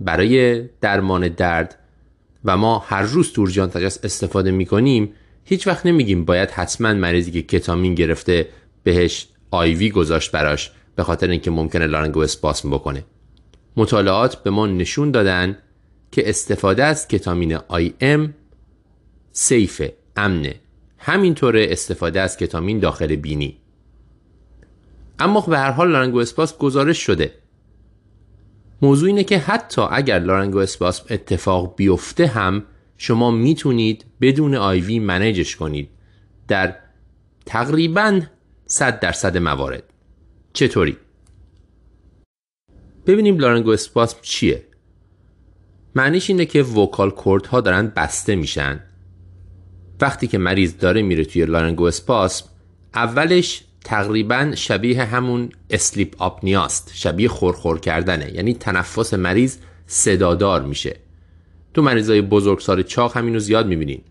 برای 0.01 0.63
درمان 0.81 1.29
درد 1.29 1.79
و 2.45 2.57
ما 2.57 2.79
هر 2.79 3.03
روز 3.03 3.33
تورجان 3.33 3.71
تجس 3.71 3.99
استفاده 4.05 4.51
می‌کنیم 4.51 5.13
هیچ 5.45 5.67
وقت 5.67 5.87
نمیگیم 5.87 6.25
باید 6.25 6.51
حتما 6.51 6.95
مریضی 6.95 7.31
که 7.31 7.43
کتامین 7.43 7.95
گرفته 7.95 8.49
بهش 8.83 9.29
آیوی 9.55 9.91
گذاشت 9.91 10.33
براش 10.33 10.71
به 10.97 11.03
خاطر 11.03 11.29
اینکه 11.29 11.51
ممکنه 11.51 11.87
لارنگو 11.87 12.21
اسپاسم 12.21 12.71
بکنه. 12.71 13.05
مطالعات 13.77 14.43
به 14.43 14.51
ما 14.51 14.67
نشون 14.67 15.11
دادن 15.11 15.59
که 16.13 16.29
استفاده 16.29 16.85
از 16.85 17.09
کتامین 17.09 17.55
آی 17.69 17.95
ام 18.01 18.35
سیفه 19.33 19.95
امنه. 20.17 20.55
همینطوره 20.99 21.67
استفاده 21.71 22.21
از 22.21 22.37
کتامین 22.37 22.79
داخل 22.79 23.17
بینی. 23.17 23.57
اما 25.19 25.41
به 25.41 25.59
هر 25.59 25.71
حال 25.71 25.91
لارنگو 25.91 26.19
اسپاس 26.19 26.59
گزارش 26.59 26.99
شده. 26.99 27.33
موضوع 28.83 29.09
اینه 29.09 29.25
که 29.25 29.39
حتی 29.39 29.83
اگر 29.91 30.19
لارنگو 30.19 30.59
اسپاس 30.59 31.03
اتفاق 31.11 31.77
بیفته 31.77 32.27
هم 32.27 32.65
شما 32.99 33.31
می‌تونید 33.31 34.05
بدون 34.21 34.55
آیوی 34.55 34.99
منیجش 34.99 35.57
کنید. 35.57 35.89
در 36.49 36.77
تقریبا 37.47 38.21
100 38.67 39.01
درصد 39.01 39.37
موارد. 39.37 39.83
چطوری؟ 40.53 40.97
ببینیم 43.07 43.39
لارنگو 43.39 43.71
اسپاسم 43.71 44.19
چیه. 44.23 44.67
معنیش 45.95 46.31
اینه 46.31 46.47
که 46.47 46.63
وکال 46.63 47.11
کورد 47.11 47.47
ها 47.47 47.61
دارن 47.61 47.93
بسته 47.97 48.37
میشن. 48.37 48.81
وقتی 50.01 50.27
که 50.27 50.39
مریض 50.39 50.77
داره 50.77 51.03
میره 51.03 51.25
توی 51.25 51.45
لارنگو 51.47 51.85
اسپاسم 51.85 52.47
اولش 52.95 53.65
تقریبا 53.85 54.53
شبیه 54.55 55.05
همون 55.05 55.51
اسلیپ 55.71 56.23
آپنیاست 56.23 56.91
شبیه 56.95 57.29
خورخور 57.29 57.81
کردنه. 57.81 58.35
یعنی 58.35 58.55
تنفس 58.55 59.15
مریض 59.15 59.57
صدادار 59.87 60.63
میشه. 60.63 60.97
تو 61.75 61.83
مریضای 61.83 62.23
بزرگسال 62.23 62.83
چاق 62.83 63.17
همینو 63.17 63.39
زیاد 63.39 63.67
می‌بینین. 63.67 64.03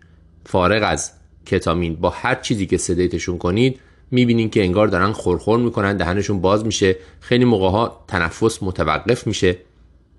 فارغ 0.46 0.82
از 0.86 1.12
کتامین 1.46 1.96
با 1.96 2.10
هر 2.10 2.34
چیزی 2.34 2.66
که 2.66 2.76
صدایتشون 2.76 3.38
کنید 3.38 3.80
می‌بینین 4.10 4.50
که 4.50 4.62
انگار 4.62 4.88
دارن 4.88 5.12
خورخور 5.12 5.58
می‌کنن 5.58 5.96
دهنشون 5.96 6.40
باز 6.40 6.66
میشه 6.66 6.96
خیلی 7.20 7.44
موقع 7.44 7.68
ها 7.68 8.04
تنفس 8.08 8.62
متوقف 8.62 9.26
میشه 9.26 9.56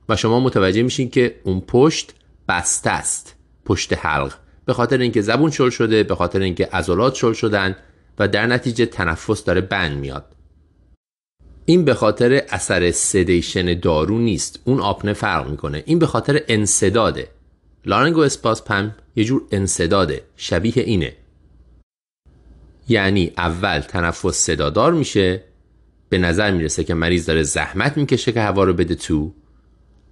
و 0.09 0.15
شما 0.15 0.39
متوجه 0.39 0.83
میشین 0.83 1.09
که 1.09 1.35
اون 1.43 1.61
پشت 1.61 2.13
بسته 2.47 2.89
است 2.89 3.35
پشت 3.65 3.93
حلق. 3.93 4.33
به 4.65 4.73
خاطر 4.73 4.97
اینکه 4.97 5.21
زبون 5.21 5.51
شل 5.51 5.69
شده 5.69 6.03
به 6.03 6.15
خاطر 6.15 6.39
اینکه 6.39 6.65
عضلات 6.65 7.15
شل 7.15 7.33
شدن 7.33 7.75
و 8.19 8.27
در 8.27 8.45
نتیجه 8.45 8.85
تنفس 8.85 9.43
داره 9.43 9.61
بند 9.61 9.97
میاد. 9.97 10.25
این 11.65 11.85
به 11.85 11.93
خاطر 11.93 12.41
اثر 12.49 12.91
سدیشن 12.91 13.79
دارو 13.79 14.17
نیست. 14.17 14.59
اون 14.65 14.79
آپنه 14.79 15.13
فرق 15.13 15.49
می‌کنه. 15.49 15.83
این 15.85 15.99
به 15.99 16.07
خاطر 16.07 16.41
انصداده. 16.47 17.27
laryngospasm 17.85 18.63
هم 18.63 18.95
یه 19.15 19.23
جور 19.23 19.41
انسداده. 19.51 20.21
شبیه 20.35 20.73
اینه. 20.77 21.13
یعنی 22.87 23.31
اول 23.37 23.79
تنفس 23.79 24.35
صدادار 24.35 24.93
میشه 24.93 25.43
به 26.09 26.17
نظر 26.17 26.51
می‌رسه 26.51 26.83
که 26.83 26.93
مریض 26.93 27.25
داره 27.25 27.43
زحمت 27.43 27.97
می‌کشه 27.97 28.31
که 28.31 28.41
هوا 28.41 28.63
رو 28.63 28.73
بده 28.73 28.95
تو 28.95 29.33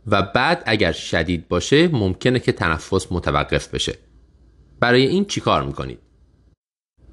و 0.07 0.21
بعد 0.21 0.63
اگر 0.65 0.91
شدید 0.91 1.47
باشه 1.47 1.87
ممکنه 1.87 2.39
که 2.39 2.51
تنفس 2.51 3.11
متوقف 3.11 3.67
بشه. 3.67 3.93
برای 4.79 5.05
این 5.07 5.25
چیکار 5.25 5.63
می‌کنید؟ 5.63 5.99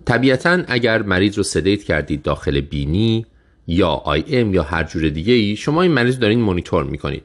طبیعتا 0.04 0.62
اگر 0.68 1.02
مریض 1.02 1.36
رو 1.36 1.42
sedate 1.42 1.82
کردید 1.82 2.22
داخل 2.22 2.60
بینی 2.60 3.26
یا 3.66 3.88
IM 3.88 4.54
یا 4.54 4.62
هر 4.62 4.84
جور 4.84 5.08
دیگه 5.08 5.32
ای 5.32 5.56
شما 5.56 5.82
این 5.82 5.92
مریض 5.92 6.18
دارین 6.18 6.40
مونیتور 6.40 6.84
می‌کنید. 6.84 7.22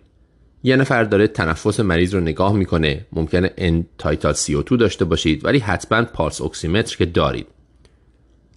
یه 0.64 0.76
نفر 0.76 1.04
داره 1.04 1.28
تنفس 1.28 1.80
مریض 1.80 2.14
رو 2.14 2.20
نگاه 2.20 2.54
می‌کنه 2.54 3.06
ممکنه 3.12 3.52
end-tidal 3.58 4.34
CO2 4.34 4.78
داشته 4.80 5.06
باشید 5.06 5.46
ولی 5.46 5.60
حتما 5.60 6.04
pulse 6.04 6.42
oximeter 6.42 6.98
که 6.98 7.06
دارید. 7.06 7.48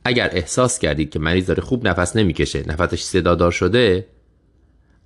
اگر 0.09 0.31
احساس 0.33 0.79
کردید 0.79 1.11
که 1.11 1.19
مریض 1.19 1.47
داره 1.47 1.63
خوب 1.63 1.89
نفس 1.89 2.17
نمی‌کشه 2.17 2.65
نفسش 2.69 3.03
صدادار 3.03 3.51
شده 3.51 4.07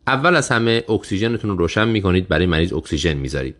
اول 0.06 0.36
از 0.36 0.48
همه 0.48 0.84
اکسیژنتون 0.88 1.50
رو 1.50 1.56
روشن 1.56 1.88
می‌کنید 1.88 2.28
برای 2.28 2.46
مریض 2.46 2.72
اکسیژن 2.72 3.14
می‌ذارید. 3.14 3.56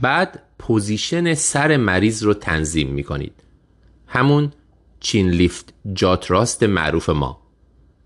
بعد 0.00 0.42
position 0.58 1.34
سر 1.34 1.76
مریض 1.76 2.22
رو 2.22 2.34
تنظیم 2.34 2.88
می‌کنید. 2.88 3.32
همون 4.06 4.52
chin 5.00 5.30
lift 5.30 5.74
jaw 5.92 6.30
thrust 6.30 6.62
معروف 6.62 7.08
ما. 7.08 7.42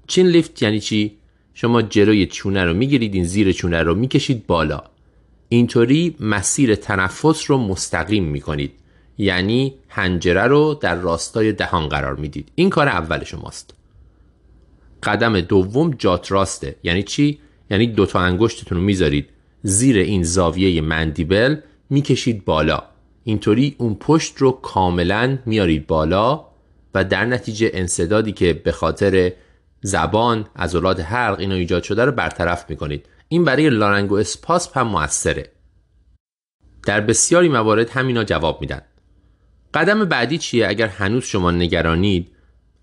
چین 0.07 0.27
لیفت 0.27 0.62
یعنی 0.62 0.81
چی؟ 0.81 1.19
شما 1.55 1.83
جلوی 1.83 2.27
چونه 2.27 2.65
رو 2.65 2.75
می‌گیرید 2.75 3.15
این 3.15 3.25
زیر 3.25 3.53
چونه 3.53 3.83
رو 3.83 3.94
می‌کشید 3.94 4.47
بالا. 4.47 4.83
اینطوری 5.49 6.17
مسیر 6.20 6.75
تنفس 6.75 7.51
رو 7.51 7.59
مستقیم 7.59 8.25
می‌کنید. 8.25 8.73
یعنی 9.18 9.75
هنجره 9.89 10.43
رو 10.43 10.78
در 10.81 10.94
راستای 10.94 11.52
دهان 11.52 11.89
قرار 11.89 12.17
می‌دید. 12.17 12.52
این 12.55 12.70
کار 12.70 12.89
اول 12.89 13.25
شماست. 13.25 13.75
قدم 15.02 15.41
دوم 15.41 15.91
جات 15.99 16.33
راسته. 16.33 16.76
یعنی 16.83 17.02
چی؟ 17.02 17.39
یعنی 17.70 17.86
دو 17.86 18.07
تا 18.07 18.20
انگشتتون 18.20 18.78
رو 18.78 18.84
می‌ذارید 18.84 19.28
زیر 19.62 19.97
این 19.97 20.23
زاویه 20.23 20.81
مندیبل 20.81 21.57
می‌کشید 21.91 22.44
بالا. 22.44 22.83
اینطوری 23.25 23.75
اون 23.78 23.94
پشت 23.94 24.36
رو 24.36 24.52
کاملا 24.52 25.39
میارید 25.47 25.86
بالا 25.86 26.44
و 26.94 27.05
در 27.05 27.25
نتیجه 27.25 27.70
انسدادی 27.75 28.33
که 28.33 28.52
به 28.52 28.73
خاطر 28.73 29.33
زبان 29.83 30.47
عضلات 30.57 31.01
حلق 31.01 31.39
اینا 31.39 31.55
ایجاد 31.55 31.83
شده 31.83 32.05
رو 32.05 32.12
برطرف 32.12 32.70
می‌کنید. 32.70 33.07
این 33.28 33.44
برای 33.44 33.70
laryngospasm 33.70 34.70
هم 34.75 34.86
موثره. 34.86 35.51
در 36.86 37.01
بسیاری 37.01 37.49
موارد 37.49 37.91
همینا 37.91 38.25
جواب 38.25 38.60
میدن. 38.60 38.83
قدم 39.75 40.05
بعدی 40.05 40.39
چیه؟ 40.39 40.69
اگر 40.69 40.86
هنوز 40.86 41.25
شما 41.25 41.51
نگرانید 41.51 42.31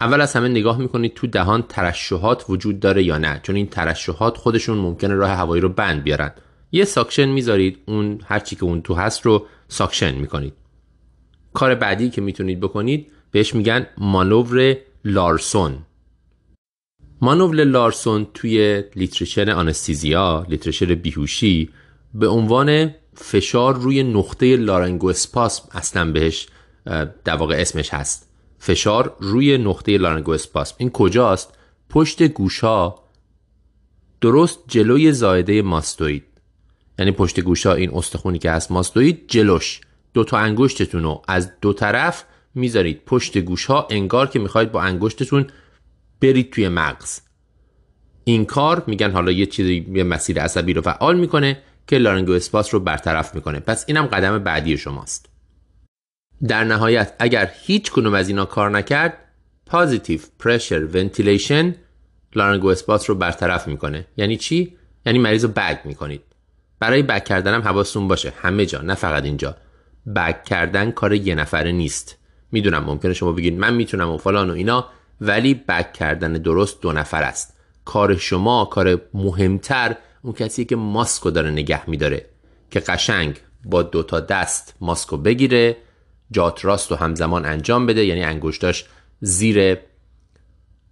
اول 0.01 0.21
از 0.21 0.33
همه 0.33 0.47
نگاه 0.47 0.77
می‌کنید 0.77 1.13
تو 1.13 1.27
دهان 1.27 1.61
ترشحات 1.61 2.45
وجود 2.49 2.79
داره 2.79 3.03
یا 3.03 3.17
نه. 3.17 3.39
چون 3.43 3.55
این 3.55 3.67
ترشحات 3.67 4.37
خودشون 4.37 4.77
ممکنه 4.77 5.15
راه 5.15 5.29
هوایی 5.29 5.61
رو 5.61 5.69
بند 5.69 6.03
بیارن. 6.03 6.31
یه 6.71 6.85
suction 6.85 7.25
می‌ذارید 7.25 7.79
اون 7.85 8.19
هرچی 8.25 8.55
که 8.55 8.63
اون 8.63 8.81
تو 8.81 8.93
هست 8.93 9.25
رو 9.25 9.45
suction 9.67 10.15
می‌کنید. 10.15 10.53
کار 11.53 11.75
بعدی 11.75 12.09
که 12.09 12.21
می‌تونید 12.21 12.59
بکنید 12.59 13.11
بهش 13.31 13.55
میگن 13.55 13.87
مانور 13.97 14.77
لارسون. 15.05 15.77
مانور 17.21 17.63
لارسون 17.63 18.27
توی 18.33 18.83
لیترشر 18.95 19.51
آنستیزیا 19.51 20.45
لیترشر 20.49 20.95
بیهوشی 20.95 21.69
به 22.13 22.27
عنوان 22.27 22.95
فشار 23.13 23.75
روی 23.75 24.03
نقطه 24.03 24.55
لارنگو 24.55 25.07
اسپاسم 25.07 25.69
اصلا 25.71 26.11
بهش 26.11 26.47
در 27.25 27.35
واقع 27.35 27.55
اسمش 27.55 27.93
هست. 27.93 28.29
فشار 28.59 29.15
روی 29.19 29.57
نقطه 29.57 29.97
لارنگو 29.97 30.31
اسپاسم. 30.31 30.75
این 30.77 30.89
کجاست؟ 30.89 31.57
پشت 31.89 32.23
گوشا 32.23 32.95
درست 34.21 34.59
جلوی 34.67 35.11
زایده 35.11 35.61
ماستوید 35.61 36.23
یعنی 36.99 37.11
پشت 37.11 37.39
گوشا 37.39 37.73
این 37.73 37.93
استخونی 37.93 38.39
که 38.39 38.51
هست 38.51 38.71
mastoid 38.71 39.25
جلوش. 39.27 39.81
دو 40.13 40.23
تا 40.23 40.37
انگشتتون 40.37 41.03
رو 41.03 41.21
از 41.27 41.51
دو 41.61 41.73
طرف 41.73 42.23
می‌ذارید. 42.55 43.01
پشت 43.05 43.37
گوش 43.37 43.65
ها 43.65 43.87
انگار 43.89 44.27
که 44.27 44.39
می‌خواید 44.39 44.71
با 44.71 44.81
انگشتتون 44.81 45.47
برید 46.21 46.51
توی 46.51 46.69
مغز. 46.69 47.19
این 48.23 48.45
کار 48.45 48.83
میگن 48.87 49.11
حالا 49.11 49.31
یه 49.31 49.45
چیزی 49.45 49.87
یه 49.93 50.03
مسیر 50.03 50.41
عصبی 50.41 50.73
رو 50.73 50.81
فعال 50.81 51.19
می‌کنه 51.19 51.61
که 51.87 51.97
laryngospasm 51.97 52.73
رو 52.73 52.79
برطرف 52.79 53.35
می‌کنه. 53.35 53.59
پس 53.59 53.85
اینم 53.87 54.05
قدم 54.05 54.39
بعدی 54.39 54.77
شماست. 54.77 55.30
در 56.47 56.63
نهایت 56.63 57.13
اگر 57.19 57.51
هیچ 57.61 57.91
کدوم 57.91 58.13
از 58.13 58.27
اینا 58.27 58.45
کار 58.45 58.69
نکرد 58.69 59.13
positive 59.65 60.19
pressure 60.39 60.85
ventilation 60.85 61.75
لارنگو 62.35 62.67
اسپاس 62.67 63.09
رو 63.09 63.15
برطرف 63.15 63.67
می‌کنه. 63.67 64.05
یعنی 64.17 64.37
چی؟ 64.37 64.77
یعنی 65.05 65.19
مریض 65.19 65.43
رو 65.43 65.51
بگ 65.55 65.77
می‌کنید. 65.85 66.21
برای 66.79 67.03
بگ 67.03 67.23
کردن 67.23 67.53
هم 67.53 67.61
حواستون 67.61 68.07
باشه. 68.07 68.33
همه 68.41 68.65
جا 68.65 68.81
نه 68.81 68.95
فقط 68.95 69.23
اینجا. 69.23 69.55
بگ 70.15 70.43
کردن 70.43 70.91
کار 70.91 71.13
یه 71.13 71.35
نفره 71.35 71.71
نیست. 71.71 72.17
می‌دونم 72.51 72.83
ممکنه 72.83 73.13
شما 73.13 73.31
بگید 73.31 73.59
من 73.59 73.73
می‌تونم 73.73 74.09
و 74.09 74.17
فلان 74.17 74.49
و 74.49 74.53
اینا 74.53 74.87
ولی 75.21 75.53
بک 75.53 75.93
کردن 75.93 76.33
درست 76.33 76.81
دو 76.81 76.91
نفر 76.91 77.23
است. 77.23 77.57
کار 77.85 78.17
شما 78.17 78.65
کار 78.65 79.01
مهمتر 79.13 79.95
اون 80.21 80.33
کسی 80.33 80.65
که 80.65 80.75
ماسکو 80.75 81.31
داره 81.31 81.49
نگه 81.49 81.89
میداره. 81.89 82.25
که 82.71 82.79
قشنگ 82.79 83.35
با 83.65 83.83
دو 83.83 84.03
تا 84.03 84.19
دست 84.19 84.75
ماسکو 84.81 85.17
بگیره 85.17 85.77
جات 86.31 86.65
راست 86.65 86.91
و 86.91 86.95
همزمان 86.95 87.45
انجام 87.45 87.85
بده 87.85 88.05
یعنی 88.05 88.23
انگشتاش 88.23 88.85
زیر 89.21 89.77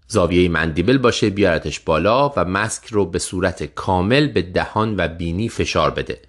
زاویه 0.08 0.50
مندیبل 0.50 0.98
باشه 0.98 1.30
بیارتش 1.30 1.80
بالا 1.80 2.30
و 2.30 2.46
مسک 2.46 2.88
رو 2.88 3.06
به 3.06 3.20
صورت 3.20 3.64
کامل 3.64 4.28
به 4.28 4.42
دهان 4.42 4.96
و 4.98 5.08
بینی 5.08 5.50
فشار 5.50 5.92
بده. 5.92 6.22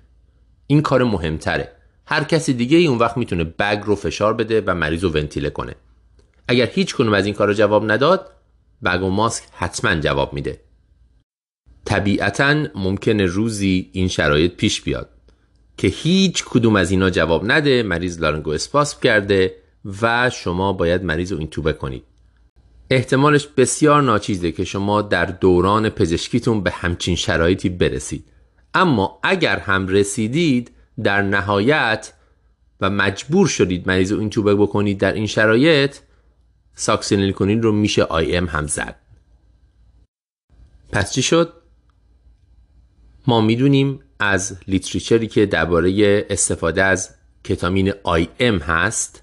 این 0.66 0.82
کار 0.82 1.04
مهمتره. 1.04 1.72
هر 2.06 2.24
کسی 2.24 2.52
دیگه 2.52 2.78
ای 2.78 2.86
اون 2.86 2.98
وقت 2.98 3.16
می‌تونه 3.16 3.44
بگ 3.44 3.82
رو 3.84 3.94
فشار 3.94 4.34
بده 4.34 4.62
و 4.66 4.74
مریض 4.74 5.04
رو 5.04 5.10
ونتیله 5.10 5.50
کنه. 5.50 5.74
اگر 6.48 6.66
هیچ 6.66 6.94
کنوم 6.94 7.14
از 7.14 7.26
این 7.26 7.34
کار 7.34 7.54
جواب 7.54 7.90
نداد 7.90 8.30
بگ 8.84 9.02
و 9.02 9.10
ماسک 9.10 9.44
حتما 9.52 9.94
جواب 9.94 10.32
میده. 10.32 10.60
طبیعتا 11.84 12.66
ممکنه 12.74 13.24
روزی 13.24 13.90
این 13.92 14.08
شرایط 14.08 14.56
پیش 14.56 14.82
بیاد. 14.82 15.08
که 15.80 15.88
هیچ 15.88 16.44
کدوم 16.44 16.76
از 16.76 16.90
اینا 16.90 17.10
جواب 17.10 17.50
نده 17.50 17.82
مریض 17.82 18.20
لارنگو 18.20 18.50
اسپاسم 18.50 19.00
کرده 19.00 19.54
و 20.02 20.30
شما 20.30 20.72
باید 20.72 21.04
مریض 21.04 21.32
رو 21.32 21.38
این 21.38 21.48
توبه 21.48 21.72
کنید. 21.72 22.04
احتمالش 22.90 23.46
بسیار 23.46 24.02
ناچیزه 24.02 24.52
که 24.52 24.64
شما 24.64 25.02
در 25.02 25.24
دوران 25.26 25.88
پزشکیتون 25.88 26.62
به 26.62 26.70
همچین 26.70 27.16
شرایطی 27.16 27.68
برسید. 27.68 28.24
اما 28.74 29.18
اگر 29.22 29.58
هم 29.58 29.88
رسیدید 29.88 30.70
در 31.02 31.22
نهایت 31.22 32.12
و 32.80 32.90
مجبور 32.90 33.46
شدید 33.46 33.88
مریض 33.88 34.12
رو 34.12 34.20
این 34.20 34.30
توبه 34.30 34.54
بکنید 34.54 34.98
در 34.98 35.12
این 35.12 35.26
شرایط 35.26 35.96
ساکسینیل 36.74 37.32
کنین 37.32 37.62
رو 37.62 37.72
میشه 37.72 38.02
آی 38.02 38.36
ام 38.36 38.46
هم 38.46 38.66
زد. 38.66 38.96
پس 40.92 41.12
چی 41.12 41.22
شد؟ 41.22 41.52
ما 43.26 43.40
می‌دونیم 43.40 44.00
از 44.18 44.58
لیتریچری 44.68 45.26
که 45.26 45.46
درباره 45.46 46.26
استفاده 46.30 46.82
از 46.82 47.14
کتامین 47.44 47.92
آی 48.02 48.28
ام 48.40 48.58
هست 48.58 49.22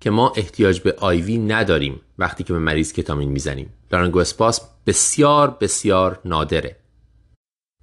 که 0.00 0.10
ما 0.10 0.32
احتیاج 0.36 0.80
به 0.80 0.94
آیوی 0.98 1.38
نداریم 1.38 2.00
وقتی 2.18 2.44
که 2.44 2.52
به 2.52 2.58
مریض 2.58 2.92
کتامین 2.92 3.28
می‌زنیم. 3.28 3.72
لارنگو 3.92 4.18
اسپاس 4.18 4.60
بسیار 4.86 5.56
بسیار 5.60 6.20
نادره. 6.24 6.76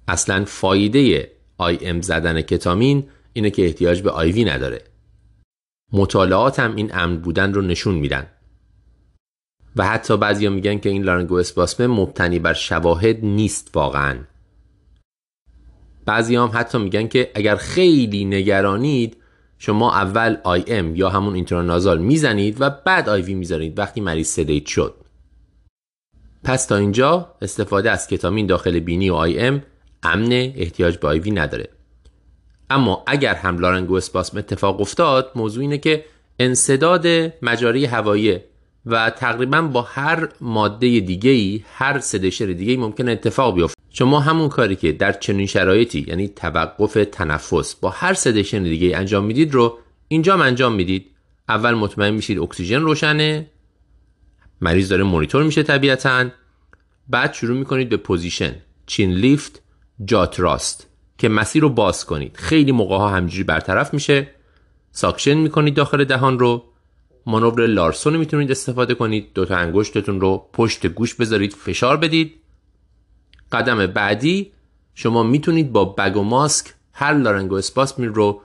اصلا 0.08 0.44
فایده 0.44 1.32
آی 1.58 1.78
ام 1.80 2.00
زدن 2.00 2.42
کتامین 2.42 3.08
اینه 3.32 3.50
که 3.50 3.64
احتیاج 3.64 4.02
به 4.02 4.10
آیوی 4.10 4.44
نداره. 4.44 4.84
مطالعات 5.92 6.60
هم 6.60 6.76
این 6.76 6.90
امن 6.94 7.16
بودن 7.16 7.54
رو 7.54 7.62
نشون 7.62 7.94
میدن. 7.94 8.26
و 9.76 9.86
حتی 9.86 10.16
بعضیا 10.16 10.50
میگن 10.50 10.78
که 10.78 10.88
این 10.88 11.02
لارنگو 11.02 11.34
اسپاسم 11.34 11.86
مبتنی 11.86 12.38
بر 12.38 12.52
شواهد 12.52 13.24
نیست 13.24 13.70
واقعا. 13.74 14.18
بعضی 16.06 16.36
هم 16.36 16.50
حتی 16.54 16.78
میگن 16.78 17.08
که 17.08 17.30
اگر 17.34 17.56
خیلی 17.56 18.24
نگرانید 18.24 19.16
شما 19.58 19.94
اول 19.94 20.36
IM 20.44 20.96
یا 20.96 21.08
همون 21.10 21.34
intranasal 21.34 21.98
می‌زنید 21.98 22.56
و 22.60 22.70
بعد 22.70 23.08
IV 23.08 23.34
می‌زنید 23.34 23.78
وقتی 23.78 24.00
مریض 24.00 24.28
sedate 24.28 24.66
شد. 24.66 24.94
پس 26.44 26.66
تا 26.66 26.76
اینجا 26.76 27.34
استفاده 27.42 27.90
از 27.90 28.08
کتامین 28.08 28.46
داخل 28.46 28.80
بینی 28.80 29.10
و 29.10 29.14
IM 29.14 29.62
امن 30.02 30.32
احتیاج 30.32 30.98
به 30.98 31.08
IV 31.08 31.30
نداره. 31.30 31.68
اما 32.70 33.04
اگر 33.06 33.34
هم 33.34 33.58
laryngospasm 33.58 34.38
اتفاق 34.38 34.80
افتاد 34.80 35.32
موضوع 35.34 35.60
اینه 35.60 35.78
که 35.78 36.04
انسداد 36.38 37.06
مجاری 37.42 37.84
هوایی 37.84 38.38
و 38.86 39.10
تقریبا 39.10 39.62
با 39.62 39.82
هر 39.82 40.28
ماده 40.40 41.00
دیگه 41.00 41.30
ای 41.30 41.64
هر 41.74 42.00
sedation 42.00 42.46
دیگه 42.46 42.70
ای 42.72 42.78
ممکن 42.78 43.08
اتفاق 43.08 43.54
بیفته 43.54 43.82
شما 43.90 44.20
همون 44.20 44.48
کاری 44.48 44.76
که 44.76 44.92
در 44.92 45.12
چنین 45.12 45.46
شرایطی 45.46 46.04
یعنی 46.08 46.28
توقف 46.28 46.98
تنفس 47.12 47.74
با 47.74 47.90
هر 47.90 48.14
sedation 48.14 48.62
دیگه 48.62 48.86
ای 48.86 48.94
انجام 48.94 49.24
می‌دید 49.24 49.54
رو 49.54 49.78
اینجا 50.08 50.36
انجام 50.36 50.74
می‌دید. 50.74 51.06
اول 51.48 51.74
مطمئن 51.74 52.14
میشید 52.14 52.38
اکسیژن 52.38 52.80
روشنه 52.80 53.50
مریض 54.60 54.88
داره 54.88 55.02
مونیتور 55.02 55.42
میشه 55.42 55.62
طبیعتا. 55.62 56.28
بعد 57.08 57.32
شروع 57.32 57.58
می‌کنید 57.58 57.88
به 57.88 57.96
position 57.96 58.54
chin 58.86 59.12
lift 59.12 59.62
jaw 60.04 60.40
thrust 60.40 60.86
که 61.18 61.28
مسیر 61.28 61.62
رو 61.62 61.68
باز 61.68 62.04
کنید. 62.04 62.36
خیلی 62.36 62.72
موقع 62.72 62.96
ها 62.96 63.08
همینجوری 63.08 63.44
برطرف 63.44 63.94
میشه. 63.94 64.28
suction 64.92 65.34
می‌کنید 65.34 65.74
داخل 65.74 66.04
دهان 66.04 66.38
رو. 66.38 66.71
مانور 67.26 67.66
Larson 67.66 68.16
می‌تونید 68.16 68.50
استفاده 68.50 68.94
کنید. 68.94 69.30
دو 69.34 69.44
تا 69.44 69.56
انگشتتون 69.56 70.20
رو 70.20 70.46
پشت 70.52 70.86
گوش 70.86 71.14
بذارید 71.14 71.52
فشار 71.52 71.96
بدید. 71.96 72.34
قدم 73.52 73.86
بعدی 73.86 74.52
شما 74.94 75.22
می‌تونید 75.22 75.72
با 75.72 75.84
bag 75.84 76.16
و 76.16 76.22
ماسک 76.22 76.74
هر 76.92 77.14
laryngospasm 77.14 78.02
رو 78.02 78.40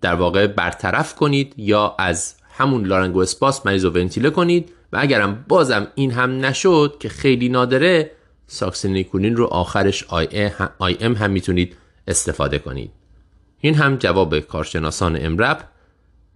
در 0.00 0.14
واقع 0.14 0.46
برطرف 0.46 1.14
کنید 1.14 1.54
یا 1.56 1.94
از 1.98 2.34
همون 2.50 2.84
laryngospasm 2.84 3.66
مریض 3.66 3.84
رو 3.84 3.90
ونتیله 3.90 4.30
کنید. 4.30 4.72
و 4.92 4.98
اگرم 5.00 5.44
بازم 5.48 5.86
این 5.94 6.10
هم 6.10 6.44
نشد 6.44 6.96
که 7.00 7.08
خیلی 7.08 7.48
نادره 7.48 8.10
succinylcholine 8.46 9.36
رو 9.36 9.46
آخرش 9.46 10.04
IM 10.78 11.14
هم 11.14 11.30
می‌تونید 11.30 11.76
استفاده 12.08 12.58
کنید. 12.58 12.90
این 13.60 13.74
هم 13.74 13.96
جواب 13.96 14.40
کارشناسان 14.40 15.18
امرب. 15.20 15.69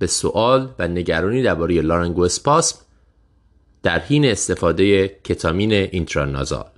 به 0.05 0.09
سوال 0.09 0.75
و 0.79 0.89
نگرانی 0.89 1.43
درباره 1.43 1.81
laryngospasm 1.81 2.79
در 3.83 3.99
حین 3.99 4.25
استفاده 4.25 5.09
کتامین 5.09 5.73
intranasal. 5.73 6.71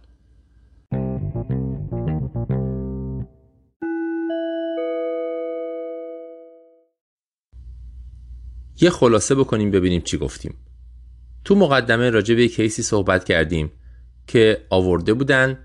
یه 8.80 8.90
خلاصه 8.90 9.34
بکنیم 9.34 9.70
ببینیم 9.70 10.00
چی 10.00 10.18
گفتیم. 10.18 10.54
تو 11.44 11.54
مقدمه 11.54 12.10
راجع 12.10 12.34
به 12.34 12.48
case 12.48 12.76
ی 12.76 12.82
صحبت 12.82 13.24
کردیم 13.24 13.72
که 14.26 14.66
آورده 14.70 15.14
بودن 15.14 15.58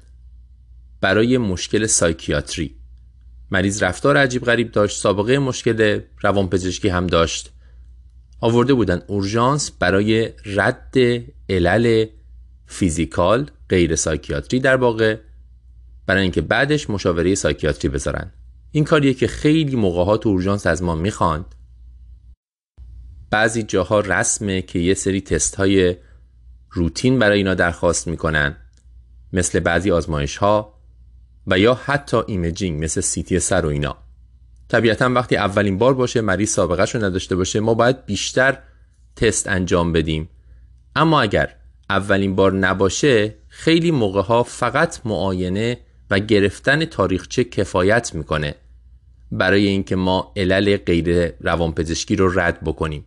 برای 1.01 1.37
مشکل 1.37 1.85
psychiatry. 1.85 2.80
مریض 3.51 3.83
رفتار 3.83 4.17
عجیب 4.17 4.43
غریب 4.43 4.71
داشت 4.71 4.97
سابقه 4.97 5.39
مشکل 5.39 6.01
روانپزشکی 6.21 6.89
هم 6.89 7.07
داشت. 7.07 7.51
آورده 8.39 8.73
بودن 8.73 9.01
اورژانس 9.07 9.71
برای 9.71 10.29
رد 10.45 10.95
علل 11.49 12.05
physical 12.65 13.51
غیر 13.69 13.95
psychiatry 13.95 14.59
در 14.59 14.75
واقع 14.75 15.17
برای 16.05 16.21
اینکه 16.21 16.41
بعدش 16.41 16.89
مشاوره 16.89 17.35
psychiatry 17.35 17.89
بذارن. 17.89 18.31
این 18.71 18.83
کاریه 18.83 19.13
که 19.13 19.27
خیلی 19.27 19.75
موقعات 19.75 20.27
اورژانس 20.27 20.67
از 20.67 20.83
ما 20.83 20.95
می‌خواند. 20.95 21.55
بعضی 23.31 23.63
جاها 23.63 23.99
رسمه 23.99 24.61
که 24.61 24.79
یه 24.79 24.93
سری 24.93 25.21
تست 25.21 25.55
های 25.55 25.95
روتین 26.71 27.19
برای 27.19 27.37
اینا 27.37 27.53
درخواست 27.53 28.07
می‌کنن. 28.07 28.55
مثل 29.33 29.59
بعضی 29.59 29.91
آزمایش 29.91 30.37
ها 30.37 30.80
و 31.47 31.59
یا 31.59 31.73
حتی 31.85 32.17
imaging 32.27 32.83
مثل 32.83 33.01
CT 33.01 33.39
سر 33.39 33.65
و 33.65 33.69
اینا. 33.69 33.97
طبیعتا 34.69 35.09
وقتی 35.09 35.35
اولین 35.35 35.77
بار 35.77 35.93
باشه 35.93 36.21
مریض 36.21 36.49
سابقه 36.49 36.91
رو 36.91 37.05
نداشته 37.05 37.35
باشه 37.35 37.59
ما 37.59 37.73
باید 37.73 38.05
بیشتر 38.05 38.57
تست 39.15 39.47
انجام 39.47 39.93
بدیم. 39.93 40.29
اما 40.95 41.21
اگر 41.21 41.55
اولین 41.89 42.35
بار 42.35 42.53
نباشه 42.53 43.35
خیلی 43.47 43.91
موقع 43.91 44.21
ها 44.21 44.43
فقط 44.43 45.01
معاینه 45.05 45.77
و 46.09 46.19
گرفتن 46.19 46.85
تاریخچه 46.85 47.43
کفایت 47.43 48.15
می‌کنه. 48.15 48.55
برای 49.31 49.67
اینکه 49.67 49.95
ما 49.95 50.33
علل 50.35 50.77
غیر 50.77 51.33
روانپزشکی 51.39 52.15
رو 52.15 52.39
رد 52.39 52.63
بکنیم. 52.63 53.05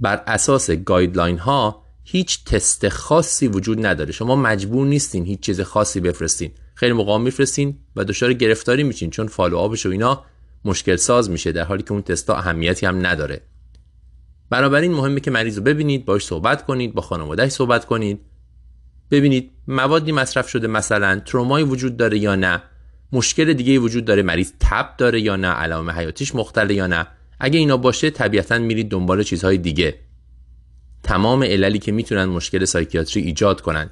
بر 0.00 0.22
اساس 0.26 0.70
guideline 0.70 1.38
ها 1.38 1.82
هیچ 2.04 2.44
تست 2.44 2.88
خاصی 2.88 3.48
وجود 3.48 3.86
نداره. 3.86 4.12
شما 4.12 4.36
مجبور 4.36 4.86
نیستین 4.86 5.24
هیچ 5.24 5.40
چیز 5.40 5.60
خاصی 5.60 6.00
بفرستین. 6.00 6.50
خیلی 6.74 6.92
موقع 6.92 7.18
میفرستین 7.18 7.78
و 7.96 8.04
دچار 8.04 8.32
گرفتاری 8.32 8.82
میشین 8.82 9.10
چون 9.10 9.26
follow 9.26 9.56
up 9.56 9.71
ش 9.71 9.86
و 9.86 9.88
اینا 9.88 10.24
مشکل 10.64 10.96
ساز 10.96 11.30
میشه 11.30 11.52
در 11.52 11.64
حالی 11.64 11.82
که 11.82 11.92
اون 11.92 12.02
تستا 12.02 12.36
اهمیتی 12.36 12.86
هم 12.86 13.06
نداره. 13.06 13.40
بنابراین 14.50 14.92
مهمه 14.92 15.20
که 15.20 15.30
مریض 15.30 15.58
رو 15.58 15.64
ببینید 15.64 16.04
باش 16.04 16.24
صحبت 16.24 16.66
کنید 16.66 16.94
با 16.94 17.02
خانوادهش 17.02 17.52
صحبت 17.52 17.84
کنید. 17.84 18.20
ببینید 19.10 19.50
موادی 19.68 20.12
مصرف 20.12 20.48
شده 20.48 20.66
مثلا 20.66 21.20
ترومای 21.20 21.62
وجود 21.62 21.96
داره 21.96 22.18
یا 22.18 22.34
نه 22.34 22.62
مشکل 23.12 23.52
دیگه 23.52 23.78
وجود 23.78 24.04
داره 24.04 24.22
مریض 24.22 24.52
تب 24.60 24.96
داره 24.98 25.20
یا 25.20 25.36
نه 25.36 25.48
علائم 25.48 25.90
حیاتیش 25.90 26.34
مختله 26.34 26.74
یا 26.74 26.86
نه. 26.86 27.06
اگه 27.40 27.58
اینا 27.58 27.76
باشه 27.76 28.10
طبیعتا 28.10 28.58
میرید 28.58 28.90
دنبال 28.90 29.22
چیزهای 29.22 29.58
دیگه. 29.58 29.94
تمام 31.02 31.42
عللی 31.42 31.78
که 31.78 31.92
می‌تونن 31.92 32.24
مشکل 32.24 32.64
سایکیاتری 32.64 33.22
ایجاد 33.22 33.60
کنن. 33.60 33.90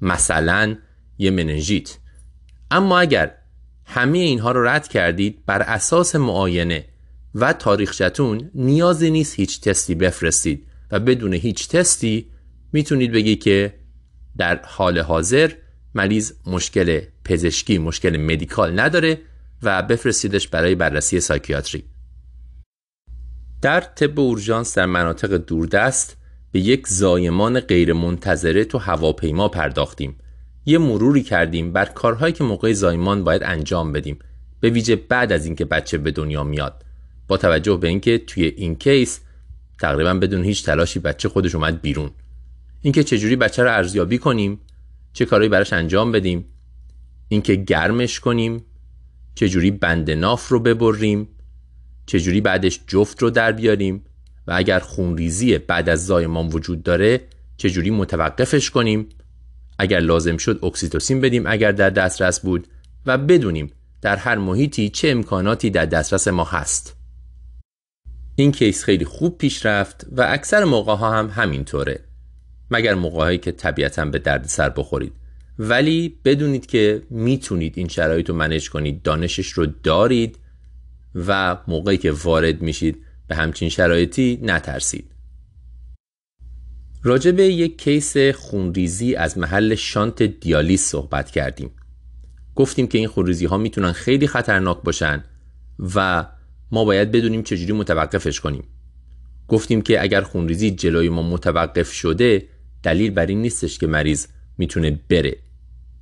مثلا 0.00 0.76
یه 1.18 1.30
مننژیت. 1.30 1.98
اما 2.70 2.98
اگر 2.98 3.34
همه 3.86 4.18
اینها 4.18 4.52
رو 4.52 4.68
رد 4.68 4.88
کردید 4.88 5.46
بر 5.46 5.62
اساس 5.62 6.16
معاینه 6.16 6.84
و 7.34 7.52
تاریخچتون 7.52 8.50
نیازی 8.54 9.10
نیست 9.10 9.34
هیچ 9.34 9.60
تستی 9.60 9.94
بفرستید 9.94 10.66
و 10.90 11.00
بدون 11.00 11.34
هیچ 11.34 11.68
تستی 11.68 12.30
می‌تونید 12.72 13.12
بگی 13.12 13.36
که 13.36 13.74
در 14.36 14.60
حال 14.64 14.98
حاضر 14.98 15.50
مریض 15.94 16.32
مشکل 16.46 17.00
پزشکی 17.24 17.78
مشکل 17.78 18.16
مدیکال 18.16 18.80
نداره 18.80 19.18
و 19.62 19.82
بفرستیدش 19.82 20.48
برای 20.48 20.74
بررسی 20.74 21.20
سایکیاتری. 21.20 21.84
در 23.62 23.80
طب 23.80 24.20
اورژانس 24.20 24.78
در 24.78 24.86
مناطق 24.86 25.36
دوردست 25.36 26.16
به 26.52 26.60
یک 26.60 26.88
زایمان 26.88 27.60
غیرمنتظره 27.60 28.64
تو 28.64 28.78
هواپیما 28.78 29.48
پرداختیم. 29.48 30.16
یه 30.66 30.78
مروری 30.78 31.22
کردیم 31.22 31.72
بر 31.72 31.84
کارهایی 31.84 32.32
که 32.32 32.44
موقع 32.44 32.72
زایمان 32.72 33.24
باید 33.24 33.42
انجام 33.44 33.92
بدیم 33.92 34.18
به 34.60 34.70
ویژه 34.70 34.96
بعد 34.96 35.32
از 35.32 35.46
اینکه 35.46 35.64
بچه 35.64 35.98
به 35.98 36.10
دنیا 36.10 36.44
میاد. 36.44 36.84
با 37.28 37.36
توجه 37.36 37.76
به 37.76 37.88
اینکه 37.88 38.18
توی 38.18 38.44
این 38.44 38.74
کیس 38.74 39.20
تقریبا 39.80 40.14
بدون 40.14 40.44
هیچ 40.44 40.64
تلاشی 40.64 40.98
بچه 40.98 41.28
خودش 41.28 41.54
اومد 41.54 41.80
بیرون. 41.80 42.10
اینکه 42.82 43.04
چجوری 43.04 43.36
بچه 43.36 43.62
رو 43.62 43.72
ارزیابی 43.72 44.18
کنیم 44.18 44.60
چه 45.12 45.24
کارهایی 45.24 45.48
براش 45.48 45.72
انجام 45.72 46.12
بدیم 46.12 46.44
اینکه 47.28 47.54
گرمش 47.54 48.20
کنیم 48.20 48.64
چجوری 49.34 49.70
بند 49.70 50.10
ناف 50.10 50.48
رو 50.48 50.60
ببریم 50.60 51.28
چجوری 52.06 52.40
بعدش 52.40 52.80
جفت 52.86 53.22
رو 53.22 53.30
در 53.30 53.52
بیاریم 53.52 54.04
و 54.46 54.52
اگر 54.56 54.78
خونریزی 54.78 55.58
بعد 55.58 55.88
از 55.88 56.06
زایمان 56.06 56.46
وجود 56.46 56.82
داره 56.82 57.20
چجوری 57.56 57.90
متوقفش 57.90 58.70
کنیم. 58.70 59.08
اگر 59.78 60.00
لازم 60.00 60.36
شد 60.36 60.64
اکسیتوسین 60.64 61.20
بدیم 61.20 61.46
اگر 61.46 61.72
در 61.72 61.90
دسترس 61.90 62.40
بود 62.40 62.66
و 63.06 63.18
بدونیم 63.18 63.72
در 64.02 64.16
هر 64.16 64.38
محیطی 64.38 64.88
چه 64.88 65.08
امکاناتی 65.08 65.70
در 65.70 65.86
دسترس 65.86 66.28
ما 66.28 66.44
هست. 66.44 66.96
این 68.36 68.52
کیس 68.52 68.84
خیلی 68.84 69.04
خوب 69.04 69.38
پیش 69.38 69.66
رفت 69.66 70.06
و 70.12 70.26
اکثر 70.28 70.64
موقع 70.64 70.94
ها 70.94 71.10
هم 71.10 71.30
همینطوره. 71.30 72.00
مگر 72.70 72.94
موقعهایی 72.94 73.38
که 73.38 73.52
طبیعتا 73.52 74.04
به 74.04 74.18
درد 74.18 74.44
سر 74.44 74.68
بخورید. 74.68 75.12
ولی 75.58 76.18
بدونید 76.24 76.66
که 76.66 77.02
می‌تونید 77.10 77.78
این 77.78 77.88
شرایط 77.88 78.28
رو 78.28 78.34
منج 78.34 78.70
کنید 78.70 79.02
دانشش 79.02 79.48
رو 79.48 79.66
دارید 79.66 80.38
و 81.14 81.56
موقعی 81.68 81.96
که 81.96 82.12
وارد 82.12 82.62
میشید 82.62 82.98
به 83.28 83.34
همچین 83.34 83.68
شرایطی 83.68 84.40
نترسید. 84.42 85.13
راجع 87.06 87.30
به 87.30 87.44
یک 87.44 87.78
کیس 87.78 88.16
خونریزی 88.16 89.14
از 89.14 89.38
محل 89.38 89.74
شانت 89.74 90.22
دیالیز 90.22 90.80
صحبت 90.80 91.30
کردیم. 91.30 91.70
گفتیم 92.54 92.86
که 92.86 92.98
این 92.98 93.08
خونریزی 93.08 93.46
ها 93.46 93.58
می‌تونن 93.58 93.92
خیلی 93.92 94.26
خطرناک 94.26 94.82
باشن 94.82 95.24
و 95.94 96.26
ما 96.70 96.84
باید 96.84 97.12
بدونیم 97.12 97.42
چجوری 97.42 97.72
متوقفش 97.72 98.40
کنیم. 98.40 98.64
گفتیم 99.48 99.82
که 99.82 100.02
اگر 100.02 100.20
خونریزی 100.20 100.70
جلوی 100.70 101.08
ما 101.08 101.22
متوقف 101.22 101.92
شده 101.92 102.48
دلیل 102.82 103.10
بر 103.10 103.26
این 103.26 103.42
نیستش 103.42 103.78
که 103.78 103.86
مریض 103.86 104.26
می‌تونه 104.58 105.00
بره. 105.08 105.36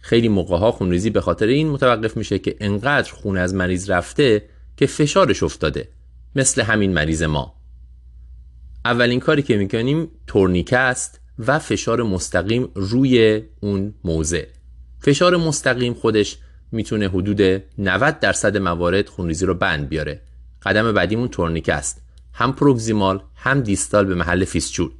خیلی 0.00 0.28
موقع 0.28 0.56
ها 0.56 0.72
خونریزی 0.72 1.10
به 1.10 1.20
خاطر 1.20 1.46
این 1.46 1.68
متوقف 1.68 2.16
میشه 2.16 2.38
که 2.38 2.56
انقدر 2.60 3.12
خون 3.12 3.38
از 3.38 3.54
مریض 3.54 3.90
رفته 3.90 4.42
که 4.76 4.86
فشارش 4.86 5.42
افتاده 5.42 5.88
مثل 6.36 6.62
همین 6.62 6.92
مریض 6.92 7.22
ما. 7.22 7.61
اولین 8.84 9.20
کاری 9.20 9.42
که 9.42 9.56
می‌کنیم 9.56 10.08
تورنیکه 10.26 10.78
است 10.78 11.20
و 11.38 11.58
فشار 11.58 12.02
مستقیم 12.02 12.68
روی 12.74 13.42
اون 13.60 13.94
موضع. 14.04 14.44
فشار 15.00 15.36
مستقیم 15.36 15.94
خودش 15.94 16.38
می‌تونه 16.72 17.08
حدود 17.08 17.62
90 17.78 18.20
درصد 18.20 18.56
موارد 18.56 19.08
خونریزی 19.08 19.46
رو 19.46 19.54
بند 19.54 19.88
بیاره. 19.88 20.20
قدم 20.62 20.92
بعدیمون 20.92 21.28
تورنیکه 21.28 21.74
است. 21.74 22.02
هم 22.32 22.52
proximal 22.52 23.22
هم 23.36 23.60
distal 23.60 24.04
به 24.04 24.14
محل 24.14 24.44
فیسچول 24.44 24.90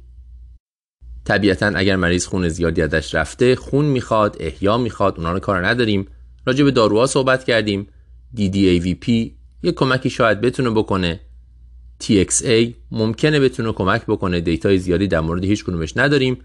طبیعتا 1.25 1.65
اگر 1.75 1.95
مریض 1.95 2.25
خون 2.25 2.49
زیادی 2.49 2.81
ازش 2.81 3.15
رفته 3.15 3.55
خون 3.55 3.85
می‌خواد 3.85 4.37
احیا 4.39 4.77
می‌خواد 4.77 5.17
اونا 5.17 5.31
رو 5.31 5.39
کار 5.39 5.67
نداریم. 5.67 6.07
راجع 6.45 6.63
به 6.63 6.71
داروها 6.71 7.05
صحبت 7.05 7.43
کردیم. 7.43 7.87
DDAVP 8.37 9.09
یه 9.63 9.71
کمکی 9.75 10.09
شاید 10.09 10.41
بتونه 10.41 10.69
بکنه. 10.69 11.19
TXA 12.03 12.73
ممکنه 12.91 13.39
بتونه 13.39 13.71
کمک 13.71 14.05
بکنه 14.05 14.41
data 14.41 14.70
ی 14.70 14.77
زیادی 14.77 15.07
در 15.07 15.19
مورد 15.19 15.43
هیچ 15.43 15.63
کدومش 15.63 15.97
نداریم 15.97 16.37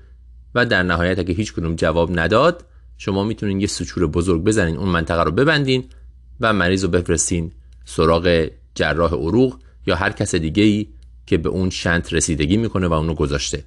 و 0.54 0.66
در 0.66 0.82
نهایت 0.82 1.18
اگه 1.18 1.34
هیچ 1.34 1.52
کدوم 1.52 1.74
جواب 1.74 2.18
نداد 2.20 2.64
شما 2.98 3.24
می‌تونین 3.24 3.60
یه 3.60 3.66
suture 3.66 4.06
بزرگ 4.06 4.44
بزنین 4.44 4.76
اون 4.76 4.88
منطقه 4.88 5.22
رو 5.22 5.30
ببندین 5.30 5.84
و 6.40 6.52
مریض 6.52 6.84
رو 6.84 6.90
بفرستین 6.90 7.52
سراغ 7.84 8.48
جراح 8.74 9.12
عروق 9.12 9.58
یا 9.86 9.96
هر 9.96 10.12
کس 10.12 10.34
دیگه 10.34 10.62
ای 10.62 10.86
که 11.26 11.38
به 11.38 11.48
اون 11.48 11.70
shunt 11.70 12.12
رسیدگی 12.12 12.56
می‌کنه 12.56 12.86
و 12.86 12.92
اونو 12.92 13.14
گذاشته. 13.14 13.64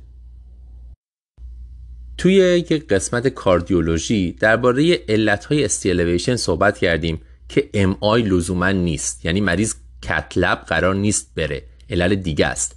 توی 2.17 2.33
یک 2.33 2.87
قسمت 2.87 3.27
کاردیولوژی 3.27 4.31
درباره 4.31 4.99
علتهای 5.09 5.65
ST 5.65 5.78
elevation 5.78 6.35
صحبت 6.35 6.77
کردیم 6.77 7.21
که 7.49 7.69
MI 7.73 8.21
لزوما 8.21 8.71
نیست. 8.71 9.25
یعنی 9.25 9.41
مریض 9.41 9.75
cath 10.01 10.33
lab 10.33 10.57
قرار 10.57 10.95
نیست 10.95 11.31
بره. 11.35 11.70
علل 11.91 12.15
دیگه 12.15 12.45
است. 12.45 12.75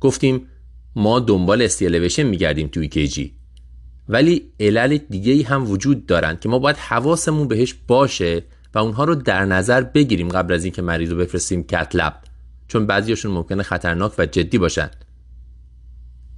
گفتیم 0.00 0.46
ما 0.96 1.20
دنبال 1.20 1.62
ST 1.62 1.73
elevation 1.73 2.22
میگردیم 2.22 2.68
توی 2.68 2.88
EKG 2.88 3.34
ولی 4.08 4.52
علل 4.60 4.96
دیگه 4.96 5.32
ای 5.32 5.42
هم 5.42 5.70
وجود 5.70 6.06
دارن 6.06 6.36
که 6.36 6.48
ما 6.48 6.58
باید 6.58 6.76
حواسمون 6.76 7.48
بهش 7.48 7.74
باشه 7.86 8.42
و 8.74 8.78
اونها 8.78 9.04
رو 9.04 9.14
در 9.14 9.44
نظر 9.44 9.82
بگیریم 9.82 10.28
قبل 10.28 10.54
از 10.54 10.64
اینکه 10.64 10.82
مریض 10.82 11.10
رو 11.10 11.16
بفرستیم 11.16 11.62
cath 11.62 11.92
lab 11.92 12.14
چون 12.68 12.86
بعضیاشون 12.86 13.32
ممکنه 13.32 13.62
خطرناک 13.62 14.12
و 14.18 14.26
جدی 14.26 14.58
باشن. 14.58 14.90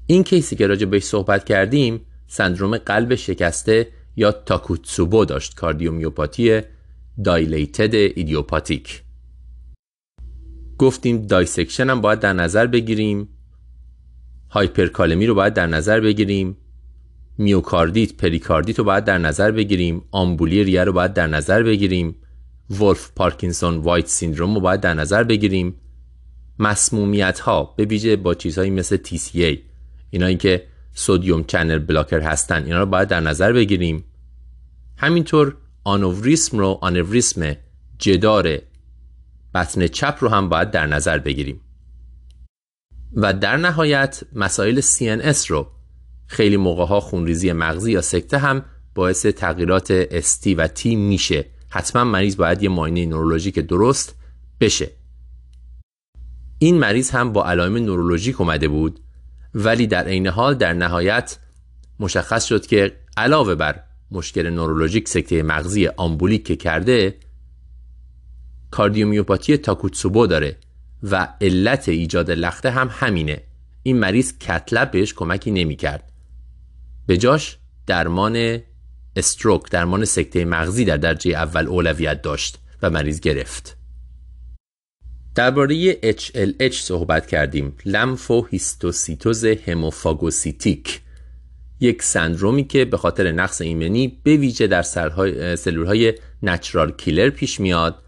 این 0.06 0.24
case 0.24 0.50
ی 0.50 0.56
که 0.56 0.66
راجع 0.66 0.86
بهش 0.86 1.02
صحبت 1.02 1.44
کردیم 1.44 2.00
سندروم 2.26 2.76
قلب 2.76 3.14
شکسته 3.14 3.88
یا 4.16 4.32
تاکوتسوبو 4.32 5.24
داشت 5.24 5.54
کاردیومیوپاتی 5.54 6.60
dilated 7.24 7.94
ایدیوپاتیک. 7.94 9.02
گفتیم 10.82 11.22
dissection 11.22 11.90
هم 11.90 12.00
باید 12.00 12.20
در 12.20 12.32
نظر 12.32 12.66
بگیریم. 12.66 13.28
هایپرکالمی 14.50 15.26
رو 15.26 15.34
باید 15.34 15.54
در 15.54 15.66
نظر 15.66 16.00
بگیریم. 16.00 16.56
میوکاردیت 17.38 18.14
پریکاردیت 18.14 18.78
رو 18.78 18.84
باید 18.84 19.04
در 19.04 19.18
نظر 19.18 19.50
بگیریم. 19.50 20.04
آمبولی 20.10 20.64
ریه 20.64 20.84
رو 20.84 20.92
باید 20.92 21.14
در 21.14 21.26
نظر 21.26 21.62
بگیریم. 21.62 22.16
Wolff-Parkinson-White 22.70 24.06
syndrome 24.06 24.54
رو 24.54 24.60
باید 24.60 24.80
در 24.80 24.94
نظر 24.94 25.24
بگیریم. 25.24 25.74
مسمومیت 26.58 27.40
ها 27.40 27.74
به 27.76 27.84
ویژه 27.84 28.16
با 28.16 28.34
چیزهایی 28.34 28.70
مثل 28.70 28.96
TCA 28.96 29.58
اینایی 30.10 30.36
که 30.36 30.66
sodium 30.94 31.44
channel 31.44 31.78
blocker 31.78 32.20
هستن 32.20 32.64
اینا 32.64 32.78
رو 32.78 32.86
باید 32.86 33.08
در 33.08 33.20
نظر 33.20 33.52
بگیریم. 33.52 34.04
همینطور 34.96 35.56
آنوریسم 35.84 36.58
رو 36.58 36.78
آنوریسم 36.80 37.56
جدار 37.98 38.58
بطن 39.54 39.86
چپ 39.86 40.16
رو 40.20 40.28
هم 40.28 40.48
باید 40.48 40.70
در 40.70 40.86
نظر 40.86 41.18
بگیریم. 41.18 41.60
و 43.14 43.32
در 43.32 43.56
نهایت 43.56 44.20
مسائل 44.32 44.80
CNS 44.80 45.46
رو 45.46 45.70
خیلی 46.26 46.56
موقع 46.56 46.84
ها 46.84 47.00
خونریزی 47.00 47.52
مغزی 47.52 47.92
یا 47.92 48.00
سکته 48.00 48.38
هم 48.38 48.64
باعث 48.94 49.26
تغییرات 49.26 50.20
ST 50.20 50.46
و 50.56 50.68
T 50.68 50.86
میشه. 50.86 51.44
حتما 51.68 52.04
مریض 52.04 52.36
باید 52.36 52.62
یه 52.62 52.68
معاینه 52.68 53.06
نورولوژیک 53.06 53.58
درست 53.58 54.14
بشه. 54.60 54.90
این 56.58 56.78
مریض 56.78 57.10
هم 57.10 57.32
با 57.32 57.44
علائم 57.44 57.76
نورولوژیک 57.76 58.40
اومده 58.40 58.68
بود 58.68 59.00
ولی 59.54 59.86
در 59.86 60.04
عین 60.04 60.26
حال 60.26 60.54
در 60.54 60.72
نهایت 60.72 61.38
مشخص 62.00 62.44
شد 62.44 62.66
که 62.66 62.96
علاوه 63.16 63.54
بر 63.54 63.82
مشکل 64.10 64.50
نورولوژیک 64.50 65.08
سکته 65.08 65.42
مغزی 65.42 65.86
آمبولیک 65.86 66.46
که 66.46 66.56
کرده 66.56 67.14
کاردیومیوپاتی 68.72 69.56
تاکوتسوبو 69.56 70.26
داره 70.26 70.56
و 71.02 71.28
علت 71.40 71.88
ایجاد 71.88 72.30
لخته 72.30 72.70
هم 72.70 72.88
همینه. 72.92 73.42
این 73.82 73.98
مریض 73.98 74.38
کتلب 74.38 74.90
بهش 74.90 75.14
کمکی 75.14 75.50
نمی‌کرد. 75.50 76.12
به 77.06 77.16
جاش 77.16 77.58
درمان 77.86 78.58
استروک 79.16 79.70
درمان 79.70 80.04
سکته 80.04 80.44
مغزی 80.44 80.84
در 80.84 80.96
درجه 80.96 81.30
اول 81.30 81.66
اولویت 81.66 82.22
داشت 82.22 82.58
و 82.82 82.90
مریض 82.90 83.20
گرفت. 83.20 83.76
درباره 85.34 85.92
HLH 86.12 86.74
صحبت 86.74 87.26
کردیم. 87.26 87.76
لمفو 87.84 88.46
هیستوسیتوز 88.50 89.44
هموفاگوسیتیک. 89.44 91.00
یک 91.80 92.02
سندرومی 92.02 92.64
که 92.64 92.84
به 92.84 92.96
خاطر 92.96 93.32
نقص 93.32 93.60
ایمنی 93.60 94.20
به 94.22 94.36
ویژه 94.36 94.66
در 94.66 94.82
سلول 94.82 95.86
های 95.86 96.14
natural 96.42 96.92
killer 96.92 97.30
پیش 97.30 97.60
میاد 97.60 98.01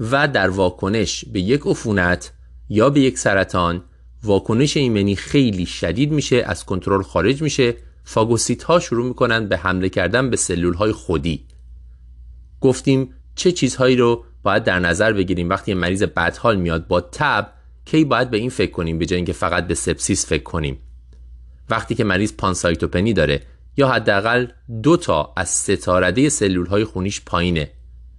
و 0.00 0.28
در 0.28 0.50
واکنش 0.50 1.24
به 1.24 1.40
یک 1.40 1.62
عفونت 1.66 2.32
یا 2.68 2.90
به 2.90 3.00
یک 3.00 3.18
سرطان 3.18 3.82
واکنش 4.22 4.76
ایمنی 4.76 5.16
خیلی 5.16 5.66
شدید 5.66 6.12
میشه 6.12 6.42
از 6.46 6.64
کنترل 6.64 7.02
خارج 7.02 7.42
میشه. 7.42 7.74
فاگوسیت 8.04 8.62
ها 8.62 8.80
شروع 8.80 9.06
می‌کنن 9.06 9.48
به 9.48 9.56
حمله 9.56 9.88
کردن 9.88 10.30
به 10.30 10.36
سلول 10.36 10.74
های 10.74 10.92
خودی. 10.92 11.46
گفتیم 12.60 13.14
چه 13.34 13.52
چیزهایی 13.52 13.96
رو 13.96 14.24
باید 14.42 14.64
در 14.64 14.78
نظر 14.78 15.12
بگیریم 15.12 15.48
وقتی 15.48 15.74
مریض 15.74 16.02
بدحال 16.02 16.56
میاد 16.56 16.86
با 16.86 17.00
تب 17.00 17.52
کی 17.84 18.04
باید 18.04 18.30
به 18.30 18.36
این 18.36 18.50
فکر 18.50 18.70
کنیم 18.70 18.98
به 18.98 19.06
جای 19.06 19.16
اینکه 19.16 19.32
فقط 19.32 19.66
به 19.66 19.74
سپسیس 19.74 20.26
فکر 20.26 20.42
کنیم. 20.42 20.78
وقتی 21.70 21.94
که 21.94 22.04
مریض 22.04 22.32
پانسایتوپنی 22.32 23.12
داره 23.12 23.42
یا 23.76 23.88
حداقل 23.88 24.46
دو 24.82 24.96
تا 24.96 25.32
از 25.36 25.48
ستارده 25.48 26.28
سلول 26.28 26.66
های 26.66 26.84
خونیش 26.84 27.20
پایینه. 27.26 27.70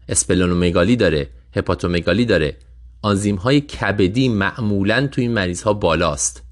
اسپلونومگالی 0.09 0.95
داره. 0.95 1.29
هپاتومگالی 1.56 2.25
داره. 2.25 2.58
آنزیم 3.01 3.35
های 3.35 3.61
کبدی 3.61 4.30
معمولا 4.30 5.08
توی 5.08 5.24
این 5.24 5.34
مریض 5.34 5.61
ها 5.61 5.74
بالاست. 5.74 6.43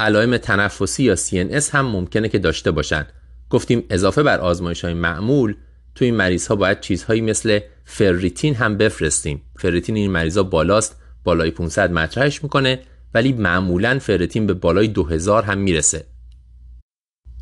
علائم 0.00 0.36
تنفسی 0.36 1.02
یا 1.02 1.16
CNS 1.16 1.70
هم 1.70 1.86
ممکنه 1.86 2.28
که 2.28 2.38
داشته 2.38 2.70
باشن. 2.70 3.06
گفتیم 3.50 3.84
اضافه 3.90 4.22
بر 4.22 4.38
آزمایش 4.38 4.84
های 4.84 4.94
معمول 4.94 5.54
توی 5.94 6.06
این 6.06 6.16
مریض 6.16 6.46
ها 6.46 6.56
باید 6.56 6.80
چیزهایی 6.80 7.20
مثل 7.20 7.60
فریتین 7.84 8.54
هم 8.54 8.76
بفرستیم. 8.76 9.42
فریتین 9.56 9.96
این 9.96 10.10
مریض 10.10 10.36
ها 10.36 10.42
بالاست 10.42 10.96
بالای 11.24 11.50
500 11.50 11.92
مطرحش 11.92 12.42
می‌کنه 12.42 12.80
ولی 13.14 13.32
معمولا 13.32 13.98
فریتین 13.98 14.46
به 14.46 14.54
بالای 14.54 14.88
2000 14.88 15.44
هم 15.44 15.58
می‌رسه. 15.58 16.04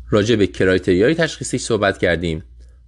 راجع 0.09 0.35
به 0.35 0.47
criteria 0.47 1.07
ی 1.07 1.15
تشخیصی 1.15 1.57
صحبت 1.57 1.97
کردیم. 1.97 2.43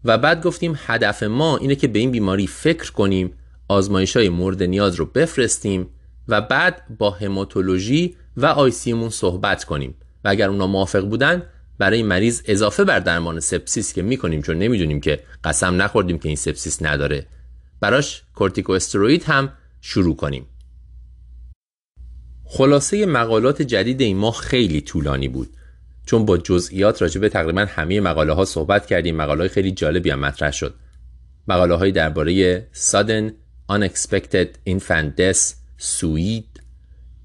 و 0.06 0.18
بعد 0.18 0.44
گفتیم 0.44 0.80
هدف 0.86 1.24
ما 1.24 1.58
اینه 1.58 1.76
که 1.76 1.88
به 1.88 2.00
این 2.00 2.12
بیماری 2.12 2.48
فکر 2.48 2.92
کنیم 2.92 3.34
آزمایش 3.68 4.18
های 4.18 4.30
مورد 4.30 4.64
نیاز 4.64 4.96
رو 4.96 5.06
بفرستیم 5.06 5.88
و 6.28 6.42
بعد 6.42 6.98
با 6.98 7.12
هماتولوژی 7.12 8.16
و 8.38 8.46
ICU 8.46 8.78
مون 8.78 9.10
صحبت 9.10 9.64
کنیم. 9.64 9.96
و 10.24 10.30
اگر 10.30 10.50
اونا 10.50 10.68
موافق 10.68 11.06
بودن 11.06 11.44
برای 11.78 12.04
مریض 12.04 12.42
اضافه 12.46 12.84
بر 12.84 13.00
درمان 13.00 13.40
سپسیس 13.40 13.94
که 13.94 14.02
می‌کنیم 14.02 14.42
چون 14.42 14.58
نمی‌دونیم 14.58 15.02
که 15.02 15.24
قسم 15.44 15.82
نخوردیم 15.82 16.20
که 16.20 16.28
این 16.28 16.36
سپسیس 16.36 16.82
نداره. 16.82 17.26
براش 17.80 18.24
کورتیکوستروید 18.36 19.24
هم 19.24 19.54
شروع 19.82 20.16
کنیم. 20.16 20.46
خلاصه 22.46 23.06
مقالات 23.06 23.62
جدید 23.62 24.02
این 24.02 24.18
ماه 24.18 24.34
خیلی 24.34 24.82
طولانی 24.82 25.28
بود. 25.28 25.50
چون 26.12 26.26
با 26.26 26.38
جزئیات 26.38 27.02
راجع 27.02 27.22
به 27.22 27.30
تقریبا 27.30 27.66
همه 27.70 28.00
مقاله 28.00 28.34
ها 28.34 28.46
صحبت 28.46 28.86
کردیم 28.86 29.16
مقاله 29.16 29.40
های 29.40 29.50
خیلی 29.50 29.72
جالبی 29.72 30.10
هم 30.10 30.20
مطرح 30.20 30.52
شد. 30.52 30.76
مقاله 31.48 31.76
های 31.76 31.92
درباره 31.92 32.68
sudden 32.74 33.32
unexpected 33.72 34.70
infant 34.70 35.18
death 35.18 35.54
سوید 35.78 36.64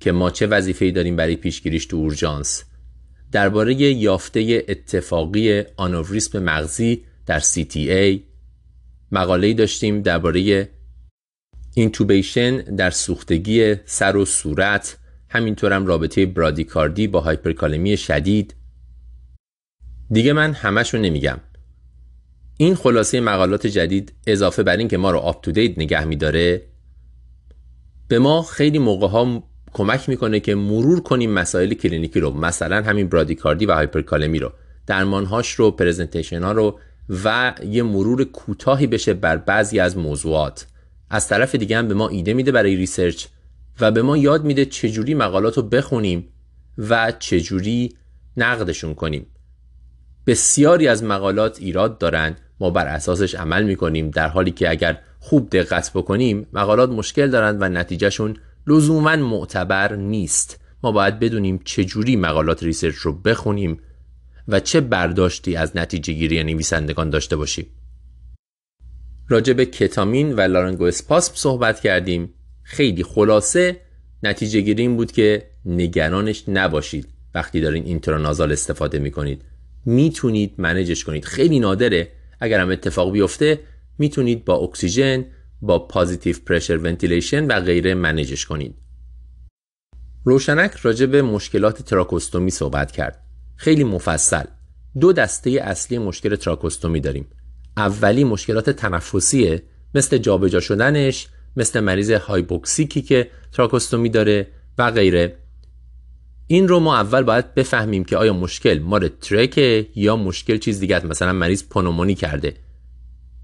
که 0.00 0.12
ما 0.12 0.30
چه 0.30 0.46
وظیفه‌ای 0.46 0.90
داریم 0.90 1.16
برای 1.16 1.36
پیشگیریش 1.36 1.86
تو 1.86 1.96
اورژانس. 1.96 2.64
درباره 3.32 3.74
یافته 3.74 4.64
اتفاقی 4.68 5.62
آنوریسم 5.76 6.38
مغزی 6.38 7.04
در 7.26 7.40
CTA 7.40 8.20
مقاله‌ای 9.12 9.54
داشتیم 9.54 10.02
درباره 10.02 10.68
intubation 11.74 12.56
در 12.56 12.90
سوختگی 12.90 13.74
سر 13.84 14.16
و 14.16 14.24
صورت. 14.24 14.98
همینطورم 15.28 15.86
رابطه 15.86 16.26
برادیکاردی 16.26 17.06
با 17.06 17.20
هایپرکالمی 17.20 17.96
شدید. 17.96 18.54
دیگه 20.10 20.32
من 20.32 20.52
همش 20.52 20.94
رو 20.94 21.00
نمیگم. 21.00 21.40
این 22.56 22.74
خلاصه 22.74 23.20
مقالات 23.20 23.66
جدید 23.66 24.12
اضافه 24.26 24.62
بر 24.62 24.76
این 24.76 24.88
که 24.88 24.96
ما 24.96 25.10
رو 25.10 25.18
up 25.18 25.42
to 25.42 25.52
date 25.52 25.78
نگه 25.78 26.04
میداره 26.04 26.62
به 28.08 28.18
ما 28.18 28.42
خیلی 28.42 28.78
موقع 28.78 29.08
ها 29.08 29.42
کمک 29.72 30.08
می‌کنه 30.08 30.40
که 30.40 30.54
مرور 30.54 31.00
کنیم 31.00 31.30
مسائل 31.30 31.74
کلینیکی 31.74 32.20
رو 32.20 32.30
مثلا 32.30 32.82
همین 32.82 33.08
برادیکاردی 33.08 33.66
و 33.66 33.72
هایپرکالمی 33.74 34.38
رو 34.38 34.52
درمانهاش 34.86 35.52
رو 35.52 35.70
presentation 35.70 36.42
ها 36.42 36.52
رو 36.52 36.80
و 37.24 37.54
یه 37.64 37.82
مرور 37.82 38.24
کوتاهی 38.24 38.86
بشه 38.86 39.14
بر 39.14 39.36
بعضی 39.36 39.80
از 39.80 39.96
موضوعات. 39.96 40.66
از 41.10 41.28
طرف 41.28 41.54
دیگه 41.54 41.78
هم 41.78 41.88
به 41.88 41.94
ما 41.94 42.08
ایده 42.08 42.34
میده 42.34 42.52
برای 42.52 42.76
research 42.76 43.26
و 43.80 43.90
به 43.90 44.02
ما 44.02 44.16
یاد 44.16 44.44
میده 44.44 44.64
چجوری 44.64 45.14
مقالات 45.14 45.56
رو 45.56 45.62
بخونیم 45.62 46.28
و 46.78 47.12
چجوری 47.18 47.96
نقدشون 48.36 48.94
کنیم. 48.94 49.26
بسیاری 50.26 50.88
از 50.88 51.04
مقالات 51.04 51.58
ایراد 51.60 51.98
دارن 51.98 52.36
ما 52.60 52.70
بر 52.70 52.86
اساسش 52.86 53.34
عمل 53.34 53.64
می‌کنیم 53.64 54.10
در 54.10 54.28
حالی 54.28 54.50
که 54.50 54.70
اگر 54.70 54.98
خوب 55.20 55.50
دقت 55.50 55.90
بکنیم 55.94 56.46
مقالات 56.52 56.90
مشکل 56.90 57.30
دارند 57.30 57.62
و 57.62 57.68
نتیجهشون 57.68 58.36
لزوما 58.66 59.16
معتبر 59.16 59.96
نیست. 59.96 60.60
ما 60.82 60.92
باید 60.92 61.18
بدونیم 61.18 61.60
چجوری 61.64 62.16
مقالات 62.16 62.62
research 62.62 62.94
رو 62.94 63.12
بخونیم 63.12 63.80
و 64.48 64.60
چه 64.60 64.80
برداشتی 64.80 65.56
از 65.56 65.76
نتیجه 65.76 66.12
گیری 66.12 66.44
نویسندگان 66.44 67.10
داشته 67.10 67.36
باشیم. 67.36 67.66
راجع 69.28 69.52
به 69.52 69.66
کتامین 69.66 70.32
و 70.32 70.40
laryngospasm 70.40 71.32
صحبت 71.34 71.80
کردیم. 71.80 72.34
خیلی 72.62 73.04
خلاصه 73.04 73.80
نتیجه 74.22 74.60
گیری 74.60 74.82
این 74.82 74.96
بود 74.96 75.12
که 75.12 75.50
نگرانش 75.64 76.44
نباشید. 76.48 77.08
وقتی 77.34 77.60
دارین 77.60 77.84
intranasal 77.84 78.52
استفاده 78.52 78.98
می‌کنید. 78.98 79.42
می‌تونید 79.86 80.54
manage 80.58 80.93
ش 80.93 81.04
کنید. 81.04 81.24
خیلی 81.24 81.58
نادره. 81.58 82.12
اگر 82.40 82.60
هم 82.60 82.70
اتفاق 82.70 83.12
بیفته 83.12 83.60
می‌تونید 83.98 84.44
با 84.44 84.54
اکسیژن 84.54 85.24
با 85.60 85.78
positive 85.78 86.36
pressure 86.46 86.76
ventilation 86.76 87.46
و 87.46 87.60
غیره 87.60 87.94
manage 87.94 88.33
ش 88.33 88.46
کنید. 88.46 88.74
روشنک 90.24 90.72
راجع 90.72 91.06
به 91.06 91.22
مشکلات 91.22 91.82
تراکوستومی 91.82 92.50
صحبت 92.50 92.92
کرد. 92.92 93.22
خیلی 93.56 93.84
مفصل. 93.84 94.44
دو 95.00 95.12
دسته 95.12 95.50
اصلی 95.50 95.98
مشکل 95.98 96.36
تراکوستومی 96.36 97.00
داریم. 97.00 97.26
اولی 97.76 98.24
مشکلات 98.24 98.70
تنفسیه. 98.70 99.62
مثل 99.94 100.18
جابجا 100.18 100.60
شدنش 100.60 101.28
مثل 101.56 101.80
مریض 101.80 102.10
هایبوکسیکی 102.10 103.02
که 103.02 103.30
تراکوستومی 103.52 104.08
داره 104.08 104.46
و 104.78 104.90
غیره. 104.90 105.36
این 106.46 106.68
رو 106.68 106.80
ما 106.80 106.96
اول 106.96 107.22
باید 107.22 107.54
بفهمیم 107.54 108.04
که 108.04 108.16
آیا 108.16 108.32
مشکل 108.32 108.78
مار 108.78 109.08
ترکه 109.08 109.86
یا 109.94 110.16
مشکل 110.16 110.58
چیز 110.58 110.80
دیگه 110.80 111.06
مثلا 111.06 111.32
مریض 111.32 111.62
پنومونی 111.62 112.14
کرده. 112.14 112.56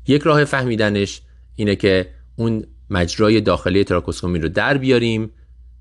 یک 0.07 0.23
راه 0.23 0.45
فهمیدنش 0.45 1.21
اینه 1.57 1.77
که 1.77 2.11
اون 2.37 2.65
مجرای 2.91 3.41
داخلی 3.41 3.85
تراکوسکومی 3.85 4.39
رو 4.39 4.49
در 4.49 4.79
بیاریم 4.79 5.31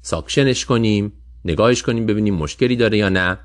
ساکشنش 0.02 0.66
کنیم 0.66 1.14
نگاهش 1.46 1.82
کنیم 1.82 2.06
ببینیم 2.06 2.36
مشکلی 2.36 2.76
داره 2.76 2.98
یا 2.98 3.10
نه. 3.10 3.38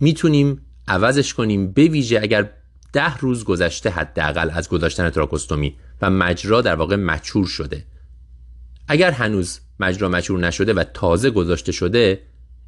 می‌تونیم 0.00 0.60
عوضش 0.88 1.34
کنیم 1.34 1.72
به 1.72 1.82
ویژه 1.82 2.20
اگر 2.22 2.50
ده 2.92 3.16
روز 3.16 3.44
گذشته 3.44 3.90
حداقل 3.90 4.50
از 4.52 4.68
گذاشتن 4.68 5.10
تراکوستومی 5.10 5.76
و 6.02 6.10
مجرا 6.10 6.60
در 6.60 6.74
واقع 6.74 6.96
مچور 6.96 7.46
شده. 7.46 7.84
اگر 8.88 9.10
هنوز 9.10 9.60
مجرا 9.80 10.08
مچور 10.08 10.40
نشده 10.40 10.72
و 10.72 10.84
تازه 10.84 11.30
گذاشته 11.30 11.72
شده 11.72 12.22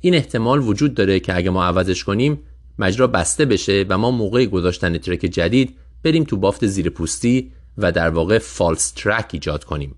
این 0.04 0.14
احتمال 0.14 0.60
وجود 0.60 0.94
داره 0.94 1.20
که 1.20 1.36
اگه 1.36 1.50
ما 1.50 1.64
عوضش 1.64 2.04
کنیم 2.04 2.38
مجرا 2.78 3.06
بسته 3.06 3.44
بشه 3.44 3.84
و 3.88 3.98
ما 3.98 4.10
موقع 4.10 4.46
گذاشتن 4.46 4.98
ترک 4.98 5.20
جدید 5.20 5.74
بریم 6.02 6.24
تو 6.24 6.36
بافت 6.36 6.66
زیر 6.66 6.90
پوستی 6.90 7.52
و 7.78 7.92
در 7.92 8.08
واقع 8.08 8.38
فالس 8.38 8.90
ترک 8.90 9.30
ایجاد 9.32 9.64
کنیم. 9.64 9.94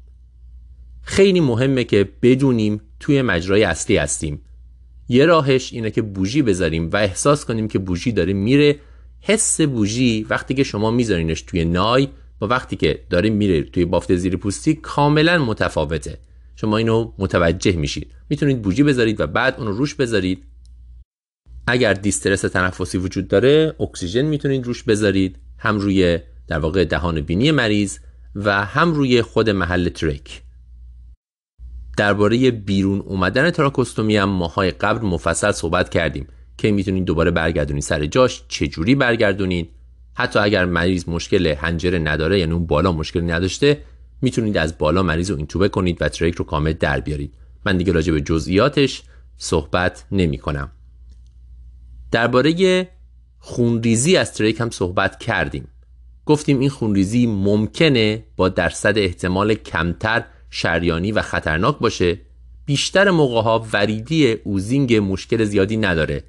خیلی 1.02 1.40
مهمه 1.40 1.84
که 1.84 2.08
بدونیم 2.22 2.80
توی 3.00 3.22
مجرای 3.22 3.64
اصلی 3.64 3.96
هستیم. 3.96 4.40
یه 5.08 5.26
راهش 5.26 5.72
اینه 5.72 5.90
که 5.90 6.02
بوژی 6.02 6.42
بذاریم 6.42 6.90
و 6.92 6.96
احساس 6.96 7.44
کنیم 7.44 7.68
که 7.68 7.78
بوژی 7.78 8.12
داره 8.12 8.32
میره. 8.32 8.78
حس 9.20 9.60
بوژی 9.60 10.26
وقتی 10.30 10.54
که 10.54 10.64
شما 10.64 10.90
میذارینش 10.90 11.42
توی 11.42 11.64
نای 11.64 12.08
با 12.38 12.46
وقتی 12.46 12.76
که 12.76 13.00
داره 13.10 13.30
میره 13.30 13.62
توی 13.62 13.84
بافت 13.84 14.16
زیر 14.16 14.36
پوستی 14.36 14.74
کاملا 14.74 15.44
متفاوته. 15.44 16.18
شما 16.56 16.76
اینو 16.76 17.12
متوجه 17.18 17.72
میشید. 17.72 18.12
می‌تونید 18.30 18.62
بوژی 18.62 18.82
بذارید 18.82 19.20
و 19.20 19.26
بعد 19.26 19.54
اونو 19.58 19.72
روش 19.72 19.94
بذارید. 19.94 20.44
اگر 21.66 21.94
دیسترس 21.94 22.40
تنفسی 22.40 22.98
وجود 22.98 23.28
داره 23.28 23.74
اکسیژن 23.80 24.22
می‌تونید 24.22 24.66
روش 24.66 24.82
بذارید. 24.82 25.38
هم 25.58 25.78
روی 25.78 26.18
در 26.48 26.58
واقع 26.58 26.84
دهان 26.84 27.20
بینی 27.20 27.50
مریض 27.50 27.98
و 28.34 28.64
هم 28.64 28.92
روی 28.92 29.22
خود 29.22 29.50
محل 29.50 29.88
ترک. 29.88 30.42
درباره 31.96 32.50
بیرون 32.50 33.00
اومدن 33.00 33.50
تراکوستومی 33.50 34.16
هم 34.16 34.28
ماهای 34.28 34.70
قبل 34.70 35.06
مفصل 35.06 35.52
صحبت 35.52 35.88
کردیم 35.88 36.26
که 36.58 36.72
می‌تونید 36.72 37.04
دوباره 37.04 37.30
برگردونید 37.30 37.82
سر 37.82 38.06
جاش. 38.06 38.44
چجوری 38.48 38.94
برگردونید؟ 38.94 39.70
حتی 40.14 40.38
اگر 40.38 40.64
مریض 40.64 41.08
مشکل 41.08 41.46
هنجره 41.46 41.98
نداره 41.98 42.38
یعنی 42.38 42.52
اون 42.52 42.66
بالا 42.66 42.92
مشکلی 42.92 43.26
نداشته 43.26 43.78
می‌تونید 44.24 44.56
از 44.56 44.78
بالا 44.78 45.02
مریض 45.02 45.30
رو 45.30 45.36
اینتوبه 45.36 45.68
کنید 45.68 46.02
و 46.02 46.08
تریک 46.08 46.34
رو 46.34 46.44
کامل 46.44 46.72
در 46.72 47.00
بیارید. 47.00 47.34
من 47.66 47.76
دیگه 47.76 47.92
راجع 47.92 48.12
به 48.12 48.20
جزئیاتش 48.20 49.02
صحبت 49.36 50.04
نمی 50.12 50.38
کنم 50.38 50.70
درباره 52.10 52.88
خونریزی 53.38 54.16
از 54.16 54.34
تریک 54.34 54.60
هم 54.60 54.70
صحبت 54.70 55.18
کردیم. 55.18 55.68
گفتیم 56.26 56.60
این 56.60 56.70
خونریزی 56.70 57.26
ممکنه 57.26 58.24
با 58.36 58.48
درصد 58.48 58.98
احتمال 58.98 59.54
کمتر 59.54 60.24
شریانی 60.50 61.12
و 61.12 61.22
خطرناک 61.22 61.78
باشه. 61.78 62.20
بیشتر 62.66 63.10
موقع 63.10 63.42
ها 63.42 63.66
وریدی 63.72 64.32
اوزینگ 64.32 64.94
مشکل 64.94 65.44
زیادی 65.44 65.76
نداره. 65.76 66.24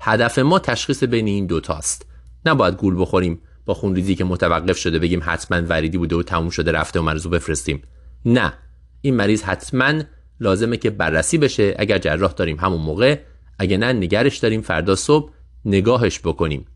هدف 0.00 0.38
ما 0.38 0.58
تشخیص 0.58 1.04
بین 1.04 1.26
این 1.26 1.46
دوتاست 1.46 2.06
نباید 2.46 2.74
گول 2.74 3.00
بخوریم. 3.00 3.40
با 3.68 3.74
خونریزی 3.74 4.14
که 4.14 4.24
متوقف 4.24 4.78
شده 4.78 4.98
بگیم 4.98 5.20
حتما 5.24 5.62
وریدی 5.68 5.98
بوده 5.98 6.16
و 6.16 6.22
تموم 6.22 6.50
شده 6.50 6.72
رفته 6.72 7.00
و 7.00 7.02
مریض 7.02 7.24
رو 7.24 7.30
بفرستیم. 7.30 7.82
نه. 8.24 8.52
این 9.00 9.14
مریض 9.14 9.42
حتما 9.42 10.02
لازمه 10.40 10.76
که 10.76 10.90
بررسی 10.90 11.38
بشه. 11.38 11.74
اگر 11.78 11.98
جراح 11.98 12.32
داریم 12.32 12.56
همون 12.56 12.80
موقع 12.80 13.18
اگه 13.58 13.76
نه 13.76 13.92
نگرش 13.92 14.38
داریم. 14.38 14.60
فردا 14.60 14.94
صبح 14.94 15.32
نگاهش 15.64 16.20
بکنیم. 16.20 16.66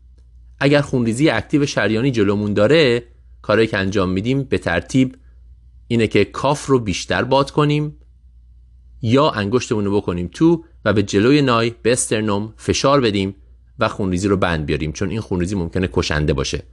اگر 0.59 0.81
خونریزی 0.81 1.29
اکتیو 1.29 1.65
شریانی 1.65 2.11
جلومون 2.11 2.53
داره 2.53 3.03
کاری 3.41 3.67
که 3.67 3.77
انجام 3.77 4.09
میدیم 4.09 4.43
به 4.43 4.57
ترتیب 4.57 5.15
اینه 5.87 6.07
که 6.07 6.25
کاف 6.25 6.65
رو 6.65 6.79
بیشتر 6.79 7.23
باد 7.23 7.51
کنیم 7.51 7.97
یا 9.01 9.29
انگشتمون 9.29 9.85
رو 9.85 9.97
بکنیم 10.01 10.29
تو 10.33 10.65
و 10.85 10.93
به 10.93 11.03
جلوی 11.03 11.41
نای 11.41 11.71
به 11.81 11.95
فشار 12.57 13.01
بدیم 13.01 13.35
و 13.79 13.87
خونریزی 13.87 14.27
رو 14.27 14.37
بند 14.37 14.65
بیاریم. 14.65 14.91
چون 14.91 15.09
این 15.09 15.21
خونریزی 15.21 15.55
ممکنه 15.55 15.89
کشنده 15.93 16.33
باشه. 16.33 16.63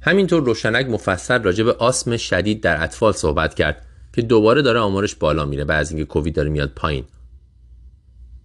همینطور 0.00 0.42
روشنک 0.42 0.86
مفصل 0.86 1.42
راجع 1.42 1.64
به 1.64 1.72
آسم 1.72 2.16
شدید 2.16 2.60
در 2.60 2.82
اطفال 2.84 3.12
صحبت 3.12 3.54
کرد 3.54 3.86
که 4.12 4.22
دوباره 4.22 4.62
داره 4.62 4.78
آمارش 4.78 5.14
بالا 5.14 5.44
میره 5.44 5.64
بعد 5.64 5.80
از 5.80 5.90
اینکه 5.90 6.04
کووید 6.04 6.34
داره 6.34 6.50
میاد 6.50 6.72
پایین. 6.76 7.04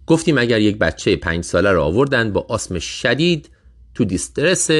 گفتیم 0.06 0.38
اگر 0.38 0.60
یک 0.60 0.78
بچه 0.78 1.16
پنج 1.16 1.44
ساله 1.44 1.72
رو 1.72 1.82
آوردن 1.82 2.32
با 2.32 2.46
آسم 2.48 2.78
شدید 2.78 3.50
تو 3.94 4.04
distress 4.04 4.70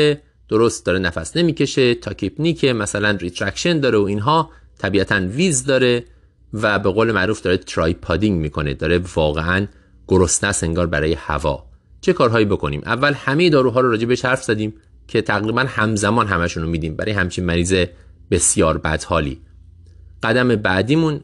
درست 0.49 0.87
داره 0.87 0.99
نفس 0.99 1.37
نمی‌کشه 1.37 1.95
tachypneic 1.95 2.66
ه 2.66 2.73
مثلا 2.73 3.11
retraction 3.11 3.81
داره 3.81 3.99
و 3.99 4.03
اینها 4.03 4.51
طبیعتا 4.79 5.21
wheeze 5.21 5.65
داره 5.65 6.05
و 6.53 6.79
به 6.79 6.91
قول 6.91 7.13
معروف 7.13 7.43
داره 7.43 7.57
tripoding 7.57 8.41
می‌کنه 8.41 8.75
داره 8.75 9.01
واقعا 9.15 9.67
گرسنه 10.09 10.55
انگار 10.63 10.87
برای 10.87 11.13
هوا. 11.13 11.67
چه 12.01 12.13
کارهایی 12.13 12.45
بکنیم؟ 12.45 12.83
اول 12.85 13.13
همه 13.13 13.51
داروها 13.51 13.81
رو 13.81 13.91
راجع 13.91 14.07
بهش 14.07 14.25
حرف 14.25 14.43
زدیم. 14.43 14.75
که 15.09 15.23
تقریبا 15.23 15.65
همزمان 15.69 16.27
همشون 16.27 16.63
رو 16.63 16.69
میدیم 16.69 16.97
برای 16.97 17.13
همچین 17.13 17.45
مریض 17.45 17.85
بسیار 18.31 18.79
بدحالی. 18.79 19.41
قدم 20.23 20.57
بعدیمون 20.57 21.21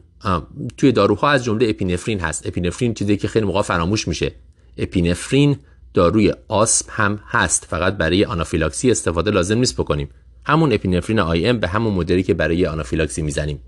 توی 0.77 0.91
داروها 0.91 1.29
از 1.29 1.43
جمله 1.43 1.69
اپینفرین 1.69 2.19
هست. 2.19 2.47
اپینفرین 2.47 2.93
چیزی 2.93 3.17
که 3.17 3.27
خیلی 3.27 3.45
موقع 3.45 3.61
فراموش 3.61 4.07
میشه. 4.07 4.31
اپینفرین 4.77 5.57
داروی 5.93 6.33
آسم 6.47 6.85
هم 6.89 7.19
هست. 7.27 7.65
فقط 7.65 7.97
برای 7.97 8.25
آنافیلاکسی 8.25 8.91
استفاده 8.91 9.31
لازم 9.31 9.57
نیست 9.57 9.73
بکنیم. 9.73 10.09
همون 10.45 10.73
اپینفرین 10.73 11.19
IM 11.19 11.59
به 11.59 11.67
همون 11.67 11.93
مدلی 11.93 12.23
که 12.23 12.33
برای 12.33 12.65
آنافیلاکسی 12.65 13.21
می‌زنیم. 13.21 13.59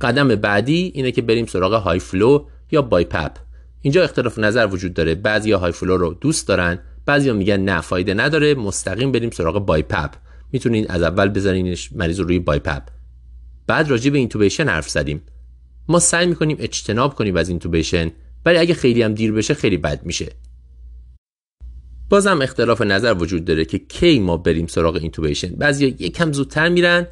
قدم 0.00 0.28
بعدی 0.28 0.92
اینه 0.94 1.12
که 1.12 1.22
بریم 1.22 1.46
سراغ 1.46 1.74
high 1.74 1.98
flow 1.98 2.46
یا 2.70 2.82
BiPAP. 2.82 3.32
اینجا 3.82 4.04
اختلاف 4.04 4.38
نظر 4.38 4.66
وجود 4.66 4.94
داره. 4.94 5.14
بعضی 5.14 5.52
high 5.52 5.72
flow 5.72 5.96
رو 5.96 6.14
دوست 6.14 6.48
دارن 6.48 6.78
بعضی 7.06 7.32
میگن 7.32 7.56
نه 7.56 7.80
فایده 7.80 8.14
نداره 8.14 8.54
مستقیم 8.54 9.12
بریم 9.12 9.30
سراغ 9.30 9.66
BiPAP. 9.66 10.10
می‌تونین 10.52 10.86
از 10.88 11.02
اول 11.02 11.28
بزنینش 11.28 11.92
مریض 11.92 12.20
رو 12.20 12.26
روی 12.26 12.38
BiPAP. 12.38 12.82
بعد 13.66 13.90
راجع 13.90 14.10
به 14.10 14.18
intubation 14.18 14.68
حرف 14.68 14.88
زدیم. 14.88 15.22
ما 15.88 15.98
سعی 15.98 16.26
می‌کنیم 16.26 16.56
اجتناب 16.60 17.14
کنیم 17.14 17.36
از 17.36 17.48
intubation 17.48 18.10
ولی 18.44 18.58
اگه 18.58 18.74
خیلی 18.74 19.02
هم 19.02 19.14
دیر 19.14 19.32
بشه 19.32 19.54
خیلی 19.54 19.76
بد 19.76 20.06
میشه. 20.06 20.32
بازم 22.08 22.42
اختلاف 22.42 22.82
نظر 22.82 23.14
وجود 23.14 23.44
داره 23.44 23.64
که 23.64 23.78
کی 23.78 24.18
ما 24.18 24.36
بریم 24.36 24.66
سراغ 24.66 24.96
intubation. 24.96 25.48
بعضی 25.48 25.86
یکم 25.86 26.32
زودتر 26.32 26.68
میرن 26.68 27.06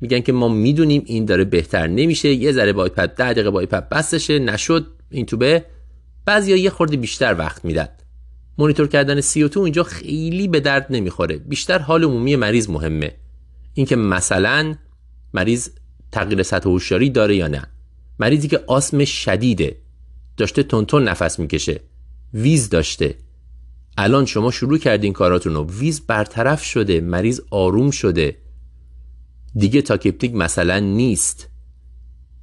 میگن 0.00 0.20
که 0.20 0.32
ما 0.32 0.48
می‌دونیم 0.48 1.02
این 1.06 1.24
داره 1.24 1.44
بهتر 1.44 1.86
نمیشه 1.86 2.28
یه 2.28 2.52
ذره 2.52 2.72
BiPAP 2.72 3.16
10 3.16 3.32
دقیقه 3.32 3.50
BiPAP 3.50 3.88
بسشه 3.88 4.38
نشد 4.38 4.86
اینتوبه 5.10 5.64
بعضیا 6.24 6.56
یه 6.56 6.70
خورده 6.70 6.96
بیشتر 6.96 7.34
وقت 7.38 7.64
میدن. 7.64 7.88
مونیتور 8.58 8.86
کردن 8.86 9.20
CO2 9.20 9.56
اینجا 9.56 9.82
خیلی 9.82 10.48
به 10.48 10.60
درد 10.60 10.86
نمی‌خوره. 10.90 11.36
بیشتر 11.38 11.78
حال 11.78 12.04
عمومی 12.04 12.36
مریض 12.36 12.70
مهمه. 12.70 13.14
اینکه 13.74 13.96
مثلا 13.96 14.74
مریض 15.34 15.68
تغییر 16.12 16.42
سطح 16.42 16.68
هوشیاری 16.68 17.10
داره 17.10 17.36
یا 17.36 17.48
نه. 17.48 17.66
مریضی 18.18 18.48
که 18.48 18.60
آسم 18.66 19.04
شدیده 19.04 19.76
داشته 20.36 20.62
تونتون 20.62 21.08
نفس 21.08 21.38
می‌کشه 21.38 21.80
wheeze 22.34 22.68
داشته. 22.68 23.14
الان 23.98 24.26
شما 24.26 24.50
شروع 24.50 24.78
کردین 24.78 25.12
کاراتون 25.12 25.54
رو 25.54 25.70
wheeze 25.70 26.00
برطرف 26.06 26.64
شده 26.64 27.00
مریض 27.00 27.40
آروم 27.50 27.90
شده. 27.90 28.36
دیگه 29.54 29.82
tachypneic 29.82 30.34
مثلا 30.34 30.78
نیست. 30.78 31.48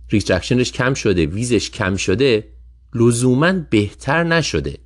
retraction 0.10 0.62
ش 0.62 0.72
کم 0.72 0.94
شده 0.94 1.26
wheeze 1.26 1.59
ش 1.59 1.70
کم 1.70 1.96
شده 1.96 2.48
لزوما 2.96 3.54
بهتر 3.70 4.24
نشده. 4.24 4.78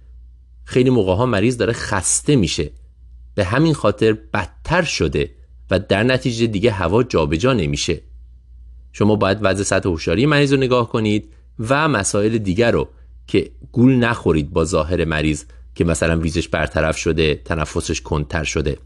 خیلی 0.72 0.90
موقع 0.90 1.14
ها 1.14 1.25
مریض 1.25 1.58
داره 1.58 1.74
خسته 1.74 2.35
میشه. 2.35 2.72
به 3.35 3.43
همین 3.43 3.74
خاطر 3.74 4.14
بدتر 4.14 4.82
شده 4.82 5.32
و 5.72 5.80
در 5.80 6.03
نتیجه 6.03 6.48
دیگه 6.48 6.72
هوا 6.72 7.03
جابجا 7.03 7.53
نمیشه. 7.53 8.01
شما 8.91 9.16
باید 9.16 9.38
وضع 9.41 9.64
سطح 9.64 9.90
هوشیاری 9.90 10.25
مریض 10.25 10.53
رو 10.53 10.59
نگاه 10.59 10.90
کنید 10.90 11.33
و 11.59 11.88
مسائل 11.88 12.38
دیگر 12.38 12.72
رو 12.72 12.88
که 13.27 13.51
گول 13.72 13.95
نخورید 13.95 14.50
با 14.50 14.66
ظاهر 14.66 15.06
مریض 15.06 15.43
که 15.75 15.85
مثلا 15.85 16.19
wheeze 16.19 16.40
ش 16.40 16.48
برطرف 16.48 16.98
شده 16.98 17.41
تنفسش 17.45 18.01
کندتر 18.01 18.43
شده. 18.43 18.77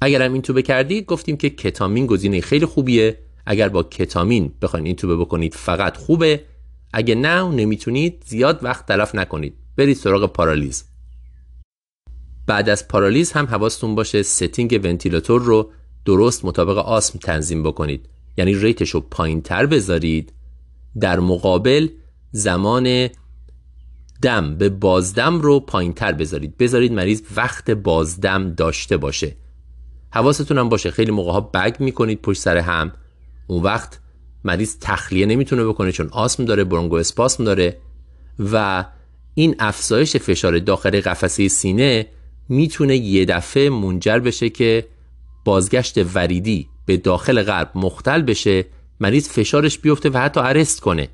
اگرم 0.00 0.32
اینتوبه 0.32 0.62
کردید 0.62 1.06
گفتیم 1.06 1.36
که 1.36 1.50
کتامین 1.50 2.06
گزینه 2.06 2.40
خیلی 2.40 2.66
خوبیه. 2.66 3.18
اگر 3.46 3.68
با 3.68 3.82
کتامین 3.82 4.52
بخواید 4.62 4.86
اینتوبه 4.86 5.16
بکنید 5.16 5.54
فقط 5.54 5.96
خوبه. 5.96 6.44
اگه 6.92 7.14
نه 7.14 7.42
نمی‌تونید 7.42 8.22
زیاد 8.26 8.64
وقت 8.64 8.86
تلف 8.86 9.14
نکنید. 9.14 9.61
برید 9.76 9.96
سراغ 9.96 10.32
پارالیز. 10.32 10.84
بعد 12.46 12.68
از 12.68 12.88
پارالیز 12.88 13.32
هم 13.32 13.46
حواستون 13.46 13.94
باشه 13.94 14.22
setting 14.22 14.80
ونتیلاتور 14.84 15.42
رو 15.42 15.70
درست 16.04 16.44
مطابق 16.44 16.78
آسم 16.78 17.18
تنظیم 17.18 17.62
بکنید. 17.62 18.08
یعنی 18.36 18.54
rate 18.54 18.78
ش 18.78 18.90
رو 18.90 19.00
پایین 19.00 19.42
تر 19.42 19.66
بذارید. 19.66 20.32
در 21.00 21.20
مقابل 21.20 21.88
زمان 22.30 23.08
دم 24.22 24.56
به 24.56 24.68
بازدم 24.68 25.40
رو 25.40 25.60
پایین 25.60 25.92
تر 25.92 26.12
بذارید. 26.12 26.56
بذارید 26.56 26.92
مریض 26.92 27.22
وقت 27.36 27.70
بازدم 27.70 28.54
داشته 28.54 28.96
باشه. 28.96 29.36
حواستون 30.10 30.58
هم 30.58 30.68
باشه. 30.68 30.90
خیلی 30.90 31.10
موقع 31.10 31.32
ها 31.32 31.40
بگ 31.40 31.76
می‌کنید 31.78 32.22
پشت 32.22 32.40
سر 32.40 32.56
هم. 32.56 32.92
اون 33.46 33.62
وقت 33.62 34.00
مریض 34.44 34.76
تخلیه 34.80 35.26
نمی‌تونه 35.26 35.64
بکنه 35.64 35.92
چون 35.92 36.08
آسم 36.08 36.44
داره 36.44 36.64
برونگو 36.64 36.96
اسپاسم 36.96 37.44
داره 37.44 37.78
و 38.52 38.84
این 39.34 39.54
افزایش 39.58 40.16
فشار 40.16 40.58
داخل 40.58 41.00
قفسه 41.00 41.48
سینه 41.48 42.06
می‌تونه 42.48 42.96
یه 42.96 43.24
دفعه 43.24 43.70
منجر 43.70 44.18
بشه 44.18 44.50
که 44.50 44.86
بازگشت 45.44 46.14
وریدی 46.14 46.68
به 46.86 46.96
داخل 46.96 47.42
قلب 47.42 47.70
مختل 47.74 48.22
بشه 48.22 48.64
مریض 49.00 49.28
فشارش 49.28 49.78
بیفته 49.78 50.10
و 50.10 50.18
حتی 50.18 50.40
ارست 50.40 50.80
کنه. 50.80 51.08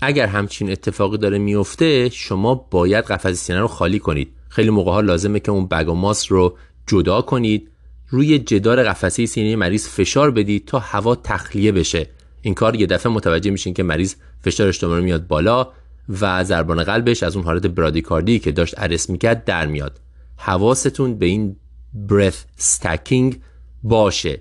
اگر 0.00 0.26
همچین 0.26 0.70
اتفاقی 0.70 1.18
داره 1.18 1.38
میفته 1.38 2.08
شما 2.08 2.54
باید 2.54 3.04
قفسه 3.04 3.34
سینه 3.34 3.60
رو 3.60 3.68
خالی 3.68 3.98
کنید. 3.98 4.32
خیلی 4.48 4.70
موقع 4.70 4.92
ها 4.92 5.00
لازمه 5.00 5.40
که 5.40 5.52
اون 5.52 5.66
بگ 5.66 5.88
و 5.88 5.94
ماس 5.94 6.32
رو 6.32 6.56
جدا 6.86 7.22
کنید. 7.22 7.70
روی 8.08 8.38
جدار 8.38 8.82
قفسه 8.82 9.26
سینه 9.26 9.56
مریض 9.56 9.88
فشار 9.88 10.30
بدید 10.30 10.64
تا 10.66 10.78
هوا 10.78 11.14
تخلیه 11.14 11.72
بشه. 11.72 12.06
این 12.42 12.54
کار 12.54 12.76
یه 12.76 12.86
دفعه 12.86 13.12
متوجه 13.12 13.50
میشین 13.50 13.74
که 13.74 13.82
مریض 13.82 14.14
فشارش 14.40 14.80
دوباره 14.80 15.02
میاد 15.02 15.26
بالا. 15.26 15.72
و 16.08 16.44
ضربان 16.44 16.84
قلبش 16.84 17.22
از 17.22 17.36
اون 17.36 17.44
حالت 17.44 17.66
برادیکاردی 17.66 18.38
که 18.38 18.52
داشت 18.52 18.74
ارس 18.76 19.10
می‌کرد 19.10 19.44
در 19.44 19.66
میاد. 19.66 20.00
حواستون 20.36 21.18
به 21.18 21.26
این 21.26 21.56
برث 21.94 22.44
استکینگ 22.58 23.40
باشه. 23.82 24.40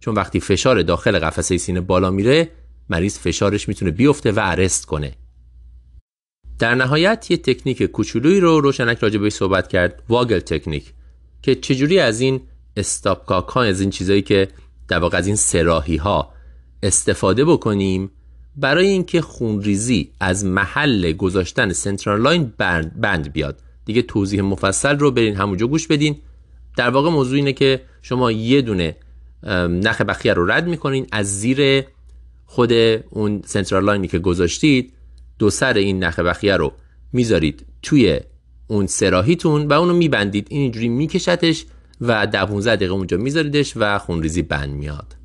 چون 0.00 0.14
وقتی 0.14 0.40
فشار 0.40 0.82
داخل 0.82 1.18
قفسه 1.18 1.58
سینه 1.58 1.80
بالا 1.80 2.10
میره 2.10 2.50
مریض 2.88 3.18
فشارش 3.18 3.68
می‌تونه 3.68 3.90
بیفته 3.90 4.32
و 4.32 4.40
ارست 4.42 4.86
کنه. 4.86 5.12
در 6.58 6.74
نهایت 6.74 7.30
یه 7.30 7.36
تکنیک 7.36 7.82
کوچولویی 7.82 8.40
رو 8.40 8.60
روشنک 8.60 8.98
راجع 8.98 9.18
بهش 9.18 9.32
صحبت 9.32 9.68
کرد 9.68 10.02
واگل 10.08 10.38
تکنیک 10.38 10.92
که 11.42 11.54
چجوری 11.54 11.98
از 11.98 12.20
این 12.20 12.40
stopcock 12.76 13.48
ها 13.48 13.62
از 13.62 13.80
این 13.80 13.90
چیزایی 13.90 14.22
که 14.22 14.48
در 14.88 14.98
واقع 14.98 15.18
از 15.18 15.26
این 15.26 15.36
سه‌راهی 15.36 15.96
ها 15.96 16.32
استفاده 16.82 17.44
بکنیم 17.44 18.10
برای 18.56 18.86
اینکه 18.86 19.20
خونریزی 19.20 20.10
از 20.20 20.44
محل 20.44 21.12
گذاشتن 21.12 21.72
central 21.72 22.20
line 22.20 22.52
بند 22.96 23.32
بیاد. 23.32 23.60
دیگه 23.84 24.02
توضیح 24.02 24.40
مفصل 24.40 24.98
رو 24.98 25.10
برین 25.10 25.36
همونجا 25.36 25.66
گوش 25.66 25.86
بدین. 25.86 26.16
در 26.76 26.90
واقع 26.90 27.10
موضوع 27.10 27.36
اینه 27.36 27.52
که 27.52 27.82
شما 28.02 28.32
یه 28.32 28.62
دونه 28.62 28.96
نخ 29.68 30.00
بخیه 30.00 30.34
رو 30.34 30.50
رد 30.50 30.66
می‌کنین. 30.66 31.06
از 31.12 31.40
زیر 31.40 31.84
خود 32.46 32.72
اون 33.10 33.42
central 33.44 33.84
line 33.84 34.03
ی 34.03 34.08
که 34.08 34.18
گذاشتید 34.18 34.92
دو 35.38 35.50
سر 35.50 35.74
این 35.74 36.04
نخ 36.04 36.18
بخیه 36.18 36.56
رو 36.56 36.72
می‌ذارید 37.12 37.66
توی 37.82 38.20
اون 38.66 38.86
سراحیتون 38.86 39.66
و 39.66 39.72
اونو 39.72 39.94
میبندید. 39.94 40.46
این 40.50 40.60
اینجوری 40.60 40.88
میکشتش 40.88 41.66
و 42.00 42.26
ده 42.26 42.44
15 42.44 42.76
دقیقه 42.76 42.92
اونجا 42.92 43.16
میذاریدش 43.16 43.72
و 43.76 43.98
خونریزی 43.98 44.42
بند 44.42 44.70
میاد. 44.70 45.21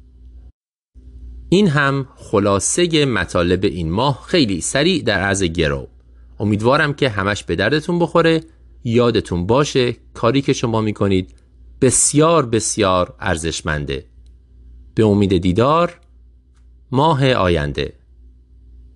این 1.49 1.67
هم 1.67 2.07
خلاصه 2.15 3.05
مطالب 3.05 3.63
این 3.63 3.91
ماه 3.91 4.23
خیلی 4.27 4.61
سریع 4.61 5.03
در 5.03 5.19
عرض 5.19 5.43
گرو. 5.43 5.87
امیدوارم 6.39 6.93
که 6.93 7.09
همش 7.09 7.43
به 7.43 7.55
دردتون 7.55 7.99
بخوره. 7.99 8.41
یادتون 8.83 9.47
باشه 9.47 9.95
کاری 10.13 10.41
که 10.41 10.53
شما 10.53 10.81
می‌کنید 10.81 11.35
بسیار 11.81 12.45
بسیار 12.45 13.15
ارزشمنده. 13.19 14.05
به 14.95 15.05
امید 15.05 15.37
دیدار 15.37 15.99
ماه 16.91 17.33
آینده. 17.33 17.93